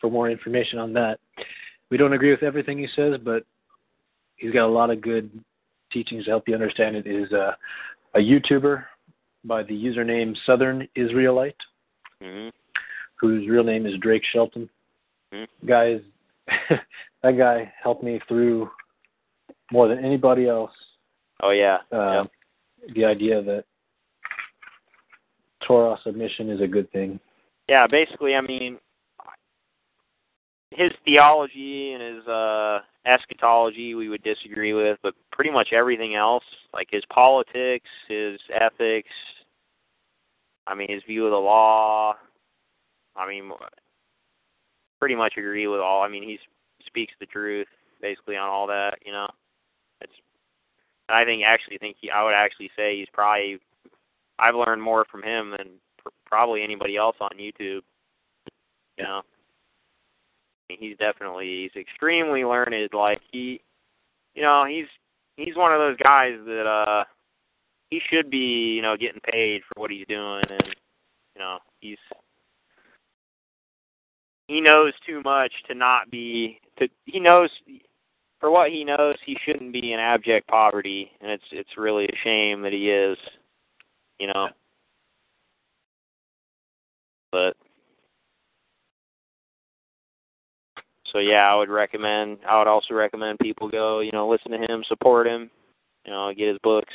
for 0.02 0.12
more 0.12 0.30
information 0.30 0.80
on 0.80 0.94
that. 0.94 1.20
We 1.90 1.98
don't 1.98 2.14
agree 2.14 2.32
with 2.32 2.44
everything 2.44 2.78
he 2.78 2.88
says, 2.96 3.16
but 3.24 3.44
he's 4.38 4.52
got 4.52 4.66
a 4.66 4.68
lot 4.68 4.90
of 4.90 5.02
good 5.02 5.30
teachings 5.92 6.26
to 6.26 6.32
help 6.32 6.48
you 6.48 6.56
understand 6.56 6.96
it. 6.96 7.06
Is 7.08 7.32
uh, 7.32 7.54
a 8.16 8.20
YouTuber 8.20 8.84
by 9.46 9.64
the 9.64 9.74
username 9.74 10.36
Southern 10.46 10.88
Israelite, 10.96 11.56
Mhm. 12.22 12.52
whose 13.16 13.48
real 13.48 13.64
name 13.64 13.86
is 13.86 13.98
Drake 13.98 14.24
Shelton. 14.32 14.70
Mhm. 15.34 15.48
Guys, 15.66 16.02
that 17.22 17.38
guy 17.38 17.72
helped 17.82 18.04
me 18.04 18.20
through 18.28 18.70
more 19.72 19.88
than 19.88 20.04
anybody 20.04 20.48
else 20.48 20.72
Oh 21.42 21.52
yeah. 21.52 21.80
uh, 21.92 22.26
the 22.96 23.06
idea 23.06 23.42
that 23.42 23.66
Torah 25.62 25.98
submission 26.04 26.50
is 26.50 26.62
a 26.62 26.68
good 26.68 26.92
thing. 26.92 27.20
Yeah, 27.68 27.88
basically, 27.90 28.36
I 28.36 28.42
mean, 28.42 28.78
his 30.72 30.92
theology 31.06 31.94
and 31.94 32.16
his 32.18 32.28
uh, 32.28 32.80
eschatology 33.06 33.96
we 33.96 34.10
would 34.10 34.24
disagree 34.24 34.74
with, 34.74 34.98
but 35.04 35.14
pretty 35.32 35.52
much 35.52 35.70
everything 35.72 36.16
else, 36.16 36.44
like 36.74 36.88
his 36.92 37.04
politics, 37.10 37.90
his 38.08 38.40
ethics, 38.54 39.10
I 40.66 40.76
mean, 40.76 40.90
his 40.90 41.04
view 41.04 41.26
of 41.26 41.32
the 41.32 41.38
law, 41.38 42.16
I 43.16 43.28
mean, 43.28 43.52
pretty 45.00 45.16
much 45.16 45.34
agree 45.38 45.68
with 45.68 45.82
all. 45.82 46.02
I 46.02 46.08
mean, 46.08 46.24
he 46.24 46.40
speaks 46.86 47.14
the 47.20 47.26
truth 47.26 47.68
basically 48.02 48.36
on 48.36 48.48
all 48.48 48.68
that. 48.68 48.98
You 49.06 49.12
know, 49.12 49.28
it's. 50.02 50.14
I 51.10 51.26
think 51.26 51.44
actually 51.46 51.78
think 51.78 51.98
he. 52.00 52.10
I 52.10 52.24
would 52.24 52.34
actually 52.34 52.72
say 52.76 52.98
he's 52.98 53.10
probably. 53.12 53.60
I've 54.40 54.56
learned 54.56 54.82
more 54.82 55.06
from 55.12 55.22
him 55.22 55.52
than 55.52 55.68
probably 56.34 56.64
anybody 56.64 56.98
else 56.98 57.16
on 57.22 57.30
YouTube. 57.38 57.82
You 58.98 59.04
know, 59.04 59.22
I 59.22 60.66
mean, 60.68 60.80
he's 60.80 60.98
definitely 60.98 61.70
he's 61.72 61.80
extremely 61.80 62.44
learned. 62.44 62.90
Like 62.92 63.22
he, 63.32 63.62
you 64.34 64.42
know, 64.42 64.66
he's 64.68 64.88
he's 65.38 65.56
one 65.56 65.72
of 65.72 65.78
those 65.78 65.98
guys 65.98 66.34
that 66.46 66.66
uh 66.66 67.04
he 67.92 68.02
should 68.10 68.32
be 68.32 68.74
you 68.76 68.82
know 68.82 68.98
getting 68.98 69.22
paid 69.32 69.62
for 69.62 69.80
what 69.80 69.92
he's 69.92 70.08
doing, 70.08 70.42
and 70.50 70.76
you 71.36 71.40
know 71.40 71.60
he's 71.82 72.00
he 74.48 74.60
knows 74.60 74.94
too 75.06 75.22
much 75.24 75.52
to 75.68 75.76
not 75.76 76.10
be 76.10 76.60
to 76.80 76.88
he 77.06 77.20
knows 77.20 77.52
for 78.40 78.50
what 78.50 78.72
he 78.72 78.84
knows 78.84 79.16
he 79.24 79.38
shouldn't 79.46 79.72
be 79.72 79.94
in 79.94 80.00
abject 80.00 80.48
poverty 80.48 81.12
and 81.22 81.30
it's 81.30 81.44
it's 81.52 81.78
really 81.78 82.06
a 82.06 82.18
shame 82.24 82.62
that 82.62 82.74
he 82.74 82.90
is 82.90 83.18
you 84.20 84.28
know 84.28 84.50
but 87.34 87.58
so 91.12 91.20
yeah 91.20 91.52
i 91.52 91.56
would 91.56 91.70
recommend 91.70 92.38
i 92.50 92.58
would 92.58 92.68
also 92.68 92.94
recommend 92.94 93.38
people 93.40 93.68
go 93.68 94.00
you 94.00 94.12
know 94.14 94.30
listen 94.30 94.52
to 94.52 94.72
him 94.72 94.84
support 94.88 95.28
him 95.28 95.50
you 96.06 96.12
know 96.12 96.32
get 96.34 96.48
his 96.48 96.58
books 96.64 96.94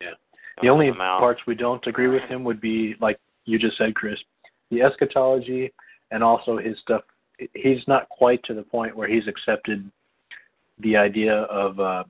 Yeah. 0.00 0.14
The 0.62 0.68
only 0.68 0.86
help 0.86 0.96
him 0.96 1.00
out. 1.02 1.20
parts 1.20 1.42
we 1.46 1.54
don't 1.54 1.86
agree 1.86 2.08
with 2.08 2.22
him 2.22 2.42
would 2.44 2.60
be 2.60 2.96
like 3.00 3.18
you 3.46 3.58
just 3.58 3.78
said, 3.78 3.94
Chris, 3.94 4.18
the 4.70 4.82
eschatology 4.82 5.72
and 6.10 6.22
also 6.22 6.58
his 6.58 6.76
stuff. 6.80 7.02
He's 7.54 7.86
not 7.86 8.08
quite 8.08 8.42
to 8.44 8.54
the 8.54 8.62
point 8.62 8.96
where 8.96 9.08
he's 9.08 9.28
accepted 9.28 9.88
the 10.80 10.96
idea 10.96 11.42
of, 11.42 11.78
uh, 11.78 12.04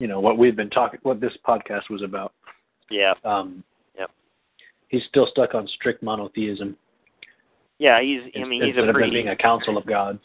you 0.00 0.06
know, 0.06 0.20
what 0.20 0.38
we've 0.38 0.56
been 0.56 0.70
talking, 0.70 1.00
what 1.02 1.20
this 1.20 1.32
podcast 1.46 1.90
was 1.90 2.02
about. 2.02 2.32
yeah 2.90 3.14
Um. 3.24 3.62
He's 4.94 5.02
still 5.08 5.26
stuck 5.26 5.54
on 5.54 5.66
strict 5.66 6.02
monotheism. 6.04 6.76
yeah 7.78 8.00
he's 8.00 8.20
i 8.36 8.46
mean 8.46 8.62
he's 8.62 8.76
a 8.76 8.92
pretty 8.92 9.10
being 9.10 9.28
a 9.28 9.36
council 9.36 9.76
of 9.76 9.84
gods. 9.86 10.20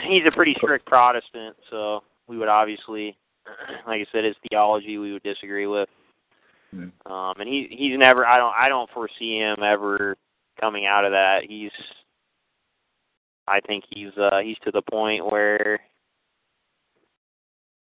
he's 0.00 0.22
a 0.26 0.34
pretty 0.34 0.54
strict 0.56 0.84
Protestant, 0.86 1.56
so 1.70 2.02
we 2.26 2.36
would 2.38 2.48
obviously, 2.48 3.16
like 3.86 4.00
I 4.00 4.06
said, 4.12 4.24
his 4.24 4.34
theology 4.48 4.98
we 4.98 5.12
would 5.12 5.22
disagree 5.22 5.66
with. 5.66 5.88
Mm. 6.74 6.90
Um, 7.06 7.34
and 7.38 7.48
he 7.48 7.68
he's 7.70 7.98
never. 7.98 8.26
I 8.26 8.36
don't. 8.36 8.54
I 8.56 8.68
don't 8.68 8.90
foresee 8.90 9.38
him 9.38 9.62
ever 9.62 10.16
coming 10.60 10.86
out 10.86 11.04
of 11.04 11.12
that. 11.12 11.40
He's. 11.48 11.72
I 13.48 13.58
think 13.60 13.84
he's 13.90 14.16
uh 14.16 14.38
he's 14.38 14.56
to 14.64 14.70
the 14.70 14.82
point 14.82 15.30
where. 15.30 15.80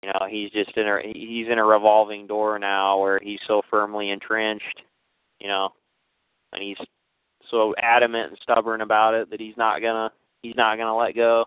You 0.03 0.09
know, 0.09 0.27
he's 0.29 0.51
just 0.51 0.77
in 0.77 0.87
a 0.87 0.99
he's 1.03 1.47
in 1.51 1.57
a 1.57 1.65
revolving 1.65 2.27
door 2.27 2.59
now 2.59 2.99
where 2.99 3.19
he's 3.21 3.39
so 3.47 3.61
firmly 3.69 4.11
entrenched, 4.11 4.83
you 5.39 5.47
know, 5.47 5.69
and 6.53 6.61
he's 6.63 6.77
so 7.49 7.73
adamant 7.81 8.29
and 8.29 8.39
stubborn 8.41 8.81
about 8.81 9.13
it 9.13 9.29
that 9.29 9.39
he's 9.39 9.57
not 9.57 9.81
gonna 9.81 10.11
he's 10.41 10.55
not 10.55 10.77
gonna 10.77 10.95
let 10.95 11.15
go. 11.15 11.45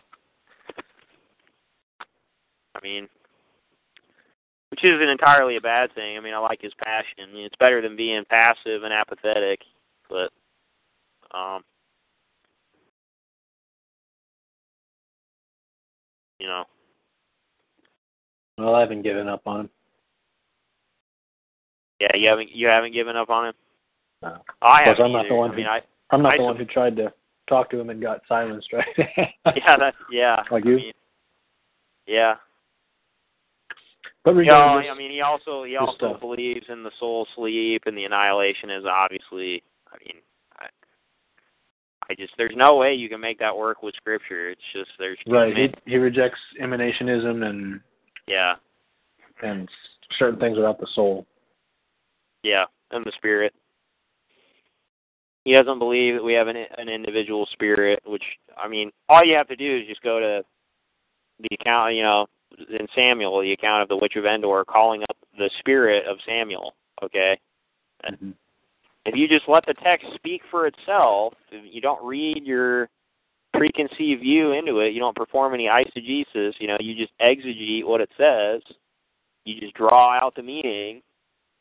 I 2.74 2.80
mean, 2.82 3.08
which 4.70 4.84
isn't 4.84 5.08
entirely 5.08 5.56
a 5.56 5.60
bad 5.60 5.92
thing. 5.94 6.16
I 6.16 6.20
mean, 6.20 6.34
I 6.34 6.38
like 6.38 6.62
his 6.62 6.72
passion. 6.82 7.28
I 7.28 7.32
mean, 7.34 7.44
it's 7.44 7.56
better 7.58 7.82
than 7.82 7.96
being 7.96 8.24
passive 8.28 8.84
and 8.84 8.92
apathetic, 8.92 9.60
but 10.08 10.30
um, 11.36 11.62
you 16.38 16.46
know, 16.46 16.64
Well, 18.58 18.74
I 18.74 18.80
haven't 18.80 19.02
given 19.02 19.28
up 19.28 19.42
on 19.46 19.60
him. 19.60 19.70
yeah, 22.00 22.16
you 22.16 22.28
haven't 22.28 22.50
you 22.52 22.66
haven't 22.66 22.92
given 22.92 23.16
up 23.16 23.30
on 23.30 23.48
him. 23.48 23.54
No. 24.22 24.36
I 24.62 24.82
have. 24.84 24.98
I'm 25.00 25.12
not 25.12 25.26
the 25.28 25.34
one 25.34 25.50
I 25.52 25.56
mean, 25.56 25.64
who- 25.66 25.70
I 25.70 25.80
I'm 26.10 26.22
not 26.22 26.34
I 26.34 26.36
the 26.38 26.42
one 26.42 26.56
who 26.56 26.64
tried 26.64 26.96
to 26.96 27.12
talk 27.48 27.70
to 27.70 27.78
him 27.80 27.90
and 27.90 28.00
got 28.02 28.20
silenced, 28.28 28.72
right? 28.72 28.86
yeah, 28.98 29.76
that 29.78 29.94
yeah. 30.10 30.42
Like 30.50 30.66
I 30.66 30.68
you? 30.68 30.76
mean, 30.76 30.92
yeah. 32.06 32.34
but 34.24 34.32
Yeah, 34.32 34.38
regardless, 34.38 34.86
I 34.92 34.98
mean, 34.98 35.10
he 35.10 35.20
also 35.22 35.64
he 35.64 35.76
also 35.76 35.94
stuff. 35.96 36.20
believes 36.20 36.66
in 36.68 36.82
the 36.82 36.90
soul 36.98 37.26
sleep 37.36 37.82
and 37.86 37.96
the 37.96 38.04
annihilation 38.04 38.70
is 38.70 38.84
obviously. 38.84 39.62
I 39.92 39.96
mean, 40.04 40.22
I, 40.58 40.66
I 42.10 42.14
just 42.14 42.32
there's 42.36 42.54
no 42.56 42.76
way 42.76 42.94
you 42.94 43.08
can 43.08 43.20
make 43.20 43.38
that 43.38 43.56
work 43.56 43.82
with 43.82 43.94
scripture. 43.96 44.50
It's 44.50 44.60
just 44.72 44.90
there's 44.98 45.18
right, 45.26 45.56
he 45.56 45.72
he 45.92 45.96
rejects 45.96 46.38
emanationism 46.62 47.44
and 47.48 47.80
yeah, 48.28 48.54
and 49.42 49.68
certain 50.18 50.38
things 50.38 50.58
about 50.58 50.78
the 50.78 50.86
soul. 50.94 51.26
yeah, 52.42 52.64
and 52.90 53.04
the 53.04 53.12
spirit. 53.16 53.52
He 55.44 55.54
doesn't 55.54 55.78
believe 55.78 56.14
that 56.14 56.24
we 56.24 56.34
have 56.34 56.48
an 56.48 56.56
an 56.76 56.88
individual 56.88 57.46
spirit, 57.52 58.02
which 58.04 58.24
I 58.56 58.68
mean, 58.68 58.90
all 59.08 59.24
you 59.24 59.34
have 59.36 59.48
to 59.48 59.56
do 59.56 59.78
is 59.78 59.88
just 59.88 60.02
go 60.02 60.20
to 60.20 60.44
the 61.40 61.56
account, 61.58 61.94
you 61.94 62.02
know, 62.02 62.26
in 62.58 62.86
Samuel, 62.94 63.40
the 63.40 63.52
account 63.52 63.82
of 63.82 63.88
the 63.88 63.96
witch 63.96 64.16
of 64.16 64.26
Endor 64.26 64.64
calling 64.64 65.02
up 65.02 65.16
the 65.38 65.50
spirit 65.58 66.06
of 66.06 66.18
Samuel. 66.26 66.74
Okay, 67.02 67.38
Mhm. 68.04 68.34
if 69.06 69.16
you 69.16 69.26
just 69.26 69.48
let 69.48 69.64
the 69.64 69.74
text 69.74 70.12
speak 70.14 70.42
for 70.50 70.66
itself, 70.66 71.34
if 71.50 71.64
you 71.72 71.80
don't 71.80 72.02
read 72.04 72.44
your 72.44 72.90
preconceived 73.54 74.20
view 74.20 74.52
into 74.52 74.80
it, 74.80 74.92
you 74.92 75.00
don't 75.00 75.16
perform 75.16 75.54
any 75.54 75.66
eisegesis, 75.66 76.60
you 76.60 76.66
know, 76.68 76.76
you 76.80 76.94
just 76.94 77.16
exegete 77.18 77.84
what 77.84 78.00
it 78.00 78.10
says, 78.16 78.62
you 79.44 79.58
just 79.60 79.74
draw 79.74 80.12
out 80.12 80.34
the 80.34 80.42
meaning 80.42 81.02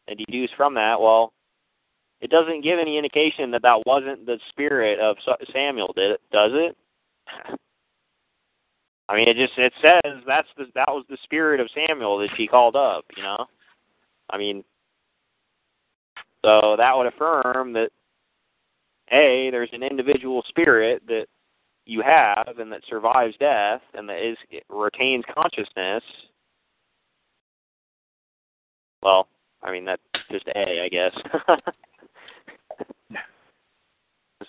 and 0.07 0.17
deduce 0.17 0.51
from 0.51 0.73
that, 0.73 0.99
well, 0.99 1.33
it 2.21 2.29
doesn't 2.29 2.63
give 2.63 2.79
any 2.79 2.97
indication 2.97 3.51
that 3.51 3.61
that 3.61 3.83
wasn't 3.85 4.25
the 4.25 4.39
spirit 4.49 4.99
of 4.99 5.15
Samuel, 5.53 5.93
did 5.95 6.11
it? 6.11 6.21
Does 6.31 6.51
it? 6.53 6.77
I 9.07 9.15
mean, 9.15 9.27
it 9.27 9.37
just 9.37 9.57
it 9.57 9.73
says 9.81 10.21
that's 10.27 10.47
the 10.57 10.65
that 10.75 10.89
was 10.89 11.05
the 11.09 11.17
spirit 11.23 11.59
of 11.59 11.69
Samuel 11.73 12.19
that 12.19 12.29
she 12.37 12.45
called 12.45 12.75
up, 12.75 13.05
you 13.15 13.23
know. 13.23 13.45
I 14.29 14.37
mean, 14.37 14.63
so 16.45 16.75
that 16.77 16.95
would 16.95 17.07
affirm 17.07 17.73
that 17.73 17.89
a 19.11 19.49
there's 19.51 19.71
an 19.73 19.81
individual 19.81 20.43
spirit 20.47 21.01
that 21.07 21.25
you 21.85 22.01
have 22.03 22.59
and 22.59 22.71
that 22.71 22.81
survives 22.87 23.35
death 23.39 23.81
and 23.95 24.07
that 24.07 24.23
is 24.23 24.37
retains 24.69 25.23
consciousness. 25.33 26.03
Well, 29.01 29.27
I 29.63 29.71
mean 29.71 29.85
that's 29.85 30.01
just 30.29 30.47
a, 30.55 30.83
I 30.83 30.89
guess. 30.89 31.17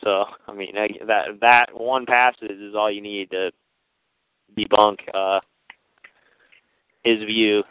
so 0.03 0.25
I 0.47 0.53
mean 0.55 0.77
I- 0.77 1.05
that 1.07 1.41
that 1.41 1.67
one 1.79 2.07
passage 2.07 2.51
is 2.51 2.75
all 2.75 2.91
you 2.91 3.01
need 3.01 3.31
to 3.31 3.51
debunk 4.57 4.99
uh, 5.15 5.41
his 7.05 7.19
view. 7.19 7.63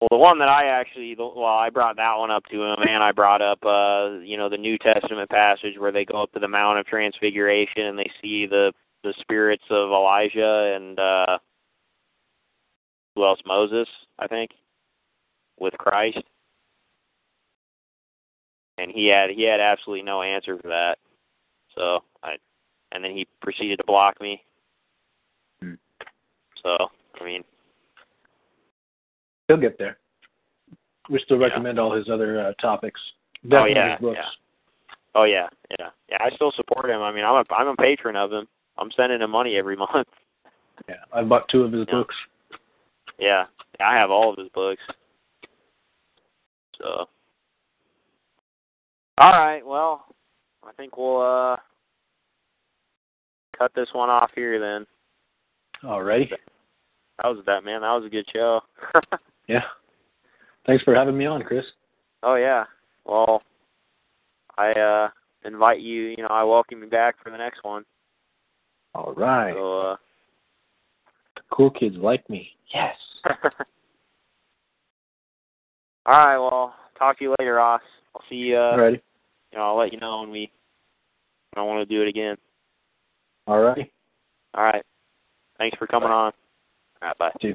Well, 0.00 0.08
the 0.12 0.16
one 0.16 0.38
that 0.38 0.48
I 0.48 0.66
actually, 0.66 1.16
well, 1.18 1.44
I 1.44 1.70
brought 1.70 1.96
that 1.96 2.14
one 2.16 2.30
up 2.30 2.44
to 2.52 2.62
him, 2.62 2.76
and 2.88 3.02
I 3.02 3.10
brought 3.10 3.42
up, 3.42 3.58
uh, 3.64 4.20
you 4.20 4.36
know, 4.36 4.48
the 4.48 4.56
New 4.56 4.78
Testament 4.78 5.28
passage 5.28 5.74
where 5.76 5.90
they 5.90 6.04
go 6.04 6.22
up 6.22 6.32
to 6.32 6.38
the 6.38 6.46
Mount 6.46 6.78
of 6.78 6.86
Transfiguration 6.86 7.82
and 7.82 7.98
they 7.98 8.10
see 8.22 8.46
the 8.46 8.72
the 9.04 9.14
spirits 9.20 9.62
of 9.70 9.90
Elijah 9.90 10.74
and 10.76 10.98
uh, 10.98 11.38
who 13.14 13.24
else? 13.24 13.40
Moses, 13.46 13.88
I 14.18 14.26
think, 14.26 14.50
with 15.58 15.74
Christ, 15.78 16.22
and 18.78 18.90
he 18.90 19.06
had 19.08 19.30
he 19.30 19.42
had 19.42 19.60
absolutely 19.60 20.02
no 20.04 20.22
answer 20.22 20.56
for 20.58 20.68
that. 20.68 20.96
So 21.74 22.00
I, 22.22 22.36
and 22.92 23.04
then 23.04 23.12
he 23.12 23.26
proceeded 23.42 23.78
to 23.78 23.84
block 23.84 24.20
me. 24.20 24.42
Hmm. 25.60 25.74
So 26.62 26.76
I 27.20 27.24
mean, 27.24 27.44
He'll 29.48 29.56
get 29.56 29.78
there. 29.78 29.98
We 31.08 31.18
still 31.24 31.38
Yeah. 31.38 31.46
recommend 31.46 31.78
all 31.78 31.92
his 31.92 32.08
other 32.10 32.40
uh, 32.48 32.52
topics. 32.60 33.00
Oh, 33.50 33.64
yeah, 33.64 33.92
his 33.92 34.00
books. 34.00 34.18
yeah. 34.20 34.28
Oh 35.14 35.24
yeah, 35.24 35.48
yeah, 35.78 35.88
yeah. 36.10 36.18
I 36.20 36.30
still 36.34 36.52
support 36.52 36.90
him. 36.90 37.00
I 37.00 37.10
mean, 37.12 37.24
I'm 37.24 37.36
a 37.36 37.54
I'm 37.54 37.68
a 37.68 37.76
patron 37.76 38.14
of 38.14 38.32
him. 38.32 38.46
I'm 38.76 38.90
sending 38.92 39.20
him 39.20 39.30
money 39.30 39.56
every 39.56 39.76
month. 39.92 40.06
Yeah, 40.88 40.96
I 41.12 41.22
bought 41.24 41.48
two 41.48 41.62
of 41.62 41.72
his 41.72 41.86
Yeah. 41.88 41.94
books. 41.94 42.14
Yeah, 43.18 43.44
I 43.80 43.94
have 43.96 44.10
all 44.10 44.30
of 44.32 44.38
his 44.38 44.48
books. 44.50 44.82
So. 46.78 47.08
All 49.20 49.32
right. 49.32 49.64
Well, 49.66 50.04
I 50.66 50.72
think 50.72 50.96
we'll 50.96 51.20
uh 51.20 51.56
cut 53.58 53.72
this 53.74 53.88
one 53.92 54.08
off 54.10 54.30
here 54.34 54.60
then. 54.60 54.86
All 55.88 56.02
righty. 56.02 56.30
That 57.22 57.28
was 57.28 57.42
that 57.46 57.64
man. 57.64 57.80
That 57.80 57.92
was 57.94 58.04
a 58.06 58.10
good 58.10 58.26
show. 58.32 58.60
Yeah. 59.48 59.62
Thanks 60.66 60.84
for 60.84 60.94
having 60.94 61.16
me 61.16 61.24
on, 61.24 61.42
Chris. 61.42 61.64
oh 62.22 62.34
yeah. 62.34 62.64
Well, 63.06 63.42
I 64.58 64.72
uh 64.72 65.08
invite 65.42 65.80
you. 65.80 66.08
You 66.08 66.18
know, 66.18 66.28
I 66.28 66.44
welcome 66.44 66.82
you 66.82 66.88
back 66.90 67.14
for 67.22 67.30
the 67.30 67.38
next 67.38 67.64
one. 67.64 67.82
All 68.94 69.14
right. 69.14 69.54
So. 69.54 69.80
uh 69.80 69.96
Cool 71.50 71.70
kids 71.70 71.96
like 71.96 72.28
me. 72.28 72.50
Yes. 72.74 72.94
All 76.04 76.14
right. 76.14 76.36
Well, 76.36 76.74
talk 76.98 77.16
to 77.18 77.24
you 77.24 77.34
later, 77.38 77.54
Ross. 77.54 77.80
I'll 78.14 78.22
see 78.28 78.34
you. 78.36 78.56
Uh, 78.58 78.72
All 78.72 78.78
righty. 78.80 79.00
You 79.52 79.58
know, 79.58 79.64
I'll 79.64 79.76
let 79.76 79.92
you 79.92 80.00
know 80.00 80.20
when 80.20 80.30
we. 80.30 80.50
When 81.52 81.64
I 81.64 81.66
want 81.66 81.88
to 81.88 81.94
do 81.94 82.02
it 82.02 82.08
again. 82.08 82.36
All 83.46 83.60
right. 83.60 83.90
All 84.54 84.64
right. 84.64 84.84
Thanks 85.56 85.76
for 85.78 85.86
coming 85.86 86.10
Bye. 86.10 86.14
on. 86.14 86.32
All 87.02 87.08
right. 87.08 87.18
Bye. 87.18 87.54